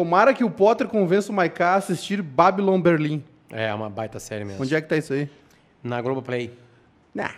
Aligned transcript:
Tomara 0.00 0.32
que 0.32 0.42
o 0.42 0.48
Potter 0.50 0.86
convença 0.88 1.30
o 1.30 1.34
Maiká 1.34 1.72
a 1.72 1.76
assistir 1.76 2.22
Babylon 2.22 2.80
Berlim. 2.80 3.22
É, 3.50 3.72
uma 3.74 3.90
baita 3.90 4.18
série 4.18 4.46
mesmo. 4.46 4.62
Onde 4.62 4.74
é 4.74 4.80
que 4.80 4.88
tá 4.88 4.96
isso 4.96 5.12
aí? 5.12 5.28
Na 5.84 6.00
Globoplay. 6.00 6.50
Nah. 7.14 7.32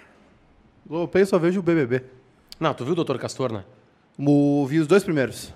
Globopay 0.89 1.27
só 1.27 1.41
vejo 1.41 1.59
o 1.59 1.63
BBB. 1.63 2.05
Não, 2.61 2.73
tu 2.73 2.85
viu 2.85 2.93
o 2.93 2.95
Doutor 2.95 3.19
Castor, 3.19 3.53
né? 3.53 3.65
Mo- 4.17 4.65
Vi 4.67 4.79
os 4.79 4.87
dois 4.87 5.03
primeiros. 5.03 5.53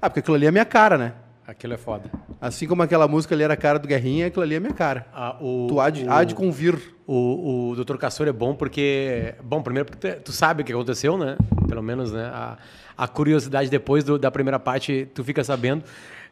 Ah, 0.00 0.10
porque 0.10 0.18
aquilo 0.18 0.34
ali 0.34 0.46
é 0.46 0.50
minha 0.50 0.64
cara, 0.64 0.98
né? 0.98 1.12
Aquilo 1.46 1.74
é 1.74 1.76
foda. 1.76 2.10
Assim 2.40 2.66
como 2.66 2.82
aquela 2.82 3.06
música 3.06 3.36
ali 3.36 3.44
era 3.44 3.54
a 3.54 3.56
cara 3.56 3.78
do 3.78 3.86
Guerrinha, 3.86 4.26
aquilo 4.26 4.42
ali 4.42 4.56
é 4.56 4.60
minha 4.60 4.72
cara. 4.74 5.06
Ah, 5.14 5.36
o, 5.40 5.68
Tu 5.68 5.78
há 5.80 5.90
de, 5.90 6.04
o, 6.04 6.10
há 6.12 6.24
de 6.24 6.34
convir. 6.34 6.76
o, 7.06 7.70
o 7.70 7.76
Doutor 7.76 7.98
Castor 7.98 8.26
é 8.26 8.32
bom 8.32 8.52
porque... 8.52 9.36
Bom, 9.44 9.62
primeiro 9.62 9.88
porque 9.88 10.14
tu, 10.14 10.22
tu 10.24 10.32
sabe 10.32 10.62
o 10.62 10.64
que 10.64 10.72
aconteceu, 10.72 11.16
né? 11.16 11.36
Pelo 11.68 11.82
menos, 11.84 12.10
né? 12.10 12.24
A, 12.34 12.58
a 12.98 13.06
curiosidade 13.06 13.70
depois 13.70 14.02
do- 14.02 14.18
da 14.18 14.28
primeira 14.30 14.58
parte, 14.58 15.08
tu 15.14 15.22
fica 15.22 15.44
sabendo. 15.44 15.84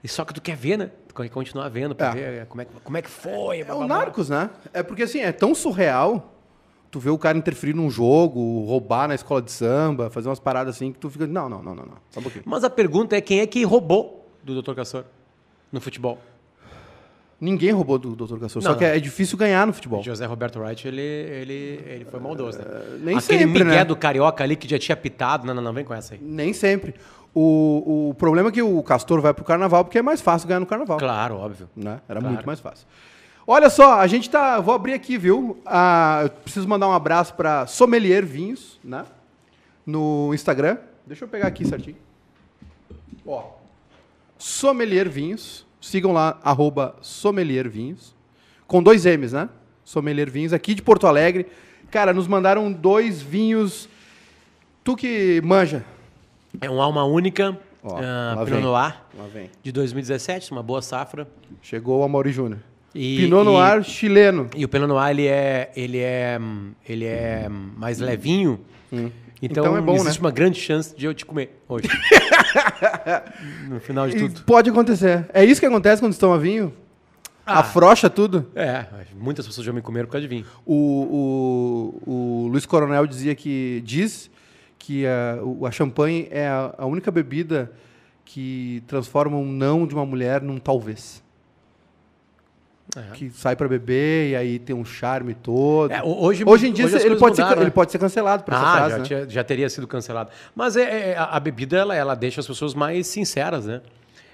E 0.03 0.09
só 0.09 0.25
que 0.25 0.33
tu 0.33 0.41
quer 0.41 0.57
ver, 0.57 0.79
né? 0.79 0.91
Tu 1.09 1.15
quer 1.15 1.29
continuar 1.29 1.69
vendo 1.69 1.95
pra 1.95 2.09
É. 2.09 2.13
ver 2.13 2.47
como 2.47 2.63
é, 2.63 2.65
que- 2.65 2.73
como 2.83 2.97
é 2.97 3.03
que 3.03 3.11
foi. 3.11 3.61
É 3.61 3.75
o 3.75 3.87
Narcos, 3.87 4.29
né? 4.31 4.49
É 4.73 4.83
porque 4.83 5.03
assim, 5.03 5.21
é 5.21 5.31
tão 5.33 5.55
surreal 5.55 6.35
tu 6.91 6.99
vê 6.99 7.09
o 7.11 7.17
cara 7.19 7.39
interferir 7.39 7.73
num 7.75 7.89
jogo, 7.89 8.65
roubar 8.65 9.07
na 9.07 9.15
escola 9.15 9.41
de 9.41 9.53
samba, 9.53 10.11
fazer 10.11 10.29
umas 10.29 10.41
paradas 10.41 10.75
assim 10.75 10.91
que 10.93 10.99
tu 10.99 11.09
fica. 11.09 11.25
Não, 11.27 11.49
não, 11.49 11.63
não, 11.63 11.75
não, 11.75 11.85
não. 11.85 11.97
Só 12.11 12.19
um 12.19 12.23
pouquinho. 12.25 12.43
Mas 12.47 12.65
a 12.65 12.71
pergunta 12.71 13.15
é 13.17 13.21
quem 13.21 13.39
é 13.41 13.47
que 13.47 13.63
roubou 13.63 14.29
do 14.43 14.55
Doutor 14.55 14.75
Castor 14.75 15.05
no 15.71 15.81
futebol? 15.81 16.19
Ninguém 17.41 17.71
roubou 17.71 17.99
do 17.99 18.15
Dr. 18.15 18.39
Castor. 18.39 18.61
Só 18.63 18.71
Não, 18.73 18.77
que 18.77 18.85
é 18.85 18.99
difícil 19.01 19.39
ganhar 19.39 19.67
no 19.67 19.73
futebol. 19.73 20.03
José 20.03 20.27
Roberto 20.27 20.61
Wright, 20.61 20.87
ele, 20.87 21.01
ele, 21.01 21.81
ele 21.87 22.05
foi 22.05 22.21
maldoso, 22.21 22.59
né? 22.59 22.65
nem 23.03 23.17
Aquele 23.17 23.39
sempre, 23.39 23.65
Miguel 23.65 23.79
né? 23.79 23.85
do 23.87 23.97
Carioca 23.97 24.45
ali 24.45 24.57
que 24.57 24.69
já 24.69 24.79
tinha 24.79 24.95
pitado. 24.95 25.47
Não, 25.47 25.55
não, 25.55 25.63
não, 25.63 25.73
vem 25.73 25.83
com 25.83 25.95
essa 25.95 26.13
aí. 26.15 26.21
Nem 26.23 26.53
sempre. 26.53 26.95
O, 27.35 28.11
o 28.11 28.15
problema 28.15 28.49
é 28.49 28.53
que 28.53 28.61
o 28.63 28.83
Castor 28.83 29.21
vai 29.21 29.33
pro 29.33 29.45
carnaval 29.45 29.85
porque 29.85 29.99
é 29.99 30.03
mais 30.03 30.21
fácil 30.21 30.49
ganhar 30.49 30.61
no 30.61 30.67
carnaval. 30.67 30.99
Claro, 30.99 31.37
óbvio. 31.37 31.69
né? 31.77 32.01
Era 32.09 32.19
Claro. 32.21 32.35
muito 32.35 32.47
mais 32.47 32.59
fácil. 32.61 32.87
Olha 33.47 33.71
só, 33.71 33.99
a 34.01 34.07
gente 34.07 34.29
tá. 34.29 34.61
Vou 34.61 34.75
abrir 34.75 34.93
aqui, 34.95 35.17
viu? 35.17 35.61
Ah, 35.65 36.21
eu 36.25 36.31
preciso 36.31 36.69
mandar 36.69 36.89
um 36.89 36.93
abraço 36.93 37.35
para 37.35 37.67
Sommelier 37.67 38.25
Vinhos, 38.25 38.79
né? 38.85 39.05
No 39.87 40.33
Instagram. 40.35 40.77
Deixa 41.07 41.25
eu 41.25 41.29
pegar 41.29 41.49
aqui 41.49 41.65
certinho. 41.67 41.97
Ó. 43.27 43.45
Sommelier 44.39 45.09
Vinhos. 45.09 45.67
Sigam 45.81 46.13
lá, 46.13 46.39
arroba 46.45 46.95
Sommelier 47.01 47.69
Vinhos. 47.69 48.15
Com 48.67 48.83
dois 48.83 49.05
M's, 49.07 49.33
né? 49.33 49.49
Sommelier 49.85 50.31
Vinhos, 50.31 50.53
aqui 50.53 50.75
de 50.75 50.83
Porto 50.83 51.07
Alegre. 51.07 51.47
Cara, 51.91 52.13
nos 52.13 52.29
mandaram 52.29 52.71
dois 52.71 53.21
vinhos. 53.21 53.89
Tu 54.85 54.95
que 54.95 55.41
manja. 55.45 55.85
É 56.61 56.71
um 56.71 56.81
alma 56.81 57.05
única, 57.05 57.57
Ó, 57.83 58.01
lá 58.01 58.45
Pinot. 58.45 58.61
Noir, 58.63 58.97
de 59.63 59.73
2017, 59.73 60.53
uma 60.53 60.63
boa 60.63 60.83
safra. 60.83 61.29
Chegou 61.63 62.01
o 62.01 62.03
Amaury 62.03 62.33
Júnior. 62.33 62.61
E- 62.95 63.19
Pinot 63.19 63.43
e- 63.43 63.45
Noir 63.45 63.83
chileno. 63.85 64.49
E 64.57 64.65
o 64.65 64.69
Pinot 64.69 64.89
Noir, 64.89 65.11
ele 65.11 65.27
é, 65.27 65.71
ele 65.77 65.99
é, 65.99 66.39
hum, 66.41 66.73
ele 66.89 67.05
é 67.05 67.47
hum, 67.51 67.71
mais 67.77 67.99
levinho. 67.99 68.61
Então, 68.91 69.11
Então 69.65 69.77
é 69.77 69.81
bom, 69.81 69.95
existe 69.95 70.21
né? 70.21 70.27
uma 70.27 70.31
grande 70.31 70.59
chance 70.61 70.95
de 70.97 71.07
eu 71.07 71.15
te 71.15 71.25
comer 71.25 71.63
hoje. 71.69 71.89
no 73.69 73.81
final 73.81 74.09
de 74.09 74.17
E 74.17 74.21
tudo. 74.21 74.43
Pode 74.43 74.69
acontecer. 74.71 75.27
É 75.33 75.45
isso 75.45 75.61
que 75.61 75.67
acontece 75.67 76.03
quando 76.03 76.13
estão 76.13 76.33
a 76.33 76.39
vinho? 76.39 76.73
Ah. 77.47 77.61
Afrouxa 77.61 78.11
tudo. 78.11 78.47
É, 78.55 78.85
muitas 79.17 79.47
pessoas 79.47 79.67
já 79.67 79.73
me 79.73 79.81
comeram 79.81 80.07
por 80.07 80.13
causa 80.13 80.27
de 80.27 80.29
vinho. 80.29 80.47
O, 80.65 82.01
o, 82.07 82.11
o 82.11 82.49
Luiz 82.49 82.67
Coronel 82.67 83.07
dizia 83.07 83.35
que 83.35 83.83
diz 83.85 84.31
que 84.81 85.07
a, 85.07 85.39
o- 85.43 85.65
a 85.67 85.71
champanhe 85.71 86.27
é 86.31 86.49
a, 86.49 86.75
a 86.79 86.87
única 86.87 87.11
bebida 87.13 87.71
que 88.25 88.83
transforma 88.89 89.37
um 89.37 89.45
não 89.47 89.87
de 89.87 89.95
uma 89.95 90.05
mulher 90.07 90.41
num 90.43 90.59
talvez. 90.59 91.23
É. 92.97 93.03
Que 93.13 93.31
sai 93.31 93.55
pra 93.55 93.69
beber 93.69 94.31
e 94.31 94.37
aí 94.37 94.59
tem 94.59 94.75
um 94.75 94.85
charme 94.85 95.33
todo. 95.35 95.93
É, 95.93 96.03
ho- 96.03 96.25
hoje, 96.25 96.43
hoje 96.45 96.67
em 96.69 96.73
dia 96.73 96.87
hoje 96.87 96.97
ele, 96.97 97.15
pode 97.17 97.37
ser, 97.37 97.43
mudaram, 97.43 97.61
ele 97.63 97.67
né? 97.67 97.71
pode 97.73 97.93
ser 97.93 97.99
cancelado 97.99 98.43
por 98.43 98.53
essa 98.53 98.63
Ah, 98.63 98.73
frase, 98.77 98.91
já, 98.91 98.99
né? 98.99 99.05
tinha- 99.05 99.29
já 99.31 99.45
teria 99.45 99.69
sido 99.71 99.87
cancelado. 99.87 100.31
Mas 100.57 100.77
é, 100.77 101.11
é, 101.13 101.17
a, 101.17 101.25
a 101.27 101.39
bebida, 101.41 101.77
ela, 101.77 101.95
ela 101.95 102.15
deixa 102.17 102.41
as 102.41 102.47
pessoas 102.49 102.75
mais 102.75 103.07
sinceras, 103.07 103.67
né? 103.67 103.81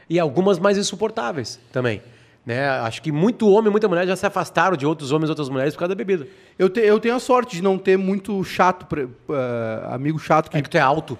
E 0.08 0.18
algumas 0.18 0.58
mais 0.58 0.78
insuportáveis 0.78 1.60
também. 1.70 2.00
Né? 2.46 2.68
Acho 2.68 3.02
que 3.02 3.10
muito 3.10 3.48
homem 3.50 3.66
e 3.68 3.70
muita 3.72 3.88
mulher 3.88 4.06
já 4.06 4.14
se 4.14 4.24
afastaram 4.24 4.76
de 4.76 4.86
outros 4.86 5.10
homens 5.10 5.28
e 5.28 5.32
outras 5.32 5.48
mulheres 5.48 5.74
por 5.74 5.80
causa 5.80 5.88
da 5.88 5.98
bebida. 5.98 6.28
Eu, 6.56 6.70
te- 6.70 6.78
eu 6.80 7.00
tenho 7.00 7.16
a 7.16 7.18
sorte 7.18 7.56
de 7.56 7.62
não 7.62 7.76
ter 7.76 7.98
muito 7.98 8.42
chato, 8.44 8.86
ah, 9.28 9.94
amigo 9.96 10.16
chato 10.20 10.48
que... 10.48 10.56
É 10.56 10.62
que 10.62 10.70
tu 10.70 10.76
é 10.76 10.80
alto. 10.80 11.18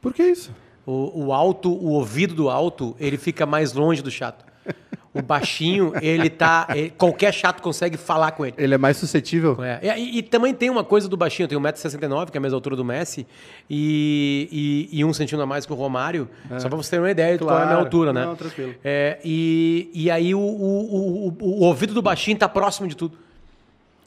Por 0.00 0.14
que 0.14 0.22
isso? 0.22 0.50
O, 0.86 1.26
o 1.26 1.32
alto, 1.34 1.70
o 1.70 1.90
ouvido 1.90 2.34
do 2.34 2.48
alto, 2.48 2.96
ele 2.98 3.18
fica 3.18 3.44
mais 3.44 3.74
longe 3.74 4.00
do 4.00 4.10
chato. 4.10 4.42
O 5.12 5.20
baixinho, 5.20 5.92
ele 6.00 6.30
tá. 6.30 6.68
ele- 6.70 6.90
qualquer 6.90 7.34
chato 7.34 7.60
consegue 7.60 7.96
falar 7.96 8.30
com 8.30 8.46
ele. 8.46 8.54
Ele 8.56 8.74
é 8.74 8.78
mais 8.78 8.96
suscetível? 8.96 9.58
É, 9.62 9.98
E, 9.98 10.18
e 10.18 10.22
também 10.22 10.54
tem 10.54 10.70
uma 10.70 10.84
coisa 10.84 11.08
do 11.08 11.16
baixinho, 11.16 11.46
eu 11.46 11.48
tenho 11.48 11.60
1,69m, 11.60 12.30
que 12.30 12.36
é 12.36 12.38
a 12.38 12.40
mesma 12.40 12.56
altura 12.56 12.76
do 12.76 12.84
Messi, 12.84 13.26
e, 13.68 14.88
e, 14.92 15.00
e 15.00 15.04
um 15.04 15.12
centímetro 15.12 15.42
a 15.42 15.46
mais 15.46 15.66
que 15.66 15.72
o 15.72 15.74
Romário, 15.74 16.28
só 16.58 16.68
pra 16.68 16.76
você 16.76 16.90
ter 16.90 16.98
uma 17.00 17.10
ideia 17.10 17.36
de 17.36 17.42
qual 17.42 17.50
é 17.58 17.62
a 17.62 17.64
minha 17.64 17.70
Claro. 17.74 17.84
altura, 17.86 18.12
né? 18.12 18.24
Não, 18.24 18.36
tranquilo. 18.36 18.74
É, 18.84 19.18
e, 19.24 19.90
e 19.92 20.10
aí 20.12 20.32
o, 20.32 20.38
o, 20.38 21.26
o, 21.28 21.36
o- 21.40 21.64
ouvido 21.64 21.92
do 21.92 22.02
baixinho 22.02 22.38
tá 22.38 22.48
próximo 22.48 22.86
de 22.86 22.96
tudo. 22.96 23.18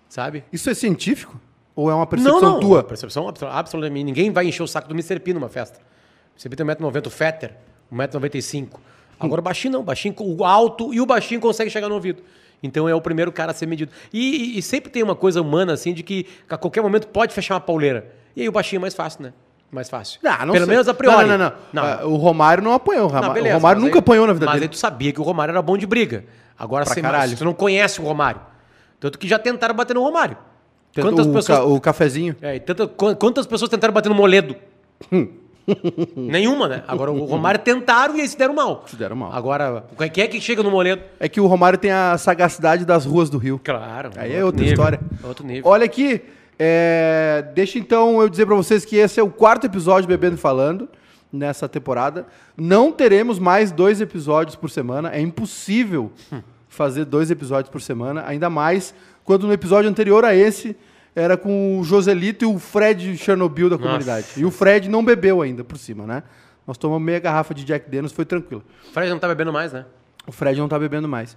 Sabe? 0.08 0.44
Isso 0.54 0.70
é 0.70 0.74
científico? 0.74 1.38
Ou 1.76 1.90
é 1.90 1.94
uma 1.96 2.06
percepção 2.08 2.40
não, 2.40 2.60
tua? 2.60 2.84
Percepção 2.84 3.28
abso- 3.28 3.46
absolutamente. 3.48 4.06
Ninguém 4.06 4.32
vai 4.32 4.48
encher 4.48 4.64
o 4.64 4.68
saco 4.68 4.88
do 4.88 4.94
Mr. 4.94 5.20
P 5.20 5.34
numa 5.34 5.50
festa. 5.50 5.80
Você 6.38 6.48
tem 6.48 6.66
1,90m, 6.66 7.08
o 7.08 7.10
Fetter, 7.10 7.52
1,95m. 7.92 8.70
Agora 9.20 9.40
o 9.40 9.44
baixinho 9.44 9.74
não, 9.74 9.80
o 9.82 9.84
baixinho, 9.84 10.14
o 10.20 10.44
alto 10.44 10.94
e 10.94 11.00
o 11.00 11.06
baixinho 11.06 11.40
consegue 11.40 11.70
chegar 11.70 11.88
no 11.88 11.96
ouvido. 11.96 12.22
Então 12.62 12.88
é 12.88 12.96
o 12.96 13.02
primeiro 13.02 13.32
cara 13.32 13.52
a 13.52 13.54
ser 13.54 13.66
medido. 13.66 13.92
E, 14.14 14.56
e- 14.56 14.58
e 14.58 14.62
sempre 14.62 14.90
tem 14.92 15.04
uma 15.04 15.16
coisa 15.16 15.42
humana 15.42 15.74
assim 15.74 15.94
de 15.94 16.02
que 16.04 16.26
a 16.50 16.58
qualquer 16.58 16.82
momento 16.82 17.08
pode 17.08 17.34
fechar 17.34 17.56
uma 17.56 17.62
pauleira. 17.62 18.08
E 18.36 18.42
aí 18.42 18.50
o 18.50 18.52
baixinho 18.52 18.80
é 18.80 18.82
mais 18.82 18.94
fácil, 18.94 19.24
né? 19.24 19.34
Mais 19.72 19.90
fácil. 19.90 20.20
Ah, 20.24 20.46
não 20.46 20.54
Pelo 20.54 20.66
sei. 20.66 20.74
menos 20.74 20.88
a 20.88 20.94
priori. 20.94 21.28
Não, 21.28 21.38
não, 21.38 21.46
não. 21.50 21.54
Não. 21.74 21.84
Ah, 21.84 22.06
O 22.06 22.16
Romário 22.16 22.64
não 22.64 22.74
apanhou. 22.74 23.06
O, 23.06 23.12
Rama- 23.12 23.28
Não, 23.28 23.34
beleza, 23.34 23.56
o 23.56 23.58
Romário 23.58 23.82
mas 23.82 23.86
nunca 23.86 23.98
aí- 23.98 24.00
apanhou 24.00 24.28
na 24.28 24.34
vida 24.34 24.46
Mas 24.46 24.54
dele. 24.56 24.66
aí 24.66 24.70
tu 24.70 24.78
sabia 24.78 25.12
que 25.12 25.20
o 25.20 25.24
Romário 25.24 25.52
era 25.52 25.62
bom 25.62 25.78
de 25.78 25.86
briga. 25.88 26.26
Agora 26.58 26.86
Pra 26.86 26.94
você, 26.94 27.02
caralho. 27.02 27.32
mas 27.32 27.40
tu 27.40 27.44
não 27.46 27.54
conhece 27.54 28.00
o 28.00 28.04
Romário. 28.04 28.40
Tanto 29.00 29.18
que 29.20 29.28
já 29.28 29.40
tentaram 29.40 29.74
bater 29.76 29.94
no 29.96 30.02
Romário. 30.04 30.38
Tanto 30.94 31.08
Quantas 31.08 31.26
o, 31.26 31.34
pessoas 31.34 31.60
ca- 31.60 31.66
o 31.66 31.82
cafezinho. 31.82 32.36
é, 32.42 32.60
quan- 32.96 33.16
quantas 33.16 33.48
pessoas 33.48 33.70
tentaram 33.70 33.94
bater 33.94 34.10
no 34.10 34.16
Moledo? 34.16 34.56
Nenhuma, 36.16 36.68
né? 36.68 36.84
Agora 36.88 37.12
o 37.12 37.26
Romário 37.26 37.60
tentaram 37.60 38.16
e 38.18 38.22
aí 38.22 38.28
se 38.28 38.38
deram 38.38 38.54
mal. 38.54 38.84
Se 38.88 38.96
deram 38.96 39.16
mal. 39.16 39.32
Agora, 39.32 39.86
quem 40.14 40.24
é 40.24 40.28
que 40.28 40.40
chega 40.42 40.62
no 40.62 40.72
Moledo? 40.72 41.02
É 41.20 41.30
que 41.30 41.40
o 41.40 41.48
Romário 41.48 41.80
tem 41.80 41.92
a 41.92 42.18
sagacidade 42.18 42.86
das 42.86 43.06
ruas 43.06 43.30
do 43.30 43.38
Rio. 43.38 43.60
Claro. 43.64 44.12
Aí 44.18 44.34
é 44.34 44.44
outra 44.44 44.62
nível, 44.62 44.74
história. 44.74 45.00
Outro 45.24 45.46
nível. 45.46 45.70
Olha 45.70 45.86
aqui. 45.86 46.22
é, 46.60 47.46
deixa 47.56 47.80
então 47.80 48.22
eu 48.22 48.30
dizer 48.30 48.46
pra 48.46 48.56
vocês 48.56 48.86
que 48.86 48.96
esse 48.98 49.20
é 49.20 49.24
o 49.24 49.30
quarto 49.30 49.66
episódio 49.66 50.08
do 50.08 50.10
Bebendo 50.10 50.36
e 50.36 50.40
Falando 50.40 50.88
nessa 51.32 51.68
temporada. 51.68 52.28
Não 52.56 52.92
teremos 52.92 53.40
mais 53.40 53.72
dois 53.72 54.00
episódios 54.00 54.56
por 54.56 54.70
semana. 54.70 55.10
É 55.12 55.20
impossível 55.20 56.12
fazer 56.68 57.06
dois 57.06 57.32
episódios 57.32 57.72
por 57.72 57.82
semana. 57.82 58.24
Ainda 58.28 58.50
mais 58.50 58.94
quando 59.24 59.48
no 59.48 59.54
episódio 59.54 59.90
anterior 59.90 60.26
a 60.26 60.36
esse 60.36 60.76
era 61.16 61.38
com 61.38 61.80
o 61.80 61.84
Joselito 61.84 62.46
e 62.46 62.48
o 62.48 62.58
Fred 62.60 63.18
Chernobyl 63.18 63.70
da 63.70 63.78
comunidade. 63.78 64.28
E 64.38 64.46
o 64.46 64.52
Fred 64.52 64.90
não 64.90 65.04
bebeu 65.04 65.42
ainda 65.42 65.64
por 65.64 65.78
cima, 65.78 66.06
né? 66.06 66.24
Nós 66.66 66.78
tomamos 66.78 67.06
meia 67.06 67.20
garrafa 67.20 67.54
de 67.54 67.64
Jack 67.64 67.90
Daniels, 67.90 68.12
foi 68.14 68.26
tranquilo. 68.26 68.64
O 68.90 68.94
Fred 68.94 69.10
não 69.10 69.20
tá 69.20 69.28
bebendo 69.28 69.52
mais, 69.52 69.74
né? 69.74 69.86
O 70.26 70.32
Fred 70.32 70.60
não 70.60 70.68
tá 70.68 70.80
bebendo 70.80 71.08
mais. 71.08 71.36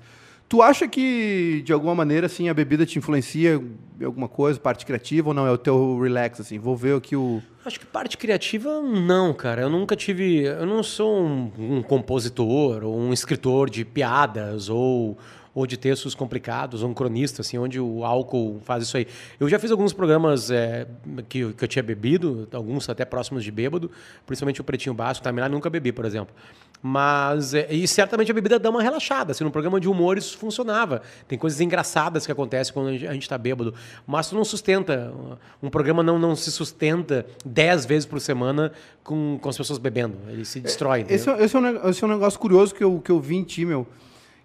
Tu 0.48 0.62
acha 0.62 0.86
que, 0.86 1.60
de 1.64 1.72
alguma 1.72 1.92
maneira, 1.92 2.26
assim, 2.26 2.48
a 2.48 2.54
bebida 2.54 2.86
te 2.86 2.98
influencia 3.00 3.60
em 4.00 4.04
alguma 4.04 4.28
coisa, 4.28 4.60
parte 4.60 4.86
criativa, 4.86 5.30
ou 5.30 5.34
não? 5.34 5.44
É 5.44 5.50
o 5.50 5.58
teu 5.58 5.98
relax, 5.98 6.40
assim? 6.40 6.56
Vou 6.56 6.76
ver 6.76 6.96
aqui 6.96 7.16
o... 7.16 7.42
Acho 7.64 7.80
que 7.80 7.86
parte 7.86 8.16
criativa, 8.16 8.80
não, 8.80 9.34
cara. 9.34 9.62
Eu 9.62 9.68
nunca 9.68 9.96
tive. 9.96 10.44
Eu 10.44 10.64
não 10.64 10.84
sou 10.84 11.20
um, 11.20 11.50
um 11.58 11.82
compositor 11.82 12.84
ou 12.84 12.96
um 12.96 13.12
escritor 13.12 13.68
de 13.68 13.84
piadas 13.84 14.68
ou, 14.68 15.18
ou 15.56 15.66
de 15.66 15.78
textos 15.78 16.14
complicados, 16.14 16.82
ou 16.82 16.90
um 16.90 16.92
cronista, 16.94 17.40
assim, 17.40 17.56
onde 17.56 17.80
o 17.80 18.04
álcool 18.04 18.60
faz 18.62 18.82
isso 18.82 18.94
aí. 18.98 19.06
Eu 19.40 19.48
já 19.48 19.58
fiz 19.58 19.70
alguns 19.70 19.90
programas 19.94 20.50
é, 20.50 20.86
que, 21.30 21.38
eu- 21.38 21.52
que 21.54 21.64
eu 21.64 21.68
tinha 21.68 21.82
bebido, 21.82 22.46
alguns 22.52 22.86
até 22.90 23.06
próximos 23.06 23.42
de 23.42 23.50
bêbado, 23.50 23.90
principalmente 24.26 24.60
o 24.60 24.64
Pretinho 24.64 24.94
Básico, 24.94 25.24
tá? 25.24 25.32
Milagre 25.32 25.54
nunca 25.54 25.70
bebi, 25.70 25.92
por 25.92 26.04
exemplo. 26.04 26.34
Mas, 26.82 27.54
é, 27.54 27.72
e 27.72 27.88
certamente 27.88 28.30
a 28.30 28.34
bebida 28.34 28.58
dá 28.58 28.68
uma 28.68 28.82
relaxada. 28.82 29.32
Assim, 29.32 29.42
no 29.44 29.50
programa 29.50 29.80
de 29.80 29.88
humor 29.88 30.18
isso 30.18 30.36
funcionava. 30.36 31.00
Tem 31.26 31.38
coisas 31.38 31.58
engraçadas 31.60 32.26
que 32.26 32.30
acontecem 32.30 32.72
quando 32.74 32.88
a 32.88 32.92
gente 33.14 33.22
está 33.22 33.38
bêbado. 33.38 33.72
Mas 34.06 34.28
tu 34.28 34.36
não 34.36 34.44
sustenta. 34.44 35.10
Um 35.62 35.70
programa 35.70 36.02
não, 36.02 36.18
não 36.18 36.36
se 36.36 36.52
sustenta 36.52 37.24
dez 37.44 37.86
vezes 37.86 38.04
por 38.04 38.20
semana 38.20 38.72
com, 39.02 39.38
com 39.40 39.48
as 39.48 39.56
pessoas 39.56 39.78
bebendo. 39.78 40.16
Ele 40.28 40.44
se 40.44 40.60
destrói. 40.60 41.06
Esse, 41.08 41.30
é- 41.30 41.42
esse, 41.42 41.56
é 41.56 41.58
um, 41.58 41.62
neg- 41.62 41.80
esse 41.86 42.04
é 42.04 42.06
um 42.06 42.10
negócio 42.10 42.38
curioso 42.38 42.74
que 42.74 42.84
eu, 42.84 43.00
que 43.00 43.10
eu 43.10 43.18
vi 43.18 43.36
em 43.36 43.42
ti, 43.42 43.64
meu. 43.64 43.86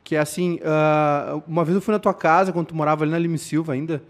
Que 0.04 0.16
é 0.16 0.20
assim, 0.20 0.60
ah, 0.64 1.40
uma 1.48 1.64
vez 1.64 1.76
eu 1.76 1.82
fui 1.82 1.92
na 1.94 2.00
tua 2.00 2.14
casa, 2.14 2.52
quando 2.52 2.68
tu 2.68 2.76
morava 2.76 3.04
ali 3.04 3.12
na 3.12 3.20
Lime 3.20 3.38
Silva 3.38 3.74
ainda, 3.74 4.02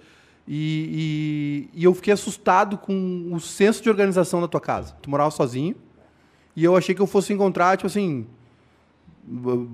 e, 0.47 1.69
e, 1.73 1.79
e 1.81 1.83
eu 1.83 1.93
fiquei 1.93 2.13
assustado 2.13 2.77
com 2.77 3.29
o 3.31 3.39
senso 3.39 3.83
de 3.83 3.89
organização 3.89 4.41
da 4.41 4.47
tua 4.47 4.61
casa. 4.61 4.95
Tu 5.01 5.09
morava 5.09 5.29
sozinho, 5.31 5.75
e 6.55 6.63
eu 6.63 6.75
achei 6.75 6.95
que 6.95 7.01
eu 7.01 7.07
fosse 7.07 7.31
encontrar, 7.33 7.77
tipo 7.77 7.87
assim, 7.87 8.25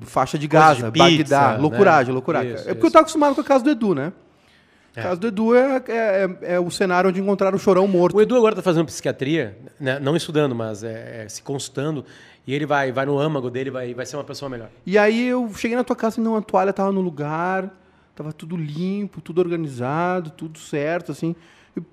faixa 0.02 0.38
de 0.38 0.48
Gaza, 0.48 0.92
de 0.92 0.92
pizza, 0.92 1.36
Bagdá, 1.38 1.52
né? 1.54 1.58
loucuragem, 1.60 2.14
loucuragem. 2.14 2.54
Isso, 2.54 2.64
é 2.64 2.74
porque 2.74 2.78
isso. 2.80 2.88
eu 2.88 2.92
tava 2.92 3.02
acostumado 3.04 3.36
com 3.36 3.42
a 3.42 3.44
casa 3.44 3.64
do 3.64 3.70
Edu, 3.70 3.96
né? 3.96 4.12
A 4.96 5.00
É. 5.00 5.04
casa 5.04 5.16
do 5.22 5.28
Edu 5.28 5.56
é, 5.56 5.84
é, 5.88 5.92
é- 6.42 6.54
é 6.56 6.60
o 6.60 6.70
cenário 6.72 7.10
onde 7.10 7.22
encontraram 7.22 7.56
o 7.56 7.60
chorão 7.60 7.88
morto. 7.88 8.18
O 8.18 8.22
Edu 8.22 8.36
agora 8.36 8.54
está 8.54 8.64
fazendo 8.64 8.86
psiquiatria, 8.88 9.58
né, 9.80 10.00
não 10.00 10.16
estudando, 10.16 10.54
mas 10.56 10.84
é, 10.84 11.24
é, 11.26 11.30
se 11.30 11.42
consultando, 11.44 12.04
e 12.48 12.54
ele 12.54 12.66
vai, 12.66 12.94
vai 12.94 13.06
no 13.06 13.20
âmago 13.20 13.50
dele, 13.50 13.70
vai, 13.70 13.94
vai 13.94 14.06
ser 14.06 14.16
uma 14.16 14.24
pessoa 14.24 14.48
melhor. 14.48 14.70
E 14.86 14.98
aí 14.98 15.28
eu 15.28 15.54
cheguei 15.54 15.76
na 15.76 15.84
tua 15.84 15.98
casa 15.98 16.20
e 16.20 16.24
não, 16.24 16.38
a 16.38 16.42
toalha 16.42 16.72
tava 16.72 16.94
no 16.94 17.02
lugar, 17.02 17.70
tava 18.16 18.32
tudo 18.32 18.56
limpo, 18.56 19.20
tudo 19.20 19.40
organizado, 19.40 20.30
tudo 20.30 20.58
certo, 20.58 21.12
assim. 21.12 21.36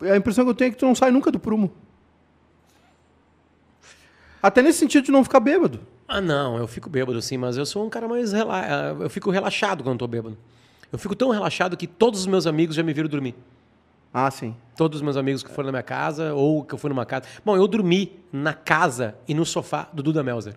E 0.01 0.09
a 0.09 0.17
impressão 0.17 0.45
que 0.45 0.51
eu 0.51 0.55
tenho 0.55 0.69
é 0.69 0.71
que 0.71 0.79
tu 0.79 0.87
não 0.87 0.95
sai 0.95 1.11
nunca 1.11 1.33
do 1.33 1.41
prumo. 1.41 1.73
Até 4.41 4.63
nesse 4.63 4.79
sentido 4.79 5.05
de 5.05 5.11
não 5.11 5.25
ficar 5.25 5.41
bêbado. 5.41 5.81
Ah, 6.07 6.21
não, 6.21 6.57
eu 6.57 6.69
fico 6.69 6.89
bêbado 6.89 7.21
sim, 7.21 7.37
mas 7.37 7.57
eu 7.57 7.67
sou 7.67 7.85
um 7.85 7.91
cara 7.91 8.07
mais 8.07 8.33
rela... 8.33 8.97
eu 9.01 9.11
fico 9.11 9.31
relaxado 9.31 9.83
quando 9.83 9.97
estou 9.97 10.07
bêbado. 10.07 10.39
Eu 10.93 10.99
fico 10.99 11.17
tão 11.17 11.31
relaxado 11.31 11.77
que 11.77 11.89
todos 11.89 12.21
os 12.21 12.27
meus 12.27 12.47
amigos 12.47 12.77
já 12.77 12.83
me 12.83 12.93
viram 12.93 13.09
dormir. 13.09 13.35
Ah, 14.17 14.31
sim. 14.31 14.55
Todos 14.77 14.99
os 14.99 15.03
meus 15.03 15.17
amigos 15.17 15.43
que 15.43 15.51
foram 15.51 15.67
na 15.67 15.73
minha 15.73 15.83
casa 15.83 16.33
ou 16.35 16.63
que 16.63 16.73
eu 16.73 16.79
fui 16.79 16.89
numa 16.89 17.05
casa. 17.05 17.25
Bom, 17.45 17.57
eu 17.57 17.67
dormi 17.67 18.13
na 18.33 18.55
casa 18.55 19.17
e 19.27 19.35
no 19.35 19.45
sofá 19.45 19.89
do 19.93 20.05
Duda 20.05 20.23
Melzer. 20.23 20.55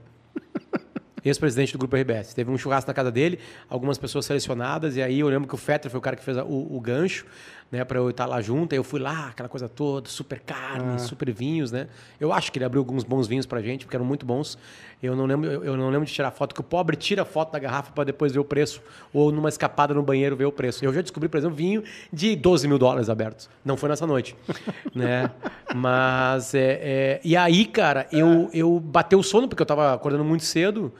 Ex-presidente 1.25 1.73
do 1.73 1.79
Grupo 1.79 1.95
RBS. 1.95 2.35
Teve 2.35 2.51
um 2.51 2.57
churrasco 2.57 2.87
na 2.87 2.93
casa 2.93 3.11
dele, 3.11 3.39
algumas 3.67 3.97
pessoas 3.97 4.27
selecionadas, 4.27 4.95
e 4.95 5.01
aí 5.01 5.21
eu 5.21 5.27
lembro 5.27 5.47
que 5.47 5.55
o 5.55 5.57
Fetter 5.57 5.89
foi 5.89 5.97
o 5.97 6.01
cara 6.01 6.15
que 6.15 6.23
fez 6.23 6.37
o, 6.37 6.43
o 6.45 6.79
gancho, 6.79 7.25
né, 7.71 7.83
pra 7.83 7.99
eu 7.99 8.09
estar 8.09 8.25
lá 8.25 8.41
junto. 8.41 8.73
Aí 8.73 8.79
eu 8.79 8.83
fui 8.83 8.99
lá, 8.99 9.27
aquela 9.27 9.49
coisa 9.49 9.67
toda, 9.67 10.09
super 10.09 10.39
carne, 10.39 10.99
super 10.99 11.31
vinhos, 11.31 11.71
né? 11.71 11.87
Eu 12.19 12.31
acho 12.31 12.51
que 12.51 12.57
ele 12.57 12.65
abriu 12.65 12.81
alguns 12.81 13.03
bons 13.03 13.27
vinhos 13.27 13.45
pra 13.45 13.61
gente, 13.61 13.85
porque 13.85 13.95
eram 13.95 14.05
muito 14.05 14.25
bons. 14.25 14.57
Eu 15.01 15.15
não 15.15 15.25
lembro, 15.25 15.49
eu 15.49 15.63
eu 15.63 15.77
não 15.77 15.89
lembro 15.89 16.05
de 16.05 16.13
tirar 16.13 16.31
foto, 16.31 16.55
que 16.55 16.61
o 16.61 16.63
pobre 16.63 16.95
tira 16.95 17.23
foto 17.23 17.51
da 17.51 17.59
garrafa 17.59 17.91
para 17.91 18.03
depois 18.05 18.31
ver 18.31 18.39
o 18.39 18.45
preço, 18.45 18.81
ou 19.13 19.31
numa 19.31 19.49
escapada 19.49 19.93
no 19.93 20.01
banheiro 20.01 20.35
ver 20.35 20.45
o 20.45 20.51
preço. 20.51 20.83
Eu 20.83 20.93
já 20.93 21.01
descobri, 21.01 21.29
por 21.29 21.37
exemplo, 21.37 21.55
vinho 21.55 21.83
de 22.11 22.35
12 22.35 22.67
mil 22.67 22.79
dólares 22.79 23.09
abertos. 23.09 23.49
Não 23.63 23.77
foi 23.77 23.89
nessa 23.89 24.07
noite, 24.07 24.35
né? 24.95 25.29
Mas, 25.75 26.55
é, 26.55 26.79
é, 26.81 27.21
e 27.23 27.37
aí, 27.37 27.65
cara, 27.65 28.07
eu, 28.11 28.49
eu 28.53 28.79
bateu 28.79 29.19
o 29.19 29.23
sono, 29.23 29.47
porque 29.47 29.61
eu 29.61 29.65
tava 29.67 29.93
acordando 29.93 30.23
muito 30.23 30.43
cedo, 30.43 30.91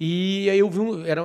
e 0.00 0.48
aí 0.50 0.58
eu 0.58 0.68
vi, 0.68 0.80
um, 0.80 1.06
era, 1.06 1.22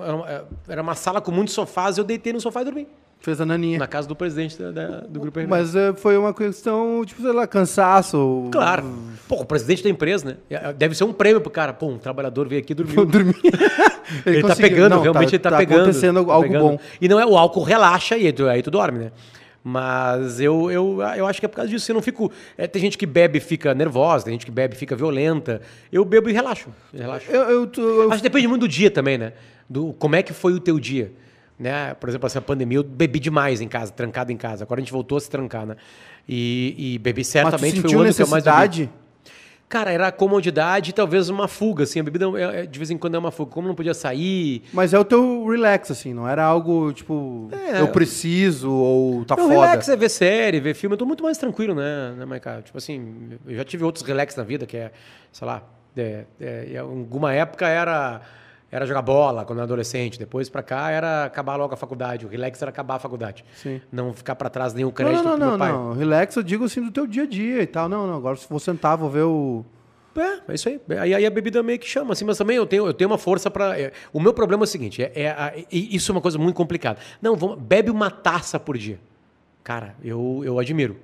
era 0.68 0.82
uma 0.82 0.94
sala 0.94 1.20
com 1.20 1.32
muitos 1.32 1.54
sofás, 1.54 1.98
eu 1.98 2.04
deitei 2.04 2.32
no 2.32 2.40
sofá 2.40 2.62
e 2.62 2.66
dormi. 2.66 2.88
Fez 3.22 3.42
a 3.42 3.46
naninha. 3.46 3.78
Na 3.78 3.86
casa 3.88 4.08
do 4.08 4.16
presidente 4.16 4.58
da- 4.58 4.72
da- 4.72 5.00
do 5.02 5.20
Grupo 5.20 5.40
RBS. 5.40 5.50
Mas 5.50 5.76
eh, 5.76 5.94
foi 5.94 6.18
uma 6.18 6.34
questão, 6.34 7.04
tipo, 7.06 7.22
sei 7.22 7.34
lá, 7.34 7.46
cansaço. 7.46 8.48
Claro. 8.50 8.84
Pô, 9.28 9.42
o 9.42 9.46
presidente 9.46 9.84
da 9.84 9.90
empresa, 9.90 10.38
né? 10.50 10.72
Deve 10.78 10.96
ser 10.96 11.04
um 11.04 11.12
prêmio 11.12 11.42
pro 11.42 11.52
cara. 11.52 11.74
Pô, 11.74 11.88
um 11.88 11.98
trabalhador 11.98 12.48
veio 12.48 12.62
aqui 12.62 12.72
e 12.72 12.76
dormiu. 12.76 13.04
Dormir. 13.06 13.36
Ele, 14.26 14.42
tá 14.42 14.48
conseguiu. 14.50 14.70
pegando, 14.70 14.96
Não, 14.96 15.02
realmente 15.02 15.36
ele 15.36 15.40
tá, 15.40 15.56
pegando. 15.58 15.82
acontecendo 15.82 16.26
tá 16.26 16.32
algo 16.34 16.48
pegando. 16.48 16.62
bom. 16.64 16.80
E 17.00 17.08
não 17.08 17.20
é 17.20 17.26
o 17.26 17.38
álcool 17.38 17.62
relaxa 17.62 18.18
e 18.18 18.26
aí 18.26 18.34
tu, 18.34 18.48
aí 18.48 18.64
tu 18.64 18.72
dorme, 18.72 18.98
né? 19.00 19.12
Mas 19.64 20.40
eu, 20.40 20.72
eu, 20.72 21.00
eu 21.18 21.28
acho 21.28 21.40
que 21.40 21.46
é 21.46 21.50
por 21.50 21.58
causa 21.58 21.70
disso. 21.70 21.92
Eu 21.92 21.96
não 21.96 22.02
fico. 22.02 22.32
é, 22.58 22.66
tem 22.66 22.82
gente 22.82 22.98
que 22.98 23.06
bebe 23.06 23.38
e 23.38 23.42
fica 23.42 23.74
nervosa, 23.74 24.26
tem 24.26 24.34
gente 24.34 24.46
que 24.46 24.52
bebe 24.52 24.74
e 24.76 24.78
fica 24.78 24.96
violenta. 24.96 25.62
Eu 25.92 26.04
bebo 26.06 26.30
e 26.30 26.34
relaxo. 26.34 26.70
relaxo. 26.94 27.30
Eu, 27.30 27.42
eu, 27.42 27.72
eu- 27.78 28.08
Acho 28.12 28.24
que 28.24 28.30
depende 28.30 28.48
muito 28.48 28.62
do 28.62 28.68
dia 28.68 28.90
também, 28.90 29.18
né? 29.18 29.34
Do 29.70 29.94
como 30.00 30.16
é 30.16 30.24
que 30.24 30.34
foi 30.34 30.54
o 30.54 30.60
teu 30.60 30.80
dia. 30.80 31.12
Né? 31.60 31.94
Por 31.96 32.08
exemplo, 32.08 32.26
essa 32.26 32.40
pandemia, 32.42 32.78
eu 32.78 32.84
bebi 32.84 33.20
demais 33.20 33.60
em 33.60 33.68
casa, 33.68 33.92
trancado 33.92 34.32
em 34.32 34.38
casa. 34.38 34.64
Agora 34.64 34.80
a 34.80 34.84
gente 34.84 34.94
voltou 34.94 35.18
a 35.18 35.22
se 35.22 35.30
trancar, 35.30 35.66
né? 35.66 35.76
E, 36.28 36.94
e 36.96 36.98
bebi 37.00 37.24
certamente 37.26 37.82
foi 37.82 37.94
o 37.96 38.00
ano 38.00 38.14
que 38.14 38.22
eu 38.22 38.28
mais 38.28 38.46
bebi. 38.46 38.90
Cara, 39.68 39.92
era 39.92 40.12
comodidade 40.12 40.90
e 40.90 40.94
talvez 40.94 41.30
uma 41.30 41.48
fuga, 41.48 41.84
assim. 41.84 42.00
A 42.00 42.04
bebida 42.04 42.26
é- 42.40 42.62
é- 42.62 42.66
de 42.66 42.80
vez 42.80 42.90
em 42.90 42.98
quando 42.98 43.14
é 43.14 43.20
uma 43.20 43.30
fuga. 43.30 43.52
Como 43.52 43.68
não 43.68 43.76
podia 43.76 43.94
sair. 43.94 44.64
Mas 44.74 44.96
é 44.96 45.00
o 45.00 45.06
teu 45.06 45.46
relax, 45.48 45.92
assim, 45.92 46.12
não 46.12 46.28
era 46.28 46.44
algo, 46.44 46.92
tipo, 46.92 47.50
É. 47.52 47.80
eu 47.80 47.88
preciso 47.90 48.72
ou 48.72 49.26
tá 49.26 49.36
Não, 49.36 49.44
foda. 49.44 49.54
relax 49.54 49.88
é 49.90 49.96
ver 49.96 50.10
série, 50.10 50.60
ver 50.60 50.74
filme. 50.74 50.96
Eu 50.96 50.98
tô 50.98 51.06
muito 51.06 51.24
mais 51.24 51.38
tranquilo, 51.38 51.76
né, 51.76 52.16
né 52.18 52.26
Maica? 52.26 52.64
Tipo 52.64 52.80
assim, 52.80 53.38
eu 53.46 53.56
já 53.58 53.64
tive 53.64 53.84
outros 53.84 54.04
relax 54.04 54.36
na 54.36 54.44
vida, 54.44 54.66
que 54.66 54.76
é, 54.76 54.92
sei 55.32 55.46
lá, 55.46 55.62
é, 55.96 56.24
é, 56.42 56.68
em 56.72 56.78
alguma 56.78 57.32
época 57.32 57.68
era, 57.68 58.22
era 58.72 58.86
jogar 58.86 59.02
bola 59.02 59.46
quando 59.46 59.60
era 59.60 59.64
adolescente. 59.66 60.18
Depois 60.20 60.50
pra 60.50 60.62
cá 60.64 60.90
era 60.92 61.26
acabar 61.26 61.56
logo 61.56 61.74
a 61.74 61.78
faculdade. 61.78 62.26
O 62.26 62.30
relax 62.30 62.62
era 62.62 62.70
acabar 62.70 62.96
a 62.96 63.00
faculdade. 63.00 63.44
Sim. 63.56 63.82
Não 63.92 64.14
ficar 64.14 64.36
pra 64.36 64.50
trás 64.50 64.74
nenhum 64.74 64.88
Não, 64.90 64.94
crédito 64.94 65.24
não, 65.24 65.32
não, 65.32 65.38
meu 65.38 65.52
não, 65.52 65.58
pai. 65.58 65.72
não. 65.72 65.94
Relax, 65.94 66.36
eu 66.36 66.44
digo 66.44 66.66
assim 66.66 66.82
do 66.84 66.92
teu 66.92 67.08
dia 67.08 67.24
a 67.24 67.28
dia 67.28 67.62
e 67.62 67.68
tal. 67.68 67.90
Não, 67.90 68.06
não. 68.08 68.16
Agora 68.18 68.36
se 68.36 68.48
vou 68.50 68.60
sentar, 68.60 68.98
vou 68.98 69.10
ver 69.10 69.24
o. 69.24 69.64
É, 70.18 70.52
é 70.52 70.56
isso 70.56 70.68
aí. 70.68 70.82
Aí, 71.00 71.14
aí 71.16 71.26
a 71.26 71.30
bebida 71.30 71.64
meio 71.64 71.80
que 71.80 71.88
chama, 71.88 72.12
assim, 72.14 72.26
mas 72.26 72.38
também 72.38 72.58
eu 72.58 72.66
tenho, 72.66 72.86
eu 72.86 72.94
tenho 72.94 73.10
uma 73.10 73.18
força 73.18 73.50
pra. 73.50 73.80
é, 73.80 73.94
o 74.12 74.20
meu 74.20 74.34
problema 74.34 74.64
é 74.64 74.66
o 74.66 74.68
seguinte: 74.68 75.02
é, 75.02 75.12
é 75.16 75.30
a- 75.30 75.54
isso 75.72 76.12
é 76.12 76.14
uma 76.14 76.20
coisa 76.22 76.38
muito 76.38 76.56
complicada. 76.56 77.00
Não, 77.22 77.36
vamos, 77.36 77.58
bebe 77.60 77.90
uma 77.90 78.12
taça 78.12 78.60
por 78.60 78.78
dia. 78.78 79.00
Cara, 79.64 79.96
eu, 80.04 80.42
eu 80.44 80.60
admiro. 80.60 80.98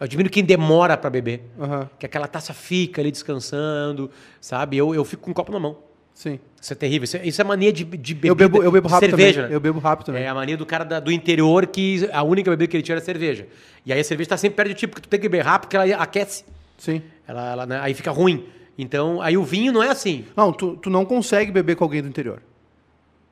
Eu 0.00 0.04
admiro 0.04 0.30
quem 0.30 0.44
demora 0.44 0.96
pra 0.96 1.10
beber. 1.10 1.42
Aham, 1.60 1.90
Que 1.98 2.06
aquela 2.06 2.28
taça 2.28 2.54
fica 2.54 3.02
ali 3.02 3.10
descansando, 3.10 4.08
sabe? 4.40 4.76
Eu, 4.76 4.94
eu 4.94 5.04
fico 5.04 5.24
com 5.24 5.30
um 5.32 5.34
copo 5.34 5.50
na 5.52 5.58
mão. 5.58 5.76
Sim. 6.18 6.38
Isso 6.60 6.72
é 6.72 6.76
terrível. 6.76 7.04
Isso 7.04 7.16
é, 7.16 7.26
isso 7.26 7.40
é 7.40 7.44
mania 7.44 7.72
de, 7.72 7.84
de 7.84 8.14
bebida. 8.14 8.26
Eu 8.28 8.34
bebo, 8.34 8.62
eu 8.62 8.72
bebo 8.72 8.88
rápido 8.88 9.10
cerveja, 9.10 9.34
também. 9.42 9.50
né? 9.50 9.56
Eu 9.56 9.60
bebo 9.60 9.78
rápido 9.78 10.06
também. 10.06 10.24
É 10.24 10.28
a 10.28 10.34
mania 10.34 10.56
do 10.56 10.66
cara 10.66 10.84
da- 10.84 10.98
do 11.00 11.12
interior 11.12 11.66
que 11.68 12.08
a 12.12 12.22
única 12.24 12.50
bebida 12.50 12.68
que 12.70 12.76
ele 12.76 12.82
tira 12.82 12.98
é 12.98 13.00
cerveja. 13.00 13.46
E 13.86 13.92
aí 13.92 14.00
a 14.00 14.04
cerveja 14.04 14.30
tá 14.30 14.36
sempre 14.36 14.56
perto 14.56 14.68
de 14.70 14.74
ti, 14.74 14.86
porque 14.88 15.02
tu 15.02 15.08
tem 15.08 15.20
que 15.20 15.28
beber 15.28 15.44
rápido, 15.44 15.68
porque 15.70 15.76
ela 15.76 16.02
aquece. 16.02 16.44
Sim. 16.76 17.00
Ela, 17.28 17.52
ela, 17.52 17.66
né, 17.66 17.78
aí 17.80 17.94
fica 17.94 18.10
ruim. 18.10 18.44
Então, 18.76 19.22
aí 19.22 19.36
o 19.36 19.44
vinho 19.44 19.72
não 19.72 19.82
é 19.82 19.88
assim. 19.90 20.24
Não, 20.36 20.52
tu, 20.52 20.76
tu 20.76 20.90
não 20.90 21.04
consegue 21.04 21.50
beber 21.52 21.76
com 21.76 21.84
alguém 21.84 22.02
do 22.02 22.08
interior. 22.08 22.42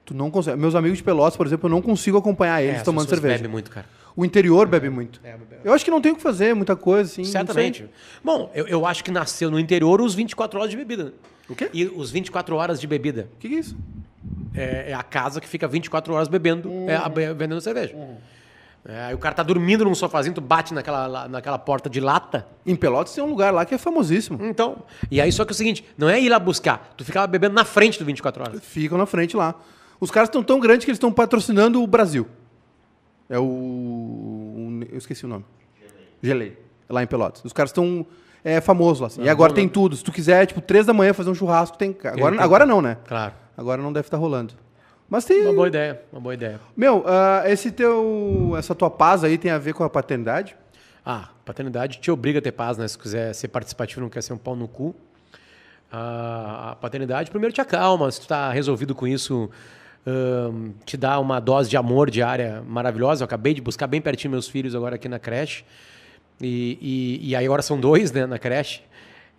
Tu 0.04 0.14
não 0.14 0.30
consegue. 0.30 0.56
Meus 0.56 0.74
amigos 0.76 0.98
de 0.98 1.04
Pelotas, 1.04 1.36
por 1.36 1.46
exemplo, 1.46 1.66
eu 1.66 1.70
não 1.70 1.82
consigo 1.82 2.16
acompanhar 2.16 2.62
eles 2.62 2.80
É, 2.80 2.84
tomando 2.84 3.08
cerveja. 3.08 3.36
bebem 3.38 3.50
muito, 3.50 3.70
cara. 3.72 3.86
O 4.14 4.24
interior 4.24 4.66
bebe 4.68 4.88
muito. 4.88 5.20
É, 5.24 5.32
bebe- 5.32 5.56
Eu 5.64 5.72
acho 5.72 5.84
que 5.84 5.90
não 5.90 6.00
tem 6.00 6.12
o 6.12 6.16
que 6.16 6.22
fazer, 6.22 6.54
muita 6.54 6.74
coisa, 6.76 7.10
assim. 7.10 7.22
não 7.22 7.30
Certamente. 7.30 7.84
Bom, 8.24 8.50
eu, 8.54 8.66
eu 8.68 8.86
acho 8.86 9.02
que 9.02 9.10
nasceu 9.10 9.50
no 9.50 9.58
interior 9.58 10.00
os 10.00 10.14
24 10.14 10.58
horas 10.60 10.70
de 10.70 10.76
bebida. 10.76 11.12
O 11.48 11.54
quê? 11.54 11.70
E 11.72 11.86
os 11.86 12.10
24 12.10 12.54
horas 12.56 12.80
de 12.80 12.86
bebida. 12.86 13.28
O 13.34 13.38
que, 13.38 13.48
que 13.48 13.54
é 13.54 13.58
isso? 13.58 13.76
É, 14.54 14.90
é 14.90 14.94
a 14.94 15.02
casa 15.02 15.40
que 15.40 15.48
fica 15.48 15.68
24 15.68 16.12
horas 16.14 16.28
bebendo, 16.28 16.68
Uhum. 16.68 16.86
é, 16.90 17.34
vendendo 17.34 17.60
cerveja. 17.60 17.94
É, 18.88 19.00
aí 19.06 19.14
o 19.14 19.18
cara 19.18 19.34
tá 19.34 19.42
dormindo 19.42 19.84
num 19.84 19.94
sofazinho, 19.94 20.34
tu 20.34 20.40
bate 20.40 20.72
naquela, 20.72 21.06
lá- 21.06 21.28
naquela 21.28 21.58
porta 21.58 21.90
de 21.90 22.00
lata. 22.00 22.46
Em 22.64 22.74
Pelotas 22.76 23.12
tem 23.14 23.22
um 23.22 23.28
lugar 23.28 23.52
lá 23.52 23.64
que 23.66 23.74
é 23.74 23.78
famosíssimo. 23.78 24.44
Então, 24.46 24.78
e 25.10 25.20
aí 25.20 25.30
só 25.32 25.44
que 25.44 25.50
é 25.50 25.54
o 25.54 25.56
seguinte, 25.56 25.84
não 25.98 26.08
é 26.08 26.20
ir 26.20 26.28
lá 26.28 26.38
buscar, 26.38 26.94
tu 26.96 27.04
ficava 27.04 27.26
bebendo 27.26 27.54
na 27.54 27.64
frente 27.64 27.98
do 27.98 28.04
24 28.04 28.42
horas. 28.44 28.64
Ficam 28.64 28.96
na 28.96 29.06
frente 29.06 29.36
lá. 29.36 29.54
Os 29.98 30.10
caras 30.10 30.28
estão 30.28 30.42
tão 30.42 30.60
grandes 30.60 30.84
que 30.84 30.90
eles 30.90 30.96
estão 30.98 31.12
patrocinando 31.12 31.82
o 31.82 31.86
Brasil. 31.86 32.26
É 33.28 33.38
o. 33.38 34.82
Eu 34.90 34.98
esqueci 34.98 35.24
o 35.24 35.28
nome. 35.28 35.44
Gelei. 36.22 36.56
É 36.88 36.92
lá 36.92 37.02
em 37.02 37.06
Pelotas. 37.06 37.44
Os 37.44 37.52
caras 37.52 37.70
estão. 37.70 38.06
É 38.48 38.60
famoso 38.60 39.00
lá. 39.00 39.08
assim. 39.08 39.22
E 39.24 39.28
agora 39.28 39.52
tem 39.52 39.68
tudo. 39.68 39.96
Se 39.96 40.04
tu 40.04 40.12
quiser, 40.12 40.46
tipo, 40.46 40.60
três 40.60 40.86
da 40.86 40.92
manhã 40.92 41.12
fazer 41.12 41.28
um 41.28 41.34
churrasco, 41.34 41.76
tem. 41.76 41.96
Agora, 42.04 42.40
agora 42.40 42.64
não, 42.64 42.80
né? 42.80 42.96
Claro. 43.04 43.34
Agora 43.56 43.82
não 43.82 43.92
deve 43.92 44.06
estar 44.06 44.16
rolando. 44.16 44.54
Mas 45.10 45.24
tem. 45.24 45.42
Uma 45.42 45.52
boa 45.52 45.66
ideia, 45.66 46.00
uma 46.12 46.20
boa 46.20 46.32
ideia. 46.32 46.60
Meu, 46.76 47.02
ah, 47.08 47.42
esse 47.46 47.72
teu. 47.72 48.54
Essa 48.56 48.72
tua 48.72 48.88
paz 48.88 49.24
aí 49.24 49.36
tem 49.36 49.50
a 49.50 49.58
ver 49.58 49.74
com 49.74 49.82
a 49.82 49.90
paternidade? 49.90 50.54
Ah, 51.04 51.30
paternidade 51.44 51.98
te 51.98 52.08
obriga 52.08 52.38
a 52.38 52.42
ter 52.42 52.52
paz, 52.52 52.78
né? 52.78 52.86
Se 52.86 52.96
quiser 52.96 53.34
ser 53.34 53.48
participativo, 53.48 54.00
não 54.00 54.08
quer 54.08 54.22
ser 54.22 54.32
um 54.32 54.38
pau 54.38 54.54
no 54.54 54.68
cu. 54.68 54.94
Ah, 55.90 56.70
a 56.70 56.76
paternidade, 56.76 57.32
primeiro 57.32 57.52
te 57.52 57.60
acalma. 57.60 58.08
Se 58.12 58.20
tu 58.20 58.28
tá 58.28 58.52
resolvido 58.52 58.94
com 58.94 59.08
isso, 59.08 59.50
ahn, 60.06 60.70
te 60.84 60.96
dá 60.96 61.18
uma 61.18 61.40
dose 61.40 61.68
de 61.68 61.76
amor 61.76 62.10
diária 62.10 62.62
maravilhosa. 62.64 63.22
Eu 63.22 63.26
acabei 63.26 63.54
de 63.54 63.60
buscar 63.60 63.88
bem 63.88 64.00
pertinho 64.00 64.30
meus 64.30 64.46
filhos 64.46 64.72
agora 64.72 64.94
aqui 64.94 65.08
na 65.08 65.18
creche. 65.18 65.64
E, 66.40 66.78
e, 67.22 67.30
e 67.30 67.36
aí 67.36 67.44
agora 67.46 67.62
são 67.62 67.78
dois, 67.80 68.12
né, 68.12 68.26
na 68.26 68.38
creche. 68.38 68.82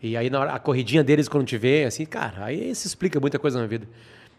E 0.01 0.15
aí 0.15 0.29
na 0.29 0.39
hora, 0.39 0.51
a 0.53 0.59
corridinha 0.59 1.03
deles 1.03 1.27
quando 1.27 1.45
te 1.45 1.57
vê, 1.57 1.83
assim, 1.85 2.05
cara, 2.05 2.45
aí 2.45 2.73
se 2.75 2.87
explica 2.87 3.19
muita 3.19 3.39
coisa 3.39 3.59
na 3.59 3.67
vida. 3.67 3.87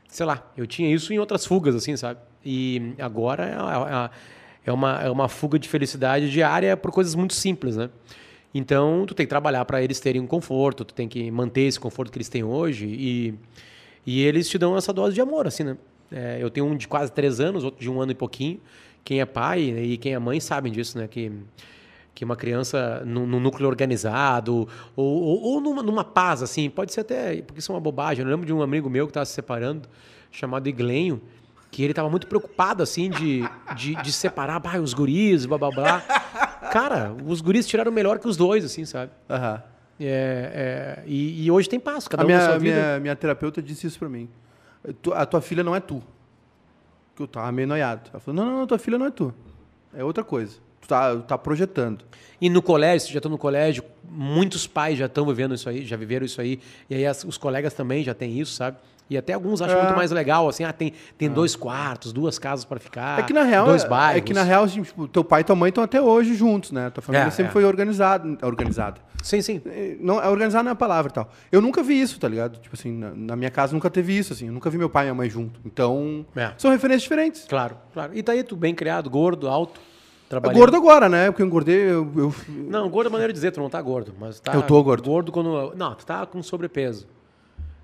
Sei 0.09 0.25
lá, 0.25 0.51
eu 0.57 0.67
tinha 0.67 0.93
isso 0.93 1.13
em 1.13 1.19
outras 1.19 1.45
fugas, 1.45 1.75
assim, 1.75 1.97
sabe? 1.97 2.21
E 2.45 2.95
agora 2.99 3.45
é, 3.45 3.55
a- 3.55 4.11
é 4.65 4.73
uma, 4.73 5.03
é 5.03 5.11
uma 5.11 5.29
fuga 5.29 5.59
de 5.59 5.69
felicidade 5.69 6.31
diária 6.31 6.77
por 6.77 6.91
coisas 6.91 7.15
muito 7.15 7.35
simples, 7.35 7.77
né? 7.77 7.91
Então, 8.55 9.05
tu 9.07 9.15
tem 9.15 9.27
que 9.27 9.31
trabalhar 9.31 9.65
para 9.67 9.83
eles 9.83 10.01
terem 10.01 10.21
um 10.21 10.27
conforto, 10.27 10.85
tu 10.85 10.95
tem 10.95 11.07
que 11.07 11.31
manter 11.31 11.63
esse 11.63 11.79
conforto 11.79 12.11
que 12.11 12.17
eles 12.19 12.29
têm 12.31 12.43
hoje 12.43 12.87
e, 12.87 13.35
e 14.07 14.23
eles 14.23 14.49
te 14.49 14.57
dão 14.57 14.77
essa 14.77 14.93
dose 14.93 15.15
de 15.15 15.21
amor, 15.21 15.47
assim, 15.47 15.65
né? 15.65 15.77
É, 16.11 16.39
eu 16.41 16.49
tenho 16.49 16.65
um 16.67 16.75
de 16.75 16.89
quase 16.89 17.13
três 17.13 17.41
anos, 17.41 17.63
outro 17.63 17.79
de 17.81 17.91
um 17.91 18.01
ano 18.01 18.13
e 18.13 18.15
pouquinho. 18.15 18.59
Quem 19.05 19.21
é 19.21 19.27
pai 19.27 19.61
e 19.61 19.97
quem 19.99 20.15
é 20.15 20.19
mãe 20.19 20.41
sabem 20.41 20.73
disso, 20.73 20.97
né? 20.97 21.07
Que, 21.07 21.31
que 22.19 22.25
uma 22.25 22.35
criança 22.35 23.01
num, 23.07 23.29
num 23.29 23.39
núcleo 23.39 23.69
organizado 23.69 24.69
ou, 24.97 25.23
ou, 25.23 25.41
ou 25.41 25.61
numa, 25.61 25.85
numa 25.85 26.03
paz, 26.03 26.43
assim, 26.43 26.69
pode 26.69 26.93
ser 26.93 27.03
até, 27.03 27.41
porque 27.43 27.61
isso 27.61 27.71
é 27.71 27.75
uma 27.77 27.81
bobagem. 27.81 28.25
Eu 28.25 28.29
lembro 28.29 28.45
de 28.45 28.53
um 28.53 28.61
amigo 28.61 28.91
meu 28.91 29.07
que 29.07 29.13
estava 29.13 29.25
se 29.25 29.35
separando, 29.35 29.89
chamado 30.29 30.69
Iglenho, 30.69 31.23
que 31.71 31.81
ele 31.81 31.93
estava 31.93 32.11
muito 32.11 32.27
preocupado, 32.27 32.83
assim, 32.83 33.09
de, 33.09 33.49
de, 33.77 33.95
de 34.03 34.13
separar 34.13 34.59
bah, 34.59 34.81
os 34.81 34.93
guris, 34.93 35.47
blá, 35.47 35.57
blá, 35.59 35.71
blá. 35.71 36.01
Cara, 36.73 37.15
os 37.25 37.41
guris 37.41 37.69
tiraram 37.69 37.93
melhor 37.93 38.19
que 38.19 38.27
os 38.27 38.37
dois, 38.37 38.65
assim, 38.65 38.85
sabe? 38.85 39.13
Aham. 39.31 39.63
É, 40.01 40.99
é, 41.01 41.03
e, 41.07 41.45
e 41.45 41.51
hoje 41.53 41.69
tem 41.69 41.79
paz, 41.79 42.09
cada 42.09 42.25
A 42.25 42.27
um 42.27 42.27
minha, 42.27 42.45
sua 42.45 42.59
vida. 42.59 42.75
minha, 42.75 42.99
minha 43.01 43.15
terapeuta 43.15 43.63
disse 43.63 43.87
isso 43.87 43.97
pra 43.97 44.09
mim. 44.09 44.29
a 45.15 45.25
tua 45.25 45.41
filha 45.41 45.63
não 45.63 45.77
é 45.77 45.79
tu. 45.79 46.03
Que 47.15 47.23
eu 47.23 47.29
tava 47.29 47.53
meio 47.53 47.69
noiado. 47.69 48.11
Ela 48.11 48.19
falou, 48.19 48.45
não, 48.45 48.51
não, 48.51 48.59
não, 48.59 48.67
tua 48.67 48.79
filha 48.81 48.99
não 48.99 49.07
é 49.07 49.11
tu. 49.13 49.33
É 49.95 50.03
outra 50.03 50.25
coisa. 50.25 50.67
Tá, 50.89 51.17
tá 51.19 51.39
projetando. 51.39 52.03
E 52.41 52.49
no 52.49 52.63
colégio, 52.63 53.13
já 53.13 53.19
estão 53.19 53.31
no 53.31 53.37
colégio, 53.39 53.85
muitos 54.11 54.67
pais 54.67 54.99
já 54.99 55.05
estão 55.07 55.27
vivendo 55.27 55.55
isso 55.55 55.69
aí, 55.69 55.85
já 55.85 55.97
viveram 55.97 56.25
isso 56.25 56.41
aí. 56.41 56.59
E 56.89 56.95
aí 56.95 57.05
as- 57.07 57.25
os 57.25 57.37
colegas 57.37 57.75
também 57.75 58.03
já 58.03 58.15
têm 58.15 58.41
isso, 58.41 58.53
sabe? 58.55 58.79
E 59.11 59.17
até 59.17 59.33
alguns 59.35 59.61
acham 59.63 59.79
É. 59.79 59.83
muito 59.85 59.97
mais 59.97 60.11
legal, 60.11 60.49
assim, 60.49 60.65
ah, 60.65 60.73
tem, 60.73 60.93
tem 61.19 61.29
dois 61.31 61.55
quartos, 61.55 62.11
duas 62.13 62.39
casas 62.39 62.65
para 62.65 62.79
ficar. 62.81 63.19
é 63.21 63.23
que 63.23 63.33
na 63.35 63.43
real, 63.43 63.67
dois 63.67 63.85
é, 63.85 63.89
bairros. 63.89 64.17
é 64.19 64.21
que 64.23 64.33
na 64.35 64.43
real, 64.43 64.65
assim, 64.65 64.83
tipo, 64.83 65.07
teu 65.09 65.23
pai 65.23 65.43
e 65.43 65.45
tua 65.45 65.57
mãe 65.57 65.69
estão 65.69 65.85
até 65.85 66.01
hoje 66.01 66.35
juntos, 66.35 66.73
né? 66.73 66.89
Tua 66.91 67.03
família 67.03 67.27
É, 67.27 67.31
sempre 67.31 67.51
é. 67.51 67.53
foi 67.53 67.65
organizada. 67.65 68.39
Organizada. 68.47 69.01
Sim, 69.23 69.43
sim. 69.43 69.61
É, 69.67 69.97
Não, 70.01 70.23
é 70.23 70.29
organizar 70.29 70.63
não 70.63 70.71
é 70.71 70.73
a 70.73 70.77
palavra 70.77 71.11
e 71.11 71.15
tal. 71.15 71.31
Eu 71.53 71.61
nunca 71.61 71.83
vi 71.83 72.01
isso, 72.01 72.19
tá 72.21 72.29
ligado? 72.29 72.59
Tipo 72.61 72.75
assim, 72.77 72.93
na, 72.93 73.11
na 73.15 73.37
minha 73.37 73.51
casa 73.51 73.73
nunca 73.75 73.91
teve 73.91 74.17
isso, 74.17 74.33
assim. 74.33 74.47
Eu 74.47 74.53
nunca 74.53 74.71
vi 74.71 74.79
meu 74.79 74.89
pai 74.89 75.05
e 75.05 75.07
minha 75.07 75.15
mãe 75.15 75.29
junto. 75.29 75.59
Então, 75.67 76.25
É. 76.37 76.53
são 76.57 76.71
referências 76.71 77.03
diferentes. 77.03 77.45
Claro, 77.49 77.77
claro. 77.93 78.13
E 78.15 78.23
daí 78.23 78.43
tu 78.43 78.57
bem 78.57 78.75
criado, 78.75 79.11
gordo, 79.11 79.49
alto, 79.49 79.81
É 79.81 79.98
trabalhando. 80.29 80.57
gordo 80.59 80.77
agora, 80.77 81.09
né? 81.09 81.27
Porque 81.31 81.43
eu 81.43 81.47
engordei, 81.47 81.77
eu, 81.91 82.11
eu- 82.17 82.35
Não, 82.49 82.89
gordo 82.89 83.09
é 83.09 83.11
maneira 83.11 83.33
de 83.33 83.37
dizer, 83.37 83.51
tu 83.53 83.61
não 83.61 83.71
tá 83.71 83.81
gordo, 83.81 84.13
mas 84.19 84.39
tá 84.41 84.53
Eu 84.55 84.63
tô 84.63 84.83
gordo. 84.83 85.09
Gordo 85.09 85.33
quando 85.33 85.73
não, 85.75 85.95
tu 85.95 86.05
tá 86.05 86.25
com 86.27 86.43
sobrepeso. 86.43 87.07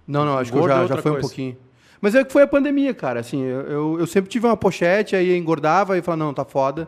Não, 0.06 0.24
não, 0.24 0.36
acho 0.38 0.50
que 0.52 0.56
eu 0.58 0.60
Gordo 0.60 0.72
é 0.74 0.86
já, 0.88 0.94
já 0.96 1.02
foi 1.02 1.10
um 1.12 1.14
coisa. 1.14 1.28
pouquinho. 1.28 1.56
Mas 2.00 2.14
é 2.14 2.22
que 2.22 2.30
foi 2.32 2.42
a 2.42 2.46
pandemia, 2.46 2.92
cara. 2.92 3.20
Assim, 3.20 3.40
eu, 3.42 3.60
eu, 3.62 4.00
eu 4.00 4.06
sempre 4.06 4.30
tive 4.30 4.46
uma 4.46 4.56
pochete, 4.56 5.16
aí 5.16 5.34
engordava 5.36 5.96
e 5.96 6.02
falava, 6.02 6.22
não, 6.24 6.34
tá 6.34 6.44
foda. 6.44 6.86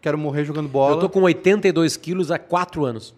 Quero 0.00 0.16
morrer 0.16 0.44
jogando 0.44 0.68
bola. 0.68 0.94
Eu 0.94 1.00
tô 1.00 1.08
com 1.08 1.22
82 1.22 1.96
quilos 1.96 2.30
há 2.30 2.38
4 2.38 2.84
anos. 2.84 3.12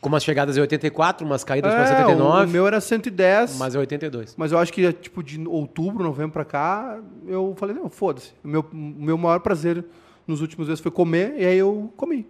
Com 0.00 0.08
umas 0.08 0.22
chegadas 0.22 0.56
em 0.56 0.60
84, 0.60 1.26
umas 1.26 1.42
caídas 1.42 1.72
para 1.72 1.82
é, 1.82 1.86
79, 1.86 2.46
o 2.46 2.48
meu 2.50 2.66
era 2.66 2.80
110. 2.80 3.56
mas 3.58 3.74
é 3.74 3.78
82. 3.78 4.34
Mas 4.36 4.52
eu 4.52 4.58
acho 4.58 4.72
que, 4.72 4.92
tipo, 4.92 5.22
de 5.22 5.42
outubro, 5.48 6.04
novembro 6.04 6.32
pra 6.32 6.44
cá, 6.44 7.00
eu 7.26 7.54
falei, 7.56 7.74
não, 7.74 7.88
foda-se. 7.88 8.32
O 8.44 8.48
meu, 8.48 8.60
o 8.70 8.76
meu 8.76 9.16
maior 9.18 9.40
prazer 9.40 9.82
nos 10.26 10.40
últimos 10.40 10.66
dias 10.66 10.80
foi 10.80 10.90
comer, 10.90 11.34
e 11.38 11.44
aí 11.44 11.58
eu 11.58 11.92
comi. 11.96 12.26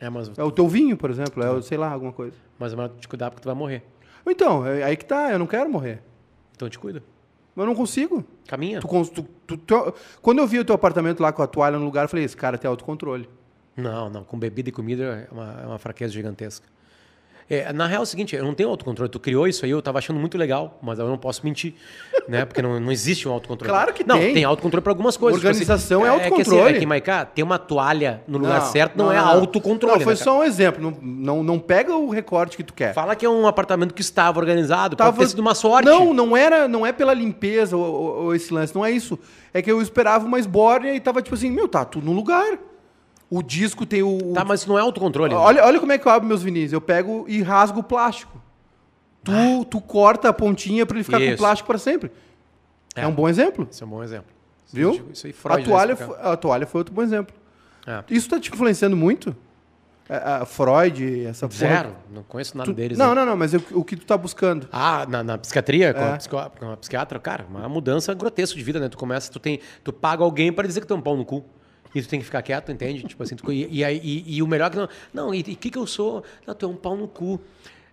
É, 0.00 0.08
mas, 0.10 0.30
É 0.36 0.42
o 0.42 0.50
teu 0.50 0.68
vinho, 0.68 0.96
por 0.96 1.10
exemplo, 1.10 1.42
é, 1.42 1.50
o, 1.50 1.62
sei 1.62 1.78
lá, 1.78 1.90
alguma 1.90 2.12
coisa. 2.12 2.36
mas 2.58 2.72
é 2.72 2.76
melhor 2.76 2.90
te 2.98 3.06
cuidar 3.08 3.30
porque 3.30 3.42
tu 3.42 3.46
vai 3.46 3.54
morrer. 3.54 3.82
Então, 4.26 4.66
é 4.66 4.82
aí 4.82 4.96
que 4.96 5.04
tá, 5.04 5.30
eu 5.32 5.38
não 5.38 5.46
quero 5.46 5.68
morrer. 5.70 6.00
Então 6.56 6.68
te 6.68 6.78
cuida. 6.78 7.02
Mas 7.54 7.62
eu 7.64 7.66
não 7.68 7.74
consigo. 7.74 8.24
Caminha. 8.48 8.80
Tu- 8.80 9.26
tu- 9.46 9.56
tu- 9.58 9.94
quando 10.22 10.38
eu 10.38 10.46
vi 10.46 10.58
o 10.58 10.64
teu 10.64 10.74
apartamento 10.74 11.20
lá 11.22 11.32
com 11.32 11.42
a 11.42 11.46
toalha 11.46 11.78
no 11.78 11.84
lugar, 11.84 12.04
eu 12.04 12.08
falei, 12.08 12.24
esse 12.24 12.36
cara 12.36 12.56
tem 12.58 12.68
autocontrole. 12.68 13.28
Não, 13.76 14.08
não. 14.10 14.24
Com 14.24 14.38
bebida 14.38 14.68
e 14.68 14.72
comida 14.72 15.28
é 15.30 15.32
uma, 15.32 15.60
é 15.62 15.66
uma 15.66 15.78
fraqueza 15.78 16.12
gigantesca. 16.12 16.66
É, 17.48 17.72
na 17.74 17.86
real 17.86 18.00
é 18.00 18.02
o 18.02 18.06
seguinte, 18.06 18.34
eu 18.34 18.42
não 18.42 18.54
tenho 18.54 18.70
autocontrole. 18.70 19.10
Tu 19.10 19.20
criou 19.20 19.46
isso 19.46 19.64
aí, 19.66 19.70
eu 19.70 19.82
tava 19.82 19.98
achando 19.98 20.18
muito 20.18 20.38
legal, 20.38 20.78
mas 20.82 20.98
eu 20.98 21.06
não 21.06 21.18
posso 21.18 21.44
mentir, 21.44 21.74
né? 22.26 22.44
Porque 22.46 22.62
não, 22.62 22.80
não 22.80 22.90
existe 22.90 23.28
um 23.28 23.32
autocontrole. 23.32 23.70
Claro 23.70 23.92
que 23.92 24.02
não, 24.02 24.18
tem. 24.18 24.32
tem 24.34 24.44
autocontrole 24.44 24.82
para 24.82 24.92
algumas 24.92 25.16
coisas. 25.16 25.38
Tipo 25.40 25.48
Organização 25.50 26.06
é 26.06 26.08
É 26.08 26.18
que, 26.18 26.24
autocontrole. 26.24 26.62
assim, 26.62 26.76
é 26.76 26.78
que 26.80 26.86
Maiká, 26.86 27.24
ter 27.26 27.42
uma 27.42 27.58
toalha 27.58 28.22
no 28.26 28.38
lugar 28.38 28.62
certo 28.62 28.96
não, 28.96 29.12
é 29.12 29.18
autocontrole. 29.18 29.96
Não, 29.96 30.00
foi 30.00 30.14
né, 30.14 30.16
só 30.20 30.38
um 30.38 30.42
exemplo. 30.44 30.82
Não, 30.82 30.98
não, 31.02 31.42
não 31.42 31.58
pega 31.58 31.94
o 31.94 32.08
recorte 32.10 32.56
que 32.56 32.62
tu 32.64 32.72
quer. 32.72 32.94
Fala 32.94 33.14
que 33.14 33.26
é 33.26 33.28
um 33.30 33.46
apartamento 33.46 33.92
que 33.92 34.00
estava 34.00 34.38
organizado, 34.38 34.96
Tava- 34.96 35.12
pode 35.12 35.24
ter 35.24 35.30
sido 35.30 35.40
uma 35.40 35.54
sorte. 35.54 35.84
Não, 35.86 36.14
não 36.14 36.34
era, 36.36 36.66
não 36.66 36.86
é 36.86 36.92
pela 36.92 37.12
limpeza 37.12 37.76
ou, 37.76 37.84
ou- 37.84 38.22
ou 38.24 38.34
esse 38.34 38.52
lance, 38.54 38.74
não 38.74 38.84
é 38.84 38.90
isso. 38.90 39.18
É 39.52 39.60
que 39.60 39.70
eu 39.70 39.82
esperava 39.82 40.24
uma 40.26 40.38
esbórnia 40.38 40.94
e 40.94 41.00
tava 41.00 41.20
tipo 41.20 41.34
assim, 41.34 41.50
meu, 41.50 41.68
tá 41.68 41.84
tudo 41.84 42.06
no 42.06 42.12
lugar. 42.12 42.58
O 43.30 43.42
disco 43.42 43.84
tem 43.86 44.02
o. 44.02 44.32
Tá, 44.32 44.44
mas 44.44 44.60
isso 44.60 44.68
não 44.68 44.78
é 44.78 44.82
autocontrole. 44.82 45.34
olha, 45.34 45.64
olha 45.64 45.80
como 45.80 45.90
é 45.92 45.98
que 45.98 46.06
eu 46.06 46.12
abro 46.12 46.28
meus 46.28 46.42
vinis. 46.42 46.72
Eu 46.72 46.80
pego 46.80 47.24
e 47.28 47.42
rasgo 47.42 47.80
o 47.80 47.82
plástico. 47.82 48.40
Tu, 49.22 49.64
tu 49.70 49.80
corta 49.80 50.28
a 50.28 50.32
pontinha 50.32 50.84
pra 50.84 50.96
ele 50.96 51.04
ficar 51.04 51.18
com 51.18 51.24
Ah. 51.24 51.28
Isso. 51.28 51.36
plástico 51.38 51.66
pra 51.66 51.78
sempre. 51.78 52.12
É. 52.94 53.02
É. 53.02 53.06
um 53.06 53.12
bom 53.12 53.28
exemplo. 53.28 53.66
Isso 53.70 53.82
é 53.82 53.86
um 53.86 53.90
bom 53.90 54.02
exemplo. 54.02 54.26
Isso- 54.66 54.76
Viu? 54.76 55.08
Isso 55.12 55.26
aí 55.26 55.32
A 55.32 55.34
Freud 55.34 55.62
já 55.62 55.68
toalha, 55.68 55.96
foi, 55.96 56.16
a 56.20 56.36
toalha 56.36 56.66
foi 56.66 56.80
outro 56.80 56.94
bom 56.94 57.02
exemplo. 57.02 57.34
É. 57.86 58.04
Isso 58.10 58.28
tá 58.28 58.38
te 58.38 58.52
influenciando 58.52 58.96
muito? 58.96 59.34
A, 60.08 60.42
a 60.42 60.44
Freud, 60.46 61.24
essa 61.26 61.48
porra- 61.48 61.58
Zero. 61.58 61.96
Não 62.12 62.22
conheço 62.22 62.56
nada 62.58 62.70
Tu- 62.70 62.74
deles. 62.74 62.98
não, 62.98 63.08
né? 63.14 63.14
não, 63.22 63.26
não, 63.26 63.36
mas 63.36 63.54
o, 63.54 63.62
o 63.72 63.82
que 63.84 63.96
tu 63.96 64.04
tá 64.04 64.16
buscando? 64.18 64.68
Ah, 64.70 65.06
na, 65.08 65.22
na 65.24 65.38
psiquiatria, 65.38 65.94
com, 65.94 66.00
É. 66.00 66.12
a 66.12 66.16
psico- 66.18 66.50
com 66.60 66.70
a 66.72 66.76
psiquiatra, 66.76 67.18
cara, 67.18 67.46
uma 67.48 67.66
mudança 67.68 68.12
grotesca 68.12 68.54
de 68.56 68.62
vida, 68.62 68.78
né? 68.78 68.88
Tu 68.90 68.98
começa, 68.98 69.32
tu 69.32 69.38
tem, 69.40 69.60
tu 69.82 69.92
paga 69.92 70.22
alguém 70.22 70.52
para 70.52 70.68
dizer 70.68 70.84
que 70.84 70.92
é 70.92 70.94
um 70.96 71.00
pau 71.00 71.16
no 71.16 71.24
cu. 71.24 71.42
E 71.94 72.02
tu 72.02 72.08
tem 72.08 72.18
que 72.18 72.24
ficar 72.24 72.42
quieto, 72.42 72.72
entende? 72.72 73.02
Tipo 73.04 73.22
assim, 73.22 73.36
tu- 73.36 73.52
e, 73.52 73.64
e, 73.70 73.82
e- 73.84 74.36
e 74.36 74.42
o 74.42 74.46
melhor 74.46 74.70
que 74.70 74.76
não. 74.76 74.88
Não, 75.12 75.34
e 75.34 75.40
o 75.40 75.44
que, 75.44 75.70
que 75.70 75.78
eu 75.78 75.86
sou? 75.86 76.24
Não, 76.46 76.54
tu 76.54 76.66
é 76.66 76.68
um 76.68 76.74
pau 76.76 76.96
no 76.96 77.06
cu. 77.06 77.40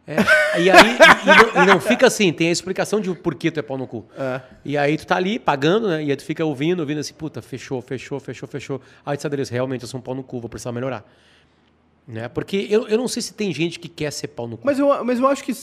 É, 0.07 0.15
e 0.59 0.69
aí, 0.71 0.97
e, 0.97 1.29
e 1.29 1.55
não, 1.55 1.63
e 1.63 1.67
não 1.67 1.79
fica 1.79 2.07
assim, 2.07 2.33
tem 2.33 2.49
a 2.49 2.51
explicação 2.51 2.99
de 2.99 3.13
por 3.13 3.35
que 3.35 3.51
tu 3.51 3.59
é 3.59 3.63
pau 3.63 3.77
no 3.77 3.85
cu. 3.85 4.03
É. 4.17 4.41
E 4.65 4.75
aí 4.75 4.97
tu 4.97 5.05
tá 5.05 5.15
ali 5.15 5.37
pagando, 5.37 5.87
né? 5.87 6.03
E 6.03 6.09
aí 6.09 6.15
tu 6.15 6.23
fica 6.25 6.43
ouvindo, 6.43 6.79
ouvindo 6.79 6.97
assim, 6.99 7.13
puta, 7.13 7.39
fechou, 7.41 7.79
fechou, 7.83 8.19
fechou, 8.19 8.49
fechou. 8.49 8.81
Aí 9.05 9.15
tu 9.15 9.21
sabe, 9.21 9.37
realmente 9.43 9.83
eu 9.83 9.87
sou 9.87 9.99
um 9.99 10.03
pau 10.03 10.15
no 10.15 10.23
cu, 10.23 10.39
vou 10.39 10.49
precisar 10.49 10.71
melhorar. 10.71 11.05
Né? 12.07 12.27
Porque 12.27 12.67
eu, 12.69 12.87
eu 12.87 12.97
não 12.97 13.07
sei 13.07 13.21
se 13.21 13.31
tem 13.33 13.53
gente 13.53 13.79
que 13.79 13.87
quer 13.87 14.11
ser 14.11 14.29
pau 14.29 14.47
no 14.47 14.57
cu. 14.57 14.65
Mas 14.65 14.79
eu, 14.79 15.05
mas 15.05 15.19
eu 15.19 15.27
acho 15.27 15.43
que 15.43 15.53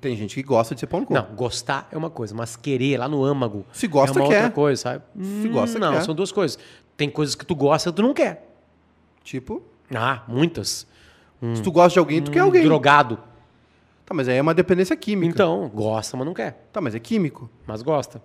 tem 0.00 0.14
gente 0.14 0.34
que 0.34 0.42
gosta 0.42 0.74
de 0.74 0.80
ser 0.80 0.86
pão 0.86 1.00
no 1.00 1.06
cu. 1.06 1.14
Não, 1.14 1.24
gostar 1.34 1.88
é 1.90 1.96
uma 1.96 2.10
coisa, 2.10 2.34
mas 2.34 2.54
querer 2.54 2.98
lá 2.98 3.08
no 3.08 3.24
âmago 3.24 3.64
Se 3.72 3.88
gosta, 3.88 4.18
é 4.18 4.22
uma 4.22 4.28
quer. 4.28 4.36
outra 4.36 4.50
coisa, 4.50 4.82
sabe? 4.82 5.02
Se 5.42 5.48
gosta, 5.48 5.78
não, 5.78 5.94
quer. 5.94 6.02
são 6.04 6.14
duas 6.14 6.30
coisas. 6.30 6.58
Tem 6.96 7.08
coisas 7.10 7.34
que 7.34 7.44
tu 7.44 7.54
gosta 7.54 7.90
e 7.90 7.92
tu 7.92 8.02
não 8.02 8.14
quer. 8.14 8.46
Tipo, 9.22 9.62
Ah, 9.94 10.22
muitas. 10.28 10.86
se 11.54 11.62
tu 11.62 11.70
gosta 11.70 11.92
de 11.94 11.98
alguém, 11.98 12.22
tu 12.22 12.30
quer 12.30 12.40
alguém. 12.40 12.64
Drogado. 12.64 13.18
Tá, 14.04 14.14
mas 14.14 14.28
aí 14.28 14.36
é 14.36 14.42
uma 14.42 14.54
dependência 14.54 14.96
química. 14.96 15.32
Então, 15.32 15.68
gosta, 15.74 16.16
mas 16.16 16.26
não 16.26 16.32
quer. 16.34 16.68
Tá, 16.72 16.80
mas 16.80 16.94
é 16.94 16.98
químico. 17.00 17.50
Mas 17.66 17.82
gosta. 17.82 18.22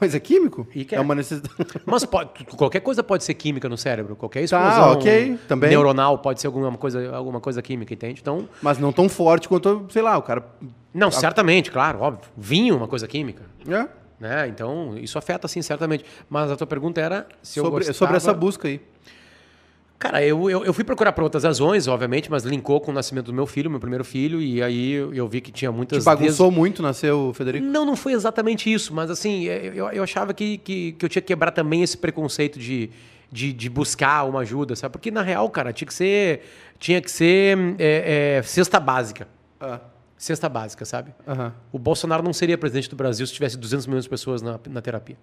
Mas 0.00 0.14
é 0.14 0.20
químico? 0.20 0.66
E 0.74 0.84
quer. 0.84 0.96
É 0.96 1.00
uma 1.00 1.14
necessidade. 1.14 1.54
Mas 1.86 2.04
pode- 2.04 2.44
qualquer 2.56 2.80
coisa 2.80 3.02
pode 3.02 3.24
ser 3.24 3.32
química 3.34 3.68
no 3.70 3.76
cérebro. 3.78 4.16
Qualquer 4.16 4.40
Tá, 4.40 4.44
explosão 4.44 4.92
ok, 4.92 5.38
também. 5.48 5.70
neuronal 5.70 6.18
pode 6.18 6.40
ser 6.42 6.46
alguma 6.46 6.76
coisa, 6.76 7.14
alguma 7.14 7.40
coisa 7.40 7.62
química, 7.62 7.94
entende? 7.94 8.20
Então, 8.20 8.46
mas 8.60 8.78
não 8.78 8.92
tão 8.92 9.08
forte 9.08 9.48
quanto, 9.48 9.86
sei 9.90 10.02
lá, 10.02 10.18
o 10.18 10.22
cara. 10.22 10.44
não, 10.92 11.10
certamente, 11.10 11.70
claro, 11.70 12.00
óbvio. 12.00 12.28
Vinho 12.36 12.74
é 12.74 12.76
uma 12.76 12.88
coisa 12.88 13.06
química. 13.08 13.42
É, 13.66 13.88
Né? 14.20 14.48
Então, 14.48 14.96
isso 14.98 15.16
afeta, 15.18 15.46
sim, 15.46 15.62
certamente. 15.62 16.04
Mas 16.28 16.50
a 16.50 16.56
tua 16.56 16.66
pergunta 16.66 17.00
era 17.00 17.26
se 17.42 17.60
eu 17.60 17.64
sobre, 17.64 17.78
gostava... 17.78 17.98
sobre 17.98 18.16
essa 18.16 18.34
busca 18.34 18.68
aí. 18.68 18.80
Cara, 19.98 20.24
eu, 20.24 20.48
eu, 20.48 20.64
eu 20.64 20.72
fui 20.72 20.84
procurar 20.84 21.10
por 21.12 21.24
outras 21.24 21.42
razões, 21.42 21.88
obviamente, 21.88 22.30
mas 22.30 22.44
linkou 22.44 22.80
com 22.80 22.92
o 22.92 22.94
nascimento 22.94 23.26
do 23.26 23.34
meu 23.34 23.46
filho, 23.46 23.68
meu 23.68 23.80
primeiro 23.80 24.04
filho, 24.04 24.40
e 24.40 24.62
aí 24.62 24.92
eu, 24.92 25.12
eu 25.12 25.26
vi 25.26 25.40
que 25.40 25.50
tinha 25.50 25.72
muitas... 25.72 26.04
Te 26.04 26.06
bagunçou 26.06 26.52
muito, 26.52 26.80
nasceu 26.80 27.30
o 27.30 27.34
Federico? 27.34 27.66
Não, 27.66 27.84
não 27.84 27.96
foi 27.96 28.12
exatamente 28.12 28.72
isso, 28.72 28.94
mas 28.94 29.10
assim, 29.10 29.42
eu, 29.44 29.88
eu 29.88 30.02
achava 30.04 30.32
que, 30.32 30.58
que, 30.58 30.92
que 30.92 31.04
eu 31.04 31.08
tinha 31.08 31.20
que 31.20 31.26
quebrar 31.26 31.50
também 31.50 31.82
esse 31.82 31.96
preconceito 31.96 32.60
de, 32.60 32.90
de, 33.30 33.52
de 33.52 33.68
buscar 33.68 34.22
uma 34.22 34.40
ajuda, 34.40 34.76
sabe? 34.76 34.92
Porque 34.92 35.10
na 35.10 35.22
real, 35.22 35.50
cara, 35.50 35.72
tinha 35.72 35.88
que 35.88 35.94
ser, 35.94 36.42
tinha 36.78 37.00
que 37.00 37.10
ser 37.10 37.58
é, 37.80 38.36
é, 38.38 38.42
cesta 38.42 38.78
básica. 38.78 39.26
Ah, 39.60 39.80
Cesta 40.18 40.48
básica, 40.48 40.84
sabe? 40.84 41.14
aham. 41.26 41.54
O 41.72 41.78
Bolsonaro 41.78 42.22
não 42.22 42.32
seria 42.32 42.58
presidente 42.58 42.90
do 42.90 42.96
Brasil 42.96 43.24
se 43.26 43.32
tivesse 43.32 43.56
200 43.56 43.86
milhões 43.86 44.04
de 44.04 44.10
pessoas 44.10 44.42
na, 44.42 44.58
na 44.68 44.82
terapia. 44.82 45.16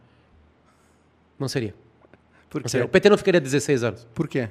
Não 1.37 1.49
seria. 1.49 1.75
Por 2.49 2.63
quê? 2.63 2.69
seria. 2.69 2.85
O 2.85 2.89
PT 2.89 3.09
não 3.09 3.17
ficaria 3.17 3.41
16 3.41 3.83
anos. 3.83 4.07
Por 4.13 4.27
quê? 4.27 4.49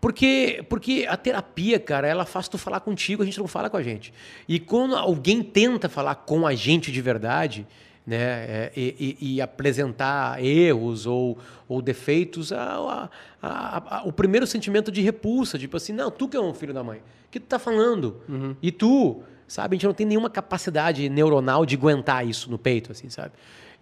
Porque, 0.00 0.64
porque 0.68 1.06
a 1.08 1.16
terapia, 1.16 1.78
cara, 1.78 2.06
ela 2.08 2.24
faz 2.24 2.48
tu 2.48 2.58
falar 2.58 2.80
contigo, 2.80 3.22
a 3.22 3.24
gente 3.24 3.38
não 3.38 3.46
fala 3.46 3.68
com 3.68 3.76
a 3.76 3.82
gente. 3.82 4.12
E 4.48 4.58
quando 4.58 4.96
alguém 4.96 5.42
tenta 5.42 5.88
falar 5.88 6.14
com 6.14 6.46
a 6.46 6.54
gente 6.54 6.90
de 6.90 7.00
verdade, 7.00 7.66
né, 8.06 8.16
é, 8.18 8.72
e, 8.76 9.16
e- 9.20 9.40
apresentar 9.40 10.42
erros 10.44 11.06
ou, 11.06 11.38
ou 11.68 11.80
defeitos, 11.80 12.52
a- 12.52 13.08
a- 13.40 13.98
a- 13.98 14.02
o 14.04 14.12
primeiro 14.12 14.46
sentimento 14.46 14.90
de 14.90 15.00
repulsa, 15.00 15.58
tipo 15.58 15.76
assim, 15.76 15.92
não, 15.92 16.10
tu 16.10 16.28
que 16.28 16.36
é 16.36 16.40
um 16.40 16.52
filho 16.52 16.74
da 16.74 16.82
mãe, 16.82 16.98
o 16.98 17.30
que 17.30 17.38
tu 17.38 17.46
tá 17.46 17.58
falando? 17.58 18.20
E 18.60 18.72
tu, 18.72 19.22
sabe, 19.46 19.74
a 19.74 19.76
gente 19.76 19.86
não 19.86 19.94
tem 19.94 20.06
nenhuma 20.06 20.28
capacidade 20.28 21.08
neuronal 21.08 21.64
de 21.64 21.76
aguentar 21.76 22.26
isso 22.26 22.50
no 22.50 22.58
peito, 22.58 22.90
assim, 22.90 23.08
sabe? 23.08 23.32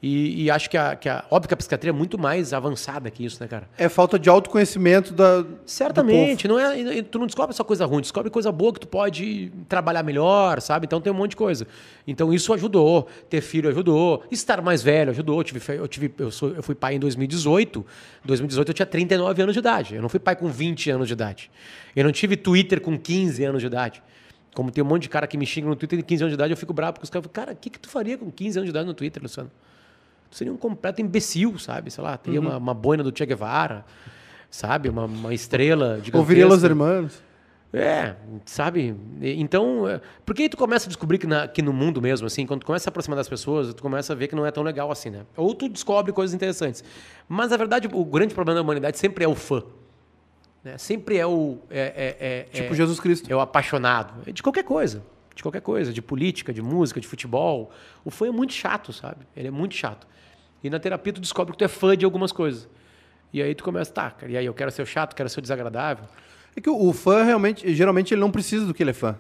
E, 0.03 0.45
e 0.45 0.51
acho 0.51 0.71
que 0.71 0.79
a, 0.79 0.97
que 0.97 1.09
a. 1.11 1.25
Óbvio 1.31 1.49
que 1.49 1.55
a 1.55 1.57
psiquiatria 1.57 1.91
é 1.91 1.93
muito 1.93 2.19
mais 2.19 2.55
avançada 2.55 3.11
que 3.11 3.23
isso, 3.23 3.43
né, 3.43 3.47
cara? 3.47 3.69
É 3.77 3.87
falta 3.87 4.19
de 4.19 4.31
autoconhecimento 4.31 5.13
da. 5.13 5.45
Certamente, 5.67 6.49
não 6.49 6.59
é, 6.59 7.03
tu 7.03 7.19
não 7.19 7.27
descobre 7.27 7.55
só 7.55 7.63
coisa 7.63 7.85
ruim, 7.85 8.01
descobre 8.01 8.31
coisa 8.31 8.51
boa 8.51 8.73
que 8.73 8.81
tu 8.81 8.89
pode 8.89 9.53
trabalhar 9.69 10.03
melhor, 10.03 10.59
sabe? 10.63 10.87
Então 10.87 11.03
tem 11.03 11.13
um 11.13 11.17
monte 11.17 11.31
de 11.31 11.37
coisa. 11.37 11.67
Então 12.07 12.33
isso 12.33 12.55
ajudou, 12.55 13.09
ter 13.29 13.43
filho 13.43 13.69
ajudou, 13.69 14.25
estar 14.31 14.63
mais 14.63 14.83
velho 14.83 15.11
ajudou. 15.11 15.39
Eu 15.39 15.45
tive, 15.45 15.61
eu 15.75 15.87
tive 15.87 16.15
eu, 16.17 16.31
sou, 16.31 16.49
eu 16.55 16.63
fui 16.63 16.75
pai 16.75 16.95
em 16.95 16.99
2018. 16.99 17.85
Em 18.25 18.27
2018 18.27 18.69
eu 18.69 18.75
tinha 18.75 18.87
39 18.87 19.43
anos 19.43 19.53
de 19.53 19.59
idade. 19.59 19.95
Eu 19.97 20.03
não 20.03 20.09
fui 20.09 20.21
pai 20.21 20.35
com 20.35 20.49
20 20.49 20.91
anos 20.91 21.09
de 21.09 21.13
idade. 21.13 21.51
Eu 21.95 22.05
não 22.05 22.13
tive 22.13 22.39
Twitter 22.39 22.81
com 22.81 22.99
15 22.99 23.45
anos 23.45 23.61
de 23.61 23.67
idade. 23.67 24.03
Como 24.55 24.71
tem 24.71 24.83
um 24.83 24.87
monte 24.87 25.03
de 25.03 25.09
cara 25.11 25.27
que 25.27 25.37
me 25.37 25.45
xinga 25.45 25.69
no 25.69 25.77
Twitter 25.77 25.99
de 25.99 26.05
15 26.05 26.23
anos 26.23 26.31
de 26.33 26.35
idade, 26.37 26.53
eu 26.53 26.57
fico 26.57 26.73
bravo 26.73 26.95
porque 26.95 27.05
os 27.05 27.11
caras 27.11 27.27
falam, 27.27 27.47
cara, 27.47 27.53
o 27.53 27.57
que, 27.57 27.69
que 27.69 27.79
tu 27.79 27.89
faria 27.89 28.17
com 28.17 28.31
15 28.31 28.59
anos 28.59 28.67
de 28.67 28.71
idade 28.71 28.87
no 28.87 28.95
Twitter, 28.95 29.23
Luciano? 29.23 29.51
Tu 30.31 30.37
seria 30.37 30.53
um 30.53 30.57
completo 30.57 31.01
imbecil, 31.03 31.59
sabe? 31.59 31.91
Sei 31.91 32.03
lá, 32.03 32.17
teria 32.17 32.41
Uhum. 32.41 32.47
uma, 32.49 32.57
uma 32.57 32.75
boina 32.75 33.03
do 33.03 33.13
Che 33.17 33.27
Guevara, 33.27 33.85
sabe? 34.49 34.89
Uma, 34.89 35.05
uma 35.07 35.35
estrela 35.35 36.01
de 36.01 36.15
Ouviria 36.17 36.47
Los 36.47 36.63
Hermanos. 36.63 37.23
É, 37.73 38.17
sabe? 38.47 38.97
Então, 39.23 39.89
é, 39.89 40.01
porque 40.27 40.43
aí 40.43 40.49
tu 40.49 40.57
começa 40.57 40.87
a 40.87 40.89
descobrir 40.89 41.19
que, 41.19 41.27
na- 41.27 41.47
que 41.47 41.63
no 41.63 41.73
mundo 41.73 42.03
mesmo, 42.03 42.27
assim, 42.27 42.45
quando 42.45 42.61
tu 42.61 42.67
começa 42.67 42.83
a 42.83 42.85
se 42.85 42.89
aproximar 42.89 43.17
das 43.17 43.29
pessoas, 43.29 43.73
tu 43.73 43.81
começa 43.81 44.13
a 44.13 44.17
ver 44.17 44.27
que 44.27 44.35
não 44.35 44.45
é 44.45 44.51
tão 44.51 44.65
legal 44.65 44.91
assim, 44.91 45.09
né? 45.11 45.23
Ou 45.37 45.55
tu 45.55 45.69
descobre 45.69 46.13
coisas 46.13 46.35
interessantes. 46.35 46.83
Mas, 47.29 47.51
na 47.51 47.57
verdade, 47.57 47.89
o 47.93 48.05
grande 48.05 48.35
problema 48.35 48.57
da 48.57 48.63
humanidade 48.63 48.99
sempre 48.99 49.25
é 49.25 49.29
o 49.29 49.37
fã. 49.37 49.63
Né? 50.65 50.77
Sempre 50.79 51.17
é 51.17 51.27
o... 51.27 51.59
É, 51.71 52.17
é- 52.21 52.27
é- 52.29 52.43
Tipo 52.61 52.73
é- 52.73 52.77
Jesus 52.77 52.99
Cristo. 52.99 53.31
é 53.33 53.37
o 53.37 53.41
apaixonado. 53.41 54.15
É 54.27 54.33
De 54.33 54.43
qualquer 54.43 54.65
coisa. 54.65 55.03
De 55.33 55.41
qualquer 55.43 55.61
coisa. 55.63 55.93
De 55.93 56.03
política, 56.03 56.53
de 56.53 56.61
música, 56.61 57.01
de 57.01 57.07
futebol. 57.07 57.71
O 58.05 58.11
fã 58.11 58.27
é 58.27 58.31
muito 58.33 58.53
chato, 58.53 58.93
sabe? 58.93 59.27
Ele 59.37 59.47
é 59.47 59.51
muito 59.51 59.77
chato. 59.77 60.09
E 60.63 60.71
na 60.71 60.79
terapia 60.79 61.13
tu 61.13 61.21
descobre 61.21 61.53
que 61.53 61.59
tu 61.59 61.65
é 61.65 61.69
fã 61.69 61.97
de 61.97 62.05
algumas 62.05 62.33
coisas. 62.33 62.69
E 63.33 63.41
aí 63.43 63.55
tu 63.55 63.63
começa, 63.65 63.93
tá, 63.93 64.11
cara, 64.11 64.31
e 64.33 64.37
aí 64.37 64.45
eu 64.45 64.53
quero 64.55 64.71
ser 64.71 64.83
o 64.83 64.87
chato, 64.87 65.15
quero 65.15 65.29
ser 65.29 65.39
o 65.39 65.43
desagradável. 65.43 66.05
É 66.57 66.61
que 66.61 66.69
o, 66.69 66.89
o 66.89 66.93
fã 66.93 67.23
realmente, 67.23 67.73
geralmente, 67.75 68.13
ele 68.13 68.21
não 68.21 68.31
precisa 68.31 68.67
do 68.67 68.75
que 68.75 68.83
ele 68.83 68.91
é 68.91 68.95
fã. 68.95 69.19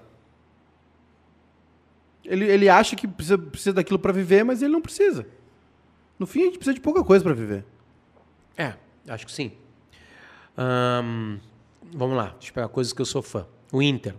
Ele, 2.25 2.44
ele 2.44 2.68
acha 2.68 2.94
que 2.97 3.06
precisa, 3.09 3.38
precisa 3.38 3.73
daquilo 3.73 3.99
pra 3.99 4.12
viver, 4.12 4.44
mas 4.44 4.62
ele 4.62 4.73
não 4.73 4.82
precisa. 4.82 5.26
No 6.18 6.26
fim, 6.26 6.42
a 6.42 6.44
gente 6.47 6.59
precisa 6.59 6.75
de 6.75 6.80
pouca 6.80 7.02
coisa 7.02 7.25
pra 7.25 7.32
viver. 7.32 7.64
É, 8.56 8.75
acho 9.09 9.25
que 9.26 9.32
sim. 9.32 9.52
Vamos 11.92 12.16
lá, 12.16 12.35
deixa 12.38 12.50
eu 12.50 12.54
pegar 12.54 12.68
coisas 12.68 12.92
que 12.92 13.00
eu 13.00 13.06
sou 13.06 13.23
fã. 13.23 13.47
O 13.73 13.80
Inter. 13.80 14.14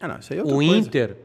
Ah, 0.00 0.06
não, 0.08 0.18
isso 0.18 0.32
aí 0.32 0.38
é 0.38 0.42
outra 0.42 0.54
O 0.56 0.58
coisa. 0.58 0.76
Inter. 0.76 1.16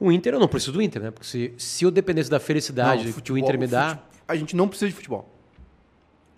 O 0.00 0.10
Inter, 0.10 0.32
eu 0.34 0.40
não 0.40 0.48
preciso 0.48 0.72
do 0.72 0.80
Inter, 0.82 1.02
né? 1.02 1.10
Porque 1.10 1.26
se, 1.26 1.54
se 1.58 1.84
eu 1.84 1.90
dependesse 1.90 2.30
da 2.30 2.40
felicidade 2.40 2.96
Não, 2.98 3.04
que 3.04 3.10
o 3.10 3.12
futebol- 3.12 3.38
Inter 3.38 3.58
me 3.58 3.66
dá. 3.66 3.90
fute- 3.90 4.02
A 4.26 4.34
gente 4.34 4.56
não 4.56 4.66
precisa 4.66 4.88
de 4.88 4.94
futebol. 4.94 5.28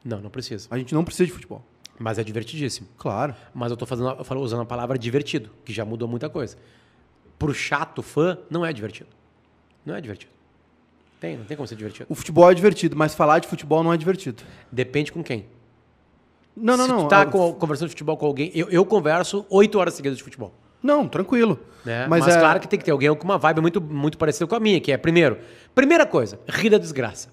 Não, 0.05 0.21
não 0.21 0.31
precisa. 0.31 0.67
A 0.71 0.77
gente 0.79 0.93
não 0.95 1.05
precisa 1.05 1.27
de 1.27 1.33
futebol. 1.33 1.65
Mas 1.99 2.19
é 2.19 2.25
divertidíssimo. 2.25 2.89
Claro. 2.99 3.35
Mas 3.55 3.71
eu 3.71 3.77
tô 3.77 3.87
fazendo, 3.87 4.09
eu 4.11 4.25
falo- 4.25 4.41
usando 4.41 4.63
a 4.63 4.65
palavra 4.67 4.99
divertido, 4.99 5.51
que 5.65 5.73
já 5.73 5.85
mudou 5.85 6.09
muita 6.09 6.29
coisa. 6.29 6.57
Pro 7.39 7.55
chato 7.55 8.03
fã, 8.03 8.37
não 8.51 8.67
é 8.67 8.73
divertido. 8.73 9.09
Não 9.87 9.95
é 9.95 10.01
divertido. 10.01 10.33
Tem, 11.21 11.37
não 11.37 11.45
tem 11.45 11.57
como 11.57 11.69
ser 11.69 11.77
divertido. 11.77 12.07
O 12.09 12.17
futebol 12.17 12.51
é 12.51 12.55
divertido, 12.55 12.97
mas 12.97 13.15
falar 13.15 13.39
de 13.39 13.47
futebol 13.47 13.85
não 13.85 13.93
é 13.93 13.97
divertido. 13.97 14.43
Depende 14.73 15.13
com 15.13 15.23
quem. 15.23 15.47
Não, 16.57 16.77
não, 16.77 16.85
Se 16.87 16.91
não. 16.91 17.03
tu 17.05 17.09
tá 17.09 17.25
co- 17.27 17.55
conversando 17.55 17.89
de 17.89 17.93
futebol 17.93 18.17
com 18.17 18.27
alguém, 18.27 18.51
eu, 18.55 18.69
eu 18.71 18.85
converso 18.85 19.47
oito 19.49 19.79
horas 19.79 19.95
seguidas 19.95 20.19
de 20.19 20.25
futebol. 20.25 20.53
Não, 20.83 21.07
tranquilo. 21.07 21.59
né? 21.85 22.07
Mas, 22.09 22.25
Mas, 22.27 22.37
é... 22.37 22.41
claro 22.41 22.59
que 22.61 22.67
tem 22.69 22.79
que 22.79 22.85
ter 22.85 22.91
alguém 22.91 23.15
com 23.15 23.25
uma 23.25 23.39
vibe 23.39 23.61
muito, 23.61 23.81
muito 23.81 24.19
parecida 24.19 24.47
com 24.47 24.55
a 24.55 24.61
minha, 24.61 24.81
que 24.81 24.91
é, 24.93 24.97
primeiro, 24.97 25.39
primeira 25.75 26.05
coisa, 26.07 26.39
rir 26.49 26.71
da 26.71 26.79
desgraça. 26.79 27.29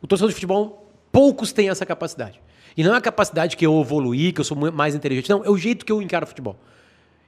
O 0.00 0.06
torcedor 0.06 0.28
de 0.28 0.34
futebol, 0.34 0.90
poucos 1.12 1.52
têm 1.52 1.68
essa 1.68 1.84
capacidade. 1.84 2.40
E 2.76 2.84
não 2.84 2.94
é 2.94 2.98
a 2.98 3.00
capacidade 3.00 3.56
que 3.56 3.66
eu 3.66 3.80
evoluí, 3.80 4.32
que 4.32 4.40
eu 4.40 4.44
sou 4.44 4.56
mais 4.56 4.94
inteligente, 4.94 5.28
não, 5.28 5.44
é 5.44 5.50
o 5.50 5.56
jeito 5.56 5.84
que 5.84 5.90
eu 5.92 6.00
encaro 6.00 6.24
o 6.24 6.28
futebol. 6.28 6.56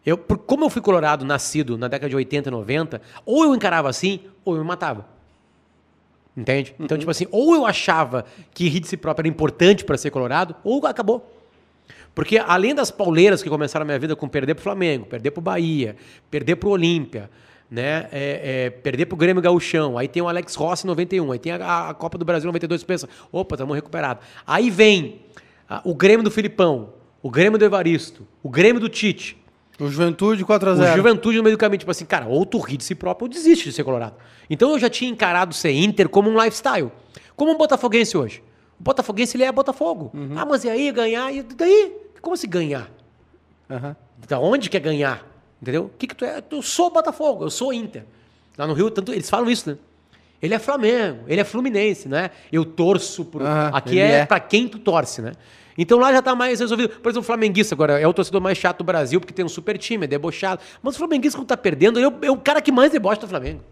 Eu, 0.06 0.16
por- 0.16 0.38
como 0.38 0.64
eu 0.64 0.70
fui 0.70 0.80
colorado, 0.82 1.25
nascido 1.25 1.76
na 1.76 1.88
década 1.88 2.08
de 2.08 2.16
80 2.16 2.49
e 2.49 2.52
90, 2.52 3.00
ou 3.26 3.44
eu 3.44 3.54
encarava 3.54 3.88
assim, 3.88 4.20
ou 4.44 4.54
eu 4.54 4.62
me 4.62 4.66
matava. 4.66 5.06
Entende? 6.37 6.75
Então, 6.80 6.96
tipo 6.96 7.11
assim, 7.11 7.26
ou 7.30 7.54
eu 7.54 7.66
achava 7.66 8.25
que 8.54 8.68
rir 8.68 8.80
de 8.80 8.88
si 8.88 8.96
próprio 8.96 9.22
era 9.22 9.28
importante 9.28 9.84
para 9.84 9.99
ser 9.99 10.11
colorado, 10.11 10.56
ou 10.64 10.87
acabou. 10.87 11.30
Porque 12.14 12.38
além 12.38 12.75
das 12.75 12.90
pauleiras 12.90 13.42
que 13.42 13.49
começaram 13.49 13.85
a 13.85 13.87
minha 13.87 13.99
vida 13.99 14.14
com 14.14 14.28
perder 14.28 14.54
pro 14.54 14.62
Flamengo, 14.62 15.07
perder 15.07 15.31
pro 15.31 15.40
Bahia, 15.40 15.97
perder 16.31 16.57
pro 16.57 16.71
Olímpia, 16.71 17.31
né? 17.71 18.07
É, 18.12 18.66
é, 18.66 18.71
perder 18.71 19.07
pro 19.07 19.16
Grêmio 19.16 19.42
Gauchão, 19.42 19.97
aí 19.97 20.07
tem 20.07 20.22
o 20.22 20.29
Alex 20.29 20.55
Rossi 20.55 20.85
em 20.85 20.88
91, 20.88 21.33
aí 21.33 21.38
tem 21.38 21.53
a, 21.53 21.88
a 21.88 21.94
Copa 21.94 22.18
do 22.18 22.25
Brasil 22.25 22.46
92, 22.46 22.83
tu 22.83 22.87
pensa, 22.87 23.09
opa, 23.31 23.55
estamos 23.55 23.75
recuperados. 23.75 24.25
Aí 24.46 24.68
vem 24.68 25.22
ah, 25.68 25.81
o 25.85 25.94
Grêmio 25.94 26.22
do 26.22 26.31
Filipão, 26.31 26.90
o 27.22 27.31
Grêmio 27.31 27.59
do 27.59 27.64
Evaristo, 27.64 28.27
o 28.42 28.51
Grêmio 28.51 28.79
do 28.79 28.90
Tite, 28.90 29.42
O 29.81 29.88
Juventude 29.88 30.44
4 30.44 30.68
a 30.68 30.72
o 30.75 30.77
0 30.77 30.96
Juventude 30.96 31.38
no 31.38 31.44
meio 31.44 31.57
do 31.57 31.59
caminho, 31.59 31.79
tipo 31.79 31.90
assim, 31.90 32.05
cara, 32.05 32.27
ou 32.27 32.44
tu 32.44 32.59
ri 32.59 32.77
de 32.77 32.85
si 32.85 32.94
próprio 32.94 33.25
ou 33.25 33.29
desiste 33.31 33.70
de 33.70 33.72
ser 33.72 33.85
colorado. 33.85 34.16
Então 34.51 34.70
eu 34.72 34.79
já 34.79 34.90
tinha 34.90 35.11
encarado 35.11 35.55
ser 35.55 35.72
Inter 35.72 36.11
como 36.11 36.29
um 36.29 36.38
lifestyle. 36.38 36.92
Como 37.35 37.53
um 37.53 37.57
botafoguense 37.57 38.16
hoje. 38.16 38.42
O 38.79 38.83
botafoguense, 38.83 39.37
ele 39.37 39.44
é 39.44 39.53
Botafogo. 39.53 40.12
Ah, 40.37 40.44
mas 40.44 40.64
e 40.64 40.68
aí, 40.68 40.90
ganhar? 40.92 41.33
E 41.33 41.42
daí? 41.42 42.02
Como 42.22 42.37
se 42.37 42.46
ganhar? 42.46 42.88
Aham. 43.68 43.96
Da 44.28 44.38
onde 44.38 44.70
quer 44.70 44.80
ganhar? 44.80 45.26
Entendeu? 45.61 45.85
O 45.85 45.88
que 45.98 46.06
que 46.06 46.14
tu 46.14 46.24
é? 46.24 46.42
Eu 46.50 46.62
sou 46.62 46.90
Botafogo, 46.90 47.44
eu 47.44 47.50
sou 47.50 47.72
Inter. 47.72 48.04
Lá 48.56 48.66
no 48.66 48.72
Rio, 48.72 48.90
tanto, 48.90 49.12
eles 49.12 49.28
falam 49.28 49.50
isso, 49.50 49.70
né? 49.70 49.76
Ele 50.40 50.54
é 50.54 50.58
Flamengo, 50.58 51.24
ele 51.28 51.40
é 51.40 51.44
Fluminense, 51.44 52.08
né? 52.08 52.30
Eu 52.50 52.64
torço 52.64 53.24
pro... 53.24 53.44
Aham, 53.44 53.70
Aqui 53.72 54.00
é, 54.00 54.20
é. 54.20 54.26
pra 54.26 54.40
quem 54.40 54.68
tu 54.68 54.78
torce, 54.78 55.20
né? 55.22 55.32
Então 55.76 55.98
lá 55.98 56.12
já 56.12 56.20
tá 56.20 56.35
mais 56.35 56.61
resolvido. 56.61 56.88
Por 57.00 57.08
exemplo, 57.08 57.22
o 57.22 57.24
flamenguista 57.24 57.74
agora 57.74 57.98
é 57.98 58.06
o 58.06 58.12
torcedor 58.12 58.40
mais 58.40 58.58
chato 58.58 58.78
do 58.78 58.85
Brasil, 58.85 59.20
porque 59.20 59.32
tem 59.32 59.44
um 59.44 59.48
super 59.48 59.78
time, 59.78 60.04
é 60.04 60.06
debochado. 60.06 60.61
Mas 60.82 60.94
o 60.94 60.98
flamenguista, 60.98 61.38
quando 61.38 61.48
tá 61.48 61.56
perdendo, 61.56 61.98
é 61.98 62.06
o, 62.06 62.14
é 62.22 62.30
o 62.30 62.37
cara 62.37 62.61
que 62.61 62.70
mais 62.70 62.92
debocha 62.92 63.20
do 63.20 63.28
Flamengo. 63.28 63.62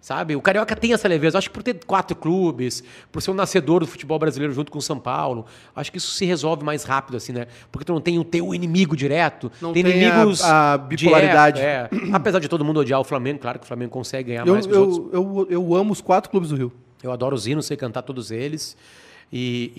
Sabe? 0.00 0.34
O 0.34 0.40
Carioca 0.40 0.74
tem 0.74 0.94
essa 0.94 1.06
leveza. 1.06 1.36
Acho 1.36 1.48
que 1.50 1.54
por 1.54 1.62
ter 1.62 1.78
quatro 1.84 2.16
clubes, 2.16 2.82
por 3.12 3.20
ser 3.20 3.30
um 3.32 3.34
nascedor 3.34 3.80
do 3.80 3.86
futebol 3.86 4.18
brasileiro 4.18 4.52
junto 4.54 4.72
com 4.72 4.78
o 4.78 4.82
São 4.82 4.98
Paulo, 4.98 5.44
acho 5.76 5.92
que 5.92 5.98
isso 5.98 6.10
se 6.12 6.24
resolve 6.24 6.64
mais 6.64 6.84
rápido, 6.84 7.18
assim, 7.18 7.32
né? 7.32 7.46
Porque 7.70 7.84
tu 7.84 7.92
não 7.92 8.00
tem 8.00 8.18
o 8.18 8.24
teu 8.24 8.54
inimigo 8.54 8.96
direto. 8.96 9.52
Não 9.60 9.74
tem, 9.74 9.84
tem 9.84 9.92
a- 9.92 9.96
inimigos. 9.96 10.42
a 10.42 10.78
bipolaridade. 10.78 11.58
direto, 11.60 11.94
é. 11.94 11.98
Apesar 12.16 12.38
de 12.38 12.48
todo 12.48 12.64
mundo 12.64 12.80
odiar 12.80 12.98
o 12.98 13.04
Flamengo, 13.04 13.40
claro 13.40 13.58
que 13.58 13.64
o 13.64 13.68
Flamengo 13.68 13.90
consegue 13.90 14.30
ganhar 14.30 14.46
Eu, 14.46 14.54
mais 14.54 14.64
que 14.66 14.72
os 14.72 14.78
outros. 14.78 15.12
eu, 15.12 15.46
eu, 15.50 15.62
eu 15.68 15.74
amo 15.74 15.92
os 15.92 16.00
quatro 16.00 16.30
clubes 16.30 16.48
do 16.48 16.56
Rio. 16.56 16.72
Eu 17.02 17.12
adoro 17.12 17.34
os 17.36 17.46
hinos, 17.46 17.66
sei 17.66 17.76
cantar 17.76 18.00
todos 18.02 18.30
eles. 18.30 18.76
E, 19.32 19.70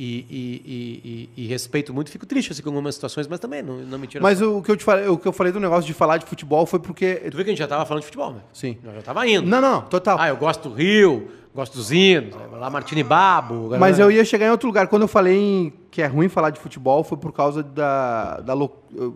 e- 1.35 1.43
e- 1.43 1.47
respeito 1.47 1.93
muito. 1.93 2.09
Fico 2.09 2.25
triste 2.25 2.53
assim, 2.53 2.61
com 2.61 2.69
algumas 2.69 2.95
situações, 2.95 3.27
mas 3.27 3.37
também 3.39 3.61
não, 3.61 3.79
não 3.79 3.99
me 3.99 4.07
tira. 4.07 4.23
Mas 4.23 4.41
o, 4.41 4.61
que 4.61 4.71
eu 4.71 4.77
te 4.77 4.83
falei, 4.83 5.07
o 5.07 5.17
que 5.17 5.27
eu 5.27 5.33
falei 5.33 5.51
do 5.51 5.59
negócio 5.59 5.85
de 5.85 5.93
falar 5.93 6.17
de 6.17 6.25
futebol 6.25 6.65
foi 6.65 6.79
porque. 6.79 7.15
Tu 7.15 7.35
viu 7.35 7.43
que 7.43 7.49
a 7.49 7.53
gente 7.53 7.59
já 7.59 7.67
tava 7.67 7.85
falando 7.85 8.01
de 8.01 8.05
futebol, 8.05 8.31
né? 8.33 8.39
Sim. 8.53 8.77
Nós 8.81 8.95
já 8.95 9.01
tava 9.01 9.27
indo. 9.27 9.45
Não, 9.47 9.59
não, 9.59 9.81
total. 9.81 10.17
Ah, 10.19 10.29
eu 10.29 10.37
gosto 10.37 10.69
do 10.69 10.75
Rio, 10.75 11.29
gosto 11.53 11.75
dos 11.77 11.91
hinos, 11.91 12.35
né? 12.35 12.45
lá 12.51 12.69
Martini 12.69 13.03
Babo. 13.03 13.69
Mas 13.71 13.97
galera- 13.97 14.03
eu 14.03 14.11
ia 14.11 14.25
chegar 14.25 14.47
em 14.47 14.51
outro 14.51 14.67
lugar. 14.67 14.87
Quando 14.87 15.03
eu 15.03 15.07
falei 15.07 15.37
em- 15.37 15.73
que 15.91 16.01
é 16.01 16.07
ruim 16.07 16.29
falar 16.29 16.51
de 16.51 16.59
futebol, 16.61 17.03
foi 17.03 17.17
por 17.17 17.33
causa 17.33 17.61
da, 17.61 18.39
da 18.39 18.53
lo- 18.53 18.71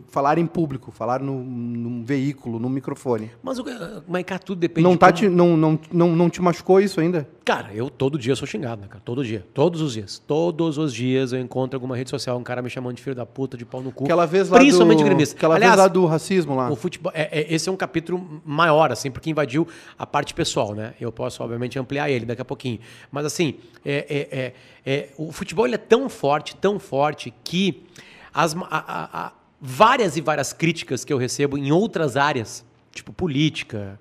falar 0.09 0.37
em 0.37 0.45
público, 0.45 0.91
falar 0.91 1.21
no, 1.21 1.41
num 1.41 2.03
veículo, 2.03 2.59
num 2.59 2.67
microfone. 2.67 3.31
Mas, 3.41 3.57
o- 3.59 3.63
mas 4.05 4.23
cara, 4.25 4.39
tudo 4.39 4.59
depende 4.59 4.83
Não, 4.83 4.91
de 4.91 4.97
tá 4.97 5.05
como- 5.07 5.17
te, 5.17 5.29
não, 5.29 5.55
não, 5.55 5.79
não, 5.89 6.15
não 6.15 6.29
te 6.29 6.41
machucou 6.41 6.81
isso 6.81 6.99
ainda? 6.99 7.25
Cara, 7.45 7.69
eu 7.73 7.89
todo 7.89 8.17
dia 8.17 8.35
sou 8.35 8.45
xingado, 8.45 8.81
né, 8.81 8.87
cara? 8.89 9.01
Todo 9.05 9.23
dia. 9.23 9.45
Todos 9.53 9.79
os 9.79 9.93
dias. 9.93 10.19
Todos 10.27 10.77
os 10.77 10.93
dias 10.93 11.31
eu 11.31 11.39
encontro 11.39 11.77
alguma 11.77 11.95
rede 11.95 12.09
social 12.09 12.37
um 12.37 12.43
cara 12.43 12.61
me 12.61 12.69
chamando 12.69 12.95
de 12.97 13.01
filho 13.03 13.15
da 13.15 13.25
puta, 13.25 13.55
de 13.55 13.63
pau 13.63 13.81
no 13.81 13.91
cu. 13.91 14.03
Aquela 14.03 14.25
vez 14.25 14.49
lá 14.49 14.57
Principalmente 14.57 14.99
do, 14.99 15.05
gremista. 15.05 15.35
Aquela 15.37 15.55
Aliás, 15.55 15.75
vez 15.75 15.83
lá 15.83 15.87
do 15.87 16.05
racismo 16.05 16.55
lá. 16.55 16.69
O 16.69 16.75
futebol, 16.75 17.11
é- 17.15 17.39
é- 17.39 17.53
esse 17.53 17.69
é 17.69 17.71
um 17.71 17.77
capítulo 17.77 18.41
maior, 18.43 18.91
assim, 18.91 19.09
porque 19.11 19.29
invadiu 19.29 19.65
a 19.97 20.05
parte 20.05 20.33
pessoal, 20.33 20.73
né? 20.73 20.93
Eu 20.99 21.11
posso, 21.11 21.41
obviamente, 21.41 21.77
ampliar 21.79 22.09
ele 22.09 22.24
daqui 22.25 22.41
a 22.41 22.45
pouquinho. 22.45 22.79
Mas, 23.11 23.25
assim, 23.25 23.55
é- 23.85 24.05
é- 24.09 24.39
é- 24.39 24.53
é- 24.85 25.09
o 25.17 25.31
futebol 25.31 25.65
ele 25.65 25.75
é 25.75 25.79
tão 25.79 26.09
forte, 26.09 26.55
tão 26.55 26.79
forte, 26.79 27.33
que 27.43 27.83
as, 28.33 28.55
a- 28.55 28.59
a- 28.69 29.25
a- 29.27 29.31
várias 29.61 30.17
e 30.17 30.21
várias 30.21 30.51
críticas 30.53 31.05
que 31.05 31.11
eu 31.13 31.17
recebo 31.17 31.57
em 31.57 31.71
outras 31.71 32.17
áreas, 32.17 32.65
tipo 32.91 33.11
política, 33.13 33.99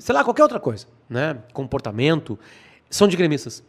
sei 0.00 0.14
lá, 0.14 0.22
qualquer 0.24 0.42
outra 0.42 0.58
coisa, 0.60 0.86
né? 1.08 1.38
Comportamento, 1.52 2.38
são 2.90 3.06
de 3.08 3.16
gremistas. 3.16 3.62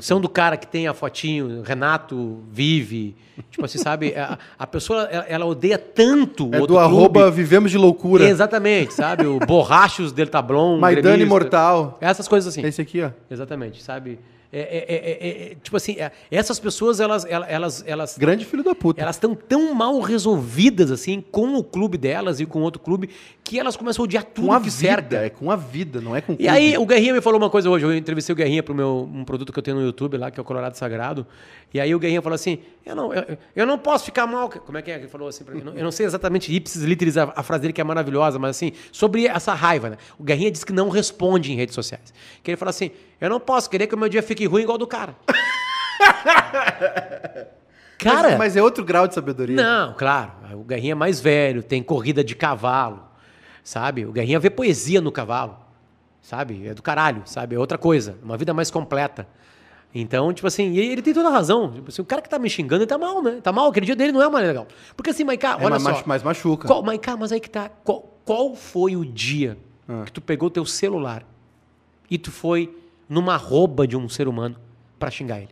São 0.00 0.20
do 0.20 0.28
cara 0.28 0.56
que 0.56 0.66
tem 0.66 0.86
a 0.88 0.94
fotinho, 0.94 1.62
Renato 1.62 2.40
vive. 2.50 3.14
Tipo 3.50 3.64
assim, 3.64 3.78
sabe? 3.78 4.14
A, 4.14 4.38
a 4.58 4.66
pessoa, 4.66 5.02
ela, 5.04 5.24
ela 5.28 5.44
odeia 5.46 5.78
tanto 5.78 6.48
o 6.48 6.54
É 6.54 6.60
outro 6.60 6.74
do 6.74 6.78
arroba 6.78 7.22
clube. 7.22 7.36
Vivemos 7.36 7.70
de 7.70 7.78
Loucura. 7.78 8.24
Exatamente, 8.28 8.92
sabe? 8.94 9.26
O 9.26 9.38
Borrachos 9.38 10.12
del 10.12 10.28
Tablon. 10.28 10.78
Maidana. 10.80 11.22
Imortal. 11.22 11.96
Essas 12.00 12.26
coisas 12.28 12.52
assim. 12.52 12.66
Esse 12.66 12.82
aqui, 12.82 13.00
ó. 13.02 13.10
Exatamente, 13.30 13.82
sabe? 13.82 14.18
É, 14.54 14.60
é- 14.60 14.94
é- 14.94 15.12
é- 15.48 15.52
é- 15.52 15.54
tipo 15.62 15.74
assim, 15.78 15.92
é, 15.98 16.12
essas 16.30 16.58
pessoas, 16.58 17.00
elas, 17.00 17.24
elas, 17.24 17.48
elas, 17.48 17.84
elas 17.86 18.18
Grande 18.18 18.44
filho 18.44 18.62
da 18.62 18.74
puta. 18.74 19.00
elas 19.00 19.16
estão 19.16 19.34
tão 19.34 19.72
mal 19.72 19.98
resolvidas 20.00 20.90
assim 20.90 21.22
com 21.22 21.54
o 21.54 21.64
clube 21.64 21.96
delas 21.96 22.38
e 22.38 22.44
com 22.44 22.60
outro 22.60 22.78
clube 22.78 23.08
que 23.52 23.60
elas 23.60 23.76
começam 23.76 24.02
a 24.02 24.04
odiar 24.04 24.24
tudo 24.24 24.46
com 24.46 24.52
a 24.54 24.58
que 24.58 24.70
vida. 24.70 24.76
cerca. 24.76 25.16
É 25.16 25.28
com 25.28 25.50
a 25.50 25.56
vida, 25.56 26.00
não 26.00 26.16
é 26.16 26.22
com 26.22 26.34
E 26.38 26.48
aí, 26.48 26.78
o 26.78 26.86
Guerrinha 26.86 27.12
me 27.12 27.20
falou 27.20 27.38
uma 27.38 27.50
coisa 27.50 27.68
hoje. 27.68 27.84
Eu 27.84 27.94
entrevistei 27.94 28.32
o 28.32 28.36
Guerrinha 28.36 28.64
meu 28.70 29.06
um 29.12 29.26
produto 29.26 29.52
que 29.52 29.58
eu 29.58 29.62
tenho 29.62 29.76
no 29.76 29.84
YouTube 29.84 30.16
lá, 30.16 30.30
que 30.30 30.40
é 30.40 30.42
o 30.42 30.44
Colorado 30.44 30.74
Sagrado. 30.74 31.26
E 31.74 31.78
aí 31.78 31.94
o 31.94 31.98
Guerrinha 31.98 32.22
falou 32.22 32.34
assim: 32.34 32.60
Eu 32.86 32.96
não, 32.96 33.12
eu, 33.12 33.36
eu 33.54 33.66
não 33.66 33.76
posso 33.76 34.06
ficar 34.06 34.26
mal. 34.26 34.48
Como 34.48 34.78
é 34.78 34.82
que 34.82 34.90
é? 34.90 34.94
Ele 34.94 35.06
falou 35.06 35.28
assim 35.28 35.44
pra 35.44 35.54
mim. 35.54 35.62
Eu 35.76 35.84
não, 35.84 35.92
sei 35.92 36.06
exatamente 36.06 36.50
ipsis 36.50 36.82
literis 36.82 37.18
a, 37.18 37.30
a 37.36 37.42
frase 37.42 37.60
dele 37.60 37.74
que 37.74 37.80
é 37.82 37.84
maravilhosa, 37.84 38.38
mas 38.38 38.56
assim, 38.56 38.72
sobre 38.90 39.26
essa 39.26 39.52
raiva, 39.52 39.90
né? 39.90 39.98
O 40.18 40.24
Guerrinha 40.24 40.50
disse 40.50 40.64
que 40.64 40.72
não 40.72 40.88
responde 40.88 41.52
em 41.52 41.54
redes 41.54 41.74
sociais. 41.74 42.14
Que 42.42 42.52
ele 42.52 42.56
fala 42.56 42.70
assim: 42.70 42.90
Eu 43.20 43.28
não 43.28 43.38
posso 43.38 43.68
querer 43.68 43.86
que 43.86 43.94
o 43.94 43.98
meu 43.98 44.08
dia 44.08 44.22
fique 44.22 44.46
ruim 44.46 44.62
igual 44.62 44.78
do 44.78 44.86
cara. 44.86 45.14
cara. 47.98 48.30
Mas, 48.30 48.38
mas 48.38 48.56
é 48.56 48.62
outro 48.62 48.82
grau 48.82 49.06
de 49.06 49.14
sabedoria. 49.14 49.56
Não, 49.56 49.92
claro. 49.92 50.32
O 50.54 50.64
Guerrinha 50.64 50.92
é 50.92 50.94
mais 50.94 51.20
velho, 51.20 51.62
tem 51.62 51.82
corrida 51.82 52.24
de 52.24 52.34
cavalo, 52.34 53.11
sabe? 53.62 54.04
O 54.06 54.12
Guerrinha 54.12 54.38
vê 54.40 54.50
poesia 54.50 55.00
no 55.00 55.12
cavalo, 55.12 55.56
sabe? 56.20 56.66
É 56.66 56.74
do 56.74 56.82
caralho, 56.82 57.22
sabe? 57.26 57.54
É 57.54 57.58
outra 57.58 57.78
coisa, 57.78 58.18
uma 58.22 58.36
vida 58.36 58.52
mais 58.54 58.70
completa. 58.70 59.26
Então, 59.94 60.32
tipo 60.32 60.46
assim, 60.46 60.74
ele 60.76 61.02
tem 61.02 61.12
toda 61.12 61.28
a 61.28 61.32
razão. 61.32 61.70
Tipo 61.72 61.88
assim, 61.90 62.00
o 62.00 62.04
cara 62.04 62.22
que 62.22 62.28
tá 62.28 62.38
me 62.38 62.48
xingando, 62.48 62.82
ele 62.82 62.88
tá 62.88 62.96
mal, 62.96 63.22
né? 63.22 63.40
Tá 63.42 63.52
mal, 63.52 63.68
aquele 63.68 63.84
dia 63.84 63.94
dele 63.96 64.10
não 64.12 64.22
é 64.22 64.28
mais 64.30 64.46
legal. 64.46 64.66
Porque 64.96 65.10
assim, 65.10 65.22
Maiká, 65.22 65.58
É, 65.60 65.64
olha 65.66 65.78
mas, 65.78 65.98
só. 65.98 66.02
mas- 66.06 66.22
machuca. 66.22 66.66
Qual, 66.66 66.82
Maiká, 66.82 67.14
mas 67.16 67.30
aí 67.30 67.38
que 67.40 67.50
tá. 67.50 67.68
Qual, 67.84 68.00
qual 68.24 68.54
foi 68.54 68.96
o 68.96 69.04
dia 69.04 69.58
Ah. 69.86 70.02
que 70.06 70.12
tu 70.12 70.20
pegou 70.22 70.48
teu 70.48 70.64
celular 70.64 71.26
e 72.10 72.16
tu 72.16 72.30
foi 72.32 72.74
numa 73.06 73.36
rouba 73.36 73.86
de 73.86 73.94
um 73.96 74.08
ser 74.08 74.28
humano 74.28 74.56
pra 74.98 75.10
xingar 75.10 75.40
ele? 75.40 75.50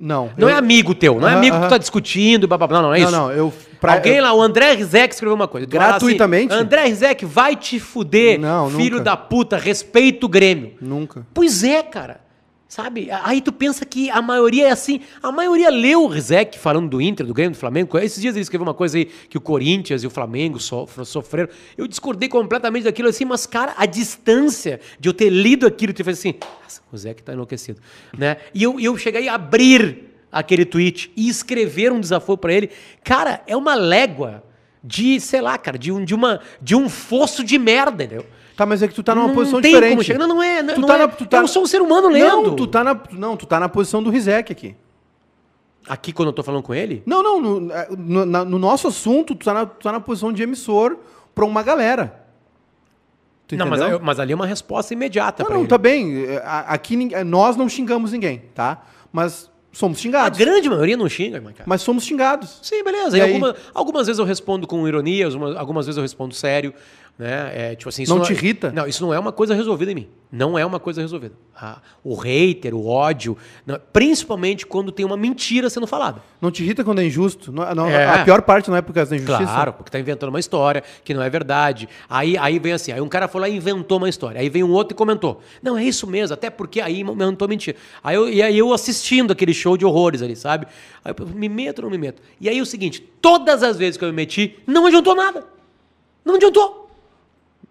Não. 0.00 0.30
Não 0.36 0.48
eu- 0.48 0.54
é 0.54 0.58
amigo 0.58 0.94
teu, 0.94 1.20
não 1.20 1.28
é 1.28 1.32
Aham, 1.32 1.38
amigo 1.38 1.56
que 1.58 1.66
tu 1.66 1.68
tá 1.68 1.76
discutindo, 1.78 2.48
blá, 2.48 2.56
blá, 2.56 2.66
blá, 2.66 2.80
não, 2.82 2.94
é 2.94 3.00
Não, 3.00 3.04
isso. 3.08 3.12
não, 3.16 3.30
eu. 3.32 3.52
pra- 3.78 3.92
Alguém 3.94 4.18
lá, 4.20 4.32
o 4.32 4.40
André 4.40 4.72
Rizek 4.74 5.12
escreveu 5.12 5.34
uma 5.34 5.46
coisa. 5.46 5.66
Fala 5.70 5.88
Gratuitamente? 5.88 6.52
Assim, 6.54 6.62
André 6.62 6.84
Rizek, 6.86 7.24
vai 7.26 7.54
te 7.54 7.78
fuder, 7.78 8.40
Não, 8.40 8.70
filho 8.70 8.92
nunca. 8.98 9.04
da 9.04 9.16
puta, 9.16 9.58
respeita 9.58 10.24
o 10.24 10.28
Grêmio. 10.28 10.72
Nunca. 10.80 11.26
Pois 11.34 11.62
é, 11.62 11.82
cara. 11.82 12.20
Sabe? 12.70 13.08
Aí 13.24 13.40
tu 13.40 13.50
pensa 13.50 13.84
que 13.84 14.08
a 14.10 14.22
maioria 14.22 14.68
é 14.68 14.70
assim. 14.70 15.00
A 15.20 15.32
maioria 15.32 15.68
leu 15.70 16.04
o 16.04 16.06
Rizek 16.06 16.56
falando 16.56 16.88
do 16.88 17.02
Inter, 17.02 17.26
do 17.26 17.34
Grêmio, 17.34 17.50
do 17.50 17.58
Flamengo. 17.58 17.98
Esses 17.98 18.22
dias 18.22 18.36
ele 18.36 18.42
escreveu 18.42 18.64
uma 18.64 18.72
coisa 18.72 18.96
aí 18.96 19.06
que 19.06 19.36
o 19.36 19.40
Corinthians 19.40 20.04
e 20.04 20.06
o 20.06 20.10
Flamengo 20.10 20.60
sof- 20.60 21.04
sofreram. 21.04 21.48
Eu 21.76 21.88
discordei 21.88 22.28
completamente 22.28 22.84
daquilo 22.84 23.08
assim, 23.08 23.24
mas, 23.24 23.44
cara, 23.44 23.74
a 23.76 23.86
distância 23.86 24.78
de 25.00 25.08
eu 25.08 25.12
ter 25.12 25.30
lido 25.30 25.66
aquilo, 25.66 25.92
tu 25.92 26.04
fez 26.04 26.16
assim, 26.20 26.34
o 26.92 26.92
Rizek 26.92 27.24
tá 27.24 27.32
enlouquecido. 27.32 27.80
Né? 28.16 28.36
E 28.54 28.62
eu, 28.62 28.78
eu 28.78 28.96
cheguei 28.96 29.28
a 29.28 29.34
abrir 29.34 30.04
aquele 30.30 30.64
tweet 30.64 31.10
e 31.16 31.28
escrever 31.28 31.90
um 31.90 31.98
desafio 31.98 32.36
pra 32.38 32.52
ele. 32.52 32.70
Cara, 33.02 33.42
é 33.48 33.56
uma 33.56 33.74
légua 33.74 34.44
de, 34.82 35.18
sei 35.18 35.40
lá, 35.40 35.58
cara, 35.58 35.76
de 35.76 35.90
um, 35.90 36.04
de 36.04 36.14
uma, 36.14 36.40
de 36.62 36.76
um 36.76 36.88
fosso 36.88 37.42
de 37.42 37.58
merda, 37.58 38.04
entendeu? 38.04 38.24
Tá, 38.60 38.66
mas 38.66 38.82
é 38.82 38.88
que 38.88 38.92
tu 38.94 39.02
tá 39.02 39.14
numa 39.14 39.28
Não 39.28 39.34
posição 39.34 39.58
tem 39.58 39.70
diferente. 39.70 39.90
como 39.92 40.02
chegar. 40.04 40.18
Não, 40.18 40.28
não 40.28 40.42
é. 40.42 40.62
Não, 40.62 40.74
Tu 40.74 40.80
não 40.82 40.86
tá 40.88 40.94
é. 40.96 40.98
na- 40.98 41.08
tu 41.08 41.24
tá- 41.24 41.38
Eu 41.38 41.48
sou 41.48 41.62
um 41.62 41.66
ser 41.66 41.80
humano 41.80 42.08
lendo. 42.10 42.42
Não, 42.42 42.54
tu 42.56 42.66
tá 42.66 42.84
na, 42.84 43.00
não, 43.12 43.34
tu 43.34 43.46
tá 43.46 43.58
na 43.58 43.70
posição 43.70 44.02
do 44.02 44.10
Rizek 44.10 44.52
aqui. 44.52 44.76
Aqui 45.88 46.12
quando 46.12 46.28
eu 46.28 46.32
tô 46.34 46.42
falando 46.42 46.62
com 46.62 46.74
ele? 46.74 47.02
Não, 47.06 47.22
não, 47.22 47.40
no, 47.40 47.72
é, 47.72 47.88
no- 47.96 48.26
na- 48.26 48.44
no 48.44 48.58
nosso 48.58 48.86
assunto, 48.86 49.34
tu 49.34 49.46
tá, 49.46 49.54
na, 49.54 49.64
tu 49.64 49.82
tá 49.82 49.90
na 49.92 49.98
posição 49.98 50.30
de 50.30 50.42
emissor 50.42 50.98
pra 51.34 51.46
uma 51.46 51.62
galera. 51.62 52.20
Tu 53.48 53.56
não, 53.56 53.64
mas, 53.66 53.80
mas 54.02 54.20
ali 54.20 54.32
é 54.32 54.36
uma 54.36 54.46
resposta 54.46 54.92
imediata 54.92 55.42
Não, 55.42 55.46
pra 55.46 55.54
não, 55.54 55.62
ele. 55.62 55.68
tá 55.70 55.78
bem. 55.78 56.24
É, 56.26 56.36
a- 56.44 56.60
Aqui 56.74 57.08
é, 57.14 57.24
nós 57.24 57.56
não 57.56 57.66
xingamos 57.66 58.12
ninguém, 58.12 58.42
tá? 58.54 58.82
Mas 59.10 59.50
somos 59.72 59.96
A 59.98 60.02
xingados. 60.02 60.38
grande 60.38 60.68
maioria 60.68 60.98
não 60.98 61.08
xinga, 61.08 61.40
cara. 61.40 61.64
Mas 61.64 61.80
somos 61.80 62.04
xingados. 62.04 62.58
Sim, 62.62 62.84
beleza. 62.84 63.16
E 63.16 63.20
E 63.20 63.22
alguma- 63.22 63.56
algumas 63.72 64.06
vezes 64.06 64.18
eu 64.20 64.26
respondo 64.26 64.66
com 64.66 64.86
ironia, 64.86 65.26
algumas, 65.26 65.56
algumas 65.56 65.86
vezes 65.86 65.96
eu 65.96 66.02
respondo 66.02 66.34
sério. 66.34 66.74
Né? 67.20 67.52
É, 67.72 67.74
tipo 67.74 67.90
assim, 67.90 68.04
isso 68.04 68.14
Não 68.16 68.22
te 68.22 68.32
irrita? 68.32 68.72
Não, 68.72 68.86
isso 68.86 69.04
não 69.04 69.12
é 69.12 69.18
uma 69.18 69.30
coisa 69.30 69.54
resolvida 69.54 69.92
em 69.92 69.94
mim. 69.94 70.08
Não 70.32 70.58
é 70.58 70.64
uma 70.64 70.80
coisa 70.80 71.02
resolvida. 71.02 71.34
Ah, 71.54 71.78
o 72.02 72.14
hater, 72.14 72.74
o 72.74 72.86
ódio, 72.86 73.36
não- 73.66 73.78
principalmente 73.92 74.64
quando 74.64 74.90
tem 74.90 75.04
uma 75.04 75.18
mentira 75.18 75.68
sendo 75.68 75.86
falada. 75.86 76.22
Não 76.40 76.50
te 76.50 76.62
irrita 76.62 76.82
quando 76.82 77.00
é 77.00 77.04
injusto? 77.04 77.52
Não- 77.52 77.74
não, 77.74 77.86
É. 77.88 78.06
A 78.06 78.24
pior 78.24 78.40
parte 78.40 78.70
não 78.70 78.76
é 78.78 78.80
por 78.80 78.94
causa 78.94 79.10
da 79.10 79.16
injustiça. 79.16 79.42
Claro, 79.52 79.74
porque 79.74 79.90
tá 79.90 80.00
inventando 80.00 80.30
uma 80.30 80.40
história 80.40 80.82
que 81.04 81.12
não 81.12 81.20
é 81.22 81.28
verdade. 81.28 81.90
Aí, 82.08 82.38
aí 82.38 82.58
vem 82.58 82.72
assim, 82.72 82.90
aí 82.90 83.02
um 83.02 83.08
cara 83.08 83.28
foi 83.28 83.42
lá 83.42 83.48
e 83.50 83.56
inventou 83.56 83.98
uma 83.98 84.08
história. 84.08 84.40
Aí 84.40 84.48
vem 84.48 84.64
um 84.64 84.70
outro 84.70 84.94
e 84.94 84.96
comentou. 84.96 85.42
Não, 85.62 85.76
é 85.76 85.84
isso 85.84 86.06
mesmo, 86.06 86.32
até 86.32 86.48
porque 86.48 86.80
aí 86.80 87.00
inventou 87.02 87.46
mentira. 87.46 87.76
Aí 88.02 88.16
eu, 88.16 88.30
e 88.30 88.40
aí 88.42 88.56
eu 88.56 88.72
assistindo 88.72 89.30
aquele 89.30 89.52
show 89.52 89.76
de 89.76 89.84
horrores 89.84 90.22
ali, 90.22 90.36
sabe? 90.36 90.66
Aí 91.04 91.12
eu 91.18 91.26
me 91.26 91.50
meto 91.50 91.80
ou 91.80 91.82
não 91.84 91.90
me 91.90 91.98
meto? 91.98 92.22
E 92.40 92.48
aí 92.48 92.62
o 92.62 92.66
seguinte, 92.66 93.00
todas 93.20 93.62
as 93.62 93.76
vezes 93.76 93.98
que 93.98 94.04
eu 94.06 94.08
me 94.08 94.14
meti, 94.14 94.58
não 94.66 94.86
adiantou 94.86 95.14
nada. 95.14 95.44
Não 96.24 96.36
adiantou. 96.36 96.79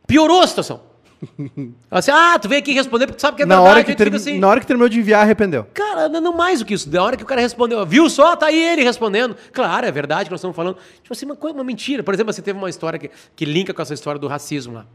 Piorou 0.10 0.41
a 0.41 0.48
situação. 0.48 0.82
Assim, 1.91 2.12
ah, 2.12 2.39
tu 2.39 2.50
veio 2.50 2.62
aqui 2.62 2.74
responder 2.74 3.06
porque 3.06 3.17
tu 3.17 3.22
sabe 3.22 3.38
que 3.38 3.43
é 3.43 3.45
na, 3.45 3.56
verdade. 3.58 3.76
hora 3.76 3.84
que 3.84 3.95
ter- 3.95 4.15
assim, 4.15 4.39
na 4.39 4.48
hora 4.48 4.60
que 4.60 4.65
terminou 4.65 4.89
de 4.89 5.00
enviar, 5.00 5.22
arrependeu. 5.22 5.65
Cara, 5.74 6.10
não 6.10 6.34
mais 6.34 6.60
do 6.60 6.65
que 6.65 6.74
isso. 6.74 6.89
Da 6.89 7.04
hora 7.04 7.15
que 7.15 7.24
o 7.24 7.26
cara 7.26 7.41
respondeu, 7.41 7.86
viu 7.86 8.10
só? 8.10 8.36
Tá 8.36 8.48
aí 8.48 8.58
ele 8.58 8.84
respondendo. 8.84 9.36
Claro, 9.54 9.86
é 9.86 9.91
verdade 9.91 10.26
que 10.26 10.32
nós 10.32 10.39
estamos 10.39 10.56
falando. 10.56 10.78
Tipo 11.04 11.12
assim, 11.13 11.26
uma, 11.26 11.36
coisa, 11.36 11.56
uma 11.56 11.63
mentira. 11.63 12.02
Por 12.02 12.13
exemplo, 12.13 12.34
você 12.34 12.41
teve 12.41 12.58
uma 12.58 12.69
história 12.69 12.98
que, 12.98 13.12
que 13.36 13.45
linka 13.45 13.72
com 13.74 13.82
essa 13.82 13.93
história 13.93 14.19
do 14.19 14.28
racismo 14.28 14.74
lá. 14.74 14.86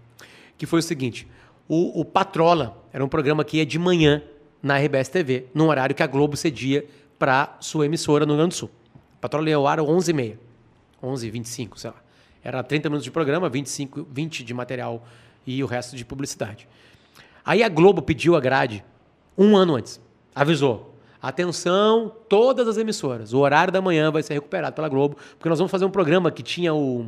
Que 0.59 0.67
foi 0.67 0.81
o 0.81 0.83
seguinte: 0.83 1.29
o, 1.69 2.01
o 2.01 2.05
Patrola 2.05 2.77
era 2.93 3.05
um 3.05 3.09
programa 3.09 3.45
que 3.45 3.59
ia 3.59 3.67
de 3.67 3.79
manhã 3.79 4.23
na 4.63 4.79
RBS 4.79 5.11
TV, 5.11 5.47
num 5.55 5.69
horário 5.69 5.95
que 5.95 6.03
a 6.03 6.07
Globo 6.07 6.37
cedia 6.37 6.87
para 7.19 7.55
sua 7.61 7.85
emissora 7.85 8.25
no 8.25 8.33
Rio 8.33 8.39
Grande 8.39 8.55
do 8.57 8.59
Sul. 8.59 8.71
O 9.19 9.21
Patrola 9.21 9.49
ia 9.49 9.57
ao 9.57 9.67
ar 9.67 9.79
às 9.79 9.87
11h30. 9.87 10.39
11h25, 11.03 11.77
sei 11.77 11.91
lá. 11.91 11.97
Era 12.45 12.63
30 12.63 12.91
minutos 12.91 13.05
de 13.05 13.11
programa, 13.11 13.49
25, 13.49 14.07
20 14.11 14.45
de 14.45 14.53
material 14.53 15.03
e 15.47 15.65
o 15.65 15.67
resto 15.67 15.97
de 15.97 16.05
publicidade. 16.05 16.69
Aí 17.45 17.63
a 17.63 17.69
Globo 17.69 18.03
pediu 18.03 18.37
a 18.37 18.41
grade 18.41 18.85
um 19.37 19.57
ano 19.57 19.77
antes. 19.77 20.01
Avisou. 20.35 20.95
Atenção, 21.21 22.13
todas 22.29 22.69
as 22.69 22.77
emissoras. 22.77 23.33
O 23.33 23.39
horário 23.39 23.73
da 23.73 23.81
manhã 23.81 24.11
vai 24.11 24.23
ser 24.23 24.35
recuperado 24.35 24.77
pela 24.77 24.91
Globo, 24.91 25.17
porque 25.39 25.49
nós 25.49 25.59
vamos 25.59 25.71
fazer 25.71 25.87
um 25.87 25.91
programa 25.91 26.31
que 26.31 26.43
tinha 26.43 26.75
o. 26.75 27.07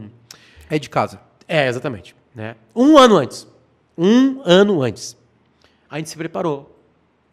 É 0.71 0.79
de 0.79 0.89
casa. 0.89 1.21
É, 1.47 1.69
exatamente. 1.69 2.17
Né? 2.35 2.57
Um 2.75 2.97
ano 2.97 3.17
antes. 3.17 3.47
Um 3.97 4.41
ano 4.43 4.83
antes. 4.83 5.17
A 5.91 5.99
gente 5.99 6.09
se 6.09 6.17
preparou. 6.17 6.75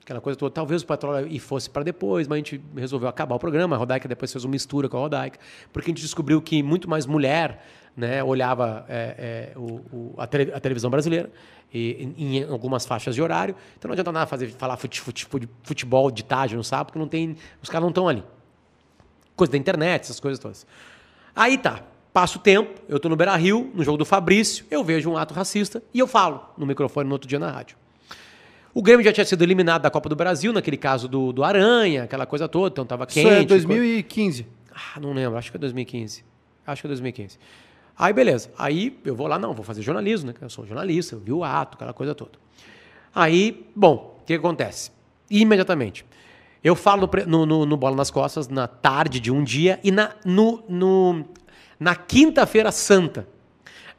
Aquela 0.03 0.19
coisa 0.19 0.37
toda. 0.37 0.53
Talvez 0.53 0.81
o 0.81 0.85
Patrola 0.85 1.21
e 1.21 1.39
fosse 1.39 1.69
para 1.69 1.83
depois, 1.83 2.27
mas 2.27 2.35
a 2.35 2.39
gente 2.39 2.61
resolveu 2.75 3.07
acabar 3.07 3.35
o 3.35 3.39
programa. 3.39 3.77
A 3.77 3.79
Rodaica 3.79 4.07
depois 4.07 4.31
fez 4.31 4.43
uma 4.43 4.51
mistura 4.51 4.89
com 4.89 4.97
a 4.97 4.99
Rodaica, 4.99 5.39
porque 5.71 5.89
a 5.89 5.91
gente 5.91 6.01
descobriu 6.01 6.41
que 6.41 6.61
muito 6.61 6.89
mais 6.89 7.05
mulher 7.05 7.65
né, 7.95 8.23
olhava 8.23 8.85
é, 8.89 9.51
é, 9.55 9.57
o- 9.57 9.81
o- 9.95 10.15
a, 10.17 10.25
tele- 10.27 10.51
a 10.53 10.59
televisão 10.59 10.89
brasileira 10.89 11.29
e, 11.73 12.13
em, 12.17 12.37
em 12.37 12.43
algumas 12.49 12.85
faixas 12.85 13.13
de 13.15 13.21
horário. 13.21 13.55
Então 13.77 13.87
não 13.89 13.93
adianta 13.93 14.11
nada 14.11 14.25
fazer, 14.25 14.47
falar 14.49 14.77
fute- 14.77 14.99
fute- 15.01 15.25
fute- 15.25 15.49
futebol 15.63 16.09
de 16.11 16.23
tarde 16.23 16.55
no 16.55 16.63
sábado, 16.63 16.87
porque 16.87 16.99
não 16.99 17.07
tem, 17.07 17.35
os 17.61 17.69
caras 17.69 17.83
não 17.83 17.89
estão 17.89 18.07
ali. 18.07 18.23
Coisa 19.35 19.51
da 19.51 19.57
internet, 19.57 20.01
essas 20.03 20.19
coisas 20.19 20.39
todas. 20.39 20.65
Aí 21.35 21.57
tá. 21.57 21.81
Passa 22.11 22.37
o 22.37 22.41
tempo, 22.41 22.79
eu 22.87 22.99
tô 22.99 23.09
no 23.09 23.15
Beira 23.15 23.35
Rio, 23.35 23.71
no 23.73 23.83
jogo 23.83 23.97
do 23.97 24.05
Fabrício, 24.05 24.63
eu 24.69 24.83
vejo 24.83 25.09
um 25.09 25.17
ato 25.17 25.33
racista 25.33 25.81
e 25.91 25.97
eu 25.97 26.05
falo 26.07 26.47
no 26.55 26.63
microfone 26.63 27.07
no 27.09 27.15
outro 27.15 27.27
dia 27.27 27.39
na 27.39 27.49
rádio. 27.49 27.75
O 28.71 28.83
Grêmio 28.83 29.03
já 29.03 29.11
tinha 29.11 29.25
sido 29.25 29.41
eliminado 29.43 29.81
da 29.81 29.89
Copa 29.89 30.09
do 30.09 30.15
Brasil, 30.15 30.53
naquele 30.53 30.77
caso 30.77 31.07
do, 31.07 31.33
do 31.33 31.43
Aranha, 31.43 32.03
aquela 32.03 32.27
coisa 32.27 32.47
toda, 32.47 32.71
então 32.71 32.85
tava 32.85 33.07
quente. 33.07 33.19
Isso 33.21 33.27
é 33.29 33.45
coisa- 33.47 33.67
2015. 33.67 34.45
ah, 34.71 34.99
não 34.99 35.11
lembro, 35.13 35.37
acho 35.39 35.49
que 35.49 35.57
é 35.57 35.59
2015. 35.59 36.23
Acho 36.67 36.81
que 36.83 36.87
é 36.87 36.89
2015. 36.89 37.39
Aí, 37.97 38.11
beleza. 38.13 38.51
Aí 38.57 38.99
eu 39.05 39.15
vou 39.15 39.27
lá, 39.27 39.37
não, 39.37 39.53
vou 39.53 39.63
fazer 39.63 39.81
jornalismo, 39.81 40.27
né? 40.27 40.33
Eu 40.41 40.49
sou 40.49 40.65
jornalista, 40.65 41.15
eu 41.15 41.19
vi 41.19 41.31
o 41.31 41.43
ato, 41.43 41.75
aquela 41.75 41.93
coisa 41.93 42.15
toda. 42.15 42.31
Aí, 43.13 43.69
bom, 43.75 44.17
o 44.21 44.25
que 44.25 44.33
acontece? 44.33 44.91
Imediatamente. 45.29 46.05
Eu 46.63 46.75
falo 46.75 47.09
no 47.27 47.45
no, 47.45 47.65
no- 47.65 47.77
Bola 47.77 47.95
nas 47.95 48.09
Costas 48.09 48.47
na 48.47 48.67
tarde 48.67 49.19
de 49.19 49.31
um 49.31 49.43
dia 49.43 49.79
e 49.83 49.91
na, 49.91 50.11
no, 50.25 50.63
no- 50.67 51.25
na 51.79 51.95
quinta-feira 51.95 52.71
santa. 52.71 53.27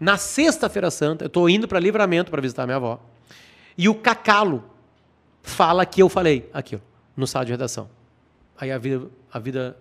Na 0.01 0.17
sexta-feira 0.17 0.91
santa, 0.91 1.27
eu 1.27 1.29
tô 1.29 1.49
indo 1.49 1.69
para 1.69 1.79
livramento 1.79 2.31
para 2.31 2.41
visitar 2.43 2.65
minha 2.67 2.77
avó. 2.77 2.99
E 3.79 3.89
o 3.89 3.95
Cacalo 3.95 4.65
fala 5.43 5.85
que 5.87 6.03
eu 6.03 6.09
falei 6.09 6.49
aquilo 6.53 6.83
no 7.17 7.27
sala 7.27 7.45
de 7.45 7.53
redação. 7.53 7.89
Aí 8.59 8.73
a 8.73 8.79
vida, 8.79 9.07
a 9.33 9.39
vida 9.39 9.77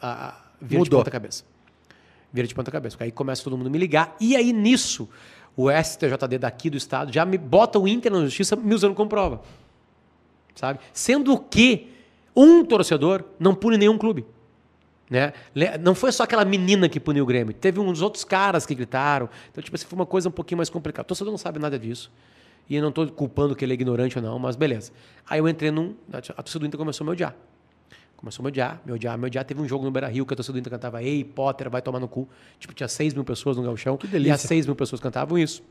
a, 0.00 0.28
a, 0.28 0.34
vira 0.60 0.82
de 0.82 0.88
Mudou. 0.90 1.00
ponta 1.00 1.10
cabeça. 1.10 1.42
Vira 2.36 2.46
de 2.46 2.54
ponta 2.54 2.70
cabeça. 2.70 2.98
Aí 3.00 3.10
começa 3.10 3.42
todo 3.42 3.56
mundo 3.56 3.70
me 3.70 3.78
ligar. 3.78 4.14
E 4.20 4.36
aí 4.36 4.52
nisso, 4.52 5.08
o 5.56 5.70
STJD 5.70 6.36
daqui 6.38 6.68
do 6.68 6.76
estado 6.76 7.10
já 7.10 7.24
me 7.24 7.38
bota 7.38 7.78
o 7.78 7.88
Inter 7.88 8.12
na 8.12 8.20
justiça 8.20 8.54
me 8.54 8.74
usando 8.74 8.94
como 8.94 9.08
prova. 9.08 9.40
Sabe? 10.54 10.80
Sendo 10.92 11.38
que 11.38 11.90
um 12.36 12.62
torcedor 12.62 13.24
não 13.40 13.54
pune 13.54 13.78
nenhum 13.78 13.96
clube. 13.96 14.26
Né? 15.08 15.32
Não 15.80 15.94
foi 15.94 16.12
só 16.12 16.24
aquela 16.24 16.44
menina 16.44 16.90
que 16.90 17.00
puniu 17.00 17.24
o 17.24 17.26
Grêmio, 17.26 17.54
teve 17.54 17.80
uns 17.80 18.02
outros 18.02 18.22
caras 18.22 18.66
que 18.66 18.74
gritaram. 18.74 19.30
Então, 19.50 19.64
tipo 19.64 19.74
assim, 19.74 19.86
foi 19.86 19.98
uma 19.98 20.04
coisa 20.04 20.28
um 20.28 20.32
pouquinho 20.32 20.58
mais 20.58 20.68
complicada. 20.68 21.06
O 21.06 21.08
torcedor 21.08 21.30
não 21.30 21.38
sabe 21.38 21.58
nada 21.58 21.78
disso. 21.78 22.12
E 22.68 22.76
eu 22.76 22.82
não 22.82 22.90
estou 22.90 23.08
culpando 23.08 23.56
que 23.56 23.64
ele 23.64 23.72
é 23.72 23.76
ignorante 23.76 24.18
ou 24.18 24.22
não, 24.22 24.38
mas 24.38 24.56
beleza. 24.56 24.92
Aí 25.26 25.38
eu 25.38 25.48
entrei 25.48 25.70
num. 25.70 25.94
A 26.12 26.20
torcida 26.20 26.58
do 26.58 26.66
Inter 26.66 26.76
começou 26.76 27.02
a 27.02 27.06
me 27.06 27.12
odiar. 27.12 27.34
Começou 28.16 28.42
a 28.42 28.44
me 28.44 28.48
odiar, 28.48 28.80
me 28.84 28.92
odiar, 28.92 29.18
me 29.18 29.26
odiar. 29.26 29.44
Teve 29.44 29.60
um 29.60 29.68
jogo 29.68 29.84
no 29.84 29.90
Beira 29.90 30.08
Rio 30.08 30.24
que 30.24 30.32
a 30.32 30.36
torcida 30.36 30.54
do 30.54 30.58
Inter 30.58 30.70
cantava 30.70 31.02
Ei, 31.02 31.22
Potter, 31.22 31.68
vai 31.68 31.82
tomar 31.82 32.00
no 32.00 32.08
cu. 32.08 32.28
Tipo, 32.58 32.72
tinha 32.72 32.88
6 32.88 33.14
mil 33.14 33.24
pessoas 33.24 33.56
no 33.56 33.62
Galchão. 33.62 33.96
Que 33.96 34.06
delícia. 34.06 34.30
E 34.30 34.34
as 34.34 34.40
6 34.40 34.66
mil 34.66 34.74
pessoas 34.74 35.00
cantavam 35.00 35.38
isso. 35.38 35.62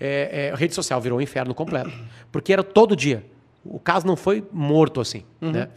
É, 0.00 0.46
é, 0.48 0.50
a 0.52 0.56
rede 0.56 0.74
social 0.74 1.00
virou 1.00 1.18
um 1.18 1.20
inferno 1.20 1.54
completo. 1.54 1.92
Porque 2.30 2.52
era 2.52 2.62
todo 2.62 2.96
dia. 2.96 3.24
O 3.64 3.78
caso 3.78 4.06
não 4.06 4.16
foi 4.16 4.44
morto 4.50 5.00
assim, 5.00 5.22
né? 5.40 5.68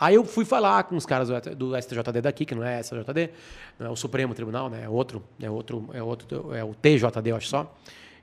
Aí 0.00 0.14
eu 0.14 0.24
fui 0.24 0.46
falar 0.46 0.84
com 0.84 0.96
os 0.96 1.04
caras 1.04 1.28
do, 1.28 1.54
do 1.54 1.82
STJD 1.82 2.22
daqui, 2.22 2.46
que 2.46 2.54
não 2.54 2.64
é 2.64 2.82
STJD, 2.82 3.30
não 3.78 3.86
é 3.86 3.90
o 3.90 3.96
Supremo 3.96 4.34
Tribunal, 4.34 4.70
né? 4.70 4.84
É 4.84 4.88
outro, 4.88 5.22
é 5.38 5.50
outro, 5.50 5.90
é 5.92 6.02
outro, 6.02 6.54
é 6.54 6.64
o 6.64 6.74
TJD, 6.74 7.30
eu 7.30 7.36
acho 7.36 7.48
só. 7.48 7.76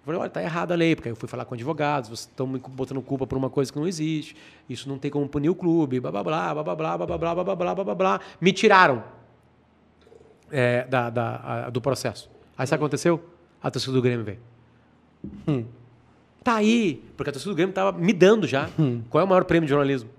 Eu 0.08 0.14
falei, 0.14 0.22
olha, 0.22 0.30
tá 0.30 0.42
errada 0.42 0.74
a 0.74 0.78
lei, 0.78 0.96
porque 0.96 1.10
aí 1.10 1.12
eu 1.12 1.16
fui 1.18 1.28
falar 1.28 1.44
com 1.44 1.54
advogados, 1.54 2.08
vocês 2.10 2.22
estão 2.22 2.48
me 2.48 2.60
botando 2.60 3.02
culpa 3.02 3.28
por 3.28 3.38
uma 3.38 3.50
coisa 3.50 3.72
que 3.74 3.78
não 3.78 3.86
existe, 3.86 4.38
isso 4.70 4.88
não 4.88 4.98
tem 4.98 5.12
como 5.12 5.28
punir 5.28 5.50
o 5.50 5.56
clube, 5.56 6.00
blá 6.00 6.10
blá 6.12 6.24
blá, 6.24 6.54
blá 6.54 6.64
blá 6.64 6.76
blá, 6.76 6.98
blá 6.98 7.18
blá 7.18 7.44
blá, 7.44 7.56
blá 7.76 7.84
blá 7.84 7.96
blá. 7.96 8.22
Me 8.40 8.54
tiraram 8.54 9.04
é, 10.50 10.86
da, 10.86 11.10
da- 11.10 11.66
a- 11.66 11.70
do 11.70 11.82
processo. 11.82 12.30
Aí 12.58 12.66
sabe 12.66 12.78
o 12.78 12.80
que 12.80 12.86
aconteceu? 12.86 13.22
A 13.62 13.70
torcida 13.70 13.92
do 13.94 14.02
Grêmio 14.02 14.24
veio. 14.24 14.40
Tá 16.44 16.56
aí, 16.56 17.04
porque 17.18 17.30
a 17.30 17.34
torcida 17.34 17.52
do 17.52 17.56
Grêmio 17.56 17.74
tava 17.76 17.92
me 17.98 18.14
dando 18.14 18.48
já. 18.48 18.70
Qual 19.10 19.22
é 19.22 19.26
o 19.26 19.28
maior 19.28 19.44
prêmio 19.44 19.66
de 19.68 19.72
jornalismo? 19.72 20.10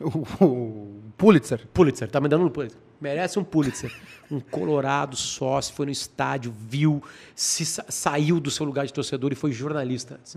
O, 0.00 0.44
o 0.44 1.00
Pulitzer. 1.16 1.66
Pulitzer, 1.74 2.08
tá 2.10 2.20
me 2.20 2.28
dando 2.28 2.44
um 2.44 2.48
Pulitzer. 2.48 2.78
Merece 3.02 3.38
um 3.38 3.44
Pulitzer. 3.44 3.92
Um 4.30 4.38
colorado 4.40 5.16
sócio, 5.16 5.74
foi 5.74 5.86
no 5.86 5.92
estádio, 5.92 6.54
viu, 6.68 7.02
se 7.34 7.66
sa- 7.66 7.84
saiu 7.88 8.38
do 8.40 8.50
seu 8.50 8.64
lugar 8.64 8.86
de 8.86 8.92
torcedor 8.92 9.32
e 9.32 9.34
foi 9.34 9.50
jornalista. 9.52 10.14
antes. 10.14 10.36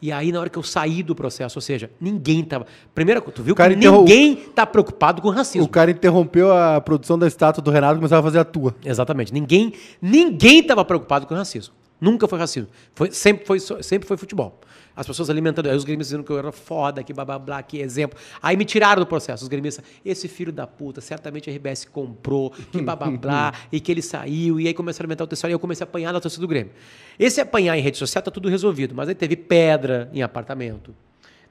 E 0.00 0.10
aí, 0.10 0.30
na 0.32 0.40
hora 0.40 0.48
que 0.48 0.56
eu 0.56 0.62
saí 0.62 1.02
do 1.02 1.14
processo, 1.14 1.58
ou 1.58 1.60
seja, 1.62 1.90
ninguém 2.00 2.42
tava. 2.44 2.66
Primeira 2.94 3.20
coisa, 3.20 3.34
tu 3.36 3.42
viu 3.42 3.54
que 3.54 3.58
cara 3.58 3.74
interrom- 3.74 3.98
ninguém 4.04 4.36
tá 4.36 4.64
preocupado 4.64 5.20
com 5.20 5.28
racismo. 5.28 5.66
O 5.66 5.68
cara 5.68 5.90
interrompeu 5.90 6.52
a 6.52 6.80
produção 6.80 7.18
da 7.18 7.26
estátua 7.26 7.62
do 7.62 7.70
Renato 7.70 7.94
e 7.94 7.98
começava 7.98 8.20
a 8.20 8.30
fazer 8.30 8.38
a 8.38 8.44
tua. 8.44 8.74
Exatamente. 8.84 9.32
Ninguém 9.34 9.72
ninguém 10.00 10.60
estava 10.60 10.84
preocupado 10.84 11.26
com 11.26 11.34
racismo. 11.34 11.74
Nunca 12.00 12.26
foi 12.28 12.38
racismo. 12.38 12.68
Foi, 12.94 13.10
sempre, 13.10 13.44
foi, 13.44 13.58
sempre 13.82 14.06
foi 14.06 14.16
futebol. 14.16 14.60
As 14.98 15.06
pessoas 15.06 15.30
alimentando. 15.30 15.68
Aí 15.70 15.76
os 15.76 15.84
gremistas 15.84 16.08
dizendo 16.08 16.24
que 16.24 16.32
eu 16.32 16.38
era 16.38 16.50
foda, 16.50 17.04
que 17.04 17.12
blá 17.12 17.24
blá 17.24 17.38
blá, 17.38 17.62
que 17.62 17.78
exemplo. 17.78 18.18
Aí 18.42 18.56
me 18.56 18.64
tiraram 18.64 19.00
do 19.00 19.06
processo. 19.06 19.44
Os 19.44 19.48
gremistas, 19.48 19.84
esse 20.04 20.26
filho 20.26 20.50
da 20.52 20.66
puta, 20.66 21.00
certamente 21.00 21.48
a 21.48 21.52
RBS 21.52 21.84
comprou, 21.84 22.50
que 22.50 22.82
blá 22.82 22.96
blá 22.96 23.08
blá, 23.12 23.54
e 23.70 23.78
que 23.78 23.92
ele 23.92 24.02
saiu. 24.02 24.58
E 24.58 24.66
aí 24.66 24.74
começaram 24.74 25.04
a 25.04 25.06
alimentar 25.06 25.22
o 25.22 25.26
texto. 25.28 25.46
E 25.46 25.52
eu 25.52 25.58
comecei 25.60 25.84
a 25.84 25.88
apanhar 25.88 26.12
na 26.12 26.18
torcida 26.20 26.40
do 26.40 26.48
Grêmio. 26.48 26.72
Esse 27.16 27.40
apanhar 27.40 27.78
em 27.78 27.80
rede 27.80 27.96
social 27.96 28.20
tá 28.22 28.30
tudo 28.32 28.48
resolvido. 28.48 28.92
Mas 28.92 29.08
aí 29.08 29.14
teve 29.14 29.36
pedra 29.36 30.10
em 30.12 30.20
apartamento. 30.20 30.92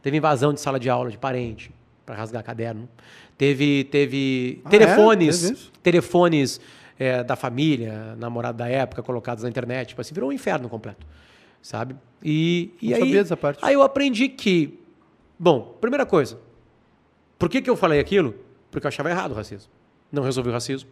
Teve 0.04 0.18
invasão 0.18 0.54
de 0.54 0.60
sala 0.60 0.78
de 0.78 0.90
aula 0.90 1.10
de 1.10 1.18
parente 1.18 1.72
para 2.06 2.16
rasgar 2.16 2.44
caderno. 2.44 2.90
Teve, 3.38 3.86
teve 3.86 4.62
Ah, 4.66 4.68
é? 4.68 4.72
telefones 4.72 5.42
Teve 5.42 5.54
isso? 5.54 5.72
telefones 5.82 6.62
é, 7.00 7.24
da 7.24 7.38
família, 7.38 8.14
namorado 8.18 8.58
da 8.58 8.68
época, 8.68 9.02
colocados 9.02 9.44
na 9.44 9.50
internet. 9.50 9.90
Tipo 9.90 10.02
assim, 10.02 10.14
virou 10.14 10.30
um 10.30 10.34
inferno 10.34 10.68
completo. 10.68 11.06
Sabe? 11.62 11.96
E, 12.24 12.72
e 12.82 12.90
Não 12.90 12.96
aí, 12.96 13.00
sabia 13.02 13.24
dessa 13.24 13.38
parte. 13.38 13.60
aí 13.64 13.74
eu 13.74 13.82
aprendi 13.84 14.30
que. 14.30 14.80
Bom, 15.38 15.78
primeira 15.80 16.06
coisa. 16.06 16.40
Por 17.38 17.50
que, 17.50 17.62
que 17.62 17.70
eu 17.70 17.76
falei 17.76 18.00
aquilo? 18.00 18.34
Porque 18.72 18.86
eu 18.86 18.90
achava 18.90 19.10
errado 19.10 19.32
o 19.32 19.36
racismo. 19.36 19.72
Não 20.12 20.24
resolvi 20.24 20.50
o 20.50 20.54
racismo. 20.54 20.90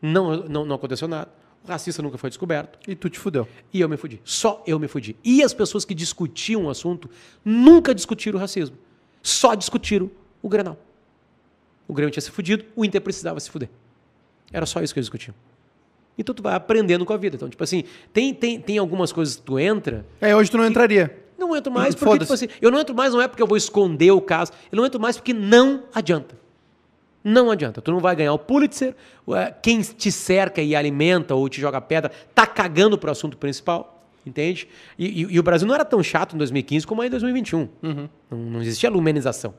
Não, 0.00 0.36
não, 0.48 0.64
não 0.64 0.76
aconteceu 0.76 1.08
nada. 1.08 1.30
O 1.64 1.68
racista 1.68 2.02
nunca 2.02 2.18
foi 2.18 2.30
descoberto. 2.30 2.78
E 2.88 2.94
tu 2.94 3.08
te 3.08 3.18
fudeu. 3.18 3.48
E 3.72 3.80
eu 3.80 3.88
me 3.88 3.96
fudi. 3.96 4.20
Só 4.24 4.62
eu 4.66 4.78
me 4.78 4.86
fudi. 4.86 5.16
E 5.24 5.42
as 5.42 5.52
pessoas 5.54 5.84
que 5.84 5.94
discutiam 5.94 6.64
o 6.66 6.70
assunto 6.70 7.08
nunca 7.44 7.94
discutiram 7.94 8.38
o 8.38 8.40
racismo. 8.40 8.76
Só 9.22 9.54
discutiram 9.54 10.10
o 10.42 10.48
Grenal. 10.48 10.78
O 11.86 11.94
Grêmio 11.94 12.12
tinha 12.12 12.20
se 12.20 12.30
fudido, 12.30 12.64
o 12.76 12.84
Inter 12.84 13.00
precisava 13.00 13.40
se 13.40 13.50
fuder. 13.50 13.70
Era 14.52 14.66
só 14.66 14.82
isso 14.82 14.92
que 14.92 15.00
eles 15.00 15.06
discutiam. 15.06 15.34
Então 16.18 16.34
tu 16.34 16.42
vai 16.42 16.54
aprendendo 16.54 17.06
com 17.06 17.12
a 17.12 17.16
vida. 17.16 17.36
Então, 17.36 17.48
tipo 17.48 17.62
assim, 17.62 17.84
tem, 18.12 18.34
tem, 18.34 18.60
tem 18.60 18.76
algumas 18.76 19.12
coisas 19.12 19.36
que 19.36 19.42
tu 19.42 19.58
entra, 19.58 20.04
É, 20.20 20.34
hoje 20.34 20.50
tu 20.50 20.58
não 20.58 20.66
entraria. 20.66 21.16
não 21.38 21.54
entro 21.56 21.72
mais 21.72 21.94
porque, 21.96 22.18
tipo 22.18 22.32
assim, 22.32 22.48
eu 22.60 22.70
não 22.70 22.80
entro 22.80 22.94
mais 22.94 23.12
não 23.14 23.20
é 23.22 23.28
porque 23.28 23.42
eu 23.42 23.46
vou 23.46 23.56
esconder 23.56 24.10
o 24.10 24.20
caso, 24.20 24.50
eu 24.72 24.76
não 24.76 24.84
entro 24.84 25.00
mais 25.00 25.16
porque 25.16 25.32
não 25.32 25.84
adianta. 25.94 26.36
Não 27.22 27.50
adianta. 27.50 27.80
Tu 27.82 27.90
não 27.90 27.98
vai 28.00 28.14
ganhar 28.16 28.32
o 28.32 28.38
Pulitzer, 28.38 28.94
ué, 29.26 29.54
quem 29.62 29.80
te 29.80 30.10
cerca 30.10 30.62
e 30.62 30.74
alimenta 30.74 31.34
ou 31.34 31.48
te 31.48 31.60
joga 31.60 31.80
pedra 31.80 32.10
tá 32.34 32.46
cagando 32.46 32.96
pro 32.96 33.10
assunto 33.10 33.36
principal, 33.36 34.02
entende? 34.24 34.68
E, 34.98 35.22
e- 35.22 35.34
e 35.34 35.38
o 35.38 35.42
Brasil 35.42 35.66
não 35.68 35.74
era 35.74 35.84
tão 35.84 36.02
chato 36.02 36.34
em 36.34 36.38
2015 36.38 36.86
como 36.86 37.02
é 37.02 37.06
em 37.06 37.10
2021. 37.10 37.68
Não, 37.82 38.08
não 38.38 38.60
existia 38.62 38.88
lumenização. 38.90 39.52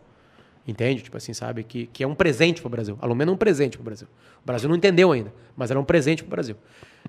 Entende? 0.69 1.01
Tipo 1.01 1.17
assim, 1.17 1.33
sabe? 1.33 1.63
Que, 1.63 1.87
que 1.87 2.03
é 2.03 2.07
um 2.07 2.13
presente 2.13 2.61
pro 2.61 2.69
Brasil. 2.69 2.97
A 3.01 3.05
Lumena 3.07 3.31
é 3.31 3.33
um 3.33 3.37
presente 3.37 3.75
pro 3.77 3.83
Brasil. 3.83 4.07
O 4.43 4.45
Brasil 4.45 4.69
não 4.69 4.75
entendeu 4.75 5.11
ainda, 5.11 5.33
mas 5.57 5.71
era 5.71 5.79
um 5.79 5.83
presente 5.83 6.21
pro 6.23 6.29
Brasil. 6.29 6.55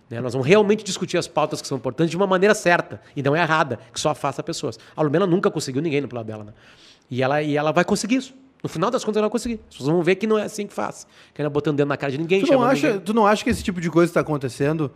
Né? 0.09 0.21
Nós 0.21 0.33
vamos 0.33 0.49
realmente 0.49 0.83
discutir 0.83 1.19
as 1.19 1.29
pautas 1.29 1.61
que 1.61 1.69
são 1.69 1.77
importantes 1.77 2.11
de 2.11 2.17
uma 2.17 2.27
maneira 2.27 2.55
certa 2.55 3.03
e 3.15 3.23
não 3.23 3.37
errada, 3.37 3.79
que 3.93 4.01
só 4.01 4.11
afasta 4.11 4.43
pessoas. 4.43 4.79
A 4.97 5.03
Lumena 5.03 5.27
nunca 5.27 5.51
conseguiu 5.51 5.83
ninguém 5.83 6.01
no 6.01 6.09
plano 6.09 6.25
dela, 6.27 6.45
né? 6.45 6.53
E 7.11 7.23
ela, 7.23 7.43
e 7.43 7.57
ela 7.57 7.71
vai 7.73 7.85
conseguir 7.85 8.17
isso. 8.17 8.35
No 8.63 8.69
final 8.69 8.91
das 8.91 9.05
contas, 9.05 9.19
ela 9.19 9.27
vai 9.27 9.33
conseguir. 9.33 9.61
As 9.69 9.77
pessoas 9.77 9.89
vão 9.91 10.03
ver 10.03 10.15
que 10.17 10.27
não 10.27 10.39
é 10.39 10.45
assim 10.45 10.67
que 10.67 10.73
faz. 10.73 11.07
Que 11.35 11.41
ela 11.43 11.51
botando 11.51 11.77
dedo 11.77 11.89
na 11.89 11.97
cara 11.97 12.13
de 12.13 12.19
ninguém, 12.19 12.43
Tu 12.45 12.53
não, 12.53 12.63
acha, 12.63 12.87
ninguém. 12.89 13.01
tu 13.05 13.13
não 13.15 13.27
acha 13.27 13.43
que 13.45 13.51
esse 13.51 13.63
tipo 13.63 13.81
de 13.81 13.91
coisa 13.91 14.11
está 14.11 14.21
acontecendo? 14.21 14.91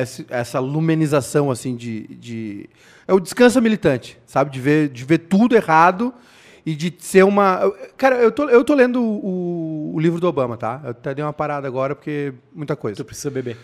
esse- 0.00 0.24
essa 0.30 0.58
lumenização, 0.60 1.50
assim, 1.50 1.74
de, 1.74 2.06
de. 2.16 2.70
É 3.08 3.12
o 3.12 3.18
descansa 3.20 3.60
militante, 3.60 4.18
sabe? 4.26 4.50
De 4.50 4.60
ver, 4.60 4.88
de 4.88 5.04
ver 5.04 5.18
tudo 5.18 5.54
errado 5.56 6.14
e 6.64 6.74
de 6.74 6.94
ser 6.98 7.24
uma. 7.24 7.72
Cara, 7.96 8.16
eu 8.16 8.30
tô, 8.30 8.48
eu 8.48 8.62
tô 8.64 8.74
lendo 8.74 9.02
o, 9.02 9.92
o 9.94 10.00
livro 10.00 10.20
do 10.20 10.28
Obama, 10.28 10.56
tá? 10.56 10.80
Eu 10.84 10.90
até 10.90 11.14
dei 11.14 11.24
uma 11.24 11.32
parada 11.32 11.66
agora 11.66 11.94
porque 11.94 12.32
muita 12.54 12.76
coisa. 12.76 12.96
Tu 12.96 13.04
precisa 13.04 13.30
beber. 13.30 13.56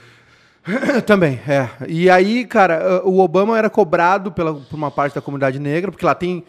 Também, 1.06 1.40
é. 1.46 1.68
E 1.86 2.10
aí, 2.10 2.44
cara, 2.44 3.00
o 3.04 3.20
Obama 3.20 3.56
era 3.56 3.70
cobrado 3.70 4.30
pela, 4.32 4.54
por 4.54 4.76
uma 4.76 4.90
parte 4.90 5.14
da 5.14 5.20
comunidade 5.20 5.58
negra, 5.58 5.90
porque 5.90 6.04
lá 6.04 6.14
tem, 6.14 6.44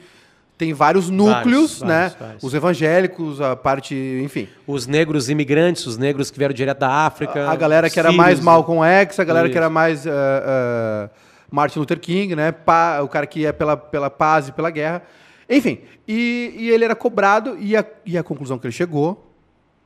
tem 0.57 0.73
vários 0.73 1.09
núcleos, 1.09 1.79
Vários, 1.79 1.81
né? 1.83 1.99
vários, 1.99 2.15
vários. 2.19 2.43
Os 2.43 2.53
evangélicos, 2.53 3.39
a 3.39 3.55
parte, 3.55 3.95
enfim. 4.23 4.49
Os 4.67 4.87
negros 4.87 5.29
imigrantes, 5.29 5.85
os 5.85 5.97
negros 5.97 6.29
que 6.31 6.37
vieram 6.37 6.53
direto 6.53 6.79
da 6.79 6.89
África. 7.05 7.49
A 7.49 7.55
galera 7.55 7.87
os 7.87 7.93
que 7.93 7.99
era 7.99 8.09
filhos, 8.09 8.23
mais 8.25 8.39
Malcolm 8.39 8.83
X, 8.83 9.19
a 9.19 9.23
galera 9.23 9.47
que 9.47 9.51
Isso. 9.51 9.57
era 9.59 9.69
mais 9.69 10.05
ah, 10.05 10.11
ah, 10.13 11.09
Martin 11.49 11.79
Luther 11.79 11.99
King, 11.99 12.35
né? 12.35 12.51
Pa- 12.51 13.01
o 13.01 13.07
cara 13.07 13.25
que 13.25 13.41
ia 13.41 13.53
pela, 13.53 13.77
pela 13.77 14.09
paz 14.09 14.49
e 14.49 14.51
pela 14.51 14.69
guerra. 14.69 15.01
Enfim, 15.49 15.79
e, 16.07 16.53
e 16.55 16.69
ele 16.69 16.85
era 16.85 16.95
cobrado, 16.95 17.57
e 17.57 17.75
a, 17.75 17.83
e 18.05 18.17
a 18.17 18.23
conclusão 18.23 18.59
que 18.59 18.67
ele 18.67 18.71
chegou, 18.73 19.33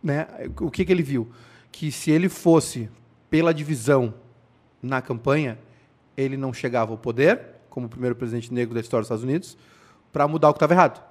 né? 0.04 0.28
O 0.60 0.69
que, 0.69 0.84
que 0.84 0.91
ele 0.91 1.04
viu? 1.04 1.30
Que 1.71 1.91
se 1.91 2.12
ele 2.12 2.28
fosse 2.28 2.89
pela 3.30 3.54
divisão 3.54 4.13
na 4.82 5.02
campanha, 5.02 5.58
ele 6.17 6.36
não 6.36 6.54
chegava 6.54 6.91
ao 6.91 6.97
poder, 6.97 7.39
como 7.69 7.88
o 7.88 7.89
primeiro 7.89 8.15
presidente 8.15 8.54
negro 8.54 8.73
da 8.73 8.82
história 8.82 9.02
dos 9.02 9.08
Estados 9.08 9.23
Unidos, 9.23 9.58
para 10.12 10.28
mudar 10.28 10.49
o 10.49 10.54
que 10.54 10.58
estava 10.58 10.73
errado. 10.73 11.02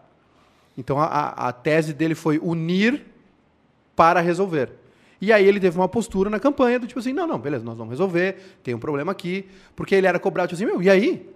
Então 0.77 0.99
a- 0.99 1.29
a, 1.31 1.53
tese 1.53 1.93
dele 1.93 2.15
foi 2.15 2.38
unir 2.38 3.05
para 3.97 4.21
resolver. 4.21 4.71
E 5.21 5.33
aí 5.33 5.47
ele 5.47 5.59
teve 5.61 5.77
uma 5.79 5.88
postura 5.88 6.29
na 6.29 6.38
campanha 6.38 6.79
do 6.79 6.87
tipo 6.87 7.01
assim, 7.01 7.12
não, 7.12 7.27
não, 7.27 7.38
beleza, 7.38 7.65
nós 7.65 7.77
vamos 7.77 7.93
resolver, 7.93 8.37
tem 8.62 8.75
um 8.75 8.79
problema 8.79 9.12
aqui, 9.12 9.49
porque 9.75 9.95
ele 9.95 10.07
era 10.07 10.19
cobrado 10.19 10.49
tipo 10.49 10.62
assim, 10.62 10.71
meu, 10.71 10.83
e 10.83 10.91
aí? 10.91 11.29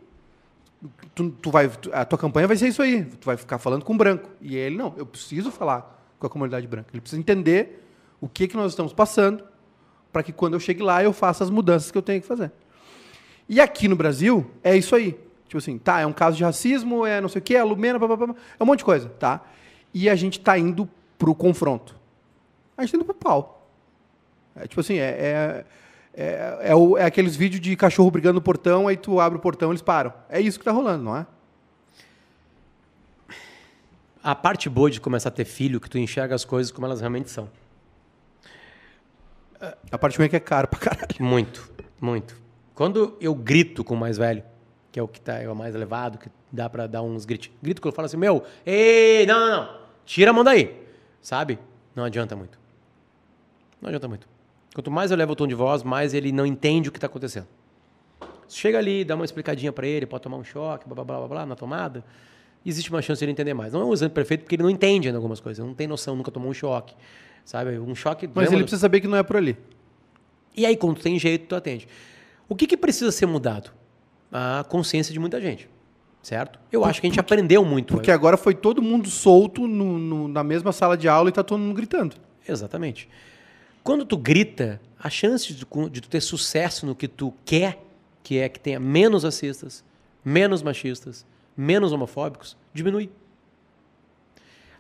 Tu, 1.14 1.30
tu 1.30 1.50
vai, 1.50 1.70
a 1.92 2.04
tua 2.04 2.18
campanha 2.18 2.46
vai 2.46 2.56
ser 2.56 2.68
isso 2.68 2.82
aí, 2.82 3.04
tu 3.04 3.24
vai 3.24 3.36
ficar 3.36 3.58
falando 3.58 3.84
com 3.84 3.96
branco. 3.96 4.30
E 4.40 4.56
ele, 4.56 4.76
não, 4.76 4.94
eu 4.96 5.06
preciso 5.06 5.50
falar 5.50 5.96
com 6.18 6.26
a 6.26 6.30
comunidade 6.30 6.66
branca. 6.66 6.88
Ele 6.92 7.00
precisa 7.00 7.20
entender 7.20 7.82
o 8.20 8.28
que, 8.28 8.46
que 8.46 8.56
nós 8.56 8.72
estamos 8.72 8.92
passando 8.92 9.42
para 10.12 10.22
que 10.22 10.32
quando 10.32 10.54
eu 10.54 10.60
chegue 10.60 10.82
lá 10.82 11.02
eu 11.02 11.12
faça 11.12 11.44
as 11.44 11.50
mudanças 11.50 11.90
que 11.90 11.98
eu 11.98 12.02
tenho 12.02 12.20
que 12.20 12.26
fazer. 12.26 12.52
E 13.48 13.60
aqui 13.60 13.88
no 13.88 13.96
Brasil 13.96 14.50
é 14.62 14.76
isso 14.76 14.94
aí. 14.94 15.18
Tipo 15.46 15.58
assim, 15.58 15.78
tá, 15.78 16.00
é 16.00 16.06
um 16.06 16.12
caso 16.12 16.36
de 16.36 16.42
racismo, 16.42 17.06
é 17.06 17.20
não 17.20 17.28
sei 17.28 17.40
o 17.40 17.42
quê, 17.42 17.54
é 17.54 17.62
lumena, 17.62 18.00
pá, 18.00 18.08
pá, 18.08 18.16
pá, 18.16 18.34
é 18.58 18.62
um 18.62 18.66
monte 18.66 18.78
de 18.78 18.84
coisa, 18.84 19.08
tá? 19.08 19.42
E 19.94 20.10
a 20.10 20.16
gente 20.16 20.40
tá 20.40 20.58
indo 20.58 20.88
pro 21.16 21.34
confronto. 21.34 21.94
A 22.76 22.82
gente 22.82 22.92
tá 22.92 22.96
indo 22.96 23.04
pro 23.04 23.14
pau. 23.14 23.68
É 24.54 24.66
tipo 24.66 24.80
assim, 24.80 24.96
é, 24.96 25.04
é, 25.04 25.64
é, 26.16 26.59
é 26.70 26.74
o- 26.74 26.96
é 26.96 27.05
aqueles 27.05 27.37
vídeos 27.37 27.61
de 27.61 27.76
cachorro 27.76 28.11
brigando 28.11 28.35
no 28.35 28.40
portão, 28.42 28.88
aí 28.88 28.96
tu 28.96 29.20
abre 29.20 29.38
o 29.38 29.40
portão 29.40 29.70
eles 29.70 29.83
param. 29.83 30.12
É 30.29 30.40
isso 30.40 30.59
que 30.59 30.64
tá 30.64 30.72
rolando, 30.72 31.05
não 31.05 31.16
é? 31.16 31.26
A 34.22 34.35
parte 34.35 34.68
boa 34.68 34.90
de 34.90 35.00
começar 35.00 35.29
a 35.29 35.33
ter 35.33 35.44
filho, 35.44 35.81
que 35.81 35.88
tu 35.88 35.98
enxerga 35.98 36.35
as 36.35 36.44
coisas 36.44 36.72
como 36.72 36.87
elas 36.87 37.00
realmente 37.00 37.31
são. 37.31 37.48
A 39.90 39.96
parte 39.98 40.16
ruim 40.18 40.26
é 40.26 40.29
que 40.29 40.37
é 40.37 40.40
caro 40.40 40.66
pra 40.68 40.79
caralho. 40.81 41.14
Muito, 41.20 41.70
muito. 42.00 42.37
Quando 42.74 43.16
eu 43.20 43.35
grito 43.35 43.85
com 43.85 43.94
o 43.94 43.96
mais 43.96 44.18
velho, 44.18 44.42
que 44.92 44.98
é 44.98 45.02
o 45.02 45.09
que 45.09 45.20
tá, 45.20 45.35
é 45.35 45.48
o 45.48 45.55
mais 45.55 45.74
elevado, 45.74 46.18
que 46.18 46.29
dá 46.52 46.68
pra 46.68 46.87
dar 46.87 47.02
uns 47.02 47.24
gritos. 47.24 47.50
Grito 47.62 47.81
que 47.81 47.87
eu 47.88 47.92
falo 47.92 48.07
assim, 48.07 48.16
meu, 48.16 48.44
ei, 48.64 49.24
não, 49.26 49.38
não, 49.38 49.57
não, 49.64 49.81
tira 50.05 50.31
a 50.31 50.35
mão 50.35 50.42
daí, 50.44 50.76
sabe? 51.22 51.59
Não 51.94 52.05
adianta 52.05 52.35
muito. 52.37 52.59
Não 53.81 53.88
adianta 53.88 54.09
muito. 54.09 54.29
Quanto 54.76 54.90
mais 54.90 55.10
eu 55.10 55.16
levo 55.16 55.32
o 55.32 55.34
tom 55.34 55.46
de 55.46 55.54
voz, 55.54 55.82
mais 55.82 56.12
ele 56.12 56.30
não 56.30 56.44
entende 56.44 56.90
o 56.90 56.92
que 56.92 56.98
está 56.98 57.06
acontecendo. 57.06 57.46
Chega 58.46 58.76
ali, 58.76 59.06
dá 59.06 59.14
uma 59.14 59.24
explicadinha 59.24 59.72
para 59.72 59.86
ele, 59.86 60.04
pode 60.04 60.22
tomar 60.22 60.36
um 60.36 60.44
choque, 60.44 60.86
blá, 60.86 61.02
blá, 61.02 61.16
blá, 61.18 61.28
blá, 61.28 61.46
na 61.46 61.56
tomada, 61.56 62.04
existe 62.64 62.90
uma 62.90 63.00
chance 63.00 63.18
de 63.20 63.24
ele 63.24 63.32
entender 63.32 63.54
mais. 63.54 63.72
Não 63.72 63.80
é 63.80 63.84
um 63.86 63.92
exemplo 63.94 64.14
perfeito 64.14 64.42
porque 64.42 64.54
ele 64.56 64.62
não 64.62 64.68
entende 64.68 65.08
ainda 65.08 65.16
algumas 65.16 65.40
coisas, 65.40 65.64
não 65.64 65.72
tem 65.72 65.86
noção, 65.86 66.14
nunca 66.14 66.30
tomou 66.30 66.50
um 66.50 66.52
choque, 66.52 66.94
sabe? 67.42 67.78
Um 67.78 67.94
choque... 67.94 68.28
Mas 68.34 68.48
ele 68.52 68.58
do- 68.58 68.64
precisa 68.64 68.80
saber 68.82 69.00
que 69.00 69.08
não 69.08 69.16
é 69.16 69.22
por 69.22 69.38
ali. 69.38 69.56
e 70.54 70.66
aí, 70.66 70.76
quando 70.76 71.00
tem 71.00 71.18
jeito, 71.18 71.46
tu 71.46 71.54
atende. 71.54 71.88
O 72.46 72.54
que, 72.54 72.66
que 72.66 72.76
precisa 72.76 73.10
ser 73.10 73.24
mudado? 73.24 73.70
A 74.30 74.62
consciência 74.68 75.10
de 75.10 75.18
muita 75.18 75.40
gente, 75.40 75.70
certo? 76.22 76.58
Eu 76.70 76.84
acho 76.84 77.00
que 77.00 77.06
a 77.06 77.10
gente 77.10 77.18
aprendeu 77.18 77.64
muito. 77.64 77.94
Porque 77.94 78.10
agora 78.10 78.36
foi 78.36 78.54
todo 78.54 78.82
mundo 78.82 79.08
solto 79.08 79.66
no- 79.66 79.98
no- 79.98 80.28
na 80.28 80.44
mesma 80.44 80.70
sala 80.70 80.98
de 80.98 81.08
aula 81.08 81.30
e 81.30 81.32
tá 81.32 81.42
todo 81.42 81.58
mundo 81.58 81.74
gritando. 81.74 82.14
Exatamente. 82.46 83.08
Quando 83.87 84.05
tu 84.05 84.16
grita, 84.16 84.81
a 84.99 85.09
chance 85.09 85.46
de, 85.55 85.64
tu- 85.64 85.88
de 85.88 86.01
tu 86.01 86.09
ter 86.09 86.20
sucesso 86.20 86.85
no 86.85 86.92
que 86.96 87.07
tu 87.07 87.33
quer, 87.44 87.81
que 88.25 88.37
é 88.38 88.49
que 88.49 88.59
tenha 88.59 88.81
menos 88.81 89.22
racistas, 89.22 89.85
menos 90.25 90.61
machistas, 90.61 91.25
menos 91.57 91.92
homofóbicos, 91.92 92.57
diminui. 92.75 93.09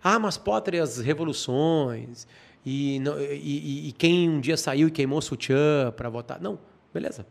Ah, 0.02 0.18
mas 0.18 0.36
Potter 0.36 0.74
e 0.74 0.80
as 0.80 0.98
revoluções, 0.98 2.26
e, 2.64 2.96
e- 3.32 3.88
e- 3.90 3.92
quem 3.92 4.28
um 4.28 4.40
dia 4.40 4.56
saiu 4.56 4.88
e 4.88 4.90
queimou 4.90 5.22
sutiã 5.22 5.92
para 5.96 6.08
votar. 6.08 6.40
Não, 6.40 6.58
beleza. 6.92 7.24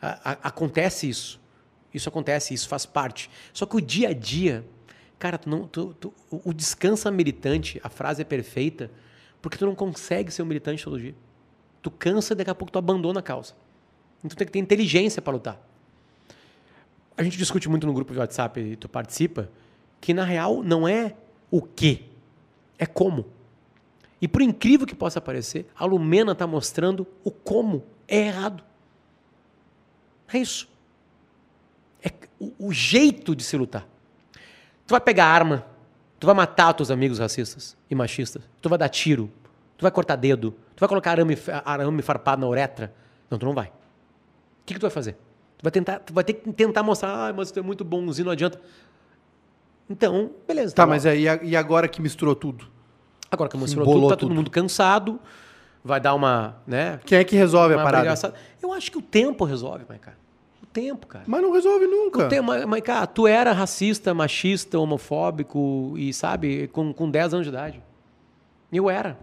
A- 0.00 0.32
a- 0.32 0.38
acontece 0.48 1.08
isso. 1.08 1.40
Isso 1.94 2.08
acontece, 2.08 2.52
isso 2.52 2.66
faz 2.68 2.84
parte. 2.84 3.30
Só 3.52 3.64
que 3.64 3.76
o 3.76 3.80
dia 3.80 4.08
a 4.08 4.12
dia, 4.12 4.64
Cara, 5.20 5.38
tu 5.38 5.48
não, 5.48 5.68
tu, 5.68 5.94
tu, 6.00 6.12
o 6.28 6.50
o 6.50 6.52
descansa 6.52 7.08
militante, 7.08 7.80
a 7.84 7.88
frase 7.88 8.22
é 8.22 8.24
perfeita, 8.24 8.90
porque 9.42 9.58
tu 9.58 9.66
não 9.66 9.74
consegue 9.74 10.30
ser 10.30 10.42
um 10.42 10.46
militante 10.46 10.82
todo 10.82 10.98
dia. 10.98 11.14
Tu 11.82 11.90
cansa 11.90 12.32
e 12.32 12.36
daqui 12.36 12.50
a 12.50 12.54
pouco 12.54 12.72
tu 12.72 12.78
abandona 12.78 13.18
a 13.18 13.22
causa. 13.22 13.54
Então 14.24 14.36
tem 14.36 14.46
que 14.46 14.52
ter 14.52 14.60
inteligência 14.60 15.20
para 15.20 15.32
lutar. 15.32 15.60
A 17.16 17.22
gente 17.24 17.36
discute 17.36 17.68
muito 17.68 17.86
no 17.86 17.92
grupo 17.92 18.12
de 18.12 18.20
WhatsApp 18.20 18.60
e 18.60 18.76
tu 18.76 18.88
participa, 18.88 19.50
que 20.00 20.14
na 20.14 20.24
real 20.24 20.62
não 20.62 20.86
é 20.86 21.14
o 21.50 21.60
que, 21.60 22.08
é 22.78 22.86
como. 22.86 23.26
E 24.20 24.28
por 24.28 24.40
incrível 24.40 24.86
que 24.86 24.94
possa 24.94 25.20
parecer, 25.20 25.66
a 25.76 25.84
Lumena 25.84 26.32
está 26.32 26.46
mostrando 26.46 27.06
o 27.24 27.30
como 27.30 27.84
é 28.06 28.26
errado. 28.26 28.62
É 30.32 30.38
isso. 30.38 30.68
É 32.02 32.10
o, 32.38 32.68
o 32.68 32.72
jeito 32.72 33.34
de 33.34 33.42
se 33.42 33.56
lutar. 33.56 33.86
Tu 34.86 34.90
vai 34.90 35.00
pegar 35.00 35.26
arma, 35.26 35.66
tu 36.22 36.26
vai 36.26 36.36
matar 36.36 36.70
os 36.70 36.76
teus 36.76 36.90
amigos 36.92 37.18
racistas 37.18 37.76
e 37.90 37.96
machistas, 37.96 38.48
tu 38.60 38.68
vai 38.68 38.78
dar 38.78 38.88
tiro, 38.88 39.28
tu 39.76 39.82
vai 39.82 39.90
cortar 39.90 40.14
dedo, 40.14 40.52
tu 40.76 40.78
vai 40.78 40.88
colocar 40.88 41.10
arame, 41.10 41.36
arame 41.64 42.00
farpado 42.00 42.40
na 42.40 42.46
uretra. 42.46 42.94
Não, 43.28 43.36
tu 43.36 43.44
não 43.44 43.52
vai. 43.52 43.66
O 43.66 43.70
que, 44.64 44.74
que 44.74 44.78
tu 44.78 44.82
vai 44.82 44.90
fazer? 44.90 45.14
Tu 45.58 45.64
vai, 45.64 45.72
tentar, 45.72 45.98
tu 45.98 46.14
vai 46.14 46.22
ter 46.22 46.34
que 46.34 46.52
tentar 46.52 46.84
mostrar, 46.84 47.30
ah, 47.30 47.32
mas 47.32 47.50
tu 47.50 47.58
é 47.58 47.62
muito 47.62 47.82
bonzinho, 47.84 48.26
não 48.26 48.32
adianta. 48.32 48.60
Então, 49.90 50.30
beleza. 50.46 50.72
Tá, 50.72 50.86
bom. 50.86 50.90
mas 50.90 51.04
aí, 51.06 51.24
e 51.42 51.56
agora 51.56 51.88
que 51.88 52.00
misturou 52.00 52.36
tudo? 52.36 52.68
Agora 53.28 53.50
que 53.50 53.56
mostrou 53.56 53.82
Embolou 53.82 54.02
tudo, 54.02 54.10
tá 54.10 54.16
tudo. 54.16 54.28
todo 54.28 54.36
mundo 54.36 54.48
cansado, 54.48 55.18
vai 55.82 56.00
dar 56.00 56.14
uma, 56.14 56.62
né? 56.64 57.00
Quem 57.04 57.18
é 57.18 57.24
que 57.24 57.34
resolve 57.34 57.74
a 57.74 57.78
parada? 57.78 58.04
brigaçada. 58.04 58.36
Eu 58.62 58.72
acho 58.72 58.92
que 58.92 58.98
o 58.98 59.02
tempo 59.02 59.44
resolve, 59.44 59.84
Maiká. 59.88 60.12
O 60.12 60.21
tempo, 60.72 61.06
cara. 61.06 61.24
Mas 61.28 61.42
não 61.42 61.52
resolve 61.52 61.86
nunca. 61.86 62.26
O 62.26 62.28
tempo, 62.28 62.46
Ma- 62.48 62.66
Maiká, 62.66 63.06
tu 63.06 63.26
era 63.26 63.52
racista, 63.52 64.12
machista, 64.14 64.78
homofóbico 64.78 65.94
e, 65.96 66.12
sabe, 66.12 66.68
com, 66.68 66.92
com 66.92 67.10
10 67.10 67.34
anos 67.34 67.46
de 67.46 67.50
idade. 67.50 67.82
Eu 68.72 68.88
era. 68.90 69.18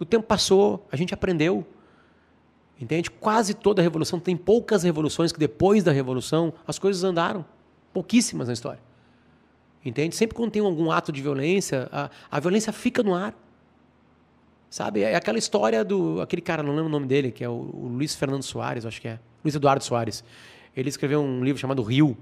O 0.00 0.04
tempo 0.04 0.26
passou, 0.26 0.86
a 0.90 0.96
gente 0.96 1.12
aprendeu. 1.12 1.66
Entende? 2.80 3.10
Quase 3.10 3.54
toda 3.54 3.82
a 3.82 3.84
revolução, 3.84 4.20
tem 4.20 4.36
poucas 4.36 4.82
revoluções 4.84 5.32
que 5.32 5.38
depois 5.38 5.82
da 5.82 5.90
revolução 5.92 6.52
as 6.66 6.78
coisas 6.78 7.02
andaram. 7.02 7.44
Pouquíssimas 7.92 8.46
na 8.46 8.52
história. 8.54 8.80
Entende? 9.84 10.14
Sempre 10.14 10.36
quando 10.36 10.50
tem 10.52 10.62
algum 10.62 10.90
ato 10.90 11.10
de 11.10 11.20
violência, 11.20 11.88
a, 11.90 12.10
a 12.30 12.40
violência 12.40 12.72
fica 12.72 13.02
no 13.02 13.14
ar. 13.14 13.34
Sabe? 14.70 15.02
É 15.02 15.14
aquela 15.14 15.38
história 15.38 15.84
do. 15.84 16.20
aquele 16.20 16.42
cara, 16.42 16.62
não 16.62 16.72
lembro 16.72 16.86
o 16.86 16.90
nome 16.90 17.06
dele, 17.06 17.30
que 17.30 17.42
é 17.42 17.48
o, 17.48 17.52
o 17.52 17.88
Luiz 17.88 18.14
Fernando 18.14 18.42
Soares, 18.42 18.84
acho 18.84 19.00
que 19.00 19.08
é. 19.08 19.18
Luiz 19.42 19.54
Eduardo 19.54 19.82
Soares. 19.82 20.22
Ele 20.76 20.88
escreveu 20.88 21.20
um 21.20 21.42
livro 21.42 21.60
chamado 21.60 21.82
Rio, 21.82 22.16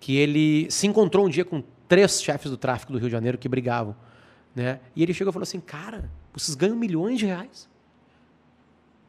que 0.00 0.16
ele 0.16 0.70
se 0.70 0.86
encontrou 0.86 1.26
um 1.26 1.28
dia 1.28 1.44
com 1.44 1.62
três 1.86 2.22
chefes 2.22 2.50
do 2.50 2.56
tráfico 2.56 2.92
do 2.92 2.98
Rio 2.98 3.08
de 3.08 3.12
Janeiro 3.12 3.38
que 3.38 3.48
brigavam. 3.48 3.94
Né? 4.54 4.80
E 4.94 5.02
ele 5.02 5.12
chegou 5.12 5.30
e 5.30 5.32
falou 5.32 5.42
assim: 5.44 5.60
cara, 5.60 6.10
vocês 6.32 6.54
ganham 6.54 6.76
milhões 6.76 7.18
de 7.18 7.26
reais. 7.26 7.68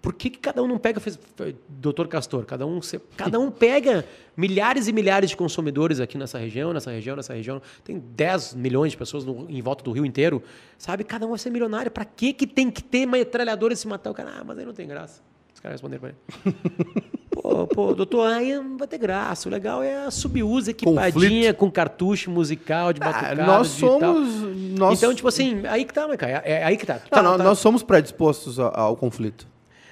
Por 0.08 0.14
que, 0.14 0.30
que 0.30 0.40
cada 0.40 0.64
um 0.64 0.68
não 0.70 0.78
pega, 0.78 1.02
fez, 1.02 1.20
doutor 1.68 2.08
Castor, 2.08 2.46
cada 2.46 2.66
um, 2.66 2.80
cada 3.18 3.38
um 3.38 3.52
pega 3.52 4.06
milhares 4.38 4.88
e 4.88 4.94
milhares 4.94 5.30
de 5.32 5.36
consumidores 5.36 6.00
aqui 6.00 6.18
nessa 6.18 6.38
região, 6.38 6.72
nessa 6.72 6.90
região, 6.92 7.14
nessa 7.18 7.34
região. 7.34 7.62
Tem 7.84 8.00
10 8.00 8.54
milhões 8.54 8.94
de 8.94 8.98
pessoas 8.98 9.26
no- 9.26 9.46
em 9.50 9.62
volta 9.62 9.84
do 9.84 9.92
Rio 9.92 10.06
inteiro. 10.06 10.42
Sabe? 10.78 11.04
Cada 11.04 11.26
um 11.26 11.32
vai 11.32 11.40
ser 11.40 11.50
milionário. 11.50 11.92
Para 11.92 12.06
que, 12.06 12.32
que 12.32 12.48
tem 12.48 12.72
que 12.72 12.82
ter 12.82 13.06
metralhador 13.06 13.74
e 13.74 13.76
se 13.76 13.86
matar? 13.86 14.10
O 14.12 14.14
cara, 14.14 14.32
ah, 14.40 14.44
mas 14.46 14.58
aí 14.58 14.66
não 14.66 14.74
tem 14.74 14.88
graça. 14.88 15.22
Os 15.54 15.60
caras 15.60 15.74
responderam 15.82 16.00
para 16.00 16.10
ele. 16.46 16.56
Pô, 17.30 17.68
pô, 17.68 17.94
doutor, 17.94 18.28
aí 18.32 18.56
não 18.56 18.78
vai 18.78 18.88
ter 18.88 18.98
graça. 18.98 19.50
O 19.50 19.52
legal 19.52 19.84
é 19.84 20.06
a 20.06 20.12
subusa 20.12 20.72
equipadinha 20.72 21.54
com 21.54 21.70
cartucho 21.70 22.32
musical 22.32 22.94
de 22.94 23.02
Ah, 23.02 23.06
batucada 23.12 23.44
nós 23.46 23.68
digital. 23.76 24.00
somos. 24.00 24.34
Nós, 24.80 24.98
Então, 24.98 25.14
tipo 25.14 25.28
assim, 25.28 25.66
aí 25.68 25.84
que 25.84 25.94
tá, 25.94 26.08
Maica, 26.08 26.26
é, 26.28 26.42
é 26.46 26.64
aí 26.64 26.78
que 26.78 26.86
tá. 26.86 26.94
Não, 26.96 27.10
tá- 27.10 27.22
não, 27.24 27.38
tá- 27.38 27.44
nós 27.44 27.60
somos 27.60 27.84
predispostos 27.84 28.58
ao, 28.58 28.74
ao 28.80 28.96
conflito. 28.96 29.46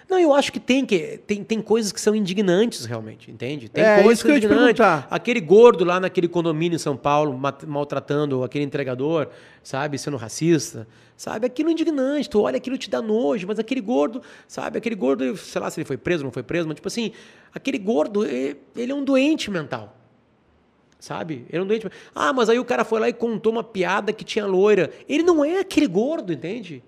Não, 0.08 0.20
eu 0.20 0.34
acho 0.34 0.52
que 0.52 0.60
tem 0.60 0.86
que 0.86 1.20
tem, 1.26 1.44
tem 1.44 1.62
coisas 1.62 1.92
que 1.92 2.00
são 2.00 2.16
indignantes 2.16 2.86
realmente, 2.86 3.32
entende? 3.32 3.68
Tem 3.70 3.84
É, 3.84 4.04
coisas 4.04 4.22
que 4.22 4.30
te 4.32 4.38
indignantes. 4.38 4.80
Aquele 5.10 5.42
gordo 5.42 5.84
lá 5.84 6.00
naquele 6.00 6.28
condomínio 6.28 6.76
em 6.76 6.80
São 6.80 6.96
Paulo 6.96 7.40
maltratando 7.68 8.44
aquele 8.44 8.64
entregador, 8.64 9.28
sabe, 9.64 9.98
sendo 9.98 10.16
racista, 10.18 10.88
sabe? 11.18 11.48
Aquilo 11.48 11.70
é 11.70 11.72
indignante. 11.72 12.30
Tu 12.30 12.40
olha 12.40 12.58
aquilo 12.58 12.78
te 12.78 12.90
dá 12.90 13.02
nojo, 13.02 13.48
mas 13.48 13.58
aquele 13.58 13.82
gordo, 13.82 14.22
sabe? 14.48 14.78
Aquele 14.78 14.96
gordo, 14.96 15.36
sei 15.38 15.60
lá 15.62 15.70
se 15.72 15.80
ele 15.80 15.86
foi 15.86 15.98
preso 15.98 16.24
ou 16.24 16.26
não 16.26 16.32
foi 16.32 16.44
preso, 16.44 16.68
mas 16.68 16.76
tipo 16.76 16.88
assim, 16.88 17.12
aquele 17.54 17.78
gordo, 17.80 18.26
e- 18.26 18.56
ele 18.76 18.92
é 18.92 18.96
um 18.96 19.04
doente 19.04 19.50
mental. 19.50 19.98
Sabe? 21.00 21.46
Ele 21.50 21.60
é 21.60 21.62
um 21.62 21.68
doente. 21.68 21.88
Ah, 22.16 22.34
mas 22.34 22.50
aí 22.50 22.58
o 22.58 22.66
cara 22.66 22.84
foi 22.84 23.00
lá 23.00 23.08
e 23.10 23.14
contou 23.14 23.52
uma 23.52 23.64
piada 23.64 24.12
que 24.12 24.24
tinha 24.24 24.46
loira. 24.46 24.90
Ele 25.08 25.22
não 25.24 25.44
é 25.46 25.60
aquele 25.60 25.88
gordo, 25.88 26.34
entende? 26.34 26.82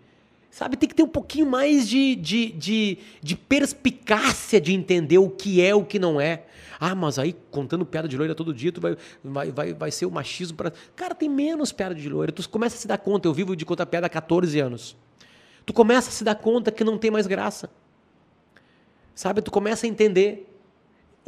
Sabe, 0.50 0.78
tem 0.78 0.90
que 0.90 0.96
ter 0.96 1.04
um 1.04 1.08
pouquinho 1.08 1.46
mais 1.46 1.88
de, 1.88 2.16
de, 2.16 2.52
de, 2.52 2.98
de 3.22 3.36
perspicácia 3.36 4.60
de 4.60 4.74
entender 4.74 5.18
o 5.18 5.30
que 5.30 5.62
é 5.62 5.76
o 5.76 5.84
que 5.86 6.00
não 6.00 6.20
é. 6.20 6.46
Ah, 6.80 6.96
mas 6.96 7.20
aí 7.20 7.36
contando 7.52 7.86
piada 7.86 8.08
de 8.08 8.18
loira 8.18 8.34
todo 8.34 8.54
dia, 8.54 8.72
tu 8.72 8.80
vai, 8.80 8.98
vai, 9.24 9.52
vai, 9.52 9.74
vai 9.74 9.92
ser 9.92 10.06
o 10.06 10.12
machismo 10.12 10.58
para. 10.58 10.72
Cara, 10.96 11.14
tem 11.14 11.28
menos 11.28 11.72
piada 11.72 11.94
de 11.94 12.08
loira. 12.08 12.32
Tu 12.32 12.48
começa 12.50 12.76
a 12.76 12.80
se 12.80 12.88
dar 12.88 12.98
conta. 12.98 13.28
Eu 13.28 13.34
vivo 13.34 13.56
de 13.56 13.66
contar 13.66 13.86
piada 13.86 14.08
há 14.08 14.10
14 14.10 14.60
anos. 14.60 14.96
Tu 15.66 15.74
começa 15.74 16.10
a 16.10 16.12
se 16.12 16.24
dar 16.24 16.36
conta 16.36 16.72
que 16.72 16.84
não 16.84 16.98
tem 16.98 17.12
mais 17.12 17.28
graça. 17.28 17.70
Sabe? 19.14 19.42
Tu 19.42 19.52
começa 19.52 19.86
a 19.86 19.90
entender. 19.90 20.57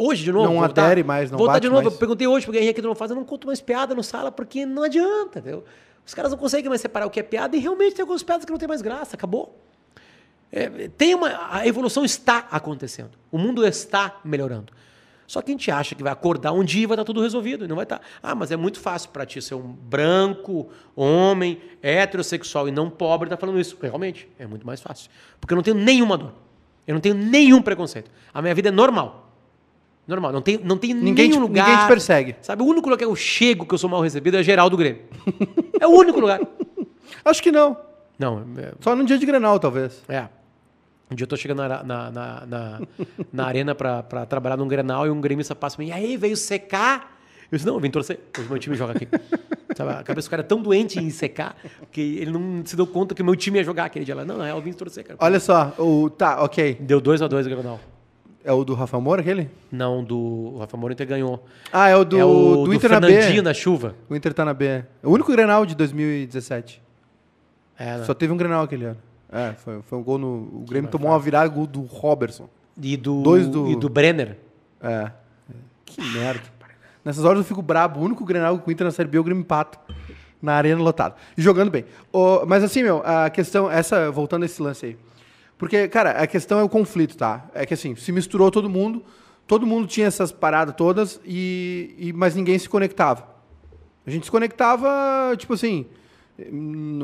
Hoje, 0.02 0.24
de 0.24 0.32
novo. 0.32 0.46
Não 0.48 0.60
voltar- 0.60 0.86
adere 0.86 1.04
mais, 1.04 1.30
não 1.30 1.38
Voltar 1.38 1.60
de 1.60 1.68
novo. 1.68 1.82
mais. 1.82 1.94
Eu 1.94 2.00
perguntei 2.00 2.26
hoje 2.26 2.46
pro 2.46 2.54
Guerrinha 2.54 2.74
que 2.74 2.82
tu 2.82 2.88
não 2.88 2.96
faz. 2.96 3.12
Eu 3.12 3.18
não 3.18 3.26
conto 3.26 3.46
mais 3.48 3.60
piada 3.60 3.94
no 3.94 4.02
sala 4.02 4.32
porque 4.32 4.66
não 4.66 4.84
adianta, 4.84 5.40
entendeu? 5.40 5.66
Os 6.06 6.14
caras 6.14 6.32
não 6.32 6.38
conseguem 6.38 6.70
mais 6.70 6.80
separar 6.80 7.06
o 7.06 7.10
que 7.10 7.20
é 7.20 7.24
piada 7.24 7.56
e 7.58 7.60
realmente 7.60 7.96
tem 7.96 8.04
algumas 8.04 8.24
piadas 8.24 8.46
que 8.46 8.52
não 8.52 8.58
tem 8.58 8.68
mais 8.68 8.82
graça. 8.82 9.16
Acabou. 9.18 9.60
É, 10.52 10.88
tem 10.98 11.14
uma, 11.14 11.30
a 11.52 11.68
evolução 11.68 12.06
está 12.06 12.48
acontecendo. 12.50 13.12
O 13.32 13.38
mundo 13.38 13.66
está 13.68 14.20
melhorando. 14.24 14.72
Só 15.28 15.44
que 15.44 15.52
a 15.52 15.54
gente 15.54 15.70
acha 15.70 15.94
que 15.94 16.02
vai 16.02 16.12
acordar 16.12 16.54
um 16.54 16.64
dia 16.64 16.84
e 16.84 16.86
vai 16.88 16.96
estar 16.96 17.04
tudo 17.04 17.22
resolvido. 17.22 17.66
E 17.66 17.68
não 17.68 17.76
vai 17.76 17.84
estar. 17.84 18.02
Ah, 18.24 18.34
mas 18.34 18.50
é 18.52 18.56
muito 18.58 18.80
fácil 18.80 19.10
para 19.12 19.26
ti 19.28 19.40
ser 19.42 19.54
um 19.54 19.62
branco, 19.62 20.70
homem, 20.96 21.62
heterossexual 21.84 22.68
e 22.68 22.72
não 22.72 22.90
pobre 22.90 23.28
estar 23.28 23.38
falando 23.38 23.60
isso. 23.60 23.78
Realmente, 23.80 24.28
é 24.40 24.48
muito 24.48 24.66
mais 24.66 24.82
fácil. 24.82 25.12
Porque 25.40 25.54
eu 25.54 25.56
não 25.58 25.62
tenho 25.62 25.78
nenhuma 25.78 26.18
dor. 26.18 26.34
Eu 26.88 26.96
não 26.96 27.02
tenho 27.02 27.14
nenhum 27.14 27.62
preconceito. 27.62 28.10
A 28.34 28.42
minha 28.42 28.56
vida 28.56 28.70
é 28.70 28.72
normal. 28.72 29.29
Normal. 30.10 30.32
Não 30.32 30.42
tenho, 30.42 30.60
não 30.64 30.78
tenho 30.78 30.96
Ninguém 30.96 31.30
nenhum 31.30 31.42
te- 31.42 31.48
lugar. 31.48 31.68
ninguém 31.68 31.84
te 31.84 31.88
persegue. 31.88 32.36
Sabe, 32.42 32.62
o 32.64 32.66
único 32.66 32.88
lugar 32.90 32.98
que 32.98 33.06
eu 33.06 33.16
chego 33.16 33.66
que 33.66 33.74
eu 33.74 33.78
sou 33.78 33.90
mal 33.90 34.02
recebido 34.02 34.36
é 34.38 34.44
geral 34.44 34.70
do 34.70 34.76
Grêmio. 34.78 35.02
é 35.80 35.88
o 35.88 35.92
único 35.92 36.20
lugar. 36.20 36.40
Acho 37.24 37.42
que 37.44 37.52
não. 37.52 37.78
Não, 38.18 38.44
é, 38.58 38.74
Só 38.82 38.96
num 38.96 39.06
dia 39.06 39.18
de 39.18 39.26
Grenal, 39.26 39.60
talvez. 39.60 40.04
é. 40.10 40.28
Um 41.12 41.16
dia 41.16 41.24
eu 41.24 41.28
tô 41.28 41.36
chegando 41.36 41.58
na, 41.68 41.84
na, 41.84 42.12
na, 42.12 42.46
na, 42.46 42.82
na 43.34 43.46
arena 43.48 43.74
pra, 43.74 44.04
pra 44.04 44.28
trabalhar 44.28 44.56
num 44.58 44.68
Grenal 44.68 45.08
e 45.08 45.10
um 45.10 45.20
gremista 45.20 45.56
passa 45.56 45.76
pra 45.76 45.84
mim, 45.84 45.90
e 45.90 45.94
aí, 45.94 46.16
veio 46.18 46.38
secar? 46.38 47.18
Eu 47.52 47.56
disse, 47.58 47.66
não, 47.66 47.74
eu 47.74 47.80
vim 47.80 47.90
torcer, 47.90 48.20
hoje 48.38 48.48
meu 48.48 48.60
time 48.60 48.76
joga 48.76 48.92
aqui. 48.94 49.08
Sabe, 49.76 49.92
a 49.92 50.04
cabeça 50.04 50.28
do 50.28 50.30
cara 50.30 50.42
é 50.44 50.46
tão 50.46 50.62
doente 50.62 51.00
em 51.00 51.10
secar 51.10 51.56
que 51.92 52.00
ele 52.20 52.30
não 52.30 52.64
se 52.64 52.76
deu 52.76 52.86
conta 52.86 53.16
que 53.16 53.24
meu 53.24 53.36
time 53.36 53.58
ia 53.58 53.64
jogar 53.64 53.86
aquele 53.86 54.06
dia 54.06 54.14
lá. 54.14 54.24
Não, 54.24 54.38
não, 54.38 54.46
eu 54.46 54.62
vim 54.62 54.72
torcer, 54.72 55.04
cara. 55.04 55.18
Olha 55.20 55.40
só, 55.40 55.74
o. 55.80 56.12
Tá, 56.12 56.44
ok. 56.44 56.78
Deu 56.80 57.02
2x2 57.02 57.46
o 57.48 57.50
Grenal. 57.50 57.80
É 58.44 58.54
o 58.54 58.64
do 58.64 58.74
Rafael 58.74 59.02
Moura, 59.02 59.22
aquele? 59.22 59.50
Não, 59.72 60.04
do 60.04 60.18
o 60.18 60.58
Rafa 60.60 60.78
Moura 60.78 60.94
Inter 60.94 61.06
ganhou. 61.08 61.46
Ah, 61.74 61.90
é 61.90 61.96
o 61.96 62.06
do, 62.06 62.18
é 62.18 62.24
o 62.24 62.64
do 62.66 62.74
Inter 62.74 62.90
na 62.92 63.00
B. 63.02 63.42
Na 63.42 63.54
chuva. 63.54 63.96
O 64.10 64.16
Inter 64.16 64.34
tá 64.34 64.46
na 64.46 64.54
B. 64.54 64.66
É 64.66 64.86
o 65.04 65.10
único 65.10 65.32
Grenal 65.32 65.66
de 65.66 65.76
2017. 65.76 66.82
É, 67.78 67.98
né? 67.98 68.04
Só 68.06 68.14
teve 68.14 68.32
um 68.32 68.38
Grenal 68.38 68.64
aquele 68.64 68.86
ano. 68.86 68.98
É, 69.32 69.54
foi, 69.58 69.82
foi 69.82 69.98
um 69.98 70.04
gol 70.04 70.18
no. 70.18 70.28
O 70.28 70.66
Grêmio 70.68 70.84
mais 70.84 70.92
tomou 70.92 71.10
uma 71.12 71.20
virada 71.20 71.48
gol 71.50 71.68
do 71.68 71.82
Robertson. 71.82 72.50
E 72.82 72.96
do, 72.96 73.22
Dois 73.22 73.48
do- 73.48 73.68
e 73.70 73.76
do 73.76 73.90
Brenner. 73.90 74.38
É. 74.82 75.12
Que 75.86 76.02
merda. 76.02 76.42
Nessas 77.04 77.26
horas 77.26 77.40
eu 77.40 77.44
fico 77.46 77.62
brabo. 77.62 78.00
O 78.00 78.04
único 78.04 78.24
Grenal 78.24 78.58
com 78.58 78.70
o 78.70 78.72
Inter 78.74 78.86
na 78.86 78.92
Série 78.92 79.10
B 79.10 79.18
é 79.18 79.22
o 79.22 79.24
Grêmio 79.24 79.42
empata. 79.42 79.78
Na 80.42 80.54
arena 80.54 80.82
lotada. 80.82 81.16
E 81.38 81.42
jogando 81.42 81.70
bem. 81.70 81.84
Ô, 82.14 82.46
mas 82.46 82.64
assim, 82.64 82.82
meu, 82.82 83.02
a 83.06 83.30
questão, 83.30 83.70
essa, 83.70 84.10
voltando 84.10 84.44
a 84.44 84.46
esse 84.46 84.62
lance 84.62 84.86
aí. 84.86 84.98
Porque, 85.60 85.90
cara, 85.90 86.12
a 86.12 86.26
questão 86.26 86.58
é 86.58 86.64
o 86.64 86.70
conflito, 86.70 87.18
tá? 87.18 87.50
É 87.54 87.66
que 87.66 87.74
assim, 87.74 87.94
se 87.94 88.14
misturou 88.14 88.50
todo 88.50 88.70
mundo, 88.70 89.04
todo 89.46 89.68
mundo 89.68 89.86
tinha 89.88 90.08
essas 90.08 90.32
paradas 90.32 90.74
todas, 90.76 91.20
e, 91.26 91.94
e- 92.00 92.14
mas 92.14 92.34
ninguém 92.34 92.58
se 92.58 92.70
conectava. 92.70 93.28
A 94.08 94.10
gente 94.10 94.24
se 94.26 94.32
conectava, 94.32 94.88
tipo 95.38 95.54
assim, 95.54 95.86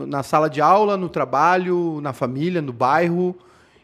na 0.08 0.24
sala 0.24 0.50
de 0.50 0.62
aula, 0.62 0.96
no 0.96 1.10
trabalho, 1.10 2.00
na 2.02 2.14
família, 2.14 2.62
no 2.62 2.72
bairro. 2.72 3.36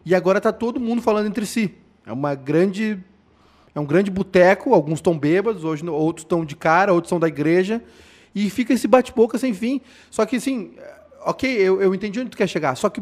E 0.05 0.15
agora 0.15 0.39
tá 0.39 0.53
todo 0.53 0.80
mundo 0.80 1.01
falando 1.01 1.28
entre 1.28 1.45
si. 1.45 1.76
É 2.05 2.13
uma 2.13 2.34
grande. 2.34 2.97
É 3.76 3.80
um 3.80 3.86
grande 3.86 4.09
boteco, 4.09 4.74
alguns 4.74 4.99
estão 4.99 5.17
bêbados, 5.17 5.63
hoje 5.63 5.88
outros 5.88 6.24
estão 6.24 6.43
de 6.43 6.55
cara, 6.55 6.93
outros 6.93 7.09
são 7.09 7.19
da 7.19 7.28
igreja. 7.28 7.82
E 8.34 8.49
fica 8.49 8.74
esse 8.74 8.88
bate-boca 8.88 9.38
sem 9.38 9.53
fim. 9.53 9.82
Só 10.09 10.26
que 10.26 10.38
assim, 10.38 10.74
ok, 11.26 11.49
eu, 11.57 11.82
eu 11.82 11.93
entendi 11.93 12.19
onde 12.22 12.30
tu 12.30 12.38
quer 12.38 12.47
chegar. 12.47 12.76
Só 12.76 12.89
que 12.89 13.01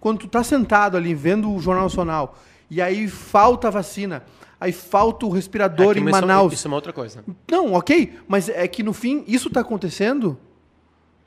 quando 0.00 0.18
tu 0.20 0.28
tá 0.28 0.42
sentado 0.42 0.96
ali 0.96 1.14
vendo 1.14 1.52
o 1.52 1.60
Jornal 1.60 1.84
Nacional 1.84 2.38
e 2.70 2.80
aí 2.80 3.06
falta 3.08 3.68
a 3.68 3.70
vacina, 3.70 4.22
aí 4.60 4.72
falta 4.72 5.26
o 5.26 5.30
respirador 5.30 5.96
É 5.96 6.00
em 6.00 6.08
é- 6.08 6.10
Manaus. 6.10 6.52
Isso 6.52 6.66
é 6.66 6.70
uma 6.70 6.76
outra 6.76 6.92
coisa. 6.92 7.24
Não, 7.50 7.74
ok, 7.74 8.18
mas 8.26 8.48
é 8.48 8.66
que 8.66 8.82
no 8.82 8.92
fim 8.92 9.24
isso 9.26 9.48
está 9.48 9.60
acontecendo 9.60 10.38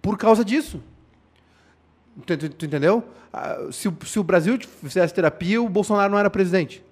por 0.02 0.18
causa 0.18 0.44
disso. 0.44 0.82
Tu, 2.26 2.38
tu- 2.38 2.50
tu 2.50 2.66
entendeu? 2.66 3.04
Ah, 3.32 3.58
Se, 3.72 3.88
o- 3.88 3.98
se 4.06 4.20
o 4.20 4.24
Brasil 4.24 4.60
fizesse 4.82 5.14
terapia, 5.14 5.62
o 5.62 5.68
Bolsonaro 5.68 6.12
não 6.12 6.20
era 6.20 6.30
presidente. 6.30 6.84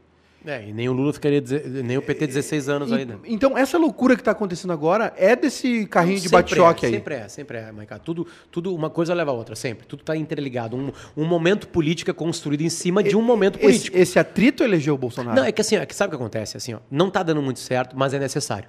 É, 0.43 0.67
e 0.67 0.73
nem 0.73 0.89
o 0.89 0.93
Lula 0.93 1.13
ficaria, 1.13 1.39
nem 1.83 1.97
o 1.97 2.01
PT 2.01 2.25
16 2.25 2.67
anos 2.67 2.89
E- 2.89 2.95
ainda. 2.95 3.19
Então, 3.25 3.55
essa 3.55 3.77
loucura 3.77 4.15
que 4.15 4.21
está 4.21 4.31
acontecendo 4.31 4.73
agora 4.73 5.13
é 5.15 5.35
desse 5.35 5.85
carrinho 5.85 6.19
de 6.19 6.29
bate-choque 6.29 6.85
é, 6.85 6.89
aí. 6.89 6.95
Sempre 6.95 7.15
é, 7.15 7.27
sempre 7.27 7.57
é, 7.59 7.71
Maiká. 7.71 7.99
Tudo, 7.99 8.25
tudo, 8.49 8.73
uma 8.73 8.89
coisa 8.89 9.13
leva 9.13 9.29
a 9.29 9.33
outra, 9.35 9.55
sempre. 9.55 9.85
Tudo 9.85 9.99
está 9.99 10.15
interligado. 10.15 10.75
Um, 10.75 10.91
um 11.15 11.25
momento 11.25 11.67
político 11.67 12.09
é 12.09 12.13
construído 12.13 12.61
em 12.61 12.69
cima 12.69 13.03
de 13.03 13.15
um 13.15 13.21
momento 13.21 13.57
Esse, 13.57 13.65
político. 13.65 13.97
esse 13.97 14.17
atrito 14.17 14.63
elegeu 14.63 14.95
o 14.95 14.97
Bolsonaro. 14.97 15.35
Não, 15.35 15.45
é 15.45 15.51
que 15.51 15.61
assim, 15.61 15.75
é 15.75 15.85
que 15.85 15.93
sabe 15.95 16.07
o 16.15 16.17
que 16.17 16.23
acontece? 16.23 16.57
Assim, 16.57 16.73
ó, 16.73 16.79
não 16.89 17.11
tá 17.11 17.21
dando 17.21 17.41
muito 17.41 17.59
certo, 17.59 17.95
mas 17.95 18.11
é 18.13 18.17
necessário. 18.19 18.67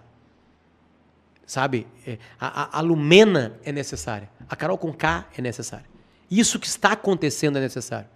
Sabe? 1.47 1.87
É, 2.07 2.19
A, 2.39 2.65
a, 2.77 2.79
a 2.79 2.81
Lumena 2.83 3.55
é 3.65 3.73
necessária. 3.73 4.29
A 4.49 4.55
Carol 4.57 4.79
com 4.79 4.93
K 4.93 5.27
é 5.37 5.43
necessária. 5.43 5.87
Isso 6.31 6.59
que 6.59 6.67
está 6.67 6.93
acontecendo 6.93 7.59
é 7.59 7.61
necessário. 7.61 8.09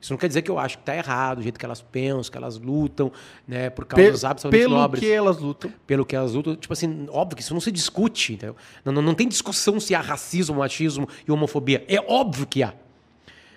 Isso 0.00 0.12
não 0.12 0.18
quer 0.18 0.28
dizer 0.28 0.42
que 0.42 0.50
eu 0.50 0.58
acho 0.58 0.76
que 0.78 0.82
está 0.82 0.94
errado, 0.94 1.38
o 1.38 1.42
jeito 1.42 1.58
que 1.58 1.64
elas 1.64 1.82
pensam, 1.82 2.30
que 2.30 2.38
elas 2.38 2.56
lutam, 2.58 3.10
né, 3.46 3.68
por 3.68 3.84
causas 3.84 4.20
Pe- 4.20 4.26
absolutamente 4.26 4.64
pelo 4.68 4.76
nobres. 4.80 5.02
que 5.02 5.10
elas 5.10 5.38
lutam. 5.38 5.72
Pelo 5.86 6.06
que 6.06 6.14
elas 6.14 6.32
lutam. 6.34 6.54
Tipo 6.54 6.72
assim, 6.72 7.06
óbvio 7.10 7.36
que 7.36 7.42
isso 7.42 7.52
não 7.52 7.60
se 7.60 7.72
discute, 7.72 8.34
entendeu? 8.34 8.54
Não, 8.84 8.92
não, 8.92 9.02
não 9.02 9.14
tem 9.14 9.26
discussão 9.26 9.80
se 9.80 9.94
há 9.96 10.00
racismo, 10.00 10.56
machismo 10.58 11.08
e 11.26 11.32
homofobia. 11.32 11.84
É 11.88 11.98
óbvio 12.06 12.46
que 12.46 12.62
há. 12.62 12.72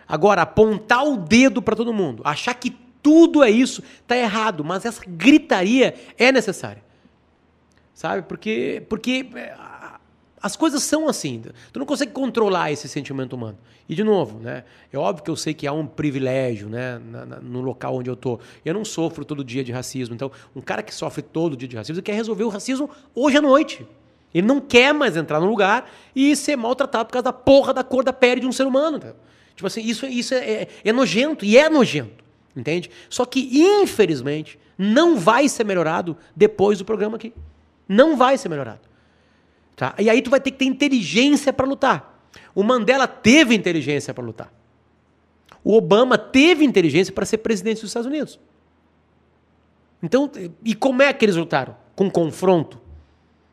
Agora, 0.07 0.41
apontar 0.41 1.05
o 1.05 1.15
dedo 1.17 1.61
para 1.61 1.75
todo 1.75 1.93
mundo, 1.93 2.21
achar 2.25 2.53
que 2.55 2.71
tudo 3.03 3.43
é 3.43 3.49
isso, 3.49 3.81
tá 4.07 4.17
errado, 4.17 4.63
mas 4.63 4.83
essa 4.83 5.01
gritaria 5.07 5.93
é 6.17 6.31
necessária. 6.31 6.83
Sabe? 7.93 8.23
Porque, 8.23 8.83
porque 8.89 9.27
a- 9.57 9.99
as 10.41 10.55
coisas 10.55 10.81
são 10.83 11.07
assim. 11.07 11.41
Tu 11.71 11.79
não 11.79 11.85
consegue 11.85 12.11
controlar 12.11 12.71
esse 12.71 12.87
sentimento 12.89 13.33
humano. 13.33 13.57
E, 13.91 13.95
de 13.95 14.05
novo, 14.05 14.39
né? 14.39 14.63
É 14.93 14.97
óbvio 14.97 15.21
que 15.21 15.29
eu 15.29 15.35
sei 15.35 15.53
que 15.53 15.67
há 15.67 15.73
um 15.73 15.85
privilégio 15.85 16.69
né, 16.69 16.97
na- 17.11 17.25
na- 17.25 17.39
no 17.41 17.59
local 17.59 17.95
onde 17.97 18.09
eu 18.09 18.15
tô. 18.15 18.39
Eu 18.63 18.73
não 18.73 18.85
sofro 18.85 19.25
todo 19.25 19.43
dia 19.43 19.65
de 19.65 19.71
racismo. 19.73 20.15
Então, 20.15 20.31
um 20.55 20.61
cara 20.61 20.81
que 20.81 20.95
sofre 20.95 21.21
todo 21.21 21.57
dia 21.57 21.67
de 21.67 21.75
racismo 21.75 22.01
quer 22.01 22.13
resolver 22.13 22.45
o 22.45 22.47
racismo 22.49 22.89
hoje 23.13 23.35
à 23.35 23.41
noite. 23.41 23.85
Ele 24.33 24.47
não 24.47 24.61
quer 24.61 24.93
mais 24.93 25.17
entrar 25.17 25.41
no 25.41 25.45
lugar 25.45 25.91
e 26.15 26.33
ser 26.37 26.55
maltratado 26.55 27.07
por 27.07 27.11
causa 27.11 27.23
da 27.25 27.33
porra 27.33 27.73
da 27.73 27.83
cor 27.83 28.01
da 28.01 28.13
pele 28.13 28.39
de 28.39 28.47
um 28.47 28.51
ser 28.53 28.65
humano. 28.65 28.95
entendeu? 28.95 29.17
Tipo 29.57 29.67
assim, 29.67 29.81
isso, 29.81 30.05
isso 30.05 30.33
é, 30.33 30.37
é- 30.49 30.67
é 30.85 30.93
nojento 30.93 31.43
e 31.43 31.57
é 31.57 31.69
nojento. 31.69 32.23
Entende? 32.55 32.89
Só 33.09 33.25
que, 33.25 33.49
infelizmente, 33.53 34.57
não 34.77 35.17
vai 35.19 35.49
ser 35.49 35.65
melhorado 35.65 36.15
depois 36.33 36.77
do 36.79 36.85
programa 36.85 37.17
aqui. 37.17 37.33
Não 37.89 38.15
vai 38.15 38.37
ser 38.37 38.47
melhorado. 38.47 38.79
Tá? 39.75 39.93
E 39.99 40.09
aí 40.09 40.21
tu 40.21 40.29
vai 40.29 40.39
ter 40.39 40.51
que 40.51 40.57
ter 40.59 40.65
inteligência 40.65 41.51
para 41.51 41.65
lutar. 41.67 42.11
O 42.53 42.63
Mandela 42.63 43.07
teve 43.07 43.55
inteligência 43.55 44.13
para 44.13 44.23
lutar. 44.23 44.53
O 45.63 45.75
Obama 45.75 46.17
teve 46.17 46.65
inteligência 46.65 47.13
para 47.13 47.25
ser 47.25 47.38
presidente 47.39 47.82
dos 47.82 47.89
Estados 47.89 48.07
Unidos. 48.07 48.39
Então, 50.01 50.29
e 50.65 50.73
como 50.73 51.01
é 51.01 51.13
que 51.13 51.23
eles 51.23 51.36
lutaram? 51.36 51.75
Com 51.95 52.09
confronto? 52.09 52.79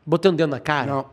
Botando 0.05 0.37
dedo 0.37 0.49
na 0.49 0.59
cara? 0.59 0.91
Não. 0.91 1.05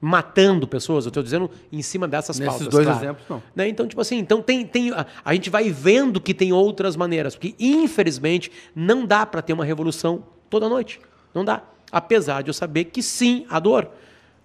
Matando 0.00 0.66
pessoas? 0.66 1.04
Eu 1.04 1.08
estou 1.08 1.22
dizendo 1.22 1.50
em 1.70 1.82
cima 1.82 2.08
dessas 2.08 2.38
Nesses 2.38 2.54
pautas. 2.54 2.68
dois 2.68 2.86
claro. 2.86 3.04
exemplos, 3.04 3.28
não. 3.28 3.42
Né? 3.54 3.68
Então, 3.68 3.86
tipo 3.86 4.00
assim, 4.00 4.16
então 4.16 4.40
tem, 4.40 4.64
tem, 4.64 4.92
a, 4.92 5.04
a 5.24 5.34
gente 5.34 5.50
vai 5.50 5.70
vendo 5.70 6.20
que 6.20 6.32
tem 6.32 6.52
outras 6.52 6.96
maneiras, 6.96 7.34
porque 7.34 7.54
infelizmente 7.58 8.50
não 8.74 9.04
dá 9.04 9.26
para 9.26 9.42
ter 9.42 9.52
uma 9.52 9.64
revolução 9.64 10.24
toda 10.48 10.68
noite. 10.68 11.00
Não 11.34 11.44
dá. 11.44 11.62
Apesar 11.92 12.42
de 12.42 12.48
eu 12.48 12.54
saber 12.54 12.84
que 12.84 13.02
sim, 13.02 13.44
a 13.50 13.58
dor. 13.58 13.90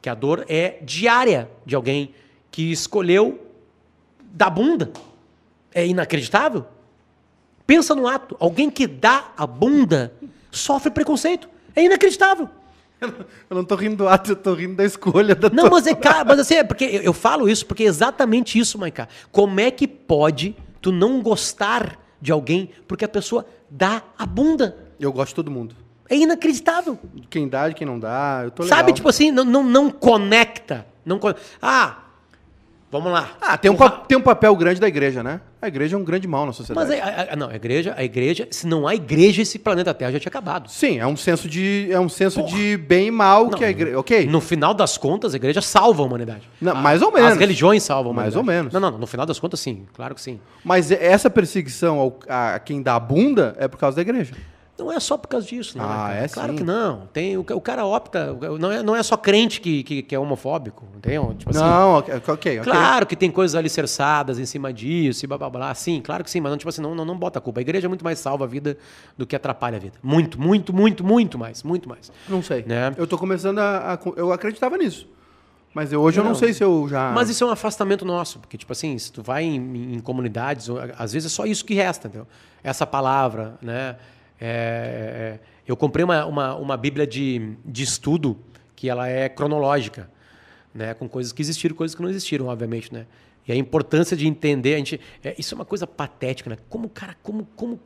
Que 0.02 0.10
a 0.10 0.16
dor 0.16 0.44
é 0.50 0.80
diária 0.82 1.50
de 1.66 1.76
alguém 1.76 2.14
que 2.54 2.72
escolheu 2.72 3.42
da 4.22 4.48
bunda. 4.48 4.92
É 5.74 5.86
inacreditável. 5.88 6.64
Pensa 7.66 7.96
no 7.96 8.08
ato. 8.08 8.38
Alguém 8.40 8.70
que 8.70 8.86
dá 8.86 9.32
a 9.36 9.48
bunda 9.48 10.14
sofre 10.52 10.92
preconceito. 10.92 11.50
É 11.76 11.84
inacreditável. 11.84 12.48
Eu 13.50 13.58
não 13.58 13.66
tô 13.66 13.76
rindo 13.76 13.96
do 13.98 14.08
ato, 14.08 14.32
eu 14.32 14.36
tô 14.36 14.54
rindo 14.54 14.76
da 14.76 14.86
escolha 14.86 15.34
da 15.36 15.50
Não, 15.50 15.64
tua- 15.64 15.72
mas 15.72 15.88
é 15.88 15.96
cara, 15.96 16.24
mas 16.24 16.40
assim, 16.40 16.54
é 16.56 16.64
porque 16.64 16.86
eu, 16.86 17.02
eu 17.02 17.12
falo 17.14 17.50
isso 17.50 17.66
porque 17.66 17.84
é 17.84 17.88
exatamente 17.88 18.58
isso, 18.58 18.78
Maiká. 18.78 19.08
Como 19.32 19.60
é 19.60 19.70
que 19.72 19.88
pode 19.88 20.56
tu 20.80 20.92
não 20.92 21.22
gostar 21.22 22.00
de 22.22 22.32
alguém 22.32 22.70
porque 22.88 23.04
a 23.04 23.10
pessoa 23.10 23.46
dá 23.70 24.04
a 24.18 24.26
bunda? 24.28 24.78
Eu 25.00 25.12
gosto 25.12 25.30
de 25.30 25.36
todo 25.36 25.50
mundo. 25.52 25.76
É 26.08 26.16
inacreditável. 26.16 26.98
Quem 27.30 27.50
dá, 27.50 27.68
de 27.68 27.74
quem 27.76 27.86
não 27.88 28.00
dá, 28.00 28.42
eu 28.46 28.52
tô 28.52 28.64
legal. 28.64 28.78
Sabe, 28.78 28.94
tipo 28.94 29.10
assim, 29.10 29.32
não, 29.32 29.44
não, 29.44 29.64
não 29.64 29.90
conecta. 29.90 30.86
Não 31.04 31.18
con- 31.20 31.34
Ah, 31.62 32.03
vamos 32.94 33.12
lá. 33.12 33.32
Ah, 33.42 33.58
tem 33.58 33.70
um, 33.70 33.76
pa- 33.76 33.90
tem 33.90 34.18
um 34.18 34.22
papel 34.22 34.56
grande 34.56 34.80
da 34.80 34.88
igreja, 34.88 35.22
né? 35.22 35.42
A 35.62 35.68
igreja 35.68 35.96
é 35.96 36.00
um 36.00 36.04
grande 36.04 36.28
mal 36.28 36.46
na 36.46 36.54
sociedade. 36.54 36.88
Mas 36.90 37.00
a, 37.00 37.04
a- 37.04 37.34
a- 37.34 37.36
não, 37.36 37.50
a 37.50 37.56
igreja, 37.56 37.94
a 37.98 38.04
igreja, 38.04 38.48
se 38.52 38.68
não 38.68 38.88
há 38.88 38.96
igreja, 38.96 39.42
esse 39.42 39.58
planeta 39.60 39.94
Terra 39.94 40.12
já 40.12 40.20
tinha 40.20 40.30
acabado. 40.30 40.70
Sim, 40.70 41.00
é 41.00 41.08
um 41.08 41.16
senso 41.18 41.48
de, 41.50 41.88
é 41.92 42.00
um 42.00 42.08
senso 42.10 42.44
de 42.44 42.78
bem 42.78 43.08
e 43.08 43.12
mal 43.12 43.50
que 43.50 43.64
a 43.66 43.70
igreja... 43.70 44.00
Ok, 44.00 44.26
No 44.28 44.40
final 44.40 44.74
das 44.74 44.98
contas, 44.98 45.34
a 45.34 45.38
igreja 45.38 45.62
salva 45.62 46.04
a 46.04 46.06
humanidade. 46.06 46.50
Não, 46.62 46.76
mais 46.76 47.02
ou 47.02 47.12
menos. 47.12 47.32
As 47.32 47.38
religiões 47.38 47.84
salvam 47.84 48.12
a 48.12 48.16
Mais 48.16 48.36
humanidade. 48.36 48.58
ou 48.58 48.64
menos. 48.64 48.74
Não, 48.74 48.80
não, 48.92 48.98
no 48.98 49.08
final 49.08 49.26
das 49.26 49.40
contas, 49.40 49.60
sim. 49.60 49.86
Claro 49.94 50.14
que 50.16 50.22
sim. 50.22 50.40
mas 50.64 50.92
essa 50.92 51.30
perseguição 51.30 52.00
ao, 52.00 52.20
a 52.30 52.60
quem 52.60 52.82
dá 52.82 52.96
a 52.96 53.00
bunda 53.00 53.56
é 53.58 53.68
por 53.68 53.78
causa 53.78 53.96
da 53.96 54.02
igreja. 54.02 54.34
Não 54.78 54.92
é 54.92 55.00
só 55.00 55.18
por 55.18 55.28
causa 55.28 55.46
disso, 55.46 55.78
não. 55.78 55.86
Ah, 55.86 55.88
né, 55.88 56.14
cara? 56.14 56.26
é 56.26 56.28
Claro 56.28 56.52
sim. 56.54 56.58
que 56.58 56.64
não. 56.64 57.08
Tem, 57.14 57.38
o, 57.38 57.42
o 57.42 57.62
cara 57.62 57.86
opta. 57.86 58.36
Não 58.60 58.72
é, 58.72 58.82
não 58.82 58.96
é 58.96 59.04
só 59.04 59.16
crente 59.16 59.62
que, 59.62 59.84
que, 59.84 60.02
que 60.02 60.16
é 60.16 60.20
homofóbico. 60.20 60.84
Entendeu? 60.98 61.34
Tipo 61.38 61.52
assim, 61.52 61.60
não, 61.60 61.94
ok, 62.00 62.14
ok. 62.28 62.60
Claro 62.60 63.06
que 63.06 63.16
tem 63.16 63.30
coisas 63.30 63.54
alicerçadas 63.56 64.40
em 64.40 64.46
cima 64.48 64.74
disso 64.74 65.26
e 65.26 65.28
blá 65.28 65.38
blá 65.38 65.50
blá. 65.50 65.76
Sim, 65.76 66.02
claro 66.02 66.24
que 66.24 66.30
sim, 66.32 66.42
mas 66.42 66.50
não, 66.52 66.58
tipo 66.58 66.70
assim, 66.70 66.82
não, 66.82 66.96
não, 66.96 67.06
não 67.06 67.16
bota 67.18 67.38
a 67.38 67.42
culpa. 67.42 67.60
A 67.60 67.62
igreja 67.62 67.86
é 67.86 67.90
muito 67.90 68.04
mais 68.04 68.18
salva 68.18 68.46
a 68.46 68.48
vida 68.48 68.76
do 69.16 69.28
que 69.28 69.36
atrapalha 69.36 69.78
a 69.78 69.80
vida. 69.80 69.98
Muito, 70.02 70.42
muito, 70.42 70.74
muito, 70.74 71.04
muito 71.04 71.38
mais. 71.38 71.62
Muito 71.62 71.88
mais. 71.88 72.12
Não 72.28 72.42
sei. 72.42 72.64
Né? 72.66 72.94
Eu 72.98 73.06
tô 73.06 73.16
começando 73.18 73.60
a, 73.60 73.94
a- 73.94 74.00
Eu 74.16 74.34
acreditava 74.34 74.76
nisso. 74.76 75.08
Mas 75.72 75.92
eu- 75.94 76.02
hoje 76.02 76.20
eu 76.20 76.24
não 76.24 76.32
Não. 76.32 76.38
sei 76.38 76.52
se 76.54 76.64
eu 76.64 76.88
já... 76.90 77.12
Mas 77.12 77.30
isso 77.30 77.44
é 77.44 77.48
um 77.48 77.50
afastamento 77.52 78.06
nosso, 78.06 78.38
porque, 78.40 78.58
tipo 78.58 78.72
assim, 78.72 78.96
se 79.00 79.12
tu 79.12 79.24
vai 79.24 79.44
em, 79.44 79.96
em 79.96 80.00
comunidades, 80.00 80.68
às 80.98 81.14
vezes 81.14 81.32
é 81.32 81.36
só 81.36 81.46
isso 81.46 81.64
que 81.66 81.74
resta, 81.74 82.08
entendeu? 82.08 82.28
Essa 82.64 82.86
palavra, 82.86 83.56
né? 83.62 83.96
É, 84.46 85.40
eu 85.66 85.78
comprei 85.78 86.04
uma, 86.04 86.26
uma, 86.26 86.56
uma 86.56 86.76
bíblia 86.76 87.08
de, 87.08 87.56
de 87.64 87.82
estudo 87.82 88.38
que 88.76 88.90
ela 88.90 89.08
é 89.08 89.30
cronológica, 89.30 90.10
né? 90.76 90.94
Com 90.94 91.08
coisas 91.08 91.32
que 91.32 91.42
existiram, 91.42 91.74
coisas 91.74 91.96
que 91.96 92.02
não 92.02 92.10
existiram, 92.10 92.48
obviamente, 92.48 92.94
né? 92.94 93.06
E 93.48 93.54
a 93.54 93.56
importância 93.56 94.18
de 94.18 94.28
entender, 94.28 94.74
a 94.74 94.78
gente, 94.80 95.00
é, 95.24 95.34
isso 95.38 95.54
é 95.54 95.56
uma 95.56 95.64
coisa 95.64 95.88
patética, 95.88 96.50
né? 96.50 96.58
Como, 96.68 96.90
cara, 96.90 97.16
como, 97.24 97.48
como, 97.56 97.80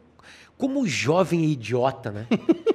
como 0.57 0.87
jovem 0.87 1.43
é 1.43 1.45
idiota, 1.45 2.11
né? 2.11 2.27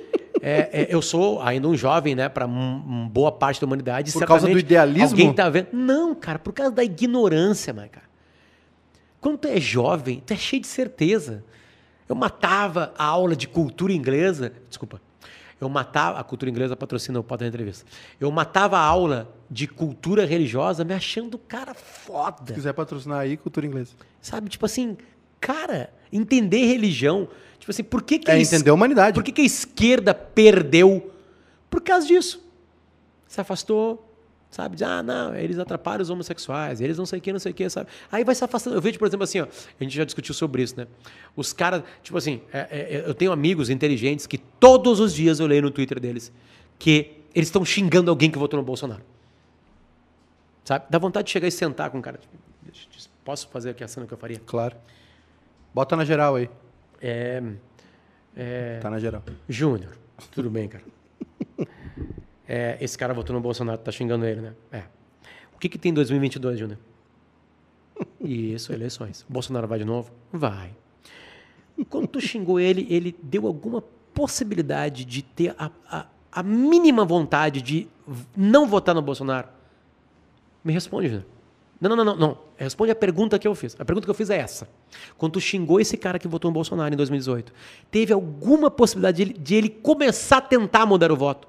É, 0.45 0.83
é, 0.83 0.87
eu 0.91 1.01
sou 1.01 1.41
ainda 1.41 1.69
um 1.69 1.77
jovem, 1.77 2.17
né? 2.17 2.29
Para 2.29 2.49
boa 2.49 3.31
parte 3.31 3.61
da 3.61 3.67
humanidade. 3.67 4.11
Por 4.11 4.27
causa 4.27 4.49
do 4.49 4.59
idealismo? 4.59 5.11
Alguém 5.11 5.33
tá 5.33 5.49
vendo? 5.49 5.69
Não, 5.73 6.17
cara, 6.17 6.37
por 6.37 6.53
causa 6.53 6.73
da 6.73 6.83
ignorância, 6.83 7.73
mas 7.73 7.89
cara. 7.89 8.07
Quando 9.21 9.39
tu 9.39 9.47
é 9.47 9.61
jovem, 9.61 10.21
tu 10.27 10.33
é 10.33 10.37
cheio 10.37 10.61
de 10.61 10.67
certeza. 10.67 11.45
Eu 12.09 12.15
matava 12.15 12.93
a 12.99 13.05
aula 13.05 13.35
de 13.35 13.47
cultura 13.47 13.93
inglesa. 13.93 14.53
Desculpa. 14.69 15.01
Eu 15.61 15.69
matava. 15.69 16.19
A 16.19 16.25
cultura 16.25 16.51
inglesa 16.51 16.77
patrocina 16.77 17.21
o 17.21 17.25
Potter 17.25 17.47
Entrevista. 17.47 17.87
Eu 18.21 18.31
matava 18.31 18.77
a 18.79 18.85
aula 18.85 19.33
de 19.51 19.67
cultura 19.69 20.27
religiosa 20.27 20.85
me 20.85 20.93
achando 20.93 21.39
cara 21.39 21.73
foda. 21.75 22.49
Se 22.49 22.53
quiser 22.55 22.73
patrocinar 22.73 23.21
aí, 23.21 23.37
cultura 23.37 23.67
inglesa. 23.67 23.93
Sabe? 24.21 24.49
Tipo 24.49 24.67
assim, 24.67 24.97
cara, 25.41 25.93
entender 26.13 26.67
religião. 26.67 27.29
Tipo 27.59 27.71
assim, 27.71 27.85
por 27.85 28.03
que, 28.03 28.19
que 28.19 28.31
É 28.31 28.35
a 28.35 28.41
entender 28.41 28.71
a 28.71 28.75
humanidade. 28.75 29.15
Por 29.15 29.23
que, 29.23 29.31
que 29.31 29.43
a 29.43 29.45
esquerda 29.45 30.13
perdeu? 30.13 31.13
Por 31.71 31.81
causa 31.81 32.07
disso. 32.07 32.45
Se 33.29 33.41
afastou, 33.41 34.12
sabe? 34.53 34.77
Diz, 34.77 34.83
ah, 34.83 35.03
não, 35.03 35.35
eles 35.35 35.59
atrapalham 35.59 36.03
os 36.03 36.11
homossexuais, 36.11 36.81
eles 36.81 36.97
não 36.97 37.05
sei 37.07 37.19
o 37.19 37.23
que, 37.23 37.33
não 37.33 37.41
sei 37.41 37.51
o 37.51 37.55
que, 37.55 37.69
sabe? 37.69 37.89
Aí 38.13 38.23
vai 38.23 38.35
se 38.37 38.45
afastando. 38.45 38.77
Eu 38.77 38.81
vejo, 38.81 38.99
por 39.01 39.09
exemplo, 39.09 39.25
assim, 39.25 39.41
ó, 39.41 39.45
a 39.81 39.83
gente 39.83 39.97
já 39.97 40.05
discutiu 40.05 40.33
sobre 40.35 40.63
isso, 40.63 40.77
né? 40.77 40.87
Os 41.35 41.53
caras, 41.53 41.83
tipo 42.03 42.17
assim, 42.17 42.41
é- 42.53 42.69
é- 42.71 43.05
eu 43.09 43.15
tenho 43.15 43.33
amigos 43.33 43.69
inteligentes 43.71 44.27
que 44.27 44.39
todos 44.39 45.01
os 45.01 45.13
dias 45.13 45.41
eu 45.41 45.47
leio 45.49 45.63
no 45.63 45.71
Twitter 45.73 45.99
deles 45.99 46.31
que 46.79 47.17
eles 47.35 47.49
estão 47.49 47.65
xingando 47.65 48.11
alguém 48.11 48.31
que 48.31 48.39
votou 48.39 48.61
no 48.61 48.65
Bolsonaro. 48.65 49.03
Sabe? 50.65 50.85
Dá 50.89 50.99
vontade 50.99 51.27
de 51.27 51.33
chegar 51.33 51.49
e 51.49 51.51
sentar 51.51 51.91
com 51.91 51.99
o 51.99 52.03
cara. 52.03 52.19
Tipo, 52.19 52.37
Posso 53.25 53.49
fazer 53.49 53.71
aqui 53.71 53.83
a 53.85 53.89
cena 53.89 54.07
que 54.07 54.13
eu 54.13 54.19
faria? 54.19 54.41
Claro. 54.45 54.77
Bota 55.73 55.97
na 55.97 56.05
geral 56.05 56.35
aí. 56.37 56.51
É, 57.01 57.41
é, 58.37 58.79
Tá 58.81 58.91
na 58.91 58.99
geral. 58.99 59.23
Júnior, 59.49 59.97
tudo 60.33 60.51
bem, 60.51 60.69
cara? 60.69 60.85
É, 62.49 62.77
esse 62.81 62.99
cara 62.99 63.15
votou 63.15 63.35
no 63.35 63.41
Bolsonaro, 63.41 63.79
tá 63.79 63.93
xingando 63.93 64.25
ele, 64.25 64.41
né? 64.41 64.55
É. 64.71 64.83
O 65.55 65.59
que, 65.59 65.69
que 65.69 65.79
tem 65.79 65.91
em 65.91 65.95
2022, 65.95 66.59
Júnior? 66.59 66.79
Isso, 68.21 68.73
eleições. 68.73 69.25
O 69.29 69.33
Bolsonaro 69.33 69.67
vai 69.69 69.79
de 69.79 69.85
novo? 69.85 70.11
Vai. 70.33 70.75
Quando 71.89 72.07
tu 72.07 72.21
xingou 72.21 72.61
ele, 72.61 72.87
ele 72.91 73.17
deu 73.23 73.47
alguma 73.47 73.83
possibilidade 74.13 75.05
de 75.05 75.23
ter 75.23 75.55
a, 75.59 75.71
a, 75.89 76.07
a 76.31 76.43
mínima 76.43 77.05
vontade 77.05 77.63
de 77.63 77.89
não 78.37 78.67
votar 78.67 78.95
no 78.95 79.03
Bolsonaro? 79.03 79.49
Me 80.65 80.73
responde, 80.73 81.09
Júnior. 81.09 81.27
Não, 81.81 81.97
não, 81.97 81.97
não, 81.97 82.05
não, 82.05 82.17
não. 82.17 82.39
Responde 82.57 82.93
a 82.93 82.95
pergunta 82.95 83.39
que 83.41 83.49
eu 83.49 83.55
fiz. 83.57 83.75
A 83.77 83.85
pergunta 83.85 84.07
que 84.07 84.11
eu 84.11 84.15
fiz 84.15 84.31
é 84.31 84.37
essa. 84.37 84.69
Quando 85.19 85.33
tu 85.33 85.41
xingou 85.41 85.81
esse 85.81 85.97
cara 85.97 86.17
que 86.17 86.29
votou 86.29 86.49
no 86.49 86.55
Bolsonaro 86.55 86.95
em 86.95 86.97
2018, 86.97 87.53
teve 87.91 88.13
alguma 88.13 88.71
possibilidade 88.71 89.17
de 89.17 89.23
ele, 89.23 89.33
de 89.39 89.55
ele 89.57 89.69
começar 89.69 90.37
a 90.37 90.41
tentar 90.41 90.87
mudar 90.87 91.11
o 91.11 91.17
voto? 91.17 91.49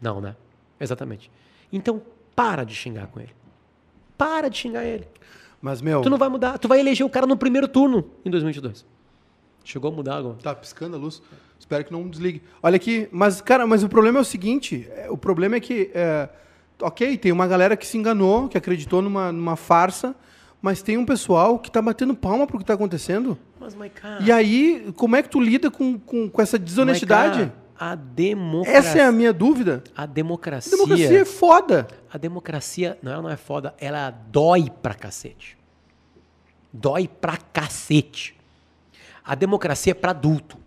Não, 0.00 0.20
né? 0.20 0.36
Exatamente. 0.80 1.30
Então, 1.72 2.02
para 2.34 2.64
de 2.64 2.74
xingar 2.74 3.06
com 3.08 3.20
ele. 3.20 3.34
Para 4.16 4.48
de 4.48 4.58
xingar 4.58 4.84
ele. 4.84 5.06
Mas, 5.60 5.82
meu. 5.82 6.00
Tu 6.00 6.10
não 6.10 6.18
vai 6.18 6.28
mudar. 6.28 6.58
Tu 6.58 6.66
vai 6.68 6.80
eleger 6.80 7.06
o 7.06 7.10
cara 7.10 7.26
no 7.26 7.36
primeiro 7.36 7.68
turno 7.68 8.10
em 8.24 8.30
2022. 8.30 8.86
Chegou 9.64 9.90
a 9.90 9.94
mudar 9.94 10.16
agora. 10.16 10.36
Tá 10.42 10.54
piscando 10.54 10.96
a 10.96 10.98
luz. 10.98 11.22
Espero 11.58 11.84
que 11.84 11.92
não 11.92 12.08
desligue. 12.08 12.42
Olha 12.62 12.76
aqui, 12.76 13.08
mas, 13.12 13.40
cara, 13.40 13.66
mas 13.66 13.84
o 13.84 13.88
problema 13.88 14.18
é 14.18 14.22
o 14.22 14.24
seguinte: 14.24 14.88
é, 14.90 15.10
o 15.10 15.16
problema 15.16 15.56
é 15.56 15.60
que. 15.60 15.90
é, 15.94 16.28
ok, 16.80 17.18
tem 17.18 17.30
uma 17.30 17.46
galera 17.46 17.76
que 17.76 17.86
se 17.86 17.98
enganou, 17.98 18.48
que 18.48 18.56
acreditou 18.56 19.02
numa, 19.02 19.30
numa 19.30 19.56
farsa, 19.56 20.14
mas 20.62 20.82
tem 20.82 20.96
um 20.96 21.04
pessoal 21.04 21.58
que 21.58 21.70
tá 21.70 21.82
batendo 21.82 22.14
palma 22.14 22.46
pro 22.46 22.58
que 22.58 22.64
tá 22.64 22.72
acontecendo. 22.72 23.38
Mas, 23.58 23.74
Maiká... 23.74 24.18
E 24.22 24.32
aí, 24.32 24.92
como 24.96 25.14
é 25.14 25.22
que 25.22 25.28
tu 25.28 25.38
lida 25.38 25.70
com, 25.70 25.98
com, 25.98 26.30
com 26.30 26.42
essa 26.42 26.58
desonestidade? 26.58 27.40
Maiká, 27.40 27.54
a 27.82 27.94
democracia... 27.94 28.78
Essa 28.78 28.98
é 28.98 29.04
a 29.04 29.10
minha 29.10 29.32
dúvida. 29.32 29.82
A 29.96 30.02
A 30.02 30.06
democracia... 30.06 30.70
democracia 30.76 31.20
é 31.22 31.24
foda. 31.24 31.88
A 32.12 32.18
democracia, 32.18 32.98
não, 33.02 33.10
ela 33.12 33.22
não 33.22 33.30
é 33.30 33.36
foda, 33.38 33.74
ela 33.78 34.10
dói 34.10 34.70
pra 34.82 34.92
cacete. 34.92 35.56
Dói 36.70 37.08
pra 37.08 37.38
cacete. 37.38 38.36
A 39.24 39.34
democracia 39.34 39.92
é 39.92 39.94
pra 39.94 40.10
adulto. 40.10 40.58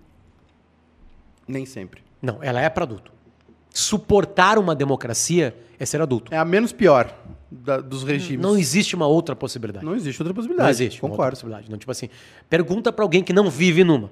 Nem 1.48 1.66
sempre. 1.66 2.02
Não, 2.22 2.40
ela 2.42 2.60
é 2.62 2.70
pra 2.70 2.84
adulto. 2.84 3.12
Suportar 3.70 4.58
uma 4.58 4.74
democracia 4.76 5.56
é 5.80 5.86
ser 5.86 6.02
adulto. 6.02 6.34
É 6.34 6.38
a 6.38 6.46
menos 6.46 6.72
pior 6.72 7.14
da- 7.52 7.80
dos 7.80 8.04
regimes. 8.04 8.42
Não 8.42 8.58
existe 8.58 8.96
uma 8.96 9.06
outra 9.08 9.36
possibilidade. 9.36 9.86
Não 9.86 9.96
existe 9.96 10.22
outra 10.22 10.34
possibilidade. 10.34 10.66
Não 10.66 10.72
existe 10.72 11.00
Concordo. 11.02 11.32
possibilidade. 11.32 11.70
Não, 11.70 11.78
tipo 11.78 11.92
assim, 11.92 12.10
pergunta 12.50 12.92
pra 12.92 13.04
alguém 13.06 13.24
que 13.24 13.34
não 13.34 13.50
vive 13.50 13.84
numa. 13.84 14.10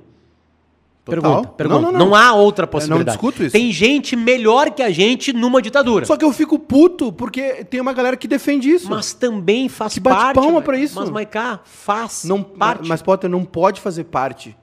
Total. 1.04 1.22
Pergunta, 1.22 1.48
pergunta. 1.54 1.82
Não, 1.82 1.92
Não, 1.92 2.00
não, 2.00 2.06
não. 2.10 2.16
há 2.16 2.34
outra 2.34 2.68
possibilidade. 2.68 3.18
discuto 3.18 3.44
isso. 3.44 3.52
Tem 3.52 3.72
gente 3.72 4.16
melhor 4.16 4.70
que 4.72 4.84
a 4.84 4.92
gente 4.92 5.34
numa 5.34 5.60
ditadura. 5.62 6.06
Só 6.06 6.16
que 6.16 6.24
eu 6.24 6.32
fico 6.32 6.60
puto 6.60 7.12
porque 7.12 7.64
tem 7.66 7.82
uma 7.82 7.92
galera 7.92 8.16
que 8.16 8.28
defende 8.28 8.70
isso. 8.70 8.88
Mas 8.90 9.14
também 9.14 9.68
faz 9.68 9.94
Que 9.96 10.00
bate 10.00 10.16
parte. 10.16 10.36
palma 10.36 10.52
Maiká. 10.52 10.66
pra 10.66 10.78
isso. 10.78 10.96
Mas, 11.00 11.10
Maiká, 11.10 11.60
faz 11.64 12.24
não, 12.24 12.44
parte. 12.44 12.88
Mas, 12.88 13.02
Potter, 13.02 13.30
não 13.30 13.44
pode 13.44 13.82
fazer 13.82 14.04
parte 14.06 14.56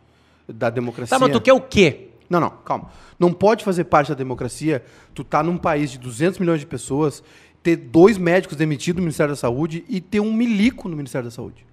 da 0.49 0.71
democracia. 0.71 1.19
Tá, 1.19 1.19
mas 1.25 1.33
tu 1.33 1.41
quer 1.41 1.53
o 1.53 1.61
quê? 1.61 2.11
Não, 2.31 2.39
não, 2.39 2.51
calma. 2.65 2.91
Não 3.19 3.33
pode 3.33 3.65
fazer 3.65 3.85
parte 3.85 4.09
da 4.11 4.15
democracia. 4.15 4.85
Tu 5.15 5.25
tá 5.25 5.43
num 5.43 5.57
país 5.59 5.91
de 5.91 5.99
200 5.99 6.39
milhões 6.39 6.61
de 6.61 6.67
pessoas, 6.67 7.21
ter 7.65 7.75
dois 7.75 8.17
médicos 8.17 8.57
demitidos 8.57 8.99
no 9.01 9.03
Ministério 9.03 9.33
da 9.33 9.37
Saúde 9.37 9.85
e 9.89 10.01
ter 10.01 10.21
um 10.21 10.33
milico 10.33 10.89
no 10.89 10.97
Ministério 10.97 11.25
da 11.27 11.33
Saúde. 11.35 11.67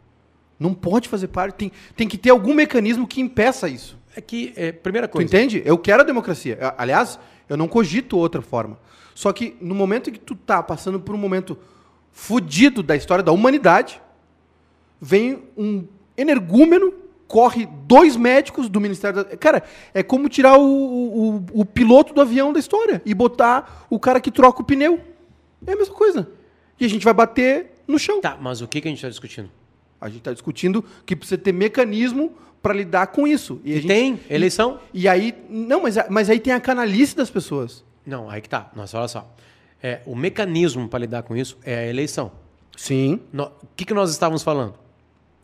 Não 0.60 0.74
pode 0.74 1.08
fazer 1.08 1.28
parte. 1.28 1.54
Tem, 1.56 1.72
tem 1.96 2.08
que 2.08 2.18
ter 2.18 2.32
algum 2.32 2.54
mecanismo 2.56 3.06
que 3.06 3.22
impeça 3.22 3.70
isso. 3.70 3.96
É 4.16 4.22
que, 4.22 4.54
é, 4.56 4.72
primeira 4.72 5.08
Tu 5.08 5.12
coisa. 5.12 5.26
entende? 5.28 5.62
Eu 5.66 5.78
quero 5.78 6.02
a 6.02 6.06
democracia. 6.06 6.58
Aliás, 6.78 7.20
eu 7.50 7.58
não 7.58 7.68
cogito 7.68 8.18
outra 8.18 8.42
forma. 8.42 8.80
Só 9.14 9.32
que 9.34 9.56
no 9.62 9.76
momento 9.76 10.10
em 10.10 10.14
que 10.14 10.20
tu 10.20 10.36
tá 10.36 10.62
passando 10.64 11.00
por 11.00 11.14
um 11.16 11.18
momento 11.18 11.58
fudido 12.12 12.82
da 12.82 12.96
história 12.96 13.24
da 13.24 13.32
humanidade, 13.32 14.02
vem 15.00 15.44
um 15.58 15.86
energúmeno, 16.18 16.94
corre 17.28 17.68
dois 17.86 18.16
médicos 18.16 18.70
do 18.70 18.80
Ministério 18.80 19.24
da... 19.24 19.38
Cara, 19.38 19.64
é 19.94 20.02
como 20.02 20.30
tirar 20.30 20.58
o, 20.58 20.64
o, 20.64 21.46
o 21.54 21.66
piloto 21.66 22.14
do 22.14 22.22
avião 22.22 22.54
da 22.54 22.60
história 22.60 23.02
e 23.06 23.14
botar 23.14 23.86
o 23.90 24.00
cara 24.00 24.22
que 24.22 24.32
troca 24.32 24.62
o 24.62 24.66
pneu. 24.66 25.02
É 25.68 25.74
a 25.74 25.76
mesma 25.76 25.94
coisa. 25.94 26.30
E 26.80 26.86
a 26.86 26.90
gente 26.90 27.04
vai 27.04 27.14
bater 27.14 27.74
no 27.88 28.00
chão. 28.00 28.22
Tá, 28.22 28.38
mas 28.40 28.62
o 28.62 28.68
que, 28.68 28.80
que 28.80 28.88
a 28.88 28.92
gente 28.92 29.02
tá 29.02 29.10
discutindo? 29.10 29.50
A 30.00 30.08
gente 30.08 30.20
está 30.20 30.32
discutindo 30.34 30.84
que 31.06 31.16
precisa 31.16 31.38
ter 31.38 31.52
mecanismo 31.52 32.34
para 32.66 32.74
lidar 32.74 33.08
com 33.08 33.28
isso. 33.28 33.62
E 33.64 33.74
a 33.74 33.76
gente- 33.76 33.88
Tem 33.88 34.20
eleição? 34.28 34.80
e 34.92 35.08
aí, 35.08 35.36
não, 35.48 35.84
mas, 35.84 35.98
mas 36.10 36.32
aí 36.32 36.40
tem 36.40 36.52
a 36.52 36.60
canalice 36.60 37.16
das 37.16 37.30
pessoas. 37.30 37.86
Não, 38.04 38.28
aí 38.28 38.42
que 38.42 38.50
tá. 38.50 38.72
Nossa, 38.76 38.98
olha 38.98 39.08
só. 39.08 39.32
É, 39.84 40.02
o 40.04 40.16
mecanismo 40.16 40.88
para 40.90 40.98
lidar 41.00 41.22
com 41.22 41.36
isso 41.38 41.60
é 41.64 41.76
a 41.76 41.86
eleição. 41.88 42.32
Sim. 42.76 43.20
O 43.38 43.52
que, 43.76 43.86
que 43.86 43.94
nós 43.94 44.10
estávamos 44.10 44.42
falando? 44.42 44.74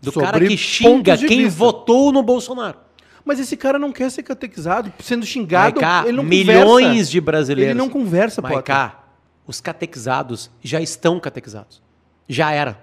Do 0.01 0.11
Sobre 0.11 0.25
cara 0.31 0.39
que 0.47 0.57
xinga 0.57 1.15
quem 1.15 1.43
vista. 1.43 1.59
votou 1.59 2.11
no 2.11 2.23
Bolsonaro. 2.23 2.79
Mas 3.23 3.39
esse 3.39 3.55
cara 3.55 3.77
não 3.77 3.91
quer 3.91 4.09
ser 4.09 4.23
catequizado, 4.23 4.91
sendo 4.99 5.23
xingado, 5.23 5.79
Maiká, 5.79 6.03
ele 6.07 6.17
não 6.17 6.23
milhões 6.23 6.65
conversa. 6.87 7.11
de 7.11 7.21
brasileiros. 7.21 7.69
Ele 7.69 7.77
não 7.77 7.87
conversa. 7.87 8.41
Maiká, 8.41 9.03
os 9.45 9.61
catequizados 9.61 10.49
já 10.59 10.81
estão 10.81 11.19
catequizados. 11.19 11.83
Já 12.27 12.51
era. 12.51 12.79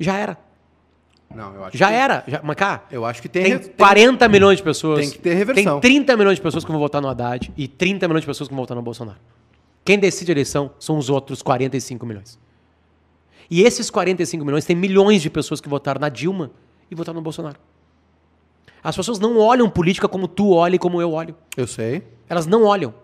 Já 0.00 0.16
era. 0.16 0.38
Não, 1.34 1.54
eu 1.54 1.64
acho 1.64 1.76
Já 1.76 1.88
que, 1.88 1.94
era. 1.94 2.24
Já, 2.26 2.40
Eu 2.90 3.04
acho 3.04 3.20
que 3.20 3.28
tem, 3.28 3.42
tem, 3.42 3.52
re- 3.52 3.58
tem- 3.58 3.72
40 3.76 4.28
milhões 4.28 4.56
de 4.58 4.62
pessoas. 4.62 5.00
tem 5.00 5.10
que 5.10 5.18
ter 5.18 5.34
reversão. 5.34 5.78
Tem 5.80 5.92
30 5.92 6.16
milhões 6.16 6.36
de 6.36 6.42
pessoas 6.42 6.64
que 6.64 6.70
vão 6.70 6.80
votar 6.80 7.02
no 7.02 7.08
Haddad 7.08 7.52
e 7.56 7.68
30 7.68 8.08
milhões 8.08 8.22
de 8.22 8.26
pessoas 8.26 8.48
que 8.48 8.54
vão 8.54 8.62
votar 8.62 8.74
no 8.76 8.82
Bolsonaro. 8.82 9.18
Quem 9.84 9.98
decide 9.98 10.30
a 10.30 10.34
eleição 10.34 10.70
são 10.78 10.96
os 10.98 11.10
outros 11.10 11.42
45 11.42 12.04
milhões. 12.06 12.38
E 13.50 13.62
esses 13.62 13.90
45 13.90 14.44
milhões 14.44 14.64
tem 14.64 14.76
milhões 14.76 15.22
de 15.22 15.30
pessoas 15.30 15.60
que 15.60 15.68
votaram 15.68 16.00
na 16.00 16.08
Dilma 16.08 16.50
e 16.90 16.94
votaram 16.94 17.16
no 17.16 17.22
Bolsonaro. 17.22 17.56
As 18.82 18.96
pessoas 18.96 19.18
não 19.18 19.38
olham 19.38 19.68
política 19.68 20.08
como 20.08 20.28
tu 20.28 20.52
olha 20.52 20.76
e 20.76 20.78
como 20.78 21.00
eu 21.00 21.12
olho. 21.12 21.34
Eu 21.56 21.66
sei. 21.66 22.02
Elas 22.28 22.46
não 22.46 22.64
olham. 22.64 22.94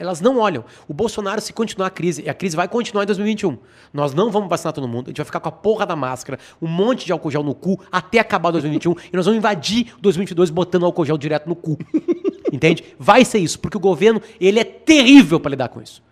Elas 0.00 0.20
não 0.20 0.38
olham. 0.38 0.64
O 0.88 0.94
Bolsonaro, 0.94 1.42
se 1.42 1.52
continuar 1.52 1.88
a 1.88 1.90
crise, 1.90 2.22
e 2.22 2.28
a 2.30 2.34
crise 2.34 2.56
vai 2.56 2.66
continuar 2.66 3.02
em 3.02 3.06
2021, 3.06 3.58
nós 3.92 4.14
não 4.14 4.30
vamos 4.30 4.48
vacinar 4.48 4.72
todo 4.72 4.88
mundo, 4.88 5.08
a 5.08 5.10
gente 5.10 5.18
vai 5.18 5.26
ficar 5.26 5.40
com 5.40 5.48
a 5.50 5.52
porra 5.52 5.84
da 5.84 5.94
máscara, 5.94 6.38
um 6.60 6.66
monte 6.66 7.04
de 7.04 7.12
álcool 7.12 7.30
gel 7.30 7.42
no 7.42 7.54
cu, 7.54 7.78
até 7.92 8.18
acabar 8.18 8.50
2021, 8.50 8.94
e 9.12 9.16
nós 9.16 9.26
vamos 9.26 9.36
invadir 9.38 9.94
2022 10.00 10.48
botando 10.48 10.86
álcool 10.86 11.04
gel 11.04 11.18
direto 11.18 11.46
no 11.46 11.54
cu. 11.54 11.78
Entende? 12.50 12.82
Vai 12.98 13.24
ser 13.24 13.38
isso, 13.38 13.60
porque 13.60 13.76
o 13.76 13.80
governo, 13.80 14.22
ele 14.40 14.58
é 14.58 14.64
terrível 14.64 15.38
para 15.38 15.50
lidar 15.50 15.68
com 15.68 15.82
isso. 15.82 16.02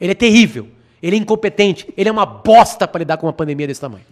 Ele 0.00 0.10
é 0.10 0.14
terrível. 0.14 0.68
Ele 1.00 1.16
é 1.16 1.18
incompetente. 1.18 1.92
Ele 1.96 2.08
é 2.08 2.12
uma 2.12 2.26
bosta 2.26 2.88
para 2.88 2.98
lidar 2.98 3.16
com 3.16 3.26
uma 3.26 3.32
pandemia 3.32 3.66
desse 3.66 3.80
tamanho. 3.80 4.04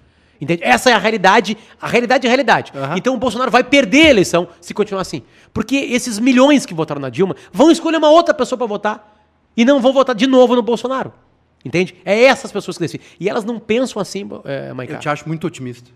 Entende? 0.43 0.65
Essa 0.65 0.91
é 0.91 0.93
a 0.93 0.99
realidade. 0.99 1.57
A 1.81 1.87
realidade 1.87 2.27
é 2.27 2.29
a 2.29 2.31
realidade. 2.31 2.73
Aham. 2.75 2.97
Então 2.99 3.15
o 3.15 3.17
Bolsonaro 3.17 3.49
vai 3.49 3.63
perder 3.63 4.07
a 4.07 4.11
eleição 4.11 4.49
se 4.61 4.75
continuar 4.75 5.03
assim. 5.03 5.23
Porque 5.55 5.77
esses 5.77 6.19
milhões 6.19 6.67
que 6.67 6.75
votaram 6.75 7.01
na 7.01 7.09
Dilma 7.09 7.37
vão 7.53 7.71
escolher 7.71 7.99
uma 7.99 8.11
outra 8.11 8.35
pessoa 8.35 8.59
para 8.59 8.67
votar 8.67 9.25
e 9.57 9.65
não 9.65 9.81
vão 9.81 9.93
votar 9.93 10.17
de 10.17 10.27
novo 10.27 10.57
no 10.57 10.63
Bolsonaro. 10.63 11.13
Entende? 11.65 11.95
É 12.05 12.25
essas 12.25 12.51
pessoas 12.51 12.77
que 12.77 12.83
decidem. 12.83 13.07
E 13.21 13.29
elas 13.29 13.45
não 13.45 13.61
pensam 13.61 14.03
assim, 14.03 14.29
é. 14.45 14.73
Eu 14.93 14.99
te 14.99 15.09
acho 15.09 15.29
muito 15.29 15.47
otimista. 15.47 15.89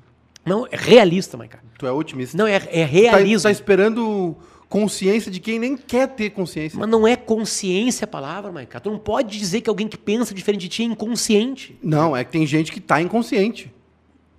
Não, 0.44 0.64
é 0.64 0.76
realista, 0.76 1.36
Maiká. 1.36 1.58
Tu 1.76 1.84
é 1.84 1.90
otimista. 1.90 2.38
Não, 2.38 2.46
é, 2.46 2.54
é 2.54 2.60
Tu 2.60 2.70
tá, 2.70 2.84
realismo. 2.84 3.42
tá 3.42 3.50
esperando 3.50 4.36
consciência 4.68 5.28
de 5.28 5.40
quem 5.40 5.58
nem 5.58 5.76
quer 5.76 6.06
ter 6.06 6.30
consciência. 6.30 6.78
Mas 6.78 6.88
não 6.88 7.04
é 7.04 7.16
consciência 7.16 8.04
a 8.04 8.08
palavra, 8.08 8.52
Maiká. 8.52 8.78
Tu 8.78 8.88
não 8.88 8.98
pode 8.98 9.36
dizer 9.36 9.60
que 9.60 9.68
alguém 9.68 9.88
que 9.88 9.98
pensa 9.98 10.32
diferente 10.32 10.60
de 10.62 10.68
ti 10.68 10.82
é 10.82 10.86
inconsciente. 10.86 11.76
Não, 11.82 12.16
é 12.16 12.22
que 12.22 12.30
tem 12.30 12.46
gente 12.46 12.70
que 12.70 12.78
tá 12.78 13.02
inconsciente. 13.02 13.74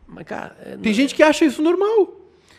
Maiká, 0.07 0.55
é, 0.63 0.77
Tem 0.77 0.93
gente 0.93 1.13
que 1.13 1.21
acha 1.21 1.45
isso 1.45 1.61
normal. 1.61 2.15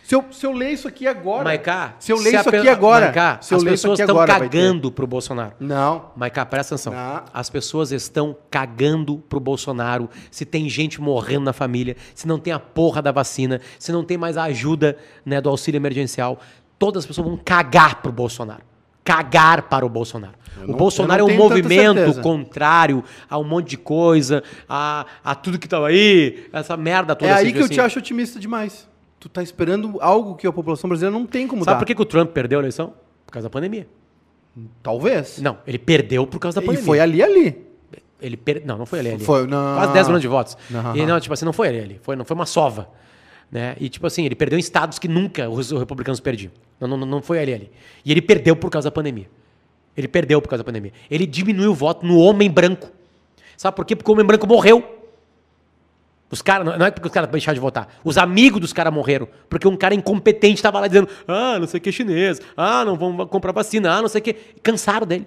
Se 0.09 0.15
eu, 0.15 0.25
se 0.31 0.47
eu 0.47 0.53
ler 0.53 0.71
isso 0.73 0.89
aqui 0.89 1.07
agora. 1.07 1.45
Maiká, 1.45 1.95
se 1.99 2.11
eu 2.11 2.17
ler 2.17 2.35
isso 2.35 2.49
aqui 2.49 2.67
agora. 2.67 3.07
Maiká, 3.07 3.39
se 3.43 3.53
eu 3.53 3.59
as 3.59 3.63
ler 3.63 3.71
pessoas 3.73 4.01
estão 4.01 4.17
agora. 4.17 4.39
cagando 4.39 4.91
pro 4.91 5.07
Bolsonaro. 5.07 5.53
Não. 5.61 6.13
Maiká, 6.17 6.47
presta 6.47 6.75
atenção. 6.75 6.95
Não. 6.95 7.25
As 7.33 7.51
pessoas 7.51 7.93
estão 7.93 8.35
cagando 8.51 9.19
pro 9.29 9.39
Bolsonaro 9.39 10.09
se 10.31 10.47
tem 10.47 10.67
gente 10.67 10.99
morrendo 10.99 11.45
na 11.45 11.53
família, 11.53 11.95
se 12.15 12.27
não 12.27 12.39
tem 12.39 12.55
a 12.55 12.59
porra 12.59 13.03
da 13.03 13.13
vacina, 13.13 13.61
se 13.79 13.93
não 13.93 14.03
tem 14.03 14.17
mais 14.17 14.39
a 14.39 14.45
ajuda 14.45 14.97
né, 15.27 15.43
do 15.43 15.51
auxílio 15.51 15.77
emergencial. 15.77 16.41
Todas 16.79 17.03
as 17.03 17.07
pessoas 17.07 17.27
vão 17.27 17.37
cagar 17.37 18.01
pro 18.01 18.11
Bolsonaro. 18.11 18.63
Cagar 19.09 19.63
para 19.63 19.87
o 19.87 19.89
Bolsonaro. 19.89 20.35
Eu 20.59 20.65
o 20.65 20.71
não- 20.73 20.77
Bolsonaro 20.77 21.27
é 21.27 21.31
eu 21.31 21.35
um 21.35 21.37
movimento 21.39 22.21
contrário 22.21 23.03
a 23.31 23.39
um 23.39 23.45
monte 23.45 23.71
de 23.71 23.79
coisa, 23.79 24.43
a, 24.69 25.07
a 25.25 25.35
tudo 25.35 25.59
que 25.59 25.67
tava 25.67 25.89
aí, 25.89 26.47
essa 26.53 26.77
merda 26.77 27.17
toda. 27.17 27.31
É 27.31 27.35
aí 27.35 27.45
assim, 27.45 27.53
que 27.55 27.59
eu 27.59 27.65
assim. 27.65 27.75
te 27.75 27.81
acho 27.81 27.99
otimista 27.99 28.39
demais. 28.39 28.87
Tu 29.19 29.31
tá 29.31 29.43
esperando 29.43 29.97
algo 30.03 30.35
que 30.35 30.47
a 30.47 30.53
população 30.53 30.89
brasileira 30.89 31.19
não 31.19 31.25
tem 31.25 31.49
como 31.49 31.65
Sabe 31.65 31.77
dar. 31.77 31.79
por 31.79 31.87
que, 31.87 31.95
que 31.95 32.03
o 32.03 32.05
Trump 32.05 32.33
perdeu 32.33 32.59
a 32.59 32.61
eleição? 32.61 32.93
Por 33.25 33.33
causa 33.33 33.49
da 33.49 33.51
pandemia. 33.51 33.89
Talvez. 34.83 35.41
Não, 35.41 35.57
ele 35.67 35.79
perdeu 35.79 36.27
por 36.27 36.39
causa 36.39 36.57
da 36.57 36.63
e 36.63 36.67
pandemia. 36.67 36.85
foi 36.87 37.01
ali 37.01 37.23
ali. 37.23 37.67
Ele 38.21 38.37
per... 38.37 38.63
Não, 38.67 38.77
não 38.77 38.85
foi 38.85 38.99
ali. 38.99 39.13
ali. 39.13 39.25
Foi, 39.25 39.47
não. 39.47 39.77
Quase 39.77 39.93
10 39.95 40.07
milhões 40.09 40.23
de 40.23 40.29
votos. 40.29 40.59
Não. 40.69 40.95
E 40.95 41.07
não, 41.07 41.19
tipo 41.19 41.33
assim, 41.33 41.47
não 41.47 41.53
foi 41.55 41.69
ali. 41.69 41.81
ali. 41.81 42.01
Foi, 42.03 42.15
não 42.15 42.27
foi 42.27 42.35
uma 42.35 42.47
sova. 42.47 42.91
Né? 43.51 43.77
E 43.81 43.89
tipo 43.89 44.07
assim, 44.07 44.25
ele 44.25 44.35
perdeu 44.35 44.59
em 44.59 44.61
estados 44.61 44.99
que 44.99 45.09
nunca 45.09 45.49
os 45.49 45.71
republicanos 45.71 46.21
perdiam. 46.21 46.53
Não, 46.81 46.89
não, 46.89 46.99
não 46.99 47.23
foi 47.23 47.39
ali, 47.39 47.55
ali. 47.55 47.71
E 48.05 48.11
ele 48.11 48.21
perdeu 48.21 48.55
por 48.55 48.71
causa 48.71 48.87
da 48.89 48.93
pandemia. 48.93 49.29
Ele 49.97 50.07
perdeu 50.07 50.41
por 50.41 50.49
causa 50.49 50.63
da 50.63 50.67
pandemia. 50.67 50.93
Ele 51.11 51.27
diminuiu 51.27 51.73
o 51.73 51.75
voto 51.75 52.07
no 52.07 52.19
homem 52.19 52.51
branco. 52.51 52.91
Sabe 53.57 53.75
por 53.75 53.85
quê? 53.85 53.97
Porque 53.97 54.11
o 54.11 54.15
homem 54.15 54.25
branco 54.25 54.47
morreu. 54.47 54.97
Os 56.31 56.43
caras, 56.43 56.79
não 56.79 56.87
é 56.87 56.91
porque 56.91 57.09
os 57.09 57.13
caras 57.13 57.31
deixaram 57.31 57.55
de 57.55 57.61
votar. 57.61 57.89
Os 58.05 58.19
amigos 58.19 58.61
dos 58.61 58.73
caras 58.73 58.93
morreram. 58.93 59.27
Porque 59.49 59.67
um 59.67 59.77
cara 59.77 59.95
incompetente 59.95 60.57
estava 60.57 60.79
lá 60.79 60.87
dizendo: 60.87 61.09
ah, 61.27 61.59
não 61.59 61.67
sei 61.67 61.79
o 61.79 61.81
que 61.81 61.91
chinês, 61.91 62.41
ah, 62.57 62.85
não 62.85 62.97
vamos 62.97 63.29
comprar 63.29 63.53
vacina, 63.53 63.91
ah, 63.91 64.03
não 64.03 64.09
sei 64.09 64.21
o 64.21 64.25
que. 64.25 64.35
Cansaram 64.63 65.07
dele. 65.07 65.27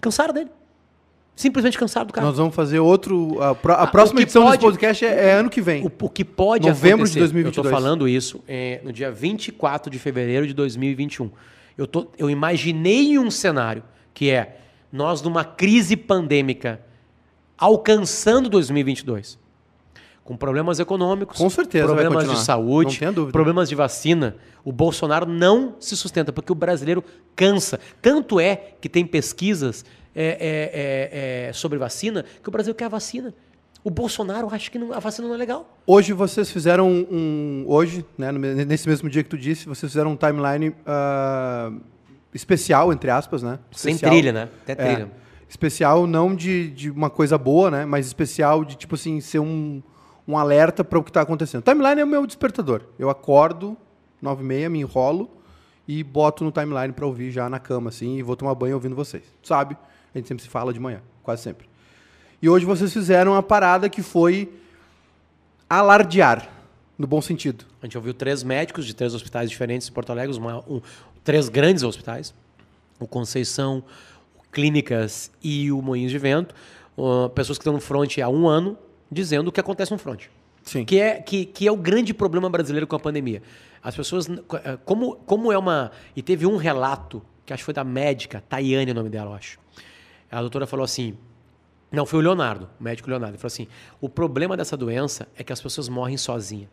Cansaram 0.00 0.34
dele. 0.34 0.50
Simplesmente 1.34 1.78
cansaram 1.78 2.06
do 2.06 2.12
cara. 2.12 2.26
Nós 2.26 2.36
vamos 2.36 2.54
fazer 2.54 2.78
outro. 2.78 3.42
A, 3.42 3.54
pro- 3.54 3.72
a 3.72 3.82
Ah, 3.82 3.86
próxima 3.86 4.20
edição 4.20 4.42
pode- 4.42 4.58
desse 4.58 4.64
podcast 4.66 5.04
é, 5.04 5.28
é 5.30 5.32
ano 5.32 5.48
que 5.48 5.62
vem. 5.62 5.82
O, 5.84 5.90
o 6.04 6.08
que 6.10 6.24
pode 6.24 6.68
Novembro 6.68 6.88
de 7.08 7.18
acontecer, 7.18 7.18
2022. 7.20 7.56
eu 7.56 7.62
tô 7.62 7.70
falando 7.70 8.06
isso 8.08 8.42
é, 8.46 8.80
no 8.84 8.92
dia 8.92 9.10
24 9.10 9.90
de 9.90 9.98
fevereiro 9.98 10.46
de 10.46 10.52
2021. 10.52 11.30
Eu, 11.76 11.86
tô, 11.86 12.06
eu 12.18 12.28
imaginei 12.28 13.18
um 13.18 13.30
cenário 13.30 13.82
que 14.12 14.30
é 14.30 14.58
nós 14.92 15.22
numa 15.22 15.42
crise 15.42 15.96
pandêmica 15.96 16.80
alcançando 17.56 18.48
2022. 18.48 19.38
Com 20.24 20.36
problemas 20.36 20.78
econômicos, 20.78 21.36
Com 21.36 21.50
certeza 21.50 21.86
problemas 21.86 22.28
de 22.30 22.38
saúde, 22.38 23.00
problemas 23.32 23.68
de 23.68 23.74
vacina, 23.74 24.36
o 24.64 24.70
Bolsonaro 24.70 25.26
não 25.26 25.74
se 25.80 25.96
sustenta, 25.96 26.32
porque 26.32 26.52
o 26.52 26.54
brasileiro 26.54 27.02
cansa. 27.34 27.80
Tanto 28.00 28.38
é 28.38 28.74
que 28.80 28.88
tem 28.88 29.04
pesquisas 29.04 29.84
é, 30.14 30.24
é, 30.24 31.46
é, 31.46 31.48
é, 31.48 31.52
sobre 31.52 31.78
vacina 31.78 32.24
que 32.42 32.48
o 32.48 32.52
Brasil 32.52 32.74
quer 32.74 32.84
a 32.86 32.88
vacina. 32.88 33.34
O 33.84 33.90
Bolsonaro 33.90 34.48
acha 34.52 34.70
que 34.70 34.78
não- 34.78 34.92
a 34.92 35.00
vacina 35.00 35.26
não 35.26 35.34
é 35.34 35.38
legal. 35.38 35.76
Hoje 35.86 36.12
vocês 36.12 36.50
fizeram 36.50 36.88
um. 36.88 37.64
Hoje, 37.66 38.04
né, 38.16 38.30
nesse 38.30 38.88
mesmo 38.88 39.08
dia 39.10 39.24
que 39.24 39.28
tu 39.28 39.36
disse, 39.38 39.66
vocês 39.66 39.90
fizeram 39.90 40.12
um 40.12 40.16
timeline 40.16 40.72
ah, 40.86 41.72
especial, 42.32 42.92
entre 42.92 43.10
aspas, 43.10 43.42
né? 43.42 43.58
Sem 43.72 43.94
Especial. 43.94 44.12
trilha, 44.12 44.32
né? 44.32 44.48
Até 44.62 44.72
É, 44.72 44.74
trilha. 44.94 45.10
especial 45.48 46.06
não 46.06 46.34
de, 46.34 46.70
de 46.70 46.90
uma 46.90 47.10
coisa 47.10 47.36
boa, 47.36 47.70
né? 47.70 47.84
Mas 47.84 48.06
especial 48.06 48.64
de, 48.64 48.76
tipo 48.76 48.94
assim, 48.94 49.20
ser 49.20 49.40
um, 49.40 49.82
um 50.28 50.38
alerta 50.38 50.84
para 50.84 50.98
o 50.98 51.02
que 51.02 51.10
está 51.10 51.20
acontecendo. 51.22 51.62
Timeline 51.62 52.00
é 52.00 52.04
o 52.04 52.06
meu 52.06 52.24
despertador. 52.26 52.82
Eu 52.98 53.10
acordo, 53.10 53.76
nove 54.20 54.42
e 54.44 54.46
meia, 54.46 54.70
me 54.70 54.78
enrolo 54.80 55.28
e 55.88 56.04
boto 56.04 56.44
no 56.44 56.52
timeline 56.52 56.92
para 56.92 57.04
ouvir 57.04 57.32
já 57.32 57.48
na 57.50 57.58
cama, 57.58 57.88
assim, 57.90 58.16
e 58.16 58.22
vou 58.22 58.36
tomar 58.36 58.54
banho 58.54 58.74
ouvindo 58.76 58.94
vocês. 58.94 59.24
Sabe? 59.42 59.76
A 60.14 60.18
gente 60.18 60.28
sempre 60.28 60.42
se 60.42 60.48
fala 60.50 60.72
de 60.72 60.80
manhã, 60.80 61.00
quase 61.22 61.42
sempre. 61.42 61.68
E 62.40 62.48
hoje 62.48 62.64
vocês 62.64 62.92
fizeram 62.92 63.32
uma 63.32 63.42
parada 63.42 63.88
que 63.88 64.02
foi 64.02 64.52
alardear, 65.68 66.48
no 66.98 67.06
bom 67.06 67.20
sentido. 67.20 67.64
A 67.80 67.86
gente 67.86 67.96
ouviu 67.96 68.12
três 68.14 68.42
médicos 68.42 68.84
de 68.86 68.94
três 68.94 69.14
hospitais 69.14 69.48
diferentes 69.50 69.88
em 69.88 69.92
Porto 69.92 70.10
Alegre, 70.10 70.36
um- 70.68 70.80
três 71.24 71.48
grandes 71.48 71.82
hospitais, 71.82 72.34
o 72.98 73.06
Conceição, 73.06 73.82
o 74.38 74.42
Clínicas 74.52 75.30
e 75.42 75.72
o 75.72 75.80
Moinhos 75.80 76.10
de 76.10 76.18
Vento, 76.18 76.54
uh, 76.96 77.28
pessoas 77.30 77.58
que 77.58 77.62
estão 77.62 77.72
no 77.72 77.80
front 77.80 78.18
há 78.18 78.28
um 78.28 78.46
ano, 78.46 78.76
dizendo 79.10 79.48
o 79.48 79.52
que 79.52 79.60
acontece 79.60 79.90
no 79.92 79.98
front. 79.98 80.24
Sim. 80.62 80.84
Que 80.84 81.00
é, 81.00 81.14
que, 81.20 81.44
que 81.44 81.66
é 81.66 81.72
o 81.72 81.76
grande 81.76 82.14
problema 82.14 82.48
brasileiro 82.48 82.86
com 82.86 82.94
a 82.94 83.00
pandemia. 83.00 83.42
As 83.82 83.96
pessoas. 83.96 84.28
eh, 84.28 84.78
Como, 84.84 85.16
como 85.26 85.50
é 85.50 85.58
uma. 85.58 85.90
E 86.14 86.22
teve 86.22 86.46
um 86.46 86.56
relato, 86.56 87.20
que 87.44 87.52
acho 87.52 87.62
que 87.62 87.64
foi 87.64 87.74
da 87.74 87.82
médica, 87.82 88.40
Tayane 88.48 88.90
é 88.90 88.92
o 88.92 88.94
nome 88.94 89.08
dela, 89.10 89.30
eu 89.30 89.34
acho. 89.34 89.58
A 90.32 90.40
doutora 90.40 90.66
falou 90.66 90.84
assim. 90.84 91.16
Não, 91.90 92.06
foi 92.06 92.20
o 92.20 92.22
Leonardo, 92.22 92.70
o 92.80 92.82
médico 92.82 93.10
Leonardo. 93.10 93.34
Ele 93.34 93.38
falou 93.38 93.52
assim: 93.52 93.68
o 94.00 94.08
problema 94.08 94.56
dessa 94.56 94.76
doença 94.76 95.28
é 95.36 95.44
que 95.44 95.52
as 95.52 95.60
pessoas 95.60 95.88
morrem 95.88 96.16
sozinhas. 96.16 96.70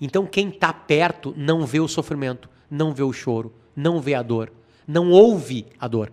Então 0.00 0.24
quem 0.26 0.48
está 0.48 0.72
perto 0.72 1.34
não 1.36 1.66
vê 1.66 1.80
o 1.80 1.88
sofrimento, 1.88 2.48
não 2.70 2.94
vê 2.94 3.02
o 3.02 3.12
choro, 3.12 3.52
não 3.74 4.00
vê 4.00 4.14
a 4.14 4.22
dor, 4.22 4.52
não 4.86 5.10
ouve 5.10 5.66
a 5.78 5.88
dor. 5.88 6.12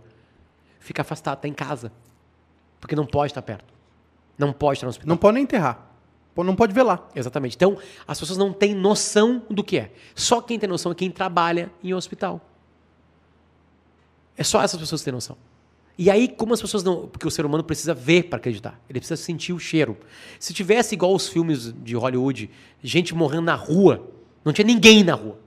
Fica 0.79 1.01
afastado, 1.01 1.37
está 1.37 1.47
em 1.47 1.53
casa. 1.53 1.91
Porque 2.79 2.95
não 2.95 3.05
pode 3.05 3.31
estar 3.31 3.41
perto. 3.41 3.73
Não 4.37 4.53
pode 4.53 4.77
estar 4.77 4.85
no 4.85 4.89
hospital. 4.89 5.09
Não 5.09 5.17
pode 5.17 5.35
nem 5.35 5.43
enterrar. 5.43 5.85
Não 6.35 6.55
pode 6.55 6.73
velar. 6.73 7.09
Exatamente. 7.15 7.55
Então, 7.55 7.77
as 8.07 8.19
pessoas 8.19 8.37
não 8.37 8.53
têm 8.53 8.75
noção 8.75 9.43
do 9.49 9.63
que 9.63 9.79
é. 9.79 9.91
Só 10.13 10.39
quem 10.39 10.59
tem 10.59 10.69
noção 10.69 10.91
é 10.91 10.95
quem 10.95 11.09
trabalha 11.09 11.71
em 11.83 11.93
hospital. 11.93 12.39
É 14.37 14.43
só 14.43 14.61
essas 14.61 14.79
pessoas 14.79 15.01
que 15.01 15.05
têm 15.05 15.13
noção. 15.13 15.35
E 15.97 16.11
aí, 16.11 16.27
como 16.27 16.53
as 16.53 16.61
pessoas 16.61 16.83
não. 16.83 17.07
Porque 17.07 17.27
o 17.27 17.31
ser 17.31 17.45
humano 17.45 17.63
precisa 17.63 17.93
ver 17.93 18.23
para 18.23 18.37
acreditar. 18.37 18.79
Ele 18.89 18.99
precisa 18.99 19.21
sentir 19.21 19.53
o 19.53 19.59
cheiro. 19.59 19.97
Se 20.39 20.53
tivesse 20.53 20.93
igual 20.93 21.13
os 21.13 21.27
filmes 21.27 21.73
de 21.73 21.95
Hollywood, 21.95 22.49
gente 22.83 23.15
morrendo 23.15 23.43
na 23.43 23.55
rua, 23.55 24.07
não 24.45 24.53
tinha 24.53 24.65
ninguém 24.65 25.03
na 25.03 25.15
rua. 25.15 25.39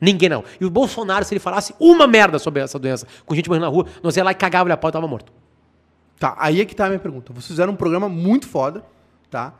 Ninguém 0.00 0.28
não. 0.28 0.44
E 0.60 0.64
o 0.64 0.70
Bolsonaro, 0.70 1.24
se 1.24 1.34
ele 1.34 1.40
falasse 1.40 1.74
uma 1.78 2.06
merda 2.06 2.38
sobre 2.38 2.62
essa 2.62 2.78
doença, 2.78 3.06
com 3.24 3.34
gente 3.34 3.48
morrendo 3.48 3.64
na 3.64 3.70
rua, 3.70 3.86
nós 4.02 4.16
ia 4.16 4.24
lá 4.24 4.32
e 4.32 4.34
cagava 4.34 4.68
ele 4.68 4.72
a 4.72 4.76
pau 4.76 4.88
e 4.88 4.92
tava 4.92 5.06
morto. 5.06 5.32
Tá, 6.18 6.34
aí 6.38 6.60
é 6.60 6.64
que 6.64 6.74
tá 6.74 6.86
a 6.86 6.88
minha 6.88 6.98
pergunta. 6.98 7.32
Vocês 7.32 7.48
fizeram 7.48 7.72
um 7.72 7.76
programa 7.76 8.08
muito 8.08 8.46
foda, 8.46 8.84
tá? 9.30 9.54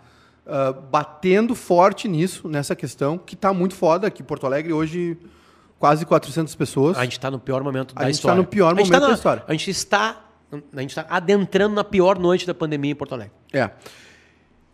Ah, 0.46 0.72
batendo 0.72 1.54
forte 1.54 2.06
nisso, 2.06 2.48
nessa 2.48 2.76
questão, 2.76 3.16
que 3.16 3.34
tá 3.34 3.52
muito 3.52 3.74
foda 3.74 4.06
aqui 4.06 4.22
em 4.22 4.24
Porto 4.24 4.46
Alegre. 4.46 4.72
Hoje, 4.72 5.16
quase 5.84 6.06
400 6.06 6.54
pessoas. 6.54 6.96
A 6.96 7.02
gente 7.04 7.12
está 7.12 7.30
no 7.30 7.38
pior 7.38 7.62
momento 7.62 7.92
A 7.94 8.00
da 8.00 8.06
gente 8.06 8.14
história. 8.14 8.36
tá 8.36 8.42
no 8.42 8.48
pior 8.48 8.68
A 8.68 8.76
gente 8.78 8.86
momento 8.86 8.92
tá 8.92 9.00
da 9.00 9.08
na- 9.08 9.14
história. 9.14 9.44
A 9.46 9.52
gente 9.52 9.70
está, 9.70 10.24
a 10.74 10.80
gente 10.80 10.90
está 10.90 11.06
adentrando 11.10 11.74
na 11.74 11.84
pior 11.84 12.18
noite 12.18 12.46
da 12.46 12.54
pandemia 12.54 12.92
em 12.92 12.94
Porto 12.94 13.12
Alegre. 13.12 13.34
É. 13.52 13.68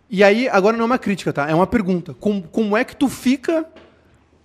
E 0.08 0.22
aí, 0.22 0.48
agora 0.48 0.76
não 0.76 0.84
é 0.84 0.86
uma 0.86 0.98
crítica, 0.98 1.32
tá? 1.32 1.48
É 1.50 1.54
uma 1.54 1.66
pergunta. 1.66 2.14
Como, 2.14 2.42
como 2.44 2.76
é 2.76 2.84
que 2.84 2.94
tu 2.94 3.08
fica 3.08 3.66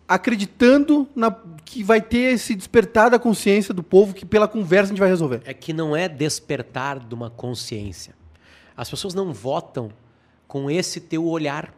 acreditando 0.07 1.07
na, 1.15 1.29
que 1.63 1.83
vai 1.83 2.01
ter 2.01 2.33
esse 2.33 2.55
despertar 2.55 3.09
da 3.11 3.19
consciência 3.19 3.71
do 3.75 3.83
povo 3.83 4.13
que 4.15 4.25
pela 4.25 4.47
conversa 4.47 4.85
a 4.85 4.89
gente 4.89 4.99
vai 4.99 5.09
resolver? 5.09 5.41
É 5.45 5.53
que 5.53 5.71
não 5.71 5.95
é 5.95 6.09
despertar 6.09 6.97
de 6.99 7.13
uma 7.13 7.29
consciência. 7.29 8.15
As 8.75 8.89
pessoas 8.89 9.13
não 9.13 9.31
votam 9.31 9.91
com 10.47 10.69
esse 10.69 10.99
teu 10.99 11.25
olhar. 11.27 11.71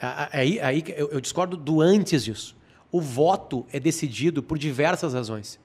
A- 0.00 0.24
a- 0.24 0.28
Aí, 0.32 0.60
aí 0.60 0.84
eu, 0.96 1.08
eu 1.10 1.20
discordo 1.20 1.56
do 1.56 1.80
antes 1.80 2.24
disso. 2.24 2.56
O 2.90 3.00
voto 3.00 3.66
é 3.72 3.78
decidido 3.78 4.42
por 4.42 4.58
diversas 4.58 5.14
razões. 5.14 5.58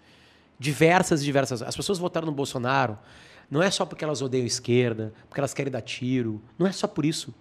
Diversas 0.60 1.22
e 1.22 1.26
diversas. 1.26 1.62
As 1.62 1.76
pessoas 1.76 1.98
votaram 2.00 2.26
no 2.28 2.32
Bolsonaro 2.34 2.98
não 3.50 3.62
é 3.62 3.70
só 3.70 3.86
porque 3.86 4.04
elas 4.04 4.22
odeiam 4.22 4.44
a 4.44 4.48
esquerda, 4.48 5.14
porque 5.30 5.40
elas 5.40 5.54
querem 5.54 5.72
dar 5.72 5.82
tiro. 5.82 6.42
Não 6.58 6.66
é 6.66 6.72
só 6.72 6.88
por 6.88 7.06
isso. 7.06 7.34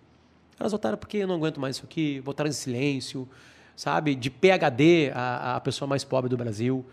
Elas 0.58 0.72
votaram 0.72 0.98
porque 0.98 1.18
eu 1.18 1.26
não 1.26 1.36
aguento 1.36 1.58
mais 1.60 1.76
isso 1.76 1.84
aqui, 1.84 2.20
votaram 2.20 2.50
em 2.50 2.52
silêncio, 2.52 3.26
sabe? 3.74 4.14
De 4.14 4.28
PHD, 4.30 5.10
a, 5.14 5.56
a 5.56 5.60
pessoa 5.60 5.88
mais 5.88 6.04
pobre 6.04 6.28
do 6.28 6.36
Brasil. 6.36 6.84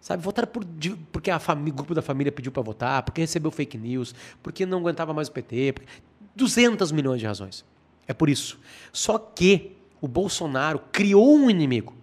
Sabe, 0.00 0.22
votaram 0.22 0.46
por, 0.48 0.64
de- 0.64 0.94
porque 1.10 1.28
a 1.30 1.40
família, 1.40 1.72
o 1.72 1.76
grupo 1.76 1.92
da 1.92 2.00
família 2.02 2.30
pediu 2.30 2.52
para 2.52 2.62
votar, 2.62 3.02
porque 3.02 3.20
recebeu 3.20 3.50
fake 3.50 3.76
news, 3.76 4.14
porque 4.42 4.64
não 4.64 4.78
aguentava 4.78 5.12
mais 5.12 5.26
o 5.28 5.32
PT. 5.32 5.72
porque- 5.72 5.88
200 6.36 6.92
milhões 6.92 7.18
de 7.20 7.26
razões. 7.26 7.64
É 8.06 8.14
por 8.14 8.28
isso. 8.28 8.60
Só 8.92 9.18
que 9.18 9.76
o 10.00 10.06
Bolsonaro 10.06 10.78
criou 10.92 11.34
um 11.36 11.50
inimigo. 11.50 11.94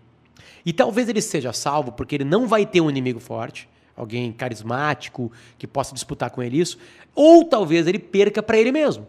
E 0.66 0.74
talvez 0.74 1.08
ele 1.08 1.22
seja 1.22 1.54
salvo 1.54 1.92
porque 1.92 2.16
ele 2.16 2.24
não 2.24 2.48
vai 2.48 2.66
ter 2.66 2.82
um 2.82 2.90
inimigo 2.90 3.20
forte, 3.20 3.70
alguém 3.96 4.32
carismático 4.32 5.32
que 5.58 5.68
possa 5.68 5.94
disputar 5.94 6.30
com 6.30 6.42
ele 6.42 6.60
isso, 6.60 6.78
ou 7.14 7.46
talvez 7.46 7.88
ele 7.88 8.00
perca 8.00 8.42
para 8.42 8.58
ele 8.58 8.72
mesmo. 8.72 9.08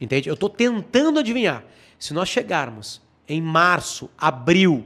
Entende? 0.00 0.28
Eu 0.28 0.34
estou 0.34 0.50
tentando 0.50 1.18
adivinhar. 1.18 1.64
Se 1.98 2.12
nós 2.12 2.28
chegarmos 2.28 3.00
em 3.28 3.40
março, 3.40 4.10
abril, 4.18 4.84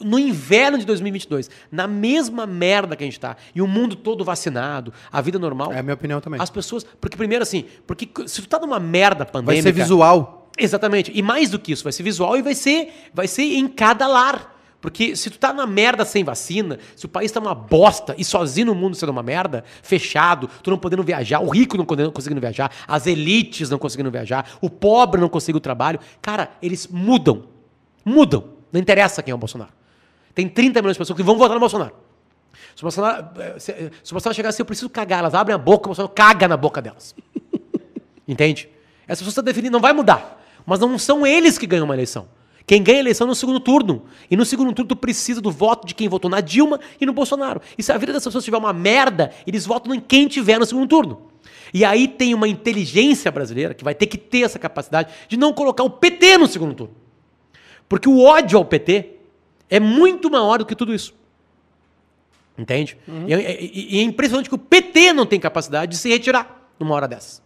no 0.00 0.18
inverno 0.18 0.78
de 0.78 0.86
2022, 0.86 1.50
na 1.70 1.86
mesma 1.86 2.46
merda 2.46 2.96
que 2.96 3.04
a 3.04 3.06
gente 3.06 3.18
está, 3.18 3.36
e 3.54 3.60
o 3.60 3.66
mundo 3.66 3.94
todo 3.94 4.24
vacinado, 4.24 4.92
a 5.12 5.20
vida 5.20 5.38
normal, 5.38 5.72
É 5.72 5.78
a 5.78 5.82
minha 5.82 5.94
opinião 5.94 6.20
também. 6.20 6.40
as 6.40 6.50
pessoas. 6.50 6.84
Porque, 7.00 7.16
primeiro, 7.16 7.42
assim, 7.42 7.66
porque 7.86 8.08
se 8.26 8.42
tu 8.42 8.48
tá 8.48 8.58
numa 8.58 8.80
merda 8.80 9.24
pandêmica. 9.26 9.62
Vai 9.62 9.62
ser 9.62 9.72
visual. 9.72 10.50
Exatamente. 10.58 11.12
E 11.14 11.22
mais 11.22 11.50
do 11.50 11.58
que 11.58 11.72
isso, 11.72 11.84
vai 11.84 11.92
ser 11.92 12.02
visual 12.02 12.36
e 12.36 12.42
vai 12.42 12.54
ser, 12.54 12.92
vai 13.14 13.28
ser 13.28 13.42
em 13.42 13.68
cada 13.68 14.06
lar. 14.06 14.57
Porque 14.80 15.16
se 15.16 15.28
tu 15.28 15.38
tá 15.38 15.52
na 15.52 15.66
merda 15.66 16.04
sem 16.04 16.22
vacina, 16.22 16.78
se 16.94 17.04
o 17.04 17.08
país 17.08 17.32
tá 17.32 17.40
uma 17.40 17.54
bosta 17.54 18.14
e 18.16 18.24
sozinho 18.24 18.68
no 18.68 18.74
mundo 18.74 18.94
sendo 18.94 19.10
uma 19.10 19.22
merda, 19.22 19.64
fechado, 19.82 20.48
tu 20.62 20.70
não 20.70 20.78
podendo 20.78 21.02
viajar, 21.02 21.40
o 21.40 21.48
rico 21.48 21.76
não 21.76 21.84
conseguindo 21.84 22.40
viajar, 22.40 22.70
as 22.86 23.06
elites 23.06 23.70
não 23.70 23.78
conseguindo 23.78 24.10
viajar, 24.10 24.48
o 24.60 24.70
pobre 24.70 25.20
não 25.20 25.28
conseguindo 25.28 25.58
trabalho, 25.58 25.98
cara, 26.22 26.50
eles 26.62 26.86
mudam. 26.86 27.46
Mudam. 28.04 28.44
Não 28.72 28.80
interessa 28.80 29.22
quem 29.22 29.32
é 29.32 29.34
o 29.34 29.38
Bolsonaro. 29.38 29.72
Tem 30.32 30.48
30 30.48 30.80
milhões 30.80 30.94
de 30.94 30.98
pessoas 31.00 31.16
que 31.16 31.22
vão 31.24 31.36
votar 31.36 31.54
no 31.54 31.60
Bolsonaro. 31.60 31.94
Se 32.76 32.82
o 32.82 32.84
Bolsonaro, 32.84 33.28
eh, 33.36 33.58
se, 33.58 33.72
eh, 33.72 33.90
se 34.04 34.12
o 34.12 34.14
Bolsonaro 34.14 34.36
chegar 34.36 34.50
assim, 34.50 34.62
eu 34.62 34.66
preciso 34.66 34.88
cagar, 34.88 35.18
elas 35.18 35.34
abrem 35.34 35.54
a 35.56 35.58
boca, 35.58 35.86
o 35.86 35.88
Bolsonaro 35.88 36.14
caga 36.14 36.46
na 36.46 36.56
boca 36.56 36.80
delas. 36.80 37.16
Entende? 38.28 38.68
Essas 39.08 39.18
pessoas 39.18 39.32
estão 39.32 39.42
definindo, 39.42 39.72
não 39.72 39.80
vai 39.80 39.92
mudar. 39.92 40.40
Mas 40.64 40.78
não 40.78 40.96
são 40.98 41.26
eles 41.26 41.58
que 41.58 41.66
ganham 41.66 41.84
uma 41.84 41.94
eleição. 41.94 42.28
Quem 42.68 42.82
ganha 42.82 42.98
a 42.98 43.00
eleição 43.00 43.26
é 43.26 43.28
no 43.28 43.34
segundo 43.34 43.58
turno. 43.58 44.04
E 44.30 44.36
no 44.36 44.44
segundo 44.44 44.72
turno 44.74 44.86
tu 44.90 44.94
precisa 44.94 45.40
do 45.40 45.50
voto 45.50 45.86
de 45.86 45.94
quem 45.94 46.06
votou 46.08 46.30
na 46.30 46.40
Dilma 46.42 46.78
e 47.00 47.06
no 47.06 47.12
Bolsonaro. 47.14 47.60
E 47.78 47.82
se 47.82 47.90
a 47.90 47.96
vida 47.98 48.12
dessas 48.12 48.26
pessoas 48.26 48.44
tiver 48.44 48.58
uma 48.58 48.72
merda, 48.74 49.32
eles 49.46 49.64
votam 49.66 49.94
em 49.94 50.00
quem 50.00 50.28
tiver 50.28 50.58
no 50.60 50.66
segundo 50.66 50.86
turno. 50.86 51.22
E 51.72 51.82
aí 51.84 52.06
tem 52.06 52.34
uma 52.34 52.46
inteligência 52.46 53.30
brasileira 53.32 53.72
que 53.74 53.82
vai 53.82 53.94
ter 53.94 54.06
que 54.06 54.18
ter 54.18 54.42
essa 54.42 54.58
capacidade 54.58 55.10
de 55.28 55.36
não 55.38 55.52
colocar 55.52 55.82
o 55.82 55.88
PT 55.90 56.36
no 56.38 56.46
segundo 56.46 56.74
turno. 56.74 56.94
Porque 57.88 58.08
o 58.08 58.22
ódio 58.22 58.58
ao 58.58 58.64
PT 58.66 59.14
é 59.70 59.80
muito 59.80 60.30
maior 60.30 60.58
do 60.58 60.66
que 60.66 60.74
tudo 60.76 60.94
isso. 60.94 61.14
Entende? 62.56 62.98
E, 63.26 63.32
é- 63.32 63.62
e- 63.64 63.96
e 63.96 63.98
é 64.00 64.02
impressionante 64.02 64.48
que 64.48 64.54
o 64.54 64.58
PT 64.58 65.12
não 65.14 65.24
tem 65.24 65.40
capacidade 65.40 65.92
de 65.92 65.96
se 65.96 66.08
retirar 66.10 66.68
numa 66.78 66.94
hora 66.94 67.08
dessas. 67.08 67.40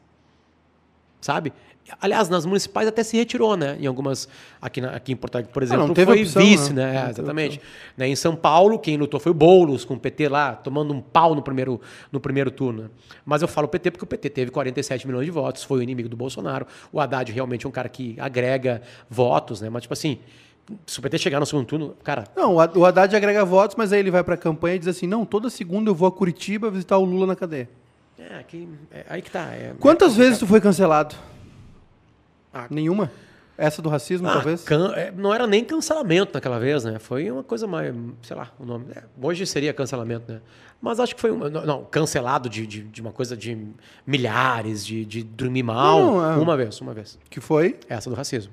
Sabe? 1.20 1.52
Aliás, 2.00 2.28
nas 2.28 2.46
municipais 2.46 2.86
até 2.88 3.02
se 3.02 3.16
retirou, 3.16 3.56
né? 3.56 3.76
Em 3.80 3.86
algumas. 3.86 4.28
Aqui, 4.60 4.80
na, 4.80 4.90
aqui 4.90 5.12
em 5.12 5.16
Porto 5.16 5.34
Alegre, 5.36 5.52
por 5.52 5.62
exemplo, 5.62 5.86
não 5.86 5.94
teve 5.94 6.06
foi 6.12 6.22
opção, 6.22 6.42
vice, 6.42 6.72
né? 6.72 6.92
né? 6.92 7.06
É, 7.06 7.10
exatamente. 7.10 7.60
Né, 7.96 8.08
Em 8.08 8.16
São 8.16 8.34
Paulo, 8.36 8.78
quem 8.78 8.96
lutou 8.96 9.18
foi 9.20 9.30
o 9.32 9.34
Boulos, 9.34 9.84
com 9.84 9.94
o 9.94 9.98
PT 10.00 10.28
lá, 10.28 10.54
tomando 10.54 10.94
um 10.94 11.00
pau 11.00 11.34
no 11.34 11.42
primeiro, 11.42 11.80
no 12.10 12.18
primeiro 12.20 12.50
turno. 12.50 12.90
Mas 13.24 13.42
eu 13.42 13.48
falo 13.48 13.68
PT 13.68 13.90
porque 13.90 14.04
o 14.04 14.06
PT 14.06 14.30
teve 14.30 14.50
47 14.50 15.06
milhões 15.06 15.24
de 15.26 15.30
votos, 15.32 15.64
foi 15.64 15.80
o 15.80 15.82
inimigo 15.82 16.08
do 16.08 16.16
Bolsonaro. 16.16 16.66
O 16.92 17.00
Haddad 17.00 17.30
realmente 17.32 17.66
é 17.66 17.68
um 17.68 17.72
cara 17.72 17.88
que 17.88 18.16
agrega 18.18 18.80
votos, 19.10 19.60
né? 19.60 19.68
Mas, 19.68 19.82
tipo 19.82 19.92
assim, 19.92 20.18
se 20.86 20.98
o 20.98 21.02
PT 21.02 21.18
chegar 21.18 21.40
no 21.40 21.46
segundo 21.46 21.66
turno, 21.66 21.96
cara, 22.04 22.24
Não, 22.36 22.54
o 22.54 22.60
Had- 22.60 22.76
o 22.76 22.86
Haddad 22.86 23.14
agrega 23.14 23.44
votos, 23.44 23.76
mas 23.76 23.92
aí 23.92 23.98
ele 24.00 24.10
vai 24.10 24.22
pra 24.22 24.36
campanha 24.36 24.76
e 24.76 24.78
diz 24.78 24.88
assim: 24.88 25.06
não, 25.08 25.24
toda 25.26 25.50
segunda 25.50 25.90
eu 25.90 25.94
vou 25.94 26.06
a 26.08 26.12
Curitiba 26.12 26.70
visitar 26.70 26.96
o 26.96 27.04
Lula 27.04 27.26
na 27.26 27.36
cadeia. 27.36 27.68
é, 28.18 28.42
que, 28.44 28.68
é 28.92 29.04
aí 29.08 29.20
que 29.20 29.30
tá. 29.30 29.48
é- 29.52 29.72
Quantas 29.80 30.14
vezes 30.16 30.38
tu 30.38 30.46
foi 30.46 30.60
cancelado? 30.60 31.14
Ah. 32.52 32.66
Nenhuma? 32.70 33.10
Essa 33.56 33.82
do 33.82 33.88
racismo, 33.88 34.26
Ah, 34.28 34.32
talvez? 34.32 34.64
can- 34.64 34.92
é, 34.96 35.10
não 35.12 35.32
era 35.32 35.46
nem 35.46 35.62
cancelamento 35.64 36.32
naquela 36.34 36.58
vez, 36.58 36.84
né? 36.84 36.98
Foi 36.98 37.30
uma 37.30 37.42
coisa 37.44 37.66
mais, 37.66 37.94
sei 38.22 38.34
lá, 38.36 38.50
o 38.58 38.64
nome. 38.64 38.86
é, 38.96 39.02
hoje 39.20 39.46
seria 39.46 39.72
cancelamento, 39.72 40.32
né? 40.32 40.40
Mas 40.80 40.98
acho 40.98 41.14
que 41.14 41.20
foi 41.20 41.30
um, 41.30 41.48
não, 41.48 41.84
cancelado 41.84 42.48
de, 42.48 42.66
de, 42.66 42.82
de 42.82 43.00
uma 43.00 43.12
coisa 43.12 43.36
de 43.36 43.56
milhares, 44.06 44.84
de, 44.84 45.04
de 45.04 45.22
dormir 45.22 45.62
mal. 45.62 46.00
Não, 46.00 46.32
é- 46.32 46.36
Uma 46.36 46.56
vez, 46.56 46.80
uma 46.80 46.92
vez. 46.92 47.18
Que 47.30 47.40
foi? 47.40 47.78
Essa 47.88 48.10
do 48.10 48.16
racismo. 48.16 48.52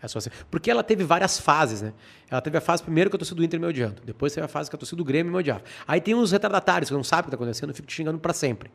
Essa 0.00 0.14
do 0.14 0.16
racismo. 0.24 0.38
Porque 0.50 0.70
ela 0.70 0.82
teve 0.82 1.04
várias 1.04 1.38
fases, 1.38 1.82
né? 1.82 1.92
Ela 2.30 2.40
teve 2.40 2.56
a 2.56 2.60
fase 2.60 2.82
primeiro 2.82 3.10
que 3.10 3.16
a 3.16 3.18
torcida 3.18 3.36
do 3.36 3.44
Inter 3.44 3.60
me 3.60 3.66
odiando. 3.66 4.00
Depois 4.04 4.32
teve 4.32 4.44
a 4.44 4.48
fase 4.48 4.70
que 4.70 4.76
a 4.76 4.78
torcida 4.78 4.96
do 4.96 5.04
Grêmio 5.04 5.30
me 5.32 5.38
odiava. 5.38 5.62
Aí 5.86 6.00
tem 6.00 6.14
os 6.14 6.32
retardatários 6.32 6.88
que 6.88 6.94
não 6.96 7.04
sabem 7.04 7.22
o 7.22 7.24
que 7.24 7.34
está 7.34 7.36
acontecendo 7.44 7.70
e 7.70 7.74
ficam 7.74 7.86
te 7.86 7.94
xingando 7.94 8.18
para 8.18 8.32
sempre. 8.32 8.70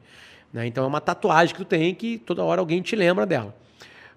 Né? 0.52 0.68
Então 0.68 0.84
é 0.84 0.88
uma 0.88 1.02
tatuagem 1.02 1.56
que 1.56 1.62
tu 1.62 1.66
tem 1.66 1.96
que 1.96 2.18
toda 2.20 2.44
hora 2.44 2.62
alguém 2.62 2.82
te 2.82 2.96
lembra 2.96 3.26
dela. 3.26 3.56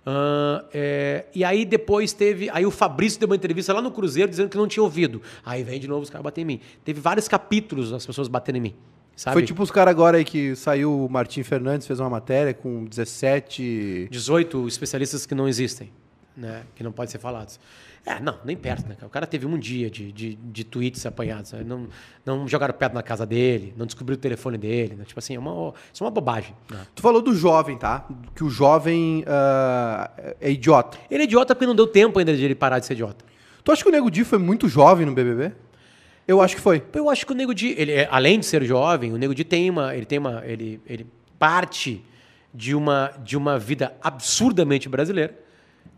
Ah, 0.09 0.65
é, 0.73 1.27
e 1.35 1.43
aí 1.43 1.65
depois 1.65 2.13
teve. 2.13 2.49
Aí 2.51 2.65
o 2.65 2.71
Fabrício 2.71 3.19
deu 3.19 3.29
uma 3.29 3.35
entrevista 3.35 3.73
lá 3.73 3.83
no 3.83 3.91
Cruzeiro 3.91 4.31
dizendo 4.31 4.49
que 4.49 4.57
não 4.57 4.69
tinha 4.69 4.83
ouvido. 4.83 5.21
Aí 5.45 5.65
vem 5.65 5.81
de 5.81 5.89
novo 5.89 6.03
os 6.03 6.11
caras 6.11 6.23
bater 6.23 6.43
em 6.43 6.45
mim. 6.45 6.61
Teve 6.85 7.01
vários 7.01 7.27
capítulos 7.27 7.91
das 7.91 8.07
pessoas 8.07 8.29
batendo 8.29 8.57
em 8.57 8.61
mim. 8.61 8.75
Sabe? 9.17 9.35
Foi 9.35 9.43
tipo 9.43 9.63
os 9.63 9.71
caras 9.71 9.91
agora 9.91 10.19
aí 10.19 10.25
que 10.25 10.55
saiu 10.55 11.07
o 11.07 11.09
Martim 11.09 11.43
Fernandes, 11.43 11.87
fez 11.87 11.99
uma 11.99 12.11
matéria 12.11 12.55
com 12.55 12.85
17. 12.85 14.09
18 14.11 14.69
especialistas 14.69 15.27
que 15.27 15.35
não 15.35 15.49
existem, 15.49 15.91
né? 16.37 16.63
Que 16.77 16.85
não 16.85 16.93
podem 16.93 17.11
ser 17.11 17.19
falados. 17.19 17.59
É, 18.09 18.21
não, 18.21 18.39
nem 18.45 18.57
perto, 18.57 18.89
né? 18.89 18.97
O 19.03 19.09
cara 19.09 19.27
teve 19.27 19.47
um 19.47 19.59
dia 19.59 19.91
de, 19.91 20.13
de, 20.13 20.37
de 20.37 20.63
tweets 20.63 21.05
apanhados. 21.05 21.53
né? 21.53 21.65
Não, 21.67 21.89
não 22.25 22.47
jogaram 22.47 22.73
pedra 22.73 22.95
na 22.95 23.03
casa 23.03 23.27
dele, 23.27 23.75
não 23.77 23.85
descobriram 23.85 24.17
o 24.17 24.23
telefone 24.23 24.57
dele. 24.57 24.95
Né? 24.95 25.05
Tipo 25.05 25.19
assim, 25.19 25.35
é 25.35 25.39
uma, 25.41 25.75
isso 25.93 26.05
é 26.05 26.07
uma 26.07 26.11
bobagem. 26.13 26.55
né? 26.71 26.87
Tu 26.95 27.03
falou 27.03 27.21
do 27.21 27.35
jovem, 27.35 27.77
tá? 27.77 28.07
Que 28.33 28.45
o 28.45 28.49
jovem 28.49 29.25
ah, 29.27 30.09
é 30.41 30.53
idiota. 30.53 30.97
Ele 31.11 31.23
é 31.23 31.25
idiota 31.25 31.53
porque 31.53 31.67
não 31.67 31.75
deu 31.75 31.89
tempo 31.89 32.17
ainda 32.21 32.37
de 32.37 32.45
ele 32.45 32.55
parar 32.55 32.79
de 32.79 32.87
ser 32.87 32.93
idiota. 32.93 33.25
Tu 33.65 33.73
acha 33.73 33.83
que 33.83 33.89
o 33.89 33.93
Nego 33.93 34.09
Di 34.09 34.23
foi 34.23 34.39
muito 34.39 34.69
jovem 34.69 35.05
no 35.05 35.13
BBB? 35.13 35.51
Eu 36.29 36.41
acho 36.41 36.55
que 36.55 36.61
foi. 36.63 36.85
Eu 36.93 37.11
acho 37.11 37.27
que 37.27 37.33
o 37.33 37.35
Nego 37.35 37.53
Di, 37.53 37.75
ele, 37.77 37.91
é- 37.91 38.09
além 38.09 38.39
de 38.39 38.47
ser 38.47 38.63
jovem, 38.65 39.13
o 39.13 39.17
Nego 39.17 39.35
Di 39.35 39.43
tem 39.43 39.69
uma, 39.69 39.97
ele 39.97 40.07
tem 40.07 40.21
uma, 40.21 40.43
ele, 40.47 40.81
ele 40.87 41.07
parte 41.41 42.05
de 42.55 42.73
uma, 42.73 43.11
de 43.25 43.37
uma 43.37 43.59
vida 43.59 43.97
absurdamente 44.01 44.89
brasileira, 44.89 45.37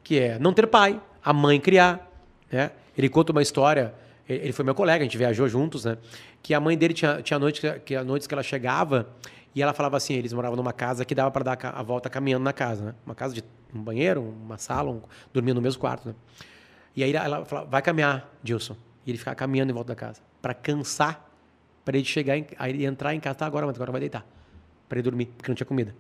que 0.02 0.18
é 0.18 0.38
não 0.38 0.54
ter 0.54 0.66
pai, 0.66 0.98
a 1.25 1.33
mãe 1.33 1.61
criar, 1.61 2.11
né? 2.51 2.71
Ele 2.97 3.09
conta 3.09 3.33
uma 3.33 3.43
história, 3.43 3.95
ele 4.29 4.53
foi 4.53 4.64
meu 4.64 4.75
colega, 4.75 5.03
a 5.03 5.05
gente 5.05 5.16
viajou 5.16 5.49
juntos, 5.49 5.85
né? 5.85 5.97
Que 6.43 6.53
a 6.53 6.61
mãe 6.61 6.77
dele 6.77 6.95
tinha, 6.95 7.23
tinha 7.23 7.39
noites 7.39 7.62
que, 7.85 7.95
a 7.95 8.05
noites 8.05 8.27
que 8.27 8.35
ela 8.35 8.43
chegava 8.43 9.09
e 9.55 9.62
ela 9.62 9.73
falava 9.73 9.97
assim, 9.97 10.14
eles 10.14 10.33
moravam 10.33 10.57
numa 10.57 10.73
casa 10.73 11.05
que 11.05 11.14
dava 11.14 11.31
para 11.31 11.45
dar 11.45 11.59
a 11.75 11.83
volta 11.83 12.11
caminhando 12.11 12.45
na 12.45 12.53
casa, 12.53 12.85
né? 12.85 12.95
Uma 13.05 13.14
casa 13.14 13.35
de 13.35 13.43
um 13.75 13.83
banheiro, 13.83 14.23
uma 14.23 14.59
sala, 14.59 14.91
um, 14.91 15.01
dormia 15.33 15.55
no 15.55 15.61
mesmo 15.61 15.81
quarto, 15.81 16.09
né? 16.09 16.14
E 16.95 17.05
aí 17.05 17.14
ela 17.14 17.45
falava, 17.45 17.69
vai 17.69 17.83
caminhar, 17.83 18.29
Dilson. 18.43 18.77
E 19.07 19.11
ele 19.11 19.19
ficava 19.19 19.35
caminhando 19.35 19.71
em 19.71 19.75
volta 19.75 19.89
da 19.89 19.97
casa. 19.97 20.21
Para 20.43 20.55
cansar, 20.55 21.31
para 21.85 21.97
ele 21.97 22.05
chegar, 22.05 22.37
em, 22.37 22.47
aí 22.59 22.73
ele 22.73 22.85
entrar 22.85 23.14
em 23.14 23.21
casa, 23.21 23.37
tá 23.37 23.47
agora, 23.47 23.66
mas 23.66 23.77
agora 23.77 23.93
vai 23.93 24.01
deitar. 24.01 24.27
Para 24.89 24.99
ele 24.99 25.03
dormir, 25.05 25.27
porque 25.27 25.51
não 25.51 25.57
tinha 25.57 25.66
comida. 25.66 25.95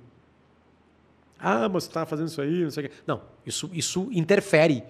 Ah, 1.38 1.68
mas 1.68 1.84
você 1.84 1.92
tá 1.92 2.04
fazendo 2.04 2.28
isso 2.28 2.40
aí, 2.40 2.64
não 2.64 2.70
sei 2.70 2.86
o 2.86 2.88
quê. 2.88 2.94
Não, 3.06 3.22
isso, 3.46 3.70
isso 3.72 4.08
interfere 4.12 4.82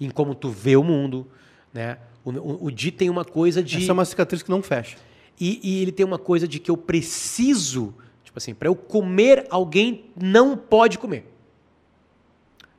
em 0.00 0.10
como 0.10 0.34
tu 0.34 0.50
vê 0.50 0.76
o 0.76 0.84
mundo, 0.84 1.26
né? 1.72 1.98
O, 2.24 2.30
o, 2.30 2.64
o 2.66 2.70
Di 2.70 2.90
tem 2.90 3.08
uma 3.08 3.24
coisa 3.24 3.62
de... 3.62 3.78
Essa 3.78 3.90
é 3.90 3.92
uma 3.92 4.04
cicatriz 4.04 4.42
que 4.42 4.50
não 4.50 4.62
fecha. 4.62 4.96
E, 5.40 5.60
e 5.62 5.82
ele 5.82 5.92
tem 5.92 6.04
uma 6.04 6.18
coisa 6.18 6.46
de 6.46 6.58
que 6.58 6.70
eu 6.70 6.76
preciso, 6.76 7.94
tipo 8.22 8.38
assim, 8.38 8.54
para 8.54 8.68
eu 8.68 8.74
comer, 8.74 9.46
alguém 9.50 10.06
não 10.20 10.56
pode 10.56 10.98
comer. 10.98 11.30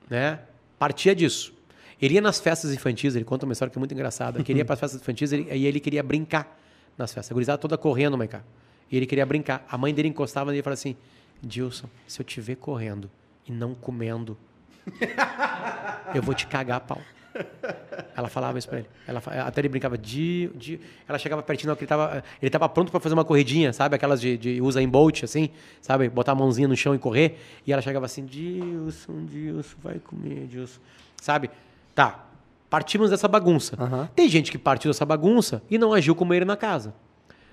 Né? 0.09 0.39
Partia 0.77 1.15
disso. 1.15 1.53
Ele 2.01 2.15
ia 2.15 2.21
nas 2.21 2.39
festas 2.39 2.73
infantis, 2.73 3.15
ele 3.15 3.25
conta 3.25 3.45
uma 3.45 3.53
história 3.53 3.71
que 3.71 3.77
é 3.77 3.79
muito 3.79 3.93
engraçada. 3.93 4.43
Ele 4.47 4.59
ia 4.59 4.65
para 4.65 4.73
as 4.73 4.79
festas 4.79 5.01
infantis 5.01 5.31
ele, 5.31 5.47
e 5.51 5.65
ele 5.65 5.79
queria 5.79 6.03
brincar 6.03 6.59
nas 6.97 7.13
festas. 7.13 7.31
A 7.31 7.33
gurizada 7.33 7.57
toda 7.57 7.77
correndo, 7.77 8.17
Maiká. 8.17 8.43
E 8.91 8.97
ele 8.97 9.05
queria 9.05 9.25
brincar. 9.25 9.65
A 9.69 9.77
mãe 9.77 9.93
dele 9.93 10.09
encostava 10.09 10.51
nele 10.51 10.59
e 10.59 10.63
falava 10.63 10.79
assim: 10.79 10.95
Dilson, 11.41 11.87
se 12.07 12.19
eu 12.19 12.25
te 12.25 12.41
ver 12.41 12.55
correndo 12.55 13.09
e 13.47 13.51
não 13.51 13.75
comendo, 13.75 14.37
eu 16.13 16.21
vou 16.21 16.33
te 16.33 16.47
cagar 16.47 16.77
a 16.77 16.79
pau. 16.79 17.01
Ela 18.15 18.29
falava 18.29 18.57
isso 18.57 18.67
pra 18.67 18.79
ele. 18.79 18.87
Ela, 19.07 19.21
até 19.45 19.61
ele 19.61 19.69
brincava 19.69 19.97
de, 19.97 20.49
de. 20.55 20.79
Ela 21.07 21.17
chegava 21.17 21.43
pertinho, 21.43 21.73
ele 21.73 21.87
tava, 21.87 22.23
ele 22.41 22.49
tava 22.49 22.69
pronto 22.69 22.91
pra 22.91 22.99
fazer 22.99 23.13
uma 23.13 23.25
corridinha, 23.25 23.73
sabe? 23.73 23.95
Aquelas 23.95 24.21
de, 24.21 24.37
de 24.37 24.61
usa 24.61 24.81
em 24.81 24.87
Bolt, 24.87 25.23
assim, 25.23 25.49
sabe? 25.81 26.07
Botar 26.09 26.31
a 26.31 26.35
mãozinha 26.35 26.67
no 26.67 26.77
chão 26.77 26.95
e 26.95 26.99
correr. 26.99 27.37
E 27.67 27.73
ela 27.73 27.81
chegava 27.81 28.05
assim: 28.05 28.25
Dilson, 28.25 29.25
Dilson, 29.25 29.75
vai 29.83 29.99
comer, 29.99 30.47
Dilson. 30.47 30.79
Sabe? 31.21 31.49
Tá. 31.93 32.25
Partimos 32.69 33.09
dessa 33.09 33.27
bagunça. 33.27 33.75
Aham. 33.79 34.09
Tem 34.15 34.27
gente 34.27 34.51
que 34.51 34.57
partiu 34.57 34.89
dessa 34.89 35.05
bagunça 35.05 35.61
e 35.69 35.77
não 35.77 35.93
agiu 35.93 36.15
como 36.15 36.33
ele 36.33 36.45
na 36.45 36.57
casa. 36.57 36.93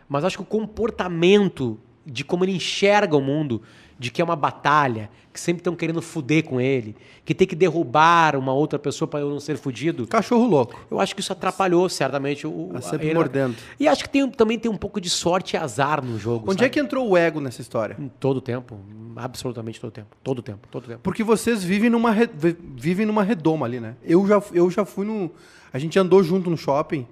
Mas 0.09 0.25
acho 0.25 0.37
que 0.37 0.43
o 0.43 0.47
comportamento 0.47 1.79
de 2.07 2.25
como 2.25 2.45
ele 2.45 2.53
enxerga 2.57 3.17
o 3.17 3.21
mundo, 3.21 3.63
de 3.99 4.11
que 4.11 4.21
é 4.21 4.25
uma 4.25 4.35
batalha, 4.35 5.09
que 5.33 5.39
sempre 5.39 5.61
estão 5.61 5.77
querendo 5.77 6.03
fuder 6.03 6.45
com 6.45 6.61
ele, 6.61 6.97
que 7.25 7.33
tem 7.35 7.47
que 7.47 7.55
derrubar 7.55 8.35
uma 8.37 8.53
outra 8.53 8.79
pessoa 8.79 9.07
para 9.07 9.21
eu 9.21 9.31
não 9.31 9.39
ser 9.39 9.57
fudido. 9.57 10.07
Cachorro 10.07 10.45
louco. 10.47 10.79
Eu 10.91 10.99
acho 10.99 11.15
que 11.15 11.21
isso 11.21 11.33
atrapalhou 11.33 11.89
certamente 11.89 12.47
o. 12.47 12.71
Tá 12.73 12.81
sempre 12.83 13.07
ele- 13.07 13.15
mordendo. 13.15 13.55
E 13.79 13.87
acho 13.87 14.03
que 14.03 14.11
tem, 14.11 14.29
também 14.31 14.59
tem 14.59 14.71
um 14.71 14.77
pouco 14.77 15.01
de 15.01 15.09
sorte 15.09 15.55
e 15.55 15.57
azar 15.57 16.05
no 16.05 16.19
jogo. 16.19 16.51
Onde 16.51 16.65
é 16.65 16.69
que 16.69 16.81
entrou 16.81 17.09
o 17.09 17.17
ego 17.17 17.41
nessa 17.41 17.61
história? 17.63 17.97
Em 17.99 18.09
todo 18.09 18.41
tempo. 18.41 18.77
Absolutamente 19.15 19.81
todo 19.81 19.93
tempo. 19.93 20.17
Todo 20.23 20.43
tempo. 20.43 20.67
Todo 20.71 20.87
tempo. 20.87 21.01
Porque 21.03 21.23
vocês 21.23 21.63
vivem 21.63 21.89
numa, 21.91 22.11
re- 22.11 22.31
vi- 22.35 22.57
vivem 22.77 23.07
numa 23.07 23.23
redoma 23.23 23.67
ali, 23.67 23.79
né? 23.79 23.95
Eu 24.03 24.27
já, 24.27 24.43
eu 24.53 24.69
já 24.71 24.85
fui 24.85 25.07
no. 25.07 25.31
A 25.73 25.79
gente 25.79 25.99
andou 25.99 26.23
junto 26.25 26.51
no 26.51 26.57
shopping 26.57 27.07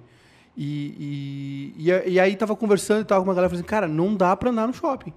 e, 0.57 1.75
e, 1.79 1.91
e, 1.91 2.11
e 2.13 2.21
aí 2.21 2.37
tava 2.37 2.55
conversando 2.55 3.03
e 3.03 3.05
tava 3.05 3.23
com 3.23 3.29
uma 3.29 3.35
galera 3.35 3.49
falando 3.49 3.63
assim, 3.63 3.69
cara, 3.69 3.89
não 3.89 4.15
dá 4.15 4.37
pra 4.37 4.51
andar 4.51 4.67
no 4.67 4.75
shopping. 4.75 5.13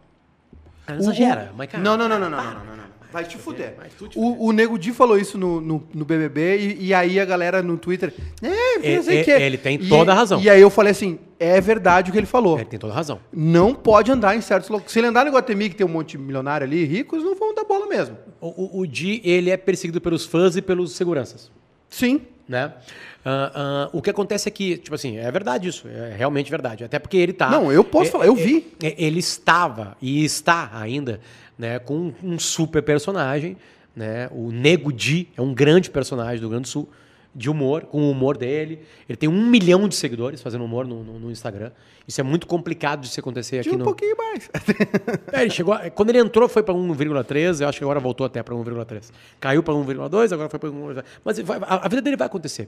Não 0.88 0.98
exagera, 0.98 1.54
mas 1.56 1.70
cara. 1.70 1.84
Não, 1.84 1.98
não, 1.98 2.08
não, 2.08 2.20
não, 2.20 2.30
não, 2.30 2.44
não, 2.44 2.54
não, 2.66 2.78
não. 2.78 2.84
Vai 3.14 3.24
te 3.26 3.38
fuder. 3.38 3.76
O, 4.16 4.48
o 4.48 4.52
Nego 4.52 4.78
Di 4.78 4.92
falou 4.92 5.20
isso 5.20 5.38
no, 5.38 5.62
no, 5.62 5.88
no 5.94 6.04
BBB 6.04 6.58
e, 6.58 6.88
e, 6.88 6.94
aí 6.96 7.20
a 7.20 7.26
galera 7.26 7.62
no 7.62 7.78
Twitter. 7.78 8.12
É, 8.42 8.48
não 8.80 9.00
é, 9.00 9.02
sei 9.04 9.20
é, 9.20 9.24
que. 9.24 9.32
Ele 9.32 9.58
tem 9.58 9.78
toda 9.78 10.12
a 10.12 10.16
razão. 10.16 10.42
E 10.42 10.50
aí 10.50 10.60
eu 10.60 10.72
falei 10.72 10.94
assim: 10.94 11.20
é 11.40 11.62
verdade 11.62 12.10
o 12.10 12.12
que 12.12 12.18
ele 12.18 12.26
falou. 12.26 12.58
Ele 12.58 12.66
tem 12.66 12.80
toda 12.80 12.92
a 12.92 12.96
razão. 12.96 13.20
Não 13.32 13.76
pode 13.76 14.12
andar 14.12 14.36
em 14.36 14.42
certos 14.42 14.68
locais. 14.68 14.92
Se 14.92 14.98
ele 14.98 15.08
andar 15.08 15.26
no 15.26 15.32
Guatemi, 15.32 15.70
que 15.70 15.76
tem 15.76 15.86
um 15.86 15.92
monte 15.92 16.18
de 16.18 16.18
milionário 16.18 16.66
ali, 16.66 16.86
ricos, 16.86 17.24
não 17.24 17.36
vão 17.36 17.54
dar 17.54 17.64
bola 17.66 17.86
mesmo. 17.86 18.18
O, 18.42 18.80
o, 18.80 18.80
o 18.80 18.88
Di, 18.88 19.22
ele 19.24 19.52
é 19.52 19.58
perseguido 19.58 20.02
pelos 20.02 20.26
fãs 20.26 20.56
e 20.56 20.62
pelos 20.62 20.94
seguranças. 20.94 21.52
Sim. 21.90 22.22
Né? 22.50 22.74
Ah, 23.26 23.52
ah, 23.56 23.90
o 23.94 24.02
que 24.02 24.10
acontece 24.10 24.50
é 24.50 24.52
que, 24.52 24.78
tipo 24.78 24.94
assim, 24.96 25.18
é 25.18 25.32
verdade 25.32 25.70
isso, 25.70 25.88
é 25.88 26.14
realmente 26.18 26.50
verdade. 26.52 26.84
Até 26.84 27.00
porque 27.00 27.18
ele 27.18 27.32
tá. 27.34 27.50
Não, 27.50 27.72
eu 27.72 27.84
posso 27.84 28.10
é- 28.10 28.12
falar, 28.12 28.26
eu 28.26 28.34
é- 28.38 28.44
vi. 28.44 28.74
é- 28.84 28.96
ele 28.98 29.20
estava 29.20 29.96
e 30.02 30.24
está 30.26 30.70
ainda, 30.74 31.20
né, 31.58 31.80
com 31.80 32.14
um, 32.22 32.38
super 32.38 32.82
personagem, 32.84 33.56
né? 33.96 34.28
O 34.32 34.52
Nego 34.52 34.92
Di 34.92 35.30
é 35.38 35.42
um 35.42 35.54
grande 35.54 35.90
personagem 35.90 36.38
do 36.38 36.42
Rio 36.42 36.50
Grande 36.50 36.64
do 36.64 36.68
Sul 36.70 36.90
de 37.36 37.50
humor, 37.50 37.84
com 37.86 38.00
o 38.02 38.12
humor 38.12 38.38
dele. 38.38 38.82
Ele 39.10 39.16
tem 39.16 39.28
um 39.28 39.48
milhão 39.48 39.88
de 39.88 39.96
seguidores 39.96 40.40
fazendo 40.42 40.64
humor 40.66 40.86
no, 40.86 41.04
no- 41.04 41.20
no 41.20 41.32
Instagram. 41.32 41.72
Isso 42.08 42.20
é 42.22 42.24
muito 42.24 42.46
complicado 42.46 43.02
de 43.02 43.08
se 43.08 43.20
acontecer 43.20 43.56
aqui 43.60 43.70
Tinha 43.70 43.76
um 43.76 43.80
no. 43.80 43.86
pouquinho 43.86 44.16
mais. 44.18 44.50
É, 45.32 45.42
ele 45.42 45.50
chegou, 45.50 45.74
quando 45.96 46.10
ele 46.10 46.20
entrou 46.20 46.48
foi 46.50 46.62
para 46.62 46.74
1,3, 46.76 47.62
eu 47.62 47.68
acho 47.68 47.78
que 47.80 47.84
agora 47.84 48.00
voltou 48.00 48.26
até 48.26 48.44
para 48.44 48.54
1,3. 48.54 49.10
Caiu 49.40 49.64
para 49.64 49.74
1,2, 49.74 50.32
agora 50.34 50.50
foi 50.50 50.60
para 50.60 50.70
1,3. 50.70 51.04
Mas 51.24 51.40
vai- 51.40 51.60
a, 51.62 51.86
a 51.86 51.88
vida 51.88 52.02
dele 52.04 52.18
vai 52.18 52.28
acontecer. 52.28 52.68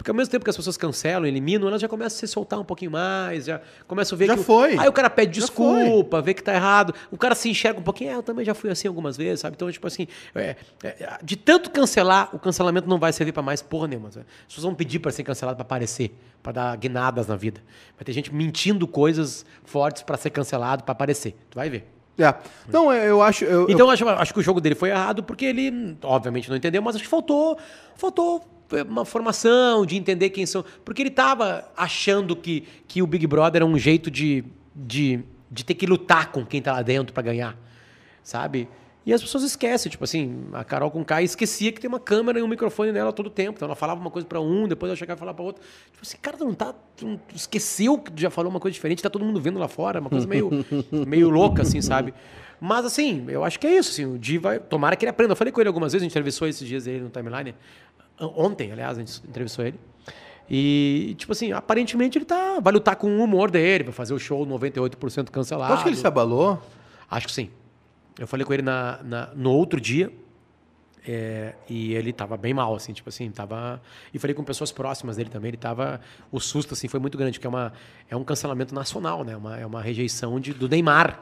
Porque 0.00 0.10
ao 0.10 0.14
mesmo 0.14 0.30
tempo 0.30 0.42
que 0.42 0.48
as 0.48 0.56
pessoas 0.56 0.78
cancelam, 0.78 1.26
eliminam, 1.26 1.68
elas 1.68 1.78
já 1.78 1.86
começam 1.86 2.16
a 2.16 2.20
se 2.20 2.26
soltar 2.26 2.58
um 2.58 2.64
pouquinho 2.64 2.90
mais, 2.90 3.44
já 3.44 3.60
começam 3.86 4.16
a 4.16 4.18
ver 4.18 4.28
Já 4.28 4.34
que. 4.34 4.40
o- 4.40 4.42
foi. 4.44 4.78
Aí 4.78 4.88
o 4.88 4.92
cara 4.94 5.10
pede 5.10 5.32
desculpa, 5.32 6.22
vê 6.22 6.32
que 6.32 6.42
tá 6.42 6.54
errado. 6.54 6.94
O 7.10 7.18
cara 7.18 7.34
se 7.34 7.50
enxerga 7.50 7.78
um 7.78 7.82
pouquinho, 7.82 8.12
é, 8.12 8.14
eu 8.14 8.22
também 8.22 8.42
já 8.42 8.54
fui 8.54 8.70
assim 8.70 8.88
algumas 8.88 9.14
vezes, 9.18 9.40
sabe? 9.40 9.56
Então, 9.56 9.70
tipo 9.70 9.86
assim, 9.86 10.06
é, 10.34 10.56
é, 10.82 11.18
de 11.22 11.36
tanto 11.36 11.70
cancelar, 11.70 12.30
o 12.34 12.38
cancelamento 12.38 12.88
não 12.88 12.98
vai 12.98 13.12
servir 13.12 13.32
para 13.32 13.42
mais 13.42 13.60
porra 13.60 13.88
nenhuma. 13.88 14.10
sabe? 14.10 14.24
As 14.40 14.46
pessoas 14.46 14.64
vão 14.64 14.74
pedir 14.74 15.00
para 15.00 15.10
ser 15.10 15.22
cancelado 15.22 15.56
para 15.56 15.64
aparecer, 15.64 16.16
para 16.42 16.52
dar 16.52 16.76
guinadas 16.78 17.26
na 17.26 17.36
vida. 17.36 17.60
Vai 17.94 18.02
ter 18.06 18.12
gente 18.14 18.34
mentindo 18.34 18.88
coisas 18.88 19.44
fortes 19.64 20.02
para 20.02 20.16
ser 20.16 20.30
cancelado, 20.30 20.82
para 20.82 20.92
aparecer. 20.92 21.36
Tu 21.50 21.56
vai 21.56 21.68
ver. 21.68 21.86
É. 22.18 22.34
Não, 22.72 22.90
eu 22.90 23.20
acho. 23.20 23.44
Eu, 23.44 23.64
Então 23.68 23.80
eu 23.86 23.90
acho, 23.90 24.08
acho 24.08 24.32
que 24.32 24.40
o 24.40 24.42
jogo 24.42 24.62
dele 24.62 24.74
foi 24.74 24.88
errado 24.88 25.22
porque 25.22 25.44
ele, 25.44 25.96
obviamente, 26.02 26.48
não 26.48 26.56
entendeu, 26.56 26.80
mas 26.80 26.94
acho 26.94 27.04
que 27.04 27.10
faltou, 27.10 27.58
faltou 27.96 28.42
uma 28.88 29.04
formação 29.04 29.84
de 29.84 29.96
entender 29.96 30.30
quem 30.30 30.46
são. 30.46 30.64
Porque 30.84 31.02
ele 31.02 31.10
tava 31.10 31.68
achando 31.76 32.34
que, 32.36 32.64
que 32.86 33.02
o 33.02 33.06
Big 33.06 33.26
Brother 33.26 33.58
era 33.62 33.66
um 33.66 33.78
jeito 33.78 34.10
de, 34.10 34.44
de, 34.74 35.20
de 35.50 35.64
ter 35.64 35.74
que 35.74 35.86
lutar 35.86 36.30
com 36.32 36.44
quem 36.44 36.60
tá 36.62 36.72
lá 36.72 36.82
dentro 36.82 37.12
pra 37.12 37.22
ganhar. 37.22 37.56
Sabe? 38.22 38.68
E 39.04 39.14
as 39.14 39.22
pessoas 39.22 39.42
esquecem, 39.42 39.90
tipo 39.90 40.04
assim, 40.04 40.44
a 40.52 40.62
Carol 40.62 40.90
com 40.90 41.02
K 41.02 41.22
esquecia 41.22 41.72
que 41.72 41.80
tem 41.80 41.88
uma 41.88 41.98
câmera 41.98 42.38
e 42.38 42.42
um 42.42 42.46
microfone 42.46 42.92
nela 42.92 43.12
todo 43.12 43.30
tempo. 43.30 43.56
Então 43.56 43.66
ela 43.66 43.74
falava 43.74 43.98
uma 44.00 44.10
coisa 44.10 44.28
pra 44.28 44.40
um, 44.40 44.68
depois 44.68 44.90
ela 44.90 44.96
chegava 44.96 45.16
e 45.16 45.20
falava 45.20 45.36
pra 45.36 45.44
outro. 45.44 45.62
Tipo 45.90 46.02
assim, 46.02 46.18
cara, 46.20 46.36
não 46.38 46.52
tá. 46.52 46.74
Não- 47.02 47.18
esqueceu 47.34 47.98
que 47.98 48.12
já 48.20 48.28
falou 48.28 48.50
uma 48.50 48.60
coisa 48.60 48.74
diferente, 48.74 49.02
tá 49.02 49.08
todo 49.08 49.24
mundo 49.24 49.40
vendo 49.40 49.58
lá 49.58 49.68
fora, 49.68 50.00
uma 50.00 50.10
coisa 50.10 50.26
meio, 50.26 50.50
meio 51.08 51.30
louca, 51.30 51.62
assim, 51.62 51.80
sabe? 51.80 52.12
Mas 52.60 52.84
assim, 52.84 53.24
eu 53.28 53.42
acho 53.42 53.58
que 53.58 53.66
é 53.66 53.78
isso, 53.78 53.90
assim, 53.90 54.04
o 54.04 54.18
Di 54.18 54.36
vai. 54.36 54.58
Tomara 54.60 54.94
que 54.94 55.04
ele 55.06 55.10
aprenda. 55.10 55.32
Eu 55.32 55.36
falei 55.36 55.50
com 55.50 55.60
ele 55.62 55.68
algumas 55.68 55.92
vezes, 55.92 56.02
a 56.02 56.04
gente 56.04 56.12
entrevistou 56.12 56.46
esses 56.46 56.68
dias 56.68 56.86
ele 56.86 57.00
no 57.00 57.08
timeline. 57.08 57.54
Ontem, 58.20 58.72
aliás, 58.72 58.96
a 58.98 59.00
gente 59.00 59.20
entrevistou 59.26 59.64
ele. 59.64 59.78
E, 60.48 61.14
tipo 61.16 61.32
assim, 61.32 61.52
aparentemente 61.52 62.18
ele 62.18 62.24
tá. 62.24 62.58
Vai 62.60 62.72
lutar 62.72 62.96
com 62.96 63.06
o 63.18 63.22
humor 63.24 63.50
dele, 63.50 63.84
vai 63.84 63.92
fazer 63.92 64.12
o 64.14 64.18
show 64.18 64.44
98% 64.46 65.30
cancelado. 65.30 65.70
tu 65.72 65.74
acha 65.74 65.82
que 65.84 65.88
ele 65.88 65.96
se 65.96 66.06
abalou? 66.06 66.60
Acho 67.10 67.26
que 67.28 67.32
sim. 67.32 67.50
Eu 68.18 68.26
falei 68.26 68.44
com 68.44 68.52
ele 68.52 68.62
na, 68.62 68.98
na- 69.02 69.30
no 69.34 69.52
outro 69.52 69.80
dia 69.80 70.12
é, 71.06 71.54
e 71.68 71.94
ele 71.94 72.12
tava 72.12 72.36
bem 72.36 72.52
mal, 72.52 72.74
assim, 72.74 72.92
tipo 72.92 73.08
assim, 73.08 73.30
tava... 73.30 73.80
E 74.12 74.18
falei 74.18 74.34
com 74.34 74.42
pessoas 74.44 74.70
próximas 74.70 75.16
dele 75.16 75.30
também, 75.30 75.48
ele 75.50 75.56
tava... 75.56 76.00
O 76.30 76.38
susto, 76.40 76.74
assim, 76.74 76.88
foi 76.88 77.00
muito 77.00 77.16
grande, 77.16 77.38
porque 77.38 77.46
é, 77.46 77.50
uma, 77.50 77.72
é 78.10 78.16
um 78.16 78.24
cancelamento 78.24 78.74
nacional, 78.74 79.24
né? 79.24 79.36
Uma, 79.36 79.58
é 79.58 79.64
uma 79.64 79.80
rejeição 79.80 80.38
de, 80.38 80.52
do 80.52 80.68
Neymar. 80.68 81.20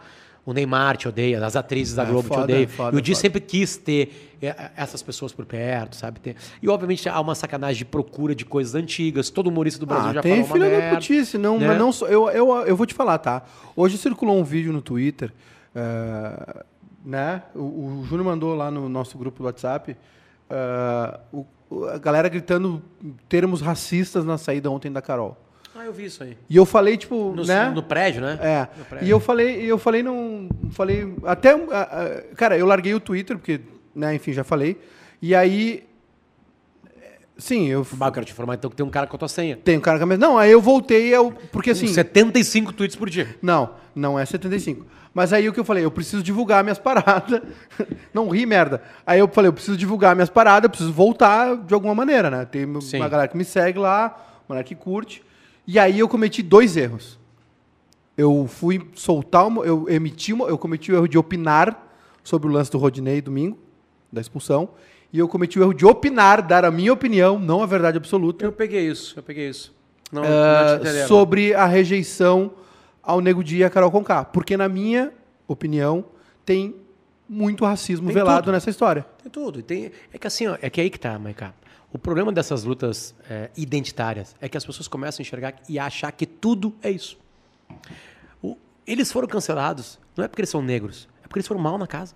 O 0.49 0.53
Neymar 0.55 0.97
te 0.97 1.07
odeia, 1.07 1.45
as 1.45 1.57
atrizes 1.57 1.95
da 1.95 2.05
É, 2.05 2.07
Globo 2.07 2.27
foda, 2.29 2.41
te 2.47 2.53
odeiam. 2.53 2.69
foda, 2.69 2.97
e 2.97 2.99
o 2.99 3.03
Di 3.03 3.13
foda. 3.13 3.21
sempre 3.21 3.41
quis 3.43 3.77
ter 3.77 4.33
é, 4.41 4.71
essas 4.77 5.03
pessoas 5.03 5.31
por 5.31 5.45
perto, 5.45 5.95
sabe? 5.95 6.35
E, 6.63 6.69
obviamente, 6.71 7.07
há 7.07 7.21
uma 7.21 7.35
sacanagem 7.35 7.77
de 7.79 7.85
procura 7.85 8.35
de 8.35 8.47
coisas 8.47 8.75
antigas. 8.75 9.29
Todo 9.29 9.49
humorista 9.49 9.79
do 9.79 9.85
Brasil 9.85 10.09
Ah, 10.09 10.15
já 10.15 10.23
tem 10.23 10.43
falou 10.43 10.47
uma 10.47 10.53
filha 10.55 10.71
da 10.71 10.77
merda. 10.79 10.97
putice, 10.97 11.37
não, 11.37 11.59
né? 11.59 11.67
mas 11.67 11.79
não 11.79 11.93
só. 11.93 12.07
Eu, 12.07 12.31
eu, 12.31 12.49
eu 12.67 12.75
vou 12.75 12.87
te 12.87 12.95
falar, 12.95 13.19
tá? 13.19 13.43
Hoje 13.77 13.99
circulou 13.99 14.39
um 14.41 14.43
vídeo 14.45 14.73
no 14.73 14.81
Twitter, 14.81 15.35
eh, 15.75 16.65
né? 17.05 17.43
O, 17.55 17.59
o 18.01 18.05
Júnior 18.09 18.25
mandou 18.25 18.55
lá 18.55 18.71
no 18.71 18.89
nosso 18.89 19.19
grupo 19.19 19.39
do 19.43 19.45
WhatsApp. 19.45 19.97
o- 21.33 21.45
o- 21.69 21.85
a 21.85 21.99
galera 21.99 22.27
gritando 22.29 22.83
termos 23.29 23.61
racistas 23.61 24.25
na 24.25 24.39
saída 24.39 24.71
ontem 24.71 24.91
da 24.91 25.03
Carol. 25.03 25.37
Ah, 25.81 25.85
eu 25.85 25.93
vi 25.93 26.07
isso 26.07 26.25
aí. 26.25 26.37
E 26.51 26.57
eu 26.57 26.67
falei, 26.67 26.97
tipo, 26.97 27.33
No, 27.37 27.45
né? 27.45 27.71
no 27.71 27.83
prédio, 27.85 28.21
né? 28.21 28.37
É. 28.43 28.85
Prédio. 28.85 29.07
E 29.07 29.11
eu 29.11 29.21
falei, 29.21 29.63
eu 29.63 29.79
falei 29.79 30.03
não, 30.03 30.49
falei 30.73 31.15
até, 31.25 31.55
cara, 32.35 32.59
eu 32.59 32.67
larguei 32.67 32.93
o 32.95 32.99
Twitter 33.01 33.37
porque, 33.39 33.61
né, 33.95 34.13
enfim, 34.15 34.33
já 34.33 34.43
falei. 34.43 34.77
E 35.23 35.37
aí, 35.37 35.85
sim, 37.37 37.69
eu 37.69 37.87
Bah, 37.93 38.09
eu 38.09 38.13
quero 38.13 38.27
te 38.27 38.33
informar, 38.33 38.55
então, 38.55 38.69
que 38.69 38.75
tem 38.77 38.85
um 38.85 38.91
cara 38.91 39.07
com 39.07 39.15
a 39.15 39.19
tua 39.21 39.29
senha. 39.29 39.57
tenho 39.57 39.81
cara 39.81 39.99
com 39.99 40.05
a 40.05 40.07
mesma. 40.07 40.27
Não, 40.27 40.37
aí 40.37 40.51
eu 40.51 40.61
voltei, 40.61 41.15
eu, 41.15 41.33
porque 41.53 41.71
assim, 41.71 41.87
Com 41.87 41.93
75 41.95 42.73
tweets 42.73 42.97
por 42.97 43.09
dia. 43.09 43.37
não, 43.41 43.71
não 43.95 44.19
é 44.19 44.25
75. 44.27 44.85
Mas 45.15 45.33
aí 45.33 45.49
o 45.49 45.53
que 45.53 45.61
eu 45.61 45.65
falei, 45.65 45.85
eu 45.85 45.91
preciso 45.93 46.23
divulgar 46.25 46.63
minhas 46.65 46.79
paradas. 46.79 47.41
Não 48.15 48.29
ri, 48.29 48.45
merda. 48.47 48.83
Aí 49.07 49.19
eu 49.19 49.27
falei, 49.27 49.49
eu 49.49 49.53
preciso 49.53 49.77
divulgar 49.77 50.15
minhas 50.15 50.29
paradas, 50.31 50.65
eu 50.65 50.71
preciso 50.71 50.93
voltar 50.93 51.57
de 51.57 51.75
alguma 51.75 51.95
maneira, 51.95 52.31
né? 52.31 52.45
Tem 52.45 52.67
Sim. 52.81 52.99
uma 52.99 53.09
galera 53.09 53.27
que 53.29 53.37
me 53.37 53.45
segue 53.45 53.79
lá, 53.79 54.15
uma 54.49 54.55
galera 54.55 54.65
que 54.65 54.75
curte. 54.77 55.25
E 55.71 55.79
aí 55.79 55.99
eu 55.99 56.09
cometi 56.09 56.43
dois 56.43 56.79
erros. 56.79 57.19
Eu 58.17 58.49
fui 58.49 58.89
soltar, 58.95 59.47
uma, 59.47 59.67
eu 59.67 59.87
emiti, 59.87 60.33
uma, 60.33 60.47
eu 60.47 60.57
cometi 60.57 60.91
o 60.91 60.95
erro 60.95 61.07
de 61.07 61.19
opinar 61.19 61.95
sobre 62.25 62.49
o 62.49 62.51
lance 62.51 62.71
do 62.71 62.79
Rodinei 62.79 63.21
domingo, 63.21 63.59
da 64.11 64.19
expulsão. 64.19 64.71
E 65.13 65.19
eu 65.19 65.29
cometi 65.29 65.59
o 65.59 65.63
erro 65.63 65.75
de 65.75 65.85
opinar, 65.85 66.41
dar 66.41 66.65
a 66.65 66.71
minha 66.71 66.91
opinião, 66.91 67.39
não 67.39 67.63
a 67.63 67.67
verdade 67.67 67.99
absoluta, 67.99 68.47
Eu 68.47 68.51
peguei 68.51 68.89
isso, 68.89 69.19
eu 69.19 69.23
peguei 69.23 69.47
isso. 69.47 69.77
Não, 70.11 70.23
ah, 70.25 70.81
não 70.83 71.07
sobre 71.07 71.53
a 71.53 71.67
rejeição 71.67 72.51
ao 73.03 73.21
Nego 73.21 73.45
Di 73.45 73.59
e 73.59 73.65
a 73.65 73.69
Carol 73.69 73.91
Conká. 73.91 74.25
Porque, 74.25 74.57
na 74.57 74.71
minha 74.71 75.13
opinião, 75.47 76.03
tem 76.47 76.77
muito 77.29 77.67
racismo 77.67 78.07
Tem 78.07 78.15
velado 78.15 78.45
tudo. 78.45 78.53
nessa 78.53 78.71
história. 78.71 79.05
Tem 79.23 79.31
tudo. 79.31 79.63
Tem, 79.63 79.93
é 80.11 80.19
que 80.19 80.27
assim, 80.27 80.47
ó, 80.47 80.57
é 80.63 80.71
que 80.71 80.81
aí 80.81 80.89
que 80.89 80.99
tá, 80.99 81.19
Maiká. 81.19 81.53
O 81.93 81.99
problema 81.99 82.31
dessas 82.33 82.65
lutas 82.65 83.15
é, 83.31 83.51
identitárias 83.57 84.37
é 84.41 84.49
que 84.49 84.57
as 84.59 84.65
pessoas 84.65 84.87
começam 84.89 85.21
a 85.21 85.23
enxergar 85.23 85.55
e 85.69 85.79
a 85.79 85.87
achar 85.87 86.13
que 86.13 86.27
tudo 86.27 86.75
é 86.83 86.91
isso. 86.91 87.19
O- 88.43 88.57
eles 88.87 89.11
foram 89.11 89.27
cancelados, 89.27 89.99
não 90.17 90.25
é 90.25 90.29
porque 90.29 90.43
eles 90.43 90.51
são 90.51 90.61
negros, 90.63 91.09
é 91.25 91.29
porque 91.29 91.39
eles 91.39 91.49
foram 91.49 91.61
mal 91.61 91.79
na 91.79 91.87
casa. 91.87 92.15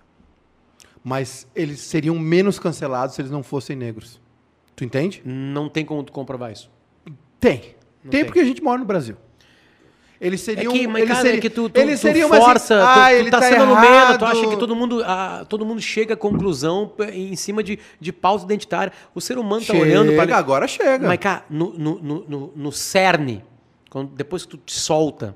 Mas 1.03 1.47
eles 1.55 1.79
seriam 1.81 2.17
menos 2.17 2.59
cancelados 2.59 3.15
se 3.15 3.21
eles 3.21 3.31
não 3.31 3.43
fossem 3.43 3.75
negros. 3.75 4.21
Tu 4.75 4.83
entende? 4.85 5.21
Não 5.25 5.67
tem 5.67 5.83
como 5.83 6.03
tu 6.03 6.11
comprovar 6.13 6.51
isso. 6.51 6.69
Tem. 7.39 7.59
Tem, 7.59 7.75
tem. 8.09 8.25
porque 8.25 8.39
a 8.39 8.45
gente 8.45 8.61
mora 8.63 8.77
no 8.79 8.85
Brasil. 8.85 9.17
Eles 10.21 10.41
É 10.41 10.45
seriam. 10.55 10.71
que, 10.71 10.87
mas, 10.87 11.01
eles 11.01 11.09
cara, 11.13 11.21
seri- 11.21 11.37
é 11.37 11.41
que 11.41 11.49
tu, 11.49 11.69
tu, 11.69 11.77
eles 11.79 11.99
tu 11.99 12.03
seriam, 12.03 12.29
mas, 12.29 12.43
força, 12.43 12.75
assim, 12.75 12.85
tu, 12.93 12.99
ah, 12.99 13.05
tu 13.09 13.11
ele 13.15 13.29
tá, 13.31 13.39
tá 13.41 13.49
sendo 13.49 13.63
alumeno, 13.63 13.81
tu 13.81 13.89
errado. 13.89 14.25
acha 14.25 14.47
que 14.47 14.55
todo 14.57 14.75
mundo, 14.75 15.03
ah, 15.05 15.45
todo 15.49 15.65
mundo 15.65 15.81
chega 15.81 16.13
à 16.13 16.17
conclusão 16.17 16.93
em 17.11 17.35
cima 17.35 17.61
de, 17.61 17.77
de 17.99 18.13
pauta 18.13 18.45
identitária. 18.45 18.93
O 19.13 19.19
ser 19.19 19.37
humano 19.37 19.61
tá 19.65 19.73
Chega, 19.73 19.79
olhando 19.83 20.13
para 20.15 20.37
agora 20.37 20.67
chega. 20.67 21.07
Mas, 21.07 21.17
cara, 21.19 21.43
no, 21.49 21.73
no, 21.73 21.99
no, 22.01 22.53
no- 22.55 22.71
cerne, 22.71 23.43
quando, 23.89 24.11
depois 24.15 24.43
que 24.45 24.49
tu 24.51 24.57
te 24.57 24.73
solta, 24.73 25.35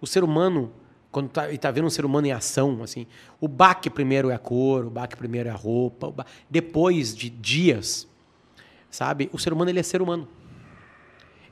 o 0.00 0.06
ser 0.06 0.22
humano, 0.22 0.70
quando 1.10 1.30
tá, 1.30 1.50
e 1.50 1.56
tá 1.56 1.70
vendo 1.70 1.86
um 1.86 1.90
ser 1.90 2.04
humano 2.04 2.26
em 2.26 2.32
ação, 2.32 2.80
assim, 2.82 3.06
o 3.40 3.48
baque 3.48 3.88
primeiro 3.88 4.28
é 4.28 4.34
a 4.34 4.38
cor, 4.38 4.84
o 4.84 4.90
baque 4.90 5.16
primeiro 5.16 5.48
é 5.48 5.52
a 5.52 5.56
roupa, 5.56 6.08
o 6.08 6.12
ba- 6.12 6.26
depois 6.50 7.16
de 7.16 7.30
dias, 7.30 8.06
sabe? 8.90 9.30
O 9.32 9.38
ser 9.38 9.52
humano, 9.54 9.70
ele 9.70 9.80
é 9.80 9.82
ser 9.82 10.02
humano. 10.02 10.28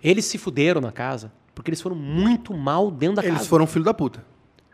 Eles 0.05 0.24
se 0.26 0.36
fuderam 0.36 0.80
na 0.80 0.93
casa 0.93 1.32
porque 1.55 1.70
eles 1.70 1.80
foram 1.80 1.96
muito 1.96 2.55
mal 2.55 2.90
dentro 2.90 3.16
da 3.16 3.22
Eles 3.24 3.38
casa. 3.38 3.48
foram 3.48 3.66
filho 3.66 3.84
da 3.84 3.92
puta. 3.94 4.24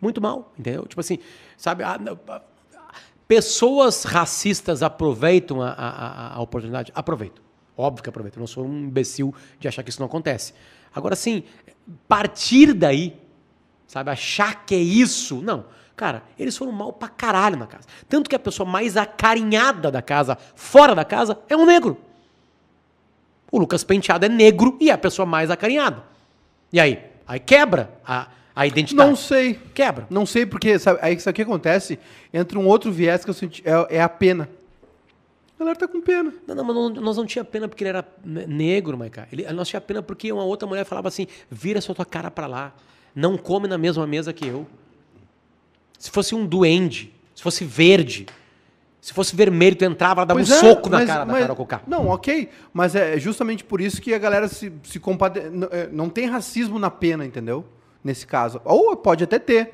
Muito 0.00 0.20
mal, 0.20 0.52
entendeu? 0.58 0.86
Tipo 0.86 1.00
assim, 1.00 1.18
sabe? 1.56 1.82
não, 2.00 2.18
ah, 2.28 2.42
pessoas 3.26 4.04
racistas 4.04 4.82
aproveitam 4.82 5.60
a, 5.60 5.70
a- 5.70 5.72
a- 5.72 6.34
a 6.36 6.40
oportunidade? 6.40 6.92
Aproveitam. 6.94 7.42
Óbvio 7.76 8.02
que 8.02 8.08
aproveitam. 8.08 8.38
Eu 8.38 8.42
não 8.42 8.46
sou 8.46 8.64
um 8.66 8.78
imbecil 8.86 9.34
de 9.58 9.68
achar 9.68 9.82
que 9.82 9.90
isso 9.90 10.00
não 10.00 10.06
acontece. 10.06 10.52
Agora, 10.94 11.14
sim, 11.14 11.42
partir 12.08 12.72
daí, 12.72 13.16
sabe? 13.86 14.10
Achar 14.10 14.64
que 14.64 14.74
é 14.74 14.78
isso. 14.78 15.42
Não. 15.42 15.64
Cara, 15.94 16.22
eles 16.38 16.56
foram 16.56 16.70
mal 16.72 16.92
pra 16.92 17.08
caralho 17.08 17.56
na 17.56 17.66
casa. 17.66 17.86
Tanto 18.08 18.30
que 18.30 18.36
a 18.36 18.38
pessoa 18.38 18.68
mais 18.68 18.96
acarinhada 18.96 19.90
da 19.90 20.00
casa, 20.00 20.38
fora 20.54 20.94
da 20.94 21.04
casa, 21.04 21.38
é 21.48 21.56
um 21.56 21.66
negro. 21.66 21.98
O 23.50 23.58
Lucas 23.58 23.82
Penteado 23.82 24.26
é 24.26 24.28
negro 24.28 24.76
e 24.80 24.90
é 24.90 24.92
a 24.92 24.98
pessoa 24.98 25.26
mais 25.26 25.50
acarinhada. 25.50 26.04
E 26.72 26.78
aí? 26.80 26.98
Aí 27.26 27.38
quebra 27.40 27.90
a, 28.06 28.28
a 28.54 28.66
identidade. 28.66 29.08
Não 29.08 29.16
sei. 29.16 29.54
Quebra. 29.74 30.06
Não 30.10 30.24
sei 30.26 30.46
porque, 30.46 30.78
sabe, 30.78 30.98
aí 31.02 31.14
isso 31.14 31.28
aqui 31.28 31.42
acontece, 31.42 31.98
entra 32.32 32.58
um 32.58 32.66
outro 32.66 32.90
viés 32.92 33.24
que 33.24 33.30
eu 33.30 33.34
senti, 33.34 33.62
é, 33.64 33.96
é 33.96 34.02
a 34.02 34.08
pena. 34.08 34.48
A 35.56 35.58
galera 35.58 35.76
tá 35.78 35.88
com 35.88 36.00
pena. 36.00 36.32
Não, 36.46 36.54
não, 36.54 36.64
mas 36.64 36.74
não- 36.76 36.90
nós 36.90 37.16
não 37.16 37.26
tinha 37.26 37.44
pena 37.44 37.66
porque 37.68 37.82
ele 37.82 37.88
era 37.90 38.06
ne- 38.24 38.46
negro, 38.46 38.96
Maiká. 38.96 39.26
Ele, 39.32 39.50
nós 39.52 39.68
tinha 39.68 39.80
pena 39.80 40.00
porque 40.02 40.30
uma 40.32 40.44
outra 40.44 40.68
mulher 40.68 40.84
falava 40.84 41.08
assim: 41.08 41.26
vira 41.50 41.80
sua 41.80 41.94
tua 41.94 42.04
cara 42.06 42.30
pra 42.30 42.46
lá. 42.46 42.72
Não 43.14 43.36
come 43.36 43.66
na 43.66 43.76
mesma 43.76 44.06
mesa 44.06 44.32
que 44.32 44.46
eu. 44.46 44.66
Se 45.98 46.10
fosse 46.10 46.32
um 46.34 46.46
duende, 46.46 47.12
se 47.34 47.42
fosse 47.42 47.64
verde, 47.64 48.26
se 49.08 49.12
fosse 49.14 49.34
vermelho, 49.34 49.74
tu 49.76 49.84
entrava, 49.84 50.20
ela 50.20 50.26
dava 50.26 50.38
Pois 50.40 50.50
um 50.50 50.54
é, 50.54 50.58
soco 50.58 50.88
na 50.88 50.98
mas- 50.98 51.06
cara 51.06 51.24
da 51.24 51.32
mas- 51.32 51.40
Carol 51.42 51.56
Conká. 51.56 51.82
Não, 51.86 52.06
ok. 52.08 52.48
Mas 52.72 52.94
é 52.94 53.18
justamente 53.18 53.64
por 53.64 53.80
isso 53.80 54.00
que 54.00 54.14
a 54.14 54.18
galera 54.18 54.46
se, 54.48 54.72
se 54.82 55.00
compade... 55.00 55.40
n- 55.40 55.66
é, 55.70 55.88
Não 55.90 56.08
tem 56.08 56.26
racismo 56.26 56.78
na 56.78 56.90
pena, 56.90 57.24
entendeu? 57.24 57.64
Nesse 58.04 58.26
caso. 58.26 58.60
Ou 58.64 58.96
pode 58.96 59.24
até 59.24 59.38
ter. 59.38 59.70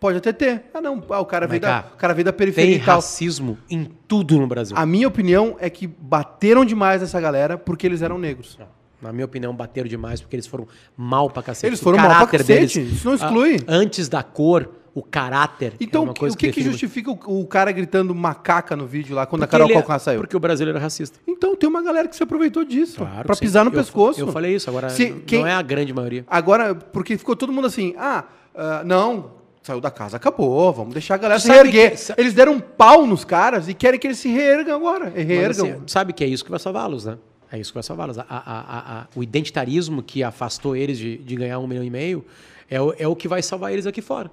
Pode 0.00 0.18
até 0.18 0.32
ter. 0.32 0.64
Ah, 0.74 0.80
não. 0.80 1.02
ah, 1.10 1.20
o, 1.20 1.26
cara 1.26 1.46
veio 1.46 1.60
da, 1.60 1.78
Hum. 1.80 1.92
o 1.94 1.96
cara 1.96 2.12
veio 2.14 2.24
da 2.24 2.32
periferia 2.32 2.72
Tem 2.74 2.82
e 2.82 2.84
tal. 2.84 2.96
racismo 2.96 3.56
em 3.70 3.84
tudo 4.08 4.36
no 4.38 4.46
Brasil. 4.46 4.76
A 4.76 4.84
minha 4.86 5.06
opinião 5.06 5.56
é 5.60 5.68
que 5.70 5.86
bateram 5.86 6.64
demais 6.64 7.02
essa 7.02 7.20
galera 7.20 7.56
porque 7.58 7.86
eles 7.86 8.02
eram 8.02 8.18
negros. 8.18 8.58
Na 9.00 9.12
minha 9.12 9.24
opinião, 9.24 9.52
bateram 9.54 9.88
demais 9.88 10.20
porque 10.20 10.36
eles 10.36 10.46
foram 10.46 10.66
mal 10.96 11.28
pra 11.28 11.42
cacete. 11.42 11.66
Eles 11.68 11.80
foram 11.80 11.98
mal 11.98 12.08
pra 12.28 12.38
cacete, 12.38 12.78
deles, 12.80 12.94
isso 12.94 13.06
não 13.08 13.14
exclui. 13.16 13.58
antes 13.66 14.08
da 14.08 14.22
cor, 14.22 14.70
o 14.94 15.02
caráter. 15.02 15.72
é 15.72 15.84
Então, 15.84 16.06
coisa 16.12 16.34
o 16.34 16.38
que, 16.38 16.46
que, 16.48 16.52
define- 16.56 16.70
justifica 16.70 17.10
o, 17.10 17.40
o 17.40 17.46
cara 17.46 17.72
gritando 17.72 18.14
macaca 18.14 18.76
no 18.76 18.86
vídeo 18.86 19.14
lá 19.16 19.24
quando 19.26 19.42
a 19.42 19.46
Porque 19.46 19.52
Carol 19.56 19.68
ele 19.68 19.78
é- 19.78 19.82
Conká 19.82 19.98
saiu? 19.98 20.20
Porque 20.20 20.36
o 20.36 20.40
brasileiro 20.40 20.76
era 20.76 20.82
racista. 20.84 21.18
Então 21.26 21.56
tem 21.56 21.68
uma 21.68 21.82
galera 21.82 22.06
que 22.08 22.14
se 22.16 22.22
aproveitou 22.22 22.64
disso 22.64 22.98
Claro 22.98 23.24
pra 23.24 23.34
que 23.34 23.38
sim. 23.38 23.44
pisar 23.46 23.64
no 23.64 23.70
Eu- 23.70 23.74
pescoço. 23.74 24.20
Eu 24.20 24.28
falei 24.32 24.54
isso, 24.54 24.68
agora 24.68 24.90
Se- 24.90 25.10
não 25.10 25.20
quem- 25.20 25.46
é 25.46 25.52
a 25.52 25.62
grande 25.62 25.92
maioria. 25.94 26.24
Agora, 26.28 26.74
porque 26.74 27.16
ficou 27.16 27.34
todo 27.34 27.52
mundo 27.52 27.66
assim, 27.66 27.94
ah, 27.96 28.24
ah, 28.54 28.82
não, 28.84 29.30
saiu 29.62 29.80
da 29.80 29.90
casa, 29.90 30.16
acabou, 30.18 30.72
vamos 30.72 30.92
deixar 30.92 31.14
a 31.14 31.18
galera 31.18 31.38
Tu 31.40 31.42
se 31.44 31.48
sabe 31.48 31.70
reerguer. 31.70 31.96
que- 32.14 32.20
Eles 32.20 32.34
deram 32.34 32.52
um 32.52 32.60
pau 32.60 33.06
nos 33.06 33.24
caras 33.24 33.68
e 33.68 33.74
querem 33.74 33.98
que 33.98 34.06
eles 34.06 34.18
se 34.18 34.28
reergam 34.28 34.76
agora. 34.76 35.10
Mas, 35.14 35.26
Reergam. 35.26 35.66
assim, 35.66 35.80
sabe 35.86 36.12
que 36.12 36.22
é 36.22 36.26
isso 36.26 36.44
que 36.44 36.50
vai 36.50 36.60
salvá-los, 36.60 37.04
né? 37.06 37.16
É 37.50 37.58
isso 37.58 37.70
que 37.70 37.74
vai 37.76 37.82
salvá-los. 37.82 38.18
A- 38.18 38.26
a- 38.28 38.36
a- 38.38 39.00
a- 39.02 39.06
o 39.14 39.22
identitarismo 39.22 40.02
que 40.02 40.22
afastou 40.22 40.74
eles 40.76 40.98
de, 40.98 41.18
de 41.18 41.36
ganhar 41.36 41.58
um 41.58 41.66
milhão 41.66 41.84
e 41.84 41.90
meio 41.90 42.24
é 42.70 42.80
o, 42.80 42.94
é 42.98 43.06
o 43.06 43.14
que 43.14 43.28
vai 43.28 43.42
salvar 43.42 43.72
eles 43.72 43.86
aqui 43.86 44.00
fora. 44.00 44.30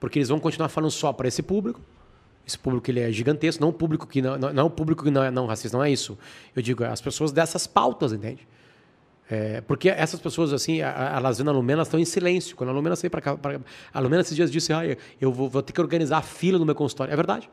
Porque 0.00 0.18
eles 0.18 0.28
vão 0.28 0.38
continuar 0.38 0.68
falando 0.68 0.90
só 0.90 1.12
para 1.12 1.26
esse 1.28 1.42
público. 1.42 1.80
Esse 2.46 2.58
público 2.58 2.90
ele 2.90 3.00
é 3.00 3.10
gigantesco, 3.12 3.60
não 3.60 3.68
o 3.68 3.72
público 3.72 4.06
que 4.06 4.22
não, 4.22 4.38
não, 4.38 4.52
não 4.52 4.66
o 4.66 4.70
público 4.70 5.04
que 5.04 5.10
não 5.10 5.22
é 5.22 5.30
não 5.30 5.46
racista, 5.46 5.76
não 5.76 5.84
é 5.84 5.90
isso. 5.90 6.16
Eu 6.56 6.62
digo, 6.62 6.82
é 6.82 6.88
as 6.88 7.00
pessoas 7.00 7.30
dessas 7.30 7.66
pautas, 7.66 8.12
entende? 8.12 8.46
É, 9.30 9.60
porque 9.60 9.90
essas 9.90 10.18
pessoas, 10.18 10.54
assim, 10.54 10.80
a- 10.80 10.90
a- 11.14 11.16
elas 11.18 11.36
vendo 11.36 11.50
a 11.50 11.52
Lumena, 11.52 11.82
estão 11.82 12.00
em 12.00 12.04
silêncio. 12.06 12.56
Quando 12.56 12.70
a 12.70 12.72
Lumena 12.72 12.96
sair 12.96 13.10
para 13.10 13.20
cá. 13.20 13.36
Pra, 13.36 13.60
a 13.92 14.00
Lumena 14.00 14.22
esses 14.22 14.34
dias 14.34 14.50
disse: 14.50 14.72
ah, 14.72 14.80
eu 15.20 15.30
vou, 15.30 15.50
vou 15.50 15.60
ter 15.62 15.74
que 15.74 15.80
organizar 15.82 16.16
a 16.18 16.22
fila 16.22 16.58
no 16.58 16.64
meu 16.64 16.74
consultório. 16.74 17.12
É 17.12 17.16
verdade. 17.16 17.50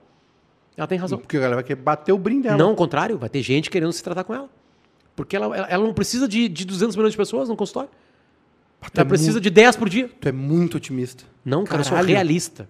Ela 0.77 0.87
tem 0.87 0.97
razão. 0.97 1.17
Porque 1.19 1.35
a 1.35 1.39
galera 1.41 1.55
vai 1.55 1.63
querer 1.65 1.81
bater 1.81 2.13
o 2.13 2.17
brinde 2.17 2.43
dela. 2.43 2.57
Não, 2.57 2.69
ao 2.69 2.75
contrário, 2.75 3.17
vai 3.17 3.27
ter 3.27 3.41
gente 3.41 3.69
querendo 3.69 3.91
se 3.91 4.01
tratar 4.01 4.23
com 4.23 4.33
ela. 4.33 4.49
Porque 5.17 5.35
ela, 5.35 5.45
ela, 5.57 5.67
ela 5.67 5.83
não 5.83 5.93
precisa 5.93 6.27
de, 6.29 6.47
de 6.47 6.63
200 6.65 6.95
milhões 6.95 7.11
de 7.11 7.17
pessoas 7.17 7.49
no 7.49 7.55
consultório. 7.57 7.89
Tu 8.93 9.01
é 9.01 9.03
precisa 9.03 9.31
muito- 9.33 9.43
de 9.43 9.49
10 9.49 9.75
por 9.75 9.89
dia. 9.89 10.09
Tu 10.19 10.27
é 10.27 10.31
muito 10.31 10.77
otimista. 10.77 11.23
Não, 11.43 11.63
cara, 11.63 11.81
eu 11.81 11.83
sou 11.83 11.91
Caralho. 11.93 12.07
realista. 12.13 12.67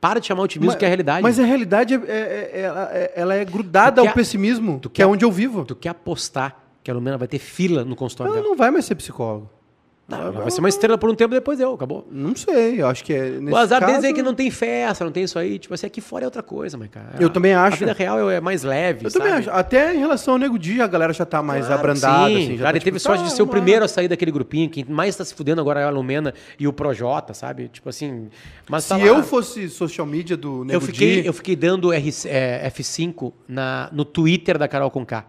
Para 0.00 0.20
de 0.20 0.26
chamar 0.26 0.42
otimismo 0.42 0.76
que 0.76 0.84
é 0.84 0.88
a 0.88 0.90
realidade. 0.90 1.22
Mas 1.22 1.40
a 1.40 1.44
realidade 1.44 1.94
é, 1.94 1.96
é- 1.96 2.50
é- 2.52 3.12
ela, 3.16 3.34
é, 3.36 3.40
é 3.40 3.44
grudada 3.44 4.00
ao 4.00 4.12
pessimismo, 4.12 4.78
tu 4.80 4.90
que 4.90 5.00
é 5.02 5.04
quer- 5.04 5.10
onde 5.10 5.24
eu 5.24 5.32
vivo. 5.32 5.64
Tu 5.64 5.74
quer 5.74 5.88
apostar 5.90 6.56
que 6.84 6.90
a 6.90 6.94
Lumena 6.94 7.16
vai 7.18 7.26
ter 7.26 7.38
fila 7.38 7.84
no 7.84 7.96
consultório 7.96 8.30
Ela 8.32 8.36
dela? 8.40 8.48
não 8.48 8.56
vai 8.56 8.70
mais 8.70 8.84
ser 8.84 8.94
psicólogo. 8.94 9.50
Não, 10.08 10.30
vai 10.30 10.50
ser 10.52 10.60
uma 10.60 10.68
estrela 10.68 10.96
por 10.96 11.10
um 11.10 11.14
tempo 11.16 11.34
depois 11.34 11.58
deu, 11.58 11.74
acabou. 11.74 12.06
Não 12.08 12.36
sei, 12.36 12.80
eu 12.80 12.86
acho 12.86 13.02
que 13.02 13.12
é. 13.12 13.38
O 13.40 13.56
azar 13.56 13.80
deles 13.80 13.96
caso, 13.96 14.06
é 14.06 14.12
que 14.12 14.22
não 14.22 14.34
tem 14.34 14.52
festa, 14.52 15.04
não 15.04 15.10
tem 15.10 15.24
isso 15.24 15.36
aí. 15.36 15.58
Tipo 15.58 15.74
assim, 15.74 15.84
aqui 15.84 16.00
fora 16.00 16.22
é 16.22 16.26
outra 16.26 16.44
coisa, 16.44 16.78
mas 16.78 16.88
cara. 16.88 17.16
Eu 17.18 17.28
também 17.28 17.54
acho. 17.54 17.74
A 17.74 17.78
vida 17.78 17.92
real 17.92 18.30
é 18.30 18.40
mais 18.40 18.62
leve. 18.62 19.06
Eu 19.06 19.10
também 19.10 19.30
sabe? 19.30 19.40
acho. 19.40 19.50
Até 19.50 19.96
em 19.96 19.98
relação 19.98 20.34
ao 20.34 20.38
Nego 20.38 20.56
Dia, 20.56 20.84
a 20.84 20.86
galera 20.86 21.12
já 21.12 21.24
tá 21.24 21.42
mais 21.42 21.66
Claro 21.66 21.80
abrandada. 21.80 22.28
sim. 22.28 22.36
Assim, 22.36 22.56
já 22.56 22.58
cara, 22.58 22.64
tá, 22.64 22.70
ele 22.70 22.84
teve 22.84 22.98
tipo, 22.98 23.00
sorte 23.00 23.24
tá, 23.24 23.28
de 23.28 23.34
ser 23.34 23.42
o 23.42 23.48
primeiro 23.48 23.84
a 23.84 23.88
sair 23.88 24.06
daquele 24.06 24.30
grupinho. 24.30 24.70
Quem 24.70 24.84
mais 24.84 25.16
tá 25.16 25.24
se 25.24 25.34
fudendo 25.34 25.60
agora 25.60 25.80
é 25.80 25.84
a 25.84 25.90
Lumena 25.90 26.32
e 26.56 26.68
o 26.68 26.72
Projota, 26.72 27.34
sabe? 27.34 27.66
Tipo 27.66 27.88
assim. 27.88 28.28
Mas 28.68 28.84
Se 28.84 28.90
tá 28.90 29.00
eu 29.00 29.24
fosse 29.24 29.68
social 29.68 30.06
media 30.06 30.36
do 30.36 30.64
Nego 30.64 30.72
eu 30.74 30.80
fiquei, 30.80 31.22
Di, 31.22 31.26
eu 31.26 31.32
fiquei 31.32 31.56
dando 31.56 31.92
R, 31.92 32.14
é, 32.26 32.70
F5 32.70 33.32
na, 33.48 33.88
no 33.92 34.04
Twitter 34.04 34.56
da 34.56 34.68
Carol 34.68 34.88
Conká. 34.88 35.24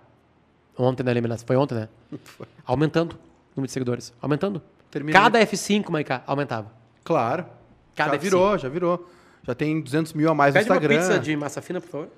Ontem 0.77 1.01
na 1.01 1.09
eliminação. 1.09 1.47
Foi 1.47 1.55
ontem, 1.55 1.73
né? 1.73 1.89
Aumentando 2.63 3.13
o 3.13 3.26
número 3.57 3.67
de 3.67 3.73
seguidores. 3.73 4.13
Aumentando. 4.21 4.61
Termina 4.89 5.17
Cada 5.19 5.39
F5, 5.39 5.89
Maiká, 5.89 6.23
aumentava. 6.25 6.71
Claro. 7.03 7.45
Cada 7.95 8.11
já 8.13 8.17
F5. 8.17 8.21
virou, 8.21 8.57
já 8.57 8.69
virou. 8.69 9.09
Já 9.43 9.55
tem 9.55 9.79
200 9.81 10.13
mil 10.13 10.29
a 10.29 10.33
mais 10.35 10.53
Pede 10.53 10.67
no 10.67 10.73
uma 10.73 10.77
Instagram. 10.77 10.99
pizza 11.01 11.19
de 11.19 11.35
massa 11.35 11.61
fina, 11.61 11.79
por 11.81 11.89
favor. 11.89 12.09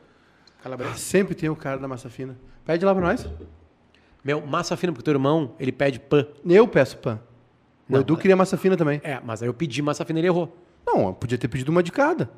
Calabresa. 0.63 0.95
Sempre 0.95 1.35
tem 1.35 1.49
o 1.49 1.55
cara 1.55 1.77
da 1.77 1.87
massa 1.87 2.09
fina. 2.09 2.37
Pede 2.65 2.83
lá 2.85 2.93
pra 2.93 3.03
nós. 3.03 3.27
Meu, 4.23 4.45
massa 4.45 4.75
fina 4.75 4.91
pro 4.91 5.01
teu 5.01 5.13
irmão, 5.13 5.53
ele 5.59 5.71
pede 5.71 5.99
pan. 5.99 6.25
Eu 6.45 6.67
peço 6.67 6.97
pan. 6.97 7.19
O 7.87 7.93
Não, 7.93 8.01
Edu 8.01 8.13
mas- 8.13 8.21
queria 8.21 8.35
massa 8.35 8.57
fina 8.57 8.75
também. 8.75 8.99
É, 9.03 9.19
mas 9.23 9.41
aí 9.41 9.47
eu 9.49 9.53
pedi 9.53 9.81
massa 9.81 10.03
fina 10.05 10.19
e 10.19 10.21
ele 10.21 10.27
errou. 10.27 10.55
Não, 10.85 11.13
podia 11.13 11.37
ter 11.37 11.47
pedido 11.47 11.69
uma 11.69 11.81
de 11.81 11.91
cada. 11.91 12.29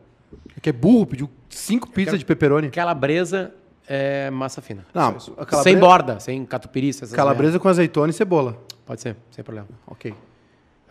É 0.56 0.60
que 0.62 0.70
é 0.70 0.74
burro, 0.74 1.08
pediu 1.08 1.30
cinco 1.50 1.90
pizzas 1.90 2.20
de 2.20 2.26
pepperoni. 2.26 2.70
Calabresa 2.70 3.54
é 3.94 4.30
massa 4.32 4.62
fina. 4.62 4.86
Não, 4.94 5.10
a 5.10 5.12
calabresa- 5.46 5.64
Sem 5.64 5.78
borda, 5.78 6.20
sem 6.20 6.46
catupiry, 6.46 6.90
essas 6.92 7.12
Calabresa 7.12 7.60
com 7.60 7.68
azeitona 7.68 8.10
e 8.10 8.14
cebola. 8.14 8.58
Pode 8.86 9.02
ser, 9.02 9.18
sem 9.32 9.44
problema. 9.44 9.68
Ok. 9.86 10.14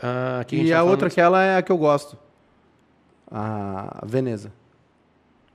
Ah, 0.03 0.39
aqui 0.41 0.57
E 0.57 0.59
gente 0.61 0.73
a 0.73 0.77
tá 0.77 0.83
outra, 0.83 0.99
falando- 1.09 1.13
aquela 1.13 1.43
é 1.43 1.57
a 1.57 1.63
que 1.63 1.73
eu 1.73 1.79
gosto. 1.79 2.19
A 3.31 4.03
Veneza. 4.05 4.53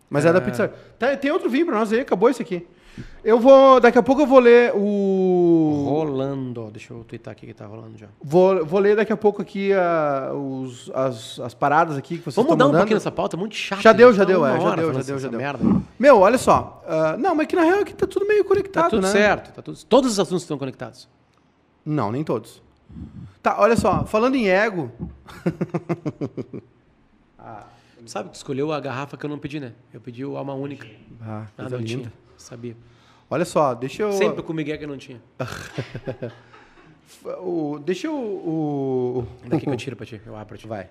Mas 0.10 0.26
é, 0.26 0.32
da 0.32 0.40
Ah. 0.40 0.42
pizza. 0.42 0.74
Tá, 0.98 1.16
tem 1.18 1.32
outro 1.32 1.50
vinho 1.50 1.66
pra 1.66 1.76
nós 1.76 1.92
aí, 1.92 2.00
acabou 2.00 2.30
esse 2.30 2.42
aqui. 2.42 2.66
Eu 3.24 3.40
vou. 3.40 3.80
Daqui 3.80 3.98
a 3.98 4.04
pouco 4.04 4.22
eu 4.22 4.28
vou 4.28 4.40
ler 4.40 4.72
o. 4.76 5.86
Rolando. 5.88 6.70
Deixa 6.72 6.94
eu 6.94 7.04
twittar 7.04 7.32
aqui 7.32 7.46
que 7.48 7.54
tá 7.54 7.66
rolando 7.66 7.98
já. 7.98 8.08
Vou, 8.24 8.66
vou 8.66 8.80
ler 8.80 8.96
daqui 8.96 9.12
a 9.12 9.18
pouco 9.18 9.42
aqui 9.42 9.74
a- 9.74 10.32
os- 10.34 10.90
as, 10.94 11.40
as 11.40 11.54
paradas 11.54 11.98
aqui 11.98 12.18
que 12.18 12.24
vocês 12.24 12.36
Vamos 12.36 12.52
estão 12.52 12.56
mudar 12.56 12.66
um 12.66 12.68
mandando. 12.68 12.82
pouquinho 12.84 12.98
essa 12.98 13.12
pauta, 13.12 13.36
é 13.36 13.40
muito 13.40 13.56
chato. 13.56 13.82
Já 13.82 13.92
deu, 13.94 14.14
já 14.14 14.20
Tá 14.24 14.26
deu, 14.26 14.40
uma 14.40 14.50
é, 14.56 14.60
já 14.62 14.76
deu, 14.76 14.94
já 14.94 15.02
deu, 15.02 15.20
já 15.20 15.28
deu. 15.30 15.40
Merda. 15.40 15.82
Meu, 16.00 16.20
olha 16.20 16.38
só. 16.38 16.84
ah, 16.88 17.18
não, 17.18 17.34
mas 17.36 17.48
que 17.48 17.56
na 17.56 17.64
real 17.64 17.80
aqui 17.80 17.94
tá 17.94 18.06
tudo 18.08 18.26
meio 18.28 18.46
conectado, 18.46 18.84
Tá 18.84 18.90
tudo 18.92 19.02
né? 19.02 19.10
certo. 19.12 19.54
Tá 19.54 19.62
tudo... 19.62 19.78
Todos 19.86 20.12
os 20.12 20.20
assuntos 20.20 20.44
estão 20.44 20.58
conectados. 20.58 21.10
Não, 21.86 22.12
nem 22.12 22.24
todos. 22.24 22.62
Tá, 23.42 23.58
olha 23.60 23.76
só. 23.76 24.06
Falando 24.06 24.36
em 24.36 24.48
ego. 24.48 24.92
Sabe 28.06 28.30
que 28.30 28.34
tu 28.36 28.38
escolheu 28.38 28.72
a 28.72 28.80
garrafa 28.80 29.18
que 29.18 29.26
eu 29.26 29.30
não 29.30 29.40
pedi, 29.40 29.60
né? 29.60 29.74
Eu 29.92 30.00
pedi 30.00 30.24
o 30.24 30.38
alma 30.38 30.54
única. 30.54 30.88
Ah, 31.22 31.46
Ah, 31.58 31.62
coisa 31.62 31.78
não 31.78 31.84
linda. 31.84 32.14
Sabia. 32.38 32.76
Olha 33.30 33.46
só, 33.46 33.74
deixa 33.74 34.04
eu. 34.04 34.12
Sempre 34.14 34.44
com 34.44 34.54
o 34.54 34.56
Miguel 34.56 34.78
que 34.78 34.86
não 34.88 34.98
tinha. 34.98 35.20
o- 37.42 37.80
deixa 37.84 38.08
eu. 38.08 38.14
O, 38.16 39.28
Daqui 39.48 39.66
que 39.66 39.70
eu 39.70 39.78
tiro 39.78 39.96
pra 39.96 40.06
ti. 40.06 40.22
Eu 40.26 40.36
abro 40.36 40.48
pra 40.50 40.58
ti. 40.58 40.68
Vai. 40.68 40.88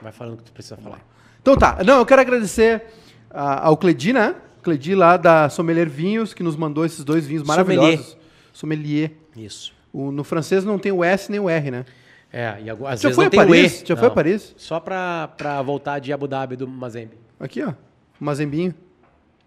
Vai 0.00 0.12
falando 0.12 0.34
o 0.34 0.36
que 0.38 0.44
tu 0.44 0.52
precisa 0.52 0.76
falar. 0.76 1.00
Então 1.40 1.56
tá. 1.56 1.78
Não, 1.84 1.98
eu 1.98 2.06
quero 2.06 2.20
agradecer 2.20 2.84
ah, 3.30 3.66
ao 3.66 3.76
Cledi, 3.76 4.12
né? 4.12 4.34
Cledi 4.62 4.94
lá 4.94 5.16
da 5.16 5.48
Sommelier 5.48 5.88
Vinhos, 5.88 6.32
que 6.34 6.42
nos 6.42 6.56
mandou 6.56 6.84
esses 6.84 7.04
dois 7.04 7.26
vinhos 7.26 7.42
maravilhosos. 7.46 8.16
Sommelier. 8.52 9.12
Isso. 9.36 9.72
O- 9.92 10.10
no 10.12 10.24
francês 10.24 10.64
não 10.64 10.78
tem 10.78 10.92
o 10.92 11.02
S 11.02 11.30
nem 11.30 11.40
o 11.40 11.48
R, 11.48 11.70
né? 11.70 11.84
É, 12.32 12.56
e 12.62 12.70
agora, 12.70 12.94
às 12.94 13.00
Já 13.00 13.08
vezes 13.10 13.16
foi 13.16 13.24
não 13.24 13.42
a 13.42 13.46
Paris? 13.46 13.82
Já 13.84 13.94
foi 13.96 14.06
a 14.06 14.08
Não. 14.08 14.14
Paris? 14.14 14.54
Só 14.56 14.80
pra, 14.80 15.28
pra 15.36 15.60
voltar 15.60 15.98
de 15.98 16.12
Abu 16.12 16.26
Dhabi 16.26 16.56
do 16.56 16.66
Mazembe. 16.66 17.18
Aqui, 17.38 17.62
ó. 17.62 17.74
Mazembinho. 18.18 18.74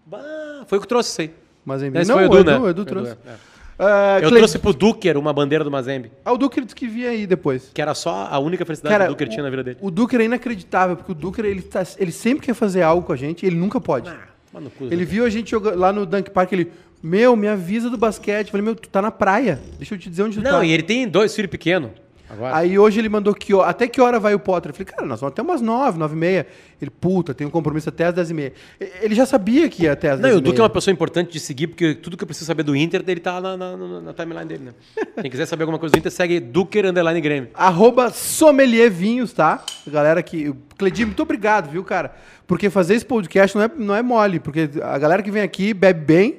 Bah, 0.06 0.64
foi 0.66 0.78
o 0.78 0.80
que 0.80 0.86
trouxe 0.88 1.10
isso 1.10 1.20
aí. 1.22 1.30
Mazembinho. 1.64 2.00
Esse 2.02 2.08
não, 2.10 2.18
foi 2.18 2.24
o 2.28 2.30
Edu, 2.32 2.38
Edu, 2.38 2.50
né? 2.50 2.58
o 2.58 2.68
Edu 2.70 2.84
trouxe. 2.84 3.12
Edu, 3.12 3.20
é. 3.26 3.34
Ah, 3.78 4.14
Eu 4.16 4.28
Cledi- 4.28 4.36
trouxe 4.36 4.58
pro 4.58 4.72
Duker 4.72 5.18
uma 5.18 5.32
bandeira 5.34 5.62
do 5.62 5.70
Mazembe, 5.70 6.10
Ah, 6.24 6.32
o 6.32 6.38
Duker 6.38 6.64
disse 6.64 6.74
que 6.74 6.86
vinha 6.86 7.10
aí 7.10 7.26
depois. 7.26 7.70
que 7.74 7.82
era 7.82 7.94
só 7.94 8.26
a 8.30 8.38
única 8.38 8.64
felicidade 8.64 8.90
Cara, 8.94 9.04
que 9.04 9.10
o 9.10 9.14
Duker 9.14 9.28
tinha 9.28 9.42
na 9.42 9.50
vida 9.50 9.62
dele. 9.62 9.76
O 9.82 9.90
Duker 9.90 10.18
é 10.20 10.24
inacreditável, 10.24 10.96
porque 10.96 11.12
o 11.12 11.14
Duker 11.14 11.44
ele, 11.44 11.60
tá- 11.60 11.84
ele 11.98 12.10
sempre 12.12 12.46
quer 12.46 12.54
fazer 12.54 12.80
algo 12.82 13.06
com 13.06 13.12
a 13.12 13.16
gente 13.16 13.44
ele 13.44 13.56
nunca 13.56 13.78
pode. 13.80 14.08
Ah, 14.08 14.16
toma 14.50 14.64
no 14.64 14.70
cu, 14.70 14.84
Ele 14.84 15.04
viu 15.04 15.26
a 15.26 15.28
gente 15.28 15.50
joga- 15.50 15.74
lá 15.74 15.92
no 15.92 16.06
Dunk 16.06 16.30
Park, 16.30 16.52
ele, 16.52 16.72
meu, 17.02 17.36
me 17.36 17.48
avisa 17.48 17.90
do 17.90 17.98
basquete. 17.98 18.46
Eu 18.46 18.52
falei, 18.52 18.64
meu, 18.64 18.74
tu 18.74 18.88
tá 18.88 19.02
na 19.02 19.10
praia. 19.10 19.60
Deixa 19.76 19.94
eu 19.94 19.98
te 19.98 20.08
dizer 20.08 20.22
onde 20.22 20.38
tu 20.38 20.42
Não, 20.42 20.60
tá. 20.60 20.64
e 20.64 20.70
ele 20.72 20.82
tem 20.82 21.06
dois 21.06 21.34
filhos 21.34 21.50
pequenos. 21.50 21.90
Agora. 22.28 22.56
Aí 22.56 22.76
hoje 22.76 22.98
ele 22.98 23.08
mandou 23.08 23.32
que 23.34 23.52
até 23.60 23.86
que 23.86 24.00
hora 24.00 24.18
vai 24.18 24.34
o 24.34 24.38
Potter? 24.38 24.70
Eu 24.70 24.74
falei, 24.74 24.86
cara, 24.92 25.06
nós 25.06 25.20
vamos 25.20 25.32
até 25.32 25.42
umas 25.42 25.60
nove, 25.60 25.96
nove 25.98 26.14
e 26.14 26.18
meia. 26.18 26.46
Ele, 26.82 26.90
puta, 26.90 27.32
tem 27.32 27.46
um 27.46 27.50
compromisso 27.50 27.88
até 27.88 28.06
às 28.06 28.14
dez 28.14 28.30
e 28.30 28.34
meia. 28.34 28.52
Ele 29.00 29.14
já 29.14 29.24
sabia 29.24 29.68
que 29.68 29.84
ia 29.84 29.92
até 29.92 30.10
às 30.10 30.18
Não, 30.20 30.28
e 30.28 30.32
dez 30.32 30.34
o 30.34 30.38
e 30.38 30.40
Duque 30.42 30.56
é 30.56 30.58
meia. 30.58 30.62
uma 30.64 30.70
pessoa 30.70 30.92
importante 30.92 31.30
de 31.32 31.38
seguir, 31.38 31.68
porque 31.68 31.94
tudo 31.94 32.16
que 32.16 32.24
eu 32.24 32.26
preciso 32.26 32.46
saber 32.46 32.64
do 32.64 32.74
Inter, 32.74 33.04
ele 33.06 33.20
tá 33.20 33.40
na, 33.40 33.56
na, 33.56 33.76
na- 33.76 34.00
na 34.00 34.12
timeline 34.12 34.44
dele, 34.46 34.64
né? 34.64 34.72
Quem 35.22 35.30
quiser 35.30 35.46
saber 35.46 35.62
alguma 35.62 35.78
coisa 35.78 35.92
do 35.92 35.98
Inter, 35.98 36.10
segue 36.10 36.40
Duker 36.40 36.86
Underline 36.86 37.20
Grêmio. 37.20 37.50
Arroba 37.54 38.10
Sommelier 38.10 38.90
Vinhos, 38.90 39.32
tá? 39.32 39.64
Galera 39.86 40.20
que... 40.22 40.52
Cledir, 40.76 41.06
muito 41.06 41.22
obrigado, 41.22 41.70
viu, 41.70 41.84
cara? 41.84 42.14
Porque 42.46 42.68
fazer 42.68 42.94
esse 42.94 43.04
podcast 43.06 43.56
não 43.56 43.64
é, 43.64 43.70
não 43.76 43.94
é 43.94 44.02
mole, 44.02 44.40
porque 44.40 44.68
a 44.82 44.98
galera 44.98 45.22
que 45.22 45.30
vem 45.30 45.42
aqui 45.42 45.72
bebe 45.72 46.00
bem, 46.04 46.36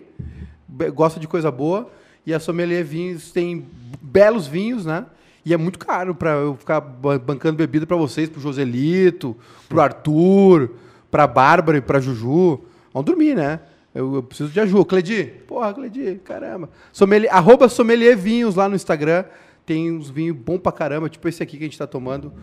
be- 0.68 0.92
gosta 0.92 1.20
de 1.20 1.28
coisa 1.28 1.50
boa, 1.50 1.90
e 2.26 2.34
a 2.34 2.40
Sommelier 2.40 2.84
Vinhos 2.84 3.32
tem 3.32 3.66
belos 4.02 4.46
vinhos, 4.48 4.86
né? 4.86 5.06
E 5.48 5.54
é 5.54 5.58
muito 5.58 5.80
caro 5.80 6.14
pra 6.14 6.32
eu 6.32 6.56
ficar 6.56 6.82
ba- 6.82 7.18
bancando 7.18 7.56
bebida 7.56 7.86
pra 7.88 7.95
vocês, 7.95 8.28
pro 8.30 8.41
Joselito, 8.41 9.34
pro 9.70 9.80
Arthur, 9.80 10.72
pra 11.10 11.26
Bárbara 11.26 11.78
e 11.78 11.82
pra 11.82 12.02
Juju. 12.02 12.60
Vamos 12.93 13.06
dormir, 13.06 13.34
né? 13.34 13.62
Eu, 13.95 14.16
eu 14.16 14.24
preciso 14.24 14.50
de 14.52 14.60
ajuda. 14.60 14.84
Cledir, 14.84 15.43
porra, 15.48 15.74
Cledir, 15.74 16.20
caramba. 16.20 16.70
Sommelier, 16.91 17.34
arroba 17.34 17.70
Sommelier 17.70 18.18
Vinhos 18.18 18.56
lá 18.56 18.68
no 18.68 18.76
Instagram. 18.76 19.24
Tem 19.66 19.89
uns 19.91 20.10
vinhos 20.10 20.36
bons 20.36 20.60
pra 20.60 20.72
caramba, 20.72 21.08
tipo 21.10 21.28
esse 21.30 21.41
aqui 21.41 21.58
que 21.58 21.64
a 21.64 21.68
gente 21.68 21.78
tá 21.78 21.88
tomando. 21.88 22.34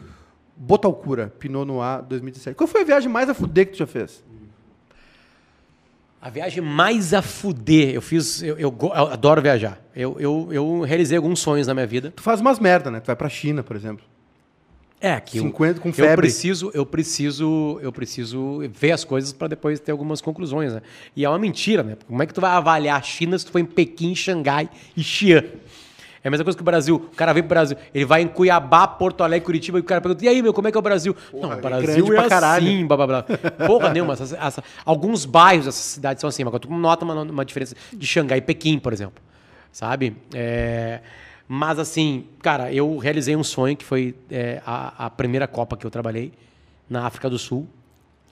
Botalcura, 0.56 1.32
Pinot 1.38 1.64
Noir 1.66 2.02
2017. 2.04 2.56
Qual 2.56 2.66
foi 2.66 2.82
a 2.82 2.84
viagem 2.84 3.10
mais 3.10 3.28
a 3.28 3.34
fuder 3.34 3.66
que 3.66 3.72
tu 3.72 3.78
já 3.78 3.86
fez? 3.86 4.24
A 6.24 6.30
viagem 6.30 6.62
mais 6.62 7.12
a 7.12 7.20
fuder, 7.20 7.90
eu 7.94 8.00
fiz. 8.00 8.42
Eu, 8.42 8.56
eu 8.58 8.74
eu 8.80 8.92
adoro 8.94 9.42
viajar. 9.42 9.78
Eu, 9.94 10.16
eu, 10.18 10.48
eu 10.50 10.80
realizei 10.80 11.18
alguns 11.18 11.38
sonhos 11.38 11.66
na 11.66 11.74
minha 11.74 11.86
vida. 11.86 12.14
Tu 12.16 12.22
faz 12.22 12.40
umas 12.40 12.58
merda, 12.58 12.90
né? 12.90 12.98
Tu 12.98 13.06
vai 13.08 13.14
pra 13.14 13.28
China, 13.28 13.62
por 13.62 13.76
exemplo. 13.76 14.02
É, 14.98 15.20
que 15.20 15.36
eu- 15.36 15.42
50 15.42 15.80
com 15.80 15.90
eu 15.90 15.92
febre. 15.92 16.16
preciso, 16.16 16.70
eu 16.72 16.86
preciso, 16.86 17.78
eu 17.82 17.92
preciso 17.92 18.60
ver 18.72 18.92
as 18.92 19.04
coisas 19.04 19.34
para 19.34 19.48
depois 19.48 19.78
ter 19.78 19.92
algumas 19.92 20.22
conclusões, 20.22 20.72
né? 20.72 20.80
E 21.14 21.26
é 21.26 21.28
uma 21.28 21.38
mentira, 21.38 21.82
né? 21.82 21.94
Como 22.08 22.22
é 22.22 22.26
que 22.26 22.32
tu 22.32 22.40
vai 22.40 22.52
avaliar 22.52 22.98
a 22.98 23.02
China 23.02 23.38
se 23.38 23.44
tu 23.44 23.52
for 23.52 23.58
em 23.58 23.66
Pequim, 23.66 24.14
Xangai 24.14 24.70
e 24.96 25.02
Xi'an? 25.04 25.44
É 26.24 26.28
a 26.28 26.30
mesma 26.30 26.42
coisa 26.42 26.56
que 26.56 26.62
o 26.62 26.64
Brasil. 26.64 26.96
O 27.12 27.14
cara 27.16 27.34
vem 27.34 27.42
pro 27.42 27.50
Brasil, 27.50 27.76
ele 27.94 28.06
vai 28.06 28.22
em 28.22 28.26
Cuiabá, 28.28 28.88
Porto 28.88 29.22
Alegre, 29.22 29.44
Curitiba, 29.44 29.76
e 29.78 29.82
o 29.82 29.84
cara 29.84 30.00
pergunta: 30.00 30.24
e 30.24 30.28
aí, 30.28 30.40
meu, 30.42 30.54
como 30.54 30.66
é 30.66 30.70
que 30.72 30.76
é 30.76 30.80
o 30.80 30.82
Brasil? 30.82 31.14
não, 31.32 31.52
é 31.52 31.56
o 31.56 31.60
Brasil 31.60 32.06
grande 32.06 32.12
é 32.12 32.14
pra 32.14 32.28
caralho. 32.28 32.66
assim, 32.66 32.86
blá 32.86 32.96
blá 32.96 33.06
blá. 33.06 33.22
Porra 33.66 33.90
nenhuma. 33.92 34.14
Essas- 34.14 34.32
essa- 34.32 34.64
alguns 34.86 35.26
bairros 35.26 35.66
dessas 35.66 35.80
cidades 35.82 36.20
são 36.22 36.28
assim, 36.28 36.42
mas 36.42 36.58
tu 36.58 36.72
nota 36.72 37.04
uma, 37.04 37.22
uma 37.22 37.44
diferença 37.44 37.76
de 37.92 38.06
Xangai 38.06 38.38
e 38.38 38.40
Pequim, 38.40 38.78
por 38.78 38.92
exemplo. 38.92 39.22
Sabe? 39.70 40.16
É, 40.34 41.00
mas 41.46 41.78
assim, 41.78 42.24
cara, 42.40 42.72
eu 42.72 42.96
realizei 42.96 43.36
um 43.36 43.44
sonho 43.44 43.76
que 43.76 43.84
foi 43.84 44.14
é, 44.30 44.62
a, 44.64 45.06
a 45.06 45.10
primeira 45.10 45.46
Copa 45.46 45.76
que 45.76 45.84
eu 45.86 45.90
trabalhei 45.90 46.32
na 46.88 47.06
África 47.06 47.28
do 47.28 47.38
Sul. 47.38 47.68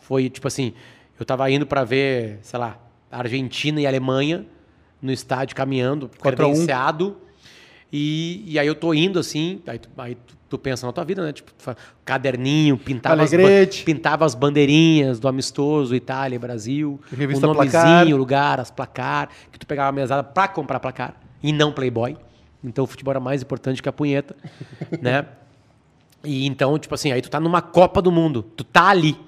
Foi 0.01 0.31
tipo 0.31 0.49
assim, 0.49 0.73
eu 1.21 1.27
tava 1.27 1.51
indo 1.51 1.67
para 1.67 1.85
ver, 1.85 2.39
sei 2.43 2.59
lá, 2.59 2.79
Argentina 3.11 3.81
e 3.81 3.87
Alemanha 3.87 4.47
no 5.01 5.13
estádio 5.13 5.55
caminhando, 5.55 6.11
4 6.19 6.43
a 6.43 6.49
1. 6.49 6.51
credenciado. 6.53 7.17
E, 7.93 8.43
e 8.47 8.59
aí 8.59 8.67
eu 8.67 8.75
tô 8.75 8.95
indo 8.95 9.19
assim, 9.19 9.61
aí 9.67 9.79
tu, 9.79 9.89
aí 9.99 10.15
tu, 10.15 10.35
tu 10.49 10.59
pensa 10.59 10.87
na 10.87 10.93
tua 10.93 11.05
vida, 11.05 11.23
né? 11.23 11.33
Tipo, 11.33 11.53
caderninho, 12.05 12.79
pintava 12.79 13.23
as, 13.23 13.31
pintava 13.85 14.25
as 14.25 14.35
bandeirinhas 14.35 15.21
do 15.21 15.29
amistoso, 15.29 15.95
Itália, 15.95 16.39
Brasil, 16.39 16.99
Revista 17.15 17.47
o 17.47 17.55
Placar. 17.55 17.87
nomezinho, 17.87 18.17
lugar, 18.17 18.59
as 18.59 18.71
placar, 18.71 19.29
que 19.51 19.59
tu 19.59 19.67
pegava 19.67 19.91
a 19.91 19.93
mesada 19.93 20.25
pra 20.25 20.49
comprar 20.49 20.81
placar 20.81 21.15
e 21.43 21.53
não 21.53 21.71
Playboy. 21.71 22.17
Então 22.65 22.85
o 22.85 22.87
futebol 22.87 23.13
era 23.13 23.21
mais 23.21 23.43
importante 23.43 23.83
que 23.83 23.89
a 23.89 23.93
punheta, 23.93 24.35
né? 25.03 25.27
E 26.25 26.47
então, 26.47 26.79
tipo 26.79 26.95
assim, 26.95 27.13
aí 27.13 27.21
tu 27.21 27.29
tá 27.29 27.39
numa 27.41 27.61
Copa 27.61 28.01
do 28.01 28.11
Mundo, 28.11 28.43
tu 28.43 28.65
tá 28.65 28.89
ali. 28.89 29.19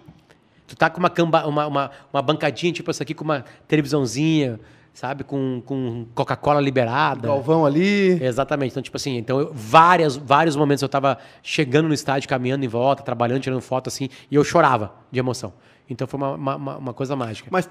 Tu 0.66 0.74
tá 0.74 0.88
com 0.88 0.98
uma, 0.98 1.10
camba, 1.10 1.46
uma, 1.46 1.66
uma, 1.66 1.90
uma 2.10 2.22
bancadinha, 2.22 2.72
tipo 2.72 2.90
essa 2.90 3.02
aqui, 3.02 3.12
com 3.12 3.24
uma 3.24 3.44
televisãozinha, 3.68 4.58
sabe? 4.94 5.24
Com, 5.24 5.60
com 5.66 6.06
Coca-Cola 6.14 6.60
liberada. 6.60 7.26
Galvão 7.28 7.66
ali. 7.66 8.22
Exatamente. 8.24 8.70
Então, 8.70 8.82
tipo 8.82 8.96
assim, 8.96 9.16
então 9.18 9.40
eu, 9.40 9.50
várias, 9.52 10.16
vários 10.16 10.56
momentos 10.56 10.80
eu 10.80 10.88
tava 10.88 11.18
chegando 11.42 11.88
no 11.88 11.94
estádio, 11.94 12.28
caminhando 12.28 12.64
em 12.64 12.68
volta, 12.68 13.02
trabalhando, 13.02 13.42
tirando 13.42 13.60
foto, 13.60 13.88
assim, 13.88 14.08
e 14.30 14.34
eu 14.36 14.44
chorava 14.44 14.92
de 15.10 15.18
emoção. 15.18 15.52
Então 15.90 16.06
foi 16.06 16.16
uma, 16.18 16.32
uma, 16.56 16.76
uma- 16.78 16.94
coisa 16.94 17.14
mágica. 17.14 17.48
Mas 17.52 17.68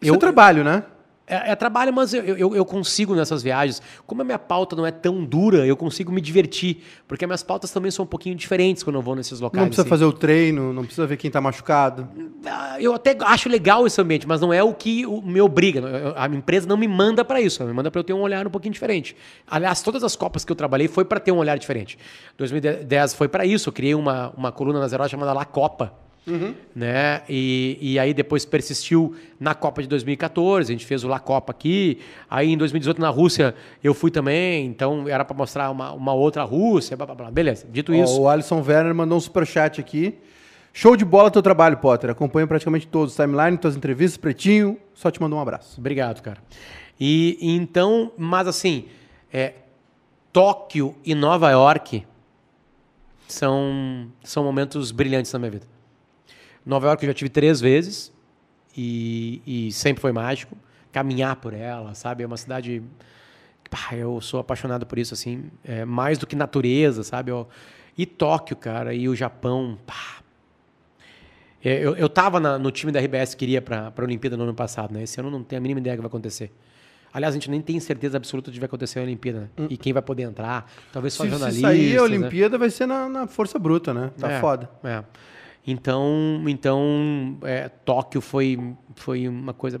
Eu- 0.00 0.16
trabalho, 0.18 0.62
né? 0.62 0.84
É, 1.26 1.52
é 1.52 1.56
trabalho, 1.56 1.92
mas 1.92 2.14
eu, 2.14 2.22
eu, 2.22 2.54
eu 2.54 2.64
consigo 2.64 3.14
nessas 3.14 3.42
viagens. 3.42 3.82
Como 4.06 4.22
a 4.22 4.24
minha 4.24 4.38
pauta 4.38 4.76
não 4.76 4.86
é 4.86 4.92
tão 4.92 5.24
dura, 5.24 5.66
eu 5.66 5.76
consigo 5.76 6.12
me 6.12 6.20
divertir. 6.20 6.84
Porque 7.08 7.24
as 7.24 7.28
minhas 7.28 7.42
pautas 7.42 7.70
também 7.72 7.90
são 7.90 8.04
um 8.04 8.08
pouquinho 8.08 8.36
diferentes 8.36 8.82
quando 8.82 8.96
eu 8.96 9.02
vou 9.02 9.16
nesses 9.16 9.40
locais. 9.40 9.60
Não 9.60 9.68
precisa 9.68 9.82
assim. 9.82 9.90
fazer 9.90 10.04
o 10.04 10.12
treino, 10.12 10.72
não 10.72 10.84
precisa 10.84 11.06
ver 11.06 11.16
quem 11.16 11.30
tá 11.30 11.40
machucado. 11.40 12.08
Ah, 12.46 12.80
Eu 12.80 12.94
até 12.94 13.16
acho 13.20 13.48
legal 13.48 13.86
esse 13.86 14.00
ambiente, 14.00 14.26
mas 14.26 14.40
não 14.40 14.52
é 14.52 14.62
o 14.62 14.72
que 14.72 15.04
me 15.22 15.40
obriga. 15.40 16.14
A 16.16 16.26
empresa 16.26 16.68
não 16.68 16.76
me 16.76 16.86
manda 16.86 17.24
para 17.24 17.40
isso, 17.40 17.60
ela 17.60 17.70
me 17.70 17.76
manda 17.76 17.90
para 17.90 18.00
eu 18.00 18.04
ter 18.04 18.12
um 18.12 18.20
olhar 18.20 18.46
um 18.46 18.50
pouquinho 18.50 18.72
diferente. 18.72 19.16
Aliás, 19.48 19.82
todas 19.82 20.04
as 20.04 20.14
copas 20.14 20.44
que 20.44 20.52
eu 20.52 20.56
trabalhei 20.56 20.86
foi 20.86 21.04
para 21.04 21.18
ter 21.18 21.32
um 21.32 21.38
olhar 21.38 21.58
diferente. 21.58 21.98
2010 22.38 23.14
foi 23.14 23.26
para 23.26 23.44
isso, 23.44 23.68
eu 23.68 23.72
criei 23.72 23.94
uma, 23.94 24.32
uma 24.36 24.52
coluna 24.52 24.78
na 24.78 24.86
Zero 24.86 25.08
chamada 25.08 25.32
La 25.32 25.44
Copa. 25.44 26.05
Né? 26.74 27.22
E, 27.28 27.78
e 27.80 27.98
aí 27.98 28.12
depois 28.12 28.44
persistiu 28.44 29.14
na 29.38 29.54
Copa 29.54 29.80
de 29.80 29.88
2014, 29.88 30.72
a 30.72 30.74
gente 30.74 30.84
fez 30.84 31.04
o 31.04 31.08
La 31.08 31.20
Copa 31.20 31.52
aqui. 31.52 32.00
Aí 32.28 32.52
em 32.52 32.56
2018 32.58 33.00
na 33.00 33.08
Rússia 33.08 33.54
eu 33.82 33.94
fui 33.94 34.10
também, 34.10 34.66
então 34.66 35.08
era 35.08 35.24
para 35.24 35.36
mostrar 35.36 35.70
uma, 35.70 35.92
uma 35.92 36.12
outra 36.12 36.42
Rússia, 36.42 36.96
blá, 36.96 37.06
blá, 37.06 37.14
blá. 37.14 37.30
beleza. 37.30 37.66
Dito 37.70 37.92
Ó, 37.92 37.94
isso, 37.94 38.20
o 38.20 38.28
Alisson 38.28 38.60
Werner 38.66 38.94
mandou 38.94 39.16
um 39.16 39.20
superchat 39.20 39.80
aqui. 39.80 40.14
Show 40.72 40.96
de 40.96 41.04
bola 41.04 41.30
teu 41.30 41.40
trabalho, 41.40 41.78
Potter. 41.78 42.10
Acompanho 42.10 42.46
praticamente 42.46 42.86
todos 42.86 43.12
os 43.12 43.16
timeline, 43.16 43.56
tuas 43.56 43.76
entrevistas, 43.76 44.18
Pretinho. 44.18 44.76
Só 44.94 45.10
te 45.10 45.20
mandou 45.20 45.38
um 45.38 45.42
abraço. 45.42 45.80
Obrigado, 45.80 46.20
cara. 46.20 46.38
E 46.98 47.38
e 47.40 47.56
então, 47.56 48.12
mas 48.18 48.46
assim, 48.46 48.86
é, 49.32 49.54
Tóquio 50.32 50.94
e 51.04 51.14
Nova 51.14 51.50
York 51.50 52.04
são, 53.26 54.08
são 54.22 54.44
momentos 54.44 54.92
brilhantes 54.92 55.32
na 55.32 55.38
minha 55.38 55.50
vida. 55.50 55.75
Nova 56.66 56.88
York 56.88 57.02
eu 57.04 57.08
já 57.10 57.14
tive 57.14 57.30
três 57.30 57.60
vezes 57.60 58.12
e, 58.76 59.40
e 59.46 59.72
sempre 59.72 60.00
foi 60.02 60.12
mágico. 60.12 60.56
Caminhar 60.92 61.36
por 61.36 61.54
ela, 61.54 61.94
sabe? 61.94 62.22
É 62.22 62.26
uma 62.26 62.36
cidade. 62.36 62.82
pá, 63.70 63.94
eu 63.94 64.20
sou 64.20 64.40
apaixonado 64.40 64.84
por 64.86 64.98
isso, 64.98 65.14
assim. 65.14 65.44
É, 65.64 65.84
mais 65.84 66.18
do 66.18 66.26
que 66.26 66.34
natureza, 66.36 67.02
sabe? 67.02 67.30
Eu- 67.30 67.46
e 67.98 68.04
Tóquio, 68.04 68.56
cara, 68.56 68.92
e 68.94 69.08
o 69.08 69.14
Japão. 69.14 69.78
Pá, 69.86 70.20
é, 71.64 71.84
Eu, 71.84 71.96
eu 71.96 72.08
tava 72.08 72.38
na- 72.40 72.58
no 72.58 72.70
time 72.70 72.92
da 72.92 73.00
RBS 73.00 73.34
que 73.34 73.44
iria 73.44 73.60
para 73.62 73.92
a 73.96 74.02
Olimpíada 74.02 74.36
no 74.36 74.44
ano 74.44 74.54
passado, 74.54 74.92
né? 74.92 75.02
Esse 75.02 75.18
ano 75.20 75.30
não 75.30 75.42
tenho 75.42 75.60
a 75.60 75.62
mínima 75.62 75.80
ideia 75.80 75.94
do 75.96 75.98
que 75.98 76.02
vai 76.02 76.08
acontecer. 76.08 76.50
Aliás, 77.12 77.34
a 77.34 77.36
gente 77.38 77.50
nem 77.50 77.60
tem 77.62 77.80
certeza 77.80 78.16
absoluta 78.18 78.50
de 78.50 78.56
que 78.56 78.60
vai 78.60 78.66
acontecer 78.66 78.98
a 78.98 79.02
Olimpíada, 79.02 79.40
né? 79.58 79.66
E 79.70 79.76
quem 79.76 79.92
vai 79.92 80.02
poder 80.02 80.24
entrar, 80.24 80.70
talvez 80.92 81.14
só 81.14 81.24
Se, 81.24 81.30
se 81.30 81.36
jornalistas. 81.36 81.70
sair 81.70 81.92
a 81.92 81.94
né? 81.96 82.00
Olimpíada, 82.02 82.58
vai 82.58 82.68
ser 82.70 82.86
na, 82.86 83.08
na 83.08 83.26
força 83.26 83.58
bruta, 83.58 83.94
né? 83.94 84.10
Tá 84.18 84.32
É, 84.32 84.40
foda. 84.40 84.68
é. 84.84 85.02
Então, 85.66 86.42
então 86.46 87.36
é, 87.42 87.68
Tóquio 87.68 88.20
foi, 88.20 88.58
foi 88.94 89.26
uma 89.28 89.52
coisa 89.52 89.80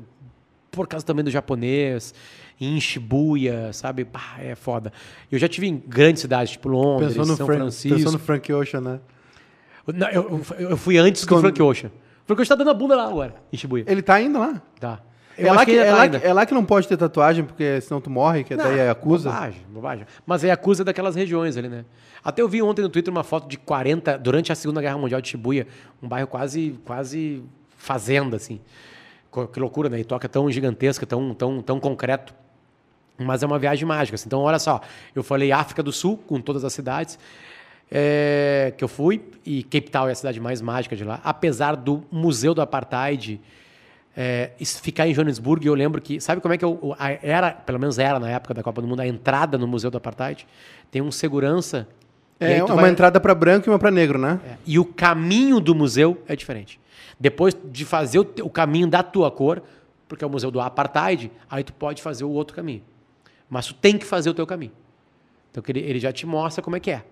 por 0.70 0.86
causa 0.88 1.06
também 1.06 1.24
do 1.24 1.30
japonês, 1.30 2.12
em 2.60 2.78
Shibuya, 2.80 3.72
sabe? 3.72 4.04
Pá, 4.04 4.36
é 4.40 4.54
foda. 4.54 4.92
Eu 5.30 5.38
já 5.38 5.48
tive 5.48 5.66
em 5.68 5.76
grandes 5.76 6.20
cidades, 6.22 6.52
tipo 6.52 6.68
Londres, 6.68 7.14
Pensou 7.14 7.36
São 7.36 7.46
Frank, 7.46 7.60
Francisco. 7.60 7.96
pensou 7.96 8.12
no 8.12 8.18
Frank 8.18 8.52
Ocean, 8.52 8.80
né? 8.80 9.00
Não, 9.94 10.08
eu, 10.08 10.42
eu- 10.58 10.70
eu 10.70 10.76
fui 10.76 10.98
antes 10.98 11.22
do 11.24 11.28
Quando- 11.28 11.42
Frank 11.42 11.62
Ocean. 11.62 11.88
O 11.88 12.26
Frank 12.26 12.42
Ocean 12.42 12.56
tá 12.56 12.64
dando 12.64 12.70
a 12.70 12.74
bunda 12.74 12.96
lá 12.96 13.06
agora, 13.08 13.36
em 13.52 13.56
Shibuya. 13.56 13.84
Ele 13.86 14.02
tá 14.02 14.20
indo 14.20 14.38
lá. 14.38 14.60
Tá. 14.80 15.00
É 15.38 15.52
lá, 15.52 15.64
que, 15.64 15.78
é, 15.78 15.84
tá 15.84 15.92
lá, 15.92 16.04
é 16.06 16.32
lá 16.32 16.46
que 16.46 16.54
não 16.54 16.64
pode 16.64 16.88
ter 16.88 16.96
tatuagem, 16.96 17.44
porque 17.44 17.80
senão 17.80 18.00
tu 18.00 18.08
morre, 18.08 18.42
que 18.42 18.56
daí 18.56 18.78
é 18.78 18.88
acusa. 18.88 19.30
Bobagem, 19.30 19.60
bobagem. 19.68 20.06
Mas 20.24 20.44
é 20.44 20.50
acusa 20.50 20.82
daquelas 20.82 21.14
regiões 21.14 21.56
ali, 21.56 21.68
né? 21.68 21.84
Até 22.24 22.42
eu 22.42 22.48
vi 22.48 22.62
ontem 22.62 22.82
no 22.82 22.88
Twitter 22.88 23.12
uma 23.12 23.22
foto 23.22 23.46
de 23.46 23.58
40, 23.58 24.18
durante 24.18 24.50
a 24.50 24.54
Segunda 24.54 24.80
Guerra 24.80 24.96
Mundial 24.96 25.20
de 25.20 25.28
Shibuya, 25.28 25.66
um 26.02 26.08
bairro 26.08 26.26
quase, 26.26 26.78
quase 26.84 27.44
fazenda, 27.76 28.36
assim. 28.36 28.60
Que 29.52 29.60
loucura, 29.60 29.90
né? 29.90 30.00
E 30.00 30.04
toca 30.04 30.28
tão 30.28 30.50
gigantesca, 30.50 31.04
tão, 31.04 31.34
tão, 31.34 31.60
tão 31.60 31.78
concreto. 31.78 32.34
Mas 33.18 33.42
é 33.42 33.46
uma 33.46 33.58
viagem 33.58 33.86
mágica. 33.86 34.14
assim. 34.14 34.26
Então, 34.26 34.40
olha 34.40 34.58
só, 34.58 34.80
eu 35.14 35.22
falei 35.22 35.52
África 35.52 35.82
do 35.82 35.92
Sul, 35.92 36.16
com 36.16 36.40
todas 36.40 36.64
as 36.64 36.72
cidades 36.72 37.18
é, 37.90 38.72
que 38.76 38.82
eu 38.82 38.88
fui, 38.88 39.22
e 39.44 39.62
Cape 39.62 39.90
Town 39.90 40.08
é 40.08 40.12
a 40.12 40.14
cidade 40.14 40.40
mais 40.40 40.60
mágica 40.60 40.96
de 40.96 41.04
lá. 41.04 41.20
Apesar 41.22 41.76
do 41.76 42.02
Museu 42.10 42.54
do 42.54 42.62
Apartheid 42.62 43.40
é, 44.16 44.50
ficar 44.64 45.06
em 45.06 45.12
Joanesburgo, 45.14 45.66
eu 45.66 45.74
lembro 45.74 46.00
que. 46.00 46.20
Sabe 46.20 46.40
como 46.40 46.54
é 46.54 46.58
que 46.58 46.64
eu, 46.64 46.94
a- 46.98 47.12
era, 47.22 47.52
pelo 47.52 47.78
menos 47.78 47.98
era 47.98 48.18
na 48.18 48.30
época 48.30 48.54
da 48.54 48.62
Copa 48.62 48.80
do 48.80 48.88
Mundo, 48.88 49.00
a 49.00 49.06
entrada 49.06 49.58
no 49.58 49.66
Museu 49.66 49.90
do 49.90 49.98
Apartheid? 49.98 50.46
Tem 50.90 51.02
um 51.02 51.10
segurança. 51.12 51.86
É 52.40 52.62
uma 52.62 52.76
vai- 52.76 52.90
entrada 52.90 53.18
pra 53.20 53.34
branco 53.34 53.68
e 53.68 53.70
uma 53.70 53.78
pra 53.78 53.90
negro, 53.90 54.18
né? 54.18 54.40
é, 54.46 54.56
E 54.66 54.78
o 54.78 54.84
caminho 54.84 55.58
do 55.60 55.74
museu 55.74 56.22
é 56.28 56.36
diferente. 56.36 56.78
Depois 57.18 57.56
de 57.64 57.84
fazer 57.84 58.18
o, 58.18 58.26
o 58.42 58.50
caminho 58.50 58.86
da 58.86 59.02
tua 59.02 59.30
cor, 59.30 59.62
porque 60.06 60.22
é 60.22 60.26
o 60.26 60.30
museu 60.30 60.50
do 60.50 60.60
apartheid, 60.60 61.30
aí 61.50 61.64
tu 61.64 61.72
pode 61.72 62.02
fazer 62.02 62.24
o 62.24 62.30
outro 62.30 62.54
caminho. 62.54 62.82
Mas 63.48 63.66
tu 63.66 63.74
tem 63.74 63.96
que 63.96 64.04
fazer 64.04 64.28
o 64.28 64.34
teu 64.34 64.46
caminho. 64.46 64.72
Então 65.50 65.62
ele, 65.68 65.80
ele 65.80 65.98
já 65.98 66.12
te 66.12 66.26
mostra 66.26 66.62
como 66.62 66.76
é 66.76 66.80
que 66.80 66.90
é, 66.90 67.02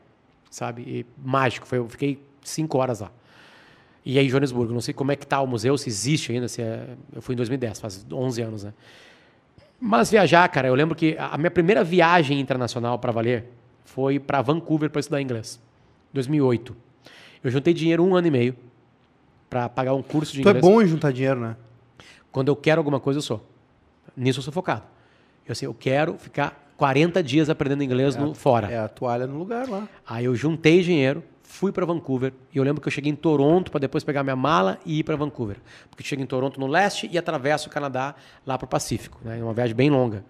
sabe? 0.50 0.82
E 0.82 1.06
mágico. 1.24 1.66
Foi, 1.66 1.78
eu 1.78 1.88
fiquei 1.88 2.22
cinco 2.42 2.76
horas 2.76 3.00
lá. 3.00 3.10
E 4.04 4.18
aí, 4.18 4.28
Joanesburgo, 4.28 4.72
não 4.72 4.80
sei 4.80 4.92
como 4.92 5.12
é 5.12 5.16
que 5.16 5.26
tá 5.26 5.40
o 5.40 5.46
museu, 5.46 5.78
se 5.78 5.88
existe 5.88 6.32
ainda. 6.32 6.46
Se 6.46 6.60
é, 6.60 6.88
eu 7.14 7.22
fui 7.22 7.34
em 7.34 7.36
2010, 7.36 7.80
faz 7.80 8.06
11 8.12 8.42
anos, 8.42 8.64
né? 8.64 8.74
Mas 9.80 10.10
viajar, 10.10 10.46
cara, 10.48 10.68
eu 10.68 10.74
lembro 10.74 10.94
que 10.94 11.16
a 11.18 11.36
minha 11.38 11.50
primeira 11.50 11.82
viagem 11.82 12.38
internacional 12.38 12.98
para 12.98 13.12
valer 13.12 13.46
foi 13.84 14.18
para 14.18 14.42
Vancouver 14.42 14.90
para 14.90 15.00
estudar 15.00 15.20
inglês. 15.20 15.60
2008. 16.12 16.76
Eu 17.42 17.50
juntei 17.50 17.74
dinheiro 17.74 18.04
um 18.04 18.14
ano 18.14 18.26
e 18.26 18.30
meio 18.30 18.56
para 19.50 19.68
pagar 19.68 19.94
um 19.94 20.02
curso 20.02 20.32
de 20.32 20.42
Tu 20.42 20.48
é 20.48 20.52
inglês. 20.52 20.64
bom 20.64 20.82
em 20.82 20.86
juntar 20.86 21.12
dinheiro, 21.12 21.40
né? 21.40 21.56
Quando 22.32 22.48
eu 22.48 22.56
quero 22.56 22.80
alguma 22.80 22.98
coisa, 22.98 23.18
eu 23.18 23.22
sou. 23.22 23.44
Nisso 24.16 24.38
eu 24.38 24.42
sou 24.42 24.52
focado. 24.52 24.82
Eu 25.46 25.52
assim, 25.52 25.66
eu 25.66 25.74
quero 25.74 26.16
ficar 26.18 26.72
40 26.76 27.22
dias 27.22 27.50
aprendendo 27.50 27.82
inglês 27.82 28.16
no, 28.16 28.34
fora. 28.34 28.70
É 28.70 28.78
a 28.78 28.88
toalha 28.88 29.26
no 29.26 29.38
lugar 29.38 29.68
lá. 29.68 29.88
Aí 30.06 30.24
eu 30.24 30.34
juntei 30.34 30.82
dinheiro, 30.82 31.22
fui 31.54 31.70
para 31.70 31.86
Vancouver 31.86 32.32
e 32.52 32.58
eu 32.58 32.64
lembro 32.64 32.82
que 32.82 32.88
eu 32.88 32.92
cheguei 32.92 33.12
em 33.12 33.14
Toronto 33.14 33.70
para 33.70 33.78
depois 33.78 34.02
pegar 34.02 34.24
minha 34.24 34.34
mala 34.34 34.76
e 34.84 34.98
ir 34.98 35.04
para 35.04 35.14
Vancouver, 35.14 35.58
porque 35.88 36.02
chego 36.02 36.20
em 36.20 36.26
Toronto 36.26 36.58
no 36.58 36.66
leste 36.66 37.08
e 37.10 37.16
atravesso 37.16 37.68
o 37.68 37.70
Canadá 37.70 38.16
lá 38.44 38.58
para 38.58 38.64
o 38.64 38.68
Pacífico, 38.68 39.20
né? 39.24 39.38
É 39.38 39.42
uma 39.42 39.54
viagem 39.54 39.74
bem 39.74 39.88
longa. 39.88 40.24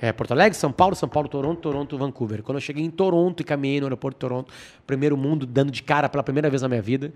É, 0.00 0.12
Porto 0.12 0.32
Alegre, 0.32 0.58
São 0.58 0.72
Paulo, 0.72 0.96
São 0.96 1.08
Paulo, 1.08 1.28
Toronto, 1.28 1.60
Toronto, 1.60 1.96
Vancouver. 1.96 2.42
Quando 2.42 2.58
eu 2.58 2.60
cheguei 2.60 2.84
em 2.84 2.90
Toronto 2.90 3.40
e 3.40 3.44
caminhei 3.44 3.78
no 3.78 3.86
aeroporto 3.86 4.16
de 4.16 4.20
Toronto, 4.20 4.52
primeiro 4.84 5.16
mundo 5.16 5.46
dando 5.46 5.70
de 5.70 5.80
cara 5.80 6.08
pela 6.08 6.24
primeira 6.24 6.50
vez 6.50 6.60
na 6.60 6.68
minha 6.68 6.82
vida, 6.82 7.12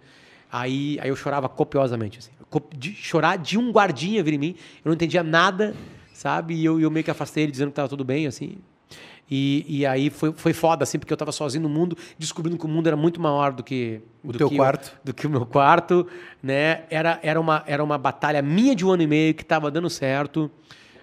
aí, 0.50 0.96
aí 1.00 1.08
eu 1.08 1.16
chorava 1.16 1.48
copiosamente. 1.48 2.20
Assim. 2.20 2.30
De- 2.76 2.94
chorar 2.94 3.38
de 3.38 3.58
um 3.58 3.72
guardinha 3.72 4.22
vir 4.22 4.34
em 4.34 4.38
mim, 4.38 4.54
eu 4.84 4.88
não 4.90 4.94
entendia 4.94 5.24
nada, 5.24 5.74
sabe? 6.14 6.54
E 6.54 6.64
eu, 6.64 6.80
eu 6.80 6.92
meio 6.92 7.02
que 7.02 7.10
afastei 7.10 7.42
ele 7.42 7.50
dizendo 7.50 7.70
que 7.70 7.72
estava 7.72 7.88
tudo 7.88 8.04
bem, 8.04 8.28
assim. 8.28 8.58
E, 9.30 9.64
e 9.68 9.84
aí 9.86 10.08
foi, 10.10 10.32
foi 10.32 10.52
foda, 10.54 10.82
assim, 10.84 10.98
porque 10.98 11.12
eu 11.12 11.16
estava 11.16 11.32
sozinho 11.32 11.62
no 11.62 11.68
mundo, 11.68 11.96
descobrindo 12.18 12.56
que 12.58 12.64
o 12.64 12.68
mundo 12.68 12.86
era 12.86 12.96
muito 12.96 13.20
maior 13.20 13.52
do 13.52 13.62
que 13.62 14.00
O 14.24 14.32
do 14.32 14.38
teu 14.38 14.48
que 14.48 14.56
quarto. 14.56 14.92
do 15.04 15.12
que 15.12 15.26
o 15.26 15.30
meu 15.30 15.44
quarto, 15.44 16.06
né? 16.42 16.84
Era, 16.90 17.18
era, 17.22 17.38
uma, 17.40 17.62
era 17.66 17.84
uma 17.84 17.98
batalha 17.98 18.40
minha 18.40 18.74
de 18.74 18.86
um 18.86 18.90
ano 18.90 19.02
e 19.02 19.06
meio 19.06 19.34
que 19.34 19.42
estava 19.42 19.70
dando 19.70 19.90
certo, 19.90 20.50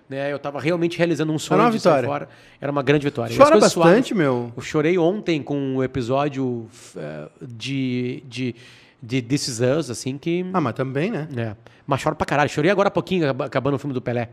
né? 0.10 0.31
Eu 0.31 0.38
estava 0.38 0.60
realmente 0.60 0.97
realizando 0.97 1.31
um 1.31 1.38
sonho 1.38 1.61
uma 1.61 1.69
de 1.69 1.77
vitória. 1.77 2.07
fora. 2.07 2.30
Era 2.60 2.72
uma 2.72 2.81
grande 2.81 3.06
vitória. 3.06 3.35
Chora 3.38 3.60
bastante, 3.60 4.10
suaves- 4.10 4.11
meu. 4.11 4.52
Eu 4.57 4.61
chorei 4.64 4.97
ontem 4.97 5.43
com 5.43 5.76
o 5.77 5.84
episódio 5.84 6.68
eh, 6.97 7.27
de, 7.43 8.23
de, 8.27 8.56
de 9.03 9.22
This 9.22 9.47
Is 9.49 9.60
Us, 9.60 9.89
assim, 9.91 10.18
que... 10.18 10.43
Ah, 10.52 10.60
mas 10.61 10.73
também, 10.73 11.11
né? 11.11 11.27
É. 11.38 11.56
Mas 11.85 12.02
choro 12.02 12.15
pra 12.15 12.26
caralho. 12.26 12.49
Chorei 12.49 12.72
agora 12.72 12.88
há 12.88 12.91
pouquinho, 12.91 13.26
acab- 13.26 13.41
acabando 13.43 13.76
o 13.76 13.77
filme 13.80 13.93
do 13.93 14.02
Pelé. 14.02 14.30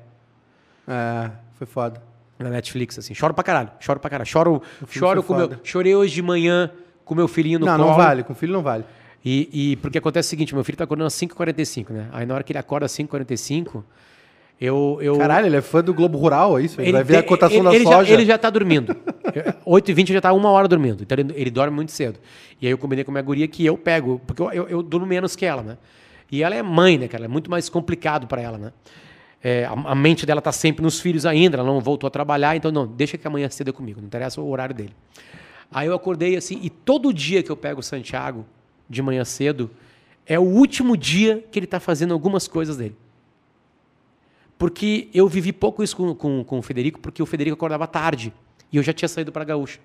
É, 0.88 1.30
foi 1.58 1.66
foda. 1.66 2.02
Na 2.42 2.50
Netflix, 2.50 2.98
assim. 2.98 3.14
Choro 3.14 3.34
pra 3.34 3.44
caralho, 3.44 3.70
choro 3.80 4.00
pra 4.00 4.10
caralho. 4.10 4.28
Choro, 4.28 4.62
choro 4.88 5.22
com 5.22 5.34
meu, 5.34 5.50
chorei 5.62 5.94
hoje 5.94 6.14
de 6.14 6.22
manhã 6.22 6.70
com 7.04 7.14
meu 7.14 7.28
filhinho 7.28 7.58
no 7.58 7.66
não, 7.66 7.76
colo. 7.76 7.88
não 7.88 7.96
vale. 7.96 8.22
Com 8.22 8.34
filho 8.34 8.52
não 8.52 8.62
vale. 8.62 8.84
E, 9.24 9.48
e 9.72 9.76
porque 9.76 9.98
acontece 9.98 10.26
o 10.26 10.30
seguinte, 10.30 10.54
meu 10.54 10.64
filho 10.64 10.76
tá 10.76 10.84
acordando 10.84 11.06
às 11.06 11.14
5h45, 11.14 11.90
né? 11.90 12.08
Aí 12.12 12.26
na 12.26 12.34
hora 12.34 12.42
que 12.42 12.52
ele 12.52 12.58
acorda 12.58 12.86
às 12.86 12.92
5h45, 12.92 13.82
eu... 14.60 14.98
eu 15.00 15.16
Caralho, 15.16 15.46
ele 15.46 15.56
é 15.56 15.60
fã 15.60 15.82
do 15.82 15.94
Globo 15.94 16.18
Rural, 16.18 16.58
é 16.58 16.62
isso? 16.62 16.80
Ele, 16.80 16.88
ele 16.88 16.92
vai 16.92 17.04
ver 17.04 17.16
a 17.18 17.22
cotação 17.22 17.58
ele- 17.58 17.68
da 17.68 17.74
ele 17.74 17.84
soja. 17.84 18.04
Já, 18.04 18.14
ele 18.14 18.24
já 18.24 18.38
tá 18.38 18.50
dormindo. 18.50 18.96
8h20 19.66 20.08
eu 20.10 20.14
já 20.14 20.20
tava 20.20 20.36
uma 20.36 20.50
hora 20.50 20.66
dormindo. 20.66 21.02
Então 21.02 21.16
ele, 21.18 21.32
ele 21.36 21.50
dorme 21.50 21.74
muito 21.74 21.92
cedo. 21.92 22.18
E 22.60 22.66
aí 22.66 22.72
eu 22.72 22.78
combinei 22.78 23.04
com 23.04 23.10
a 23.10 23.14
minha 23.14 23.22
guria 23.22 23.46
que 23.46 23.64
eu 23.64 23.76
pego, 23.78 24.20
porque 24.26 24.42
eu, 24.42 24.50
eu, 24.52 24.68
eu 24.68 24.82
durmo 24.82 25.06
menos 25.06 25.36
que 25.36 25.44
ela, 25.44 25.62
né? 25.62 25.78
E 26.30 26.42
ela 26.42 26.54
é 26.54 26.62
mãe, 26.62 26.98
né, 26.98 27.08
cara? 27.08 27.26
É 27.26 27.28
muito 27.28 27.50
mais 27.50 27.68
complicado 27.68 28.26
para 28.26 28.40
ela, 28.40 28.58
né? 28.58 28.72
É, 29.42 29.64
a, 29.64 29.72
a, 29.72 29.94
mente 29.94 30.24
dela 30.24 30.40
tá 30.40 30.52
sempre 30.52 30.82
nos 30.82 31.00
filhos 31.00 31.26
ainda, 31.26 31.56
ela 31.56 31.66
não 31.66 31.80
voltou 31.80 32.06
a 32.06 32.10
trabalhar, 32.10 32.54
então 32.54 32.70
não, 32.70 32.86
deixa 32.86 33.18
que 33.18 33.26
amanhã 33.26 33.48
cedo 33.50 33.70
é 33.70 33.72
comigo, 33.72 34.00
não 34.00 34.06
interessa 34.06 34.40
o 34.40 34.48
horário 34.48 34.74
dele. 34.74 34.94
Aí 35.70 35.88
eu 35.88 35.94
acordei 35.94 36.36
assim, 36.36 36.60
e 36.62 36.70
todo 36.70 37.12
dia 37.12 37.42
que 37.42 37.50
eu 37.50 37.56
pego 37.56 37.80
o 37.80 37.82
Santiago 37.82 38.46
de 38.88 39.02
manhã 39.02 39.24
cedo, 39.24 39.70
é 40.26 40.38
o 40.38 40.42
último 40.42 40.96
dia 40.96 41.44
que 41.50 41.58
ele 41.58 41.66
está 41.66 41.80
fazendo 41.80 42.14
algumas 42.14 42.46
coisas 42.46 42.76
dele. 42.76 42.96
Porque 44.56 45.08
eu 45.12 45.26
vivi 45.26 45.52
pouco 45.52 45.82
isso 45.82 45.96
com, 45.96 46.14
com, 46.14 46.44
com 46.44 46.58
o 46.58 46.62
Federico, 46.62 47.00
porque 47.00 47.20
o 47.20 47.26
Federico 47.26 47.54
acordava 47.54 47.86
tarde. 47.86 48.32
E 48.70 48.76
eu 48.76 48.82
já 48.82 48.92
tinha 48.92 49.08
saído 49.08 49.32
para 49.32 49.44
Gaúcha. 49.44 49.80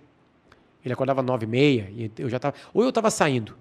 Ele 0.85 0.93
acordava 0.93 1.23
nove 1.23 1.45
e 1.45 1.49
meia, 1.49 1.91
e 1.95 2.11
eu 2.19 2.29
já 2.29 2.37
estava. 2.37 2.55
Ou 2.73 2.83
eu 2.83 2.89
estava 2.89 3.09
saindo. 3.09 3.55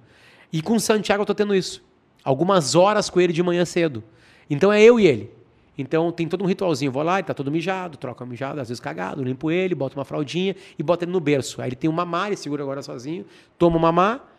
E 0.52 0.60
com 0.60 0.74
o 0.74 0.80
Santiago 0.80 1.22
eu 1.22 1.24
estou 1.24 1.34
tendo 1.34 1.54
isso. 1.54 1.82
Algumas 2.22 2.74
horas 2.74 3.08
com 3.08 3.20
ele 3.20 3.32
de 3.32 3.42
manhã 3.42 3.64
cedo. 3.64 4.04
Então 4.50 4.70
é 4.70 4.82
eu 4.82 5.00
e 5.00 5.06
ele. 5.06 5.35
Então 5.78 6.10
tem 6.10 6.26
todo 6.26 6.42
um 6.42 6.46
ritualzinho. 6.46 6.90
Vou 6.90 7.02
lá, 7.02 7.18
ele 7.18 7.26
tá 7.26 7.34
todo 7.34 7.50
mijado, 7.50 7.96
troca 7.96 8.24
a 8.24 8.26
mijada, 8.26 8.62
às 8.62 8.68
vezes 8.68 8.80
cagado, 8.80 9.22
limpo 9.22 9.50
ele, 9.50 9.74
boto 9.74 9.96
uma 9.96 10.04
fraldinha 10.04 10.56
e 10.78 10.82
boto 10.82 11.04
ele 11.04 11.12
no 11.12 11.20
berço. 11.20 11.60
Aí 11.60 11.68
ele 11.68 11.76
tem 11.76 11.88
um 11.88 11.92
mamar, 11.92 12.28
ele 12.28 12.36
segura 12.36 12.62
agora 12.62 12.82
sozinho, 12.82 13.24
toma 13.58 13.76
o 13.76 13.80
mamar 13.80 14.36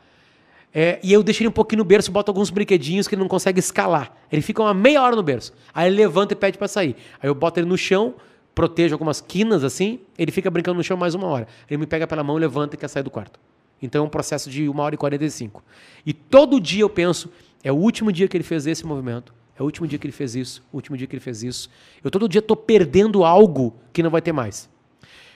é, 0.73 0.99
e 1.01 1.11
eu 1.11 1.23
deixo 1.23 1.41
ele 1.41 1.49
um 1.49 1.51
pouquinho 1.51 1.80
no 1.80 1.85
berço, 1.85 2.11
boto 2.11 2.30
alguns 2.30 2.49
brinquedinhos 2.49 3.07
que 3.07 3.15
ele 3.15 3.22
não 3.22 3.27
consegue 3.27 3.59
escalar. 3.59 4.11
Ele 4.31 4.41
fica 4.41 4.61
uma 4.61 4.73
meia 4.73 5.01
hora 5.01 5.15
no 5.15 5.23
berço. 5.23 5.53
Aí 5.73 5.89
ele 5.89 5.95
levanta 5.95 6.34
e 6.34 6.35
pede 6.35 6.57
para 6.57 6.68
sair. 6.68 6.95
Aí 7.22 7.27
eu 7.30 7.34
boto 7.34 7.59
ele 7.59 7.68
no 7.68 7.77
chão, 7.77 8.15
protejo 8.53 8.93
algumas 8.93 9.22
quinas 9.22 9.64
assim, 9.64 9.99
ele 10.18 10.31
fica 10.31 10.51
brincando 10.51 10.77
no 10.77 10.84
chão 10.84 10.97
mais 10.97 11.15
uma 11.15 11.27
hora. 11.27 11.47
Ele 11.69 11.80
me 11.80 11.88
pega 11.88 12.05
pela 12.05 12.23
mão, 12.23 12.35
levanta 12.35 12.76
e 12.76 12.77
quer 12.77 12.88
sair 12.88 13.03
do 13.03 13.09
quarto. 13.09 13.39
Então 13.81 14.03
é 14.03 14.07
um 14.07 14.09
processo 14.09 14.49
de 14.49 14.68
uma 14.68 14.84
hora 14.84 14.95
e 14.95 14.97
45. 14.97 15.64
E 16.05 16.14
todo 16.14 16.59
dia 16.59 16.81
eu 16.81 16.89
penso, 16.89 17.31
é 17.64 17.72
o 17.72 17.76
último 17.76 18.11
dia 18.11 18.27
que 18.27 18.35
ele 18.35 18.43
fez 18.43 18.68
esse 18.68 18.85
movimento. 18.85 19.34
É 19.57 19.61
o 19.61 19.65
último 19.65 19.88
dia 19.88 19.97
que 19.97 20.05
ele 20.05 20.13
fez 20.13 20.35
isso, 20.35 20.63
o 20.71 20.77
último 20.77 20.95
dia 20.95 21.07
que 21.07 21.15
ele 21.15 21.21
fez 21.21 21.43
isso. 21.43 21.69
Eu 22.03 22.11
todo 22.11 22.29
dia 22.29 22.39
estou 22.39 22.55
perdendo 22.55 23.23
algo 23.23 23.75
que 23.91 24.03
não 24.03 24.09
vai 24.09 24.21
ter 24.21 24.31
mais. 24.31 24.69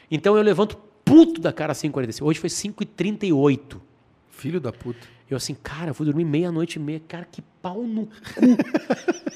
Então 0.09 0.37
eu 0.37 0.43
levanto 0.43 0.77
puto 1.03 1.41
da 1.41 1.51
cara 1.51 1.71
às 1.71 1.81
5h45. 1.81 2.21
Hoje 2.23 2.39
foi 2.39 2.49
5h38. 2.49 3.77
Filho 4.29 4.59
da 4.59 4.71
puta. 4.71 5.07
Eu 5.29 5.37
assim, 5.37 5.55
cara, 5.55 5.89
eu 5.89 5.93
vou 5.93 6.05
dormir 6.05 6.25
meia-noite 6.25 6.77
e 6.77 6.81
meia. 6.81 7.01
Cara, 7.07 7.25
que 7.25 7.41
pau 7.61 7.83
no 7.83 8.05
cu. 8.05 8.11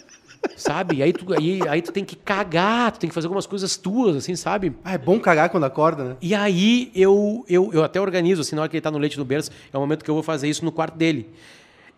sabe? 0.55 0.97
E 0.97 1.03
aí 1.03 1.13
tu, 1.13 1.33
aí, 1.33 1.59
aí 1.67 1.81
tu 1.81 1.91
tem 1.91 2.03
que 2.03 2.15
cagar, 2.15 2.91
tu 2.91 2.99
tem 2.99 3.09
que 3.09 3.13
fazer 3.13 3.27
algumas 3.27 3.45
coisas 3.45 3.77
tuas, 3.77 4.15
assim, 4.15 4.35
sabe? 4.35 4.75
Ah, 4.83 4.93
é 4.93 4.97
bom 4.97 5.19
cagar 5.19 5.49
quando 5.49 5.63
acorda, 5.63 6.03
né? 6.03 6.17
E 6.21 6.33
aí 6.33 6.91
eu, 6.95 7.43
eu, 7.47 7.71
eu 7.73 7.83
até 7.83 7.99
organizo, 7.99 8.41
assim, 8.41 8.55
na 8.55 8.61
hora 8.61 8.69
que 8.69 8.77
ele 8.77 8.81
tá 8.81 8.91
no 8.91 8.97
leite 8.97 9.17
do 9.17 9.25
berço, 9.25 9.51
é 9.71 9.77
o 9.77 9.79
momento 9.79 10.03
que 10.03 10.09
eu 10.09 10.15
vou 10.15 10.23
fazer 10.23 10.47
isso 10.47 10.63
no 10.63 10.71
quarto 10.71 10.95
dele. 10.97 11.29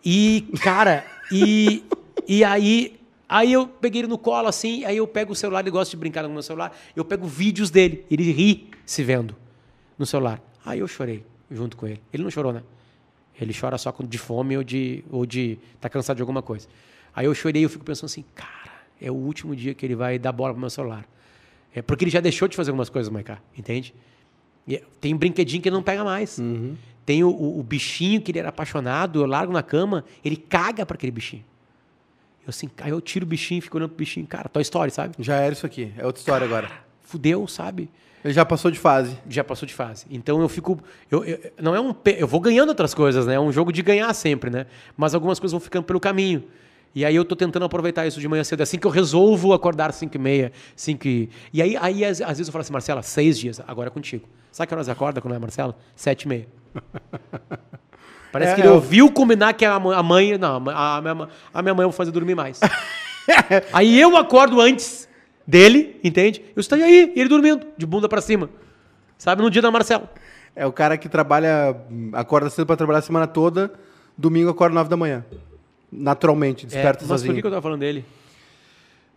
E, 0.04 0.48
cara, 0.62 1.04
e, 1.30 1.82
e 2.26 2.42
aí, 2.42 2.98
aí 3.28 3.52
eu 3.52 3.66
peguei 3.66 4.02
ele 4.02 4.08
no 4.08 4.18
colo, 4.18 4.48
assim, 4.48 4.84
aí 4.84 4.96
eu 4.96 5.06
pego 5.06 5.32
o 5.32 5.36
celular, 5.36 5.60
ele 5.60 5.70
gosta 5.70 5.90
de 5.90 5.96
brincar 5.96 6.22
no 6.22 6.30
meu 6.30 6.42
celular, 6.42 6.76
eu 6.96 7.04
pego 7.04 7.26
vídeos 7.26 7.70
dele, 7.70 8.04
ele 8.10 8.30
ri 8.32 8.68
se 8.84 9.02
vendo 9.02 9.36
no 9.98 10.06
celular. 10.06 10.40
Aí 10.64 10.80
eu 10.80 10.88
chorei 10.88 11.24
junto 11.50 11.76
com 11.76 11.86
ele. 11.86 12.00
Ele 12.12 12.22
não 12.22 12.30
chorou, 12.30 12.52
né? 12.52 12.62
Ele 13.40 13.54
chora 13.58 13.78
só 13.78 13.94
de 14.00 14.18
fome 14.18 14.56
ou 14.56 14.64
de 14.64 15.04
ou 15.10 15.24
de 15.24 15.58
tá 15.80 15.88
cansado 15.88 16.16
de 16.16 16.22
alguma 16.22 16.42
coisa. 16.42 16.68
Aí 17.14 17.26
eu 17.26 17.34
chorei 17.34 17.62
e 17.62 17.64
eu 17.64 17.70
fico 17.70 17.84
pensando 17.84 18.06
assim, 18.06 18.24
cara, 18.34 18.72
é 19.00 19.10
o 19.10 19.14
último 19.14 19.54
dia 19.54 19.74
que 19.74 19.86
ele 19.86 19.94
vai 19.94 20.18
dar 20.18 20.32
bola 20.32 20.52
pro 20.52 20.60
meu 20.60 20.70
celular. 20.70 21.06
É 21.74 21.82
porque 21.82 22.04
ele 22.04 22.10
já 22.10 22.20
deixou 22.20 22.48
de 22.48 22.56
fazer 22.56 22.70
algumas 22.70 22.88
coisas, 22.88 23.12
Maiká, 23.12 23.38
entende? 23.56 23.94
E 24.66 24.82
tem 25.00 25.14
um 25.14 25.18
brinquedinho 25.18 25.62
que 25.62 25.68
ele 25.68 25.76
não 25.76 25.82
pega 25.82 26.04
mais. 26.04 26.38
Uhum. 26.38 26.76
Tem 27.06 27.24
o, 27.24 27.30
o, 27.30 27.60
o, 27.60 27.62
bichinho 27.62 28.20
que 28.20 28.30
ele 28.30 28.38
era 28.38 28.50
apaixonado, 28.50 29.22
eu 29.22 29.26
largo 29.26 29.52
na 29.52 29.62
cama, 29.62 30.04
ele 30.22 30.36
caga 30.36 30.84
para 30.84 30.96
aquele 30.96 31.12
bichinho. 31.12 31.44
Eu 32.48 32.50
assim, 32.50 32.70
aí 32.80 32.90
eu 32.90 32.98
tiro 32.98 33.26
o 33.26 33.28
bichinho, 33.28 33.60
fico 33.60 33.76
olhando 33.76 33.90
pro 33.90 33.98
bichinho, 33.98 34.26
cara, 34.26 34.48
tua 34.48 34.62
história, 34.62 34.90
sabe? 34.90 35.14
Já 35.18 35.36
era 35.36 35.52
isso 35.52 35.66
aqui, 35.66 35.92
é 35.98 36.06
outra 36.06 36.18
história 36.18 36.48
cara, 36.48 36.58
agora. 36.66 36.80
Fudeu, 37.02 37.46
sabe? 37.46 37.90
Ele 38.24 38.32
já 38.32 38.42
passou 38.42 38.70
de 38.70 38.78
fase. 38.78 39.18
Já 39.28 39.44
passou 39.44 39.66
de 39.66 39.74
fase. 39.74 40.06
Então 40.10 40.40
eu 40.40 40.48
fico. 40.48 40.82
Eu, 41.10 41.24
eu, 41.24 41.52
não 41.60 41.74
é 41.74 41.80
um. 41.80 41.94
Eu 42.16 42.26
vou 42.26 42.40
ganhando 42.40 42.70
outras 42.70 42.94
coisas, 42.94 43.26
né? 43.26 43.34
É 43.34 43.40
um 43.40 43.52
jogo 43.52 43.70
de 43.70 43.82
ganhar 43.82 44.12
sempre, 44.14 44.48
né? 44.48 44.64
Mas 44.96 45.14
algumas 45.14 45.38
coisas 45.38 45.52
vão 45.52 45.60
ficando 45.60 45.84
pelo 45.84 46.00
caminho. 46.00 46.42
E 46.94 47.04
aí 47.04 47.14
eu 47.14 47.22
tô 47.22 47.36
tentando 47.36 47.66
aproveitar 47.66 48.06
isso 48.06 48.18
de 48.18 48.26
manhã 48.26 48.42
cedo. 48.42 48.62
Assim 48.62 48.78
que 48.78 48.86
eu 48.86 48.90
resolvo 48.90 49.52
acordar 49.52 49.92
5 49.92 50.16
e 50.16 50.18
meia, 50.18 50.52
5 50.74 51.06
e... 51.06 51.28
E 51.52 51.60
aí, 51.60 51.76
aí 51.76 52.02
às, 52.02 52.22
às, 52.22 52.38
vezes 52.38 52.48
eu 52.48 52.52
falo 52.52 52.62
assim, 52.62 52.72
Marcela, 52.72 53.02
seis 53.02 53.38
dias, 53.38 53.60
agora 53.68 53.88
é 53.88 53.90
contigo. 53.90 54.26
Sabe 54.50 54.68
que 54.68 54.74
horas 54.74 54.88
acorda 54.88 55.20
quando 55.20 55.34
é 55.34 55.38
Marcela? 55.38 55.76
Sete 55.94 56.22
e 56.22 56.28
meia. 56.28 56.48
Parece 58.32 58.52
é, 58.52 58.54
que 58.56 58.60
ele 58.60 58.68
eu... 58.68 58.74
ouviu 58.74 59.10
combinar 59.10 59.52
que 59.54 59.64
a 59.64 59.78
mãe... 59.78 60.38
Não, 60.38 60.56
a 60.56 61.00
minha, 61.00 61.28
a 61.52 61.62
minha 61.62 61.74
mãe 61.74 61.84
eu 61.84 61.90
vou 61.90 61.92
fazer 61.92 62.10
dormir 62.10 62.34
mais. 62.34 62.60
aí 63.72 64.00
eu 64.00 64.16
acordo 64.16 64.60
antes 64.60 65.08
dele, 65.46 65.98
entende? 66.04 66.42
Eu 66.54 66.60
estou 66.60 66.76
aí, 66.76 67.12
e 67.14 67.20
ele 67.20 67.28
dormindo, 67.28 67.66
de 67.76 67.86
bunda 67.86 68.08
para 68.08 68.20
cima. 68.20 68.50
Sabe, 69.16 69.42
no 69.42 69.50
dia 69.50 69.62
da 69.62 69.70
Marcela. 69.70 70.10
É 70.54 70.66
o 70.66 70.72
cara 70.72 70.98
que 70.98 71.08
trabalha, 71.08 71.76
acorda 72.12 72.50
cedo 72.50 72.66
para 72.66 72.76
trabalhar 72.76 72.98
a 72.98 73.02
semana 73.02 73.26
toda, 73.26 73.72
domingo 74.16 74.50
acorda 74.50 74.74
nove 74.74 74.90
da 74.90 74.96
manhã. 74.96 75.24
Naturalmente, 75.90 76.66
desperta 76.66 77.04
é, 77.04 77.08
mas 77.08 77.08
sozinho. 77.08 77.32
Mas 77.32 77.36
por 77.36 77.42
que 77.42 77.46
eu 77.46 77.50
tava 77.50 77.62
falando 77.62 77.80
dele? 77.80 78.04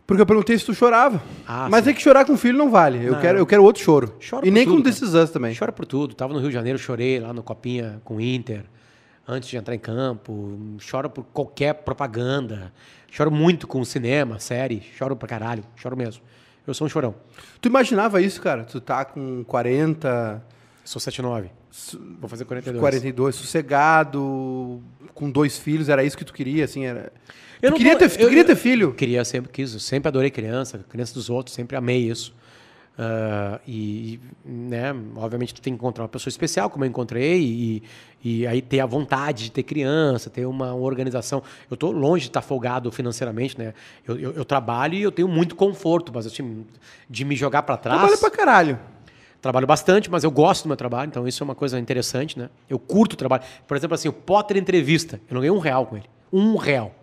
Porque 0.08 0.22
eu 0.22 0.26
perguntei 0.26 0.58
se 0.58 0.66
tu 0.66 0.74
chorava. 0.74 1.22
Ah, 1.48 1.68
mas 1.70 1.84
sim. 1.84 1.92
é 1.92 1.94
que 1.94 2.02
chorar 2.02 2.26
com 2.26 2.36
filho 2.36 2.58
não 2.58 2.70
vale. 2.70 3.06
Eu, 3.06 3.14
não, 3.14 3.22
quero, 3.22 3.38
eu 3.38 3.46
quero 3.46 3.64
outro 3.64 3.82
choro. 3.82 4.14
e 4.44 4.52
nem 4.52 4.66
tudo, 4.66 4.78
com 4.78 4.82
decisões 4.82 5.30
também. 5.30 5.56
Chora 5.56 5.72
por 5.72 5.86
tudo. 5.86 6.14
Tava 6.14 6.34
no 6.34 6.40
Rio 6.40 6.50
de 6.50 6.54
Janeiro, 6.54 6.78
chorei 6.78 7.20
lá 7.20 7.32
no 7.34 7.42
Copinha 7.42 8.02
com 8.04 8.18
o 8.18 8.22
Inter, 8.22 8.64
antes 9.32 9.50
de 9.50 9.58
entrar 9.58 9.74
em 9.74 9.80
campo. 9.80 10.60
Choro 10.80 11.10
por 11.10 11.24
qualquer 11.26 11.74
propaganda. 11.74 12.74
Choro 13.10 13.32
muito 13.32 13.66
com 13.66 13.84
cinema, 13.84 14.40
série, 14.40 14.82
choro 14.98 15.16
pra 15.16 15.28
caralho, 15.28 15.64
choro 15.76 15.96
mesmo. 15.98 16.22
Eu 16.68 16.74
sou 16.74 16.86
um 16.86 16.90
chorão. 16.90 17.16
Tu 17.60 17.68
imaginava 17.68 18.22
isso, 18.22 18.42
cara? 18.42 18.64
Tu 18.64 18.80
tá 18.80 19.04
com 19.04 19.44
40. 19.46 20.44
Sou 20.84 21.00
79. 21.00 21.50
Vou 22.20 22.30
fazer 22.30 22.46
42. 22.46 22.80
42, 22.80 23.36
sossegado, 23.36 24.82
com 25.14 25.32
dois 25.32 25.58
filhos, 25.58 25.90
era 25.90 26.04
isso 26.04 26.18
que 26.18 26.26
tu 26.26 26.34
queria, 26.34 26.66
assim, 26.66 26.86
era. 26.86 27.12
Eu 27.62 27.72
tu 27.72 27.78
queria, 27.78 27.98
ter, 27.98 28.10
tu 28.10 28.20
eu, 28.20 28.28
queria 28.28 28.44
ter 28.44 28.56
filho? 28.56 28.94
Queria, 28.94 29.24
sempre 29.24 29.52
quis. 29.52 29.74
Eu 29.74 29.80
sempre 29.80 30.10
adorei 30.10 30.30
criança, 30.30 30.84
criança 30.90 31.14
dos 31.14 31.30
outros, 31.30 31.56
sempre 31.56 31.78
amei 31.78 32.10
isso. 32.10 32.34
Uh, 33.00 33.60
e, 33.66 34.20
né, 34.44 34.94
obviamente, 35.16 35.54
tu 35.54 35.62
tem 35.62 35.74
que 35.74 35.78
encontrar 35.78 36.04
uma 36.04 36.10
pessoa 36.10 36.30
especial, 36.30 36.70
como 36.70 36.84
eu 36.84 36.90
encontrei, 36.90 37.42
e, 37.42 37.84
e 38.24 38.46
aí 38.46 38.62
ter 38.62 38.80
a 38.80 38.86
vontade 38.86 39.46
de 39.46 39.52
ter 39.52 39.64
criança, 39.64 40.30
ter 40.30 40.46
uma 40.46 40.76
organização. 40.76 41.42
Eu 41.70 41.76
estou 41.76 41.92
longe 41.92 42.24
de 42.24 42.30
estar 42.30 42.42
folgado 42.42 42.92
financeiramente, 42.92 43.58
né? 43.58 43.74
Eu, 44.06 44.20
eu, 44.20 44.32
eu, 44.34 44.46
trabalho 44.46 44.96
e 44.96 45.02
eu 45.02 45.12
tenho 45.12 45.28
muito 45.28 45.56
conforto, 45.56 46.12
mas 46.14 46.28
assim, 46.28 46.66
de 47.10 47.26
me 47.26 47.36
jogar 47.36 47.64
para 47.64 47.78
trás. 47.78 48.00
Trabalho 48.00 48.20
pra 48.20 48.30
caralho. 48.30 48.80
Trabalho 49.42 49.66
bastante, 49.66 50.12
mas 50.12 50.24
eu 50.24 50.30
gosto 50.30 50.66
do 50.66 50.68
meu 50.68 50.78
trabalho, 50.78 51.10
então 51.10 51.28
isso 51.28 51.42
é 51.42 51.46
uma 51.46 51.56
coisa 51.56 51.80
interessante, 51.80 52.38
né? 52.38 52.50
Eu 52.70 52.78
curto 52.78 53.14
o 53.14 53.16
trabalho. 53.16 53.42
Por 53.68 53.76
exemplo, 53.76 53.96
assim, 53.96 54.08
o 54.08 54.14
Potter 54.14 54.58
Entrevista, 54.58 55.20
eu 55.28 55.34
não 55.34 55.42
ganhei 55.42 55.52
um 55.52 55.60
real 55.60 55.88
com 55.88 55.96
ele. 55.96 56.06
Um 56.32 56.56
real 56.58 56.94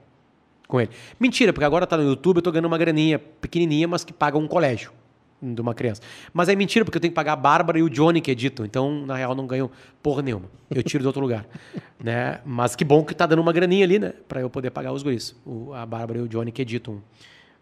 com 0.68 0.80
ele. 0.80 0.90
Mentira, 1.18 1.52
porque 1.52 1.64
agora 1.64 1.82
está 1.82 1.96
no 1.96 2.04
YouTube, 2.04 2.36
eu 2.36 2.40
estou 2.40 2.52
ganhando 2.52 2.66
uma 2.66 2.78
graninha 2.78 3.18
pequenininha, 3.18 3.88
mas 3.88 4.04
que 4.04 4.12
paga 4.12 4.38
um 4.38 4.46
colégio 4.46 4.92
de 5.40 5.60
uma 5.60 5.74
criança. 5.74 6.02
Mas 6.32 6.48
é 6.48 6.56
mentira, 6.56 6.84
porque 6.84 6.96
eu 6.96 7.00
tenho 7.00 7.12
que 7.12 7.14
pagar 7.14 7.32
a 7.32 7.36
Bárbara 7.36 7.78
e 7.78 7.82
o 7.82 7.88
Johnny 7.88 8.20
que 8.20 8.30
editam. 8.30 8.66
Então, 8.66 9.06
na 9.06 9.16
real, 9.16 9.34
não 9.34 9.46
ganho 9.46 9.70
porra 10.02 10.22
nenhuma. 10.22 10.46
Eu 10.70 10.82
tiro 10.82 11.02
de 11.02 11.06
outro 11.06 11.22
lugar. 11.22 11.46
né? 12.02 12.40
Mas 12.44 12.74
que 12.74 12.84
bom 12.84 13.04
que 13.04 13.14
tá 13.14 13.26
dando 13.26 13.40
uma 13.40 13.52
graninha 13.52 13.84
ali, 13.84 13.98
né? 13.98 14.12
Pra 14.26 14.40
eu 14.40 14.50
poder 14.50 14.70
pagar 14.70 14.92
os 14.92 15.02
guris. 15.02 15.34
O, 15.46 15.72
a 15.72 15.86
Bárbara 15.86 16.18
e 16.18 16.22
o 16.22 16.28
Johnny 16.28 16.50
que 16.50 16.62
editam 16.62 17.02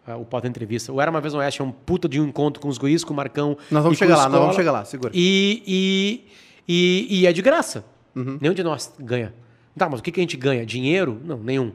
uh, 0.07 0.19
o 0.19 0.25
Pota 0.25 0.47
Entrevista. 0.47 0.91
O 0.91 0.99
Era 0.99 1.11
Uma 1.11 1.21
Vez 1.21 1.33
no 1.33 1.39
Oeste 1.39 1.61
é 1.61 1.63
um 1.63 1.71
puta 1.71 2.09
de 2.09 2.19
um 2.19 2.27
encontro 2.27 2.61
com 2.61 2.67
os 2.67 2.77
guris, 2.77 3.03
com 3.03 3.13
o 3.13 3.15
Marcão. 3.15 3.57
Nós 3.69 3.83
vamos 3.83 3.97
chegar 3.97 4.17
lá, 4.17 4.29
nós 4.29 4.39
vamos 4.39 4.55
chegar 4.55 4.71
lá, 4.71 4.83
segura. 4.83 5.11
E, 5.13 5.63
e, 5.67 6.27
e, 6.67 7.21
e 7.21 7.27
é 7.27 7.33
de 7.33 7.41
graça. 7.41 7.85
Uhum. 8.15 8.37
Nenhum 8.41 8.53
de 8.53 8.63
nós 8.63 8.93
ganha. 8.99 9.33
Tá, 9.77 9.87
mas 9.87 9.99
o 9.99 10.03
que, 10.03 10.11
que 10.11 10.19
a 10.19 10.23
gente 10.23 10.35
ganha? 10.35 10.65
Dinheiro? 10.65 11.21
Não, 11.23 11.37
nenhum. 11.37 11.71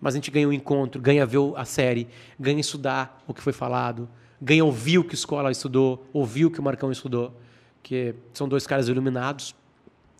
Mas 0.00 0.14
a 0.14 0.16
gente 0.16 0.30
ganha 0.30 0.48
o 0.48 0.50
um 0.50 0.52
encontro, 0.52 1.00
ganha 1.00 1.24
ver 1.26 1.38
a 1.54 1.64
série, 1.64 2.08
ganha 2.40 2.58
estudar 2.58 3.22
o 3.26 3.34
que 3.34 3.42
foi 3.42 3.52
falado 3.52 4.08
ganha 4.42 4.64
ouvir 4.64 4.98
o 4.98 5.04
que 5.04 5.14
escola 5.14 5.52
estudou, 5.52 6.04
ouvir 6.12 6.46
o 6.46 6.50
que 6.50 6.58
o 6.58 6.62
Marcão 6.62 6.90
estudou, 6.90 7.32
que 7.80 8.14
são 8.34 8.48
dois 8.48 8.66
caras 8.66 8.88
iluminados, 8.88 9.54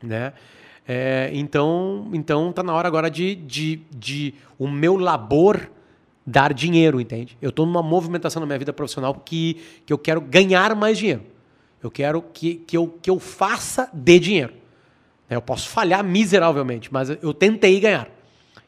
né? 0.01 0.33
É, 0.87 1.31
então, 1.33 2.09
então 2.13 2.53
tá 2.53 2.63
na 2.63 2.73
hora 2.73 2.87
agora 2.89 3.11
de, 3.11 3.35
de, 3.35 3.83
de 3.91 4.35
o 4.59 4.69
meu 4.69 4.97
labor 4.97 5.71
dar 6.25 6.55
dinheiro, 6.55 7.01
entende? 7.01 7.37
Eu 7.43 7.51
estou 7.51 7.67
numa 7.67 7.83
movimentação 7.83 8.41
na 8.41 8.47
minha 8.47 8.59
vida 8.59 8.73
profissional 8.73 9.15
que, 9.15 9.61
que 9.85 9.93
eu 9.93 9.99
quero 9.99 10.21
ganhar 10.21 10.75
mais 10.75 10.99
dinheiro. 10.99 11.23
Eu 11.83 11.91
quero 11.91 12.23
que, 12.23 12.57
que, 12.57 12.77
eu, 12.77 12.89
que 13.03 13.11
eu 13.11 13.19
faça 13.19 13.91
de 13.93 14.19
dinheiro. 14.19 14.55
Eu 15.29 15.43
posso 15.43 15.69
falhar 15.69 16.05
miseravelmente, 16.05 16.93
mas 16.93 17.11
eu 17.11 17.35
tentei 17.35 17.81
ganhar. 17.81 18.09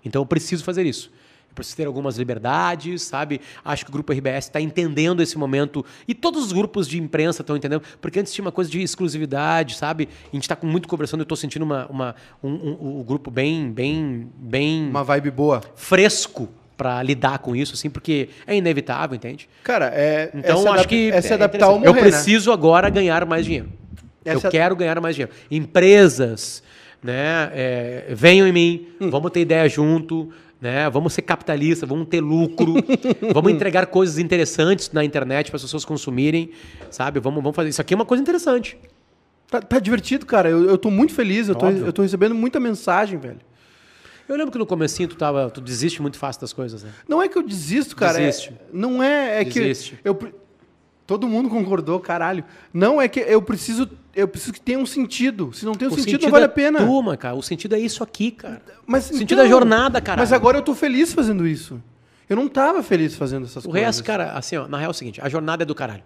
Então 0.05 0.23
eu 0.23 0.27
preciso 0.27 0.65
fazer 0.65 0.85
isso. 0.85 1.13
Eu 1.55 1.57
preciso 1.57 1.77
ter 1.77 1.87
algumas 1.87 2.19
liberdades, 2.19 3.03
sabe? 3.03 3.41
Acho 3.65 3.85
que 3.85 3.91
o 3.91 3.93
grupo 3.93 4.13
RBS 4.13 4.47
está 4.47 4.61
entendendo 4.61 5.23
esse 5.23 5.39
momento 5.39 5.85
e 6.09 6.13
todos 6.13 6.45
os 6.47 6.51
grupos 6.53 6.89
de 6.89 7.01
imprensa 7.01 7.43
estão 7.43 7.57
entendendo, 7.57 7.81
porque 8.01 8.19
antes 8.19 8.33
tinha 8.33 8.45
uma 8.45 8.51
coisa 8.51 8.69
de 8.69 8.83
exclusividade, 8.83 9.77
sabe? 9.77 10.09
A 10.33 10.35
gente 10.37 10.43
está 10.43 10.59
muito 10.65 10.89
conversando, 10.89 11.21
eu 11.21 11.23
estou 11.23 11.37
sentindo 11.37 11.63
uma, 11.63 11.87
uma, 11.87 12.17
um, 12.43 12.51
um, 12.51 12.99
um 12.99 13.03
grupo 13.05 13.31
bem, 13.31 13.71
bem, 13.71 14.29
bem 14.37 14.89
Uma 14.89 15.05
vibe 15.05 15.31
boa. 15.31 15.61
fresco 15.77 16.49
para 16.77 17.01
lidar 17.05 17.39
com 17.39 17.55
isso, 17.55 17.75
assim, 17.75 17.89
porque 17.89 18.31
é 18.49 18.57
inevitável, 18.57 19.15
entende? 19.15 19.49
Cara, 19.63 19.93
é. 19.95 20.31
Então 20.35 20.59
é 20.59 20.63
se 20.63 20.69
acho 20.81 20.89
que 20.89 21.11
É 21.13 21.21
se 21.21 21.31
é 21.31 21.35
adaptar 21.35 21.69
ou 21.69 21.77
interessante. 21.79 21.95
morrer. 21.95 22.09
Eu 22.09 22.13
preciso 22.13 22.51
agora 22.51 22.91
ganhar 22.91 23.25
mais 23.25 23.45
dinheiro. 23.47 23.69
Eu 24.25 24.41
quero 24.41 24.75
ganhar 24.75 25.01
mais 25.01 25.15
dinheiro. 25.15 25.33
Empresas, 25.49 26.65
né? 27.01 27.51
é, 27.55 28.07
venham 28.11 28.47
em 28.49 28.53
mim, 28.53 28.87
Hum. 29.01 29.11
vamos 29.11 29.31
ter 29.31 29.41
ideia 29.43 29.69
junto, 29.69 30.31
né? 30.61 30.89
Vamos 30.91 31.13
ser 31.13 31.23
capitalistas, 31.23 31.89
vamos 31.89 32.09
ter 32.09 32.21
lucro, 32.21 32.75
vamos 33.33 33.53
entregar 33.53 33.87
coisas 33.87 34.19
interessantes 34.19 34.91
na 34.93 35.05
internet 35.05 35.51
para 35.51 35.57
as 35.57 35.63
pessoas 35.63 35.85
consumirem, 35.85 36.51
sabe? 36.91 37.21
Vamos, 37.21 37.43
vamos 37.43 37.55
fazer 37.57 37.69
isso 37.71 37.81
aqui 37.81 37.95
é 37.95 37.97
uma 37.97 38.05
coisa 38.07 38.23
interessante. 38.23 38.79
Tá, 39.51 39.61
tá 39.61 39.79
divertido, 39.79 40.25
cara. 40.27 40.49
Eu, 40.49 40.65
eu 40.69 40.79
tô 40.79 40.91
muito 40.91 41.13
feliz. 41.13 41.49
Eu 41.49 41.55
tô, 41.55 41.67
Óbvio. 41.67 41.87
eu 41.87 41.93
tô 41.93 42.03
recebendo 42.03 42.35
muita 42.35 42.59
mensagem, 42.59 43.19
velho. 43.19 43.39
Eu 44.27 44.37
lembro 44.37 44.51
que 44.51 44.59
no 44.59 44.65
comecinho 44.67 45.07
tu 45.09 45.17
tava, 45.17 45.51
tu 45.51 45.61
desiste 45.61 46.01
muito 46.01 46.17
fácil 46.17 46.41
das 46.41 46.53
coisas, 46.53 46.83
né? 46.83 46.91
Não 47.07 47.23
é 47.23 47.29
que 47.29 47.37
eu 47.37 47.43
desisto, 47.43 47.95
cara. 47.95 48.19
é- 48.19 48.27
Desiste. 48.27 48.53
não 48.73 49.03
é, 49.03 49.41
é 49.43 49.45
que 49.45 49.61
Desiste. 49.61 49.99
eu 50.03 50.15
pre- 50.15 50.35
todo 51.07 51.29
mundo 51.29 51.49
concordou, 51.49 51.99
caralho. 52.01 52.45
Não 52.73 53.01
é 53.01 53.09
que 53.09 53.21
eu 53.21 53.41
preciso, 53.43 53.89
eu 54.15 54.27
preciso 54.29 54.53
que 54.53 54.61
tenha 54.61 54.79
um 54.79 54.87
sentido. 54.87 55.53
Se 55.53 55.65
não 55.65 55.75
tem 55.75 55.89
um 55.89 55.91
O 55.93 55.95
sentido, 55.95 56.23
não 56.23 56.31
vale 56.31 56.45
é 56.45 56.47
a 56.47 56.51
pena. 56.51 56.79
Turma, 56.81 57.17
cara. 57.17 57.35
O 57.35 57.43
sentido 57.43 57.75
é 57.75 57.79
isso 57.79 58.03
aqui, 58.03 58.31
cara. 58.31 58.63
Mas 58.87 59.11
O 59.11 59.17
sentido 59.19 59.41
é 59.43 59.49
jornada, 59.49 60.01
caralho. 60.01 60.21
Mas 60.23 60.33
agora 60.33 60.59
eu 60.59 60.63
tô 60.63 60.75
feliz 60.75 61.13
fazendo 61.13 61.47
isso. 61.47 61.81
Eu 62.29 62.37
não 62.37 62.49
tava 62.49 62.83
feliz 62.83 63.15
fazendo 63.15 63.45
essas 63.45 63.65
O 63.65 63.69
coisas. 63.69 63.87
resto, 63.87 64.05
cara, 64.05 64.33
assim, 64.33 64.57
ó, 64.57 64.67
na 64.67 64.79
real 64.79 64.89
é 64.89 64.91
o 64.91 64.95
seguinte, 64.95 65.21
a 65.23 65.29
jornada 65.29 65.63
é 65.63 65.67
do 65.67 65.75
caralho. 65.75 66.03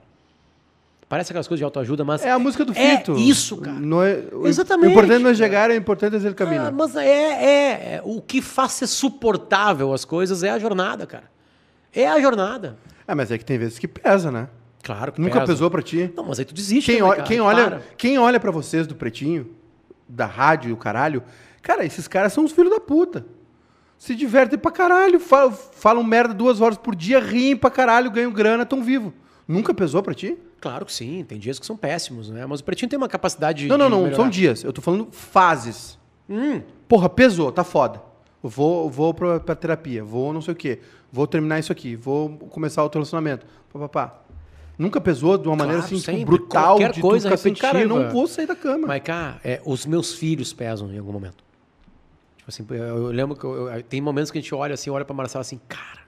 Parece 1.09 1.33
aquelas 1.33 1.49
coisas 1.49 1.61
de 1.61 1.65
autoajuda, 1.65 2.05
mas. 2.05 2.23
É 2.23 2.31
a 2.31 2.39
música 2.39 2.67
do 2.67 2.73
é 2.77 2.99
Fito. 2.99 3.17
isso, 3.17 3.57
cara. 3.57 3.79
Não 3.81 4.03
é, 4.03 4.25
o- 4.31 4.47
Exatamente, 4.47 4.89
O 4.89 4.91
importante 4.91 5.23
não 5.23 5.31
é 5.31 5.33
cara. 5.33 5.37
chegar, 5.37 5.71
é 5.71 5.77
importante 5.77 6.17
é 6.17 6.19
ele 6.19 6.35
caminhar. 6.35 6.67
Ah, 6.67 6.71
mas 6.71 6.95
é, 6.97 7.07
é, 7.09 7.95
é- 7.95 8.03
O 8.05 8.21
que 8.21 8.43
faz 8.43 8.73
ser 8.73 8.87
suportável 8.89 9.95
as 9.95 10.05
coisas 10.05 10.43
é 10.43 10.51
a 10.51 10.59
jornada, 10.59 11.07
cara. 11.07 11.25
É 11.95 12.07
a 12.07 12.21
jornada. 12.21 12.77
Ah, 13.07 13.15
mas 13.15 13.31
é 13.31 13.39
que 13.39 13.45
tem 13.45 13.57
vezes 13.57 13.79
que 13.79 13.89
pesa, 13.89 14.31
né? 14.31 14.49
Claro 14.89 15.13
que 15.13 15.21
Nunca 15.21 15.41
pesa. 15.41 15.47
pesou 15.53 15.71
pra 15.71 15.83
ti? 15.83 16.11
Não, 16.17 16.25
mas 16.25 16.39
aí 16.39 16.45
tu 16.47 16.55
desiste, 16.55 16.91
Quem, 16.91 17.01
né, 17.03 17.05
ol- 17.07 17.11
cara? 17.11 17.23
quem 17.25 17.41
olha, 17.41 17.65
para. 17.71 17.83
quem 17.99 18.19
olha 18.19 18.41
para 18.41 18.51
vocês 18.51 18.87
do 18.87 18.95
Pretinho, 18.95 19.51
da 20.09 20.25
rádio 20.25 20.71
e 20.71 20.73
o 20.73 20.77
caralho, 20.79 21.23
cara, 21.61 21.85
esses 21.85 22.09
caras 22.09 22.33
são 22.33 22.43
os 22.45 22.53
filhos 22.53 22.71
da 22.73 22.81
puta. 22.81 23.27
Se 23.99 24.15
divertem 24.15 24.59
pra 24.59 24.71
caralho, 24.71 25.21
falam, 25.21 25.53
falam 25.53 26.03
merda 26.03 26.33
duas 26.33 26.61
horas 26.61 26.79
por 26.79 26.95
dia, 26.97 27.21
riem 27.21 27.55
pra 27.57 27.69
caralho, 27.71 28.11
ganham 28.11 28.33
grana, 28.33 28.65
tão 28.65 28.83
vivo. 28.83 29.13
Nunca 29.47 29.75
pesou 29.75 30.03
pra 30.03 30.15
ti? 30.15 30.39
Claro 30.61 30.87
que 30.87 30.93
sim, 30.93 31.25
tem 31.29 31.39
dias 31.39 31.59
que 31.59 31.67
são 31.67 31.77
péssimos, 31.77 32.31
né? 32.31 32.47
Mas 32.47 32.61
o 32.61 32.65
Pretinho 32.65 32.89
tem 32.89 32.97
uma 32.97 33.09
capacidade 33.09 33.67
Não, 33.69 33.77
não, 33.77 33.91
não, 33.91 33.99
melhorar. 34.05 34.17
são 34.17 34.29
dias. 34.31 34.65
Eu 34.65 34.73
tô 34.73 34.81
falando 34.81 35.09
fases. 35.13 35.99
Hum, 36.31 36.63
Porra, 36.89 37.09
pesou, 37.09 37.53
tá 37.53 37.63
foda. 37.63 38.01
Vou, 38.43 38.89
vou 38.89 39.13
pra, 39.13 39.39
pra 39.41 39.55
terapia, 39.55 40.03
vou 40.03 40.33
não 40.33 40.41
sei 40.41 40.53
o 40.53 40.57
quê, 40.57 40.79
vou 41.13 41.27
terminar 41.27 41.59
isso 41.59 41.73
aqui, 41.73 41.95
vou 41.97 42.31
começar 42.51 42.83
outro 42.83 42.99
relacionamento. 43.01 43.45
Pá, 43.73 43.79
pá, 43.81 43.89
pá. 43.89 44.15
Nunca 44.79 45.01
pesou 45.01 45.37
de 45.37 45.49
uma 45.49 45.57
maneira 45.57 45.83
Claro, 45.83 45.97
assim, 45.97 46.19
tipo, 46.19 46.25
brutal, 46.31 46.77
Qualquer 46.77 46.93
de 46.93 47.01
coisa 47.01 47.35
assim, 47.35 47.53
cara, 47.53 47.81
eu 47.81 47.89
não 47.89 48.09
vou 48.11 48.29
sair 48.29 48.47
da 48.47 48.55
cama. 48.55 48.87
Mas, 48.87 49.03
cara, 49.03 49.41
é, 49.43 49.61
os 49.65 49.85
meus 49.85 50.15
filhos 50.15 50.53
pesam 50.53 50.93
em 50.93 50.99
algum 50.99 51.11
momento. 51.13 51.43
Tipo 52.37 52.49
assim, 52.49 52.65
eu, 52.71 52.77
eu 52.77 53.07
lembro 53.09 53.35
que 53.37 53.45
eu- 53.45 53.69
eu- 53.69 53.83
tem 53.83 54.01
momentos 54.01 54.31
que 54.31 54.39
a 54.39 54.41
gente 54.41 54.55
olha 54.55 54.75
assim, 54.75 54.89
olha 54.89 55.05
pra 55.05 55.15
Marcela 55.15 55.41
assim, 55.41 55.61
cara, 55.69 55.99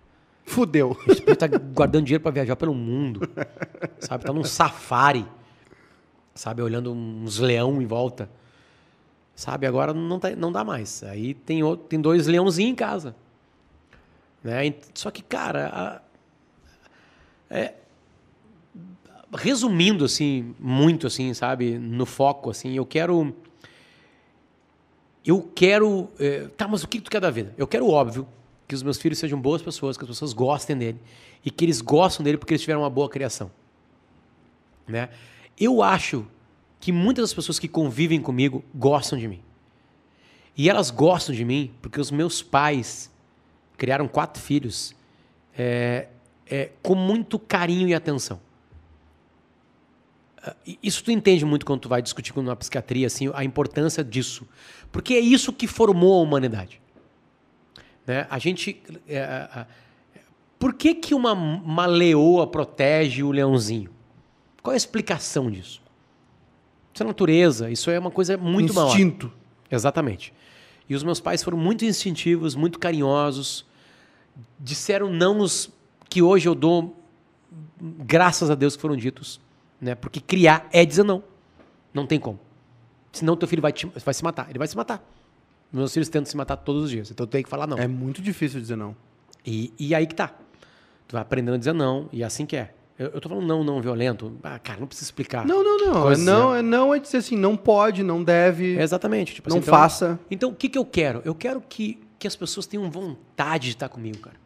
Fudeu. 0.45 0.97
a 1.09 1.13
gente 1.13 1.37
tá 1.37 1.47
guardando 1.49 2.05
dinheiro 2.05 2.23
pra 2.23 2.31
viajar 2.31 2.55
pelo 2.57 2.73
mundo. 2.75 3.29
Sabe? 3.99 4.25
Tá 4.25 4.33
num 4.33 4.45
safari. 4.45 5.27
Sabe? 6.35 6.63
Olhando 6.63 6.93
uns 6.93 7.39
leão 7.39 7.83
em 7.83 7.87
volta. 7.87 8.31
Sabe? 9.35 9.67
Agora 9.67 9.93
não, 9.93 10.19
tá- 10.21 10.31
não 10.37 10.51
dá 10.53 10.63
mais. 10.65 11.03
Aí 11.05 11.35
tem, 11.35 11.63
outro, 11.63 11.87
tem 11.87 12.01
dois 12.01 12.27
leãozinhos 12.29 12.71
em 12.73 12.75
casa. 12.75 13.15
Né? 14.43 14.75
Só 14.95 15.11
que, 15.11 15.23
cara, 15.23 15.69
a- 15.73 16.01
é, 17.55 17.75
resumindo 19.33 20.05
assim, 20.05 20.55
muito 20.59 21.07
assim, 21.07 21.33
sabe? 21.35 21.79
No 21.79 22.07
foco, 22.07 22.51
assim, 22.51 22.75
eu 22.75 22.85
quero. 22.85 23.35
Eu 25.25 25.43
quero. 25.55 26.09
eh, 26.19 26.49
tá, 26.57 26.67
mas 26.67 26.83
o 26.83 26.89
que 26.89 27.01
tu 27.01 27.11
quer 27.11 27.21
da 27.21 27.31
vida? 27.31 27.55
Eu 27.57 27.67
quero 27.67 27.89
óbvio, 27.89 28.27
que 28.67 28.75
os 28.75 28.83
meus 28.83 28.99
filhos 28.99 29.19
sejam 29.19 29.41
boas 29.41 29.61
pessoas, 29.63 29.97
que 29.97 30.05
as 30.05 30.09
pessoas 30.09 30.33
gostem 30.33 30.77
dele. 30.77 31.01
E 31.45 31.51
que 31.51 31.65
eles 31.65 31.81
gostam 31.81 32.25
dele 32.25 32.39
porque 32.39 32.55
eles 32.55 32.61
tiveram 32.61 32.83
uma 32.83 32.91
boa 32.91 33.09
criação. 33.09 33.51
Né? 34.87 35.09
Eu 35.59 35.83
acho 35.83 36.27
que 36.79 36.93
muitas 36.93 37.25
das 37.25 37.35
pessoas 37.35 37.59
que 37.59 37.69
convivem 37.69 38.21
comigo 38.21 38.65
gostam 38.75 39.19
de 39.19 39.29
mim. 39.29 39.43
E 40.57 40.69
elas 40.69 40.91
gostam 40.91 41.35
de 41.35 41.45
mim 41.45 41.73
porque 41.81 42.01
os 42.01 42.11
meus 42.11 42.43
pais 42.43 43.11
criaram 43.77 44.09
quatro 44.09 44.43
filhos 44.43 44.95
é, 45.57 46.09
é, 46.47 46.71
com 46.83 46.95
muito 46.95 47.39
carinho 47.39 47.89
e 47.89 47.95
atenção. 47.95 48.41
Isso 50.83 51.05
tu 51.05 51.11
entende 51.11 51.45
muito 51.45 51.67
quando 51.67 51.81
tu 51.81 51.89
vai 51.89 52.01
discutir 52.01 52.33
com 52.33 52.41
uma 52.41 52.57
psiquiatria 52.57 53.07
assim, 53.07 53.31
a 53.35 53.45
importância 53.45 54.03
disso. 54.03 54.47
Porque 54.91 55.15
é 55.15 55.21
isso 55.21 55.53
que 55.53 55.67
formou 55.67 56.19
a 56.19 56.23
humanidade. 56.23 56.81
Né? 58.07 58.27
A 58.31 58.39
gente. 58.39 58.83
é, 59.07 59.23
a- 59.23 59.51
a- 59.63 59.67
por 60.59 60.75
que, 60.75 60.95
que 60.95 61.15
uma, 61.15 61.33
uma 61.33 61.87
leoa 61.87 62.47
protege 62.47 63.23
o 63.23 63.31
leãozinho? 63.31 63.91
Qual 64.63 64.73
é 64.73 64.77
a 64.77 64.77
explicação 64.77 65.51
disso? 65.51 65.81
Isso 66.93 67.03
é 67.03 67.07
natureza, 67.07 67.71
isso 67.71 67.91
é 67.91 67.99
uma 67.99 68.11
coisa 68.11 68.37
muito 68.37 68.75
maior. 68.75 68.89
Instinto. 68.91 69.33
Exatamente. 69.71 70.35
E 70.89 70.95
os 70.95 71.03
meus 71.03 71.21
pais 71.21 71.43
foram 71.43 71.57
muito 71.57 71.85
instintivos, 71.85 72.55
muito 72.55 72.79
carinhosos. 72.79 73.65
Disseram 74.59 75.11
não 75.11 75.39
os 75.39 75.71
que 76.09 76.21
hoje 76.21 76.49
eu 76.49 76.55
dou, 76.55 76.97
graças 77.81 78.51
a 78.51 78.55
Deus 78.55 78.75
que 78.77 78.83
foram 78.83 78.97
ditos. 78.97 79.41
Né? 79.81 79.95
Porque 79.95 80.21
criar 80.21 80.69
é 80.73 80.85
dizer 80.85 81.03
não. 81.05 81.23
Não 81.93 82.07
tem 82.07 82.19
como. 82.21 82.39
Senão 83.13 83.37
teu 83.37 83.49
filho 83.49 83.63
vai, 83.63 83.73
te- 83.73 83.87
vai 84.05 84.15
se 84.15 84.23
matar. 84.23 84.49
Ele 84.51 84.59
vai 84.59 84.69
se 84.69 84.77
matar. 84.77 85.03
Meus 85.73 85.93
filhos 85.93 86.09
tentam 86.09 86.31
se 86.31 86.37
matar 86.37 86.57
todos 86.57 86.85
os 86.85 86.91
dias. 86.91 87.11
Então 87.11 87.25
eu 87.25 87.29
tenho 87.29 87.45
que 87.45 87.51
falar 87.51 87.67
não. 87.67 87.79
É 87.79 87.87
muito 87.89 88.21
difícil 88.21 88.61
dizer 88.61 88.77
não. 88.77 88.95
E, 89.47 89.73
e 89.79 89.95
aí 89.95 90.07
que 90.07 90.15
tá. 90.15 90.29
Tu 91.09 91.13
vai 91.13 91.23
aprendendo 91.23 91.55
a 91.55 91.59
dizer 91.59 91.73
não, 91.73 92.09
e 92.13 92.23
é 92.23 92.27
assim 92.27 92.47
que 92.47 92.57
é. 92.57 92.73
Eu, 92.99 93.09
eu 93.09 93.21
tô 93.21 93.29
falando 93.29 93.47
não, 93.47 93.65
não 93.65 93.81
violento. 93.81 94.37
Ah, 94.43 94.59
cara, 94.59 94.79
não 94.79 94.87
precisa 94.87 95.07
explicar. 95.09 95.45
Não, 95.47 95.65
não, 95.65 95.79
não. 95.79 95.99
É 96.01 96.03
Coisa- 96.03 96.23
não, 96.23 96.55
é 96.55 96.63
não 96.63 96.95
é 96.95 96.99
dizer 96.99 97.17
assim, 97.17 97.37
não 97.37 97.57
pode, 97.57 98.03
não 98.03 98.23
deve, 98.23 98.77
É 98.77 98.83
exatamente. 98.83 99.35
Tipo 99.35 99.49
não 99.49 99.57
assim, 99.57 99.63
então- 99.67 99.75
faça. 99.79 100.21
Então, 100.31 100.51
o 100.51 100.55
que, 100.55 100.69
que 100.69 100.77
eu 100.79 100.85
quero? 100.85 101.23
Eu 101.25 101.35
quero 101.35 101.61
que, 101.63 101.99
que 102.19 102.27
as 102.29 102.37
pessoas 102.37 102.67
tenham 102.67 102.89
vontade 102.91 103.65
de 103.69 103.71
estar 103.71 103.89
comigo, 103.89 104.19
cara. 104.19 104.37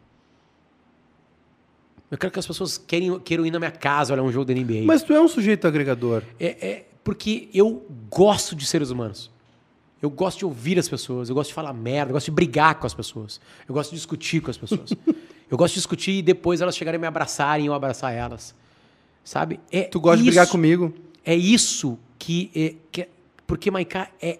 Eu 2.15 2.17
quero 2.17 2.31
que 2.31 2.39
as 2.39 2.47
pessoas 2.47 2.77
queiram, 2.77 3.19
queiram 3.19 3.45
ir 3.45 3.51
na 3.51 3.59
minha 3.59 3.71
casa 3.71 4.13
olhar 4.13 4.23
um 4.23 4.31
jogo 4.31 4.45
da 4.45 4.53
NBA. 4.53 4.83
Mas 4.85 5.03
tu 5.03 5.11
é 5.11 5.19
um 5.19 5.27
sujeito 5.27 5.67
agregador. 5.67 6.23
É, 6.39 6.65
é 6.65 6.85
porque 7.03 7.49
eu 7.53 7.85
gosto 8.09 8.55
de 8.55 8.65
seres 8.65 8.89
humanos. 8.89 9.29
Eu 10.01 10.09
gosto 10.09 10.37
de 10.39 10.45
ouvir 10.45 10.79
as 10.79 10.87
pessoas, 10.87 11.27
eu 11.27 11.35
gosto 11.35 11.49
de 11.49 11.53
falar 11.53 11.73
merda, 11.73 12.11
eu 12.11 12.13
gosto 12.13 12.27
de 12.27 12.31
brigar 12.31 12.75
com 12.75 12.87
as 12.87 12.93
pessoas, 12.93 13.41
eu 13.67 13.75
gosto 13.75 13.89
de 13.89 13.97
discutir 13.97 14.39
com 14.39 14.49
as 14.49 14.57
pessoas. 14.57 14.91
eu 15.51 15.57
gosto 15.57 15.73
de 15.73 15.79
discutir 15.79 16.11
e 16.11 16.21
depois 16.21 16.61
elas 16.61 16.77
chegarem 16.77 16.97
a 16.97 17.01
me 17.01 17.07
abraçarem 17.07 17.65
e 17.65 17.67
eu 17.67 17.73
abraçar 17.73 18.13
elas. 18.13 18.55
Sabe? 19.21 19.59
É 19.69 19.81
Tu 19.83 19.99
gosta 19.99 20.17
de 20.19 20.23
brigar 20.23 20.47
comigo. 20.47 20.93
É 21.25 21.35
isso 21.35 21.99
que. 22.17 22.49
É, 22.55 22.75
que 22.93 23.01
é- 23.01 23.09
porque, 23.45 23.69
Maiká, 23.69 24.09
é, 24.21 24.39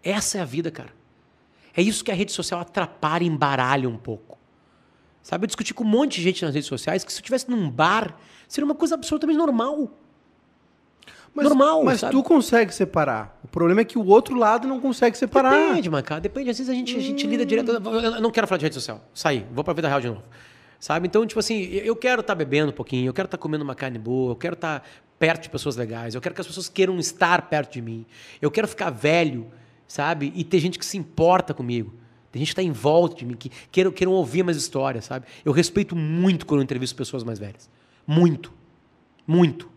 essa 0.00 0.38
é 0.38 0.42
a 0.42 0.44
vida, 0.44 0.70
cara. 0.70 0.90
É 1.76 1.82
isso 1.82 2.04
que 2.04 2.12
a 2.12 2.14
rede 2.14 2.30
social 2.30 2.60
atrapalha 2.60 3.24
e 3.24 3.26
embaralha 3.26 3.88
um 3.88 3.96
pouco. 3.96 4.38
Sabe? 5.26 5.42
Eu 5.42 5.46
discuti 5.48 5.74
com 5.74 5.82
um 5.82 5.88
monte 5.88 6.18
de 6.18 6.22
gente 6.22 6.44
nas 6.44 6.54
redes 6.54 6.68
sociais 6.68 7.02
que 7.02 7.12
se 7.12 7.18
eu 7.18 7.20
estivesse 7.20 7.50
num 7.50 7.68
bar, 7.68 8.16
seria 8.46 8.64
uma 8.64 8.76
coisa 8.76 8.94
absolutamente 8.94 9.36
normal. 9.36 9.90
Mas, 11.34 11.48
Normal, 11.48 11.82
Mas 11.82 11.98
sabe? 11.98 12.12
tu 12.12 12.22
consegue 12.22 12.72
separar. 12.72 13.36
O 13.42 13.48
problema 13.48 13.80
é 13.80 13.84
que 13.84 13.98
o 13.98 14.06
outro 14.06 14.36
lado 14.36 14.68
não 14.68 14.80
consegue 14.80 15.18
separar. 15.18 15.50
Depende, 15.50 15.90
Maiká, 15.90 16.20
depende. 16.20 16.50
Às 16.50 16.58
vezes 16.58 16.70
a 16.70 16.74
gente, 16.74 16.96
a 16.96 17.00
gente 17.00 17.26
lida 17.26 17.44
direto. 17.44 17.72
Eu 17.72 18.20
não 18.20 18.30
quero 18.30 18.46
falar 18.46 18.58
de 18.58 18.66
rede 18.66 18.76
social. 18.76 19.02
Saí, 19.12 19.44
vou 19.50 19.64
pra 19.64 19.74
vida 19.74 19.88
real 19.88 20.00
de 20.00 20.06
novo. 20.06 20.22
Sabe? 20.78 21.08
Então, 21.08 21.26
tipo 21.26 21.40
assim, 21.40 21.60
eu 21.72 21.96
quero 21.96 22.20
estar 22.20 22.36
bebendo 22.36 22.70
um 22.70 22.74
pouquinho, 22.74 23.08
eu 23.08 23.12
quero 23.12 23.26
estar 23.26 23.36
comendo 23.36 23.64
uma 23.64 23.74
carne 23.74 23.98
boa, 23.98 24.30
eu 24.30 24.36
quero 24.36 24.54
estar 24.54 24.86
perto 25.18 25.42
de 25.42 25.50
pessoas 25.50 25.74
legais, 25.74 26.14
eu 26.14 26.20
quero 26.20 26.36
que 26.36 26.40
as 26.40 26.46
pessoas 26.46 26.68
queiram 26.68 26.96
estar 27.00 27.42
perto 27.48 27.72
de 27.72 27.82
mim. 27.82 28.06
Eu 28.40 28.50
quero 28.50 28.68
ficar 28.68 28.90
velho, 28.90 29.48
sabe? 29.88 30.32
E 30.36 30.44
ter 30.44 30.60
gente 30.60 30.78
que 30.78 30.86
se 30.86 30.96
importa 30.96 31.52
comigo. 31.52 31.92
Tem 32.36 32.44
gente 32.44 32.54
que 32.54 32.60
está 32.60 32.62
em 32.62 32.72
volta 32.72 33.16
de 33.16 33.24
mim, 33.24 33.34
que 33.34 33.50
queiram, 33.72 33.90
queiram 33.90 34.12
ouvir 34.12 34.42
mais 34.42 34.58
histórias, 34.58 35.06
sabe? 35.06 35.24
Eu 35.42 35.52
respeito 35.52 35.96
muito 35.96 36.44
quando 36.44 36.60
eu 36.60 36.64
entrevisto 36.64 36.94
pessoas 36.94 37.24
mais 37.24 37.38
velhas. 37.38 37.70
Muito. 38.06 38.52
Muito. 39.26 39.70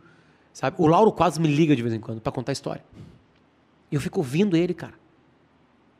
Sabe? 0.51 0.75
O 0.77 0.85
Lauro 0.85 1.09
quase 1.09 1.39
me 1.39 1.47
liga 1.47 1.73
de 1.73 1.81
vez 1.81 1.93
em 1.93 2.01
quando 2.01 2.19
para 2.19 2.33
contar 2.33 2.51
história. 2.51 2.83
Eu 3.89 4.01
fico 4.01 4.19
ouvindo 4.19 4.57
ele, 4.57 4.73
cara. 4.73 4.95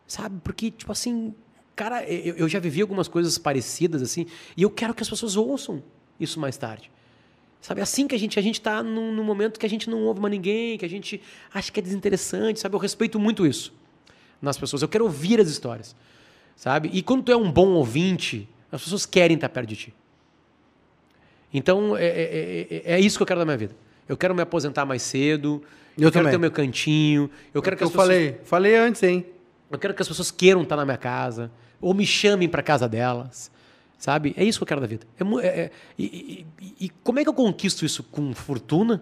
Sabe? 0.05 0.41
Porque, 0.43 0.69
tipo 0.69 0.91
assim, 0.91 1.33
cara, 1.77 2.03
eu, 2.03 2.35
eu 2.35 2.49
já 2.49 2.59
vivi 2.59 2.81
algumas 2.81 3.07
coisas 3.07 3.37
parecidas 3.37 4.01
assim, 4.01 4.25
e 4.57 4.63
eu 4.63 4.69
quero 4.69 4.93
que 4.93 5.01
as 5.01 5.09
pessoas 5.09 5.37
ouçam 5.37 5.81
isso 6.19 6.41
mais 6.41 6.57
tarde. 6.57 6.91
Sabe, 7.61 7.79
assim 7.79 8.05
que 8.05 8.15
a 8.15 8.19
gente 8.19 8.37
a 8.37 8.41
gente 8.41 8.55
está 8.55 8.83
num, 8.83 9.13
num, 9.13 9.23
momento 9.23 9.57
que 9.57 9.65
a 9.65 9.69
gente 9.69 9.89
não 9.89 10.03
ouve 10.03 10.19
mais 10.19 10.31
ninguém, 10.31 10.77
que 10.77 10.83
a 10.83 10.89
gente 10.89 11.21
acha 11.53 11.71
que 11.71 11.79
é 11.79 11.83
desinteressante, 11.83 12.59
sabe? 12.59 12.75
Eu 12.75 12.79
respeito 12.79 13.17
muito 13.17 13.47
isso 13.47 13.73
nas 14.41 14.57
pessoas. 14.57 14.81
Eu 14.81 14.89
quero 14.89 15.05
ouvir 15.05 15.39
as 15.39 15.47
histórias, 15.47 15.95
sabe? 16.59 16.89
E 16.91 17.01
quando 17.01 17.23
tu 17.23 17.31
é 17.31 17.37
um 17.37 17.49
bom 17.49 17.69
ouvinte, 17.69 18.45
as 18.69 18.83
pessoas 18.83 19.05
querem 19.05 19.35
estar 19.35 19.47
perto 19.47 19.69
de 19.69 19.75
ti. 19.77 19.93
Então, 21.53 21.95
é, 21.95 22.05
é, 22.05 22.67
é, 22.69 22.95
é 22.95 22.99
isso 22.99 23.17
que 23.17 23.23
eu 23.23 23.27
quero 23.27 23.39
da 23.39 23.45
minha 23.45 23.57
vida. 23.57 23.73
Eu 24.09 24.17
quero 24.17 24.35
me 24.35 24.41
aposentar 24.41 24.85
mais 24.85 25.01
cedo, 25.01 25.63
eu, 25.97 26.07
eu 26.07 26.11
quero 26.11 26.29
ter 26.29 26.35
o 26.35 26.39
meu 26.39 26.51
cantinho, 26.51 27.29
eu 27.53 27.61
quero 27.61 27.77
que 27.77 27.83
eu 27.83 27.87
as 27.87 27.93
pessoas... 27.93 28.07
falei, 28.07 28.41
falei 28.43 28.75
antes, 28.75 29.01
hein? 29.03 29.25
Eu 29.71 29.79
quero 29.79 29.93
que 29.93 30.01
as 30.01 30.07
pessoas 30.09 30.31
queiram 30.31 30.61
estar 30.61 30.75
na 30.75 30.83
minha 30.83 30.97
casa, 30.97 31.49
ou 31.79 31.93
me 31.93 32.05
chamem 32.05 32.49
para 32.49 32.61
casa 32.61 32.89
delas. 32.89 33.49
Sabe? 33.97 34.33
É 34.35 34.43
isso 34.43 34.59
que 34.59 34.63
eu 34.63 34.67
quero 34.67 34.81
da 34.81 34.87
vida. 34.87 35.07
É, 35.17 35.23
é, 35.23 35.47
é 35.47 35.71
e, 35.97 36.45
e, 36.59 36.85
e, 36.85 36.89
como 37.03 37.19
é 37.19 37.23
que 37.23 37.29
eu 37.29 37.33
conquisto 37.33 37.85
isso? 37.85 38.03
Com 38.03 38.33
fortuna? 38.33 39.01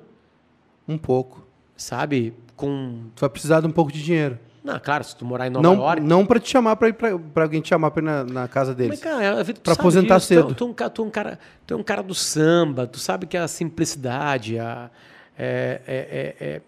Um 0.88 0.98
pouco. 0.98 1.44
Sabe? 1.76 2.36
Com. 2.56 3.06
Tu 3.16 3.22
vai 3.22 3.30
precisar 3.30 3.62
de 3.62 3.68
um 3.68 3.72
pouco 3.72 3.92
de 3.92 4.04
dinheiro. 4.04 4.40
Não, 4.68 4.78
claro, 4.82 5.02
se 5.02 5.16
tu 5.16 5.24
morar 5.24 5.48
em 5.48 5.50
Nova 5.50 5.64
não, 5.64 5.76
York. 5.76 6.02
Não 6.02 6.26
para 6.26 6.42
te 6.42 6.50
chamar 6.50 6.76
para 6.76 6.90
ir 6.90 6.94
para 6.94 7.44
alguém 7.44 7.62
te 7.62 7.70
chamar 7.70 7.90
para 7.90 8.04
ir 8.04 8.06
na, 8.06 8.24
na, 8.26 8.48
casa 8.50 8.76
deles. 8.76 9.00
Mas, 9.00 9.00
cara, 9.00 9.46
para 9.64 9.74
aposentar 9.74 10.18
disso. 10.18 10.28
cedo. 10.28 10.48
Tu, 10.50 10.56
tu, 10.56 10.64
é 10.66 10.68
um, 10.68 10.74
tu, 10.90 11.02
é 11.02 11.06
um 11.06 11.10
cara, 11.10 11.40
tu 11.66 11.74
é 11.74 11.78
um 11.78 11.84
cara 11.84 12.04
do 12.04 12.14
samba, 12.14 12.86
tu 12.86 13.00
sabe 13.00 13.26
que 13.26 13.38
a 13.38 13.48
simplicidade, 13.48 14.60
a, 14.60 14.92
é, 15.40 15.82
é, 15.88 15.96
é, 15.96 16.48
é 16.48 16.62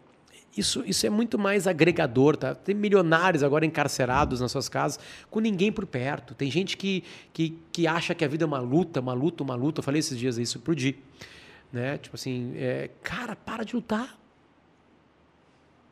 isso, 0.55 0.81
isso 0.85 1.05
é 1.05 1.09
muito 1.09 1.38
mais 1.38 1.67
agregador, 1.67 2.38
tá? 2.38 2.55
Tem 2.55 2.73
milionários 2.73 3.43
agora 3.43 3.65
encarcerados 3.65 4.39
nas 4.39 4.49
suas 4.49 4.69
casas, 4.69 4.97
com 5.30 5.41
ninguém 5.41 5.69
por 5.69 5.85
perto. 5.85 6.34
Tem 6.34 6.49
gente 6.49 6.77
que, 6.77 7.03
que, 7.34 7.59
que 7.69 7.85
acha 7.85 8.15
que 8.15 8.23
a 8.23 8.30
vida 8.30 8.45
é 8.45 8.47
uma 8.47 8.59
luta, 8.59 9.01
uma 9.01 9.13
luta, 9.13 9.43
uma 9.43 9.55
luta. 9.55 9.80
Eu 9.80 9.84
falei 9.84 9.99
esses 9.99 10.17
dias 10.17 10.38
isso 10.38 10.57
pro 10.61 10.73
Di. 10.73 10.95
Né? 11.69 11.97
Tipo 11.97 12.15
assim, 12.15 12.53
é, 12.55 12.89
cara, 13.03 13.35
para 13.35 13.65
de 13.65 13.76
lutar. 13.76 14.17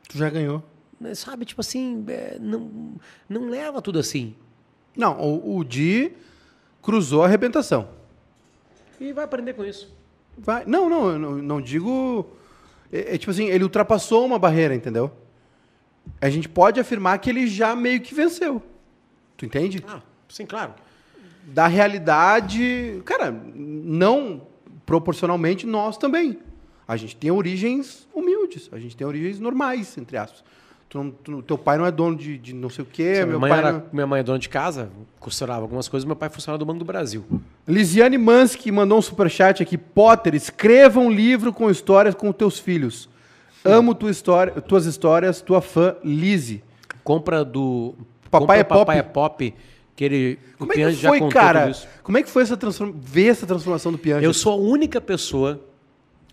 Tu 0.07 0.17
já 0.17 0.29
ganhou. 0.29 0.63
Né, 0.99 1.13
sabe, 1.13 1.45
tipo 1.45 1.61
assim, 1.61 2.03
é, 2.07 2.37
não, 2.39 2.95
não 3.29 3.49
leva 3.49 3.81
tudo 3.81 3.99
assim. 3.99 4.35
Não, 4.95 5.19
o, 5.19 5.57
o 5.57 5.63
Di 5.63 6.11
cruzou 6.81 7.23
a 7.23 7.25
arrebentação. 7.25 7.89
E 8.99 9.13
vai 9.13 9.25
aprender 9.25 9.53
com 9.53 9.63
isso. 9.63 9.95
Vai. 10.37 10.65
Não, 10.65 10.89
não, 10.89 11.19
não, 11.19 11.35
não 11.37 11.61
digo 11.61 12.27
é, 12.91 13.15
é, 13.15 13.17
tipo 13.17 13.31
assim, 13.31 13.47
ele 13.47 13.63
ultrapassou 13.63 14.25
uma 14.25 14.39
barreira, 14.39 14.73
entendeu? 14.73 15.11
A 16.21 16.29
gente 16.29 16.47
pode 16.47 16.79
afirmar 16.79 17.19
que 17.19 17.29
ele 17.29 17.47
já 17.47 17.75
meio 17.75 18.01
que 18.01 18.13
venceu. 18.13 18.61
Tu 19.35 19.45
entende? 19.45 19.83
Ah, 19.87 20.01
sim, 20.29 20.45
claro. 20.45 20.73
Da 21.43 21.67
realidade, 21.67 23.01
cara, 23.05 23.31
não 23.31 24.47
proporcionalmente 24.85 25.65
nós 25.65 25.97
também. 25.97 26.39
A 26.87 26.95
gente 26.95 27.15
tem 27.15 27.29
origens 27.29 28.07
humildes, 28.13 28.69
a 28.71 28.79
gente 28.79 28.95
tem 28.95 29.05
origens 29.05 29.39
normais, 29.39 29.97
entre 29.97 30.17
aspas. 30.17 30.43
Tu, 30.89 31.13
tu, 31.23 31.41
teu 31.41 31.57
pai 31.57 31.77
não 31.77 31.85
é 31.85 31.91
dono 31.91 32.15
de, 32.15 32.37
de 32.37 32.53
não 32.53 32.69
sei 32.69 32.83
o 32.83 32.87
quê. 32.87 33.25
meu 33.25 33.39
pai 33.39 33.51
era, 33.51 33.71
não... 33.73 33.83
Minha 33.91 34.07
mãe 34.07 34.19
é 34.21 34.23
dona 34.23 34.39
de 34.39 34.47
casa, 34.47 34.89
costurava 35.19 35.61
algumas 35.61 35.87
coisas, 35.89 36.05
meu 36.05 36.15
pai 36.15 36.29
funcionava 36.29 36.57
do 36.57 36.65
Banco 36.65 36.79
do 36.79 36.85
Brasil. 36.85 37.25
Lisiane 37.67 38.17
Mansky 38.17 38.71
mandou 38.71 38.97
um 38.97 39.01
superchat 39.01 39.61
aqui. 39.61 39.77
Potter, 39.77 40.33
escreva 40.33 40.99
um 40.99 41.11
livro 41.11 41.51
com 41.51 41.69
histórias 41.69 42.15
com 42.15 42.31
teus 42.31 42.57
filhos. 42.57 43.09
Amo 43.65 43.93
tua 43.93 44.09
história, 44.09 44.53
tuas 44.61 44.85
histórias, 44.85 45.41
tua 45.41 45.61
fã 45.61 45.95
Lizzie. 46.03 46.63
Compra 47.03 47.43
do 47.43 47.93
Papai, 48.29 48.39
compra 48.39 48.57
é, 48.57 48.63
pop. 48.63 48.79
Papai 48.79 48.99
é 48.99 49.03
Pop. 49.03 49.55
Que 49.95 50.05
ele, 50.05 50.39
Como 50.59 50.71
é 50.71 50.75
que 50.75 50.95
foi, 50.95 51.29
cara? 51.29 51.71
Como 52.03 52.17
é 52.17 52.23
que 52.23 52.29
foi 52.29 52.43
essa 52.43 52.55
transform... 52.55 52.91
ver 52.95 53.29
essa 53.29 53.47
transformação 53.47 53.91
do 53.91 53.97
Pianges? 53.97 54.23
Eu 54.23 54.33
sou 54.33 54.53
a 54.53 54.55
única 54.55 55.01
pessoa, 55.01 55.59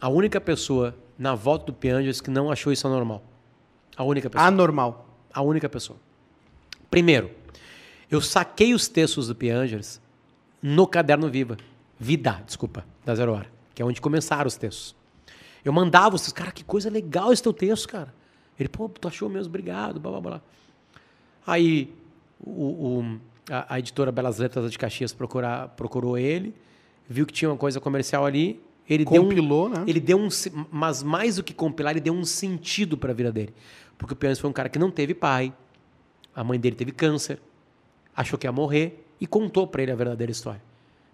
a 0.01 0.09
única 0.09 0.41
pessoa 0.41 0.95
na 1.19 1.35
volta 1.35 1.67
do 1.67 1.73
Pianges 1.73 2.21
que 2.21 2.31
não 2.31 2.51
achou 2.53 2.73
isso 2.73 2.87
anormal. 2.87 3.23
A 3.97 4.05
única 4.05 4.29
pessoa. 4.31 4.49
Anormal. 4.49 5.09
A 5.33 5.43
única 5.43 5.69
pessoa. 5.69 5.99
Primeiro, 6.91 7.31
eu 8.11 8.21
saquei 8.21 8.75
os 8.75 8.89
textos 8.89 9.29
do 9.29 9.35
Piangers 9.35 10.01
no 10.63 10.87
Caderno 10.87 11.29
Viva. 11.29 11.57
Vida, 11.99 12.43
desculpa, 12.47 12.85
da 13.05 13.15
Zero 13.15 13.33
Hora. 13.33 13.47
Que 13.75 13.83
é 13.83 13.85
onde 13.85 14.01
começaram 14.01 14.47
os 14.47 14.57
textos. 14.57 14.95
Eu 15.65 15.73
mandava 15.73 16.11
vocês, 16.11 16.33
cara, 16.33 16.53
que 16.53 16.63
coisa 16.63 16.91
legal 16.91 17.33
esse 17.33 17.43
teu 17.43 17.53
texto, 17.53 17.89
cara. 17.89 18.15
Ele, 18.59 18.69
pô, 18.69 18.89
tu 18.89 19.09
achou 19.09 19.29
mesmo, 19.29 19.49
obrigado, 19.49 19.99
blá, 19.99 20.13
blá, 20.13 20.21
blá. 20.21 20.43
Aí 21.47 21.93
o, 22.41 23.01
o 23.01 23.21
a, 23.51 23.75
a, 23.75 23.79
editora 23.79 24.13
Belas 24.13 24.39
Letras 24.39 24.71
de 24.71 24.79
Caxias 24.79 25.13
procura, 25.13 25.69
procurou 25.69 26.17
ele, 26.17 26.55
viu 27.09 27.27
que 27.27 27.33
tinha 27.33 27.51
uma 27.51 27.57
coisa 27.57 27.81
comercial 27.81 28.25
ali, 28.25 28.61
ele 28.89 29.05
Compilou, 29.05 29.71
deu 29.71 29.79
um, 29.79 29.81
né? 29.81 29.85
Ele 29.89 30.01
deu 30.01 30.19
um, 30.19 30.29
mas 30.71 31.03
mais 31.03 31.37
do 31.37 31.43
que 31.43 31.55
compilar, 31.55 31.93
ele 31.93 32.01
deu 32.01 32.13
um 32.13 32.25
sentido 32.25 32.99
para 32.99 33.13
a 33.13 33.15
vida 33.15 33.33
dele. 33.33 33.55
Porque 34.05 34.13
o 34.13 34.17
Pianos 34.17 34.39
foi 34.39 34.51
um 34.51 34.53
cara 34.53 34.69
que 34.69 34.79
não 34.79 34.91
teve 34.91 35.15
pai, 35.15 35.51
a 36.37 36.45
mãe 36.45 36.61
dele 36.61 36.77
teve 36.77 36.93
câncer, 36.93 37.41
achou 38.15 38.39
que 38.39 38.47
ia 38.47 38.53
morrer 38.53 39.03
e 39.19 39.27
contou 39.27 39.67
para 39.67 39.83
ele 39.83 39.93
a 39.93 39.95
verdadeira 39.95 40.31
história. 40.31 40.61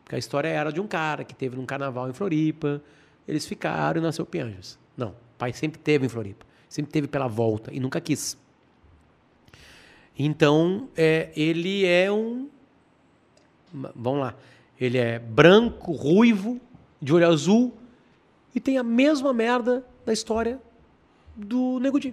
Porque 0.03 0.17
a 0.17 0.19
história 0.19 0.49
era 0.49 0.73
de 0.73 0.81
um 0.81 0.89
cara 0.89 1.23
que 1.23 1.33
teve 1.33 1.55
num 1.55 1.65
carnaval 1.65 2.11
em 2.11 2.13
Floripa, 2.13 2.83
eles 3.29 3.47
ficaram 3.47 4.01
e 4.01 4.03
nasceu 4.03 4.27
Pianjas. 4.27 4.77
Não, 4.97 5.15
pai 5.39 5.53
sempre 5.53 5.79
teve 5.79 6.05
em 6.05 6.09
Floripa, 6.09 6.45
sempre 6.69 6.91
teve 6.91 7.07
pela 7.07 7.29
volta 7.29 7.73
e 7.73 7.79
nunca 7.79 8.01
quis. 8.01 8.37
Então, 10.19 10.89
é, 10.97 11.31
ele 11.37 11.87
é 11.87 12.11
um. 12.11 12.49
Vamos 13.95 14.21
lá. 14.21 14.35
Ele 14.81 14.99
é 14.99 15.21
branco, 15.21 15.93
ruivo, 15.93 16.61
de 17.01 17.15
olho 17.15 17.29
azul 17.29 17.73
e 18.53 18.59
tem 18.59 18.79
a 18.79 18.83
mesma 18.83 19.33
merda 19.33 19.87
da 20.05 20.13
história 20.13 20.61
do 21.37 21.79
Nego 21.79 22.01
Di. 22.01 22.13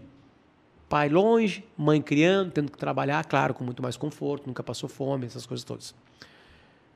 Pai 0.90 1.10
longe, 1.10 1.66
mãe 1.78 2.02
criando, 2.02 2.52
tendo 2.52 2.72
que 2.72 2.78
trabalhar, 2.78 3.24
claro, 3.26 3.54
com 3.54 3.64
muito 3.64 3.84
mais 3.84 3.98
conforto, 3.98 4.48
nunca 4.48 4.64
passou 4.64 4.88
fome, 4.88 5.26
essas 5.26 5.46
coisas 5.46 5.64
todas. 5.64 5.94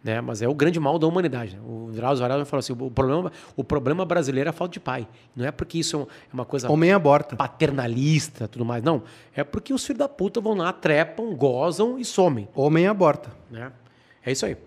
Né? 0.03 0.19
Mas 0.19 0.41
é 0.41 0.47
o 0.47 0.53
grande 0.53 0.79
mal 0.79 0.97
da 0.97 1.05
humanidade. 1.05 1.55
Né? 1.55 1.61
O 1.63 1.91
Drauzio 1.93 2.21
Varela 2.21 2.45
falou 2.45 2.59
assim: 2.59 2.73
o 2.73 2.89
problema, 2.89 3.31
o 3.55 3.63
problema 3.63 4.05
brasileiro 4.05 4.49
é 4.49 4.51
a 4.51 4.53
falta 4.53 4.73
de 4.73 4.79
pai. 4.79 5.07
Não 5.35 5.45
é 5.45 5.51
porque 5.51 5.77
isso 5.77 6.07
é 6.31 6.33
uma 6.33 6.45
coisa 6.45 6.71
Homem 6.71 6.91
aborta. 6.91 7.35
paternalista 7.35 8.47
tudo 8.47 8.65
mais. 8.65 8.83
Não. 8.83 9.03
É 9.35 9.43
porque 9.43 9.73
os 9.73 9.85
filhos 9.85 9.99
da 9.99 10.09
puta 10.09 10.41
vão 10.41 10.55
lá, 10.55 10.73
trepam, 10.73 11.35
gozam 11.35 11.99
e 11.99 12.05
somem. 12.05 12.47
Homem 12.55 12.87
aborta. 12.87 13.31
Né? 13.49 13.71
É 14.25 14.31
isso 14.31 14.45
aí. 14.45 14.57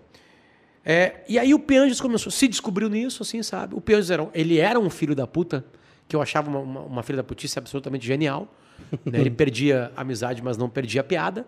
É, 0.85 1.23
e 1.27 1.39
aí 1.39 1.51
o 1.51 1.59
Pianges 1.59 1.99
começou, 1.99 2.31
se 2.31 2.47
descobriu 2.47 2.87
nisso, 2.87 3.23
assim, 3.23 3.41
sabe? 3.41 3.73
O 3.73 3.81
Pianges 3.81 4.11
era, 4.11 4.29
ele 4.35 4.59
era 4.59 4.79
um 4.79 4.89
filho 4.89 5.15
da 5.15 5.25
puta, 5.25 5.65
que 6.07 6.15
eu 6.15 6.21
achava 6.21 6.47
uma, 6.47 6.59
uma, 6.59 6.81
uma 6.81 7.03
filha 7.03 7.17
da 7.17 7.23
putice 7.23 7.57
absolutamente 7.57 8.05
genial. 8.05 8.47
Né? 9.05 9.19
Ele 9.19 9.31
perdia 9.31 9.91
a 9.95 10.01
amizade, 10.01 10.41
mas 10.41 10.57
não 10.57 10.69
perdia 10.69 11.01
a 11.01 11.03
piada. 11.03 11.45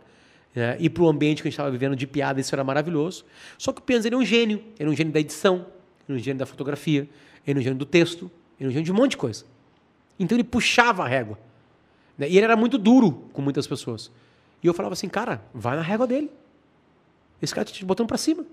Né? 0.56 0.78
E 0.80 0.90
para 0.90 1.04
o 1.04 1.08
ambiente 1.08 1.42
que 1.42 1.48
a 1.48 1.50
gente 1.50 1.54
estava 1.56 1.72
vivendo 1.72 1.96
de 1.96 2.08
piada, 2.08 2.40
isso 2.40 2.54
era 2.54 2.64
maravilhoso. 2.64 3.26
Só 3.58 3.72
que 3.72 3.80
o 3.80 3.84
Pianges 3.84 4.06
era 4.06 4.18
um 4.18 4.26
gênio. 4.26 4.64
Ele 4.80 4.90
é 4.90 4.92
um 4.92 4.96
gênio 4.96 5.14
da 5.14 5.20
edição, 5.20 5.66
ele 6.08 6.18
é 6.18 6.22
um 6.22 6.24
gênio 6.24 6.40
da 6.40 6.46
fotografia, 6.46 7.08
é 7.46 7.52
um 7.52 7.62
gênio 7.62 7.78
do 7.78 7.86
texto, 7.86 8.30
é 8.60 8.66
um 8.66 8.70
gênio 8.70 8.84
de 8.84 8.92
um 8.92 8.96
monte 8.96 9.12
de 9.12 9.18
coisa. 9.18 9.46
Então 10.20 10.36
ele 10.36 10.44
puxava 10.44 11.04
a 11.04 11.08
régua. 11.08 11.38
Né? 12.18 12.30
E 12.30 12.38
ele 12.38 12.46
era 12.46 12.56
muito 12.56 12.78
duro 12.78 13.30
com 13.32 13.42
muitas 13.42 13.68
pessoas. 13.68 14.12
E 14.64 14.68
eu 14.68 14.74
falava 14.74 14.94
assim, 14.94 15.08
cara, 15.08 15.42
vai 15.54 15.76
na 15.76 15.82
régua 15.82 16.08
dele. 16.08 16.32
Esse 17.42 17.54
cara 17.54 17.66
tá 17.66 17.72
te 17.72 17.86
botando 17.86 18.08
para 18.08 18.18
cima. 18.18 18.46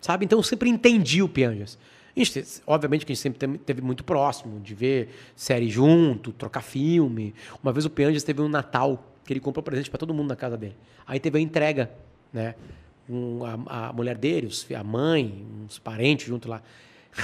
Sabe? 0.00 0.24
Então 0.24 0.38
eu 0.38 0.42
sempre 0.42 0.68
entendi 0.68 1.22
o 1.22 1.28
Pianjas. 1.28 1.78
Gente, 2.16 2.62
obviamente 2.66 3.04
que 3.04 3.12
a 3.12 3.14
gente 3.14 3.22
sempre 3.22 3.58
teve 3.58 3.82
muito 3.82 4.02
próximo 4.02 4.58
de 4.58 4.74
ver 4.74 5.10
série 5.36 5.68
junto, 5.68 6.32
trocar 6.32 6.62
filme. 6.62 7.34
Uma 7.62 7.72
vez 7.72 7.84
o 7.84 7.90
Pianjas 7.90 8.22
teve 8.22 8.40
um 8.40 8.48
Natal 8.48 9.04
que 9.22 9.34
ele 9.34 9.40
comprou 9.40 9.62
presente 9.62 9.90
para 9.90 9.98
todo 9.98 10.14
mundo 10.14 10.28
na 10.28 10.36
casa 10.36 10.56
dele. 10.56 10.76
Aí 11.06 11.20
teve 11.20 11.36
a 11.36 11.40
entrega, 11.40 11.90
né? 12.32 12.54
Um, 13.08 13.44
a, 13.44 13.88
a, 13.88 13.92
mulher 13.92 14.16
dele, 14.16 14.46
os, 14.46 14.66
a 14.72 14.82
mãe, 14.82 15.46
uns 15.64 15.78
parentes 15.78 16.26
junto 16.26 16.48
lá. 16.48 16.62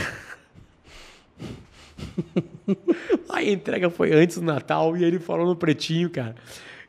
Aí 3.30 3.48
a 3.48 3.52
entrega 3.52 3.88
foi 3.88 4.12
antes 4.12 4.36
do 4.36 4.44
Natal 4.44 4.94
e 4.96 5.04
ele 5.04 5.18
falou 5.18 5.46
no 5.46 5.56
pretinho, 5.56 6.10
cara, 6.10 6.36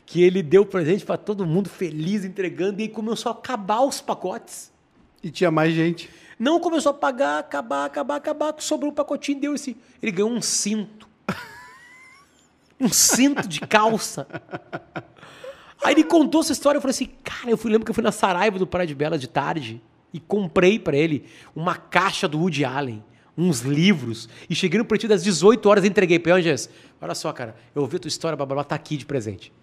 que 0.05 0.21
ele 0.21 0.43
deu 0.43 0.65
presente 0.65 1.05
para 1.05 1.17
todo 1.17 1.45
mundo 1.45 1.69
feliz 1.69 2.25
entregando 2.25 2.81
e 2.81 2.89
começou 2.89 3.31
a 3.31 3.35
acabar 3.35 3.81
os 3.81 4.01
pacotes. 4.01 4.73
E 5.23 5.31
tinha 5.31 5.49
mais 5.49 5.73
gente. 5.73 6.09
Não 6.43 6.59
começou 6.59 6.89
a 6.89 6.93
pagar, 6.93 7.39
acabar, 7.39 7.85
acabar, 7.85 8.17
acabar, 8.17 8.53
sobrou 8.57 8.91
um 8.91 8.93
pacotinho, 8.93 9.39
deu 9.39 9.55
esse. 9.55 9.77
Ele 10.01 10.11
ganhou 10.11 10.29
um 10.29 10.41
cinto. 10.41 11.07
um 12.77 12.89
cinto 12.89 13.47
de 13.47 13.61
calça. 13.61 14.27
Aí 15.81 15.93
ele 15.93 16.03
contou 16.03 16.41
essa 16.41 16.51
história, 16.51 16.79
eu 16.79 16.81
falei 16.81 16.91
assim, 16.91 17.09
cara, 17.23 17.49
eu 17.49 17.55
fui, 17.57 17.71
lembro 17.71 17.85
que 17.85 17.91
eu 17.91 17.95
fui 17.95 18.03
na 18.03 18.11
Saraiva 18.11 18.59
do 18.59 18.67
Praia 18.67 18.85
de 18.85 18.93
Bela 18.93 19.17
de 19.17 19.25
tarde 19.25 19.81
e 20.13 20.19
comprei 20.19 20.77
para 20.77 20.97
ele 20.97 21.23
uma 21.55 21.77
caixa 21.77 22.27
do 22.27 22.37
Woody 22.37 22.65
Allen, 22.65 23.01
uns 23.37 23.61
livros, 23.61 24.27
e 24.49 24.53
cheguei 24.53 24.77
no 24.77 24.83
pretinho 24.83 25.11
das 25.11 25.23
18 25.23 25.65
horas 25.69 25.85
e 25.85 25.87
entreguei 25.87 26.19
para 26.19 26.37
ele, 26.37 26.53
olha 26.99 27.15
só, 27.15 27.31
cara, 27.31 27.55
eu 27.73 27.83
ouvi 27.83 27.95
a 27.95 27.99
tua 27.99 28.09
história, 28.09 28.35
Babalá, 28.35 28.65
tá 28.65 28.75
aqui 28.75 28.97
de 28.97 29.05
presente. 29.05 29.53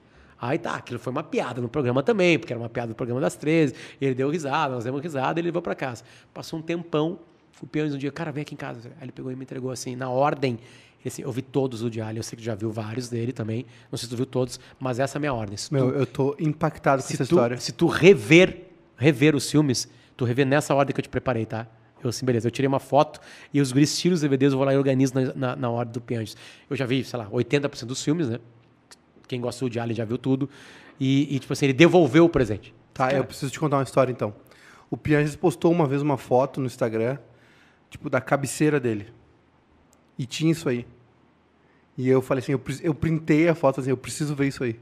Aí 0.41 0.59
tá, 0.59 0.77
aquilo 0.77 0.99
foi 0.99 1.11
uma 1.11 1.23
piada 1.23 1.61
no 1.61 1.69
programa 1.69 2.03
também, 2.03 2.39
porque 2.39 2.53
era 2.53 2.61
uma 2.61 2.69
piada 2.69 2.89
do 2.89 2.95
programa 2.95 3.21
das 3.21 3.37
13. 3.37 3.75
Ele 4.01 4.15
deu 4.15 4.31
risada, 4.31 4.75
nós 4.75 4.85
demos 4.85 5.03
risada, 5.03 5.39
ele 5.39 5.49
levou 5.49 5.61
para 5.61 5.75
casa. 5.75 6.03
Passou 6.33 6.59
um 6.59 6.63
tempão, 6.63 7.19
o 7.61 7.67
Pianos 7.67 7.95
um 7.95 7.99
dia, 7.99 8.11
cara, 8.11 8.33
vem 8.33 8.43
aqui 8.43 8.55
em 8.55 8.57
casa. 8.57 8.91
Aí 8.97 9.05
ele 9.05 9.13
pegou 9.13 9.31
e 9.31 9.37
me 9.37 9.43
entregou 9.43 9.71
assim, 9.71 9.95
na 9.95 10.09
ordem. 10.09 10.59
Assim, 11.05 11.23
eu 11.23 11.33
vi 11.33 11.43
todos 11.43 11.83
o 11.83 11.91
de 11.91 12.01
Alien, 12.01 12.19
eu 12.19 12.23
sei 12.23 12.39
que 12.39 12.45
já 12.45 12.55
viu 12.55 12.71
vários 12.71 13.09
dele 13.09 13.33
também. 13.33 13.67
Não 13.91 13.99
sei 13.99 14.07
se 14.07 14.15
tu 14.15 14.17
viu 14.17 14.27
todos, 14.27 14.59
mas 14.79 14.99
essa 14.99 15.17
é 15.17 15.19
a 15.19 15.21
minha 15.21 15.35
ordem. 15.35 15.57
Se 15.57 15.73
Meu, 15.73 15.91
tu, 15.91 15.99
eu 15.99 16.07
tô 16.07 16.37
impactado 16.39 17.03
com 17.03 17.09
essa 17.09 17.19
tu, 17.19 17.23
história. 17.23 17.59
se 17.59 17.73
tu 17.73 17.87
rever, 17.87 18.69
rever 18.97 19.35
os 19.35 19.51
filmes, 19.51 19.89
tu 20.17 20.25
rever 20.25 20.47
nessa 20.47 20.75
ordem 20.75 20.95
que 20.95 21.01
eu 21.01 21.03
te 21.03 21.09
preparei, 21.09 21.45
tá? 21.45 21.67
Eu 22.03 22.09
assim, 22.09 22.25
beleza, 22.25 22.49
eu 22.49 22.51
tirei 22.51 22.67
uma 22.67 22.81
foto 22.81 23.21
e 23.53 23.61
os 23.61 23.73
guris 23.73 23.99
tiram 23.99 24.15
os 24.15 24.23
DVDs, 24.23 24.53
eu 24.53 24.59
vou 24.59 24.65
lá 24.65 24.73
e 24.73 24.77
organizo 24.77 25.15
na, 25.15 25.35
na, 25.35 25.57
na 25.57 25.71
ordem 25.71 25.93
do 25.93 26.01
Pianges. 26.01 26.35
Eu 26.69 26.75
já 26.77 26.87
vi, 26.87 27.05
sei 27.05 27.19
lá, 27.19 27.29
80% 27.29 27.85
dos 27.85 28.03
filmes, 28.03 28.29
né? 28.29 28.39
Quem 29.31 29.41
gostou 29.41 29.69
de 29.69 29.79
Alien 29.79 29.95
já 29.97 30.05
viu 30.05 30.19
tudo. 30.19 30.51
E, 30.99 31.33
e, 31.37 31.39
tipo 31.39 31.53
assim, 31.53 31.67
ele 31.67 31.73
devolveu 31.73 32.25
o 32.25 32.29
presente. 32.29 32.75
Tá, 32.93 33.07
Cara, 33.07 33.19
eu 33.19 33.25
preciso 33.25 33.53
te 33.53 33.61
contar 33.61 33.77
uma 33.77 33.85
história 33.85 34.11
então. 34.11 34.35
O 34.91 34.97
Pianges 34.97 35.37
postou 35.37 35.71
uma 35.71 35.87
vez 35.87 36.03
uma 36.03 36.17
foto 36.19 36.59
no 36.61 36.67
Instagram, 36.67 37.17
tipo, 37.89 38.11
da 38.11 38.21
cabeceira 38.21 38.81
dele. 38.81 39.07
E 40.19 40.27
tinha 40.27 40.51
isso 40.51 40.69
aí. 40.69 40.85
E 41.97 42.09
eu 42.09 42.21
falei 42.21 42.43
assim, 42.43 42.51
eu, 42.51 42.61
eu 42.83 42.93
printei 42.93 43.49
a 43.49 43.55
foto 43.55 43.81
assim, 43.81 43.91
eu 43.91 43.97
preciso 43.97 44.35
ver 44.35 44.49
isso 44.49 44.65
aí. 44.65 44.81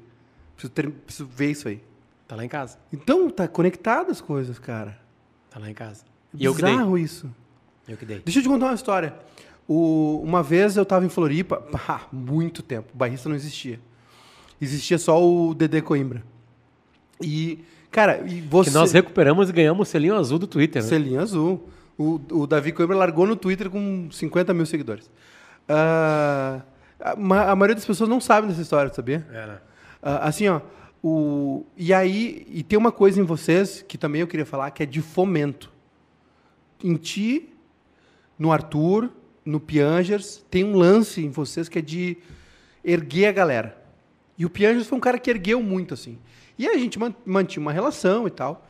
Preciso, 0.54 0.72
ter- 0.72 0.90
preciso 0.90 1.28
ver 1.28 1.50
isso 1.50 1.68
aí. 1.68 1.82
Tá 2.26 2.34
lá 2.34 2.42
em 2.42 2.48
casa. 2.48 2.78
Então, 2.90 3.28
tá 3.28 3.46
conectado 3.46 4.10
as 4.10 4.20
coisas, 4.22 4.58
cara. 4.58 4.98
Tá 5.50 5.58
lá 5.60 5.68
em 5.70 5.74
casa. 5.74 6.04
É 6.32 6.38
E 6.38 6.44
eu 6.46 6.54
que 6.54 6.62
dei. 6.62 6.70
bizarro 6.72 6.96
isso. 6.96 7.30
Eu 7.86 7.98
que 7.98 8.06
dei. 8.06 8.20
Deixa 8.20 8.38
eu 8.38 8.42
te 8.44 8.48
contar 8.48 8.66
uma 8.68 8.74
história. 8.74 9.14
O- 9.68 10.22
uma 10.24 10.42
vez 10.42 10.74
eu 10.78 10.86
tava 10.86 11.04
em 11.04 11.10
Floripa, 11.10 11.62
há 11.86 12.00
muito 12.10 12.62
tempo, 12.62 12.88
o 12.94 12.96
bairrista 12.96 13.28
não 13.28 13.36
existia. 13.36 13.78
Existia 14.60 14.98
só 14.98 15.22
o 15.24 15.54
Dedê 15.54 15.80
Coimbra. 15.80 16.22
E, 17.20 17.60
cara, 17.90 18.24
e 18.26 18.40
você... 18.40 18.70
Que 18.70 18.76
nós 18.76 18.92
recuperamos 18.92 19.48
e 19.50 19.52
ganhamos 19.52 19.88
o 19.88 19.90
selinho 19.90 20.16
azul 20.16 20.38
do 20.38 20.46
Twitter, 20.46 20.82
né? 20.82 20.88
Selinho 20.88 21.20
azul. 21.20 21.68
O, 21.96 22.20
o 22.30 22.46
Davi 22.46 22.72
Coimbra 22.72 22.96
largou 22.96 23.26
no 23.26 23.36
Twitter 23.36 23.68
com 23.70 24.08
50 24.10 24.54
mil 24.54 24.66
seguidores. 24.66 25.10
Ah, 25.68 26.62
a, 27.00 27.12
a 27.12 27.56
maioria 27.56 27.74
das 27.74 27.84
pessoas 27.84 28.08
não 28.08 28.20
sabe 28.20 28.48
dessa 28.48 28.62
história, 28.62 28.92
sabia? 28.92 29.26
É, 29.30 29.46
né? 29.46 29.58
Ah, 30.02 30.28
assim, 30.28 30.48
ó. 30.48 30.60
O, 31.02 31.64
e 31.76 31.94
aí, 31.94 32.44
e 32.48 32.62
tem 32.62 32.78
uma 32.78 32.90
coisa 32.90 33.20
em 33.20 33.24
vocês 33.24 33.84
que 33.86 33.96
também 33.96 34.20
eu 34.20 34.26
queria 34.26 34.46
falar, 34.46 34.70
que 34.70 34.82
é 34.82 34.86
de 34.86 35.00
fomento. 35.00 35.70
Em 36.82 36.96
ti, 36.96 37.52
no 38.38 38.52
Arthur, 38.52 39.10
no 39.44 39.60
Piangers, 39.60 40.44
tem 40.50 40.64
um 40.64 40.76
lance 40.76 41.24
em 41.24 41.30
vocês 41.30 41.68
que 41.68 41.78
é 41.78 41.82
de 41.82 42.16
erguer 42.84 43.26
a 43.26 43.32
galera. 43.32 43.76
E 44.38 44.46
o 44.46 44.50
Piangers 44.50 44.86
foi 44.86 44.96
um 44.96 45.00
cara 45.00 45.18
que 45.18 45.28
ergueu 45.28 45.60
muito, 45.62 45.92
assim. 45.94 46.16
E 46.58 46.66
aí 46.66 46.76
a 46.76 46.78
gente 46.78 46.98
man- 46.98 47.14
mantinha 47.26 47.60
uma 47.60 47.72
relação 47.72 48.26
e 48.26 48.30
tal. 48.30 48.66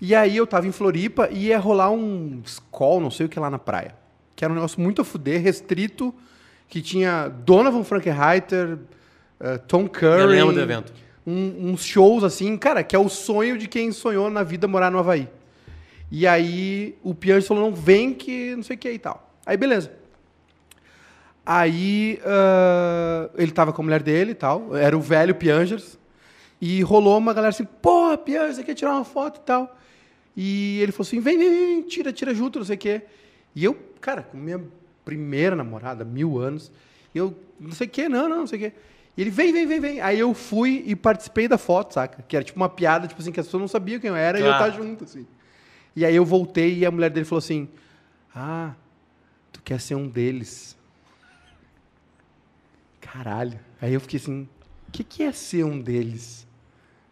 E 0.00 0.14
aí 0.14 0.36
eu 0.36 0.46
tava 0.46 0.66
em 0.66 0.72
Floripa 0.72 1.28
e 1.30 1.46
ia 1.48 1.58
rolar 1.58 1.90
um 1.90 2.40
call, 2.70 3.00
não 3.00 3.10
sei 3.10 3.26
o 3.26 3.28
que 3.28 3.38
lá 3.38 3.50
na 3.50 3.58
praia. 3.58 3.94
Que 4.36 4.44
era 4.44 4.52
um 4.52 4.56
negócio 4.56 4.80
muito 4.80 5.02
a 5.02 5.04
fuder, 5.04 5.42
restrito, 5.42 6.14
que 6.68 6.80
tinha 6.80 7.28
Donovan 7.28 7.82
Frankenreiter, 7.84 8.78
eh, 9.40 9.58
Tom 9.58 9.88
Curry. 9.88 10.20
Eu 10.22 10.26
lembro 10.26 10.54
do 10.54 10.60
evento. 10.60 10.92
um- 11.26 11.70
uns 11.72 11.84
shows 11.84 12.24
assim, 12.24 12.56
cara, 12.56 12.82
que 12.82 12.96
é 12.96 12.98
o 12.98 13.08
sonho 13.08 13.58
de 13.58 13.68
quem 13.68 13.92
sonhou 13.92 14.30
na 14.30 14.42
vida 14.42 14.66
morar 14.66 14.90
no 14.90 14.98
Havaí. 14.98 15.28
E 16.10 16.26
aí 16.26 16.96
o 17.02 17.14
Piangers 17.14 17.46
falou, 17.46 17.64
não, 17.70 17.76
vem 17.76 18.14
que 18.14 18.56
não 18.56 18.62
sei 18.62 18.74
o 18.74 18.78
que 18.78 18.90
e 18.90 18.98
tal. 18.98 19.30
Aí 19.44 19.56
beleza. 19.56 19.92
Aí 21.44 22.20
ah, 22.24 23.30
ele 23.36 23.50
tava 23.52 23.72
com 23.72 23.82
a 23.82 23.84
mulher 23.84 24.02
dele 24.02 24.32
e 24.32 24.34
tal, 24.34 24.76
era 24.76 24.96
o 24.96 25.00
velho 25.00 25.34
Piangers. 25.34 25.98
E 26.60 26.82
rolou 26.82 27.16
uma 27.16 27.32
galera 27.32 27.50
assim, 27.50 27.64
porra, 27.64 28.18
Piangers, 28.18 28.56
você 28.56 28.64
quer 28.64 28.74
tirar 28.74 28.92
uma 28.92 29.04
foto 29.04 29.38
e 29.38 29.44
tal. 29.44 29.78
E 30.36 30.78
ele 30.80 30.92
falou 30.92 31.06
assim, 31.06 31.20
vem, 31.20 31.38
vem, 31.38 31.50
vem, 31.50 31.82
tira, 31.82 32.12
tira 32.12 32.34
junto, 32.34 32.58
não 32.58 32.66
sei 32.66 32.76
o 32.76 32.78
quê. 32.78 33.02
E 33.54 33.64
eu, 33.64 33.74
cara, 34.00 34.22
com 34.22 34.36
minha 34.36 34.60
primeira 35.04 35.56
namorada, 35.56 36.04
mil 36.04 36.38
anos, 36.38 36.70
eu, 37.14 37.34
não 37.58 37.72
sei 37.72 37.86
o 37.86 37.90
quê, 37.90 38.08
não, 38.08 38.28
não, 38.28 38.38
não 38.40 38.46
sei 38.46 38.58
o 38.58 38.62
quê. 38.62 38.72
E 39.16 39.22
ele, 39.22 39.30
vem, 39.30 39.52
vem, 39.52 39.66
vem, 39.66 39.80
vem. 39.80 40.00
Aí 40.00 40.18
eu 40.18 40.32
fui 40.34 40.84
e 40.86 40.94
participei 40.94 41.48
da 41.48 41.58
foto, 41.58 41.94
saca? 41.94 42.22
Que 42.28 42.36
era 42.36 42.44
tipo 42.44 42.58
uma 42.60 42.68
piada, 42.68 43.08
tipo 43.08 43.20
assim, 43.20 43.32
que 43.32 43.40
as 43.40 43.46
pessoas 43.46 43.60
não 43.62 43.68
sabiam 43.68 43.98
quem 43.98 44.08
eu 44.08 44.16
era 44.16 44.38
e 44.38 44.42
eu 44.42 44.46
Claro. 44.46 44.72
tava 44.72 44.84
junto, 44.84 45.04
assim. 45.04 45.26
E 45.96 46.04
aí 46.04 46.14
eu 46.14 46.24
voltei 46.24 46.78
e 46.78 46.86
a 46.86 46.90
mulher 46.90 47.10
dele 47.10 47.24
falou 47.26 47.40
assim, 47.40 47.68
ah, 48.34 48.72
tu 49.50 49.60
quer 49.62 49.80
ser 49.80 49.94
um 49.96 50.06
deles. 50.06 50.76
Caralho. 53.12 53.58
Aí 53.80 53.92
eu 53.92 54.00
fiquei 54.00 54.20
assim, 54.20 54.48
o 54.86 54.90
que, 54.92 55.02
que 55.02 55.22
é 55.22 55.32
ser 55.32 55.64
um 55.64 55.80
deles? 55.80 56.46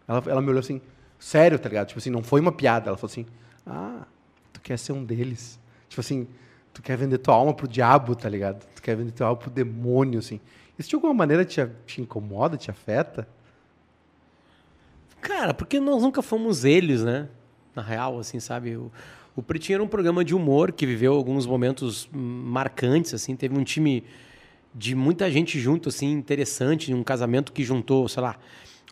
Ela, 0.07 0.23
ela 0.27 0.41
me 0.41 0.49
olhou 0.49 0.61
assim, 0.61 0.81
sério, 1.19 1.59
tá 1.59 1.69
ligado? 1.69 1.89
Tipo 1.89 1.99
assim, 1.99 2.11
não 2.11 2.23
foi 2.23 2.41
uma 2.41 2.53
piada. 2.53 2.89
Ela 2.89 2.97
falou 2.97 3.11
assim, 3.11 3.27
ah, 3.67 4.07
tu 4.53 4.61
quer 4.61 4.79
ser 4.79 4.93
um 4.93 5.05
deles. 5.05 5.59
Tipo 5.89 6.01
assim, 6.01 6.29
tu 6.73 6.83
quer 6.83 6.97
vender 6.97 7.19
tua 7.19 7.35
alma 7.35 7.53
pro 7.53 7.67
diabo, 7.67 8.15
tá 8.15 8.29
ligado? 8.29 8.65
Tu 8.77 8.83
quer 8.83 8.97
vender 8.97 9.11
tua 9.11 9.27
alma 9.27 9.41
pro 9.41 9.51
demônio, 9.51 10.21
assim. 10.21 10.41
Isso 10.79 10.89
de 10.89 10.95
alguma 10.95 11.13
maneira 11.13 11.45
te, 11.45 11.61
te 11.85 12.01
incomoda, 12.01 12.57
te 12.57 12.71
afeta? 12.71 13.29
Cara, 15.21 15.53
porque 15.53 15.81
nós 15.81 16.01
nunca 16.01 16.23
fomos 16.23 16.65
eles, 16.65 17.03
né? 17.03 17.29
Na 17.75 17.83
real, 17.83 18.21
assim, 18.21 18.39
sabe? 18.39 18.77
O, 18.77 18.93
o 19.35 19.43
Pretinho 19.43 19.77
era 19.77 19.83
um 19.83 19.89
programa 19.89 20.25
de 20.25 20.33
humor 20.33 20.71
que 20.71 20.87
viveu 20.87 21.15
alguns 21.15 21.45
momentos 21.45 22.09
marcantes, 22.13 23.13
assim. 23.13 23.35
Teve 23.35 23.59
um 23.59 23.65
time 23.65 24.05
de 24.79 24.95
muita 24.95 25.29
gente 25.31 25.59
junto, 25.59 25.89
assim, 25.89 26.13
interessante. 26.13 26.95
Um 26.95 27.03
casamento 27.03 27.53
que 27.53 27.65
juntou, 27.65 28.09
sei 28.09 28.23
lá, 28.23 28.37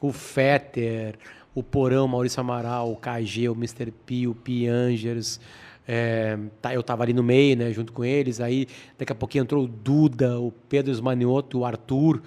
o 0.00 0.12
Fetter, 0.12 1.16
o 1.54 1.62
Porão, 1.62 2.08
Maurício 2.08 2.40
Amaral, 2.40 2.92
o 2.92 2.96
KG, 2.96 3.48
o 3.48 3.52
Mr. 3.52 3.92
P, 4.04 4.26
o 4.26 4.34
Piangers. 4.34 5.40
É, 5.86 6.36
tá, 6.60 6.74
eu 6.74 6.82
tava 6.82 7.04
ali 7.04 7.12
no 7.12 7.22
meio, 7.22 7.56
né, 7.56 7.72
junto 7.72 7.92
com 7.92 8.04
eles. 8.04 8.40
Aí, 8.40 8.66
daqui 8.98 9.12
a 9.12 9.14
pouquinho 9.14 9.42
entrou 9.42 9.64
o 9.64 9.68
Duda, 9.68 10.40
o 10.40 10.50
Pedro 10.68 10.90
Esmanioto, 10.90 11.60
o 11.60 11.64
Arthur. 11.64 12.20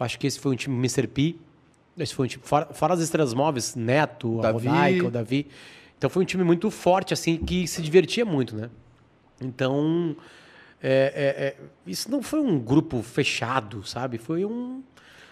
Acho 0.00 0.18
que 0.18 0.26
esse 0.26 0.40
foi 0.40 0.52
um 0.52 0.56
time 0.56 0.76
Mr. 0.76 1.06
P. 1.06 1.36
Esse 1.96 2.12
foi 2.12 2.26
um 2.26 2.28
time, 2.28 2.42
fora, 2.44 2.66
fora 2.74 2.92
as 2.92 3.00
estrelas 3.00 3.32
móveis, 3.32 3.76
Neto, 3.76 4.44
a. 4.44 4.50
Rodaica, 4.50 5.06
o 5.06 5.10
Davi. 5.10 5.46
Então 5.96 6.10
foi 6.10 6.24
um 6.24 6.26
time 6.26 6.42
muito 6.42 6.70
forte, 6.70 7.14
assim, 7.14 7.38
que 7.38 7.66
se 7.68 7.80
divertia 7.80 8.24
muito, 8.24 8.56
né? 8.56 8.68
Então, 9.40 10.16
é, 10.82 11.12
é, 11.14 11.46
é, 11.46 11.56
isso 11.86 12.10
não 12.10 12.22
foi 12.22 12.40
um 12.40 12.58
grupo 12.58 13.02
fechado, 13.02 13.86
sabe? 13.86 14.18
Foi 14.18 14.44
um. 14.44 14.82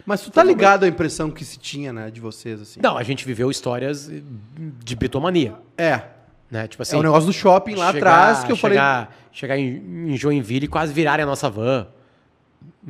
Mas 0.06 0.20
tu 0.20 0.30
tá 0.30 0.42
ligado 0.44 0.84
à 0.84 0.88
impressão 0.88 1.30
que 1.30 1.44
se 1.44 1.58
tinha, 1.58 1.92
né, 1.92 2.10
de 2.10 2.20
vocês, 2.20 2.60
assim? 2.60 2.80
Não, 2.82 2.96
a 2.96 3.02
gente 3.02 3.24
viveu 3.24 3.50
histórias 3.50 4.10
de 4.84 4.96
bitomania, 4.96 5.54
É. 5.78 6.02
né? 6.50 6.68
Tipo 6.68 6.82
assim. 6.82 6.96
é 6.96 6.98
o 6.98 7.02
negócio 7.02 7.26
do 7.26 7.32
shopping 7.32 7.74
lá 7.74 7.90
chegar- 7.92 8.10
atrás 8.30 8.44
que 8.44 8.52
eu 8.52 8.56
falei. 8.56 8.76
chegar, 8.76 9.16
Chegar 9.32 9.58
em, 9.58 10.12
em 10.12 10.16
Joinville 10.16 10.66
e 10.66 10.68
quase 10.68 10.92
virarem 10.92 11.22
a 11.24 11.26
nossa 11.26 11.48
van, 11.50 11.86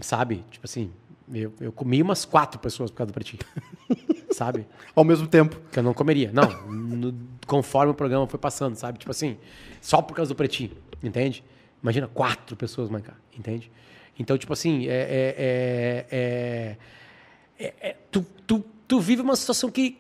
sabe? 0.01 0.45
Tipo 0.51 0.67
assim, 0.67 0.91
eu, 1.33 1.53
eu 1.61 1.73
comi 1.73 2.03
umas 2.03 2.25
quatro 2.25 2.59
pessoas 2.59 2.91
por 2.91 2.99
causa 2.99 3.13
do 3.13 3.15
pretinho, 3.15 3.43
sabe? 4.33 4.67
Ao 4.95 5.05
mesmo 5.05 5.27
tempo. 5.27 5.59
Que 5.73 5.79
eu 5.79 5.83
não 5.83 5.95
comeria. 5.95 6.31
Não, 6.33 6.49
no- 6.71 7.15
conforme 7.47 7.93
o 7.93 7.95
programa 7.95 8.27
foi 8.27 8.39
passando, 8.39 8.75
sabe? 8.77 8.99
Tipo 8.99 9.11
assim, 9.11 9.39
só 9.81 10.03
por 10.03 10.15
causa 10.15 10.31
do 10.35 10.37
pretinho, 10.37 10.73
entende? 11.03 11.43
Imagina 11.85 12.09
quatro 12.09 12.57
pessoas 12.57 12.89
marcar, 12.89 13.15
entende? 13.39 13.71
Então, 14.19 14.39
tipo 14.39 14.55
assim, 14.55 14.87
é, 14.89 14.95
é, 14.95 15.35
é, 15.39 16.07
é- 16.11 17.67
é- 17.67 17.89
é- 17.91 17.97
tu, 18.11 18.25
tu, 18.47 18.65
tu 18.89 18.99
vive 19.01 19.21
uma 19.21 19.37
situação 19.37 19.71
que, 19.71 19.99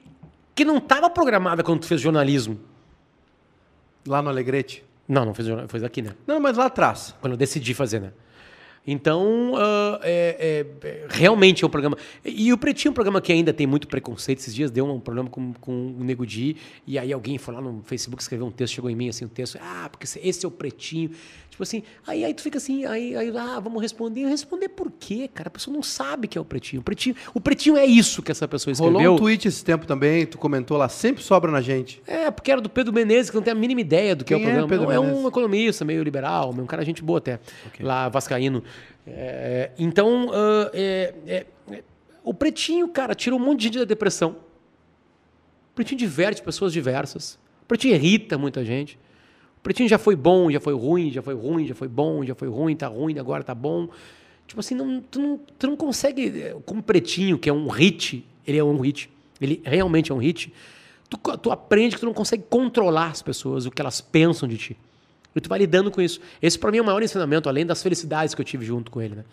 que 0.54 0.64
não 0.64 0.78
estava 0.78 1.10
programada 1.10 1.62
quando 1.62 1.80
tu 1.80 1.86
fez 1.86 2.00
jornalismo. 2.00 2.58
Lá 4.06 4.22
no 4.22 4.30
Alegrete. 4.30 4.82
Não, 5.06 5.26
não 5.26 5.34
fez 5.34 5.46
jornalismo, 5.46 5.70
foi 5.78 5.84
aqui, 5.86 6.00
né? 6.00 6.14
Não, 6.26 6.40
mas 6.40 6.56
lá 6.56 6.64
atrás. 6.66 7.14
Quando 7.20 7.34
eu 7.34 7.36
decidi 7.36 7.74
fazer, 7.74 8.00
né? 8.00 8.12
Então, 8.86 9.52
ah, 9.56 9.98
é- 10.02 10.64
é- 10.82 10.88
é- 10.88 11.06
realmente 11.10 11.64
é 11.64 11.66
um 11.66 11.70
programa. 11.70 11.96
E 12.24 12.52
o 12.52 12.58
Pretinho 12.58 12.90
é 12.90 12.92
um 12.92 12.94
programa 12.94 13.20
que 13.20 13.32
ainda 13.32 13.52
tem 13.52 13.66
muito 13.66 13.88
preconceito. 13.88 14.40
Esses 14.40 14.54
dias 14.54 14.70
deu 14.70 14.84
um 14.86 15.00
problema 15.00 15.30
com, 15.30 15.52
com 15.54 15.72
o 15.98 16.04
Nego 16.04 16.26
Di, 16.26 16.56
e 16.86 16.98
aí 16.98 17.12
alguém 17.12 17.38
foi 17.38 17.54
lá 17.54 17.60
no 17.60 17.82
Facebook 17.84 18.20
escreveu 18.22 18.46
um 18.46 18.50
texto, 18.50 18.74
chegou 18.74 18.90
em 18.90 18.94
mim 18.96 19.08
assim, 19.08 19.24
um 19.24 19.28
texto, 19.28 19.58
ah, 19.60 19.88
porque 19.90 20.04
esse- 20.04 20.44
é 20.44 20.48
o 20.48 20.50
Pretinho. 20.50 21.10
Tipo 21.50 21.62
assim, 21.62 21.84
aí, 22.04 22.24
aí 22.24 22.34
tu 22.34 22.42
fica 22.42 22.58
assim, 22.58 22.84
aí, 22.84 23.16
aí 23.16 23.32
ah, 23.36 23.60
vamos 23.60 23.80
responder. 23.80 24.26
Responder 24.26 24.68
por 24.70 24.90
quê, 24.90 25.30
cara? 25.32 25.46
A 25.46 25.50
pessoa 25.52 25.72
não 25.72 25.84
sabe 25.84 26.26
que 26.26 26.36
é 26.36 26.40
o 26.40 26.44
Pretinho. 26.44 26.80
O 26.80 26.84
Pretinho, 26.84 27.14
o 27.32 27.40
pretinho 27.40 27.76
é 27.76 27.86
isso 27.86 28.20
que 28.22 28.32
essa 28.32 28.48
pessoa 28.48 28.72
escreveu. 28.72 28.98
Rolou 28.98 29.14
um 29.14 29.18
tweet 29.18 29.46
esse 29.46 29.64
tempo 29.64 29.86
também, 29.86 30.26
tu 30.26 30.36
comentou 30.36 30.76
lá, 30.76 30.88
sempre 30.88 31.22
sobra 31.22 31.52
na 31.52 31.60
gente. 31.60 32.02
É, 32.08 32.28
porque 32.28 32.50
era 32.50 32.60
do 32.60 32.68
Pedro 32.68 32.92
Menezes, 32.92 33.30
que 33.30 33.36
não 33.36 33.42
tem 33.42 33.52
a 33.52 33.54
mínima 33.54 33.80
ideia 33.80 34.16
do 34.16 34.24
que 34.24 34.34
é 34.34 34.36
o 34.36 34.40
Quem 34.40 34.48
é 34.48 34.50
programa. 34.58 34.68
Pedro 34.68 34.86
Não, 34.86 34.92
é 34.92 34.98
um 34.98 35.28
economista, 35.28 35.84
meio 35.84 36.02
liberal, 36.02 36.50
um 36.52 36.66
cara 36.66 36.84
gente 36.84 37.00
boa 37.04 37.18
até, 37.18 37.38
lá 37.78 38.08
vascaíno. 38.08 38.62
É, 39.06 39.70
então, 39.78 40.30
ah, 40.32 40.70
é, 40.72 41.14
é, 41.26 41.46
é, 41.70 41.84
o 42.22 42.32
Pretinho, 42.32 42.88
cara, 42.88 43.14
tirou 43.14 43.38
um 43.38 43.42
monte 43.42 43.58
de 43.60 43.64
gente 43.64 43.78
da 43.78 43.84
depressão. 43.84 44.36
O 45.72 45.74
Pretinho 45.74 45.98
diverte 45.98 46.42
pessoas 46.42 46.72
diversas. 46.72 47.38
O 47.62 47.66
Pretinho 47.66 47.94
irrita 47.94 48.38
muita 48.38 48.64
gente. 48.64 48.98
O 49.58 49.60
Pretinho 49.62 49.88
já 49.88 49.98
foi 49.98 50.16
bom, 50.16 50.50
já 50.50 50.60
foi 50.60 50.74
ruim, 50.74 51.10
já 51.10 51.22
foi 51.22 51.34
ruim, 51.34 51.66
já 51.66 51.74
foi 51.74 51.88
bom, 51.88 52.24
já 52.24 52.34
foi 52.34 52.48
ruim, 52.48 52.76
tá 52.76 52.86
ruim, 52.86 53.18
agora 53.18 53.42
tá 53.42 53.54
bom. 53.54 53.88
Tipo 54.46 54.60
assim, 54.60 54.74
não, 54.74 55.00
tu, 55.00 55.20
não, 55.20 55.40
tu 55.58 55.66
não 55.66 55.76
consegue, 55.76 56.42
eh, 56.42 56.56
como 56.66 56.82
Pretinho, 56.82 57.38
que 57.38 57.48
é 57.48 57.52
um 57.52 57.68
hit, 57.68 58.24
ele 58.46 58.58
é 58.58 58.64
um 58.64 58.78
hit. 58.78 59.10
ele 59.40 59.62
realmente 59.64 60.12
é 60.12 60.14
um 60.14 60.18
hit, 60.18 60.52
tu, 61.08 61.18
tu 61.38 61.50
aprende 61.50 61.94
que 61.94 62.00
tu 62.00 62.06
não 62.06 62.12
consegue 62.12 62.44
controlar 62.48 63.10
as 63.10 63.22
pessoas, 63.22 63.64
o 63.64 63.70
que 63.70 63.80
elas 63.80 64.00
pensam 64.00 64.48
de 64.48 64.58
ti. 64.58 64.76
E 65.34 65.40
tu 65.40 65.48
vai 65.48 65.58
lidando 65.58 65.90
com 65.90 66.00
isso. 66.00 66.20
Esse, 66.40 66.58
para 66.58 66.70
mim, 66.70 66.78
é 66.78 66.82
o 66.82 66.84
maior 66.84 67.02
ensinamento, 67.02 67.48
além 67.48 67.66
das 67.66 67.82
felicidades 67.82 68.34
que 68.34 68.40
eu 68.40 68.44
tive 68.44 68.64
junto 68.64 68.90
com 68.90 69.02
ele, 69.02 69.16
né? 69.16 69.24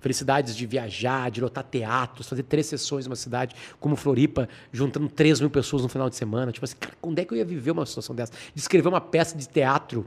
Felicidades 0.00 0.54
de 0.54 0.64
viajar, 0.64 1.28
de 1.30 1.40
lotar 1.40 1.64
teatros, 1.64 2.28
fazer 2.28 2.44
três 2.44 2.66
sessões 2.66 3.04
numa 3.06 3.16
cidade 3.16 3.56
como 3.80 3.96
Floripa, 3.96 4.48
juntando 4.72 5.08
3 5.08 5.40
mil 5.40 5.50
pessoas 5.50 5.82
no 5.82 5.88
final 5.88 6.08
de 6.08 6.14
semana. 6.14 6.52
Tipo 6.52 6.64
assim, 6.64 6.76
cara, 6.78 6.94
onde 7.02 7.20
é 7.20 7.24
que 7.24 7.34
eu 7.34 7.38
ia 7.38 7.44
viver 7.44 7.72
uma 7.72 7.84
situação 7.84 8.14
dessa? 8.14 8.32
De 8.54 8.60
escrever 8.60 8.88
uma 8.88 9.00
peça 9.00 9.36
de 9.36 9.48
teatro, 9.48 10.06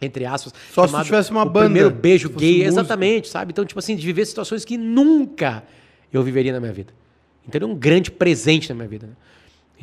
entre 0.00 0.24
aspas. 0.24 0.54
Só 0.72 0.86
se 0.86 1.04
tivesse 1.04 1.30
uma 1.30 1.42
o 1.42 1.50
banda, 1.50 1.66
Primeiro 1.66 1.90
beijo 1.90 2.30
gay, 2.30 2.60
músico. 2.60 2.68
exatamente, 2.68 3.28
sabe? 3.28 3.52
Então, 3.52 3.62
tipo 3.66 3.78
assim, 3.78 3.94
de 3.94 4.06
viver 4.06 4.24
situações 4.24 4.64
que 4.64 4.78
nunca 4.78 5.62
eu 6.10 6.22
viveria 6.22 6.52
na 6.52 6.60
minha 6.60 6.72
vida. 6.72 6.94
Então, 7.46 7.60
é 7.68 7.70
um 7.70 7.76
grande 7.76 8.10
presente 8.10 8.70
na 8.70 8.74
minha 8.74 8.88
vida. 8.88 9.06
né? 9.06 9.12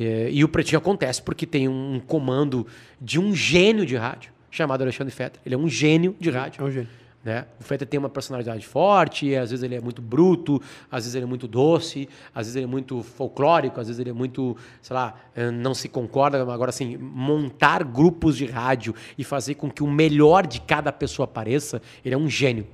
É, 0.00 0.30
E, 0.32 0.42
o 0.42 0.48
Pretinho 0.48 0.78
acontece 0.78 1.22
porque 1.22 1.46
tem 1.46 1.68
um 1.68 2.00
comando 2.04 2.66
de 3.00 3.20
um 3.20 3.32
gênio 3.36 3.86
de 3.86 3.94
rádio, 3.96 4.32
chamado 4.58 4.82
Alexandre 4.82 5.12
Fetter. 5.14 5.40
Ele 5.46 5.54
é 5.54 5.58
um 5.58 5.68
gênio 5.68 6.14
de 6.18 6.30
rádio. 6.30 6.60
É 6.60 6.64
um 6.64 6.70
gênio. 6.70 6.88
Né? 7.24 7.46
O 7.60 7.64
Fetter 7.64 7.86
tem 7.86 7.98
uma 7.98 8.08
personalidade 8.08 8.64
forte, 8.66 9.34
às 9.34 9.50
vezes 9.50 9.62
ele 9.62 9.74
é 9.74 9.80
muito 9.80 10.00
bruto, 10.00 10.62
às 10.90 11.04
vezes 11.04 11.14
ele 11.14 11.24
é 11.24 11.28
muito 11.28 11.48
doce, 11.48 12.08
às 12.34 12.46
vezes 12.46 12.56
ele 12.56 12.64
é 12.64 12.68
muito 12.68 13.02
folclórico, 13.02 13.80
às 13.80 13.88
vezes 13.88 13.98
ele 14.00 14.10
é 14.10 14.12
muito, 14.12 14.56
sei 14.80 14.94
lá, 14.94 15.14
eh, 15.34 15.50
não 15.50 15.74
se 15.74 15.88
concorda. 15.88 16.40
Agora, 16.40 16.70
assim, 16.70 16.96
montar 16.96 17.82
grupos 17.84 18.36
de 18.36 18.46
rádio 18.46 18.94
e 19.16 19.24
fazer 19.24 19.54
com 19.54 19.70
que 19.70 19.82
o 19.82 19.86
melhor 19.86 20.46
de 20.46 20.60
cada 20.60 20.92
pessoa 20.92 21.24
apareça, 21.24 21.82
ele 22.04 22.14
é 22.14 22.18
um 22.18 22.28
gênio. 22.28 22.66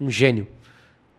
Um 0.00 0.10
gênio. 0.10 0.46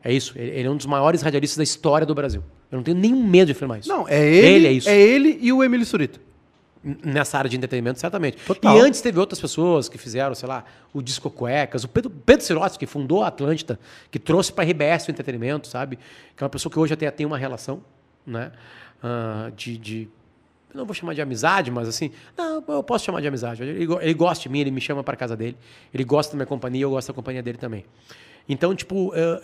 É 0.04 0.14
isso. 0.14 0.34
Ele 0.38 0.68
é 0.68 0.72
um 0.72 0.78
dos 0.78 0.86
maiores 0.86 1.22
radialistas 1.22 1.58
da 1.58 1.64
história 1.64 2.08
do 2.08 2.16
Brasil. 2.16 2.42
Eu 2.72 2.78
não 2.78 2.84
tenho 2.84 2.98
nenhum 2.98 3.24
medo 3.24 3.48
de 3.48 3.52
afirmar 3.52 3.80
isso. 3.80 3.90
Não, 3.90 4.08
é 4.08 4.26
ele, 4.26 4.48
Ele 4.48 4.68
é 4.68 4.72
isso. 4.72 4.90
ele 4.90 5.38
e 5.42 5.52
o 5.52 5.64
Emílio 5.64 5.86
Surita. 5.86 6.20
Nessa 6.82 7.38
área 7.38 7.50
de 7.50 7.58
entretenimento, 7.58 8.00
certamente. 8.00 8.38
Total. 8.46 8.78
E 8.78 8.80
antes 8.80 9.02
teve 9.02 9.20
outras 9.20 9.40
pessoas 9.40 9.90
que 9.90 9.98
fizeram, 9.98 10.34
sei 10.34 10.48
lá, 10.48 10.64
o 10.94 11.02
Disco 11.02 11.30
Cuecas, 11.30 11.84
o 11.84 11.90
Pedro, 11.90 12.10
Pedro 12.10 12.46
Sirotsky, 12.46 12.80
que 12.86 12.86
fundou 12.92 13.22
a 13.24 13.28
Atlântida, 13.28 13.78
que 14.10 14.18
trouxe 14.18 14.54
para 14.54 14.64
a 14.64 14.68
RBS 14.72 15.08
o 15.08 15.12
entretenimento, 15.12 15.68
sabe? 15.68 15.98
Que 16.38 16.42
é 16.42 16.46
uma 16.46 16.50
pessoa 16.50 16.72
que 16.72 16.80
hoje 16.80 16.94
até 16.94 17.12
tem 17.12 17.26
uma 17.26 17.38
relação, 17.38 17.82
né? 18.26 18.52
Ah, 19.04 19.52
de, 19.56 19.78
de- 19.78 20.10
não 20.74 20.86
vou 20.86 20.94
chamar 20.94 21.14
de 21.16 21.22
amizade, 21.22 21.70
mas 21.72 21.88
assim, 21.88 22.12
não, 22.38 22.64
eu 22.68 22.84
posso 22.84 23.04
chamar 23.04 23.20
de 23.22 23.28
amizade. 23.28 23.62
Ele, 23.64 23.84
ele 24.02 24.14
gosta 24.14 24.44
de 24.44 24.50
mim, 24.50 24.60
ele 24.60 24.72
me 24.72 24.80
chama 24.80 25.04
para 25.04 25.18
casa 25.18 25.36
dele, 25.36 25.58
ele 25.94 26.04
gosta 26.06 26.32
da 26.32 26.38
minha 26.38 26.46
companhia, 26.46 26.84
eu 26.84 26.92
gosto 26.92 27.08
da 27.10 27.14
companhia 27.14 27.42
dele 27.44 27.58
também. 27.58 27.84
Então, 28.52 28.74
tipo, 28.74 29.12
é, 29.14 29.22
é, 29.22 29.42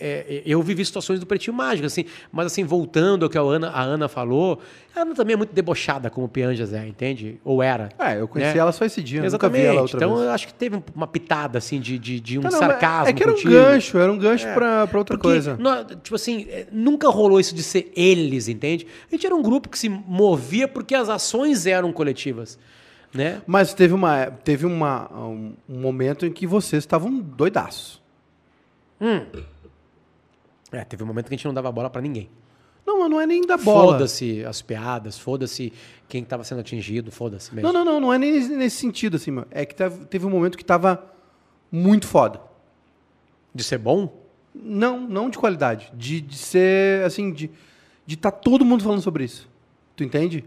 é, 0.00 0.36
é, 0.38 0.42
eu 0.46 0.62
vivi 0.62 0.82
situações 0.82 1.20
do 1.20 1.26
Pretinho 1.26 1.54
Mágico, 1.54 1.86
assim, 1.86 2.06
mas 2.32 2.46
assim, 2.46 2.64
voltando 2.64 3.24
ao 3.24 3.28
que 3.30 3.36
a 3.36 3.42
Ana, 3.42 3.68
a 3.68 3.82
Ana 3.82 4.08
falou, 4.08 4.58
a 4.96 5.02
Ana 5.02 5.14
também 5.14 5.34
é 5.34 5.36
muito 5.36 5.52
debochada 5.52 6.08
como 6.08 6.24
o 6.24 6.28
Pianjas 6.28 6.72
é, 6.72 6.86
entende? 6.88 7.38
Ou 7.44 7.62
era. 7.62 7.90
É, 7.98 8.18
eu 8.18 8.26
conheci 8.26 8.54
né? 8.54 8.60
ela 8.60 8.72
só 8.72 8.84
esse 8.86 9.02
dia, 9.02 9.18
nunca 9.20 9.26
Exatamente. 9.26 9.60
vi 9.60 9.66
ela 9.68 9.82
outra 9.82 9.98
então, 9.98 10.14
vez. 10.14 10.24
eu 10.26 10.30
acho 10.32 10.46
que 10.46 10.54
teve 10.54 10.82
uma 10.94 11.06
pitada, 11.06 11.58
assim, 11.58 11.78
de, 11.78 11.98
de, 11.98 12.18
de 12.18 12.38
um 12.38 12.42
não, 12.42 12.50
mas 12.50 12.58
sarcasmo 12.58 13.08
É 13.10 13.12
que 13.12 13.22
era 13.22 13.30
um 13.30 13.34
contigo. 13.34 13.52
gancho, 13.52 13.98
era 13.98 14.10
um 14.10 14.16
gancho 14.18 14.46
pra, 14.54 14.86
pra 14.86 14.98
outra 14.98 15.18
coisa. 15.18 15.56
nó- 15.58 15.84
tipo 15.84 16.14
assim, 16.14 16.46
é, 16.48 16.66
nunca 16.72 17.08
rolou 17.10 17.38
isso 17.38 17.54
de 17.54 17.62
ser 17.62 17.92
eles, 17.94 18.48
entende? 18.48 18.86
A 19.10 19.14
gente 19.14 19.26
era 19.26 19.34
um 19.36 19.42
grupo 19.42 19.68
que 19.68 19.78
se 19.78 19.88
movia 19.90 20.66
porque 20.66 20.94
as 20.94 21.10
ações 21.10 21.66
eram 21.66 21.92
coletivas, 21.92 22.58
né? 23.12 23.42
Mas 23.46 23.74
teve, 23.74 23.92
uma, 23.92 24.26
teve 24.26 24.64
uma, 24.64 25.12
um, 25.12 25.52
um 25.68 25.78
momento 25.80 26.24
em 26.24 26.32
que 26.32 26.46
vocês 26.46 26.82
estavam 26.82 27.14
doidaços. 27.20 28.02
É, 30.72 30.84
teve 30.84 31.02
um 31.02 31.06
momento 31.06 31.28
que 31.28 31.34
a 31.34 31.36
gente 31.36 31.46
não 31.46 31.54
dava 31.54 31.70
bola 31.70 31.88
pra 31.90 32.02
ninguém. 32.02 32.28
Não, 32.86 33.08
não 33.08 33.20
é 33.20 33.26
nem 33.26 33.40
da 33.46 33.56
bola. 33.56 33.92
Foda-se 33.94 34.44
as 34.44 34.60
piadas, 34.60 35.18
foda-se 35.18 35.72
quem 36.08 36.22
estava 36.22 36.44
sendo 36.44 36.60
atingido, 36.60 37.10
foda-se 37.10 37.54
mesmo. 37.54 37.72
Não, 37.72 37.84
não, 37.84 37.92
não, 37.94 38.00
não 38.00 38.12
é 38.12 38.18
nem 38.18 38.32
nesse- 38.48 38.76
sentido, 38.76 39.16
assim, 39.16 39.30
meu. 39.30 39.46
É 39.50 39.64
que 39.64 39.74
teve, 39.74 40.04
teve 40.06 40.26
um 40.26 40.30
momento 40.30 40.58
que 40.58 40.64
tava 40.64 41.02
muito 41.72 42.06
foda. 42.06 42.40
De 43.54 43.62
ser 43.64 43.78
bom? 43.78 44.22
Não, 44.54 45.00
não 45.00 45.30
de 45.30 45.38
qualidade. 45.38 45.90
De, 45.94 46.20
de 46.20 46.36
ser, 46.36 47.04
assim, 47.04 47.32
de 47.32 47.50
de 48.06 48.16
tá 48.18 48.30
todo 48.30 48.66
mundo 48.66 48.84
falando 48.84 49.00
sobre 49.00 49.24
isso. 49.24 49.48
Tu 49.96 50.04
entende? 50.04 50.44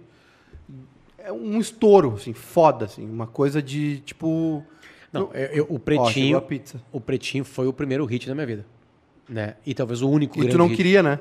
É 1.18 1.32
um 1.32 1.60
estouro, 1.60 2.14
assim, 2.16 2.32
foda, 2.32 2.86
assim. 2.86 3.04
Uma 3.10 3.26
coisa 3.26 3.62
de, 3.64 4.00
tipo... 4.02 4.64
Não, 5.12 5.32
eu- 5.34 5.48
eu- 5.48 5.66
o 5.70 5.76
Ó, 5.76 5.80
Pretinho, 5.80 6.42
pizza. 6.42 6.82
o 6.92 7.00
Pretinho 7.00 7.44
foi 7.46 7.68
o 7.68 7.74
primeiro 7.74 8.04
hit 8.06 8.28
da 8.28 8.36
minha 8.36 8.46
vida, 8.48 8.66
né? 9.28 9.56
E 9.66 9.74
talvez 9.74 10.02
o 10.02 10.10
único 10.10 10.44
E 10.44 10.48
tu 10.50 10.58
não 10.58 10.68
hit. 10.68 10.76
queria, 10.78 11.02
né? 11.02 11.20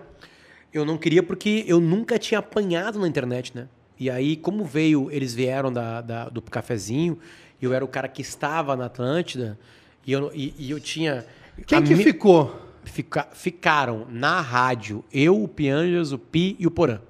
Eu 0.73 0.85
não 0.85 0.99
queria 0.99 1.23
porque 1.23 1.65
eu 1.67 1.81
nunca 1.81 2.19
tinha 2.19 2.39
apanhado 2.41 2.99
na 2.99 3.07
internet, 3.09 3.53
né? 3.55 3.69
E 3.99 4.11
aí, 4.11 4.37
como 4.37 4.65
veio, 4.65 5.11
eles 5.11 5.33
vieram 5.35 5.73
da, 5.73 6.01
da- 6.03 6.29
do 6.29 6.43
cafezinho, 6.43 7.19
eu 7.63 7.73
era 7.73 7.85
o 7.85 7.89
cara 7.89 8.09
que 8.09 8.21
estava 8.21 8.77
na 8.77 8.87
Atlântida, 8.87 9.59
e 10.07 10.13
eu, 10.13 10.31
e, 10.35 10.55
e 10.59 10.71
eu 10.71 10.79
tinha. 10.81 11.25
Quem 11.67 11.83
que 11.83 11.95
mi- 11.95 12.03
ficou? 12.05 12.61
fica- 12.85 13.29
ficaram 13.33 14.07
na 14.11 14.41
rádio 14.41 15.03
eu, 15.13 15.43
o 15.43 15.49
Pianjas, 15.49 16.13
o 16.13 16.19
Pi 16.19 16.55
e 16.59 16.67
o 16.67 16.71
Porã. 16.71 17.01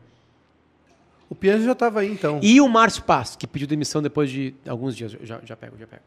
O 1.28 1.34
Pianjo 1.34 1.64
já 1.64 1.74
tava 1.74 2.00
aí, 2.00 2.12
então. 2.12 2.38
E 2.42 2.60
o 2.60 2.68
Márcio 2.68 3.02
Paz, 3.02 3.34
que 3.34 3.46
pediu 3.48 3.66
demissão 3.66 4.00
depois 4.00 4.30
de 4.30 4.54
alguns 4.68 4.96
dias. 4.96 5.12
Eu 5.14 5.26
Já, 5.26 5.40
já 5.44 5.56
pego, 5.56 5.76
já 5.76 5.86
pego. 5.86 6.02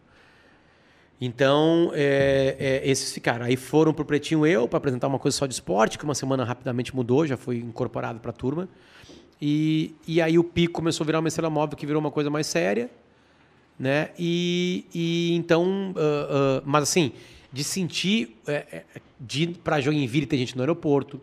Então, 1.22 1.92
é, 1.94 2.56
é, 2.58 2.90
esses 2.90 3.12
ficaram. 3.12 3.46
Aí 3.46 3.56
foram 3.58 3.94
pro 3.94 4.06
Pretinho 4.06 4.46
Eu 4.46 4.68
para 4.68 4.78
apresentar 4.78 5.08
uma 5.08 5.20
coisa 5.20 5.36
só 5.38 5.46
de 5.46 5.54
esporte, 5.54 5.98
que 5.98 6.04
uma 6.06 6.16
semana 6.16 6.44
rapidamente 6.46 6.96
mudou, 6.96 7.28
já 7.28 7.36
foi 7.36 7.58
incorporado 7.58 8.20
para 8.20 8.30
a 8.30 8.34
turma. 8.34 8.70
E, 9.42 9.96
e 10.08 10.22
aí 10.22 10.38
o 10.40 10.44
Pi 10.44 10.68
começou 10.68 11.04
a 11.04 11.06
virar 11.06 11.20
uma 11.20 11.28
estrela 11.28 11.50
móvel 11.50 11.76
que 11.78 11.86
virou 11.86 12.00
uma 12.00 12.12
coisa 12.12 12.30
mais 12.30 12.48
séria. 12.48 12.90
Né? 13.78 14.10
E, 14.20 14.86
e 14.94 15.34
então, 15.36 15.94
ah, 15.96 16.60
ah, 16.60 16.64
mas 16.66 16.84
assim, 16.84 17.14
de 17.52 17.64
sentir, 17.64 18.38
é, 18.48 18.54
é, 18.72 18.84
de 19.20 19.44
ir 19.44 19.48
para 19.64 19.80
Joinville 19.80 20.26
ter 20.26 20.38
gente 20.38 20.56
no 20.56 20.62
aeroporto, 20.62 21.20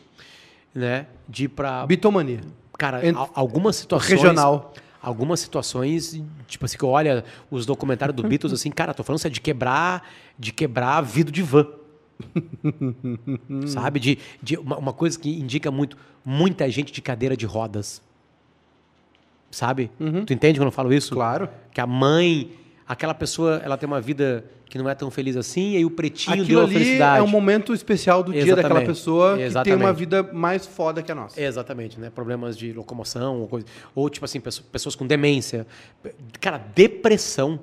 né? 0.75 1.07
De 1.29 1.45
ir 1.45 1.49
para 1.49 1.87
Bitomania. 1.87 2.41
Cara, 2.79 3.07
Ent- 3.07 3.17
al- 3.17 3.31
algumas 3.35 3.77
situações. 3.77 4.11
Regional. 4.11 4.73
Algumas 5.07 5.39
situações, 5.39 6.21
tipo 6.49 6.65
assim, 6.65 6.77
que 6.77 6.85
olha 6.85 7.25
os 7.49 7.65
documentários 7.65 8.17
do 8.17 8.27
Beatles 8.27 8.53
assim, 8.53 8.73
cara, 8.73 8.93
tô 8.93 9.05
falando 9.05 9.19
isso 9.19 9.29
é 9.29 9.31
de 9.31 9.41
quebrar, 9.41 10.03
de 10.37 10.53
quebrar 10.53 11.01
vidro 11.01 11.31
de 11.31 11.43
van. 11.43 11.65
Sabe? 13.69 14.01
De, 14.01 14.19
de 14.43 14.57
uma, 14.57 14.77
uma 14.79 14.93
coisa 14.93 15.17
que 15.17 15.31
indica 15.31 15.71
muito, 15.71 15.97
muita 16.25 16.69
gente 16.69 16.93
de 16.93 17.01
cadeira 17.01 17.37
de 17.37 17.47
rodas. 17.47 18.03
Sabe? 19.49 19.93
Tu 20.27 20.33
entende 20.33 20.59
quando 20.59 20.67
eu 20.67 20.73
falo 20.73 20.93
isso? 20.93 21.15
Claro. 21.15 21.49
Que 21.73 21.81
a 21.81 21.87
mãe, 21.87 22.51
aquela 22.87 23.15
pessoa, 23.15 23.61
ela 23.65 23.77
tem 23.77 23.87
uma 23.87 24.01
vida 24.01 24.45
que 24.69 24.79
não 24.79 24.89
é 24.89 24.95
tão 24.95 25.11
feliz 25.11 25.37
assim, 25.37 25.73
e 25.73 25.77
aí 25.77 25.85
o 25.85 25.91
pretinho 25.91 26.43
Aquilo 26.43 26.49
deu 26.49 26.65
a 26.65 26.69
felicidade. 26.69 27.21
é 27.21 27.23
um 27.23 27.27
momento 27.29 27.73
especial 27.73 28.23
do 28.23 28.33
dia 28.33 28.43
daquela 28.43 28.61
Exatamente. 28.81 28.87
pessoa 28.87 29.31
que 29.33 29.37
tem 29.39 29.47
Exatamente. 29.47 29.83
uma 29.85 29.93
vida 29.93 30.23
mais 30.33 30.67
foda 30.67 31.03
que 31.03 31.11
a 31.11 31.15
nossa. 31.15 31.41
Exatamente, 31.41 31.99
né? 32.01 32.11
Problemas 32.11 32.57
de 32.57 32.73
locomoção, 32.73 33.41
ou, 33.41 33.49
coisa, 33.49 33.67
ou 33.95 34.09
tipo 34.11 34.25
assim, 34.25 34.41
pesso- 34.41 34.63
pessoas 34.65 34.95
com 34.95 35.07
demência. 35.07 35.67
Cara, 36.41 36.59
depressão. 36.75 37.61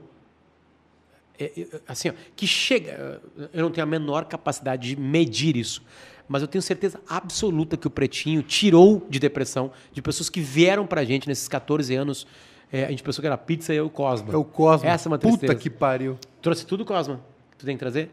É, 1.38 1.46
é, 1.58 1.68
assim, 1.88 2.10
ó, 2.10 2.14
que 2.36 2.46
chega. 2.48 3.22
Eu 3.54 3.64
não 3.64 3.72
tenho 3.72 3.86
a 3.86 3.90
menor 3.90 4.26
capacidade 4.26 4.90
de 4.90 5.00
medir 5.02 5.58
isso. 5.58 5.82
Mas 6.28 6.42
eu 6.42 6.48
tenho 6.48 6.62
certeza 6.62 7.00
absoluta 7.08 7.76
que 7.76 7.86
o 7.86 7.90
Pretinho 7.90 8.42
tirou 8.42 9.06
de 9.10 9.20
depressão 9.20 9.72
de 9.92 10.02
pessoas 10.02 10.30
que 10.30 10.40
vieram 10.40 10.86
pra 10.88 11.04
gente 11.04 11.28
nesses 11.28 11.48
14 11.48 11.94
anos. 11.96 12.26
É, 12.72 12.86
a 12.86 12.90
gente 12.90 13.04
pensou 13.04 13.22
que 13.22 13.28
era 13.28 13.38
pizza 13.38 13.74
e 13.74 13.78
eu 13.78 13.90
Cosma. 13.90 14.34
É 14.34 14.38
o 14.38 14.44
Cosmo. 14.44 14.90
Essa 14.90 15.08
é 15.08 15.10
uma 15.10 15.18
Puta 15.18 15.38
tristeza. 15.38 15.56
que 15.56 15.70
pariu. 15.70 16.18
Trouxe 16.42 16.66
tudo, 16.66 16.84
Cosma, 16.84 17.22
que 17.52 17.58
tu 17.58 17.66
tem 17.66 17.76
que 17.76 17.80
trazer. 17.80 18.10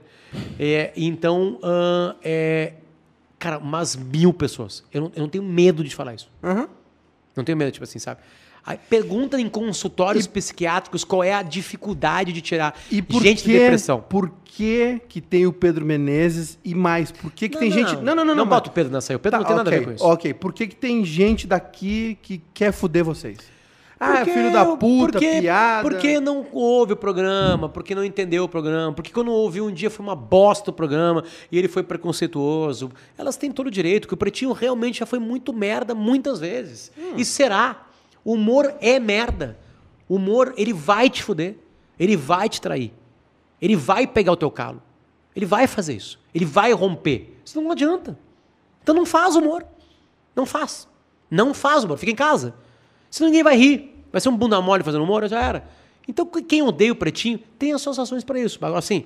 É, 0.59 0.93
então, 0.97 1.59
ahn, 1.62 2.14
é, 2.22 2.74
cara, 3.39 3.59
umas 3.59 3.97
mil 3.97 4.32
pessoas. 4.32 4.85
Eu 4.93 5.02
não, 5.02 5.12
eu 5.16 5.22
não 5.22 5.28
tenho 5.28 5.44
medo 5.44 5.82
de 5.82 5.94
falar 5.94 6.14
isso. 6.14 6.31
Aham. 6.43 6.68
Não 7.35 7.44
tenho 7.44 7.56
medo, 7.56 7.70
tipo 7.72 7.85
assim, 7.85 7.98
sabe? 7.98 8.20
Aí, 8.66 8.78
pergunta 8.90 9.40
em 9.40 9.48
consultórios 9.48 10.27
psiquiátricos 10.27 11.02
qual 11.05 11.24
é 11.24 11.32
a 11.32 11.43
dificuldade 11.43 12.31
de 12.32 12.43
tirar 12.43 12.78
E 12.90 13.01
por 13.01 13.22
gente 13.22 13.43
que, 13.43 13.52
de 13.52 13.59
depressão. 13.59 14.01
Por 14.01 14.31
que 14.44 15.01
que 15.09 15.20
tem 15.20 15.47
o 15.47 15.52
Pedro 15.52 15.86
Menezes 15.86 16.59
e 16.62 16.74
mais? 16.74 17.10
Por 17.10 17.32
que 17.32 17.48
que 17.48 17.59
tem 17.59 17.70
gente... 17.70 17.97
Não, 17.97 18.14
não, 18.14 18.16
não. 18.16 18.35
Não 18.35 18.44
não 18.44 18.47
Ah, 24.02 24.16
Porque- 24.16 24.32
filho 24.32 24.51
da 24.51 24.64
puta, 24.64 25.12
porque, 25.12 25.40
piada. 25.40 25.82
Porque 25.86 26.18
não 26.20 26.47
ouve 26.52 26.94
o 26.94 26.97
programa, 26.97 27.68
porque 27.68 27.94
não 27.94 28.02
entendeu 28.02 28.44
o 28.44 28.48
programa, 28.48 28.94
porque 28.94 29.12
quando 29.12 29.31
ouviu 29.31 29.66
um 29.66 29.70
dia 29.70 29.90
foi 29.90 30.02
uma 30.05 30.16
bosta 30.16 30.70
o 30.70 30.72
programa 30.72 31.22
e 31.52 31.59
ele 31.59 31.68
foi 31.68 31.82
preconceituoso. 31.82 32.90
Elas 33.18 33.36
têm 33.36 33.52
todo 33.52 33.66
o 33.66 33.70
direito, 33.70 34.09
que 34.09 34.14
o 34.14 34.16
Pretinho 34.16 34.52
realmente 34.52 35.01
já 35.01 35.06
foi 35.06 35.18
muito 35.18 35.52
merda 35.52 35.94
muitas 35.94 36.40
vezes. 36.40 36.90
Hum. 36.98 37.12
E 37.18 37.24
será. 37.27 37.86
O 38.24 38.32
humor 38.32 38.74
é 38.81 38.98
merda. 38.98 39.59
O 40.09 40.16
humor, 40.16 40.55
ele 40.56 40.72
vai 40.72 41.10
te 41.10 41.22
fuder. 41.22 41.56
Ele 41.98 42.16
vai 42.16 42.48
te 42.48 42.59
trair. 42.59 42.94
Ele 43.60 43.77
vai 43.77 44.06
pegar 44.06 44.32
o 44.32 44.36
teu 44.36 44.51
calo. 44.51 44.82
Ele 45.36 45.44
vai 45.44 45.66
fazer 45.66 45.94
isso. 45.94 46.18
Ele 46.35 46.47
vai 46.47 46.72
romper. 46.72 47.36
Isso 47.44 47.60
não 47.60 47.70
adianta. 47.70 48.18
Então 48.82 48.94
não 48.94 49.05
faz 49.05 49.36
humor. 49.36 49.62
Não 50.35 50.47
faz. 50.47 50.89
Não 51.31 51.52
faz 51.52 51.85
humor, 51.85 51.98
fica 51.98 52.12
em 52.12 52.16
casa. 52.16 52.55
Senão 53.10 53.28
ninguém 53.28 53.43
vai 53.44 53.56
rir. 53.56 53.90
Vai 54.11 54.20
ser 54.20 54.28
um 54.28 54.37
bunda 54.37 54.61
mole 54.61 54.82
fazendo 54.82 55.05
humor, 55.05 55.27
já 55.28 55.43
era. 55.43 55.69
Então, 56.07 56.27
quem 56.27 56.62
odeia 56.62 56.93
o 56.93 56.97
pretinho 56.97 57.39
tem 57.59 57.73
associações 57.73 58.24
para 58.24 58.39
isso. 58.39 58.59
Agora, 58.61 58.78
assim, 58.78 59.05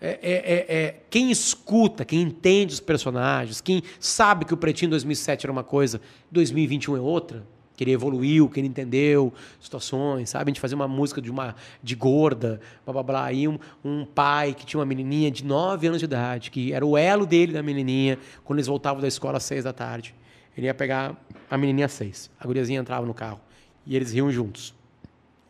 é, 0.00 0.18
é, 0.22 0.32
é, 0.32 0.76
é, 0.76 0.94
quem 1.08 1.30
escuta, 1.30 2.04
quem 2.04 2.22
entende 2.22 2.74
os 2.74 2.80
personagens, 2.80 3.60
quem 3.60 3.82
sabe 3.98 4.44
que 4.44 4.54
o 4.54 4.56
pretinho 4.56 4.88
em 4.88 4.90
2007 4.90 5.46
era 5.46 5.52
uma 5.52 5.64
coisa, 5.64 6.00
2021 6.30 6.96
é 6.96 7.00
outra, 7.00 7.44
que 7.76 7.82
ele 7.82 7.92
evoluiu, 7.92 8.48
que 8.48 8.60
ele 8.60 8.68
entendeu 8.68 9.32
situações, 9.60 10.30
sabe? 10.30 10.50
A 10.50 10.54
gente 10.54 10.74
uma 10.74 10.86
música 10.86 11.20
de 11.20 11.30
uma 11.30 11.56
de 11.82 11.94
gorda, 11.94 12.60
blá 12.84 12.92
blá 12.92 13.02
blá. 13.02 13.24
Aí 13.24 13.48
um, 13.48 13.58
um 13.84 14.04
pai 14.04 14.54
que 14.54 14.64
tinha 14.64 14.78
uma 14.78 14.86
menininha 14.86 15.30
de 15.30 15.44
9 15.44 15.86
anos 15.86 15.98
de 15.98 16.04
idade, 16.04 16.50
que 16.50 16.72
era 16.72 16.86
o 16.86 16.96
elo 16.96 17.26
dele 17.26 17.52
da 17.52 17.62
menininha, 17.62 18.18
quando 18.44 18.58
eles 18.58 18.66
voltavam 18.66 19.00
da 19.00 19.08
escola 19.08 19.38
às 19.38 19.44
6 19.44 19.64
da 19.64 19.72
tarde. 19.72 20.14
Ele 20.56 20.66
ia 20.66 20.74
pegar 20.74 21.16
a 21.50 21.58
menininha 21.58 21.86
às 21.86 21.92
6. 21.92 22.30
A 22.38 22.46
guriazinha 22.46 22.80
entrava 22.80 23.04
no 23.04 23.14
carro. 23.14 23.40
E 23.86 23.96
eles 23.96 24.12
riam 24.12 24.30
juntos. 24.30 24.74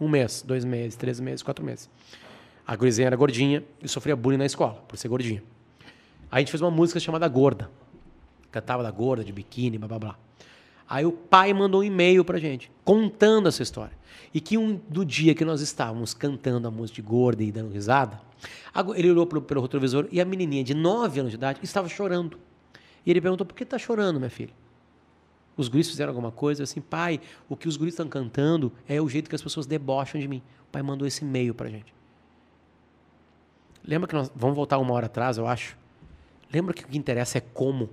Um 0.01 0.09
mês, 0.09 0.43
dois 0.47 0.65
meses, 0.65 0.97
três 0.97 1.21
meses, 1.21 1.43
quatro 1.43 1.65
meses. 1.65 1.89
A 2.67 2.75
guriazinha 2.75 3.07
era 3.07 3.17
gordinha 3.17 3.63
e 3.83 3.89
sofria 3.89 4.17
bullying 4.17 4.39
na 4.39 4.47
escola, 4.47 4.83
por 4.89 4.97
ser 4.97 5.09
gordinha. 5.09 5.43
Aí 6.31 6.39
a 6.39 6.41
gente 6.41 6.51
fez 6.51 6.61
uma 6.61 6.71
música 6.71 6.99
chamada 6.99 7.29
Gorda. 7.29 7.71
Cantava 8.51 8.83
da 8.83 8.91
gorda, 8.91 9.25
de 9.25 9.33
biquíni, 9.33 9.79
blá 9.79 9.89
blá 9.89 9.99
blá. 9.99 10.19
Aí 10.89 11.05
o 11.05 11.13
pai 11.13 11.53
mandou 11.53 11.81
um 11.81 11.85
e-mail 11.85 12.25
pra 12.25 12.39
gente, 12.39 12.71
contando 12.85 13.49
essa 13.49 13.63
história. 13.63 13.97
E 14.33 14.41
que 14.41 14.57
um, 14.59 14.81
do 14.89 15.05
dia 15.05 15.35
que 15.35 15.45
nós 15.45 15.61
estávamos 15.61 16.15
cantando 16.15 16.69
a 16.69 16.71
música 16.71 16.97
de 16.97 17.03
gorda 17.03 17.43
e 17.43 17.51
dando 17.51 17.73
risada, 17.73 18.21
ele 18.95 19.11
olhou 19.11 19.27
pelo, 19.27 19.43
pelo 19.43 19.61
retrovisor 19.61 20.07
e 20.11 20.21
a 20.21 20.25
menininha 20.25 20.63
de 20.63 20.75
9 20.75 21.21
anos 21.21 21.33
de 21.33 21.37
idade 21.37 21.61
estava 21.63 21.89
chorando. 21.89 22.39
E 23.05 23.11
ele 23.11 23.21
perguntou: 23.21 23.47
por 23.47 23.55
que 23.55 23.63
está 23.63 23.79
chorando, 23.79 24.19
minha 24.19 24.31
filha? 24.31 24.53
Os 25.57 25.69
guris 25.69 25.89
fizeram 25.89 26.11
alguma 26.11 26.33
coisa 26.33 26.65
assim, 26.65 26.81
pai, 26.81 27.21
o 27.49 27.57
que 27.57 27.69
os 27.69 27.77
guris 27.77 27.95
estão 27.95 28.09
cantando 28.09 28.73
é 28.89 29.01
o 29.01 29.09
jeito 29.09 29.29
que 29.29 29.37
as 29.37 29.43
pessoas 29.43 29.67
debocham 29.67 30.21
de 30.21 30.27
mim. 30.27 30.43
O 30.69 30.73
pai 30.73 30.83
mandou 30.83 31.07
esse 31.07 31.25
e-mail 31.25 31.55
pra 31.55 31.69
gente. 31.69 31.95
Lembra 33.85 34.09
que 34.09 34.15
nós 34.15 34.31
vamos 34.35 34.57
voltar 34.57 34.79
uma 34.79 34.93
hora 34.95 35.07
atrás, 35.07 35.37
eu 35.37 35.47
acho. 35.47 35.77
Lembra 36.53 36.75
que 36.75 36.85
o 36.85 36.89
que 36.89 36.99
interessa 36.99 37.39
é 37.39 37.41
como 37.41 37.91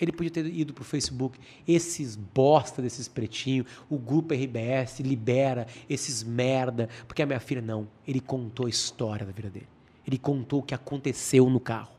ele 0.00 0.12
podia 0.12 0.30
ter 0.30 0.46
ido 0.46 0.74
para 0.74 0.82
o 0.82 0.84
Facebook. 0.84 1.38
Esses 1.66 2.16
bosta 2.16 2.82
desses 2.82 3.08
pretinhos, 3.08 3.66
o 3.88 3.98
grupo 3.98 4.34
RBS 4.34 5.00
libera 5.00 5.66
esses 5.88 6.22
merda. 6.22 6.88
Porque 7.06 7.22
a 7.22 7.26
minha 7.26 7.40
filha, 7.40 7.62
não. 7.62 7.88
Ele 8.06 8.20
contou 8.20 8.66
a 8.66 8.68
história 8.68 9.24
da 9.24 9.32
vida 9.32 9.48
dele. 9.48 9.68
Ele 10.06 10.18
contou 10.18 10.60
o 10.60 10.62
que 10.62 10.74
aconteceu 10.74 11.48
no 11.48 11.58
carro. 11.58 11.92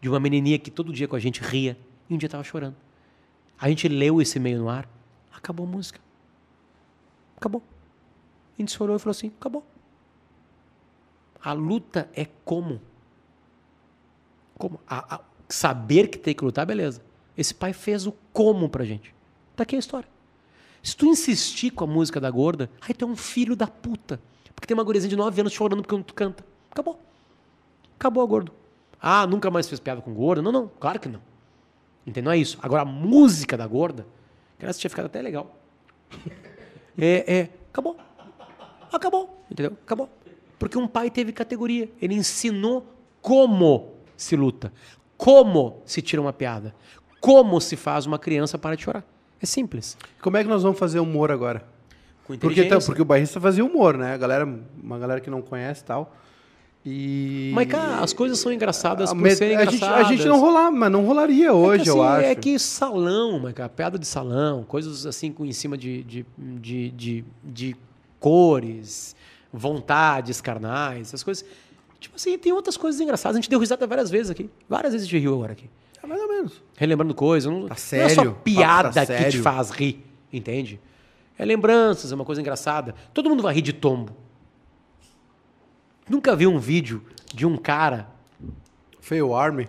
De 0.00 0.08
uma 0.08 0.20
menininha 0.20 0.58
que 0.58 0.70
todo 0.70 0.92
dia 0.92 1.08
com 1.08 1.16
a 1.16 1.20
gente 1.20 1.40
ria 1.40 1.78
e 2.08 2.14
um 2.14 2.18
dia 2.18 2.26
estava 2.26 2.44
chorando. 2.44 2.76
A 3.58 3.68
gente 3.68 3.88
leu 3.88 4.20
esse 4.20 4.38
e-mail 4.38 4.58
no 4.58 4.68
ar, 4.68 4.88
acabou 5.32 5.66
a 5.66 5.68
música. 5.68 6.00
Acabou. 7.36 7.62
A 8.56 8.62
gente 8.62 8.72
chorou 8.72 8.96
e 8.96 8.98
falou 8.98 9.12
assim: 9.12 9.32
acabou. 9.38 9.64
A 11.42 11.52
luta 11.52 12.08
é 12.14 12.26
como. 12.44 12.80
Como? 14.56 14.80
A, 14.86 15.16
a, 15.16 15.20
saber 15.48 16.08
que 16.08 16.18
tem 16.18 16.34
que 16.34 16.44
lutar, 16.44 16.64
beleza. 16.64 17.02
Esse 17.36 17.54
pai 17.54 17.72
fez 17.72 18.06
o 18.06 18.12
como 18.32 18.68
pra 18.68 18.84
gente. 18.84 19.14
Tá 19.56 19.64
aqui 19.64 19.76
a 19.76 19.78
história. 19.78 20.08
Se 20.82 20.96
tu 20.96 21.06
insistir 21.06 21.70
com 21.70 21.84
a 21.84 21.86
música 21.86 22.20
da 22.20 22.30
gorda, 22.30 22.70
aí 22.80 22.94
tu 22.94 23.04
é 23.04 23.08
um 23.08 23.16
filho 23.16 23.56
da 23.56 23.66
puta. 23.66 24.20
Porque 24.54 24.66
tem 24.66 24.74
uma 24.74 24.84
gurizinha 24.84 25.08
de 25.08 25.16
9 25.16 25.40
anos 25.40 25.52
chorando 25.52 25.82
porque 25.82 26.02
tu 26.02 26.14
canta. 26.14 26.44
Acabou. 26.70 27.00
Acabou 27.98 28.22
a 28.22 28.26
gordo. 28.26 28.52
Ah, 29.00 29.26
nunca 29.26 29.50
mais 29.50 29.68
fez 29.68 29.80
piada 29.80 30.00
com 30.00 30.14
gorda? 30.14 30.40
Não, 30.40 30.52
não, 30.52 30.70
claro 30.80 31.00
que 31.00 31.08
não. 31.08 31.20
Entendeu? 32.06 32.24
Não 32.24 32.32
é 32.32 32.38
isso. 32.38 32.58
Agora, 32.62 32.82
a 32.82 32.84
música 32.84 33.56
da 33.56 33.66
gorda, 33.66 34.06
que 34.58 34.66
essa 34.66 34.78
tinha 34.78 34.90
ficado 34.90 35.06
até 35.06 35.20
legal. 35.20 35.54
É, 36.96 37.24
é, 37.26 37.48
acabou. 37.72 37.96
Acabou. 38.92 39.44
Entendeu? 39.50 39.76
Acabou. 39.84 40.08
Porque 40.60 40.78
um 40.78 40.86
pai 40.86 41.10
teve 41.10 41.32
categoria. 41.32 41.90
Ele 42.00 42.14
ensinou 42.14 42.86
como 43.20 43.94
se 44.16 44.36
luta, 44.36 44.72
como 45.16 45.82
se 45.84 46.00
tira 46.00 46.22
uma 46.22 46.32
piada? 46.32 46.72
Como 47.20 47.60
se 47.60 47.74
faz 47.74 48.06
uma 48.06 48.18
criança 48.18 48.56
para 48.58 48.76
de 48.76 48.82
chorar? 48.84 49.04
É 49.40 49.46
simples. 49.46 49.96
Como 50.22 50.36
é 50.36 50.42
que 50.42 50.48
nós 50.48 50.62
vamos 50.62 50.78
fazer 50.78 51.00
humor 51.00 51.32
agora? 51.32 51.66
Com 52.24 52.36
Porque, 52.38 52.64
tá, 52.64 52.78
porque 52.78 53.02
o 53.02 53.04
bairrista 53.04 53.40
fazia 53.40 53.64
humor, 53.64 53.98
né? 53.98 54.14
A 54.14 54.16
galera, 54.16 54.48
uma 54.82 54.98
galera 54.98 55.20
que 55.20 55.28
não 55.28 55.42
conhece 55.42 55.82
e 55.82 55.84
tal. 55.84 56.14
E. 56.86 57.50
Mas, 57.54 57.66
cara, 57.66 58.00
as 58.02 58.12
coisas 58.12 58.38
são 58.38 58.52
engraçadas 58.52 59.10
a, 59.10 59.14
por 59.14 59.30
serem 59.30 59.56
a 59.56 59.64
gente, 59.64 59.76
engraçadas. 59.76 60.06
a 60.06 60.08
gente 60.10 60.26
não 60.26 60.38
rolar, 60.38 60.70
mas 60.70 60.92
não 60.92 61.04
rolaria 61.06 61.52
hoje, 61.52 61.80
é 61.80 61.84
que, 61.84 61.90
eu 61.90 62.02
assim, 62.02 62.14
acho. 62.18 62.26
É 62.26 62.34
que 62.34 62.58
salão, 62.58 63.38
mas, 63.40 63.54
cara, 63.54 63.68
piada 63.70 63.98
de 63.98 64.06
salão, 64.06 64.64
coisas 64.64 65.06
assim 65.06 65.32
com, 65.32 65.46
em 65.46 65.52
cima 65.52 65.78
de, 65.78 66.02
de, 66.04 66.26
de, 66.36 66.90
de, 66.90 67.24
de 67.42 67.76
cores, 68.20 69.16
vontades 69.52 70.40
carnais, 70.40 71.08
essas 71.08 71.22
coisas. 71.22 71.44
Tipo 71.98 72.16
assim, 72.16 72.36
tem 72.36 72.52
outras 72.52 72.76
coisas 72.76 73.00
engraçadas. 73.00 73.36
A 73.36 73.40
gente 73.40 73.48
deu 73.48 73.58
risada 73.58 73.86
várias 73.86 74.10
vezes 74.10 74.30
aqui. 74.30 74.50
Várias 74.68 74.92
vezes 74.92 75.08
a 75.08 75.10
gente 75.10 75.22
riu 75.22 75.34
agora 75.36 75.52
aqui. 75.52 75.70
É 76.02 76.06
mais 76.06 76.20
ou 76.20 76.28
menos. 76.28 76.62
Relembrando 76.76 77.14
coisas. 77.14 77.50
Não, 77.50 77.60
Tá 77.62 77.68
não 77.68 77.74
é 77.74 77.78
sério, 77.78 78.14
só 78.14 78.30
piada 78.44 78.90
tá 78.92 79.06
que 79.06 79.14
te 79.14 79.22
sério. 79.22 79.42
faz 79.42 79.70
rir, 79.70 80.04
entende? 80.30 80.78
É 81.38 81.46
lembranças, 81.46 82.12
é 82.12 82.14
uma 82.14 82.24
coisa 82.26 82.42
engraçada. 82.42 82.94
Todo 83.14 83.30
mundo 83.30 83.42
vai 83.42 83.54
rir 83.54 83.62
de 83.62 83.72
tombo. 83.72 84.14
Nunca 86.08 86.34
vi 86.36 86.46
um 86.46 86.58
vídeo 86.58 87.02
de 87.32 87.46
um 87.46 87.56
cara 87.56 88.08
Fail 89.00 89.34
Army. 89.34 89.68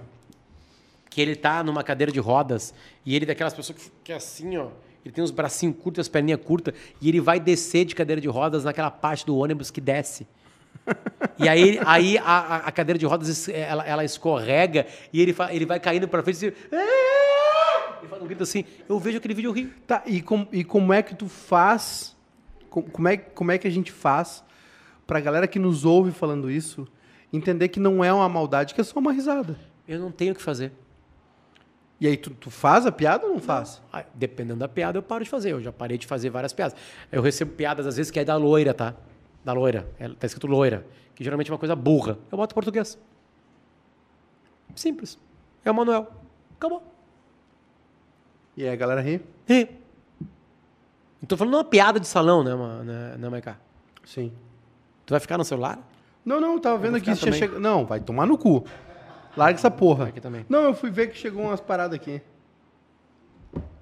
que 1.10 1.22
ele 1.22 1.36
tá 1.36 1.64
numa 1.64 1.82
cadeira 1.84 2.12
de 2.12 2.20
rodas 2.20 2.74
e 3.06 3.16
ele 3.16 3.24
é 3.24 3.28
daquelas 3.30 3.54
pessoas 3.54 3.78
que, 3.80 3.90
que 4.04 4.12
é 4.12 4.16
assim, 4.16 4.58
ó. 4.58 4.68
Ele 5.04 5.14
tem 5.14 5.24
os 5.24 5.32
bracinhos 5.32 5.76
curtos, 5.82 6.02
as 6.02 6.10
perninhas 6.10 6.42
curtas, 6.44 6.74
e 7.00 7.08
ele 7.08 7.22
vai 7.22 7.40
descer 7.40 7.86
de 7.86 7.94
cadeira 7.96 8.20
de 8.20 8.28
rodas 8.28 8.64
naquela 8.64 8.90
parte 8.92 9.26
do 9.26 9.38
ônibus 9.38 9.72
que 9.72 9.80
desce. 9.82 10.28
E 11.38 11.50
aí, 11.50 11.80
aí 11.86 12.18
a, 12.18 12.58
a- 12.68 12.72
cadeira 12.72 12.98
de 12.98 13.06
rodas 13.06 13.50
ela, 13.50 13.84
ela 13.86 14.06
escorrega 14.06 14.86
e 15.12 15.22
ele, 15.22 15.34
fa- 15.34 15.54
ele 15.54 15.66
vai 15.66 15.80
caindo 15.82 16.08
pra 16.08 16.24
frente 16.24 16.46
e 16.46 16.54
"Ah!" 16.74 17.98
ele 18.00 18.08
faz 18.08 18.22
um 18.22 18.26
grito 18.26 18.44
assim. 18.44 18.64
Eu 18.88 18.98
vejo 19.00 19.18
aquele 19.18 19.34
vídeo 19.34 19.50
eu 19.50 19.52
rio. 19.54 19.74
Tá, 19.86 20.02
e, 20.06 20.22
com, 20.22 20.48
e 20.52 20.64
como 20.64 20.94
é 20.94 21.02
que 21.04 21.14
tu 21.14 21.28
faz? 21.28 22.16
com- 22.70 22.82
Como 22.84 23.08
é, 23.10 23.18
como 23.18 23.52
é 23.52 23.58
que 23.58 23.68
a 23.68 23.72
gente 23.72 23.92
faz 23.92 24.44
pra 25.06 25.20
galera 25.20 25.48
que 25.48 25.60
nos 25.60 25.86
ouve 25.86 26.12
falando 26.12 26.50
isso 26.50 26.88
entender 27.32 27.68
que 27.68 27.80
não 27.80 28.04
é 28.04 28.12
uma 28.14 28.28
maldade, 28.30 28.74
que 28.74 28.82
é 28.82 28.84
só 28.84 29.00
uma 29.00 29.12
risada? 29.12 29.58
Eu 29.88 30.00
não 30.00 30.12
tenho 30.12 30.34
o 30.34 30.36
que 30.36 30.42
fazer. 30.42 30.72
E 32.00 32.08
aí, 32.08 32.18
tu, 32.18 32.30
tu 32.32 32.52
faz 32.52 32.86
a 32.86 32.92
piada 32.92 33.26
ou 33.26 33.34
não 33.34 33.40
faz? 33.40 33.82
Ah, 33.92 34.04
Dependendo 34.14 34.60
da 34.60 34.68
piada, 34.68 34.98
eu 34.98 35.04
paro 35.04 35.24
de 35.24 35.30
fazer. 35.30 35.54
Eu 35.54 35.62
já 35.62 35.72
parei 35.72 35.98
de 35.98 36.06
fazer 36.06 36.30
várias 36.30 36.52
piadas. 36.52 36.78
Eu 37.12 37.22
recebo 37.22 37.54
piadas, 37.54 37.88
às 37.88 37.96
vezes, 37.96 38.12
que 38.12 38.20
é 38.20 38.26
da 38.26 38.36
loira, 38.36 38.74
tá? 38.74 38.94
Da 39.44 39.54
loira. 39.54 39.88
É, 39.98 40.10
tá 40.10 40.28
escrito 40.28 40.48
loira. 40.48 40.86
Que 41.14 41.24
geralmente 41.24 41.50
é 41.50 41.54
uma 41.54 41.60
coisa 41.60 41.76
burra. 41.76 42.18
Eu 42.32 42.38
boto 42.38 42.54
português. 42.54 42.98
Simples. 44.76 45.18
É 45.64 45.72
o 45.72 45.74
Manuel. 45.74 46.12
Acabou. 46.58 46.84
E 48.58 48.64
aí 48.64 48.70
a 48.70 48.76
galera 48.76 49.02
ri? 49.02 49.22
E... 49.48 49.68
Não 51.22 51.28
tô 51.28 51.38
falando 51.38 51.56
uma 51.56 51.64
piada 51.64 52.00
de 52.00 52.08
salão, 52.08 52.44
né, 52.44 52.54
né, 52.84 53.18
né 53.18 53.30
Maiká? 53.30 53.58
Sim. 54.04 54.32
Tu 55.06 55.12
vai 55.12 55.20
ficar 55.20 55.38
no 55.38 55.46
celular? 55.46 55.80
Não, 56.26 56.42
não, 56.42 56.60
tava 56.60 56.78
vendo 56.78 56.98
aqui 56.98 57.14
tinha 57.16 57.32
chegado. 57.32 57.60
Não, 57.60 57.86
vai 57.86 58.00
tomar 58.00 58.26
no 58.26 58.38
cu. 58.38 58.66
Larga 59.38 59.60
essa 59.60 59.70
porra. 59.70 60.06
Aqui 60.06 60.20
também. 60.20 60.46
Não, 60.50 60.64
eu 60.64 60.74
fui 60.74 60.90
ver 60.90 61.08
que 61.12 61.18
chegou 61.18 61.44
umas 61.44 61.62
paradas 61.62 61.96
aqui. 61.96 62.22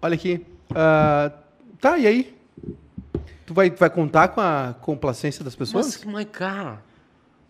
Olha 0.02 0.16
aqui. 0.16 0.46
Ah, 0.76 1.32
tá, 1.80 1.98
e 1.98 2.06
aí? 2.08 2.36
Tu 3.46 3.54
vai, 3.54 3.70
tu 3.70 3.80
vai 3.80 3.90
contar 3.90 4.30
com 4.30 4.42
a 4.42 4.76
complacência 4.82 5.44
das 5.44 5.56
pessoas? 5.56 5.86
Mas, 6.04 6.04
Maiká, 6.06 6.82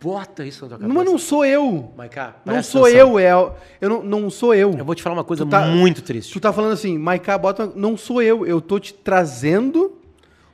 bota 0.01 0.45
isso 0.45 0.63
na 0.65 0.69
tua 0.69 0.77
cabeça. 0.77 0.87
Não, 0.87 0.95
mas 0.95 1.11
não 1.11 1.17
sou 1.17 1.45
eu. 1.45 1.91
Maiká, 1.97 2.35
Não 2.45 2.61
sou 2.61 2.85
atenção. 2.85 3.19
eu, 3.19 3.19
é. 3.19 3.55
Eu 3.81 3.89
não, 3.89 4.03
não 4.03 4.29
sou 4.29 4.53
eu. 4.53 4.71
Eu 4.77 4.85
vou 4.85 4.93
te 4.93 5.01
falar 5.01 5.15
uma 5.15 5.23
coisa 5.23 5.45
tá- 5.45 5.65
muito 5.67 6.01
triste. 6.03 6.33
Tu 6.33 6.39
tá 6.39 6.51
falando 6.53 6.73
assim, 6.73 6.97
Maiká, 6.97 7.37
bota. 7.37 7.71
Não 7.75 7.97
sou 7.97 8.21
eu. 8.21 8.45
Eu 8.45 8.59
tô 8.61 8.79
te 8.79 8.93
trazendo 8.93 9.97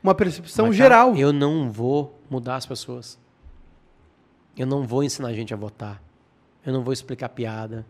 uma 0.04 0.16
percepção 0.16 0.68
Maiká, 0.68 0.78
geral. 0.84 1.16
Eu 1.16 1.32
não 1.34 1.70
vou 1.72 2.20
mudar 2.30 2.56
as 2.56 2.66
pessoas. 2.66 3.18
Eu 4.58 4.66
não 4.66 4.84
vou 4.86 5.04
ensinar 5.04 5.30
a 5.30 5.34
gente 5.34 5.54
a 5.54 5.58
votar. 5.58 6.02
Eu 6.66 6.74
não 6.74 6.84
vou 6.84 6.92
explicar 6.94 7.30
piada. 7.30 7.86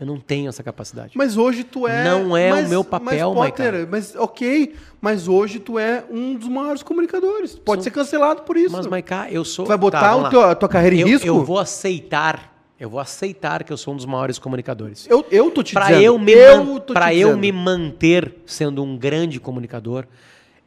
Eu 0.00 0.06
não 0.06 0.18
tenho 0.20 0.48
essa 0.48 0.62
capacidade. 0.62 1.12
Mas 1.16 1.36
hoje 1.36 1.64
tu 1.64 1.86
é. 1.86 2.04
Não 2.04 2.36
é 2.36 2.52
o 2.52 2.56
mas- 2.56 2.70
meu 2.70 2.84
papel, 2.84 3.34
mas, 3.34 3.50
Potter, 3.50 3.72
Maiká. 3.72 3.88
mas 3.90 4.14
ok, 4.16 4.74
mas 5.00 5.26
hoje 5.26 5.58
tu 5.58 5.76
é 5.76 6.04
um 6.08 6.36
dos 6.36 6.48
maiores 6.48 6.84
comunicadores. 6.84 7.56
Pode 7.56 7.82
Sou- 7.82 7.84
ser 7.84 7.90
cancelado 7.90 8.42
por 8.42 8.56
isso. 8.56 8.76
Mas, 8.76 8.86
Maiká, 8.86 9.28
eu 9.30 9.44
sou. 9.44 9.64
Tu 9.64 9.68
vai 9.68 9.76
botar 9.78 10.00
Tá, 10.00 10.16
o 10.16 10.30
teu- 10.30 10.42
a 10.42 10.54
tua 10.54 10.68
carreira 10.68 10.94
em 10.94 11.00
eu, 11.00 11.06
risco? 11.08 11.26
Eu 11.26 11.44
vou 11.44 11.58
aceitar. 11.58 12.54
Eu 12.78 12.88
vou 12.88 13.00
aceitar 13.00 13.64
que 13.64 13.72
eu 13.72 13.76
sou 13.76 13.92
um 13.92 13.96
dos 13.96 14.06
maiores 14.06 14.38
comunicadores. 14.38 15.04
Eu, 15.10 15.26
eu 15.32 15.50
tô 15.50 15.64
te 15.64 15.74
Para 15.74 15.86
dizendo. 15.86 16.02
eu, 16.04 16.16
me, 16.16 16.32
eu 16.32 16.64
man- 16.64 16.80
pra 16.80 17.12
eu 17.12 17.36
me 17.36 17.50
manter 17.50 18.36
sendo 18.46 18.84
um 18.84 18.96
grande 18.96 19.40
comunicador, 19.40 20.06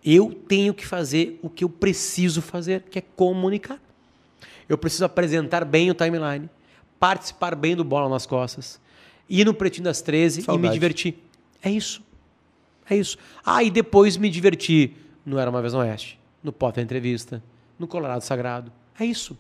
eu 0.04 0.34
tenho 0.48 0.74
que 0.74 0.86
fazer 0.86 1.40
o 1.42 1.50
que 1.50 1.64
eu 1.64 1.70
preciso 1.70 2.42
fazer, 2.42 2.84
que 2.90 3.00
é 3.00 3.02
comunicar. 3.02 3.80
Eu 4.68 4.78
preciso 4.78 5.06
apresentar 5.06 5.66
bem 5.66 5.92
o 5.92 5.94
timeline, 5.94 6.50
participar 7.00 7.56
bem 7.56 7.76
do 7.76 7.84
Bola 7.84 8.10
nas 8.10 8.26
Costas, 8.26 8.80
ir 9.30 9.46
no 9.46 9.54
Pretinho 9.54 9.84
das 9.86 10.02
13 10.02 10.40
e 10.40 10.42
me 10.42 10.46
Saudade. 10.46 10.74
divertir. 10.74 11.16
É 11.62 11.70
isso. 11.70 12.02
É 12.90 12.96
isso. 12.96 13.18
Ah, 13.46 13.64
e 13.64 13.70
depois 13.70 14.18
me 14.18 14.30
diverti 14.30 14.96
no 15.26 15.38
Era 15.38 15.50
Uma 15.50 15.62
Vez 15.62 15.74
no 15.74 15.80
Oeste, 15.80 16.20
no 16.44 16.52
Potter 16.52 16.84
Entrevista, 16.84 17.42
no 17.78 17.88
Colorado 17.88 18.22
Sagrado. 18.22 18.72
É 19.00 19.06
isso. 19.06 19.38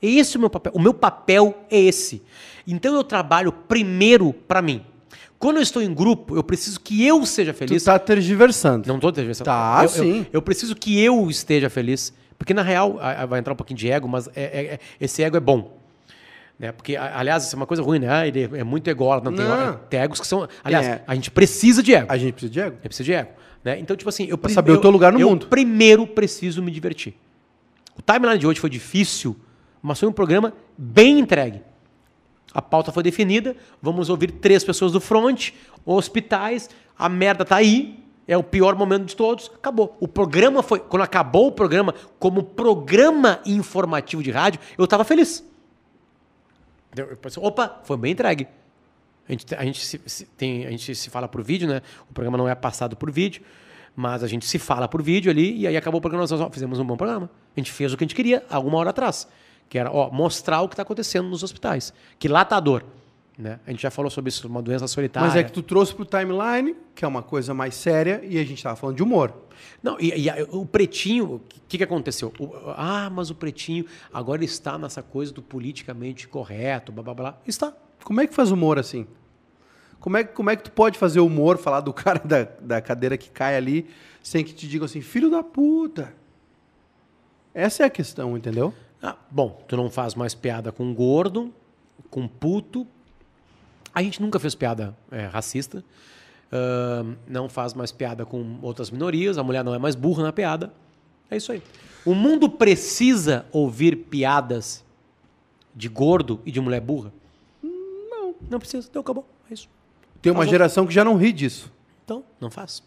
É 0.00 0.06
esse 0.08 0.36
o 0.36 0.40
meu 0.40 0.50
papel. 0.50 0.72
O 0.74 0.80
meu 0.80 0.92
papel 0.92 1.64
é 1.70 1.78
esse. 1.78 2.22
Então 2.66 2.94
eu 2.94 3.04
trabalho 3.04 3.52
primeiro 3.52 4.32
para 4.32 4.60
mim. 4.60 4.84
Quando 5.42 5.56
eu 5.56 5.62
estou 5.62 5.82
em 5.82 5.92
grupo, 5.92 6.36
eu 6.36 6.42
preciso 6.44 6.78
que 6.78 7.04
eu 7.04 7.26
seja 7.26 7.52
Tu 7.52 7.56
feliz. 7.56 7.82
tá 7.82 7.98
tergiversando. 7.98 8.86
Não 8.86 8.94
estou 8.94 9.10
tergiversando. 9.10 9.44
Tá, 9.46 9.80
eu, 9.82 9.88
sim. 9.88 10.18
Eu, 10.20 10.26
eu 10.34 10.42
preciso 10.42 10.76
que 10.76 11.00
eu 11.02 11.28
esteja 11.28 11.68
feliz. 11.68 12.12
Porque, 12.38 12.54
na 12.54 12.62
real, 12.62 12.96
a- 13.00 13.22
a- 13.22 13.26
vai 13.26 13.40
entrar 13.40 13.52
um 13.52 13.56
pouquinho 13.56 13.76
de 13.78 13.90
ego, 13.90 14.06
mas 14.08 14.28
é- 14.28 14.42
é- 14.44 14.64
é- 14.74 14.78
esse 15.00 15.20
ego 15.20 15.36
é 15.36 15.40
bom. 15.40 15.76
Né? 16.58 16.70
Porque, 16.70 16.94
a- 16.94 17.18
aliás, 17.18 17.44
isso 17.44 17.54
é 17.54 17.58
uma 17.58 17.66
coisa 17.66 17.82
ruim, 17.82 17.98
né? 17.98 18.08
Ah, 18.08 18.24
ele 18.26 18.48
é 18.52 18.62
muito 18.62 18.88
ególatra. 18.88 19.28
Não, 19.30 19.36
tem, 19.36 19.44
Não. 19.46 19.74
tem 19.90 20.00
egos 20.00 20.20
que 20.20 20.26
são... 20.28 20.48
Aliás, 20.62 20.86
É. 20.86 21.02
a 21.06 21.14
gente 21.16 21.28
precisa 21.30 21.82
de 21.82 21.92
ego. 21.92 22.06
A 22.08 22.16
gente 22.16 22.32
precisa 22.34 22.52
de 22.52 22.60
ego. 22.60 22.76
Eu 22.76 22.88
preciso 22.88 23.04
de 23.04 23.12
ego. 23.12 23.30
Né? 23.64 23.78
Então, 23.80 23.96
tipo 23.96 24.08
assim, 24.08 24.26
eu 24.28 24.38
Pra 24.38 24.48
saber 24.48 24.70
o 24.70 24.74
eu- 24.74 24.80
teu 24.80 24.90
lugar 24.90 25.12
no 25.12 25.20
eu 25.20 25.28
mundo. 25.28 25.46
primeiro 25.48 26.06
preciso 26.06 26.62
me 26.62 26.70
divertir. 26.70 27.14
O 27.98 28.02
timeline 28.02 28.38
de 28.38 28.46
hoje 28.46 28.60
foi 28.60 28.70
difícil, 28.70 29.36
mas 29.82 29.98
foi 29.98 30.08
um 30.08 30.12
programa 30.12 30.52
bem 30.78 31.18
entregue. 31.18 31.62
A 32.54 32.60
pauta 32.60 32.92
foi 32.92 33.02
definida, 33.02 33.56
vamos 33.80 34.08
ouvir 34.08 34.30
três 34.32 34.62
pessoas 34.62 34.92
do 34.92 35.00
front, 35.00 35.50
hospitais, 35.84 36.68
a 36.98 37.08
merda 37.08 37.44
tá 37.44 37.56
aí, 37.56 37.98
é 38.28 38.36
o 38.36 38.42
pior 38.42 38.76
momento 38.76 39.06
de 39.06 39.16
todos, 39.16 39.50
acabou. 39.54 39.96
O 39.98 40.06
programa 40.06 40.62
foi, 40.62 40.78
quando 40.78 41.02
acabou 41.02 41.48
o 41.48 41.52
programa, 41.52 41.94
como 42.18 42.42
programa 42.42 43.40
informativo 43.44 44.22
de 44.22 44.30
rádio, 44.30 44.60
eu 44.78 44.86
tava 44.86 45.04
feliz. 45.04 45.44
Eu 46.96 47.16
pensei, 47.16 47.42
opa, 47.42 47.80
foi 47.84 47.96
bem 47.96 48.12
entregue. 48.12 48.46
A 49.28 49.32
gente, 49.32 49.54
a, 49.54 49.64
gente 49.64 49.84
se, 49.84 50.00
se- 50.04 50.24
tem, 50.26 50.66
a 50.66 50.70
gente 50.70 50.94
se 50.94 51.08
fala 51.08 51.26
por 51.26 51.42
vídeo, 51.42 51.68
né? 51.68 51.80
O 52.10 52.12
programa 52.12 52.36
não 52.36 52.48
é 52.48 52.54
passado 52.54 52.96
por 52.96 53.10
vídeo, 53.10 53.42
mas 53.96 54.22
a 54.22 54.26
gente 54.26 54.44
se 54.46 54.58
fala 54.58 54.86
por 54.86 55.02
vídeo 55.02 55.30
ali 55.30 55.58
e 55.60 55.66
aí 55.66 55.76
acabou 55.76 55.98
o 55.98 56.02
programa. 56.02 56.26
Nós 56.28 56.52
fizemos 56.52 56.78
um 56.78 56.84
bom 56.84 56.96
programa. 56.96 57.30
A 57.56 57.60
gente 57.60 57.72
fez 57.72 57.92
o 57.92 57.96
que 57.96 58.04
a 58.04 58.06
gente 58.06 58.14
queria 58.14 58.44
alguma 58.50 58.76
hora 58.78 58.90
atrás, 58.90 59.26
que 59.72 59.78
era 59.78 59.90
ó, 59.90 60.10
mostrar 60.10 60.60
o 60.60 60.68
que 60.68 60.74
está 60.74 60.82
acontecendo 60.82 61.30
nos 61.30 61.42
hospitais. 61.42 61.94
Que 62.18 62.28
lá 62.28 62.44
tá 62.44 62.58
a 62.58 62.60
dor. 62.60 62.84
Né? 63.38 63.58
A 63.66 63.70
gente 63.70 63.80
já 63.80 63.90
falou 63.90 64.10
sobre 64.10 64.28
isso, 64.28 64.46
uma 64.46 64.60
doença 64.60 64.86
solitária. 64.86 65.26
Mas 65.26 65.34
é 65.34 65.42
que 65.42 65.50
tu 65.50 65.62
trouxe 65.62 65.94
pro 65.94 66.04
timeline, 66.04 66.76
que 66.94 67.06
é 67.06 67.08
uma 67.08 67.22
coisa 67.22 67.54
mais 67.54 67.74
séria, 67.74 68.20
e 68.22 68.38
a 68.38 68.44
gente 68.44 68.62
tava 68.62 68.76
falando 68.76 68.96
de 68.96 69.02
humor. 69.02 69.32
Não, 69.82 69.98
e, 69.98 70.10
e 70.28 70.42
o 70.50 70.66
pretinho, 70.66 71.36
o 71.36 71.40
que, 71.66 71.78
que 71.78 71.84
aconteceu? 71.84 72.34
O- 72.38 72.52
ah, 72.76 73.08
mas 73.10 73.30
o 73.30 73.34
pretinho 73.34 73.86
agora 74.12 74.44
está 74.44 74.76
nessa 74.76 75.02
coisa 75.02 75.32
do 75.32 75.40
politicamente 75.40 76.28
correto, 76.28 76.92
blá 76.92 77.02
blá 77.02 77.14
blá. 77.14 77.38
Está. 77.46 77.72
Como 78.04 78.20
é 78.20 78.26
que 78.26 78.34
faz 78.34 78.50
humor 78.50 78.78
assim? 78.78 79.06
Como 79.98 80.18
é, 80.18 80.24
que- 80.24 80.34
como 80.34 80.50
é 80.50 80.56
que 80.56 80.64
tu 80.64 80.70
pode 80.72 80.98
fazer 80.98 81.20
humor, 81.20 81.56
falar 81.56 81.80
do 81.80 81.94
cara 81.94 82.18
da, 82.22 82.46
da 82.60 82.82
cadeira 82.82 83.16
que 83.16 83.30
cai 83.30 83.56
ali, 83.56 83.88
sem 84.22 84.44
que 84.44 84.52
te 84.52 84.68
digam 84.68 84.84
assim, 84.84 85.00
filho 85.00 85.30
da 85.30 85.42
puta? 85.42 86.14
Essa 87.54 87.84
é 87.84 87.86
a 87.86 87.90
questão, 87.90 88.36
entendeu? 88.36 88.74
Ah, 89.02 89.16
bom, 89.30 89.62
tu 89.66 89.76
não 89.76 89.90
faz 89.90 90.14
mais 90.14 90.34
piada 90.34 90.70
com 90.70 90.94
gordo, 90.94 91.52
com 92.10 92.28
puto. 92.28 92.86
A 93.94 94.02
gente 94.02 94.22
nunca 94.22 94.38
fez 94.38 94.54
piada 94.54 94.96
é, 95.10 95.26
racista. 95.26 95.84
Ahn, 96.52 97.14
não 97.26 97.48
faz 97.48 97.74
mais 97.74 97.90
piada 97.90 98.24
com 98.24 98.58
outras 98.62 98.90
minorias. 98.90 99.38
A 99.38 99.42
mulher 99.42 99.64
não 99.64 99.74
é 99.74 99.78
mais 99.78 99.94
burra 99.94 100.22
na 100.22 100.32
piada. 100.32 100.72
É 101.30 101.36
isso 101.36 101.50
aí. 101.50 101.62
O 102.04 102.14
mundo 102.14 102.48
precisa 102.48 103.46
ouvir 103.50 103.96
piadas 103.96 104.84
de 105.74 105.88
gordo 105.88 106.40
e 106.44 106.52
de 106.52 106.60
mulher 106.60 106.80
burra? 106.80 107.12
Não, 107.62 108.34
não 108.50 108.58
precisa. 108.58 108.86
Então 108.88 109.00
acabou. 109.00 109.26
É 109.50 109.54
isso. 109.54 109.68
Tem 110.20 110.30
uma 110.30 110.44
um- 110.44 110.48
geração 110.48 110.86
que 110.86 110.92
já 110.94 111.04
não 111.04 111.16
ri 111.16 111.32
disso. 111.32 111.72
Então, 112.04 112.22
não 112.40 112.50
faz. 112.50 112.82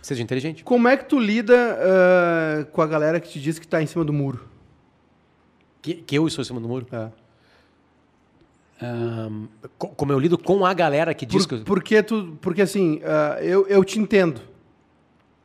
Seja 0.00 0.22
inteligente. 0.22 0.64
Como 0.64 0.88
é 0.88 0.96
que 0.96 1.04
tu 1.04 1.18
lida 1.18 1.54
ah, 1.78 2.64
com 2.72 2.80
a 2.80 2.86
galera 2.86 3.20
que 3.20 3.28
te 3.28 3.40
diz 3.40 3.58
que 3.58 3.66
tá 3.68 3.82
em 3.82 3.86
cima 3.86 4.04
do 4.04 4.12
muro? 4.12 4.48
Que, 5.82 5.94
que 5.94 6.16
eu 6.16 6.26
estou 6.26 6.42
em 6.42 6.46
cima 6.46 6.60
do 6.60 6.68
muro. 6.68 6.86
É. 6.92 7.10
Co- 9.78 9.88
como 9.88 10.12
eu 10.12 10.18
lido 10.18 10.38
com 10.38 10.64
a 10.64 10.72
galera 10.72 11.12
que 11.14 11.26
diz 11.26 11.44
Por- 11.46 11.48
que 11.48 11.54
eu... 11.62 11.64
porque, 11.64 12.02
tu, 12.02 12.38
porque 12.40 12.62
assim, 12.62 13.00
ah, 13.04 13.38
eu, 13.42 13.66
eu 13.66 13.84
te 13.84 13.98
entendo. 13.98 14.40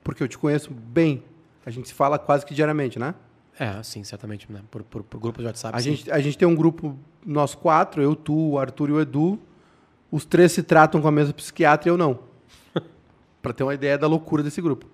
Porque 0.04 0.24
eu 0.24 0.28
te 0.28 0.38
conheço 0.38 0.72
bem. 0.72 1.24
A 1.66 1.70
gente 1.72 1.88
se 1.88 1.94
fala 1.94 2.18
quase 2.20 2.46
que 2.46 2.54
diariamente, 2.54 3.00
né? 3.00 3.16
É, 3.60 3.82
sim, 3.84 4.04
certamente. 4.04 4.52
Né? 4.52 4.62
Por, 4.70 4.84
por, 4.84 5.04
por 5.04 5.20
grupos 5.20 5.42
de 5.42 5.48
WhatsApp. 5.48 5.76
A 5.78 5.82
sim. 5.82 5.96
gente, 5.96 6.12
a 6.12 6.20
gente 6.20 6.38
tem 6.38 6.48
um 6.48 6.56
grupo, 6.56 6.98
nós 7.26 7.56
quatro, 7.56 8.02
eu, 8.02 8.16
tu, 8.16 8.52
o 8.52 8.60
Arthur 8.60 8.90
e 8.90 8.94
o 8.94 9.02
Edu. 9.02 9.40
Os 10.12 10.24
três 10.24 10.52
se 10.52 10.62
tratam 10.64 11.02
com 11.02 11.08
a 11.08 11.12
mesma 11.12 11.34
psiquiatra 11.34 11.90
e 11.90 11.92
eu 11.92 11.98
não. 11.98 12.20
pra 13.42 13.52
ter 13.52 13.64
uma 13.64 13.74
ideia 13.74 13.98
da 13.98 14.08
loucura 14.08 14.44
desse 14.44 14.62
grupo. 14.62 14.86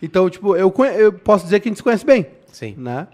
Então, 0.00 0.28
tipo, 0.28 0.54
eu, 0.56 0.72
eu 0.98 1.12
posso 1.12 1.44
dizer 1.44 1.60
que 1.60 1.68
a 1.68 1.70
gente 1.70 1.76
se 1.78 1.82
conhece 1.82 2.04
bem, 2.04 2.26
Sim. 2.48 2.74
né? 2.76 3.08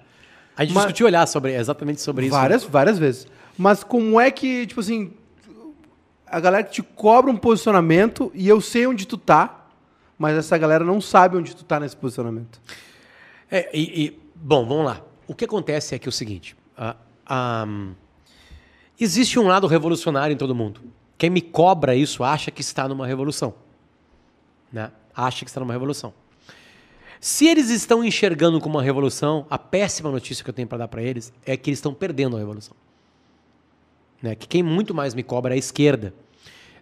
A 0.59 0.65
gente 0.65 0.75
Mas- 0.75 0.85
discutiu 0.87 1.07
olhar 1.07 1.27
sobre, 1.29 1.55
exatamente 1.55 2.01
sobre 2.01 2.27
isso. 2.27 2.35
Várias, 2.35 2.65
várias 2.65 2.99
vezes. 2.99 3.29
Mas 3.57 3.85
como 3.85 4.21
é 4.21 4.29
que, 4.29 4.67
tipo 4.67 4.81
assim, 4.81 5.13
a 6.27 6.41
galera 6.41 6.65
te 6.65 6.83
cobra 6.83 7.31
um 7.31 7.37
posicionamento 7.37 8.33
e 8.35 8.49
eu 8.49 8.61
sei 8.61 8.85
onde 8.85 9.07
tu 9.07 9.17
tá, 9.17 9.67
mas 10.19 10.37
essa 10.37 10.59
galera 10.59 10.85
não 10.85 11.01
sabe 11.01 11.37
onde 11.37 11.55
tu 11.55 11.65
tá 11.65 11.79
nesse 11.79 11.97
posicionamento. 11.97 12.61
É, 13.49 13.71
e, 13.73 14.05
e, 14.05 14.21
bom, 14.35 14.67
vamos 14.67 14.85
lá. 14.85 15.01
O 15.29 15.35
que 15.35 15.45
acontece 15.45 15.95
é 15.95 15.99
que 15.99 16.09
é 16.09 16.11
o 16.11 16.13
seguinte: 16.13 16.57
existe 19.01 19.39
um 19.39 19.47
lado 19.47 19.69
revolucionário 19.69 20.35
em 20.35 20.37
todo 20.37 20.57
mundo. 20.57 20.81
Quem 21.17 21.31
me 21.31 21.41
cobra 21.41 21.95
isso 21.95 22.25
acha 22.25 22.51
que 22.51 22.63
está 22.63 22.89
numa 22.89 23.07
revolução. 23.07 23.55
Né? 24.73 24.91
Acha 25.15 25.45
que 25.45 25.51
está 25.51 25.61
numa 25.61 25.73
revolução. 25.73 26.13
Se 27.21 27.47
eles 27.47 27.71
estão 27.71 28.05
enxergando 28.05 28.61
como 28.61 28.77
uma 28.77 28.83
revolução, 28.83 29.47
a 29.51 29.59
péssima 29.59 30.11
notícia 30.11 30.45
que 30.45 30.51
eu 30.51 30.55
tenho 30.55 30.69
para 30.69 30.79
dar 30.79 30.89
para 30.89 31.03
eles 31.03 31.33
é 31.45 31.57
que 31.57 31.71
eles 31.71 31.79
estão 31.79 31.93
perdendo 31.93 32.37
a 32.37 32.39
revolução. 32.39 32.77
Né? 34.23 34.35
Que 34.35 34.47
quem 34.47 34.63
muito 34.63 34.95
mais 34.95 35.15
me 35.15 35.23
cobra 35.23 35.55
é 35.55 35.57
a 35.57 35.59
esquerda. 35.59 36.15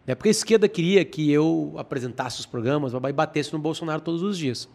Né? 0.06 0.14
Porque 0.14 0.28
a 0.28 0.30
esquerda 0.30 0.68
queria 0.68 1.04
que 1.04 1.30
eu 1.30 1.74
apresentasse 1.76 2.40
os 2.40 2.46
programas 2.46 2.92
e 2.92 3.12
batesse 3.12 3.52
no 3.52 3.58
Bolsonaro 3.58 4.00
todos 4.00 4.22
os 4.22 4.36
dias 4.36 4.68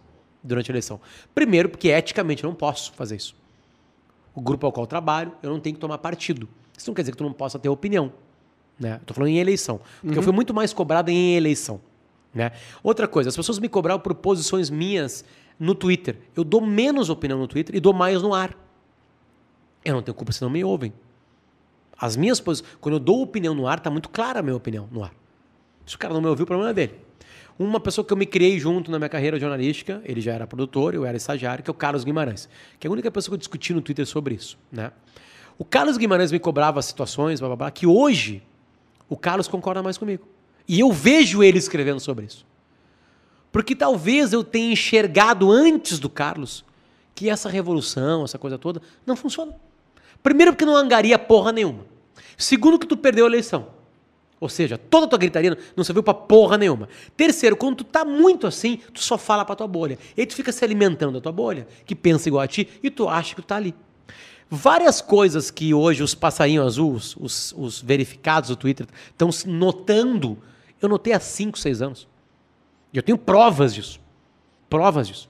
durante 0.43 0.71
a 0.71 0.73
eleição. 0.73 0.99
Primeiro, 1.33 1.69
porque 1.69 1.89
eticamente 1.89 2.43
eu 2.43 2.49
não 2.49 2.55
posso 2.55 2.91
fazer 2.93 3.15
isso. 3.15 3.35
O 4.33 4.41
grupo 4.41 4.65
ao 4.65 4.71
qual 4.71 4.83
eu 4.83 4.87
trabalho, 4.87 5.31
eu 5.43 5.49
não 5.49 5.59
tenho 5.59 5.75
que 5.75 5.79
tomar 5.79 5.97
partido. 5.99 6.47
Isso 6.75 6.89
não 6.89 6.95
quer 6.95 7.03
dizer 7.03 7.11
que 7.11 7.17
tu 7.17 7.23
não 7.23 7.33
possa 7.33 7.59
ter 7.59 7.69
opinião. 7.69 8.11
Né? 8.79 8.99
Tô 9.05 9.13
falando 9.13 9.29
em 9.29 9.37
eleição. 9.37 9.79
Porque 10.01 10.17
eu 10.17 10.23
fui 10.23 10.33
muito 10.33 10.53
mais 10.53 10.73
cobrado 10.73 11.11
em 11.11 11.35
eleição. 11.35 11.79
Né? 12.33 12.51
Outra 12.81 13.07
coisa, 13.07 13.29
as 13.29 13.35
pessoas 13.35 13.59
me 13.59 13.67
cobravam 13.69 14.01
por 14.01 14.15
posições 14.15 14.69
minhas 14.69 15.25
no 15.59 15.75
Twitter. 15.75 16.17
Eu 16.35 16.43
dou 16.43 16.61
menos 16.61 17.09
opinião 17.09 17.39
no 17.39 17.47
Twitter 17.47 17.75
e 17.75 17.79
dou 17.79 17.93
mais 17.93 18.21
no 18.21 18.33
ar. 18.33 18.57
Eu 19.83 19.95
não 19.95 20.01
tenho 20.01 20.15
culpa 20.15 20.31
se 20.31 20.41
não 20.41 20.49
me 20.49 20.63
ouvem. 20.63 20.93
As 21.97 22.15
minhas 22.15 22.39
posições. 22.39 22.69
Quando 22.79 22.95
eu 22.95 22.99
dou 22.99 23.21
opinião 23.21 23.53
no 23.53 23.67
ar, 23.67 23.79
tá 23.79 23.89
muito 23.89 24.09
clara 24.09 24.39
a 24.39 24.43
minha 24.43 24.55
opinião 24.55 24.87
no 24.91 25.03
ar. 25.03 25.13
Se 25.85 25.95
o 25.95 25.99
cara 25.99 26.13
não 26.13 26.21
me 26.21 26.27
ouviu, 26.27 26.43
o 26.43 26.47
problema 26.47 26.71
é 26.71 26.73
dele. 26.73 26.95
Uma 27.59 27.79
pessoa 27.79 28.03
que 28.03 28.11
eu 28.11 28.17
me 28.17 28.25
criei 28.25 28.59
junto 28.59 28.89
na 28.89 28.97
minha 28.97 29.09
carreira 29.09 29.39
jornalística, 29.39 30.01
ele 30.05 30.21
já 30.21 30.33
era 30.33 30.47
produtor, 30.47 30.95
eu 30.95 31.05
era 31.05 31.15
estagiário, 31.15 31.63
que 31.63 31.69
é 31.69 31.73
o 31.73 31.75
Carlos 31.75 32.03
Guimarães. 32.03 32.49
Que 32.79 32.87
é 32.87 32.89
a 32.89 32.91
única 32.91 33.11
pessoa 33.11 33.31
que 33.31 33.35
eu 33.35 33.39
discuti 33.39 33.73
no 33.73 33.81
Twitter 33.81 34.05
sobre 34.05 34.35
isso. 34.35 34.57
Né? 34.71 34.91
O 35.57 35.65
Carlos 35.65 35.97
Guimarães 35.97 36.31
me 36.31 36.39
cobrava 36.39 36.81
situações, 36.81 37.39
blá, 37.39 37.49
blá, 37.49 37.55
blá, 37.55 37.71
que 37.71 37.85
hoje 37.85 38.41
o 39.07 39.15
Carlos 39.15 39.47
concorda 39.47 39.83
mais 39.83 39.97
comigo. 39.97 40.27
E 40.67 40.79
eu 40.79 40.91
vejo 40.91 41.43
ele 41.43 41.57
escrevendo 41.57 41.99
sobre 41.99 42.25
isso. 42.25 42.45
Porque 43.51 43.75
talvez 43.75 44.33
eu 44.33 44.43
tenha 44.43 44.71
enxergado 44.71 45.51
antes 45.51 45.99
do 45.99 46.09
Carlos 46.09 46.63
que 47.13 47.29
essa 47.29 47.49
revolução, 47.49 48.23
essa 48.23 48.39
coisa 48.39 48.57
toda, 48.57 48.81
não 49.05 49.15
funciona. 49.15 49.53
Primeiro, 50.23 50.53
porque 50.53 50.65
não 50.65 50.75
angaria 50.75 51.19
porra 51.19 51.51
nenhuma. 51.51 51.85
Segundo, 52.37 52.79
que 52.79 52.87
tu 52.87 52.95
perdeu 52.95 53.25
a 53.25 53.27
eleição. 53.27 53.67
Ou 54.39 54.49
seja, 54.49 54.75
toda 54.75 55.05
a 55.05 55.09
tua 55.09 55.19
gritaria 55.19 55.55
não 55.75 55.83
serviu 55.83 56.01
pra 56.01 56.15
porra 56.15 56.57
nenhuma. 56.57 56.89
Terceiro, 57.15 57.55
quando 57.55 57.77
tu 57.77 57.83
tá 57.83 58.03
muito 58.03 58.47
assim, 58.47 58.79
tu 58.91 58.99
só 58.99 59.17
fala 59.17 59.45
pra 59.45 59.55
tua 59.55 59.67
bolha. 59.67 59.99
E 60.17 60.21
aí 60.21 60.25
tu 60.25 60.33
fica 60.33 60.51
se 60.51 60.65
alimentando 60.65 61.13
da 61.13 61.21
tua 61.21 61.31
bolha, 61.31 61.67
que 61.85 61.93
pensa 61.93 62.27
igual 62.27 62.41
a 62.41 62.47
ti, 62.47 62.67
e 62.81 62.89
tu 62.89 63.07
acha 63.07 63.35
que 63.35 63.41
tu 63.41 63.45
tá 63.45 63.57
ali. 63.57 63.75
Várias 64.49 64.99
coisas 64.99 65.51
que 65.51 65.73
hoje 65.73 66.01
os 66.01 66.15
passarinhos 66.15 66.65
azuis, 66.65 67.15
os, 67.17 67.53
os 67.55 67.81
verificados 67.81 68.49
do 68.49 68.55
Twitter, 68.55 68.87
estão 69.11 69.29
notando, 69.45 70.37
eu 70.81 70.89
notei 70.89 71.13
há 71.13 71.19
5, 71.19 71.59
6 71.59 71.81
anos. 71.83 72.07
E 72.93 72.97
eu 72.97 73.03
tenho 73.03 73.17
provas 73.17 73.73
disso. 73.73 73.99
Provas 74.69 75.07
disso. 75.07 75.29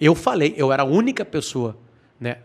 Eu 0.00 0.14
falei, 0.14 0.54
eu 0.56 0.72
era 0.72 0.82
a 0.82 0.86
única 0.86 1.24
pessoa 1.24 1.76
né, 2.20 2.38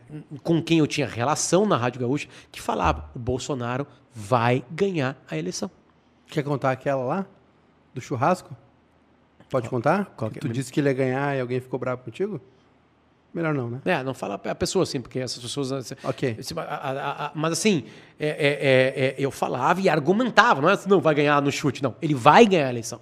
com 0.43 0.61
quem 0.61 0.79
eu 0.79 0.87
tinha 0.87 1.07
relação 1.07 1.65
na 1.65 1.77
Rádio 1.77 2.01
Gaúcha 2.01 2.27
que 2.51 2.61
falava: 2.61 3.09
o 3.15 3.19
Bolsonaro 3.19 3.85
vai 4.13 4.63
ganhar 4.71 5.15
a 5.29 5.37
eleição. 5.37 5.69
Quer 6.27 6.43
contar 6.43 6.71
aquela 6.71 7.03
lá? 7.03 7.25
Do 7.93 8.01
churrasco? 8.01 8.55
Pode 9.49 9.69
contar? 9.69 10.05
qual 10.17 10.29
que 10.29 10.39
é? 10.39 10.41
tu 10.41 10.49
disse 10.49 10.71
que 10.73 10.79
ele 10.79 10.89
ia 10.89 10.93
ganhar 10.93 11.35
e 11.35 11.39
alguém 11.39 11.59
ficou 11.61 11.79
bravo 11.79 12.03
contigo? 12.03 12.41
Melhor 13.33 13.53
não, 13.53 13.69
né? 13.69 13.81
É, 13.85 14.03
não 14.03 14.13
fala 14.13 14.35
a 14.43 14.55
pessoa 14.55 14.83
assim, 14.83 14.99
porque 14.99 15.19
essas 15.19 15.41
pessoas. 15.41 15.71
assim, 15.71 15.95
Ok. 16.03 16.37
a- 16.57 17.31
Mas 17.35 17.53
assim, 17.53 17.85
é- 18.19 18.27
é- 18.27 18.31
é- 18.31 19.09
é, 19.09 19.15
eu 19.17 19.29
falava 19.31 19.79
e 19.79 19.87
argumentava, 19.87 20.59
não 20.61 20.69
é 20.69 20.73
assim, 20.73 20.89
não 20.89 20.99
vai 20.99 21.13
ganhar 21.15 21.41
no 21.41 21.51
chute, 21.51 21.81
não. 21.83 21.95
Ele 22.01 22.13
vai 22.15 22.45
ganhar 22.45 22.67
a 22.67 22.69
eleição. 22.69 22.99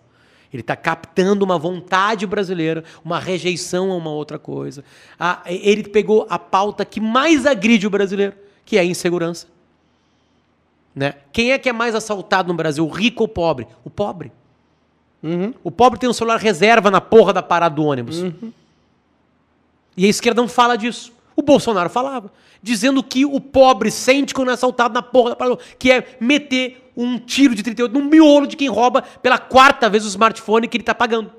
Ele 0.56 0.62
está 0.62 0.76
captando 0.76 1.44
uma 1.44 1.58
vontade 1.58 2.26
brasileira, 2.26 2.84
uma 3.04 3.20
rejeição 3.20 3.92
a 3.92 3.96
uma 3.96 4.10
outra 4.10 4.40
coisa. 4.40 4.86
Ah, 5.20 5.42
ele 5.46 5.84
pegou 5.84 6.26
a 6.30 6.40
pauta 6.40 6.86
que 6.86 7.02
mais 7.02 7.46
agride 7.46 7.86
o 7.86 7.90
brasileiro, 7.90 8.34
que 8.64 8.78
é 8.78 8.80
a 8.80 8.86
insegurança. 8.86 9.48
Né? 10.96 11.16
Quem 11.34 11.52
é 11.52 11.58
que 11.58 11.68
é 11.68 11.74
mais 11.74 11.94
assaltado 11.94 12.48
no 12.48 12.54
Brasil, 12.54 12.86
o 12.86 12.90
rico 12.90 13.24
ou 13.24 13.26
o 13.26 13.30
pobre? 13.30 13.68
O 13.84 13.90
pobre. 13.90 14.32
Uhum. 15.22 15.54
O 15.62 15.70
pobre 15.70 16.00
tem 16.00 16.10
um 16.10 16.14
celular 16.14 16.40
reserva 16.40 16.90
na 16.90 17.02
porra 17.02 17.34
da 17.34 17.44
parada 17.44 17.76
do 17.76 17.84
ônibus. 17.84 18.24
E 19.98 20.06
a 20.06 20.08
esquerda 20.08 20.42
não 20.42 20.48
fala 20.48 20.78
disso. 20.78 21.12
O 21.36 21.42
Bolsonaro 21.42 21.90
falava. 21.90 22.32
Dizendo 22.64 23.04
que 23.04 23.26
o 23.26 23.42
pobre 23.42 23.92
sente 23.92 24.34
quando 24.34 24.52
é 24.52 24.54
assaltado 24.54 24.94
na 24.94 25.02
porra 25.02 25.32
da 25.32 25.36
parada 25.36 25.56
do 25.56 25.60
ônibus, 25.60 25.76
que 25.78 25.92
é 25.92 26.16
meter 26.22 26.85
um 26.96 27.18
tiro 27.18 27.54
de 27.56 27.62
38 27.64 27.92
no 27.94 28.06
miolo 28.06 28.48
de 28.48 28.56
quem 28.56 28.70
rouba 28.70 29.02
pela 29.02 29.38
quarta 29.38 29.90
vez 29.90 30.06
o 30.06 30.08
smartphone 30.08 30.68
que 30.68 30.78
ele 30.78 30.82
está 30.84 30.96
pagando. 30.96 31.32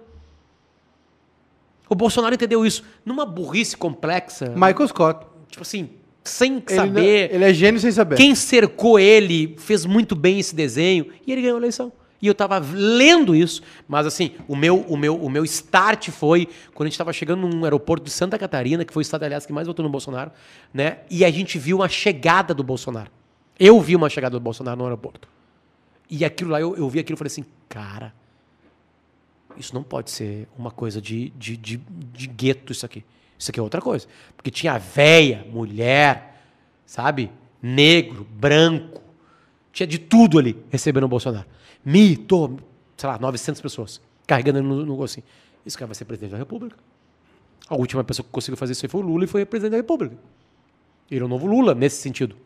O 1.89 1.95
Bolsonaro 1.95 2.35
entendeu 2.35 2.67
isso 2.67 2.83
numa 3.05 3.25
burrice 3.25 3.77
complexa. 3.77 4.51
Michael 4.51 4.89
Scott. 4.89 5.27
Tipo 5.49 5.63
assim, 5.63 5.91
sem 6.25 6.57
Ele, 6.69 6.75
saber. 6.77 7.35
ele 7.35 7.45
é 7.45 7.55
gênio 7.55 7.81
sem 7.81 7.93
saber. 7.93 8.17
Quem 8.17 8.35
cercou 8.35 8.99
ele 8.99 9.55
fez 9.59 9.87
muito 9.87 10.17
bem 10.17 10.39
esse 10.41 10.55
desenho 10.55 11.07
e 11.27 11.33
ele 11.33 11.43
ganhou 11.43 11.57
a 11.57 11.61
eleição. 11.61 11.93
E 12.21 12.27
eu 12.27 12.35
tava 12.35 12.59
lendo 12.59 13.35
isso, 13.37 13.63
mas 13.87 14.07
assim, 14.07 14.33
o 14.49 14.57
meu, 14.57 14.81
o 14.89 14.97
meu, 14.97 15.15
o 15.17 15.29
meu 15.29 15.45
start 15.45 16.09
foi 16.11 16.49
quando 16.75 16.87
a 16.87 16.91
gente 16.91 16.99
tava 16.99 17.13
chegando 17.13 17.47
num 17.47 17.63
aeroporto 17.63 18.05
de 18.05 18.11
Santa 18.11 18.39
Catarina, 18.39 18.85
que 18.85 18.93
foi 18.93 19.03
o 19.03 19.05
estado, 19.05 19.23
aliás, 19.25 19.45
que 19.45 19.53
mais 19.53 19.67
votou 19.67 19.85
no 19.85 19.91
Bolsonaro, 19.91 20.33
né? 20.73 20.99
E 21.11 21.25
a 21.25 21.31
gente 21.31 21.59
viu 21.59 21.77
uma 21.77 21.89
chegada 21.89 22.55
do 22.55 22.63
Bolsonaro. 22.65 23.11
Eu 23.61 23.79
vi 23.81 23.95
uma 23.95 24.09
chegada 24.09 24.33
do 24.33 24.41
Bolsonaro 24.41 24.79
no 24.79 24.85
aeroporto. 24.85 25.29
E 26.09 26.25
aquilo 26.25 26.51
lá, 26.51 26.61
eu, 26.61 26.77
eu 26.77 26.89
vi 26.89 26.99
aquilo 26.99 27.17
e 27.17 27.19
falei 27.19 27.29
assim, 27.29 27.45
cara, 27.69 28.15
isso 29.57 29.75
não 29.75 29.83
pode 29.83 30.11
ser 30.11 30.49
uma 30.57 30.71
coisa 30.71 31.01
de, 31.01 31.31
de, 31.31 31.57
de, 31.57 31.77
de 31.77 32.27
gueto, 32.27 32.73
isso 32.73 32.87
aqui. 32.87 33.05
Isso 33.39 33.51
aqui 33.51 33.61
é 33.61 33.63
outra 33.63 33.81
coisa. 33.81 34.07
Porque 34.37 34.51
tinha 34.51 34.79
véia, 34.79 35.47
mulher, 35.51 36.43
sabe? 36.87 37.31
Negro, 37.61 38.27
branco. 38.31 39.03
Tinha 39.73 39.87
de 39.87 39.99
tudo 39.99 40.39
ali 40.39 40.57
recebendo 40.71 41.05
o 41.05 41.09
Bolsonaro. 41.09 41.47
Mito, 41.85 42.59
sei 42.97 43.09
lá, 43.09 43.19
900 43.19 43.61
pessoas 43.61 44.01
carregando 44.27 44.59
ele 44.59 44.67
no, 44.67 44.85
no 44.85 45.03
assim. 45.03 45.23
Esse 45.65 45.77
cara 45.77 45.87
vai 45.87 45.95
ser 45.95 46.05
presidente 46.05 46.33
da 46.33 46.39
República. 46.39 46.77
A 47.69 47.77
última 47.77 48.05
pessoa 48.05 48.25
que 48.25 48.31
conseguiu 48.31 48.57
fazer 48.57 48.73
isso 48.73 48.85
aí 48.85 48.91
foi 48.91 49.01
o 49.01 49.05
Lula 49.05 49.25
e 49.25 49.27
foi 49.27 49.45
presidente 49.45 49.73
da 49.73 49.77
República. 49.77 50.17
Ele 51.11 51.21
é 51.21 51.25
o 51.25 51.29
novo 51.29 51.47
Lula 51.47 51.75
nesse 51.75 52.01
sentido. 52.01 52.37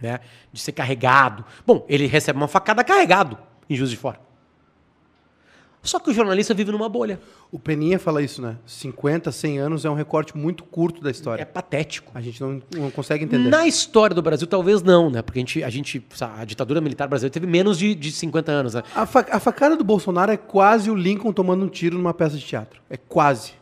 Né? 0.00 0.20
De 0.52 0.60
ser 0.60 0.72
carregado. 0.72 1.44
Bom, 1.66 1.84
ele 1.88 2.06
recebe 2.06 2.36
uma 2.38 2.48
facada 2.48 2.84
carregado 2.84 3.36
em 3.68 3.74
Juiz 3.74 3.90
de 3.90 3.96
Fora. 3.96 4.20
Só 5.80 5.98
que 6.00 6.10
o 6.10 6.12
jornalista 6.12 6.52
vive 6.52 6.72
numa 6.72 6.88
bolha. 6.88 7.20
O 7.52 7.58
Peninha 7.58 7.98
fala 7.98 8.20
isso, 8.20 8.42
né? 8.42 8.56
50, 8.66 9.30
100 9.32 9.58
anos 9.58 9.84
é 9.84 9.90
um 9.90 9.94
recorte 9.94 10.36
muito 10.36 10.64
curto 10.64 11.00
da 11.00 11.08
É 11.08 11.12
história. 11.12 11.46
patético. 11.46 12.10
A 12.14 12.20
gente 12.20 12.40
não, 12.40 12.60
não 12.76 12.90
consegue 12.90 13.24
entender. 13.24 13.48
Na 13.48 13.66
história 13.66 14.14
do 14.14 14.20
Brasil, 14.20 14.46
talvez 14.46 14.82
não, 14.82 15.08
né? 15.08 15.22
Porque 15.22 15.38
a 15.38 15.40
gente, 15.42 15.64
a, 15.64 15.70
gente, 15.70 16.04
a 16.20 16.44
ditadura 16.44 16.80
militar 16.80 17.06
brasileira 17.08 17.32
teve 17.32 17.46
menos 17.46 17.78
de, 17.78 17.94
de 17.94 18.10
50 18.12 18.52
anos, 18.52 18.74
né? 18.74 18.82
A, 18.94 19.06
fa- 19.06 19.26
a 19.30 19.38
facada 19.40 19.76
do 19.76 19.84
Bolsonaro 19.84 20.32
é 20.32 20.36
quase 20.36 20.90
o 20.90 20.94
Lincoln 20.96 21.32
tomando 21.32 21.64
um 21.64 21.68
tiro 21.68 21.96
numa 21.96 22.12
peça 22.12 22.36
de 22.36 22.44
teatro. 22.44 22.82
É 22.90 22.96
quase. 22.96 23.52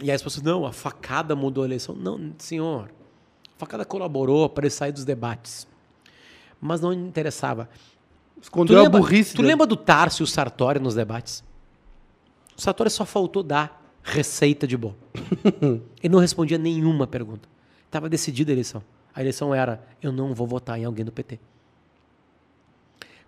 E 0.00 0.04
aí 0.10 0.12
as 0.12 0.22
pessoas, 0.22 0.44
não, 0.44 0.64
a 0.64 0.72
facada 0.72 1.34
mudou 1.34 1.64
a 1.64 1.66
eleição. 1.66 1.94
Não, 1.94 2.32
senhor. 2.38 2.88
A 3.58 3.60
facada 3.60 3.84
colaborou 3.84 4.48
para 4.48 4.64
ele 4.66 4.70
sair 4.70 4.92
dos 4.92 5.04
debates. 5.04 5.66
Mas 6.60 6.80
não 6.80 6.92
interessava. 6.92 7.68
Tu 8.36 8.42
Escondeu 8.44 8.78
a 8.78 8.82
lembra, 8.84 9.00
burrice. 9.00 9.32
tu 9.32 9.38
dele. 9.38 9.48
lembra 9.48 9.66
do 9.66 9.76
Tarso 9.76 10.22
e 10.22 10.24
o 10.24 10.26
Sartori 10.28 10.78
nos 10.78 10.94
debates? 10.94 11.42
O 12.56 12.60
Sartori 12.60 12.88
só 12.88 13.04
faltou 13.04 13.42
dar 13.42 13.84
receita 14.02 14.64
de 14.64 14.76
bolo. 14.76 14.96
ele 16.00 16.08
não 16.08 16.20
respondia 16.20 16.56
nenhuma 16.56 17.04
pergunta. 17.04 17.48
Estava 17.84 18.08
decidida 18.08 18.52
a 18.52 18.54
eleição. 18.54 18.80
A 19.12 19.20
eleição 19.20 19.52
era: 19.52 19.84
eu 20.00 20.12
não 20.12 20.32
vou 20.34 20.46
votar 20.46 20.78
em 20.78 20.84
alguém 20.84 21.04
do 21.04 21.10
PT. 21.10 21.40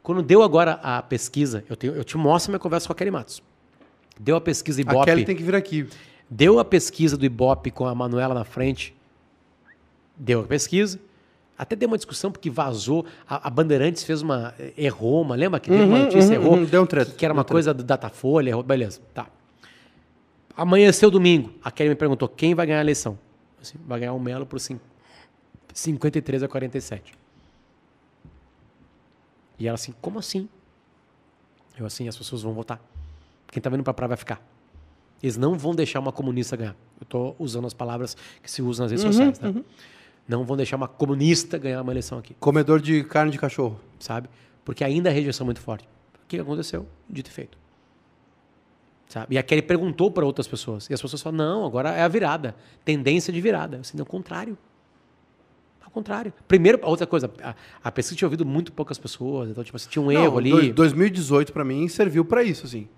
Quando 0.01 0.23
deu 0.23 0.43
agora 0.45 0.75
a 0.83 1.03
pesquisa, 1.03 1.65
eu, 1.69 1.77
tenho- 1.77 1.95
eu 1.95 2.05
te 2.05 2.17
mostro 2.17 2.53
minha 2.53 2.61
conversa 2.61 2.87
com 2.87 2.93
a 2.93 2.97
Kelly 2.97 3.11
Matos. 3.11 3.43
Deu 4.19 4.37
a 4.37 4.41
pesquisa 4.41 4.81
A 4.81 4.83
Ibope. 4.83 5.07
Kelly 5.07 5.25
tem 5.25 5.37
que 5.37 5.43
vir 5.43 5.55
aqui. 5.57 5.89
Deu 6.31 6.59
a 6.61 6.65
pesquisa 6.65 7.17
do 7.17 7.25
Ibope 7.27 7.71
com 7.73 7.85
a 7.87 7.95
Manuela 7.95 8.33
na 8.33 8.45
frente. 8.45 8.95
Deu 10.23 10.41
a 10.41 10.45
pesquisa. 10.45 11.01
Até 11.57 11.75
deu 11.77 11.89
uma 11.89 11.97
discussão 11.97 12.31
porque 12.31 12.51
vazou. 12.51 13.07
A, 13.29 13.47
a 13.49 13.51
Bandeirantes 13.51 14.05
fez 14.05 14.21
uma. 14.23 14.55
Errou 14.77 15.23
uma. 15.23 15.35
Lembra 15.35 15.59
que 15.59 15.71
teve 15.71 15.83
uma 15.83 15.97
Uhum, 15.97 16.05
notícia? 16.05 16.39
uhum, 16.39 16.45
errou. 16.45 16.59
uhum, 16.59 16.65
deu 16.67 16.83
um 16.83 16.87
treta, 16.87 17.11
Que, 17.13 17.17
que 17.17 17.25
era 17.25 17.33
uma 17.33 17.41
um 17.41 17.45
treta. 17.45 17.55
coisa 17.55 17.73
do 17.75 17.83
Datafolha. 17.83 18.51
Errou, 18.51 18.63
beleza. 18.63 19.01
Tá. 19.15 19.27
Amanheceu 20.57 21.11
domingo. 21.11 21.53
A 21.65 21.71
Kelly 21.71 21.91
me 21.91 21.95
perguntou 21.97 22.29
quem 22.29 22.55
vai 22.55 22.67
ganhar 22.67 22.79
a 22.79 22.83
eleição. 22.83 23.19
Assim, 23.61 23.79
vai 23.87 24.01
ganhar 24.01 24.13
o 24.13 24.21
Melo 24.21 24.45
por 24.45 24.61
cin- 24.61 24.81
53 25.73 26.43
a 26.43 26.49
47. 26.49 27.15
E 29.59 29.67
ela 29.67 29.75
assim, 29.75 29.95
como 30.01 30.19
assim? 30.19 30.49
Eu 31.79 31.87
assim, 31.87 32.09
as 32.09 32.17
pessoas 32.17 32.43
vão 32.43 32.53
votar. 32.53 32.81
Quem 33.49 33.61
tá 33.63 33.69
vindo 33.71 33.83
pra 33.83 33.93
praia 33.95 34.09
vai 34.09 34.17
ficar. 34.17 34.41
Eles 35.23 35.37
não 35.37 35.59
vão 35.59 35.75
deixar 35.75 36.01
uma 36.01 36.13
comunista 36.13 36.57
ganhar. 36.57 36.77
Eu 36.99 37.07
tô 37.07 37.35
usando 37.39 37.67
as 37.67 37.75
palavras 37.75 38.17
que 38.43 38.51
se 38.51 38.63
usam 38.63 38.85
nas 38.85 38.91
redes 38.93 39.05
sociais, 39.05 39.39
né? 39.41 39.63
Não 40.29 40.45
vão 40.45 40.57
deixar 40.57 40.77
uma 40.77 40.87
comunista 40.89 41.59
ganhar 41.59 41.83
uma 41.83 41.93
eleição 41.93 42.19
aqui, 42.19 42.35
Comedor 42.39 42.81
de 42.81 43.03
carne 43.05 43.33
de 43.33 43.39
cachorro. 43.39 43.81
sabe? 43.99 44.29
Porque 44.65 44.85
ainda 44.85 45.11
a 45.11 45.13
rejeição 45.13 45.45
é 45.45 45.47
muito 45.47 45.61
forte. 45.61 45.89
O 46.23 46.27
que 46.29 46.39
aconteceu? 46.39 46.87
Dito 47.09 47.29
e 47.29 47.33
feito. 47.33 47.59
Sabe? 49.09 49.35
E 49.35 49.39
a 49.39 49.43
Kelly 49.43 49.63
perguntou 49.63 50.11
para 50.11 50.25
outras 50.25 50.47
pessoas. 50.47 50.89
E 50.89 50.95
as 50.95 51.03
pessoas 51.03 51.21
falaram, 51.21 51.45
não, 51.45 51.67
agora 51.67 51.91
é 51.91 52.03
a 52.03 52.09
virada. 52.09 52.55
Tendência 52.85 53.33
de 53.33 53.41
virada. 53.41 53.79
Eu 53.79 53.81
Assim, 53.81 53.97
não, 53.97 54.03
ao 54.03 54.07
contrário. 54.07 54.57
Ao 55.85 55.91
contrário. 55.91 56.33
Primeiro, 56.47 56.79
outra 56.85 57.05
coisa, 57.09 57.29
a, 57.43 57.55
a 57.83 57.91
pesquisa 57.91 58.17
tinha 58.17 58.27
ouvido 58.29 58.47
muito 58.47 58.73
poucas 58.73 58.97
pessoas, 58.99 59.51
então, 59.51 59.65
tipo, 59.65 59.75
assim, 59.77 59.89
tinha 59.91 60.01
um 60.01 60.13
erro 60.13 60.31
Não, 60.31 60.39
ali. 60.39 60.51
dois- 60.51 60.73
2018 60.75 61.53
pra 61.53 61.65
mim 61.65 61.89
serviu 61.89 62.25
pra 62.25 62.45
isso, 62.45 62.65
assim. 62.67 62.89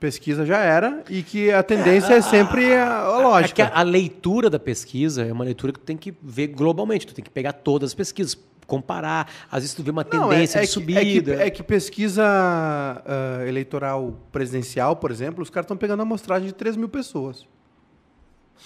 Pesquisa 0.00 0.46
já 0.46 0.58
era 0.58 1.02
e 1.10 1.22
que 1.24 1.50
a 1.50 1.60
tendência 1.62 2.14
é, 2.14 2.20
sempre 2.20 2.72
a, 2.72 3.00
a 3.16 3.20
É 3.20 3.22
lógica. 3.24 3.54
que 3.54 3.62
a, 3.62 3.78
a 3.80 3.82
leitura 3.82 4.48
da 4.48 4.58
pesquisa 4.58 5.26
é 5.26 5.32
uma 5.32 5.44
leitura 5.44 5.72
que 5.72 5.80
tu 5.80 5.84
tem 5.84 5.96
que 5.96 6.14
ver 6.22 6.46
globalmente. 6.48 7.04
Tu 7.06 7.14
tem 7.14 7.24
que 7.24 7.30
pegar 7.30 7.52
todas 7.52 7.90
as 7.90 7.94
pesquisas, 7.94 8.38
comparar. 8.64 9.28
Às 9.50 9.62
vezes 9.64 9.74
tu 9.74 9.82
vê 9.82 9.90
uma 9.90 10.04
Não, 10.04 10.28
tendência 10.28 10.58
é, 10.58 10.62
é 10.62 10.62
de 10.62 10.66
que- 10.68 10.72
subida. 10.72 11.32
É 11.32 11.36
que, 11.36 11.42
é 11.42 11.50
que 11.50 11.62
pesquisa 11.64 12.22
ah, 12.24 13.44
eleitoral 13.48 14.14
presidencial, 14.30 14.94
por 14.94 15.10
exemplo, 15.10 15.42
os 15.42 15.50
caras 15.50 15.64
estão 15.64 15.76
pegando 15.76 16.00
amostragem 16.02 16.46
de 16.46 16.54
3 16.54 16.76
mil 16.76 16.88
pessoas. 16.88 17.44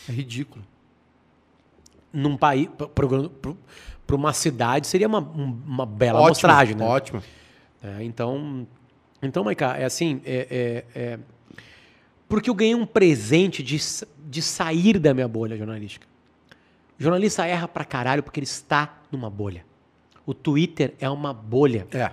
É 0.08 0.12
ridículo. 0.12 0.62
Num 2.12 2.36
país, 2.36 2.68
para 4.06 4.16
uma 4.16 4.34
cidade, 4.34 4.86
seria 4.86 5.08
uma, 5.08 5.20
um- 5.20 5.58
uma 5.66 5.86
bela 5.86 6.18
Ótimo, 6.18 6.26
amostragem, 6.26 6.74
né? 6.76 6.84
Ótimo. 6.84 7.22
É, 7.82 8.04
então, 8.04 8.66
então, 9.22 9.44
Maiká, 9.44 9.76
é 9.76 9.84
assim, 9.84 10.20
é, 10.24 10.84
é- 10.94 11.00
é- 11.00 11.18
porque 12.28 12.48
eu 12.48 12.54
ganhei 12.54 12.74
um 12.74 12.86
presente 12.86 13.62
de, 13.62 13.78
de 14.28 14.42
sair 14.42 14.98
da 14.98 15.12
minha 15.12 15.28
bolha 15.28 15.56
jornalística. 15.56 16.06
O 16.98 17.02
jornalista 17.02 17.46
erra 17.46 17.68
pra 17.68 17.84
caralho 17.84 18.22
porque 18.22 18.40
ele 18.40 18.46
está 18.46 19.00
numa 19.10 19.28
bolha. 19.28 19.64
O 20.24 20.32
Twitter 20.32 20.94
é 20.98 21.10
uma 21.10 21.32
bolha. 21.34 21.86
É. 21.92 22.10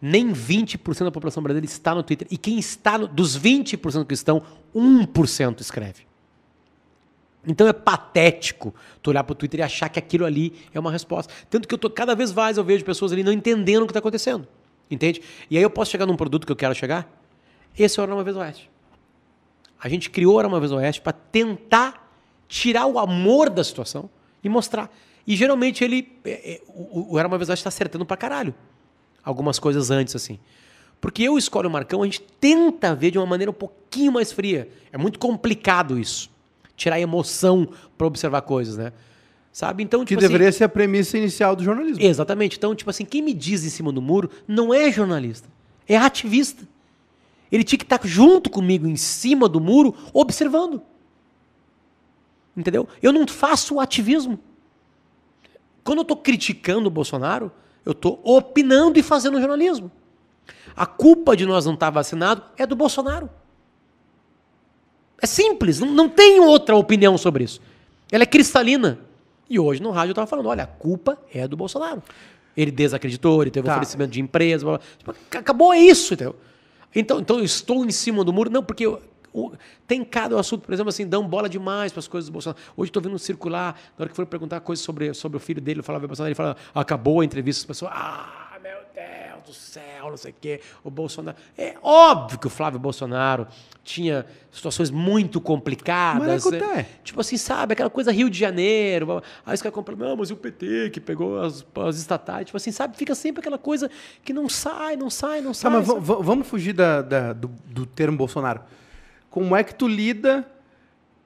Nem 0.00 0.32
20% 0.32 1.04
da 1.04 1.10
população 1.10 1.42
brasileira 1.42 1.66
está 1.66 1.94
no 1.94 2.02
Twitter. 2.02 2.28
E 2.30 2.38
quem 2.38 2.58
está 2.58 2.96
no, 2.96 3.08
dos 3.08 3.36
20% 3.36 4.06
que 4.06 4.14
estão, 4.14 4.42
1% 4.74 5.60
escreve. 5.60 6.06
Então 7.46 7.66
é 7.66 7.72
patético 7.72 8.74
tu 9.02 9.10
olhar 9.10 9.24
pro 9.24 9.34
Twitter 9.34 9.60
e 9.60 9.62
achar 9.62 9.88
que 9.88 9.98
aquilo 9.98 10.24
ali 10.24 10.54
é 10.72 10.78
uma 10.78 10.92
resposta. 10.92 11.32
Tanto 11.48 11.66
que 11.66 11.74
eu 11.74 11.78
tô, 11.78 11.88
cada 11.90 12.14
vez 12.14 12.32
mais 12.32 12.58
eu 12.58 12.64
vejo 12.64 12.84
pessoas 12.84 13.10
ali 13.10 13.24
não 13.24 13.32
entendendo 13.32 13.82
o 13.82 13.86
que 13.86 13.90
está 13.90 14.00
acontecendo. 14.00 14.46
Entende? 14.90 15.22
E 15.50 15.56
aí 15.56 15.62
eu 15.62 15.70
posso 15.70 15.90
chegar 15.90 16.06
num 16.06 16.16
produto 16.16 16.46
que 16.46 16.52
eu 16.52 16.56
quero 16.56 16.74
chegar? 16.74 17.08
Esse 17.78 18.00
é 18.00 18.02
o 18.02 18.04
Era 18.04 18.22
Vez 18.22 18.36
Oeste. 18.36 18.70
A 19.80 19.88
gente 19.88 20.10
criou 20.10 20.42
o 20.42 20.46
Uma 20.46 20.58
Vez 20.58 20.72
Oeste 20.72 21.00
para 21.00 21.12
tentar 21.12 22.10
tirar 22.48 22.86
o 22.86 22.98
amor 22.98 23.50
da 23.50 23.62
situação 23.62 24.10
e 24.42 24.48
mostrar. 24.48 24.90
E 25.26 25.36
geralmente 25.36 25.84
ele. 25.84 26.18
é, 26.24 26.54
é, 26.54 26.62
o, 26.68 27.18
Era 27.18 27.28
Vez 27.28 27.48
Oeste 27.48 27.60
está 27.60 27.68
acertando 27.68 28.04
pra 28.06 28.16
caralho. 28.16 28.54
Algumas 29.22 29.58
coisas 29.58 29.90
antes, 29.90 30.16
assim. 30.16 30.38
Porque 31.00 31.22
eu 31.22 31.38
escolho 31.38 31.68
o 31.68 31.72
Marcão, 31.72 32.02
a 32.02 32.04
gente 32.06 32.22
tenta 32.40 32.94
ver 32.94 33.10
de 33.10 33.18
uma 33.18 33.26
maneira 33.26 33.50
um 33.50 33.54
pouquinho 33.54 34.12
mais 34.12 34.32
fria. 34.32 34.68
É 34.90 34.98
muito 34.98 35.18
complicado 35.18 35.98
isso. 35.98 36.30
Tirar 36.76 36.98
emoção 36.98 37.68
para 37.96 38.06
observar 38.06 38.42
coisas, 38.42 38.76
né? 38.76 38.92
Sabe? 39.52 39.82
Então, 39.82 40.00
Que 40.00 40.08
tipo 40.08 40.20
assim- 40.20 40.28
deveria 40.28 40.52
ser 40.52 40.64
a 40.64 40.68
premissa 40.68 41.18
inicial 41.18 41.56
do 41.56 41.64
jornalismo. 41.64 42.02
Exatamente. 42.02 42.56
Então, 42.56 42.74
tipo 42.74 42.90
assim, 42.90 43.04
quem 43.04 43.22
me 43.22 43.32
diz 43.34 43.64
em 43.64 43.70
cima 43.70 43.90
do 43.90 44.00
muro 44.00 44.30
não 44.46 44.72
é 44.72 44.90
jornalista, 44.92 45.48
é 45.86 45.96
ativista. 45.96 46.66
Ele 47.50 47.64
tinha 47.64 47.78
que 47.78 47.84
estar 47.84 48.00
junto 48.06 48.50
comigo 48.50 48.86
em 48.86 48.96
cima 48.96 49.48
do 49.48 49.58
muro, 49.60 49.94
observando. 50.12 50.82
Entendeu? 52.56 52.86
Eu 53.02 53.12
não 53.12 53.26
faço 53.26 53.80
ativismo. 53.80 54.38
Quando 55.82 55.98
eu 55.98 56.02
estou 56.02 56.16
criticando 56.16 56.88
o 56.88 56.90
Bolsonaro, 56.90 57.50
eu 57.86 57.92
estou 57.92 58.20
opinando 58.22 58.98
e 58.98 59.02
fazendo 59.02 59.40
jornalismo. 59.40 59.90
A 60.76 60.84
culpa 60.84 61.34
de 61.36 61.46
nós 61.46 61.64
não 61.64 61.74
estar 61.74 61.90
vacinado 61.90 62.42
é 62.56 62.66
do 62.66 62.76
Bolsonaro. 62.76 63.30
É 65.20 65.26
simples, 65.26 65.80
não, 65.80 65.90
não 65.90 66.08
tem 66.08 66.38
outra 66.40 66.76
opinião 66.76 67.16
sobre 67.16 67.44
isso. 67.44 67.60
Ela 68.12 68.22
é 68.24 68.26
cristalina. 68.26 69.00
E 69.48 69.58
hoje 69.58 69.82
no 69.82 69.90
rádio 69.90 70.10
eu 70.10 70.12
estava 70.12 70.26
falando, 70.26 70.46
olha, 70.48 70.64
a 70.64 70.66
culpa 70.66 71.18
é 71.32 71.46
do 71.48 71.56
Bolsonaro. 71.56 72.02
Ele 72.56 72.70
desacreditou, 72.70 73.40
ele 73.42 73.50
teve 73.50 73.66
Tá. 73.66 73.72
oferecimento 73.74 74.10
de 74.10 74.20
empresa, 74.20 74.64
blá, 74.64 74.78
blá. 74.78 74.86
Tipo, 74.98 75.14
acabou 75.38 75.72
é 75.72 75.78
isso, 75.78 76.14
entendeu? 76.14 76.36
Então, 76.94 77.20
então 77.20 77.38
eu 77.38 77.44
estou 77.44 77.84
em 77.84 77.90
cima 77.90 78.24
do 78.24 78.32
muro, 78.32 78.50
não, 78.50 78.62
porque 78.62 78.84
eu- 78.86 79.00
o- 79.32 79.52
tem 79.86 80.02
cada 80.04 80.38
assunto, 80.40 80.62
por 80.64 80.72
exemplo, 80.72 80.88
assim, 80.88 81.06
dão 81.06 81.26
bola 81.28 81.48
demais 81.48 81.92
para 81.92 82.00
as 82.00 82.08
coisas 82.08 82.28
do 82.28 82.32
Bolsonaro. 82.32 82.60
Hoje 82.76 82.88
estou 82.88 83.02
vendo 83.02 83.18
circular, 83.18 83.78
na 83.96 84.02
hora 84.04 84.08
que 84.10 84.16
foram 84.16 84.26
perguntar 84.28 84.60
coisas 84.60 84.84
sobre, 84.84 85.12
sobre 85.14 85.36
o 85.36 85.40
filho 85.40 85.60
dele, 85.60 85.80
eu 85.80 85.84
falava 85.84 86.06
Bolsonaro, 86.06 86.28
ele 86.30 86.34
fala, 86.34 86.56
acabou 86.74 87.20
a 87.20 87.24
entrevista, 87.24 87.60
as 87.62 87.66
pessoas, 87.66 87.92
ah, 87.94 88.47
meu 88.68 88.78
Deus 88.94 89.42
do 89.46 89.52
céu, 89.54 90.10
não 90.10 90.16
sei 90.16 90.30
o 90.30 90.34
quê, 90.38 90.60
o 90.84 90.90
Bolsonaro. 90.90 91.36
É 91.56 91.74
óbvio 91.82 92.38
que 92.38 92.46
o 92.46 92.50
Flávio 92.50 92.78
Bolsonaro 92.78 93.46
tinha 93.82 94.26
situações 94.52 94.90
muito 94.90 95.40
complicadas. 95.40 96.44
Maracutá. 96.44 96.74
né? 96.76 96.86
Tipo 97.02 97.20
assim, 97.20 97.36
sabe, 97.38 97.72
aquela 97.72 97.88
coisa 97.88 98.12
Rio 98.12 98.28
de 98.28 98.38
Janeiro. 98.38 99.22
Aí 99.46 99.54
os 99.54 99.62
caras 99.62 99.74
compram, 99.74 99.96
não, 99.96 100.16
mas 100.16 100.28
e 100.28 100.32
o 100.32 100.36
PT 100.36 100.90
que 100.90 101.00
pegou 101.00 101.40
as, 101.40 101.64
as 101.86 101.96
estatais? 101.96 102.46
Tipo 102.46 102.56
assim, 102.58 102.70
sabe, 102.70 102.96
fica 102.96 103.14
sempre 103.14 103.40
aquela 103.40 103.56
coisa 103.58 103.90
que 104.22 104.32
não 104.34 104.48
sai, 104.48 104.96
não 104.96 105.08
sai, 105.08 105.40
não 105.40 105.52
Tá, 105.52 105.54
sai. 105.54 105.70
mas 105.70 105.86
sabe? 105.86 106.00
va- 106.00 106.16
vamos 106.20 106.46
fugir 106.46 106.72
da- 106.74 107.00
da- 107.00 107.32
do, 107.32 107.48
do 107.66 107.86
termo 107.86 108.18
Bolsonaro. 108.18 108.60
Como 109.30 109.56
é 109.56 109.64
que 109.64 109.74
tu 109.74 109.88
lida 109.88 110.46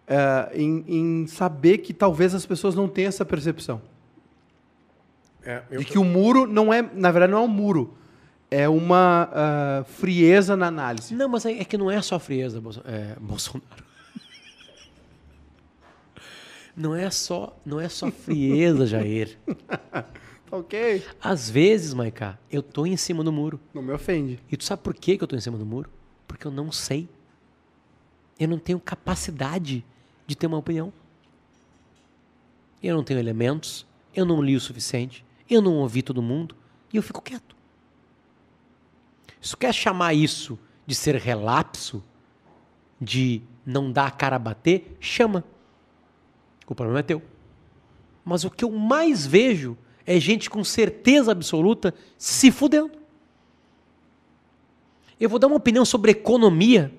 eh, 0.06 0.50
em, 0.54 0.84
em 0.86 1.26
saber 1.26 1.78
que 1.78 1.92
talvez 1.92 2.34
as 2.34 2.44
pessoas 2.46 2.74
não 2.74 2.86
tenham 2.88 3.08
essa 3.08 3.24
percepção? 3.24 3.80
De 5.78 5.84
que 5.84 5.98
o 5.98 6.04
muro 6.04 6.46
não 6.46 6.72
é, 6.72 6.82
na 6.82 7.10
verdade, 7.10 7.32
não 7.32 7.38
é 7.38 7.42
um 7.42 7.48
muro. 7.48 7.94
É 8.50 8.68
uma 8.68 9.30
ah, 9.32 9.84
frieza 9.84 10.56
na 10.56 10.66
análise. 10.66 11.14
Não, 11.14 11.28
mas 11.28 11.46
é, 11.46 11.52
é 11.60 11.64
que 11.64 11.78
não 11.78 11.90
é 11.90 12.00
só 12.02 12.18
frieza, 12.18 12.60
Bolso- 12.60 12.82
é, 12.84 13.16
Bolsonaro. 13.18 13.92
Não 16.76 16.94
é 16.94 17.10
só, 17.10 17.56
não 17.64 17.80
é 17.80 17.88
só 17.88 18.10
frieza, 18.10 18.86
Jair. 18.86 19.38
Tá 20.52 20.58
ok? 20.58 21.02
Às 21.18 21.48
vezes, 21.48 21.94
Maiká, 21.94 22.38
eu 22.50 22.62
tô 22.62 22.84
em 22.84 22.94
cima 22.94 23.24
do 23.24 23.32
muro. 23.32 23.58
Não 23.72 23.80
me 23.80 23.90
ofende. 23.90 24.38
E 24.50 24.56
tu 24.56 24.64
sabe 24.64 24.82
por 24.82 24.92
que 24.92 25.16
que 25.16 25.24
eu 25.24 25.26
tô 25.26 25.34
em 25.34 25.40
cima 25.40 25.56
do 25.56 25.64
muro? 25.64 25.88
Porque 26.28 26.46
eu 26.46 26.50
não 26.50 26.70
sei. 26.70 27.08
Eu 28.38 28.48
não 28.48 28.58
tenho 28.58 28.78
capacidade 28.78 29.82
de 30.26 30.36
ter 30.36 30.46
uma 30.46 30.58
opinião. 30.58 30.92
Eu 32.82 32.94
não 32.94 33.02
tenho 33.02 33.18
elementos, 33.18 33.86
eu 34.14 34.26
não 34.26 34.42
li 34.42 34.54
o 34.54 34.60
suficiente, 34.60 35.24
eu 35.54 35.62
não 35.62 35.76
ouvi 35.76 36.02
todo 36.02 36.22
mundo 36.22 36.54
e 36.92 36.96
eu 36.96 37.02
fico 37.02 37.20
quieto. 37.20 37.56
Se 39.40 39.50
tu 39.50 39.56
quer 39.56 39.74
chamar 39.74 40.14
isso 40.14 40.58
de 40.86 40.94
ser 40.94 41.16
relapso, 41.16 42.02
de 43.00 43.42
não 43.66 43.90
dar 43.90 44.06
a 44.06 44.10
cara 44.10 44.36
a 44.36 44.38
bater, 44.38 44.96
chama. 45.00 45.44
O 46.66 46.74
problema 46.74 47.00
é 47.00 47.02
teu. 47.02 47.22
Mas 48.24 48.44
o 48.44 48.50
que 48.50 48.64
eu 48.64 48.70
mais 48.70 49.26
vejo 49.26 49.76
é 50.06 50.18
gente 50.18 50.48
com 50.48 50.62
certeza 50.62 51.32
absoluta 51.32 51.94
se 52.16 52.50
fudendo. 52.50 52.92
Eu 55.18 55.28
vou 55.28 55.38
dar 55.38 55.48
uma 55.48 55.56
opinião 55.56 55.84
sobre 55.84 56.12
economia. 56.12 56.92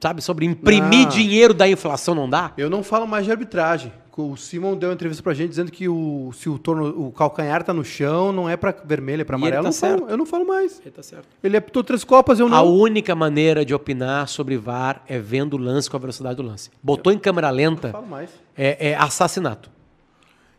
Sabe, 0.00 0.20
sobre 0.20 0.44
imprimir 0.44 1.04
Não. 1.04 1.08
dinheiro 1.08 1.54
da 1.54 1.68
inflação 1.68 2.14
não 2.14 2.28
dá? 2.28 2.52
Eu 2.56 2.68
não 2.68 2.82
falo 2.82 3.06
mais 3.06 3.24
de 3.24 3.30
arbitragem. 3.30 3.92
O 4.14 4.36
Simon 4.36 4.76
deu 4.76 4.90
uma 4.90 4.94
entrevista 4.94 5.22
pra 5.22 5.32
gente 5.32 5.48
dizendo 5.50 5.72
que 5.72 5.88
o, 5.88 6.30
se 6.34 6.46
o, 6.48 6.58
torno, 6.58 7.06
o 7.06 7.10
calcanhar 7.12 7.62
tá 7.64 7.72
no 7.72 7.82
chão, 7.82 8.30
não 8.30 8.46
é 8.46 8.58
pra 8.58 8.70
vermelho, 8.84 9.22
é 9.22 9.24
pra 9.24 9.38
E 9.38 9.40
ele 9.40 9.56
amarelo. 9.56 9.62
tá 9.62 9.68
eu, 9.68 9.72
não 9.72 9.72
falo, 9.72 9.98
certo. 9.98 10.10
eu 10.10 10.16
não 10.18 10.26
falo 10.26 10.46
mais. 10.46 10.80
Ele 10.80 10.90
tá 10.90 11.02
certo. 11.02 11.26
Ele 11.42 11.56
apitou 11.56 11.82
três 11.82 12.04
copas, 12.04 12.38
eu 12.38 12.46
A 12.46 12.50
não. 12.50 12.66
única 12.76 13.14
maneira 13.14 13.64
de 13.64 13.72
opinar 13.74 14.28
sobre 14.28 14.58
VAR 14.58 15.02
é 15.08 15.18
vendo 15.18 15.54
o 15.54 15.56
lance 15.56 15.88
com 15.88 15.96
a 15.96 16.00
velocidade 16.00 16.36
do 16.36 16.42
lance. 16.42 16.70
Botou 16.82 17.10
em 17.10 17.18
câmera 17.18 17.46
Eu 17.48 17.50
não 17.52 17.56
lenta, 17.56 17.90
falo 17.90 18.06
mais. 18.06 18.30
é, 18.54 18.90
é 18.90 18.94
assassinato. 18.94 19.70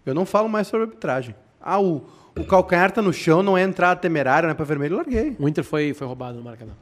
Eu 0.03 0.15
não 0.15 0.25
falo 0.25 0.49
mais 0.49 0.65
sobre 0.67 0.87
arbitragem. 0.87 1.35
Ah, 1.61 1.79
o, 1.79 2.03
o 2.35 2.43
calcanhar 2.45 2.91
tá 2.91 3.01
no 3.03 3.13
chão, 3.13 3.43
não 3.43 3.55
é 3.55 3.61
entrada 3.61 3.99
temerária, 4.01 4.47
não 4.47 4.51
é 4.51 4.55
pra 4.55 4.65
vermelho, 4.65 4.93
eu 4.93 4.97
larguei. 4.97 5.35
O 5.39 5.47
Inter 5.47 5.63
foi, 5.63 5.93
foi 5.93 6.07
roubado 6.07 6.35
no 6.39 6.43
Maracanã. 6.43 6.73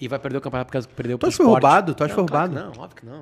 E 0.00 0.08
vai 0.08 0.18
perder 0.18 0.38
o 0.38 0.40
campeonato 0.40 0.68
por 0.68 0.72
causa 0.72 0.88
que 0.88 0.94
perdeu 0.94 1.18
Tu 1.18 1.20
pro 1.20 1.28
acha 1.28 1.36
que 1.36 1.42
foi 1.44 1.52
roubado? 1.52 1.94
Tu 1.94 2.02
acha 2.04 2.14
que 2.14 2.20
foi 2.20 2.26
claro 2.26 2.52
roubado? 2.52 2.74
não, 2.74 2.82
óbvio 2.82 2.96
que 2.96 3.04
não. 3.06 3.20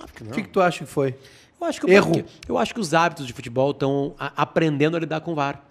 Óbvio 0.00 0.14
que 0.16 0.22
O 0.22 0.26
não. 0.26 0.32
que, 0.32 0.42
que 0.42 0.48
tu 0.48 0.60
acha 0.60 0.78
que 0.84 0.90
foi? 0.90 1.14
Eu 1.62 1.68
acho 1.68 1.80
que, 1.80 1.86
o- 1.86 1.90
Erro. 1.90 2.12
porque- 2.12 2.24
eu 2.48 2.58
acho 2.58 2.74
que 2.74 2.80
os 2.80 2.92
hábitos 2.92 3.26
de 3.26 3.32
futebol 3.32 3.70
estão 3.70 4.14
aprendendo 4.18 4.96
a 4.96 5.00
lidar 5.00 5.20
com 5.20 5.32
o 5.32 5.34
VAR. 5.34 5.62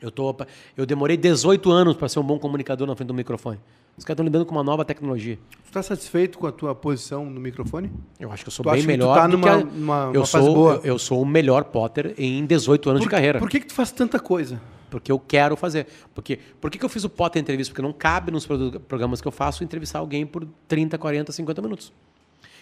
Eu, 0.00 0.10
tô, 0.10 0.34
eu 0.76 0.84
demorei 0.84 1.16
18 1.16 1.70
anos 1.70 1.94
para 1.96 2.08
ser 2.08 2.18
um 2.18 2.24
bom 2.24 2.38
comunicador 2.38 2.86
na 2.86 2.96
frente 2.96 3.08
do 3.08 3.14
microfone. 3.14 3.60
Os 3.96 4.04
caras 4.04 4.14
estão 4.16 4.24
lidando 4.24 4.46
com 4.46 4.52
uma 4.52 4.64
nova 4.64 4.84
tecnologia. 4.84 5.38
Tu 5.66 5.70
tá 5.70 5.82
satisfeito 5.82 6.38
com 6.38 6.46
a 6.46 6.50
tua 6.52 6.74
posição 6.74 7.26
no 7.26 7.38
microfone? 7.38 7.92
Eu 8.18 8.32
acho 8.32 8.42
que 8.42 8.48
eu 8.48 8.52
sou 8.52 8.64
Tu 8.64 8.70
bem 8.70 8.78
acha 8.80 8.86
que 8.88 8.92
tu 8.94 8.98
melhor 8.98 9.14
tá 9.14 9.28
numa- 9.28 9.42
que 9.42 9.48
a- 9.48 9.64
numa- 9.64 10.10
eu 10.14 10.20
uma 10.22 10.26
sou 10.26 10.54
boa? 10.54 10.74
Eu, 10.76 10.80
eu 10.94 10.98
sou 10.98 11.20
o 11.22 11.26
melhor 11.26 11.64
Potter 11.64 12.14
em 12.18 12.44
18 12.46 12.88
anos 12.90 13.02
de 13.02 13.08
carreira. 13.08 13.38
Por 13.38 13.48
que, 13.50 13.60
que 13.60 13.66
tu 13.66 13.74
faz 13.74 13.92
tanta 13.92 14.18
coisa? 14.18 14.60
Porque 14.90 15.12
eu 15.12 15.18
quero 15.20 15.56
fazer. 15.56 15.86
Porque, 16.14 16.38
por 16.60 16.70
que, 16.70 16.78
que 16.78 16.84
eu 16.84 16.88
fiz 16.88 17.04
o 17.04 17.08
Potter 17.08 17.40
entrevista? 17.40 17.70
Porque 17.72 17.82
não 17.82 17.92
cabe 17.92 18.32
nos 18.32 18.46
programas 18.88 19.20
que 19.20 19.28
eu 19.28 19.32
faço 19.32 19.62
entrevistar 19.62 19.98
alguém 20.00 20.26
por 20.26 20.46
30, 20.66 20.96
40, 20.98 21.30
50 21.30 21.60
minutos. 21.62 21.92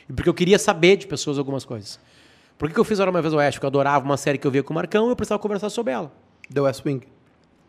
E 0.08 0.12
porque 0.12 0.28
eu 0.28 0.34
queria 0.34 0.58
saber 0.58 0.96
de 0.96 1.06
pessoas 1.06 1.38
algumas 1.38 1.64
coisas. 1.64 1.98
Por 2.60 2.68
que, 2.68 2.74
que 2.74 2.80
eu 2.80 2.84
fiz 2.84 3.00
Hora 3.00 3.10
Uma 3.10 3.22
Vez 3.22 3.32
Oeste? 3.32 3.58
Porque 3.58 3.64
eu 3.64 3.68
adorava 3.68 4.04
uma 4.04 4.18
série 4.18 4.36
que 4.36 4.46
eu 4.46 4.50
via 4.50 4.62
com 4.62 4.74
o 4.74 4.76
Marcão 4.76 5.06
e 5.06 5.12
eu 5.12 5.16
precisava 5.16 5.38
conversar 5.38 5.70
sobre 5.70 5.94
ela. 5.94 6.12
The 6.52 6.60
West 6.60 6.84
Wing. 6.84 7.00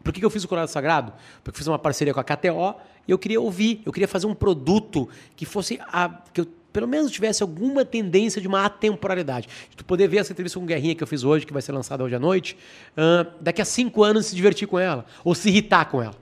Por 0.03 0.11
que, 0.11 0.19
que 0.19 0.25
eu 0.25 0.29
fiz 0.29 0.43
o 0.43 0.49
Colorado 0.49 0.67
Sagrado? 0.67 1.13
Porque 1.41 1.55
eu 1.55 1.57
fiz 1.57 1.65
uma 1.65 1.79
parceria 1.79 2.13
com 2.13 2.19
a 2.19 2.23
KTO 2.25 2.75
e 3.07 3.11
eu 3.11 3.17
queria 3.17 3.39
ouvir, 3.39 3.81
eu 3.85 3.93
queria 3.93 4.07
fazer 4.07 4.27
um 4.27 4.33
produto 4.33 5.07
que 5.33 5.45
fosse 5.45 5.79
a, 5.93 6.09
que 6.33 6.41
eu 6.41 6.47
pelo 6.73 6.89
menos 6.89 7.09
tivesse 7.09 7.41
alguma 7.41 7.85
tendência 7.85 8.41
de 8.41 8.49
uma 8.49 8.65
atemporalidade. 8.65 9.47
De 9.69 9.77
tu 9.77 9.85
poder 9.85 10.09
ver 10.09 10.17
essa 10.17 10.33
entrevista 10.33 10.59
com 10.59 10.65
o 10.65 10.67
Guerrinha 10.67 10.93
que 10.93 11.01
eu 11.01 11.07
fiz 11.07 11.23
hoje, 11.23 11.45
que 11.45 11.53
vai 11.53 11.61
ser 11.61 11.71
lançada 11.71 12.03
hoje 12.03 12.15
à 12.15 12.19
noite, 12.19 12.57
ah, 12.97 13.27
daqui 13.39 13.61
a 13.61 13.65
cinco 13.65 14.03
anos 14.03 14.25
se 14.25 14.35
divertir 14.35 14.67
com 14.67 14.77
ela, 14.77 15.05
ou 15.23 15.33
se 15.33 15.47
irritar 15.47 15.85
com 15.85 16.03
ela. 16.03 16.15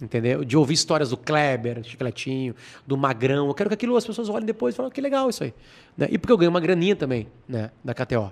Entendeu? 0.00 0.44
De 0.44 0.56
ouvir 0.56 0.74
histórias 0.74 1.10
do 1.10 1.16
Kleber, 1.16 1.82
Chicletinho, 1.82 2.54
do 2.86 2.96
Magrão. 2.96 3.48
Eu 3.48 3.54
quero 3.54 3.70
que 3.70 3.74
aquilo 3.74 3.96
as 3.96 4.04
pessoas 4.06 4.28
olhem 4.28 4.44
depois 4.44 4.74
e 4.74 4.76
falem, 4.76 4.90
"Ah, 4.90 4.94
que 4.94 5.00
legal 5.00 5.30
isso 5.30 5.42
aí. 5.42 5.54
Né? 5.96 6.08
E 6.10 6.18
porque 6.18 6.32
eu 6.32 6.36
ganho 6.36 6.50
uma 6.50 6.60
graninha 6.60 6.94
também, 6.94 7.28
né? 7.48 7.70
Da 7.82 7.94
KTO. 7.94 8.30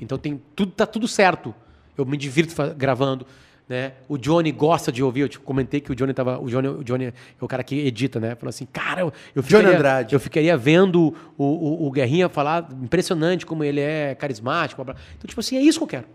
Então 0.00 0.18
tem 0.18 0.42
tudo, 0.56 0.72
tá 0.72 0.84
tudo 0.84 1.06
certo. 1.06 1.54
Eu 1.96 2.04
me 2.04 2.16
divirto 2.16 2.54
gravando. 2.76 3.24
Né? 3.68 3.92
O 4.08 4.16
Johnny 4.16 4.52
gosta 4.52 4.90
de 4.92 5.02
ouvir. 5.02 5.20
Eu 5.22 5.28
te 5.28 5.38
comentei 5.40 5.80
que 5.80 5.90
o 5.90 5.94
Johnny 5.94 6.12
tava. 6.12 6.38
O 6.40 6.48
Johnny, 6.48 6.68
o 6.68 6.84
Johnny 6.84 7.06
é 7.06 7.12
o 7.40 7.46
cara 7.48 7.62
que 7.64 7.74
edita, 7.86 8.18
né? 8.20 8.34
Falou 8.34 8.50
assim, 8.50 8.66
cara, 8.66 9.00
eu, 9.02 9.12
eu 9.34 9.42
Johnny 9.42 9.58
ficaria, 9.62 9.76
Andrade. 9.76 10.14
eu 10.14 10.20
ficaria 10.20 10.56
vendo 10.56 11.14
o, 11.38 11.44
o, 11.44 11.86
o 11.86 11.90
Guerrinha 11.90 12.28
falar 12.28 12.68
impressionante 12.82 13.46
como 13.46 13.62
ele 13.64 13.80
é 13.80 14.14
carismático. 14.14 14.84
blá, 14.84 14.94
blá. 14.94 15.02
Então, 15.16 15.28
tipo 15.28 15.40
assim, 15.40 15.56
é 15.56 15.62
isso 15.62 15.78
que 15.78 15.84
eu 15.84 15.88
quero. 15.88 16.06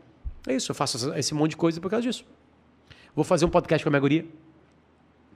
É 0.47 0.55
isso, 0.55 0.71
eu 0.71 0.75
faço 0.75 1.13
esse 1.13 1.33
monte 1.33 1.51
de 1.51 1.57
coisa 1.57 1.79
por 1.79 1.89
causa 1.89 2.07
disso. 2.07 2.25
Vou 3.15 3.23
fazer 3.25 3.45
um 3.45 3.49
podcast 3.49 3.83
com 3.83 3.89
a 3.89 3.91
minha 3.91 3.99
guria, 3.99 4.25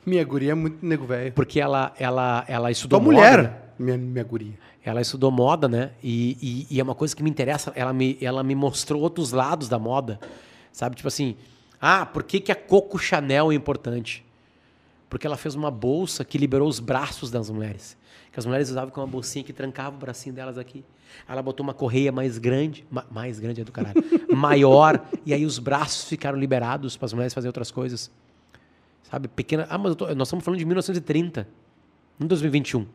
Minha 0.06 0.24
guria 0.24 0.52
é 0.52 0.56
muito 0.56 0.86
nego 0.86 1.06
velho. 1.06 1.32
porque 1.34 1.60
ela, 1.60 1.94
ela, 2.00 2.46
ela 2.48 2.72
estudou 2.72 3.00
Tua 3.00 3.12
moda, 3.12 3.22
né? 3.22 3.28
mulher, 3.38 3.74
minha, 3.80 3.98
minha 3.98 4.24
guria. 4.24 4.54
Ela 4.84 5.02
estudou 5.02 5.32
moda, 5.32 5.68
né? 5.68 5.92
E, 6.04 6.38
e- 6.70 6.76
e 6.76 6.80
é 6.80 6.84
uma 6.84 6.94
coisa 6.94 7.16
que 7.16 7.24
me 7.24 7.30
interessa. 7.30 7.74
Ela 7.76 7.92
me, 7.92 8.18
ela 8.22 8.44
me 8.44 8.54
mostrou 8.54 9.02
outros 9.02 9.32
lados 9.32 9.68
da 9.68 9.80
moda. 9.80 10.20
Sabe? 10.72 10.96
Tipo 10.96 11.08
assim, 11.08 11.36
ah, 11.82 12.06
por 12.06 12.22
que, 12.24 12.40
que 12.40 12.52
a 12.52 12.56
Coco 12.56 13.00
Chanel 13.00 13.52
é 13.52 13.56
importante? 13.56 14.24
Porque 15.10 15.26
ela 15.26 15.38
fez 15.38 15.56
uma 15.56 15.72
bolsa 15.72 16.24
que 16.24 16.38
liberou 16.38 16.68
os 16.68 16.80
braços 16.80 17.32
das 17.32 17.50
mulheres. 17.50 17.98
Que 18.32 18.40
as 18.40 18.46
mulheres 18.46 18.70
usavam 18.70 18.92
com 18.92 19.02
uma 19.02 19.08
bolsinha 19.08 19.44
que 19.44 19.54
trancava 19.54 19.96
o 19.96 20.00
bracinho 20.00 20.36
delas 20.36 20.58
aqui. 20.58 20.84
Ela 21.28 21.42
botou 21.42 21.64
uma 21.64 21.74
correia 21.74 22.12
mais 22.12 22.38
grande, 22.38 22.86
ma- 22.92 23.06
mais 23.10 23.40
grande 23.40 23.62
é 23.62 23.64
do 23.64 23.72
caralho, 23.72 23.96
maior, 24.36 25.04
e 25.26 25.34
aí 25.34 25.46
os 25.46 25.58
braços 25.58 26.04
ficaram 26.10 26.38
liberados 26.38 26.98
para 26.98 27.06
as 27.06 27.14
mulheres 27.14 27.34
fazerem 27.34 27.50
outras 27.50 27.72
coisas. 27.72 28.12
Sabe? 29.16 29.30
Pequena. 29.30 29.66
Ah, 29.70 29.78
mas 29.78 29.92
eu 29.92 29.96
tô- 29.96 30.14
nós 30.14 30.28
estamos 30.28 30.44
falando 30.44 30.60
de 30.60 30.66
1930, 30.66 31.48
não 32.20 32.28
2021. 32.28 32.86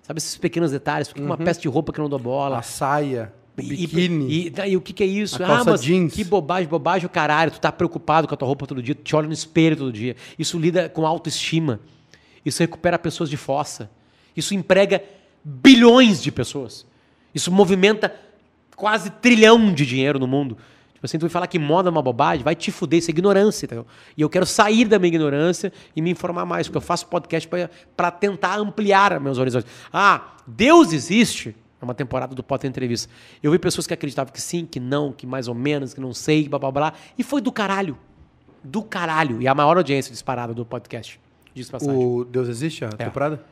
Sabe 0.00 0.16
esses 0.16 0.38
pequenos 0.38 0.70
detalhes? 0.70 1.08
Por 1.08 1.16
que 1.16 1.20
uma 1.20 1.36
peça 1.36 1.60
de 1.60 1.68
roupa 1.68 1.92
que 1.92 1.98
não 1.98 2.08
dá 2.08 2.16
bola? 2.16 2.56
A 2.58 2.62
saia, 2.62 3.34
o 3.54 3.60
E- 3.60 3.66
biquíni. 3.66 4.46
E, 4.46 4.48
daí 4.50 4.78
o 4.78 4.80
que, 4.80 4.94
que 4.94 5.02
é 5.02 5.06
isso? 5.06 5.42
A 5.44 5.58
ah, 5.60 5.62
mas 5.62 5.82
jeans. 5.82 6.14
que 6.14 6.24
bobagem, 6.24 6.66
bobagem 6.66 7.04
o 7.04 7.10
caralho. 7.10 7.50
Tu 7.50 7.60
tá 7.60 7.70
preocupado 7.70 8.26
com 8.26 8.32
a 8.32 8.36
tua 8.36 8.48
roupa 8.48 8.66
todo 8.66 8.82
dia, 8.82 8.94
tu 8.94 9.02
te 9.02 9.14
olha 9.14 9.26
no 9.26 9.34
espelho 9.34 9.76
todo 9.76 9.92
dia. 9.92 10.16
Isso 10.38 10.58
lida 10.58 10.88
com 10.88 11.06
autoestima. 11.06 11.80
Isso 12.42 12.60
recupera 12.62 12.98
pessoas 12.98 13.28
de 13.28 13.36
fossa. 13.36 13.90
Isso 14.34 14.54
emprega 14.54 15.04
bilhões 15.44 16.22
de 16.22 16.32
pessoas. 16.32 16.86
Isso 17.34 17.52
movimenta 17.52 18.14
quase 18.74 19.10
trilhão 19.10 19.70
de 19.74 19.84
dinheiro 19.84 20.18
no 20.18 20.26
mundo. 20.26 20.56
Tipo 20.96 21.04
assim, 21.04 21.18
tu 21.18 21.22
vai 21.22 21.30
falar 21.30 21.46
que 21.46 21.58
moda 21.58 21.90
é 21.90 21.92
uma 21.92 22.00
bobagem, 22.00 22.42
vai 22.42 22.54
te 22.54 22.72
fuder, 22.72 22.98
isso 22.98 23.10
é 23.10 23.12
ignorância, 23.12 23.66
entendeu? 23.66 23.86
E 24.16 24.22
eu 24.22 24.30
quero 24.30 24.46
sair 24.46 24.86
da 24.86 24.98
minha 24.98 25.08
ignorância 25.08 25.70
e 25.94 26.00
me 26.00 26.10
informar 26.10 26.46
mais, 26.46 26.66
porque 26.66 26.78
eu 26.78 26.82
faço 26.82 27.06
podcast 27.06 27.48
para 27.94 28.10
tentar 28.10 28.58
ampliar 28.58 29.20
meus 29.20 29.36
horizontes. 29.36 29.70
Ah, 29.92 30.36
Deus 30.46 30.94
existe? 30.94 31.54
É 31.80 31.84
uma 31.84 31.94
temporada 31.94 32.34
do 32.34 32.42
Potter 32.42 32.68
Entrevista. 32.68 33.12
Eu 33.42 33.52
vi 33.52 33.58
pessoas 33.58 33.86
que 33.86 33.92
acreditavam 33.92 34.32
que 34.32 34.40
sim, 34.40 34.64
que 34.64 34.80
não, 34.80 35.12
que 35.12 35.26
mais 35.26 35.48
ou 35.48 35.54
menos, 35.54 35.92
que 35.92 36.00
não 36.00 36.14
sei, 36.14 36.48
blá 36.48 36.58
blá 36.58 36.70
blá. 36.70 36.92
E 37.18 37.22
foi 37.22 37.42
do 37.42 37.52
caralho. 37.52 37.98
Do 38.64 38.82
caralho. 38.82 39.42
E 39.42 39.46
a 39.46 39.54
maior 39.54 39.76
audiência 39.76 40.10
disparada 40.10 40.54
do 40.54 40.64
podcast. 40.64 41.20
Diz 41.54 41.70
passagem. 41.70 41.94
O 41.94 42.24
Deus 42.24 42.48
Existe, 42.48 42.86
a 42.86 42.88
temporada? 42.88 43.44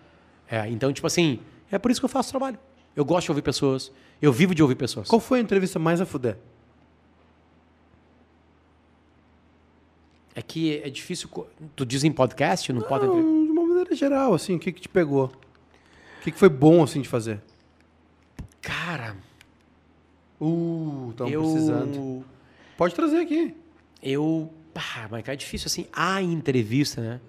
É, 0.50 0.66
então, 0.70 0.90
tipo 0.92 1.06
assim, 1.06 1.38
é 1.70 1.78
por 1.78 1.90
isso 1.90 2.00
que 2.00 2.06
eu 2.06 2.08
faço 2.08 2.30
trabalho. 2.30 2.58
Eu 2.96 3.04
gosto 3.04 3.26
de 3.26 3.30
ouvir 3.32 3.42
pessoas. 3.42 3.92
Eu 4.22 4.32
vivo 4.32 4.54
de 4.54 4.62
ouvir 4.62 4.76
pessoas. 4.76 5.08
Qual 5.08 5.20
foi 5.20 5.38
a 5.40 5.42
entrevista 5.42 5.78
mais 5.78 6.00
a 6.00 6.06
fuder? 6.06 6.38
É 10.35 10.43
que 10.43 10.78
é 10.82 10.90
difícil. 10.90 11.28
Tu 11.77 11.86
diz 11.86 12.02
em 12.05 12.11
podcast? 12.12 12.73
Não, 12.73 12.82
pode. 12.82 13.06
Não, 13.06 13.44
de 13.44 13.51
uma 13.52 13.65
maneira 13.65 13.94
geral, 13.94 14.35
assim, 14.35 14.56
o 14.56 14.59
que 14.59 14.73
que 14.73 14.81
te 14.81 14.89
pegou? 14.89 15.27
O 15.27 16.23
que 16.23 16.32
que 16.32 16.39
foi 16.39 16.48
bom, 16.48 16.82
assim, 16.82 17.01
de 17.01 17.09
fazer? 17.09 17.40
Cara, 18.61 19.16
Uh, 20.40 21.15
eu. 21.28 21.43
precisando. 21.43 22.24
Pode 22.77 22.94
trazer 22.94 23.19
aqui. 23.19 23.55
Eu. 24.02 24.52
Pá, 24.74 25.06
mas 25.11 25.27
é 25.28 25.36
difícil 25.36 25.66
assim. 25.66 25.86
A 25.93 26.20
entrevista, 26.20 27.01
né? 27.01 27.20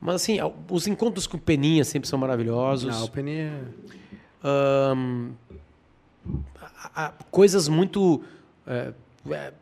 Mas 0.00 0.14
assim, 0.16 0.38
os 0.70 0.86
encontros 0.86 1.26
com 1.26 1.36
o 1.36 1.40
Peninha 1.40 1.84
sempre 1.84 2.08
são 2.08 2.18
maravilhosos. 2.18 2.96
Não, 2.96 3.04
o 3.04 3.10
Penny 3.10 3.32
é... 3.40 3.62
Ahn, 4.42 5.32
a- 6.84 7.06
a- 7.06 7.12
coisas 7.30 7.68
muito 7.68 8.22
é, 8.66 8.94
é, 9.30 9.52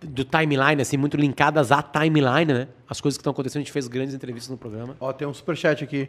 do 0.00 0.24
timeline, 0.24 0.80
assim, 0.82 0.96
muito 0.96 1.16
linkadas 1.16 1.72
à 1.72 1.82
timeline, 1.82 2.52
né? 2.52 2.68
As 2.88 3.00
coisas 3.00 3.16
que 3.16 3.22
estão 3.22 3.30
acontecendo, 3.32 3.60
a 3.60 3.64
gente 3.64 3.72
fez 3.72 3.88
grandes 3.88 4.14
entrevistas 4.14 4.50
no 4.50 4.56
programa. 4.56 4.96
Ó, 5.00 5.12
tem 5.12 5.26
um 5.26 5.34
superchat 5.34 5.82
aqui. 5.82 6.08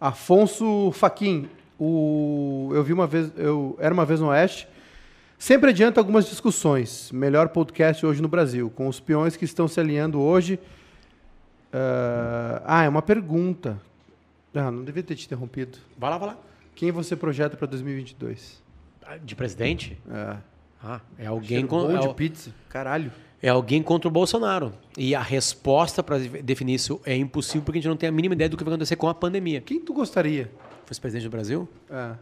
Afonso 0.00 0.90
Faquin. 0.92 1.48
O... 1.78 2.70
Eu 2.74 2.82
vi 2.82 2.92
uma 2.92 3.06
vez... 3.06 3.30
Eu 3.36 3.76
era 3.78 3.92
uma 3.92 4.04
vez 4.04 4.20
no 4.20 4.28
Oeste. 4.28 4.66
Sempre 5.38 5.70
adianta 5.70 6.00
algumas 6.00 6.26
discussões. 6.28 7.10
Melhor 7.12 7.48
podcast 7.48 8.04
hoje 8.04 8.20
no 8.22 8.28
Brasil. 8.28 8.70
Com 8.70 8.88
os 8.88 9.00
peões 9.00 9.36
que 9.36 9.44
estão 9.44 9.68
se 9.68 9.78
alinhando 9.78 10.20
hoje... 10.20 10.58
Ah, 11.72 12.62
Ah, 12.64 12.84
é 12.84 12.88
uma 12.88 13.02
pergunta. 13.02 13.80
Ah, 14.54 14.70
não 14.70 14.84
devia 14.84 15.02
ter 15.02 15.14
te 15.14 15.26
interrompido. 15.26 15.78
Vai 15.98 16.10
lá, 16.10 16.18
vai 16.18 16.28
lá. 16.28 16.38
Quem 16.74 16.90
você 16.90 17.14
projeta 17.14 17.56
para 17.56 17.66
2022? 17.66 18.62
De 19.22 19.34
presidente? 19.34 19.98
É. 20.10 20.36
Ah, 20.82 21.00
é 21.18 21.26
alguém, 21.26 21.64
bom 21.66 21.90
é, 21.90 21.98
de 21.98 22.08
o- 22.08 22.14
pizza. 22.14 22.54
Caralho. 22.68 23.12
é 23.42 23.48
alguém 23.48 23.82
contra 23.82 24.08
o 24.08 24.10
Bolsonaro. 24.10 24.72
E 24.96 25.14
a 25.14 25.20
resposta 25.22 26.02
para 26.02 26.18
definir 26.18 26.74
isso 26.74 27.00
é 27.04 27.14
impossível 27.16 27.62
porque 27.62 27.78
a 27.78 27.82
gente 27.82 27.88
não 27.90 27.96
tem 27.96 28.08
a 28.08 28.12
mínima 28.12 28.34
ideia 28.34 28.48
do 28.48 28.56
que 28.56 28.64
vai 28.64 28.72
acontecer 28.72 28.96
com 28.96 29.08
a 29.08 29.14
pandemia. 29.14 29.60
Quem 29.60 29.80
tu 29.80 29.92
gostaria? 29.92 30.50
Fosse 30.86 31.00
presidente 31.00 31.24
do 31.24 31.30
Brasil? 31.30 31.68
É. 31.90 32.14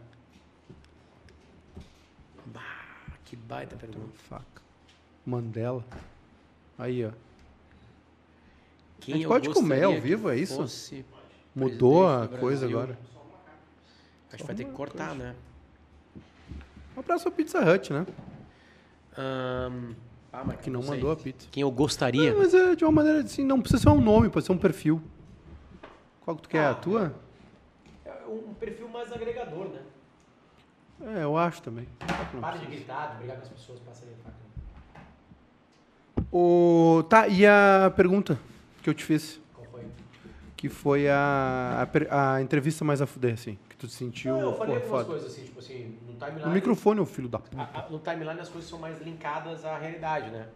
Ah, 2.55 3.11
que 3.25 3.35
baita 3.35 3.75
pergunta. 3.75 4.09
Faca. 4.29 4.61
Mandela. 5.25 5.83
Aí, 6.77 7.05
ó. 7.05 7.11
Quem 8.99 9.13
A 9.13 9.17
gente 9.17 9.23
eu 9.23 9.29
pode 9.29 9.49
comer 9.49 9.83
ao 9.83 9.99
vivo, 9.99 10.29
é 10.29 10.37
isso? 10.37 10.65
Mudou 11.55 12.07
a 12.07 12.27
coisa 12.27 12.65
agora. 12.65 12.97
Acho 14.29 14.37
que 14.37 14.43
vai 14.47 14.55
ter 14.55 14.65
que 14.65 14.71
cortar, 14.71 15.15
né? 15.15 15.35
Um 16.95 16.99
abraço 16.99 17.27
ao 17.27 17.31
Pizza 17.31 17.59
Hut, 17.59 17.91
né? 17.93 18.05
Ahn, 19.17 19.93
ah, 20.31 20.43
mas 20.45 20.59
Que 20.61 20.69
não 20.69 20.81
sei. 20.81 20.91
mandou 20.91 21.11
a 21.11 21.15
pizza. 21.15 21.47
Quem 21.51 21.61
eu 21.61 21.71
gostaria? 21.71 22.31
Não, 22.31 22.39
mas 22.39 22.53
é 22.53 22.75
de 22.75 22.83
uma 22.85 22.91
maneira 22.91 23.21
assim, 23.21 23.43
não 23.43 23.59
precisa 23.59 23.81
ser 23.83 23.89
um 23.89 23.99
nome, 24.01 24.29
pode 24.29 24.45
ser 24.45 24.51
um 24.51 24.57
perfil. 24.57 25.01
Qual 26.21 26.35
que 26.35 26.43
tu 26.43 26.49
quer? 26.49 26.65
Ah, 26.65 26.71
a 26.71 26.75
tua? 26.75 27.13
É 28.05 28.13
um 28.27 28.53
perfil 28.53 28.87
mais 28.89 29.11
agregador, 29.11 29.65
né? 29.69 29.81
É, 31.17 31.23
eu 31.23 31.37
acho 31.37 31.61
também. 31.61 31.87
Para 32.39 32.57
de 32.57 32.65
gritar, 32.65 33.11
de 33.11 33.17
brigar 33.19 33.37
com 33.37 33.43
as 33.43 33.49
pessoas, 33.49 33.79
passa 33.79 34.03
ali 34.05 34.13
a 34.13 34.23
faca. 34.23 34.35
O... 36.31 37.03
Tá, 37.09 37.27
e 37.27 37.45
a 37.45 37.91
pergunta 37.95 38.37
que 38.83 38.89
eu 38.89 38.93
te 38.93 39.03
fiz? 39.03 39.39
Qual 39.55 39.65
foi? 39.71 39.85
Que 40.55 40.69
foi 40.69 41.09
a, 41.09 41.87
a, 42.09 42.35
a 42.35 42.41
entrevista 42.41 42.83
mais 42.85 43.01
a 43.01 43.07
fuder, 43.07 43.33
assim. 43.33 43.57
Tu 43.79 43.87
te 43.87 43.93
sentiu 43.93 44.33
Não, 44.33 44.41
eu 44.41 44.57
falei 44.57 44.75
algumas 44.75 44.91
foda. 44.91 45.05
coisas 45.05 45.31
assim, 45.31 45.45
tipo 45.45 45.59
assim, 45.59 45.97
no 46.05 46.13
timeline. 46.15 46.45
No 46.45 46.51
microfone, 46.51 46.99
ô 46.99 47.05
filho 47.05 47.29
da 47.29 47.39
puta. 47.39 47.61
a- 47.61 47.79
a- 47.85 47.89
no 47.89 47.97
timeline 47.99 48.39
as 48.41 48.49
coisas 48.49 48.69
são 48.69 48.77
mais 48.77 49.01
linkadas 49.01 49.63
à 49.63 49.77
realidade, 49.77 50.29
né? 50.31 50.47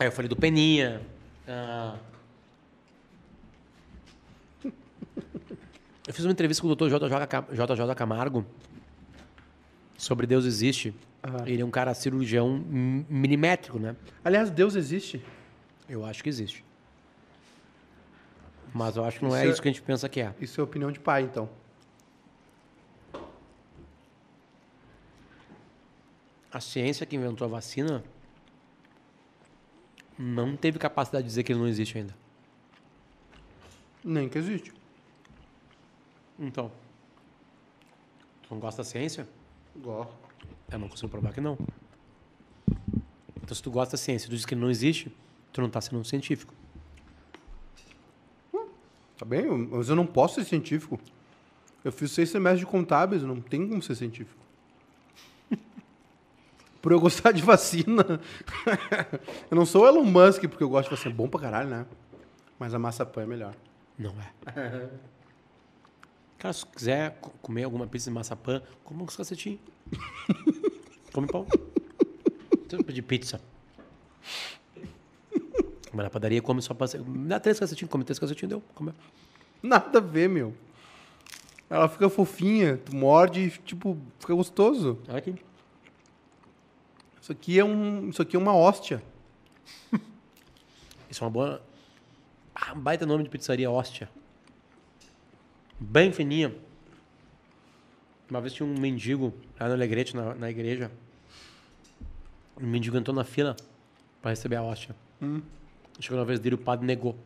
Aí 0.00 0.06
eu 0.08 0.12
falei 0.12 0.28
do 0.28 0.34
Peninha. 0.36 1.02
ah, 1.46 1.96
Eu 6.08 6.12
fiz 6.14 6.24
uma 6.24 6.32
entrevista 6.32 6.62
com 6.62 6.68
o 6.68 6.74
Dr. 6.74 6.88
JJ, 6.88 7.26
Cam- 7.28 7.46
JJ 7.52 7.94
Camargo 7.94 8.44
sobre 9.96 10.26
Deus 10.26 10.44
Existe. 10.46 10.94
Aham. 11.22 11.46
Ele 11.46 11.62
é 11.62 11.64
um 11.64 11.70
cara 11.70 11.94
cirurgião 11.94 12.58
milimétrico, 13.08 13.78
né? 13.78 13.94
Aliás, 14.24 14.50
Deus 14.50 14.74
existe. 14.74 15.24
Eu 15.88 16.04
acho 16.04 16.20
que 16.22 16.28
existe. 16.28 16.64
Mas 18.74 18.96
eu 18.96 19.04
acho 19.04 19.18
que 19.20 19.24
não 19.24 19.36
é 19.36 19.40
Isso 19.42 19.46
é- 19.48 19.52
isso 19.52 19.62
que 19.62 19.68
a 19.68 19.72
gente 19.72 19.82
pensa 19.82 20.08
que 20.08 20.20
é. 20.20 20.34
Isso 20.40 20.60
é 20.60 20.64
opinião 20.64 20.90
de 20.90 20.98
pai, 20.98 21.22
então. 21.22 21.48
A 26.52 26.60
ciência 26.60 27.06
que 27.06 27.16
inventou 27.16 27.46
a 27.46 27.48
vacina 27.48 28.04
não 30.18 30.56
teve 30.56 30.78
capacidade 30.78 31.24
de 31.24 31.28
dizer 31.28 31.42
que 31.42 31.52
ele 31.52 31.60
não 31.60 31.66
existe 31.66 31.96
ainda. 31.96 32.14
Nem 34.04 34.28
que 34.28 34.36
existe. 34.36 34.72
Então. 36.38 36.70
Tu 38.42 38.52
não 38.52 38.60
gosta 38.60 38.82
da 38.82 38.88
ciência? 38.88 39.26
Gosto. 39.76 40.14
Eu 40.70 40.78
não 40.78 40.88
consigo 40.88 41.08
provar 41.08 41.32
que 41.32 41.40
não. 41.40 41.56
Então, 43.42 43.54
se 43.54 43.62
tu 43.62 43.70
gosta 43.70 43.92
da 43.92 43.98
ciência 43.98 44.26
e 44.26 44.28
tu 44.28 44.36
diz 44.36 44.44
que 44.44 44.54
ele 44.54 44.60
não 44.60 44.70
existe, 44.70 45.10
tu 45.52 45.60
não 45.60 45.68
está 45.68 45.80
sendo 45.80 45.98
um 45.98 46.04
científico. 46.04 46.52
Tá 49.16 49.24
bem, 49.24 49.46
mas 49.46 49.88
eu 49.88 49.96
não 49.96 50.06
posso 50.06 50.34
ser 50.34 50.44
científico. 50.44 50.98
Eu 51.84 51.92
fiz 51.92 52.10
seis 52.10 52.28
semestres 52.28 52.60
de 52.60 52.66
contábeis, 52.66 53.22
não 53.22 53.40
tem 53.40 53.68
como 53.68 53.82
ser 53.82 53.94
científico. 53.94 54.41
Por 56.82 56.92
eu 56.92 57.00
gostar 57.00 57.32
de 57.32 57.40
vacina. 57.42 58.04
eu 59.50 59.56
não 59.56 59.64
sou 59.64 59.84
o 59.84 59.86
Elon 59.86 60.02
Musk 60.04 60.42
porque 60.48 60.64
eu 60.64 60.68
gosto 60.68 60.90
de 60.90 60.96
vacina. 60.96 61.14
É 61.14 61.16
bom 61.16 61.28
pra 61.28 61.40
caralho, 61.40 61.70
né? 61.70 61.86
Mas 62.58 62.74
a 62.74 62.78
maçapã 62.78 63.22
é 63.22 63.26
melhor. 63.26 63.54
Não 63.98 64.12
é. 64.20 64.88
Cara, 66.38 66.52
se 66.52 66.66
quiser 66.66 67.18
co- 67.20 67.30
comer 67.40 67.62
alguma 67.62 67.86
pizza 67.86 68.10
de 68.10 68.14
maçapã, 68.14 68.60
come 68.84 69.02
uns 69.04 69.16
cacetinhos. 69.16 69.60
come 71.14 71.28
pão. 71.28 71.46
Não 72.72 72.82
pedir 72.82 73.02
pizza. 73.02 73.40
Mas 75.92 76.04
na 76.04 76.10
padaria 76.10 76.40
come 76.42 76.60
só 76.62 76.74
passa. 76.74 76.98
Dá 76.98 77.38
três 77.38 77.60
cacetinhos, 77.60 77.90
come 77.92 78.02
três 78.02 78.18
cacetinhos, 78.18 78.48
deu. 78.48 78.62
Comeu. 78.74 78.94
Nada 79.62 79.98
a 79.98 80.00
ver, 80.02 80.28
meu. 80.28 80.54
Ela 81.70 81.88
fica 81.88 82.08
fofinha, 82.10 82.76
tu 82.78 82.94
morde 82.96 83.40
e, 83.40 83.50
tipo, 83.50 83.96
fica 84.18 84.34
gostoso. 84.34 84.98
Olha 85.08 85.18
aqui. 85.18 85.34
Isso 87.22 87.30
aqui 87.30 87.56
é, 87.56 87.64
um, 87.64 88.10
isso 88.10 88.20
aqui 88.20 88.34
é 88.34 88.38
uma 88.38 88.52
hóstia. 88.52 89.00
Isso 91.08 91.22
é 91.22 91.24
uma 91.24 91.30
boa. 91.30 91.62
Ah, 92.52 92.72
um 92.72 92.80
baita 92.80 93.06
nome 93.06 93.22
de 93.22 93.30
pizzaria, 93.30 93.70
hóstia. 93.70 94.10
Bem 95.78 96.10
fininha. 96.12 96.52
Uma 98.28 98.40
vez 98.40 98.52
tinha 98.52 98.66
um 98.66 98.76
mendigo 98.76 99.32
lá 99.60 99.68
no 99.68 99.74
Alegrete, 99.74 100.16
na, 100.16 100.34
na 100.34 100.50
igreja. 100.50 100.90
Um 102.60 102.66
mendigo 102.66 102.96
entrou 102.96 103.14
na 103.14 103.22
fila 103.22 103.54
para 104.20 104.30
receber 104.30 104.56
a 104.56 104.62
hóstia. 104.62 104.96
Chegou 106.00 106.18
na 106.18 106.24
vez 106.24 106.40
dele, 106.40 106.56
o 106.56 106.58
padre 106.58 106.84
negou. 106.84 107.16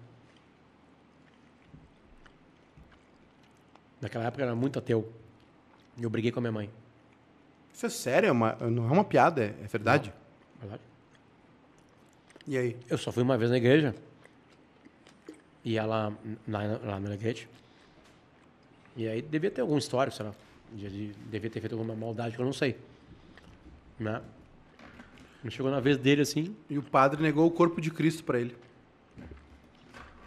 Naquela 3.98 4.26
época 4.26 4.42
era 4.42 4.54
muito 4.54 4.78
ateu. 4.78 5.10
E 5.96 6.02
eu 6.02 6.10
briguei 6.10 6.30
com 6.30 6.40
a 6.40 6.42
minha 6.42 6.52
mãe. 6.52 6.70
Isso 7.76 7.84
é 7.84 7.90
sério, 7.90 8.28
é 8.28 8.32
uma- 8.32 8.54
não 8.54 8.88
é 8.88 8.90
uma 8.92 9.04
piada, 9.04 9.42
é, 9.44 9.54
é 9.62 9.66
verdade. 9.66 10.10
Verdade? 10.58 10.80
E 12.46 12.56
aí? 12.56 12.74
Eu 12.88 12.96
só 12.96 13.12
fui 13.12 13.22
uma 13.22 13.36
vez 13.36 13.50
na 13.50 13.58
igreja. 13.58 13.94
E 15.62 15.76
ela, 15.76 16.16
lá, 16.48 16.60
lá 16.82 16.98
no 16.98 17.06
Alegrete. 17.06 17.46
E 18.96 19.06
aí 19.06 19.20
devia 19.20 19.50
ter 19.50 19.60
alguma 19.60 19.78
história, 19.78 20.10
sei 20.10 20.24
lá. 20.24 20.32
De, 20.72 20.88
de- 20.88 21.12
devia 21.30 21.50
ter 21.50 21.60
feito 21.60 21.74
alguma 21.74 21.94
maldade 21.94 22.34
que 22.34 22.40
eu 22.40 22.46
não 22.46 22.52
sei. 22.52 22.78
Né? 24.00 24.22
Chegou 25.50 25.70
na 25.70 25.78
vez 25.80 25.98
dele 25.98 26.22
assim. 26.22 26.56
E 26.70 26.78
o 26.78 26.82
padre 26.82 27.22
negou 27.22 27.46
o 27.46 27.50
corpo 27.50 27.78
de 27.80 27.90
Cristo 27.90 28.24
pra 28.24 28.40
ele. 28.40 28.56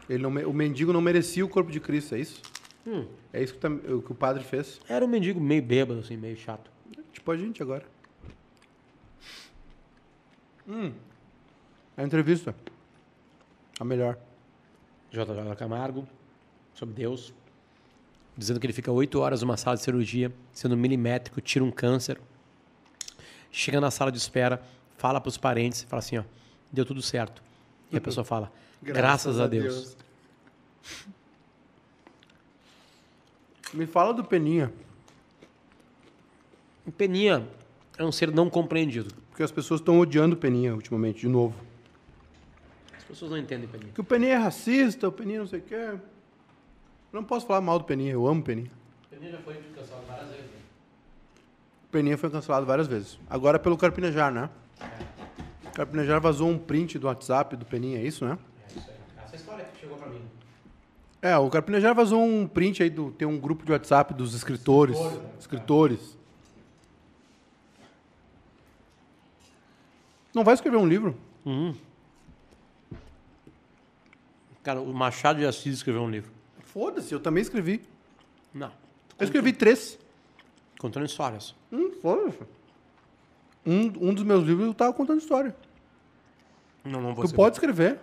ele 0.07 0.21
não, 0.21 0.29
o 0.47 0.53
mendigo 0.53 0.93
não 0.93 1.01
merecia 1.01 1.43
o 1.43 1.49
corpo 1.49 1.71
de 1.71 1.79
Cristo, 1.79 2.13
é 2.13 2.19
isso? 2.19 2.41
Hum, 2.85 3.07
É 3.33 3.41
isso 3.41 3.53
que, 3.55 3.59
tá- 3.59 3.69
o 3.69 4.01
que 4.03 4.11
o 4.11 4.15
padre 4.15 4.43
fez. 4.43 4.79
era 4.87 5.03
um 5.03 5.07
mendigo 5.07 5.39
meio 5.41 5.61
bêbado, 5.63 5.99
assim, 5.99 6.15
meio 6.15 6.37
chato. 6.37 6.69
Tipo 7.29 7.31
a 7.31 7.37
gente 7.37 7.61
agora. 7.61 7.85
Hum. 10.67 10.93
A 11.95 12.03
entrevista. 12.03 12.55
A 13.79 13.85
melhor. 13.85 14.17
JJ 15.11 15.55
Camargo, 15.57 16.07
sobre 16.73 16.95
Deus. 16.95 17.33
dizendo 18.35 18.59
que 18.59 18.65
ele 18.65 18.73
fica 18.73 18.91
oito 18.91 19.19
horas 19.19 19.41
numa 19.41 19.57
sala 19.57 19.75
de 19.75 19.83
cirurgia, 19.83 20.33
sendo 20.53 20.77
milimétrico, 20.77 21.41
tira 21.41 21.63
um 21.63 21.71
câncer, 21.71 22.19
chega 23.51 23.81
na 23.81 23.91
sala 23.91 24.11
de 24.11 24.17
espera, 24.17 24.61
fala 24.97 25.19
para 25.19 25.29
os 25.29 25.37
parentes, 25.37 25.83
fala 25.83 25.99
assim, 25.99 26.19
ó, 26.19 26.23
deu 26.71 26.85
tudo 26.85 27.01
certo. 27.01 27.43
E 27.91 27.97
a 27.97 28.01
pessoa 28.01 28.23
fala, 28.23 28.51
graças, 28.81 29.39
a 29.39 29.47
Deus. 29.47 29.97
Me 33.73 33.85
fala 33.85 34.13
do 34.13 34.23
Peninha, 34.23 34.71
O 36.85 36.91
Peninha 36.91 37.47
é 37.97 38.03
um 38.03 38.11
ser 38.11 38.31
não 38.31 38.49
compreendido. 38.49 39.13
porque 39.29 39.43
as 39.43 39.51
pessoas 39.51 39.79
estão 39.79 39.99
odiando 39.99 40.35
o 40.35 40.37
Peninha 40.37 40.73
ultimamente, 40.73 41.21
de 41.21 41.27
novo. 41.29 41.55
As 42.97 43.03
pessoas 43.03 43.31
não 43.31 43.37
entendem 43.37 43.67
Peninha. 43.67 43.91
Que 43.93 44.01
o 44.01 44.03
Peninha 44.03 44.33
é 44.33 44.37
racista, 44.37 45.07
o 45.07 45.11
Peninha 45.11 45.39
não 45.39 45.47
sei 45.47 45.59
o 45.59 45.63
quê. 45.63 45.75
Eu 45.75 45.99
não 47.13 47.23
posso 47.23 47.45
falar 47.47 47.61
mal 47.61 47.79
do 47.79 47.85
Peninha, 47.85 48.13
eu 48.13 48.27
amo 48.27 48.41
o 48.41 48.43
Peninha. 48.43 48.71
Peninha 49.09 49.31
já 49.31 49.37
foi 49.39 49.55
cancelado 49.75 50.05
várias 50.07 50.29
vezes. 50.29 50.45
O 51.85 51.91
Peninha 51.91 52.17
foi 52.17 52.29
cancelado 52.29 52.65
várias 52.65 52.87
vezes. 52.87 53.19
Agora 53.29 53.55
é 53.55 53.59
pelo 53.59 53.77
Carpinejar, 53.77 54.31
né? 54.31 54.49
O 55.65 55.71
Carpinejar 55.71 56.21
vazou 56.21 56.49
um 56.49 56.57
print 56.57 56.99
do 56.99 57.07
WhatsApp 57.07 57.55
do 57.55 57.65
Peninha, 57.65 57.99
é 57.99 58.03
isso, 58.03 58.25
né? 58.25 58.37
É 58.63 58.77
isso 58.77 58.89
aí. 58.89 58.95
Essa 59.25 59.35
história 59.35 59.65
que 59.65 59.79
chegou 59.79 59.97
para 59.97 60.09
mim. 60.09 60.21
É, 61.21 61.35
o 61.37 61.49
Carpinejar 61.49 61.95
vazou 61.95 62.23
um 62.23 62.47
print 62.47 62.83
aí 62.83 62.89
do. 62.89 63.11
Tem 63.11 63.27
um 63.27 63.39
grupo 63.39 63.65
de 63.65 63.71
WhatsApp 63.71 64.13
dos 64.13 64.33
escritores. 64.35 64.95
Escritores, 64.95 65.23
né? 65.23 65.29
Escritores. 65.39 66.18
Não 70.39 70.43
vai 70.45 70.53
escrever 70.53 70.77
um 70.77 70.87
livro? 70.87 71.17
Cara, 74.63 74.79
o 74.79 74.93
Machado 74.93 75.39
de 75.39 75.45
Assis 75.45 75.73
escreveu 75.75 76.01
um 76.01 76.09
livro. 76.09 76.31
Foda-se, 76.61 77.13
eu 77.13 77.19
também 77.19 77.41
escrevi. 77.41 77.81
Não. 78.53 78.71
Eu 79.19 79.25
escrevi 79.25 79.51
três. 79.51 79.99
Contando 80.79 81.05
histórias. 81.05 81.53
Hum, 81.69 81.91
foda-se. 82.01 82.39
Um, 83.65 84.09
um 84.09 84.13
dos 84.13 84.23
meus 84.23 84.45
livros 84.45 84.67
eu 84.67 84.73
tava 84.73 84.93
contando 84.93 85.19
história. 85.19 85.53
Não, 86.85 87.01
não 87.01 87.13
vou 87.13 87.27
Tu 87.27 87.35
pode 87.35 87.57
escrever. 87.57 87.99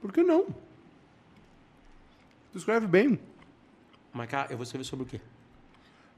Por 0.00 0.10
que 0.14 0.22
não? 0.22 0.46
Tu 2.52 2.56
escreve 2.56 2.86
bem. 2.86 3.20
Mas, 4.14 4.30
cara, 4.30 4.50
eu 4.50 4.56
vou 4.56 4.64
escrever 4.64 4.84
sobre 4.84 5.04
o 5.04 5.06
quê? 5.06 5.20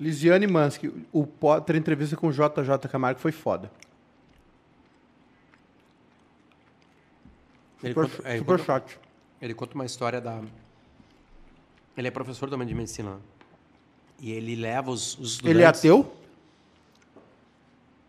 Lisiane 0.01 0.47
Mansky, 0.47 0.91
o 1.13 1.27
Potter 1.27 1.77
entrevista 1.77 2.17
com 2.17 2.29
o 2.29 2.33
JJ 2.33 2.89
Camargo 2.91 3.21
foi 3.21 3.33
foda. 3.33 3.71
Ele 7.83 7.95
Super, 7.95 8.09
conta, 8.11 8.29
é, 8.29 8.31
ele, 8.33 8.39
super 8.39 8.59
conta, 8.59 8.81
shot. 8.81 8.99
ele 9.41 9.55
conta 9.55 9.75
uma 9.75 9.85
história 9.87 10.21
da... 10.21 10.41
Ele 11.97 12.09
é 12.09 12.11
professor 12.11 12.49
também 12.49 12.67
de 12.67 12.75
medicina. 12.75 13.11
né? 13.15 13.21
E 14.19 14.33
ele 14.33 14.55
leva 14.57 14.91
os, 14.91 15.19
os 15.19 15.33
estudantes... 15.33 15.51
Ele 15.57 15.63
é 15.63 15.67
ateu? 15.67 16.17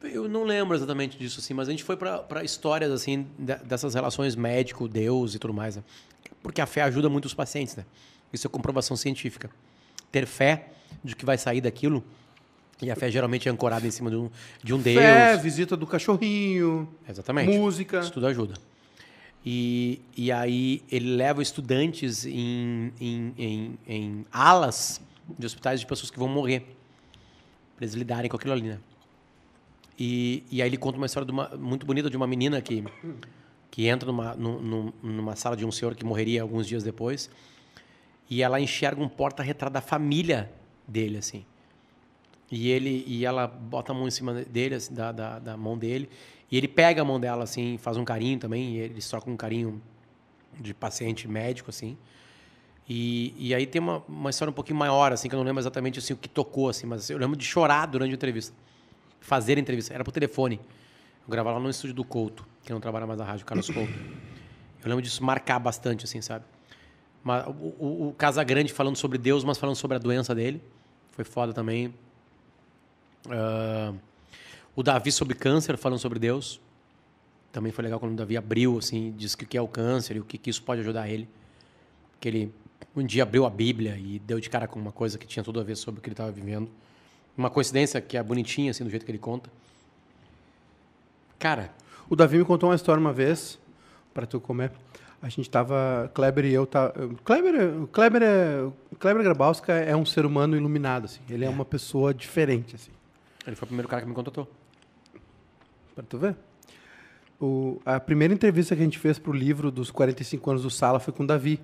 Eu 0.04 0.28
não 0.28 0.44
lembro 0.44 0.76
exatamente 0.76 1.18
disso, 1.18 1.40
assim, 1.40 1.54
mas 1.54 1.68
a 1.68 1.72
gente 1.72 1.84
foi 1.84 1.96
para 1.96 2.44
histórias, 2.44 2.92
assim, 2.92 3.28
de- 3.38 3.56
dessas 3.58 3.94
relações 3.94 4.36
médico-deus 4.36 5.36
e 5.36 5.40
tudo 5.40 5.54
mais, 5.54 5.76
né? 5.76 5.84
Porque 6.42 6.60
a 6.60 6.66
fé 6.66 6.82
ajuda 6.82 7.08
muito 7.08 7.26
os 7.26 7.34
pacientes, 7.34 7.76
né? 7.76 7.86
Isso 8.34 8.48
é 8.48 8.50
comprovação 8.50 8.98
científica. 8.98 9.50
Ter 10.12 10.26
fé 10.26 10.68
de 11.04 11.16
que 11.16 11.26
vai 11.26 11.38
sair 11.38 11.62
daquilo, 11.62 12.04
e 12.82 12.90
a 12.92 12.96
fé 12.96 13.10
geralmente 13.12 13.48
é 13.48 13.52
ancorada 13.52 13.86
em 13.88 13.92
cima 13.92 14.10
de 14.10 14.16
um, 14.18 14.30
de 14.64 14.74
um 14.74 14.80
Deus. 14.80 14.98
Fé, 14.98 15.38
visita 15.38 15.78
do 15.78 15.86
cachorrinho, 15.88 16.88
Exatamente. 17.08 17.56
música. 17.58 18.00
Isso 18.00 18.12
tudo 18.12 18.28
ajuda. 18.28 18.56
E, 19.46 20.02
e 20.16 20.32
aí 20.32 20.84
ele 20.92 21.16
leva 21.16 21.42
estudantes 21.42 22.26
em, 22.26 22.92
em, 23.00 23.34
em, 23.38 23.80
em 23.88 24.26
alas 24.32 25.02
de 25.40 25.46
hospitais 25.46 25.80
de 25.80 25.86
pessoas 25.86 26.12
que 26.12 26.20
vão 26.20 26.28
morrer. 26.28 26.60
Para 27.76 27.86
eles 27.86 27.96
lidarem 27.96 28.30
com 28.30 28.38
aquilo 28.38 28.54
ali, 28.54 28.64
né? 28.64 28.78
E, 29.98 30.44
e 30.52 30.62
aí 30.62 30.70
ele 30.70 30.78
conta 30.78 30.98
uma 30.98 31.06
história 31.06 31.32
uma- 31.32 31.50
muito 31.58 31.86
bonita 31.86 32.10
de 32.10 32.18
uma 32.18 32.28
menina 32.28 32.62
que, 32.62 32.84
que 33.70 33.88
entra 33.88 34.08
numa, 34.12 34.36
num- 34.36 34.60
num- 34.60 34.94
numa 35.02 35.36
sala 35.36 35.56
de 35.56 35.66
um 35.66 35.72
senhor 35.72 35.96
que 35.96 36.04
morreria 36.06 36.42
alguns 36.42 36.68
dias 36.68 36.84
depois. 36.84 37.30
E 38.32 38.42
ela 38.42 38.62
enxerga 38.62 39.04
um 39.04 39.10
porta-retrato 39.10 39.74
da 39.74 39.82
família 39.82 40.50
dele, 40.88 41.18
assim. 41.18 41.46
E 42.50 42.70
ele 42.70 43.04
e 43.06 43.26
ela 43.26 43.46
bota 43.46 43.92
a 43.92 43.96
mão 43.96 44.08
em 44.08 44.12
cima 44.12 44.34
dele, 44.34 44.76
assim, 44.76 44.94
da, 44.94 45.12
da, 45.12 45.38
da 45.38 45.58
mão 45.58 45.78
dele, 45.78 46.10
e 46.50 46.58
ele 46.58 46.68
pega 46.68 47.02
a 47.02 47.06
mão 47.06 47.20
dela 47.20 47.44
assim, 47.44 47.78
faz 47.78 47.98
um 47.98 48.06
carinho 48.06 48.40
também, 48.40 48.76
e 48.76 48.78
eles 48.80 49.08
trocam 49.10 49.34
um 49.34 49.38
carinho 49.38 49.82
de 50.58 50.74
paciente 50.74 51.28
médico 51.28 51.70
assim. 51.70 51.98
E, 52.88 53.34
e 53.38 53.54
aí 53.54 53.68
tem 53.68 53.82
uma, 53.82 54.02
uma 54.08 54.30
história 54.30 54.50
um 54.50 54.54
pouquinho 54.54 54.80
maior 54.80 55.12
assim, 55.12 55.28
que 55.28 55.36
eu 55.36 55.38
não 55.38 55.46
lembro 55.46 55.62
exatamente 55.62 56.00
assim 56.00 56.14
o 56.14 56.18
que 56.18 56.30
tocou 56.30 56.70
assim, 56.70 56.86
mas 56.86 57.10
eu 57.10 57.18
lembro 57.18 57.36
de 57.36 57.44
chorar 57.44 57.86
durante 57.86 58.12
a 58.12 58.16
entrevista. 58.16 58.56
Fazer 59.20 59.58
a 59.58 59.62
entrevista, 59.62 59.94
era 59.94 60.06
por 60.06 60.12
telefone. 60.12 60.56
Eu 61.22 61.30
gravava 61.30 61.58
lá 61.58 61.64
no 61.64 61.70
estúdio 61.70 61.96
do 61.96 62.04
Couto, 62.06 62.48
que 62.64 62.72
não 62.72 62.80
trabalha 62.80 63.06
mais 63.06 63.20
na 63.20 63.26
rádio, 63.26 63.46
Carlos 63.46 63.70
Couto. 63.70 63.94
Eu 64.84 64.90
lembro 64.90 65.02
disso 65.02 65.22
marcar 65.22 65.60
bastante 65.60 66.06
assim, 66.06 66.22
sabe? 66.22 66.46
O, 67.24 68.08
o, 68.10 68.16
Casagrande 68.18 68.74
falando 68.74 68.96
sobre 68.96 69.18
Deus, 69.18 69.44
mas 69.44 69.58
falando 69.58 69.76
sobre 69.76 69.98
a 69.98 70.00
doença 70.00 70.34
dele. 70.34 70.62
Foi 71.12 71.24
foda 71.24 71.54
também. 71.54 71.94
Ah, 73.30 73.94
o 74.76 74.82
Davi 74.82 75.12
sobre 75.12 75.36
câncer, 75.36 75.78
falando 75.78 76.00
sobre 76.00 76.20
Deus. 76.20 76.60
Também 77.52 77.72
foi 77.72 77.84
legal 77.84 78.00
quando 78.00 78.14
o 78.14 78.16
Davi 78.16 78.38
abriu, 78.38 78.78
assim, 78.78 79.14
disse 79.18 79.36
que 79.36 79.44
o 79.44 79.48
que 79.48 79.58
é 79.58 79.62
o 79.62 79.68
câncer 79.68 80.16
e 80.16 80.20
o 80.20 80.24
que, 80.24 80.38
que 80.38 80.50
isso 80.50 80.64
pode 80.64 80.82
ajudar 80.82 81.10
ele. 81.10 81.28
Que 82.20 82.28
ele 82.28 82.54
um 82.96 83.06
dia 83.06 83.24
abriu 83.24 83.46
a 83.46 83.50
Bíblia 83.50 83.98
e 83.98 84.20
deu 84.20 84.40
de 84.40 84.50
cara 84.50 84.68
com 84.68 84.80
uma 84.80 84.92
coisa 84.92 85.18
que 85.18 85.26
tinha 85.26 85.44
tudo 85.44 85.60
a 85.60 85.64
ver 85.64 85.76
sobre 85.76 86.00
o 86.00 86.02
que 86.02 86.10
ele 86.10 86.14
estava 86.14 86.32
vivendo. 86.32 86.70
Uma 87.38 87.50
coincidência 87.50 88.02
que 88.02 88.18
é 88.18 88.24
bonitinha, 88.24 88.72
assim, 88.72 88.84
do 88.84 88.90
jeito 88.90 89.06
que 89.06 89.12
ele 89.12 89.18
conta. 89.18 89.50
Cara, 91.40 91.72
O 92.10 92.16
Davi 92.16 92.38
me 92.38 92.44
contou 92.44 92.68
uma 92.70 92.76
história 92.76 93.00
uma 93.00 93.14
vez, 93.14 93.58
para 94.14 94.26
tu 94.26 94.40
comer. 94.42 94.70
A 95.22 95.30
gente 95.30 95.50
tava, 95.50 96.10
Kleber 96.16 96.46
e 96.46 96.54
eu 96.54 96.66
tá, 96.66 96.92
Kleber, 97.24 97.54
é- 97.56 97.88
Kleber 97.92 98.24
é, 98.24 98.68
Kleber 98.98 99.24
Grabowska 99.24 99.72
é 99.74 99.96
um 99.96 100.06
ser 100.06 100.26
humano 100.26 100.56
iluminado 100.58 101.06
assim. 101.06 101.20
Ele 101.30 101.46
é, 101.46 101.50
uma 101.50 101.64
pessoa 101.66 102.12
diferente 102.14 102.76
assim. 102.76 102.90
ele 103.46 103.56
foi 103.56 103.66
o 103.66 103.68
primeiro 103.68 103.88
cara 103.88 104.02
que 104.02 104.08
me 104.08 104.16
contatou. 104.16 104.50
Para 105.94 106.04
tu 106.06 106.18
ver. 106.18 106.36
O, 107.40 107.80
a 107.86 108.00
primeira 108.00 108.34
entrevista 108.34 108.76
que 108.76 108.82
a 108.82 108.86
gente 108.86 108.98
fez 108.98 109.20
pro 109.20 109.32
livro 109.32 109.70
dos 109.72 109.92
45 109.92 110.50
anos 110.50 110.64
do 110.64 110.70
Sala 110.72 111.00
foi 111.00 111.14
com 111.14 111.24
o 111.24 111.28
Davi. 111.28 111.60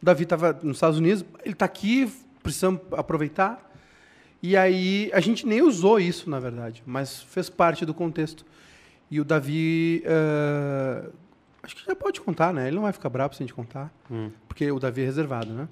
O 0.00 0.04
Davi 0.04 0.22
estava 0.24 0.52
nos 0.62 0.76
Estados 0.76 0.98
Unidos, 0.98 1.24
ele 1.42 1.52
está 1.54 1.64
aqui, 1.64 2.10
precisamos 2.42 2.80
aproveitar. 2.92 3.62
E 4.42 4.56
aí, 4.56 5.10
a 5.14 5.20
gente 5.20 5.46
nem 5.46 5.62
usou 5.62 5.98
isso, 5.98 6.28
na 6.30 6.38
verdade, 6.38 6.82
mas 6.86 7.22
fez 7.22 7.48
parte 7.50 7.84
do 7.86 7.92
contexto. 7.94 8.44
E 9.10 9.20
o 9.20 9.24
Davi. 9.24 10.02
eh, 10.04 11.08
acho 11.66 11.76
que 11.76 11.84
já 11.84 11.94
pode 11.94 12.20
contar, 12.20 12.52
né? 12.54 12.66
Ele 12.68 12.76
não 12.76 12.82
vai 12.84 12.92
ficar 12.92 13.08
bravo 13.10 13.34
se 13.34 13.42
a 13.42 13.46
gente 13.46 13.54
contar, 13.54 13.92
porque 14.48 14.70
o 14.70 14.78
Davi 14.78 15.02
é 15.02 15.04
reservado, 15.04 15.52
né? 15.52 15.68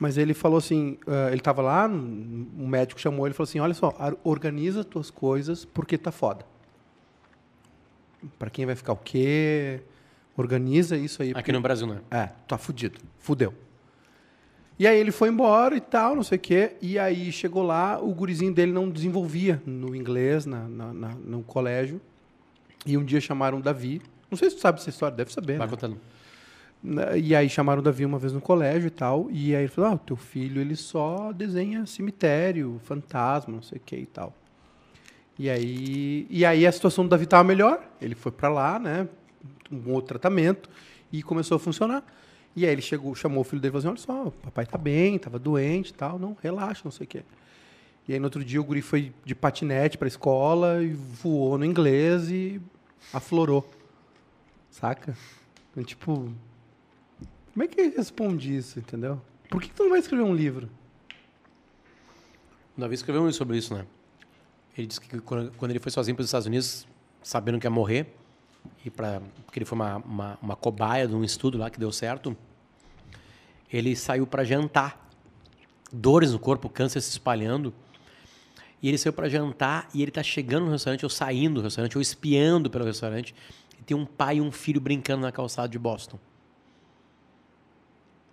Mas 0.00 0.16
ele 0.18 0.34
falou 0.34 0.58
assim: 0.58 0.98
eh, 1.06 1.28
ele 1.28 1.36
estava 1.38 1.60
lá, 1.62 1.86
um 1.86 2.66
médico 2.66 3.00
chamou 3.00 3.26
ele 3.26 3.32
e 3.34 3.36
falou 3.36 3.48
assim: 3.48 3.60
olha 3.60 3.74
só, 3.74 3.94
organiza 4.24 4.82
tuas 4.84 5.10
coisas 5.10 5.64
porque 5.64 5.96
tá 5.98 6.10
foda. 6.10 6.44
Para 8.38 8.50
quem 8.50 8.66
vai 8.66 8.74
ficar 8.74 8.92
o 8.92 8.96
quê? 8.96 9.80
Organiza 10.36 10.96
isso 10.96 11.22
aí. 11.22 11.32
Aqui 11.34 11.52
no 11.52 11.60
Brasil, 11.60 11.86
né? 11.86 12.00
É, 12.10 12.26
tá 12.46 12.56
fudido. 12.58 12.98
Fudeu. 13.18 13.54
E 14.78 14.86
aí 14.86 14.98
ele 14.98 15.10
foi 15.12 15.28
embora 15.28 15.76
e 15.76 15.80
tal, 15.80 16.16
não 16.16 16.22
sei 16.22 16.36
o 16.36 16.40
quê. 16.40 16.72
E 16.80 16.98
aí 16.98 17.30
chegou 17.30 17.62
lá, 17.62 17.98
o 18.02 18.14
gurizinho 18.14 18.52
dele 18.52 18.72
não 18.72 18.88
desenvolvia 18.88 19.62
no 19.66 19.94
inglês, 19.94 20.46
na, 20.46 20.66
na- 20.66 20.92
na- 20.94 21.14
no 21.22 21.42
colégio. 21.42 22.00
E 22.86 22.96
um 22.96 23.04
dia 23.04 23.20
chamaram 23.20 23.58
o 23.58 23.62
Davi. 23.62 24.00
Não 24.30 24.38
sei 24.38 24.50
se 24.50 24.56
tu 24.56 24.62
sabe 24.62 24.78
essa 24.78 24.90
história, 24.90 25.16
deve 25.16 25.32
saber. 25.32 25.58
Vai 25.58 25.66
né? 25.66 25.70
contando. 25.70 26.00
E 27.22 27.34
aí 27.34 27.48
chamaram 27.48 27.80
o 27.80 27.82
Davi 27.82 28.06
uma 28.06 28.18
vez 28.18 28.32
no 28.32 28.40
colégio 28.40 28.86
e 28.86 28.90
tal. 28.90 29.28
E 29.30 29.54
aí 29.54 29.62
ele 29.62 29.68
falou: 29.68 29.90
Ah, 29.90 29.94
o 29.94 29.98
teu 29.98 30.16
filho 30.16 30.60
ele 30.60 30.76
só 30.76 31.32
desenha 31.32 31.84
cemitério, 31.84 32.80
fantasma, 32.84 33.54
não 33.54 33.62
sei 33.62 33.78
o 33.78 33.80
que 33.84 33.96
e 33.96 34.06
tal. 34.06 34.34
E 35.38 35.48
aí, 35.48 36.26
e 36.28 36.44
aí 36.44 36.66
a 36.66 36.72
situação 36.72 37.04
do 37.04 37.10
Davi 37.10 37.24
estava 37.24 37.44
melhor. 37.44 37.82
Ele 38.00 38.14
foi 38.14 38.32
para 38.32 38.48
lá, 38.48 38.78
né? 38.78 39.08
Um 39.70 39.92
outro 39.92 40.08
tratamento 40.08 40.70
e 41.12 41.22
começou 41.22 41.56
a 41.56 41.58
funcionar. 41.60 42.04
E 42.56 42.66
aí 42.66 42.72
ele 42.72 42.82
chegou, 42.82 43.14
chamou 43.14 43.42
o 43.42 43.44
filho 43.44 43.60
dele 43.60 43.76
e 43.76 43.80
falou 43.80 43.94
assim: 43.94 44.10
Olha 44.12 44.22
só, 44.22 44.28
o 44.28 44.32
papai 44.32 44.64
tá 44.64 44.78
bem, 44.78 45.18
tava 45.18 45.38
doente 45.38 45.90
e 45.90 45.94
tal. 45.94 46.18
Não, 46.18 46.36
relaxa, 46.42 46.82
não 46.84 46.90
sei 46.90 47.04
o 47.04 47.08
quê. 47.08 47.22
E 48.08 48.14
aí 48.14 48.18
no 48.18 48.24
outro 48.26 48.42
dia 48.42 48.60
o 48.60 48.64
guri 48.64 48.80
foi 48.80 49.12
de 49.24 49.34
patinete 49.34 49.98
para 49.98 50.06
a 50.06 50.08
escola 50.08 50.82
e 50.82 50.88
voou 50.92 51.58
no 51.58 51.64
inglês 51.64 52.30
e 52.30 52.60
aflorou. 53.12 53.68
Saca? 54.80 55.14
Então, 55.70 55.84
tipo, 55.84 56.32
como 57.52 57.64
é 57.64 57.66
que 57.66 57.88
responde 57.88 58.56
isso, 58.56 58.78
entendeu? 58.78 59.20
Por 59.50 59.60
que, 59.60 59.68
que 59.68 59.74
tu 59.74 59.82
não 59.82 59.90
vai 59.90 59.98
escrever 59.98 60.22
um 60.22 60.34
livro? 60.34 60.70
O 62.76 62.80
Davi 62.80 62.94
escreveu 62.94 63.22
um 63.22 63.30
sobre 63.30 63.58
isso, 63.58 63.74
né? 63.74 63.84
Ele 64.76 64.86
disse 64.86 65.00
que 65.00 65.20
quando 65.20 65.70
ele 65.70 65.78
foi 65.78 65.92
sozinho 65.92 66.16
para 66.16 66.22
os 66.22 66.28
Estados 66.28 66.46
Unidos, 66.46 66.86
sabendo 67.22 67.58
que 67.58 67.66
ia 67.66 67.70
morrer, 67.70 68.06
e 68.82 68.88
pra, 68.88 69.20
porque 69.44 69.58
ele 69.58 69.66
foi 69.66 69.76
uma, 69.76 69.96
uma, 69.96 70.38
uma 70.40 70.56
cobaia 70.56 71.06
de 71.06 71.14
um 71.14 71.22
estudo 71.22 71.58
lá 71.58 71.68
que 71.68 71.78
deu 71.78 71.92
certo, 71.92 72.34
Ele 73.70 73.94
saiu 73.94 74.26
para 74.26 74.44
jantar. 74.44 75.08
Dores 75.92 76.32
no 76.32 76.38
corpo, 76.38 76.68
câncer 76.68 77.00
se 77.00 77.10
espalhando. 77.10 77.74
E 78.82 78.88
ele 78.88 78.96
saiu 78.96 79.12
para 79.12 79.28
jantar 79.28 79.88
e 79.92 80.00
ele 80.00 80.10
tá 80.10 80.22
chegando 80.22 80.66
no 80.66 80.72
restaurante, 80.72 81.04
ou 81.04 81.10
saindo 81.10 81.56
do 81.56 81.64
restaurante, 81.64 81.98
ou 81.98 82.00
espiando 82.00 82.70
pelo 82.70 82.84
restaurante. 82.84 83.34
E 83.80 83.82
tem 83.82 83.96
um 83.96 84.04
pai 84.06 84.36
e 84.36 84.40
um 84.40 84.52
filho 84.52 84.80
brincando 84.80 85.22
na 85.22 85.32
calçada 85.32 85.68
de 85.68 85.78
Boston. 85.78 86.18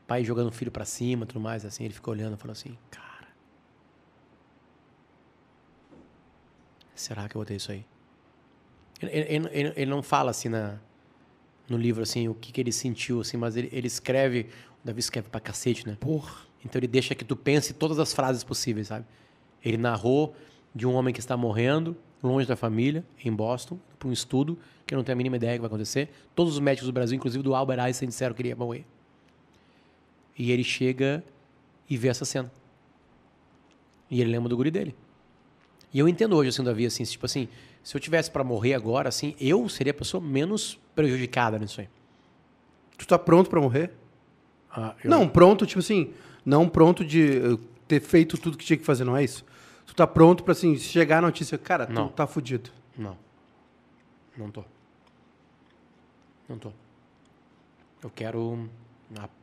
Pai 0.06 0.24
jogando 0.24 0.48
o 0.48 0.52
filho 0.52 0.72
para 0.72 0.86
cima, 0.86 1.26
tudo 1.26 1.40
mais, 1.40 1.66
assim. 1.66 1.84
Ele 1.86 1.94
ficou 1.94 2.14
olhando 2.14 2.36
e 2.36 2.38
falou 2.38 2.52
assim: 2.52 2.78
Cara, 2.92 3.28
será 6.96 7.28
que 7.28 7.36
eu 7.36 7.40
vou 7.40 7.46
ter 7.46 7.56
isso 7.56 7.72
aí? 7.72 7.86
Ele, 9.02 9.12
ele- 9.12 9.50
ele- 9.52 9.74
ele 9.76 9.92
não 9.92 10.02
fala 10.02 10.32
assim 10.32 10.50
na, 10.50 10.78
no 11.70 11.78
livro 11.78 12.02
assim 12.04 12.28
o 12.28 12.34
que, 12.34 12.52
que 12.52 12.62
ele 12.62 12.72
sentiu, 12.72 13.22
assim, 13.22 13.38
mas 13.38 13.56
ele, 13.56 13.70
ele 13.72 13.88
escreve. 13.88 14.50
O 14.84 14.88
Davi 14.88 15.00
escreve 15.00 15.30
pra 15.30 15.40
cacete, 15.40 15.86
né? 15.88 15.98
Porra. 16.00 16.46
Então 16.64 16.80
ele 16.80 16.88
deixa 16.88 17.14
que 17.14 17.24
tu 17.26 17.36
pense 17.36 17.74
todas 17.74 18.00
as 18.00 18.14
frases 18.14 18.44
possíveis, 18.44 18.88
sabe? 18.88 19.06
Ele 19.64 19.78
narrou 19.78 20.36
de 20.74 20.86
um 20.88 20.94
homem 20.94 21.14
que 21.14 21.20
está 21.20 21.36
morrendo, 21.38 21.96
longe 22.24 22.48
da 22.48 22.56
família, 22.56 23.06
em 23.24 23.32
Boston, 23.32 23.80
para 24.00 24.08
um 24.08 24.12
estudo 24.12 24.58
que 24.88 24.94
eu 24.94 24.98
não 24.98 25.04
tenho 25.04 25.16
a 25.16 25.18
mínima 25.18 25.36
ideia 25.36 25.54
do 25.54 25.56
que 25.58 25.62
vai 25.62 25.68
acontecer. 25.68 26.10
Todos 26.34 26.54
os 26.54 26.60
médicos 26.60 26.88
do 26.88 26.94
Brasil, 26.94 27.16
inclusive 27.18 27.44
do 27.44 27.54
Albert 27.54 27.80
Einstein, 27.80 28.08
disseram 28.08 28.34
que 28.34 28.42
ele 28.42 28.50
ia 28.50 28.56
morrer. 28.56 28.86
E 30.38 30.52
ele 30.52 30.64
chega 30.64 31.24
e 31.90 31.98
vê 31.98 32.08
essa 32.08 32.24
cena. 32.26 32.52
E 34.10 34.22
ele 34.22 34.32
lembra 34.32 34.48
do 34.50 34.56
guri 34.56 34.72
dele. 34.72 34.96
E 35.94 36.00
eu 36.00 36.08
entendo 36.08 36.36
hoje, 36.36 36.50
assim, 36.50 36.64
Davi, 36.64 36.86
assim, 36.86 37.04
tipo 37.04 37.26
assim, 37.26 37.48
se 37.84 37.96
eu 37.96 38.00
tivesse 38.00 38.30
para 38.32 38.44
morrer 38.44 38.74
agora, 38.74 39.10
assim, 39.10 39.36
eu 39.40 39.68
seria 39.68 39.92
a 39.92 39.94
pessoa 39.94 40.22
menos 40.22 40.80
prejudicada 40.96 41.58
nisso 41.60 41.82
aí. 41.82 41.90
Tu 42.98 43.06
tá 43.06 43.18
pronto 43.20 43.50
pra 43.50 43.60
morrer? 43.60 43.92
Ah, 44.72 44.96
eu- 45.04 45.10
Não, 45.10 45.28
pronto, 45.28 45.66
tipo 45.66 45.80
assim, 45.80 46.14
não 46.46 46.68
pronto 46.70 47.04
de 47.06 47.38
eh, 47.38 47.58
ter 47.88 48.00
feito 48.02 48.38
tudo 48.38 48.58
que 48.58 48.66
tinha 48.66 48.78
que 48.78 48.86
fazer, 48.86 49.04
não 49.04 49.16
é 49.18 49.24
isso? 49.24 49.46
Tu 49.86 49.96
tá 49.96 50.06
pronto 50.06 50.44
pra, 50.44 50.52
assim, 50.52 50.76
chegar 50.78 51.20
a 51.20 51.22
notícia, 51.22 51.58
cara, 51.58 51.86
tu 51.88 51.94
Não. 51.94 52.10
tá 52.10 52.28
fudido. 52.28 52.70
Não. 52.98 53.18
Não 54.38 54.52
tô. 54.52 54.64
Não 56.48 56.58
tô. 56.58 56.72
Eu 58.02 58.10
quero 58.10 58.70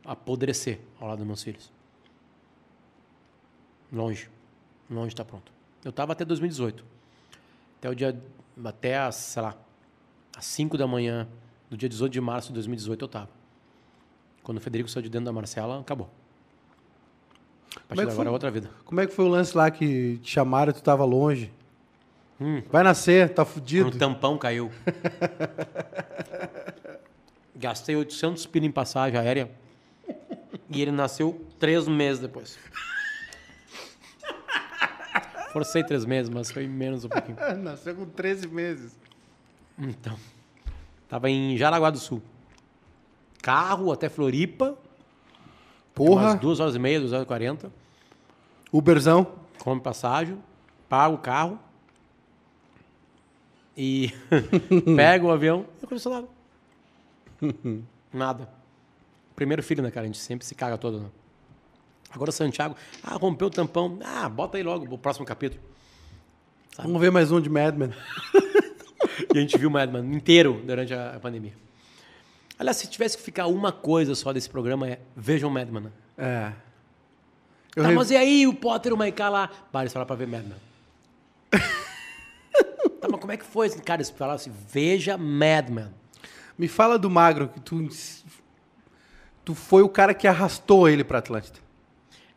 apodrecer 0.03 0.79
ao 0.99 1.07
lado 1.07 1.19
dos 1.19 1.27
meus 1.27 1.43
filhos. 1.43 1.71
Longe. 3.91 4.29
Longe 4.89 5.15
tá 5.15 5.23
pronto. 5.23 5.51
Eu 5.83 5.91
tava 5.91 6.13
até 6.13 6.25
2018. 6.25 6.83
Até 7.77 7.89
o 7.89 7.95
dia. 7.95 8.19
Até, 8.63 8.97
as, 8.97 9.15
sei 9.15 9.41
lá, 9.41 9.55
às 10.35 10.45
5 10.45 10.77
da 10.77 10.87
manhã 10.87 11.27
do 11.69 11.75
dia 11.75 11.89
18 11.89 12.11
de 12.11 12.21
março 12.21 12.47
de 12.49 12.53
2018 12.55 13.03
eu 13.03 13.07
tava. 13.07 13.29
Quando 14.43 14.57
o 14.57 14.61
Federico 14.61 14.89
saiu 14.89 15.03
de 15.03 15.09
dentro 15.09 15.25
da 15.25 15.33
Marcela, 15.33 15.79
acabou. 15.79 16.09
A 17.75 17.79
partir 17.87 18.01
é 18.01 18.03
agora 18.03 18.11
é 18.11 18.15
foi? 18.15 18.27
outra 18.27 18.51
vida. 18.51 18.69
Como 18.85 19.01
é 19.01 19.07
que 19.07 19.13
foi 19.13 19.25
o 19.25 19.27
lance 19.27 19.55
lá 19.55 19.69
que 19.69 20.17
te 20.19 20.31
chamaram 20.31 20.71
e 20.71 20.73
tu 20.73 20.81
tava 20.81 21.03
longe? 21.03 21.51
Hum. 22.39 22.61
Vai 22.69 22.83
nascer, 22.83 23.33
tá 23.33 23.45
fudido. 23.45 23.87
o 23.87 23.91
tampão 23.91 24.37
caiu. 24.37 24.69
Gastei 27.55 27.95
800 27.95 28.45
pila 28.47 28.65
em 28.65 28.71
passagem 28.71 29.17
aérea. 29.17 29.49
E 30.69 30.81
ele 30.81 30.91
nasceu 30.91 31.45
três 31.57 31.87
meses 31.87 32.21
depois. 32.21 32.59
Forcei 35.53 35.81
três 35.85 36.03
meses, 36.03 36.29
mas 36.29 36.51
foi 36.51 36.67
menos 36.67 37.05
um 37.05 37.09
pouquinho. 37.09 37.37
Nasceu 37.63 37.95
com 37.95 38.05
13 38.05 38.49
meses. 38.49 38.99
Então. 39.79 40.17
Tava 41.07 41.29
em 41.29 41.55
Jaraguá 41.55 41.89
do 41.89 41.97
Sul. 41.97 42.21
Carro 43.41 43.93
até 43.93 44.09
Floripa. 44.09 44.77
Porra, 45.93 46.31
Umas 46.31 46.39
duas 46.41 46.59
horas 46.59 46.75
e 46.75 46.79
meia, 46.79 46.99
duas 46.99 47.13
horas 47.13 47.23
e 47.23 47.27
quarenta. 47.27 47.71
Uberzão. 48.69 49.25
Come 49.59 49.79
passagem. 49.79 50.37
Pago 50.89 51.15
o 51.15 51.19
carro. 51.19 51.57
E 53.77 54.11
pego 54.95 55.27
o 55.27 55.31
avião. 55.31 55.59
Não 55.81 55.83
aconteceu 55.85 56.11
nada. 56.11 56.27
Nada. 58.13 58.49
Primeiro 59.35 59.61
filho, 59.61 59.83
né, 59.83 59.91
cara? 59.91 60.05
A 60.05 60.07
gente 60.07 60.17
sempre 60.17 60.45
se 60.45 60.55
caga 60.55 60.77
todo, 60.77 60.99
né? 60.99 61.09
Agora 62.09 62.29
o 62.29 62.33
Santiago. 62.33 62.75
Ah, 63.03 63.15
rompeu 63.15 63.47
o 63.47 63.51
tampão. 63.51 63.99
Ah, 64.03 64.29
bota 64.29 64.57
aí 64.57 64.63
logo 64.63 64.93
o 64.93 64.97
próximo 64.97 65.25
capítulo. 65.25 65.61
Vamos 66.77 66.99
ver 67.01 67.11
mais 67.11 67.31
um 67.31 67.41
de 67.41 67.49
Mad 67.49 67.75
Men. 67.75 67.91
E 69.33 69.37
a 69.37 69.41
gente 69.41 69.57
viu 69.57 69.69
o 69.69 69.71
Madman 69.71 70.05
inteiro 70.13 70.61
durante 70.65 70.93
a, 70.93 71.17
pandemia. 71.21 71.53
Aliás, 72.59 72.75
se 72.77 72.87
tivesse 72.87 73.17
que 73.17 73.23
ficar 73.23 73.47
uma 73.47 73.71
coisa 73.71 74.13
só 74.13 74.33
desse 74.33 74.49
programa 74.49 74.89
é 74.89 74.99
vejam 75.15 75.49
Madman. 75.49 75.83
Né? 75.83 75.91
É. 76.17 76.53
Eu 77.75 77.83
Tá, 77.83 77.89
re- 77.89 77.95
mas 77.95 78.11
e 78.11 78.17
aí 78.17 78.45
o 78.47 78.53
Potter 78.53 78.91
e 78.91 78.93
o 78.93 78.97
Maiká 78.97 79.29
lá? 79.29 79.49
Bah, 79.71 79.81
eles 79.81 79.93
falaram 79.93 80.07
pra 80.07 80.15
ver 80.17 80.27
Madman. 80.27 80.57
Tá, 83.05 83.11
mas 83.11 83.19
como 83.21 83.31
é 83.31 83.37
que 83.37 83.45
foi? 83.45 83.69
Cara, 83.69 83.97
eles 84.01 84.09
falaram 84.09 84.35
assim, 84.35 84.51
veja 84.69 85.17
Madman. 85.17 85.91
Me 86.57 86.67
fala 86.67 86.97
do 86.97 87.09
Magro, 87.09 87.49
que 87.49 87.59
tu... 87.59 87.87
Tu 89.43 89.53
foi 89.53 89.83
o 89.83 89.89
cara 89.89 90.13
que 90.13 90.27
arrastou 90.27 90.89
ele 90.89 91.03
pra 91.03 91.19
Atlântida. 91.19 91.59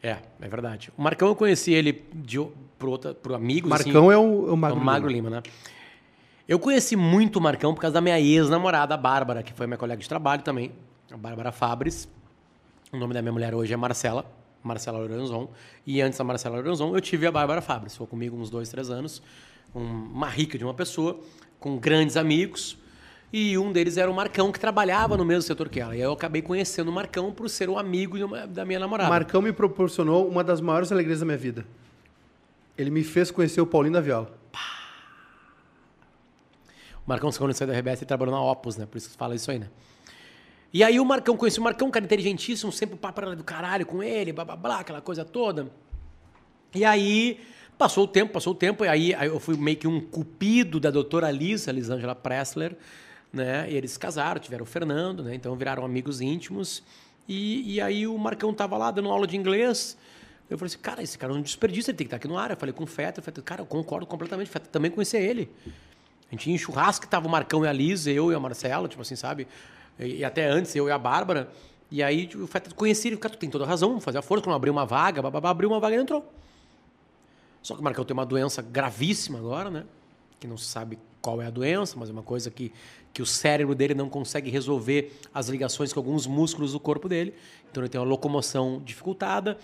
É, 0.02 0.18
é 0.40 0.48
verdade. 0.48 0.92
O 0.96 1.02
Marcão 1.02 1.28
eu 1.28 1.34
conheci 1.34 1.72
ele 1.72 2.04
de, 2.14 2.38
o- 2.38 2.52
por, 2.78 2.88
outra, 2.90 3.14
por 3.14 3.32
amigos. 3.34 3.70
assim, 3.72 3.84
Marcão 3.90 4.12
é 4.12 4.18
o, 4.18 4.48
é 4.48 4.50
o 4.50 4.52
É 4.52 4.56
Magro. 4.56 4.78
o 4.80 4.84
Magro 4.84 5.08
Lima. 5.08 5.28
Lima, 5.30 5.36
né? 5.38 5.42
Eu 6.46 6.58
conheci 6.58 6.96
muito 6.96 7.36
o 7.36 7.40
Marcão 7.42 7.74
por 7.74 7.80
causa 7.80 7.94
da 7.94 8.00
minha 8.00 8.18
ex-namorada, 8.20 8.94
a 8.94 8.96
Bárbara, 8.96 9.42
que 9.42 9.52
foi 9.52 9.66
minha 9.66 9.76
colega 9.78 10.00
de 10.00 10.08
trabalho 10.08 10.42
também, 10.42 10.72
a 11.10 11.16
Bárbara 11.16 11.50
Fabres. 11.52 12.08
O 12.92 12.96
nome 12.96 13.12
da 13.14 13.20
minha 13.22 13.32
mulher 13.32 13.54
hoje 13.54 13.72
é 13.72 13.76
Marcela, 13.76 14.24
Marcela 14.62 14.98
Loranzon. 14.98 15.48
E 15.86 16.00
antes 16.02 16.18
da 16.18 16.24
Marcela 16.24 16.56
Loranzon, 16.56 16.94
eu 16.94 17.00
tive 17.00 17.26
a 17.26 17.32
Bárbara 17.32 17.60
Fabres. 17.62 17.92
Ficou 17.94 18.06
comigo 18.06 18.36
uns 18.36 18.48
dois, 18.50 18.68
três 18.68 18.90
anos. 18.90 19.22
Um- 19.74 19.80
uma 20.12 20.28
rica 20.28 20.56
de 20.58 20.64
uma 20.64 20.74
pessoa, 20.74 21.20
com 21.60 21.76
grandes 21.78 22.16
amigos. 22.16 22.76
E 23.32 23.58
um 23.58 23.70
deles 23.70 23.96
era 23.98 24.10
o 24.10 24.14
Marcão, 24.14 24.50
que 24.50 24.58
trabalhava 24.58 25.16
no 25.16 25.24
mesmo 25.24 25.42
setor 25.42 25.68
que 25.68 25.78
ela. 25.80 25.94
E 25.94 25.98
aí 25.98 26.02
eu 26.04 26.12
acabei 26.12 26.40
conhecendo 26.40 26.88
o 26.88 26.92
Marcão 26.92 27.30
por 27.32 27.48
ser 27.50 27.68
um 27.68 27.78
amigo 27.78 28.16
uma- 28.24 28.46
da 28.46 28.64
minha 28.64 28.80
namorada. 28.80 29.10
Marcão 29.10 29.42
me 29.42 29.52
proporcionou 29.52 30.26
uma 30.26 30.42
das 30.42 30.60
maiores 30.62 30.90
alegrias 30.90 31.20
da 31.20 31.26
minha 31.26 31.36
vida. 31.36 31.66
Ele 32.76 32.90
me 32.90 33.04
fez 33.04 33.30
conhecer 33.30 33.60
o 33.60 33.66
Paulinho 33.66 33.92
da 33.94 34.00
Viola. 34.00 34.34
O 37.04 37.08
Marcão, 37.08 37.30
quando 37.32 37.52
saiu 37.54 37.68
da 37.68 37.74
RBS, 37.74 38.00
ele 38.02 38.06
trabalhou 38.06 38.34
na 38.34 38.40
Opus, 38.42 38.76
né? 38.76 38.86
Por 38.86 38.98
isso 38.98 39.10
que 39.10 39.16
fala 39.16 39.34
isso 39.34 39.50
aí, 39.50 39.58
né? 39.58 39.68
E 40.72 40.84
aí 40.84 41.00
o 41.00 41.04
Marcão, 41.04 41.36
conheci 41.36 41.58
o 41.58 41.62
Marcão, 41.62 41.88
um 41.88 41.90
cara 41.90 42.04
inteligentíssimo, 42.04 42.70
sempre 42.70 42.94
o 42.94 42.98
papo 42.98 43.34
do 43.34 43.42
caralho 43.44 43.86
com 43.86 44.02
ele, 44.02 44.32
blá, 44.32 44.44
blá, 44.44 44.56
blá, 44.56 44.80
aquela 44.80 45.00
coisa 45.00 45.24
toda. 45.24 45.70
E 46.74 46.84
aí, 46.84 47.40
passou 47.78 48.04
o 48.04 48.08
tempo, 48.08 48.32
passou 48.32 48.52
o 48.52 48.56
tempo, 48.56 48.84
e 48.84 48.88
aí, 48.88 49.14
aí 49.14 49.28
eu 49.28 49.38
fui 49.38 49.56
meio 49.56 49.76
que 49.76 49.86
um 49.86 50.00
cupido 50.00 50.80
da 50.80 50.90
doutora 50.90 51.30
Lisa, 51.30 51.70
Lisângela 51.70 52.14
Pressler, 52.14 52.76
né? 53.32 53.70
E 53.70 53.76
eles 53.76 53.96
casaram, 53.96 54.40
tiveram 54.40 54.64
o 54.64 54.66
Fernando, 54.66 55.22
né? 55.22 55.34
Então 55.34 55.54
viraram 55.54 55.84
amigos 55.84 56.20
íntimos. 56.20 56.82
E, 57.28 57.74
e 57.74 57.80
aí 57.80 58.06
o 58.06 58.18
Marcão 58.18 58.52
tava 58.52 58.76
lá 58.76 58.90
dando 58.90 59.08
aula 59.08 59.26
de 59.26 59.36
inglês. 59.36 59.96
Eu 60.50 60.58
falei 60.58 60.68
assim, 60.72 60.78
cara, 60.78 61.02
esse 61.02 61.16
cara 61.16 61.32
é 61.32 61.36
um 61.36 61.42
desperdício, 61.42 61.90
ele 61.90 61.98
tem 61.98 62.06
que 62.06 62.08
estar 62.08 62.16
aqui 62.16 62.26
no 62.26 62.36
ar. 62.36 62.50
Eu 62.50 62.56
falei 62.56 62.72
com 62.72 62.84
o 62.84 62.86
Feta, 62.86 63.22
Feta, 63.22 63.40
cara, 63.42 63.62
eu 63.62 63.66
concordo 63.66 64.06
completamente, 64.06 64.50
Feta 64.50 64.66
também 64.66 64.90
conhecia 64.90 65.20
ele. 65.20 65.48
A 66.30 66.34
gente 66.34 66.48
ia 66.48 66.54
em 66.54 66.58
churrasco 66.58 67.06
tava 67.06 67.28
o 67.28 67.30
Marcão 67.30 67.64
e 67.64 67.68
a 67.68 67.72
Lisa, 67.72 68.10
eu 68.10 68.32
e 68.32 68.34
a 68.34 68.40
Marcela, 68.40 68.88
tipo 68.88 69.02
assim, 69.02 69.14
sabe? 69.14 69.46
E, 69.98 70.16
e 70.16 70.24
até 70.24 70.46
antes, 70.46 70.74
eu 70.74 70.88
e 70.88 70.90
a 70.90 70.98
Bárbara. 70.98 71.48
E 71.90 72.02
aí 72.02 72.26
tipo, 72.26 72.42
o 72.42 72.46
Feta 72.46 72.74
conhecia 72.74 73.10
ele, 73.10 73.18
cara, 73.18 73.34
tu 73.34 73.38
tem 73.38 73.50
toda 73.50 73.64
razão, 73.64 74.00
fazer 74.00 74.18
a 74.18 74.22
força, 74.22 74.42
quando 74.42 74.56
abriu 74.56 74.72
uma 74.72 74.84
vaga, 74.84 75.22
abriu 75.26 75.68
uma 75.68 75.78
vaga 75.78 75.96
e 75.96 75.98
entrou. 76.00 76.32
Só 77.68 77.74
que 77.74 77.82
o 77.82 77.84
Marcão 77.84 78.02
tem 78.02 78.14
uma 78.14 78.24
doença 78.24 78.62
gravíssima 78.62 79.38
agora, 79.38 79.68
né? 79.68 79.84
Que 80.40 80.46
não 80.46 80.56
se 80.56 80.64
sabe 80.64 80.98
qual 81.20 81.42
é 81.42 81.46
a 81.46 81.50
doença, 81.50 81.96
mas 81.98 82.08
é 82.08 82.12
uma 82.14 82.22
coisa 82.22 82.50
que, 82.50 82.72
que 83.12 83.20
o 83.20 83.26
cérebro 83.26 83.74
dele 83.74 83.92
não 83.92 84.08
consegue 84.08 84.48
resolver 84.48 85.12
as 85.34 85.48
ligações 85.50 85.92
com 85.92 86.00
alguns 86.00 86.26
músculos 86.26 86.72
do 86.72 86.80
corpo 86.80 87.10
dele. 87.10 87.34
Então 87.70 87.82
ele 87.82 87.90
tem 87.90 88.00
uma 88.00 88.06
locomoção 88.06 88.80
dificultada. 88.82 89.58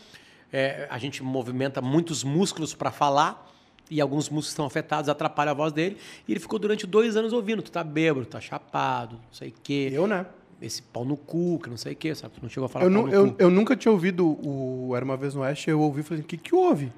É, 0.52 0.86
a 0.90 0.98
gente 0.98 1.22
movimenta 1.22 1.80
muitos 1.80 2.22
músculos 2.22 2.74
para 2.74 2.90
falar 2.90 3.50
e 3.90 4.02
alguns 4.02 4.28
músculos 4.28 4.48
estão 4.48 4.66
afetados, 4.66 5.08
atrapalha 5.08 5.52
a 5.52 5.54
voz 5.54 5.72
dele. 5.72 5.96
E 6.28 6.32
ele 6.32 6.40
ficou 6.40 6.58
durante 6.58 6.86
dois 6.86 7.16
anos 7.16 7.32
ouvindo: 7.32 7.62
tu 7.62 7.72
tá 7.72 7.82
bêbado, 7.82 8.26
tu 8.26 8.32
tá 8.32 8.40
chapado, 8.40 9.14
não 9.16 9.32
sei 9.32 9.48
o 9.48 9.54
quê. 9.62 9.88
Eu, 9.90 10.06
né? 10.06 10.26
Esse 10.60 10.82
pau 10.82 11.06
no 11.06 11.16
cu, 11.16 11.58
que 11.58 11.70
não 11.70 11.78
sei 11.78 11.94
o 11.94 11.96
quê, 11.96 12.14
sabe? 12.14 12.34
Tu 12.34 12.42
não 12.42 12.50
chegou 12.50 12.66
a 12.66 12.68
falar 12.68 12.84
Eu, 12.84 12.90
nu- 12.90 13.06
no 13.06 13.12
eu, 13.14 13.30
cu. 13.32 13.36
eu 13.38 13.50
nunca 13.50 13.74
tinha 13.74 13.90
ouvido 13.90 14.38
o 14.46 14.94
Era 14.94 15.06
Uma 15.06 15.16
Vez 15.16 15.34
no 15.34 15.40
Oeste, 15.40 15.70
eu 15.70 15.80
ouvi 15.80 16.00
e 16.00 16.04
falei, 16.04 16.22
o 16.22 16.26
que 16.26 16.36
que 16.36 16.54
houve? 16.54 16.92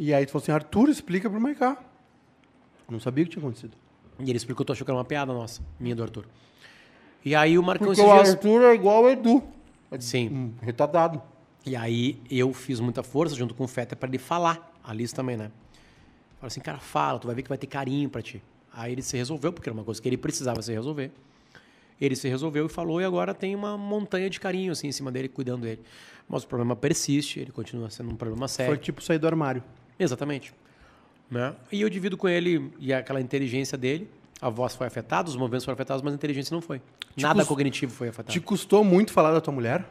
E 0.00 0.14
aí 0.14 0.24
tu 0.24 0.30
falou 0.30 0.42
assim, 0.44 0.52
Arthur, 0.52 0.88
explica 0.88 1.28
pro 1.28 1.40
Maiká. 1.40 1.76
Não 2.88 3.00
sabia 3.00 3.24
o 3.24 3.26
que 3.26 3.32
tinha 3.32 3.44
acontecido. 3.44 3.76
E 4.20 4.30
ele 4.30 4.36
explicou, 4.36 4.64
tu 4.64 4.72
achou 4.72 4.84
que 4.84 4.90
era 4.90 4.96
uma 4.96 5.04
piada 5.04 5.32
nossa, 5.32 5.60
minha 5.78 5.94
do 5.94 6.04
Arthur. 6.04 6.24
E 7.24 7.34
aí 7.34 7.58
o 7.58 7.62
Marcão 7.62 7.88
Porque 7.88 8.00
o 8.00 8.04
dias... 8.04 8.30
Arthur 8.30 8.62
é 8.62 8.74
igual 8.74 9.02
o 9.02 9.10
Edu. 9.10 9.42
Sim. 9.98 10.28
Um 10.28 10.64
retardado. 10.64 11.20
E 11.66 11.74
aí 11.74 12.22
eu 12.30 12.52
fiz 12.52 12.78
muita 12.78 13.02
força 13.02 13.34
junto 13.34 13.54
com 13.54 13.64
o 13.64 13.68
Feta 13.68 13.96
para 13.96 14.08
ele 14.08 14.18
falar. 14.18 14.72
A 14.84 14.94
Liz 14.94 15.12
também, 15.12 15.36
né? 15.36 15.50
Falei 16.38 16.46
assim, 16.46 16.60
cara, 16.60 16.78
fala, 16.78 17.18
tu 17.18 17.26
vai 17.26 17.34
ver 17.34 17.42
que 17.42 17.48
vai 17.48 17.58
ter 17.58 17.66
carinho 17.66 18.08
pra 18.08 18.22
ti. 18.22 18.40
Aí 18.72 18.92
ele 18.92 19.02
se 19.02 19.16
resolveu, 19.16 19.52
porque 19.52 19.68
era 19.68 19.74
uma 19.74 19.84
coisa 19.84 20.00
que 20.00 20.08
ele 20.08 20.16
precisava 20.16 20.62
se 20.62 20.72
resolver. 20.72 21.10
Ele 22.00 22.14
se 22.14 22.28
resolveu 22.28 22.66
e 22.66 22.68
falou, 22.68 23.00
e 23.00 23.04
agora 23.04 23.34
tem 23.34 23.56
uma 23.56 23.76
montanha 23.76 24.30
de 24.30 24.38
carinho 24.38 24.70
assim 24.70 24.86
em 24.86 24.92
cima 24.92 25.10
dele, 25.10 25.28
cuidando 25.28 25.62
dele. 25.62 25.82
Mas 26.28 26.44
o 26.44 26.46
problema 26.46 26.76
persiste, 26.76 27.40
ele 27.40 27.50
continua 27.50 27.90
sendo 27.90 28.10
um 28.12 28.16
problema 28.16 28.46
sério. 28.46 28.72
Foi 28.72 28.78
tipo 28.78 29.02
sair 29.02 29.18
do 29.18 29.26
armário. 29.26 29.64
Exatamente. 29.98 30.54
Né? 31.30 31.54
E 31.70 31.80
eu 31.80 31.90
divido 31.90 32.16
com 32.16 32.28
ele 32.28 32.72
e 32.78 32.92
aquela 32.92 33.20
inteligência 33.20 33.76
dele. 33.76 34.08
A 34.40 34.48
voz 34.48 34.74
foi 34.76 34.86
afetada, 34.86 35.28
os 35.28 35.34
movimentos 35.36 35.64
foram 35.64 35.74
afetados, 35.74 36.00
mas 36.02 36.12
a 36.12 36.16
inteligência 36.16 36.54
não 36.54 36.60
foi. 36.62 36.80
Nada 37.16 37.40
cus- 37.40 37.48
cognitivo 37.48 37.92
foi 37.92 38.08
afetado. 38.08 38.32
Te 38.32 38.40
custou 38.40 38.84
muito 38.84 39.12
falar 39.12 39.32
da 39.32 39.40
tua 39.40 39.52
mulher? 39.52 39.84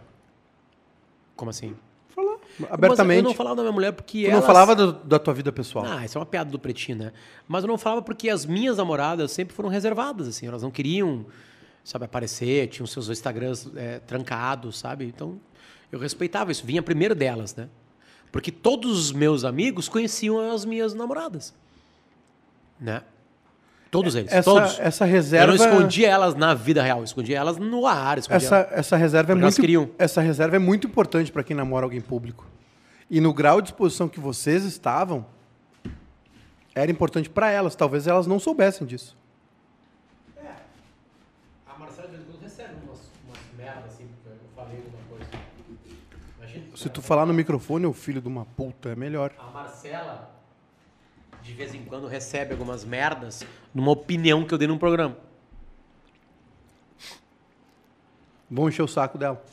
Como 1.36 1.50
assim? 1.50 1.76
Falar. 2.10 2.38
Mas 2.60 2.72
Abertamente. 2.72 3.18
eu 3.20 3.24
não 3.24 3.34
falava 3.34 3.58
da 3.58 3.62
minha 3.64 3.72
mulher 3.74 3.92
porque 3.92 4.22
Tu 4.24 4.28
ela. 4.32 4.40
não 4.40 4.42
falava 4.48 4.76
do- 4.76 4.94
da 4.94 5.20
tua 5.20 5.34
vida 5.34 5.52
pessoal. 5.52 5.86
Ah, 5.86 6.04
isso 6.06 6.18
é 6.18 6.20
uma 6.20 6.26
piada 6.26 6.50
do 6.50 6.58
pretinho, 6.58 6.98
né? 6.98 7.12
Mas 7.48 7.64
eu 7.64 7.68
não 7.68 7.78
falava 7.78 8.02
porque 8.02 8.30
as 8.30 8.46
minhas 8.46 8.78
namoradas 8.78 9.32
sempre 9.32 9.54
foram 9.54 9.70
reservadas, 9.70 10.28
assim. 10.28 10.48
Elas 10.48 10.64
não 10.64 10.72
queriam, 10.72 11.26
sabe, 11.84 12.06
aparecer, 12.06 12.68
tinham 12.70 12.88
seus 12.88 13.10
Instagrams 13.10 13.70
é, 13.76 14.00
trancados, 14.00 14.80
sabe? 14.80 15.06
Então, 15.06 15.40
eu 15.92 16.00
respeitava 16.00 16.52
isso. 16.52 16.66
Vinha 16.66 16.82
primeiro 16.82 17.14
delas, 17.14 17.54
né? 17.56 17.68
Porque 18.32 18.52
todos 18.52 19.00
os 19.00 19.12
meus 19.12 19.44
amigos 19.44 19.88
conheciam 19.90 20.52
as 20.52 20.66
minhas 20.66 20.94
namoradas. 20.94 21.54
Né? 22.80 23.02
Todos 23.90 24.16
eles, 24.16 24.32
essa, 24.32 24.44
todos. 24.44 24.80
essa 24.80 25.06
Eu 25.06 25.10
reserva. 25.12 25.48
não 25.48 25.56
escondia 25.56 26.10
elas 26.10 26.36
na 26.36 26.54
vida 26.54 26.84
real, 26.84 27.00
eu 27.00 27.04
escondia 27.06 27.38
elas 27.38 27.58
no 27.58 27.88
ar. 27.88 28.18
Essa, 28.18 28.68
essa 28.72 28.96
reserva 28.98 29.32
é 29.32 29.36
Porque 29.36 29.44
elas 29.44 29.54
muito. 29.56 29.62
queriam. 29.62 29.90
Essa 29.98 30.22
reserva 30.22 30.56
é 30.58 30.60
muito 30.60 30.88
importante 30.88 31.32
para 31.32 31.44
quem 31.44 31.56
namora 31.56 31.86
alguém 31.86 32.02
público. 32.02 32.46
E 33.10 33.22
no 33.22 33.34
grau 33.34 33.62
de 33.62 33.70
exposição 33.70 34.10
que 34.10 34.20
vocês 34.20 34.66
estavam, 34.66 35.26
era 36.76 36.92
importante 36.92 37.30
para 37.30 37.50
elas. 37.50 37.76
Talvez 37.76 38.06
elas 38.08 38.28
não 38.28 38.40
soubessem 38.40 38.86
disso. 38.86 39.16
A 41.66 41.80
Marcela, 41.80 42.10
de 42.10 42.16
vez 42.18 42.28
em 42.28 42.32
quando, 42.32 42.44
recebe 42.44 42.74
umas, 42.86 43.00
umas 43.26 43.40
merdas, 43.58 43.86
assim, 43.94 44.06
porque 44.22 44.38
eu 44.38 44.50
falei 44.54 44.78
alguma 44.78 45.04
coisa. 45.10 45.26
Imagina, 46.38 46.66
Se 46.78 46.90
tu 46.90 47.02
falar 47.02 47.26
no 47.26 47.34
microfone, 47.34 47.88
o 47.88 47.92
filho 47.92 48.22
de 48.22 48.28
uma 48.28 48.46
puta, 48.46 48.90
é 48.90 48.96
melhor. 48.96 49.34
A 49.40 49.50
Marcela, 49.50 50.30
de 51.42 51.52
vez 51.52 51.74
em 51.74 51.84
quando, 51.84 52.06
recebe 52.06 52.52
algumas 52.52 52.86
merdas 52.86 53.44
numa 53.74 53.90
opinião 53.90 54.46
que 54.46 54.54
eu 54.54 54.60
dei 54.60 54.68
num 54.68 54.78
programa. 54.78 55.18
Vão 58.48 58.70
encher 58.70 58.84
o 58.84 58.88
saco 58.88 59.18
dela. 59.18 59.44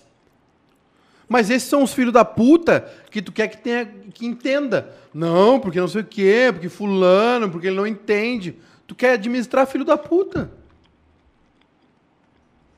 Mas 1.26 1.48
esses 1.48 1.66
são 1.66 1.82
os 1.82 1.94
filhos 1.94 2.12
da 2.12 2.26
puta 2.26 2.82
que 3.10 3.22
tu 3.22 3.32
quer 3.32 3.48
que 3.48 3.56
tenha 3.56 3.86
que 3.86 4.26
entenda. 4.26 4.94
Não, 5.14 5.58
porque 5.58 5.80
não 5.80 5.88
sei 5.88 6.02
o 6.02 6.06
quê, 6.06 6.50
porque 6.52 6.68
fulano, 6.68 7.50
porque 7.50 7.68
ele 7.68 7.76
não 7.76 7.86
entende. 7.86 8.58
Tu 8.86 8.94
quer 8.94 9.14
administrar 9.14 9.66
filho 9.66 9.86
da 9.86 9.96
puta. 9.96 10.52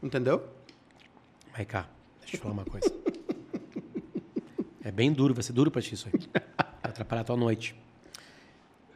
Entendeu? 0.01 0.49
Vai 1.53 1.65
cá, 1.65 1.89
deixa 2.21 2.37
eu 2.37 2.41
falar 2.41 2.55
uma 2.55 2.65
coisa. 2.65 2.95
É 4.87 4.91
bem 4.93 5.13
duro, 5.13 5.35
vai 5.35 5.43
ser 5.43 5.53
duro 5.53 5.71
pra 5.71 5.83
ti 5.83 5.95
isso 5.95 6.09
aí. 6.13 6.21
Vai 6.83 6.91
atrapalhar 6.93 7.23
a 7.23 7.25
tua 7.25 7.37
noite. 7.37 7.75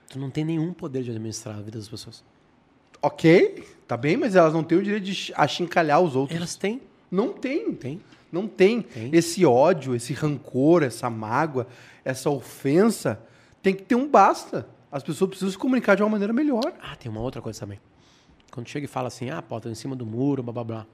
Tu 0.09 0.19
não 0.19 0.31
tem 0.31 0.45
nenhum 0.45 0.73
poder 0.73 1.03
de 1.03 1.11
administrar 1.11 1.57
a 1.59 1.61
vida 1.61 1.77
das 1.79 1.89
pessoas. 1.89 2.23
Ok, 3.03 3.67
tá 3.89 3.97
bem, 3.97 4.17
mas 4.17 4.37
elas 4.37 4.53
não 4.53 4.63
têm 4.63 4.79
o 4.79 4.83
direito 4.83 5.03
de 5.05 5.15
ch- 5.15 5.33
achincalhar 5.35 6.01
os 6.01 6.15
outros. 6.15 6.37
Elas 6.37 6.55
têm. 6.55 6.81
Não 7.11 7.33
tem. 7.33 7.73
Tem. 7.75 8.01
Não 8.31 8.47
tem. 8.47 8.83
Tem. 8.83 9.11
Esse 9.13 9.45
ódio, 9.45 9.95
esse 9.97 10.13
rancor, 10.13 10.85
essa 10.85 11.11
mágoa, 11.11 11.67
essa 12.05 12.31
ofensa, 12.31 13.21
tem 13.61 13.75
que 13.75 13.83
ter 13.83 13.97
um 13.97 14.07
basta. 14.09 14.69
As 14.93 15.03
pessoas 15.03 15.31
precisam 15.31 15.51
se 15.51 15.59
comunicar 15.59 15.97
de 15.97 16.03
uma 16.05 16.09
maneira 16.11 16.33
melhor. 16.33 16.73
Ah, 16.81 16.95
tem 16.95 17.11
uma 17.11 17.21
outra 17.21 17.43
coisa 17.43 17.59
também. 17.59 17.81
Quando 18.53 18.69
chega 18.69 18.85
e 18.85 18.89
fala 18.89 19.09
assim, 19.09 19.31
ah, 19.31 19.43
pô, 19.43 19.61
tô 19.61 19.69
em 19.69 19.75
cima 19.75 19.97
do 19.97 20.07
muro, 20.07 20.43
blá 20.45 20.53
blá 20.53 20.63
blá. 20.65 20.87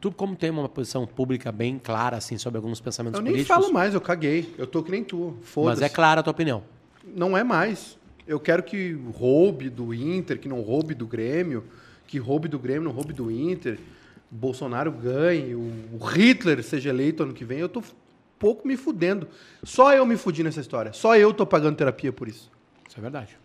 Tu, 0.00 0.10
como 0.10 0.34
tem 0.34 0.48
uma 0.48 0.68
posição 0.68 1.06
pública 1.06 1.52
bem 1.52 1.78
clara, 1.78 2.16
assim, 2.16 2.38
sobre 2.38 2.56
alguns 2.56 2.80
pensamentos 2.80 3.18
Eu 3.18 3.22
nem 3.22 3.32
políticos, 3.34 3.54
falo 3.62 3.72
mais, 3.72 3.92
eu 3.92 4.00
caguei. 4.00 4.54
Eu 4.56 4.66
tô 4.66 4.82
que 4.82 4.90
nem 4.90 5.04
tu. 5.04 5.36
mas 5.56 5.82
é 5.82 5.88
clara 5.90 6.20
a 6.20 6.22
tua 6.22 6.30
opinião. 6.30 6.62
Não 7.04 7.36
é 7.36 7.44
mais. 7.44 7.98
Eu 8.26 8.40
quero 8.40 8.62
que 8.62 8.92
roube 9.12 9.68
do 9.68 9.92
Inter, 9.92 10.38
que 10.38 10.48
não 10.48 10.60
roube 10.62 10.94
do 10.94 11.06
Grêmio, 11.06 11.64
que 12.06 12.18
roube 12.18 12.48
do 12.48 12.58
Grêmio, 12.58 12.84
não 12.84 12.92
roube 12.92 13.12
do 13.12 13.30
Inter. 13.30 13.78
Bolsonaro 14.30 14.90
ganhe, 14.90 15.54
o 15.54 15.98
Hitler 15.98 16.62
seja 16.62 16.88
eleito 16.88 17.22
ano 17.22 17.34
que 17.34 17.44
vem. 17.44 17.58
Eu 17.58 17.68
tô 17.68 17.82
pouco 18.38 18.66
me 18.66 18.76
fudendo. 18.76 19.28
Só 19.62 19.92
eu 19.92 20.06
me 20.06 20.16
fudi 20.16 20.42
nessa 20.42 20.60
história. 20.60 20.94
Só 20.94 21.14
eu 21.16 21.34
tô 21.34 21.44
pagando 21.46 21.76
terapia 21.76 22.12
por 22.12 22.26
isso. 22.26 22.50
Isso 22.88 22.98
é 22.98 23.02
verdade. 23.02 23.36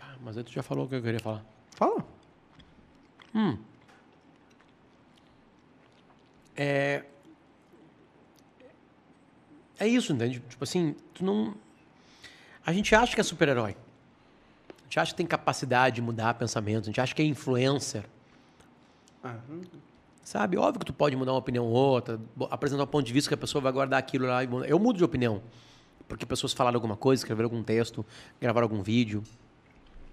Ah, 0.00 0.14
mas 0.22 0.36
aí 0.36 0.44
tu 0.44 0.52
já 0.52 0.62
falou 0.62 0.84
o 0.84 0.88
que 0.88 0.96
eu 0.96 1.02
queria 1.02 1.20
falar. 1.20 1.42
Fala. 1.70 2.04
É. 6.56 7.04
É 9.78 9.88
isso, 9.88 10.12
entende? 10.12 10.40
Tipo 10.48 10.64
assim, 10.64 10.94
tu 11.12 11.24
não. 11.24 11.54
A 12.64 12.72
gente 12.72 12.94
acha 12.94 13.14
que 13.14 13.20
é 13.20 13.24
super-herói. 13.24 13.76
A 14.68 14.84
gente 14.84 15.00
acha 15.00 15.10
que 15.12 15.16
tem 15.16 15.26
capacidade 15.26 15.96
de 15.96 16.02
mudar 16.02 16.34
pensamentos. 16.34 16.88
A 16.88 16.90
gente 16.90 17.00
acha 17.00 17.14
que 17.14 17.22
é 17.22 17.24
influencer. 17.24 18.04
Sabe? 20.22 20.56
Óbvio 20.56 20.80
que 20.80 20.86
tu 20.86 20.92
pode 20.92 21.16
mudar 21.16 21.32
uma 21.32 21.38
opinião 21.38 21.66
ou 21.66 21.74
outra, 21.74 22.20
apresentar 22.50 22.84
um 22.84 22.86
ponto 22.86 23.04
de 23.04 23.12
vista 23.12 23.28
que 23.28 23.34
a 23.34 23.38
pessoa 23.38 23.60
vai 23.60 23.72
guardar 23.72 23.98
aquilo 23.98 24.26
lá. 24.26 24.44
Eu 24.44 24.78
mudo 24.78 24.96
de 24.96 25.04
opinião. 25.04 25.42
Porque 26.08 26.24
pessoas 26.24 26.52
falaram 26.52 26.76
alguma 26.76 26.96
coisa, 26.96 27.20
escreveram 27.20 27.46
algum 27.46 27.62
texto, 27.62 28.04
gravaram 28.40 28.66
algum 28.66 28.82
vídeo. 28.82 29.22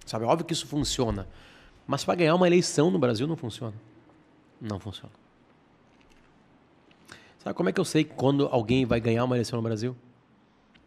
Sabe? 0.06 0.26
Óbvio 0.26 0.46
que 0.46 0.54
isso 0.54 0.66
funciona. 0.66 1.28
Mas 1.86 2.04
para 2.04 2.16
ganhar 2.16 2.36
uma 2.36 2.48
eleição 2.48 2.90
no 2.90 2.98
Brasil 2.98 3.28
não 3.28 3.36
funciona. 3.36 3.76
Não 4.60 4.80
funciona. 4.80 5.14
Sabe 7.44 7.56
como 7.56 7.70
é 7.70 7.72
que 7.72 7.80
eu 7.80 7.86
sei 7.86 8.04
quando 8.04 8.48
alguém 8.52 8.86
vai 8.86 9.00
ganhar 9.00 9.24
uma 9.24 9.36
eleição 9.36 9.58
no 9.58 9.64
Brasil? 9.64 9.96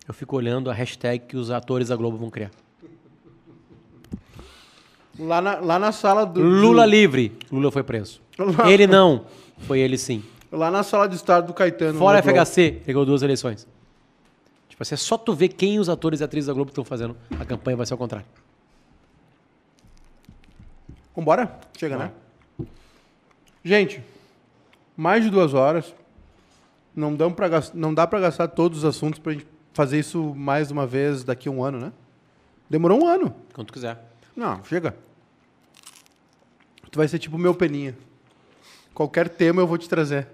Eu 0.06 0.14
fico 0.14 0.36
olhando 0.36 0.70
a 0.70 0.74
hashtag 0.74 1.24
que 1.26 1.36
os 1.36 1.50
atores 1.50 1.88
da 1.88 1.96
Globo 1.96 2.16
vão 2.16 2.30
criar. 2.30 2.50
Lá 5.18 5.40
na, 5.40 5.56
lá 5.58 5.78
na 5.78 5.92
sala 5.92 6.24
do. 6.24 6.40
Lula 6.40 6.84
do- 6.84 6.90
livre. 6.90 7.36
Lula 7.50 7.70
foi 7.70 7.82
preso. 7.82 8.20
Lula- 8.38 8.70
Ele 8.70 8.86
não. 8.86 9.26
Foi 9.58 9.80
ele 9.80 9.96
sim. 9.96 10.22
Lá 10.50 10.70
na 10.70 10.82
sala 10.82 11.08
de 11.08 11.16
estado 11.16 11.46
do 11.48 11.54
Caetano. 11.54 11.98
Fora. 11.98 12.18
FHC, 12.22 12.82
pegou 12.84 13.04
duas 13.04 13.22
eleições. 13.22 13.66
Tipo 14.68 14.82
assim, 14.82 14.94
é 14.94 14.98
só 14.98 15.16
tu 15.16 15.32
ver 15.32 15.48
quem 15.48 15.78
os 15.78 15.88
atores 15.88 16.20
e 16.20 16.24
atrizes 16.24 16.48
da 16.48 16.52
Globo 16.52 16.70
estão 16.70 16.84
fazendo. 16.84 17.16
A 17.38 17.44
campanha 17.44 17.76
vai 17.76 17.86
ser 17.86 17.94
ao 17.94 17.98
contrário. 17.98 18.26
Vambora? 21.14 21.58
Chega, 21.78 21.96
né? 21.96 22.10
Gente, 23.64 24.02
mais 24.96 25.22
de 25.24 25.30
duas 25.30 25.54
horas. 25.54 25.94
Não, 26.94 27.14
dão 27.14 27.32
pra, 27.32 27.48
não 27.74 27.92
dá 27.92 28.06
pra 28.06 28.20
gastar 28.20 28.48
todos 28.48 28.78
os 28.78 28.84
assuntos 28.84 29.18
pra 29.18 29.32
gente 29.32 29.46
fazer 29.72 29.98
isso 29.98 30.34
mais 30.34 30.70
uma 30.70 30.86
vez 30.86 31.24
daqui 31.24 31.48
a 31.48 31.52
um 31.52 31.62
ano, 31.64 31.78
né? 31.78 31.92
Demorou 32.70 33.02
um 33.02 33.06
ano. 33.06 33.34
Quando 33.52 33.66
tu 33.68 33.72
quiser. 33.72 33.98
Não, 34.36 34.62
chega. 34.64 34.96
Tu 36.90 36.96
vai 36.96 37.08
ser 37.08 37.18
tipo 37.18 37.36
meu 37.36 37.54
peninha. 37.54 37.96
Qualquer 38.94 39.28
tema 39.28 39.60
eu 39.60 39.66
vou 39.66 39.76
te 39.76 39.88
trazer. 39.88 40.28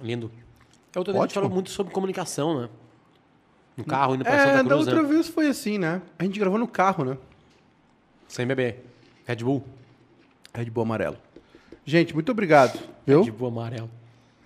Lindo. 0.00 0.30
A 0.94 0.98
outra 0.98 1.12
vez 1.12 1.22
a 1.22 1.26
gente 1.26 1.34
falou 1.34 1.50
muito 1.50 1.70
sobre 1.70 1.92
comunicação, 1.92 2.62
né? 2.62 2.68
No 3.76 3.84
carro, 3.84 4.14
indo 4.14 4.24
pra 4.24 4.32
É, 4.34 4.38
Santa 4.38 4.56
da 4.56 4.64
Cruz, 4.64 4.86
outra 4.86 5.02
né? 5.02 5.08
vez 5.08 5.28
foi 5.28 5.46
assim, 5.48 5.78
né? 5.78 6.00
A 6.18 6.24
gente 6.24 6.38
gravou 6.40 6.58
no 6.58 6.66
carro, 6.66 7.04
né? 7.04 7.18
Sem 8.26 8.46
beber. 8.46 8.84
Red 9.26 9.36
Bull. 9.36 9.62
Red 10.54 10.64
Bull 10.70 10.82
amarelo. 10.82 11.16
Gente, 11.84 12.14
muito 12.14 12.32
obrigado. 12.32 12.78
Viu? 13.06 13.22
Red 13.22 13.30
Bull 13.30 13.48
amarelo. 13.48 13.90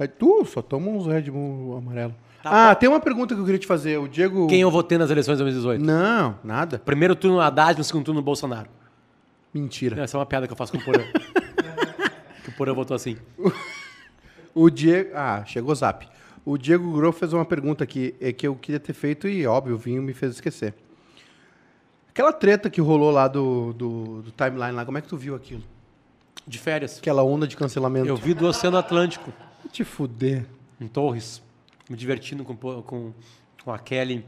Red- 0.02 0.14
Tu 0.18 0.44
só 0.46 0.62
toma 0.62 0.88
uns 0.88 1.06
Red 1.06 1.30
Bull 1.30 1.76
amarelo. 1.78 2.14
Tá 2.42 2.70
ah, 2.70 2.74
tem 2.74 2.88
uma 2.88 3.00
pergunta 3.00 3.34
que 3.34 3.40
eu 3.40 3.44
queria 3.44 3.58
te 3.58 3.66
fazer. 3.66 3.98
O 3.98 4.08
Diego. 4.08 4.46
Quem 4.48 4.60
eu 4.60 4.70
votei 4.70 4.98
nas 4.98 5.10
eleições 5.10 5.38
de 5.38 5.44
2018? 5.44 5.84
Não, 5.84 6.38
nada. 6.42 6.78
Primeiro 6.78 7.14
turno 7.14 7.40
Haddad, 7.40 7.78
no 7.78 7.84
segundo 7.84 8.04
turno 8.04 8.20
Bolsonaro. 8.20 8.68
Mentira. 9.54 10.02
Essa 10.02 10.16
é 10.16 10.18
uma 10.18 10.26
piada 10.26 10.46
que 10.46 10.52
eu 10.52 10.56
faço 10.56 10.72
com 10.72 10.78
o 10.78 10.84
Porã. 10.84 11.04
que 12.42 12.48
o 12.50 12.52
Porã 12.52 12.72
votou 12.74 12.94
assim. 12.94 13.16
O 14.54 14.68
Diego. 14.70 15.10
Ah, 15.14 15.44
chegou 15.46 15.70
o 15.72 15.74
zap. 15.74 16.08
O 16.44 16.58
Diego 16.58 16.92
Groff 16.92 17.18
fez 17.20 17.32
uma 17.32 17.44
pergunta 17.44 17.84
aqui 17.84 18.14
é 18.20 18.32
que 18.32 18.46
eu 18.46 18.56
queria 18.56 18.80
ter 18.80 18.92
feito 18.92 19.28
e, 19.28 19.46
óbvio, 19.46 19.76
o 19.76 19.78
vinho 19.78 20.02
me 20.02 20.12
fez 20.12 20.32
esquecer. 20.32 20.74
Aquela 22.10 22.32
treta 22.32 22.68
que 22.68 22.80
rolou 22.80 23.10
lá 23.10 23.28
do, 23.28 23.72
do, 23.72 24.22
do 24.22 24.30
timeline 24.32 24.72
lá, 24.72 24.84
como 24.84 24.98
é 24.98 25.00
que 25.00 25.08
tu 25.08 25.16
viu 25.16 25.34
aquilo? 25.36 25.62
De 26.46 26.58
férias. 26.58 26.98
Aquela 26.98 27.22
onda 27.22 27.46
de 27.46 27.56
cancelamento. 27.56 28.08
Eu 28.08 28.16
vi 28.16 28.34
do 28.34 28.46
Oceano 28.46 28.76
Atlântico, 28.76 29.32
te 29.68 29.84
fuder. 29.84 30.47
em 30.80 30.89
Torres, 30.89 31.43
me 31.89 31.97
divertindo 31.97 32.44
com, 32.44 32.56
com, 32.56 33.12
com 33.64 33.72
a 33.72 33.78
Kelly. 33.78 34.24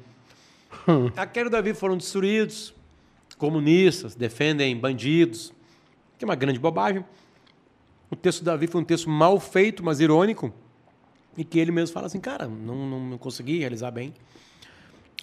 A 1.17 1.27
Kelly 1.27 1.47
e 1.47 1.49
o 1.49 1.51
Davi 1.51 1.75
foram 1.75 1.97
destruídos, 1.97 2.75
comunistas, 3.39 4.15
defendem 4.15 4.77
bandidos, 4.77 5.53
que 6.19 6.25
é 6.25 6.27
uma 6.27 6.35
grande 6.35 6.59
bobagem. 6.59 7.05
O 8.11 8.17
texto 8.17 8.41
do 8.41 8.47
Davi 8.47 8.67
foi 8.67 8.81
um 8.81 8.85
texto 8.85 9.09
mal 9.09 9.39
feito, 9.41 9.85
mas 9.85 10.01
irônico, 10.01 10.53
e 11.37 11.45
que 11.45 11.59
ele 11.59 11.73
mesmo 11.73 11.93
fala 11.93 12.07
assim, 12.07 12.21
cara, 12.21 12.47
não, 12.47 12.87
não, 12.87 13.01
não 13.01 13.19
consegui 13.19 13.59
realizar 13.59 13.91
bem. 13.91 14.15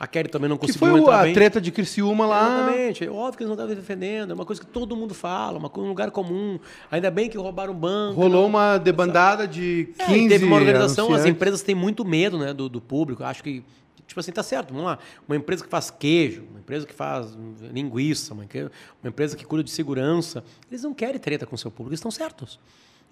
A 0.04 0.08
Kelly 0.08 0.30
também 0.30 0.50
não 0.50 0.58
Que 0.58 0.66
conseguiu 0.66 0.80
foi 0.80 0.92
o- 1.00 1.04
entrar 1.04 1.20
a 1.20 1.24
bem. 1.26 1.34
treta 1.36 1.62
de 1.62 1.72
Criciúma 1.72 2.26
lá. 2.26 2.42
Exatamente. 2.72 3.04
É 3.06 3.10
Óbvio 3.12 3.38
que 3.38 3.44
eles 3.44 3.50
não 3.50 3.54
estavam 3.54 3.76
defendendo. 3.76 4.32
É 4.32 4.34
uma 4.34 4.46
coisa 4.46 4.60
que 4.60 4.66
todo 4.68 4.96
mundo 4.96 5.14
fala, 5.14 5.60
uma 5.60 5.70
coisa, 5.70 5.86
um 5.86 5.90
lugar 5.90 6.10
comum. 6.10 6.60
Ainda 6.90 7.12
bem 7.12 7.30
que 7.30 7.38
roubaram 7.38 7.72
um 7.72 7.76
banco. 7.78 8.16
Rolou 8.20 8.42
não- 8.42 8.46
uma 8.48 8.80
debandada 8.80 9.48
de 9.48 9.90
É, 10.00 10.06
15 10.06 10.26
e 10.26 10.30
teve 10.30 10.46
uma 10.46 10.56
organização, 10.56 11.06
as 11.06 11.10
anunciantes. 11.12 11.36
empresas 11.36 11.62
têm 11.62 11.76
muito 11.76 12.04
medo 12.04 12.40
né, 12.40 12.52
do, 12.52 12.68
do 12.68 12.82
público. 12.82 13.24
Acho 13.24 13.44
que, 13.44 13.64
tipo 14.08 14.20
assim, 14.20 14.32
tá 14.32 14.42
certo, 14.42 14.70
vamos 14.74 14.86
lá. 14.88 14.98
Uma 15.28 15.36
empresa 15.36 15.64
que 15.64 15.70
faz 15.70 15.92
queijo, 15.92 16.46
uma 16.50 16.60
empresa 16.60 16.88
que 16.88 16.96
faz 16.96 17.38
linguiça, 17.72 18.34
uma, 18.34 18.46
que- 18.46 18.64
uma 19.04 19.10
empresa 19.10 19.38
que 19.38 19.46
cuida 19.46 19.64
de 19.64 19.70
segurança, 19.70 20.44
eles 20.72 20.82
não 20.82 20.96
querem 20.96 21.20
treta 21.20 21.46
com 21.46 21.54
o 21.54 21.58
seu 21.60 21.70
público, 21.70 21.92
eles 21.92 22.00
estão 22.00 22.10
certos. 22.10 22.60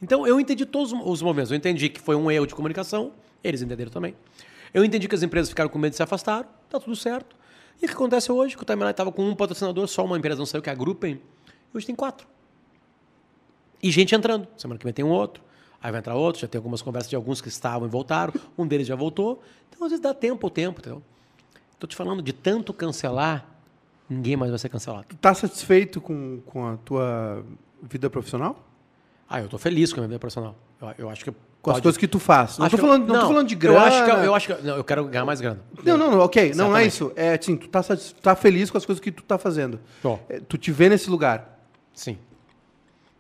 Então, 0.02 0.26
eu 0.26 0.40
entendi 0.40 0.66
todos 0.66 0.92
os 0.92 1.22
movimentos. 1.22 1.52
Eu 1.52 1.58
entendi 1.58 1.88
que 1.88 2.02
foi 2.02 2.16
um 2.16 2.32
erro 2.32 2.48
de 2.48 2.56
comunicação, 2.56 3.12
eles 3.44 3.62
entenderam 3.62 3.92
também. 3.92 4.16
Eu 4.74 4.84
entendi 4.84 5.08
que 5.08 5.16
as 5.16 5.24
empresas 5.24 5.50
ficaram 5.50 5.70
com 5.70 5.80
medo 5.80 5.92
de 5.92 5.98
se 5.98 6.04
afastar, 6.04 6.44
tá 6.70 6.80
tudo 6.80 6.96
certo. 6.96 7.36
E 7.82 7.86
o 7.86 7.88
que 7.88 7.94
acontece 7.94 8.32
hoje? 8.32 8.56
Que 8.56 8.64
o 8.64 8.66
Timeline 8.66 8.92
estava 8.92 9.12
com 9.12 9.28
um 9.28 9.36
patrocinador, 9.36 9.88
só 9.88 10.04
uma 10.04 10.18
empresa 10.18 10.38
não 10.38 10.46
saiu, 10.46 10.62
que 10.62 10.70
é 10.70 10.74
a 10.74 10.76
Gruppen. 10.76 11.22
Hoje 11.74 11.86
tem 11.86 11.96
quatro. 11.96 12.28
E 13.82 13.90
gente 13.92 14.14
entrando. 14.14 14.48
Semana 14.58 14.78
que 14.78 14.84
vem 14.84 14.94
tem 14.94 15.06
um 15.06 15.10
outro. 15.10 15.42
Aí 15.82 15.92
vai 15.92 16.00
entrar 16.00 16.16
outro. 16.16 16.42
Já 16.42 16.48
tem 16.48 16.60
algumas 16.60 16.82
conversas 16.82 17.10
de 17.10 17.16
alguns 17.16 17.40
que 17.40 17.48
estavam 17.48 17.88
e 17.88 17.92
voltaram. 17.92 18.34
Um 18.58 18.68
deles 18.68 18.86
já 18.86 18.96
voltou. 18.96 19.42
Então, 19.70 19.86
às 19.86 19.92
vezes, 19.92 20.04
dá 20.04 20.14
tempo 20.14 20.46
ao 20.46 20.52
tempo. 20.52 20.82
Entendeu? 20.82 21.02
Tô 21.80 21.88
te 21.88 21.96
falando 21.96 22.22
de 22.22 22.34
tanto 22.34 22.74
cancelar, 22.74 23.46
ninguém 24.10 24.36
mais 24.36 24.52
vai 24.52 24.60
ser 24.60 24.68
cancelado. 24.68 25.06
Tu 25.08 25.16
tá 25.16 25.34
satisfeito 25.34 26.02
com, 26.02 26.42
com 26.46 26.68
a 26.68 26.76
tua 26.78 27.46
vida 27.82 28.10
profissional? 28.10 28.68
Ah, 29.30 29.40
eu 29.40 29.48
tô 29.48 29.58
feliz 29.58 29.94
com 29.94 30.00
a 30.00 30.02
minha 30.02 30.10
vida 30.10 30.20
profissional. 30.20 30.56
Eu, 30.82 30.94
eu 30.98 31.10
acho 31.10 31.24
que. 31.24 31.34
Com 31.62 31.72
as 31.72 31.82
coisas 31.82 31.98
que 31.98 32.08
tu 32.08 32.20
faz. 32.20 32.58
Não, 32.58 32.66
Acho 32.66 32.78
tô 32.78 32.82
falando, 32.82 33.06
não, 33.06 33.20
tô 33.20 33.28
falando 33.28 33.48
de 33.48 33.56
grana. 33.56 33.78
Eu 33.78 33.84
acho 33.84 34.06
que, 34.06 34.12
eu 34.12 34.36
acho 34.36 34.48
que 34.48 34.64
não, 34.66 34.76
eu 34.78 34.84
quero 34.84 35.06
ganhar 35.06 35.26
mais 35.26 35.42
grana. 35.42 35.60
Não, 35.84 35.98
não, 35.98 36.12
não, 36.12 36.20
ok. 36.20 36.54
Não 36.56 36.76
é 36.76 36.86
isso. 36.86 37.12
É 37.18 37.34
assim, 37.34 37.58
tu 37.58 37.68
tá, 37.68 37.82
tá 38.22 38.36
feliz 38.36 38.72
com 38.72 38.78
as 38.78 38.86
coisas 38.86 39.02
que 39.02 39.12
tu 39.12 39.24
tá 39.24 39.38
fazendo. 39.38 39.80
É, 40.30 40.40
tu 40.40 40.58
te 40.58 40.72
vê 40.72 40.88
nesse 40.88 41.10
lugar. 41.10 41.60
Sim. 41.94 42.18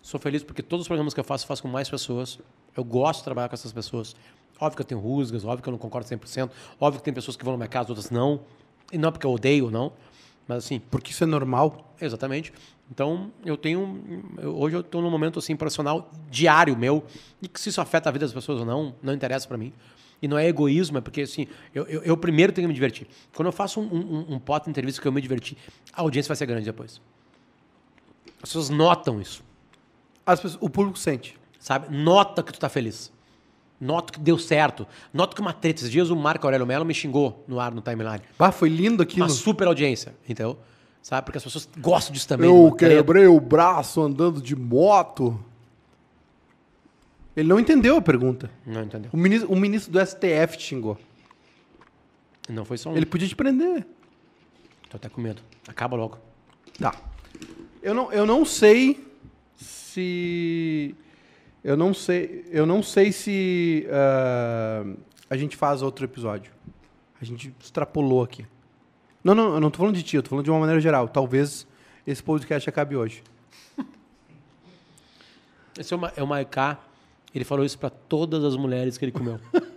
Sou 0.01 0.19
feliz 0.19 0.41
porque 0.41 0.63
todos 0.63 0.83
os 0.83 0.87
programas 0.87 1.13
que 1.13 1.19
eu 1.19 1.23
faço, 1.23 1.43
eu 1.43 1.47
faço 1.49 1.61
com 1.61 1.67
mais 1.67 1.89
pessoas. 1.89 2.39
Eu 2.75 2.83
gosto 2.83 3.19
de 3.19 3.25
trabalhar 3.25 3.49
com 3.49 3.55
essas 3.55 3.73
pessoas. 3.73 4.15
Óbvio 4.59 4.77
que 4.77 4.81
eu 4.81 4.85
tenho 4.85 5.01
rusgas, 5.01 5.43
óbvio 5.43 5.61
que 5.61 5.69
eu 5.69 5.71
não 5.71 5.77
concordo 5.77 6.07
100%. 6.07 6.49
Óbvio 6.79 6.99
que 6.99 7.05
tem 7.05 7.13
pessoas 7.13 7.35
que 7.35 7.43
vão 7.43 7.53
na 7.53 7.57
minha 7.57 7.67
casa, 7.67 7.89
outras 7.89 8.09
não. 8.09 8.41
E 8.91 8.97
não 8.97 9.09
é 9.09 9.11
porque 9.11 9.25
eu 9.25 9.31
odeio, 9.31 9.69
não. 9.69 9.91
Mas 10.49 10.65
assim, 10.65 10.79
Porque 10.91 11.11
isso 11.11 11.23
é 11.23 11.27
normal. 11.27 11.93
Exatamente. 12.01 12.51
Então, 12.91 13.31
eu 13.45 13.55
tenho. 13.55 14.25
eu- 14.39 14.57
hoje 14.57 14.75
eu 14.75 14.81
estou 14.81 14.99
num 14.99 15.11
momento 15.11 15.37
assim, 15.37 15.55
profissional 15.55 16.11
diário 16.29 16.75
meu. 16.75 17.03
E 17.39 17.47
que 17.47 17.61
se 17.61 17.69
isso 17.69 17.79
afeta 17.79 18.09
a 18.09 18.11
vida 18.11 18.25
das 18.25 18.33
pessoas 18.33 18.59
ou 18.61 18.65
não, 18.65 18.95
não 19.03 19.13
interessa 19.13 19.47
para 19.47 19.57
mim. 19.57 19.71
E 20.21 20.27
não 20.27 20.37
é 20.39 20.47
egoísmo, 20.47 20.97
é 20.97 21.01
porque 21.01 21.21
assim, 21.21 21.47
eu, 21.73 21.85
eu, 21.85 22.01
eu 22.01 22.17
primeiro 22.17 22.51
tenho 22.51 22.63
que 22.65 22.69
me 22.69 22.73
divertir. 22.73 23.07
Quando 23.33 23.45
eu 23.45 23.51
faço 23.51 23.79
um, 23.79 23.85
um, 23.85 24.33
um 24.33 24.39
pote 24.39 24.65
de 24.65 24.71
entrevista 24.71 24.99
que 24.99 25.07
eu 25.07 25.11
me 25.11 25.21
diverti, 25.21 25.55
a 25.93 26.01
audiência 26.01 26.27
vai 26.27 26.35
ser 26.35 26.47
grande 26.47 26.65
depois. 26.65 26.99
As 28.41 28.49
pessoas 28.49 28.69
notam 28.69 29.21
isso, 29.21 29.43
As 30.25 30.39
pessoas- 30.41 30.61
o 30.61 30.69
público 30.69 30.97
sente. 30.97 31.37
sabe? 31.59 31.95
Nota 31.95 32.41
que 32.43 32.51
tu 32.51 32.59
tá 32.59 32.67
feliz. 32.69 33.11
Nota 33.79 34.13
que 34.13 34.19
deu 34.19 34.37
certo. 34.37 34.85
Nota 35.13 35.35
que 35.35 35.41
uma 35.41 35.53
treta. 35.53 35.79
Esses 35.79 35.91
dias 35.91 36.09
o 36.09 36.15
Marco 36.15 36.45
Aurélio 36.45 36.67
Mello 36.67 36.83
me 36.83 36.93
xingou 36.93 37.43
no 37.47 37.59
ar, 37.59 37.73
no 37.73 37.81
timeline. 37.81 38.21
Ah, 38.37 38.51
foi 38.51 38.67
lindo 38.69 39.01
aquilo. 39.01 39.25
Uma 39.25 39.29
super 39.29 39.67
audiência, 39.67 40.13
entendeu? 40.27 40.59
Sabe? 41.01 41.25
Porque 41.25 41.37
as 41.37 41.43
pessoas 41.43 41.69
gostam 41.77 42.13
disso 42.13 42.27
também. 42.27 42.49
Eu 42.49 42.65
uma 42.65 42.75
treta. 42.75 42.95
quebrei 42.95 43.27
o 43.27 43.39
braço 43.39 44.01
andando 44.01 44.41
de 44.41 44.55
moto. 44.55 45.39
Ele 47.35 47.47
não 47.47 47.59
entendeu 47.59 47.95
a 47.95 48.01
pergunta. 48.01 48.51
Não 48.65 48.83
entendeu? 48.83 49.09
O 49.13 49.17
ministro, 49.17 49.51
o 49.51 49.55
ministro 49.55 49.93
do 49.93 50.05
STF 50.05 50.57
te 50.57 50.63
xingou. 50.63 50.97
Não 52.49 52.65
foi 52.65 52.77
só 52.77 52.89
um. 52.89 52.97
Ele 52.97 53.05
podia 53.05 53.27
te 53.27 53.35
prender. 53.35 53.85
Tô 54.89 54.97
até 54.97 55.07
com 55.07 55.21
medo. 55.21 55.41
Acaba 55.67 55.95
logo. 55.95 56.17
Tá. 56.77 56.93
Eu 57.81 57.93
não, 57.93 58.11
eu 58.11 58.25
não 58.25 58.43
sei 58.43 59.07
se. 59.55 60.95
Eu 61.63 61.75
não 61.75 61.93
sei. 61.93 62.45
Eu 62.49 62.65
não 62.65 62.81
sei 62.81 63.11
se 63.11 63.85
ah, 63.91 64.85
a 65.29 65.35
gente 65.37 65.57
faz 65.57 65.81
outro 65.81 66.05
episódio. 66.05 66.51
A 67.21 67.25
gente 67.25 67.53
extrapolou 67.59 68.23
aqui. 68.23 68.45
Não, 69.23 69.35
não, 69.35 69.55
eu 69.55 69.59
não 69.59 69.69
tô 69.69 69.79
falando 69.79 69.95
de 69.95 70.03
ti, 70.03 70.15
eu 70.15 70.23
tô 70.23 70.29
falando 70.29 70.45
de 70.45 70.51
uma 70.51 70.59
maneira 70.59 70.79
geral. 70.79 71.07
Talvez 71.09 71.67
esse 72.07 72.23
podcast 72.23 72.69
acabe 72.69 72.95
hoje. 72.95 73.21
Esse 75.77 75.93
é 75.93 75.97
o, 75.97 75.99
Ma- 75.99 76.13
é 76.15 76.23
o 76.23 76.27
Maiká. 76.27 76.79
Ele 77.35 77.43
falou 77.45 77.63
isso 77.65 77.77
pra 77.77 77.89
todas 77.89 78.43
as 78.43 78.55
mulheres 78.55 78.97
que 78.97 79.05
ele 79.05 79.11
comeu. 79.11 79.39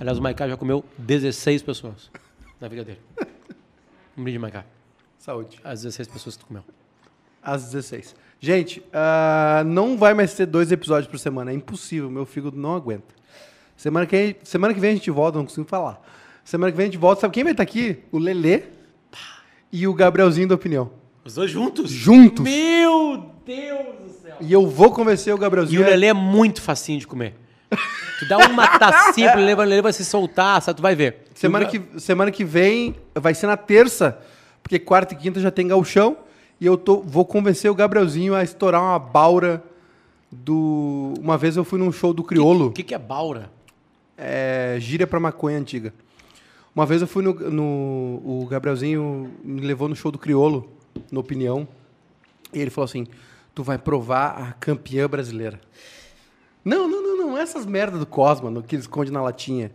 Aliás, 0.00 0.18
o 0.18 0.22
Maiká 0.22 0.48
já 0.48 0.56
comeu 0.56 0.84
16 0.98 1.62
pessoas 1.62 2.10
na 2.60 2.68
vida 2.68 2.84
dele. 2.84 3.00
Um 4.16 4.22
brinde, 4.22 4.38
Maiká. 4.38 4.64
Saúde. 5.18 5.58
As 5.64 5.82
16 5.82 6.08
pessoas 6.08 6.36
que 6.36 6.44
tu 6.44 6.48
comeu. 6.48 6.64
Às 7.42 7.64
16. 7.64 8.14
Gente, 8.44 8.82
ah, 8.92 9.62
não 9.64 9.96
vai 9.96 10.12
mais 10.12 10.34
ter 10.34 10.44
dois 10.44 10.70
episódios 10.70 11.10
por 11.10 11.18
semana. 11.18 11.50
É 11.50 11.54
impossível, 11.54 12.10
meu 12.10 12.26
fígado 12.26 12.58
não 12.58 12.76
aguenta. 12.76 13.14
Semana 13.74 14.04
que, 14.04 14.36
semana 14.44 14.74
que 14.74 14.80
vem 14.80 14.90
a 14.90 14.92
gente 14.92 15.10
volta, 15.10 15.38
não 15.38 15.46
consigo 15.46 15.66
falar. 15.66 15.98
Semana 16.44 16.70
que 16.70 16.76
vem 16.76 16.84
a 16.84 16.90
gente 16.90 16.98
volta. 16.98 17.22
Sabe 17.22 17.32
quem 17.32 17.42
vai 17.42 17.54
estar 17.54 17.62
aqui? 17.62 18.00
O 18.12 18.18
Lelê 18.18 18.64
e 19.72 19.88
o 19.88 19.94
Gabrielzinho 19.94 20.46
da 20.46 20.56
Opinião. 20.56 20.90
Os 21.24 21.36
dois 21.36 21.50
juntos? 21.50 21.90
Juntos. 21.90 22.44
Meu 22.44 23.30
Deus 23.46 23.86
do 24.04 24.12
céu. 24.22 24.36
E 24.38 24.52
eu 24.52 24.66
vou 24.68 24.92
convencer 24.92 25.32
o 25.32 25.38
E 25.38 25.40
Gabrielzinho. 25.40 25.80
o 25.80 25.84
Lelê 25.86 26.08
é 26.08 26.12
muito 26.12 26.60
facinho 26.60 26.98
de 27.00 27.06
comer. 27.06 27.36
Tu 28.18 28.28
dá 28.28 28.36
uma 28.36 28.78
tacinha 28.78 29.32
pro 29.32 29.40
Lelê, 29.40 29.54
o 29.54 29.60
Lelê 29.60 29.80
vai 29.80 29.94
se 29.94 30.04
soltar, 30.04 30.60
sabe? 30.60 30.76
Tu 30.76 30.82
vai 30.82 30.94
ver. 30.94 31.22
Semana 31.34 31.64
que, 31.64 31.80
semana 31.98 32.30
que 32.30 32.44
vem 32.44 32.94
vai 33.14 33.32
ser 33.32 33.46
na 33.46 33.56
terça, 33.56 34.18
porque 34.62 34.78
quarta 34.78 35.14
e 35.14 35.16
quinta 35.16 35.40
já 35.40 35.50
tem 35.50 35.66
gauchão. 35.66 36.18
E 36.60 36.66
eu 36.66 36.76
tô, 36.76 37.00
vou 37.00 37.24
convencer 37.24 37.70
o 37.70 37.74
Gabrielzinho 37.74 38.34
a 38.34 38.42
estourar 38.42 38.80
uma 38.82 38.98
baura 38.98 39.62
do. 40.30 41.14
Uma 41.20 41.36
vez 41.36 41.56
eu 41.56 41.64
fui 41.64 41.78
num 41.78 41.90
show 41.92 42.12
do 42.12 42.22
Criolo. 42.22 42.66
O 42.68 42.72
que, 42.72 42.82
que 42.82 42.94
é 42.94 42.98
baura? 42.98 43.50
é, 44.16 44.76
gíria 44.78 45.06
pra 45.06 45.18
maconha 45.18 45.58
antiga. 45.58 45.92
Uma 46.74 46.86
vez 46.86 47.00
eu 47.02 47.06
fui 47.08 47.22
no, 47.22 47.34
no- 47.34 48.22
O 48.24 48.46
Gabrielzinho 48.48 49.30
me 49.42 49.60
levou 49.60 49.88
no 49.88 49.96
show 49.96 50.10
do 50.12 50.18
Criolo, 50.18 50.68
no 51.10 51.20
Opinião. 51.20 51.66
E 52.52 52.60
ele 52.60 52.70
falou 52.70 52.84
assim: 52.86 53.06
Tu 53.54 53.62
vai 53.62 53.76
provar 53.78 54.40
a 54.40 54.52
campeã 54.52 55.08
brasileira. 55.08 55.60
Não, 56.64 56.88
não, 56.88 57.02
não, 57.02 57.16
não. 57.26 57.38
Essas 57.38 57.66
merdas 57.66 58.00
do 58.00 58.06
Cosma, 58.06 58.50
no 58.50 58.62
que 58.62 58.76
ele 58.76 58.82
esconde 58.82 59.10
na 59.10 59.20
latinha. 59.20 59.70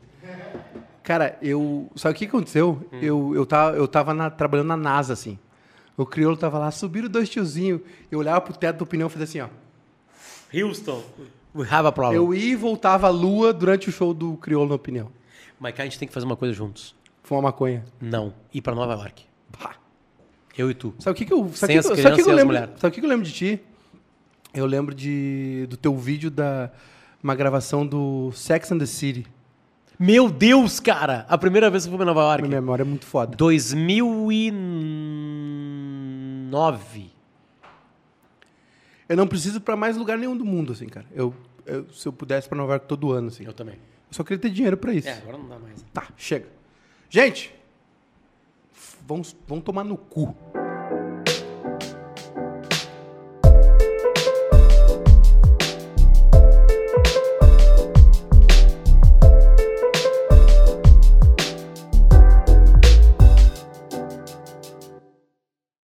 Cara, 1.04 1.38
eu. 1.42 1.90
Sabe 1.96 2.16
o 2.16 2.18
que 2.18 2.26
aconteceu? 2.26 2.82
Eu, 2.94 3.34
eu 3.36 3.46
tava, 3.46 3.76
eu 3.78 3.88
tava 3.88 4.14
na- 4.14 4.30
trabalhando 4.30 4.68
na 4.68 4.78
NASA, 4.78 5.14
assim. 5.14 5.38
O 6.00 6.06
crioulo 6.06 6.38
tava 6.38 6.58
lá, 6.58 6.72
subiram 6.72 7.10
dois 7.10 7.28
tiozinhos. 7.28 7.82
Eu 8.10 8.20
olhava 8.20 8.40
pro 8.40 8.54
teto 8.54 8.78
do 8.78 8.86
pneu 8.86 9.08
e 9.08 9.10
fazia 9.10 9.26
assim, 9.26 9.42
ó. 9.42 9.50
Houston. 10.58 11.04
We 11.54 11.68
have 11.70 11.88
a 11.88 11.92
problem. 11.92 12.16
Eu 12.16 12.34
ia 12.34 12.54
e 12.54 12.56
voltava 12.56 13.08
à 13.08 13.10
lua 13.10 13.52
durante 13.52 13.90
o 13.90 13.92
show 13.92 14.14
do 14.14 14.38
crioulo 14.38 14.70
no 14.70 14.80
pneu. 14.80 15.12
Maiká, 15.60 15.84
a 15.84 15.86
gente 15.86 16.00
tem 16.00 16.08
que 16.08 16.14
fazer 16.14 16.26
uma 16.26 16.38
coisa 16.38 16.54
juntos. 16.54 16.96
Fumar 17.22 17.44
maconha. 17.44 17.84
Não. 18.00 18.34
Ir 18.54 18.62
pra 18.62 18.74
Nova 18.74 18.94
York. 18.94 19.26
Pá. 19.62 19.76
Eu 20.58 20.72
e 20.72 20.74
tu. 20.74 20.96
Sabe 21.00 21.16
o 21.16 21.18
que, 21.18 21.26
que 21.26 21.34
eu. 21.34 21.52
Sabe 21.54 21.58
Sem 21.58 21.68
que 21.74 21.78
as 21.80 21.86
crianças 21.88 22.16
que 22.16 22.22
eu 22.22 22.28
e 22.28 22.32
as 22.32 22.38
lembro? 22.38 22.46
mulheres. 22.46 22.70
Sabe 22.80 22.92
o 22.92 22.94
que 22.94 23.02
que 23.02 23.06
eu 23.06 23.10
lembro 23.10 23.26
de 23.26 23.34
ti? 23.34 23.62
Eu 24.54 24.66
lembro 24.66 24.96
de, 24.96 25.68
do 25.70 25.76
teu 25.76 25.98
vídeo 25.98 26.32
da 26.32 26.72
uma 27.22 27.36
gravação 27.36 27.86
do 27.86 28.32
Sex 28.32 28.72
and 28.72 28.78
the 28.78 28.86
City. 28.86 29.28
Meu 30.00 30.30
Deus, 30.30 30.80
cara! 30.80 31.26
A 31.28 31.38
primeira 31.38 31.70
vez 31.70 31.84
que 31.84 31.90
eu 31.90 31.92
fui 31.92 31.98
pra 31.98 32.06
Nova 32.06 32.22
York. 32.22 32.48
Minha 32.48 32.62
memória 32.62 32.84
é 32.84 32.86
muito 32.86 33.06
foda. 33.06 33.36
2009. 36.50 37.12
Eu 39.08 39.18
não 39.18 39.28
preciso 39.28 39.60
pra 39.62 39.76
mais 39.76 39.98
lugar 39.98 40.18
nenhum 40.18 40.36
do 40.38 40.46
mundo, 40.46 40.74
assim, 40.74 40.88
cara. 40.88 41.06
Eu, 41.14 41.34
eu- 41.66 41.90
se 41.92 42.08
eu 42.08 42.14
pudesse 42.14 42.48
pra 42.48 42.58
Nova 42.58 42.74
York 42.74 42.88
todo 42.88 43.12
ano, 43.12 43.28
assim. 43.30 43.44
Eu 43.46 43.54
também. 43.54 43.76
Eu 43.76 44.12
só 44.14 44.24
queria 44.24 44.38
ter 44.40 44.50
dinheiro 44.50 44.78
pra 44.78 44.94
isso. 44.94 45.08
É, 45.08 45.14
agora 45.14 45.38
não 45.38 45.48
dá 45.48 45.58
mais. 45.60 45.84
Tá, 45.94 46.08
chega. 46.18 46.48
Gente, 47.10 47.54
vamos, 49.08 49.36
vamos 49.48 49.64
tomar 49.64 49.84
no 49.84 49.98
cu. 49.98 50.36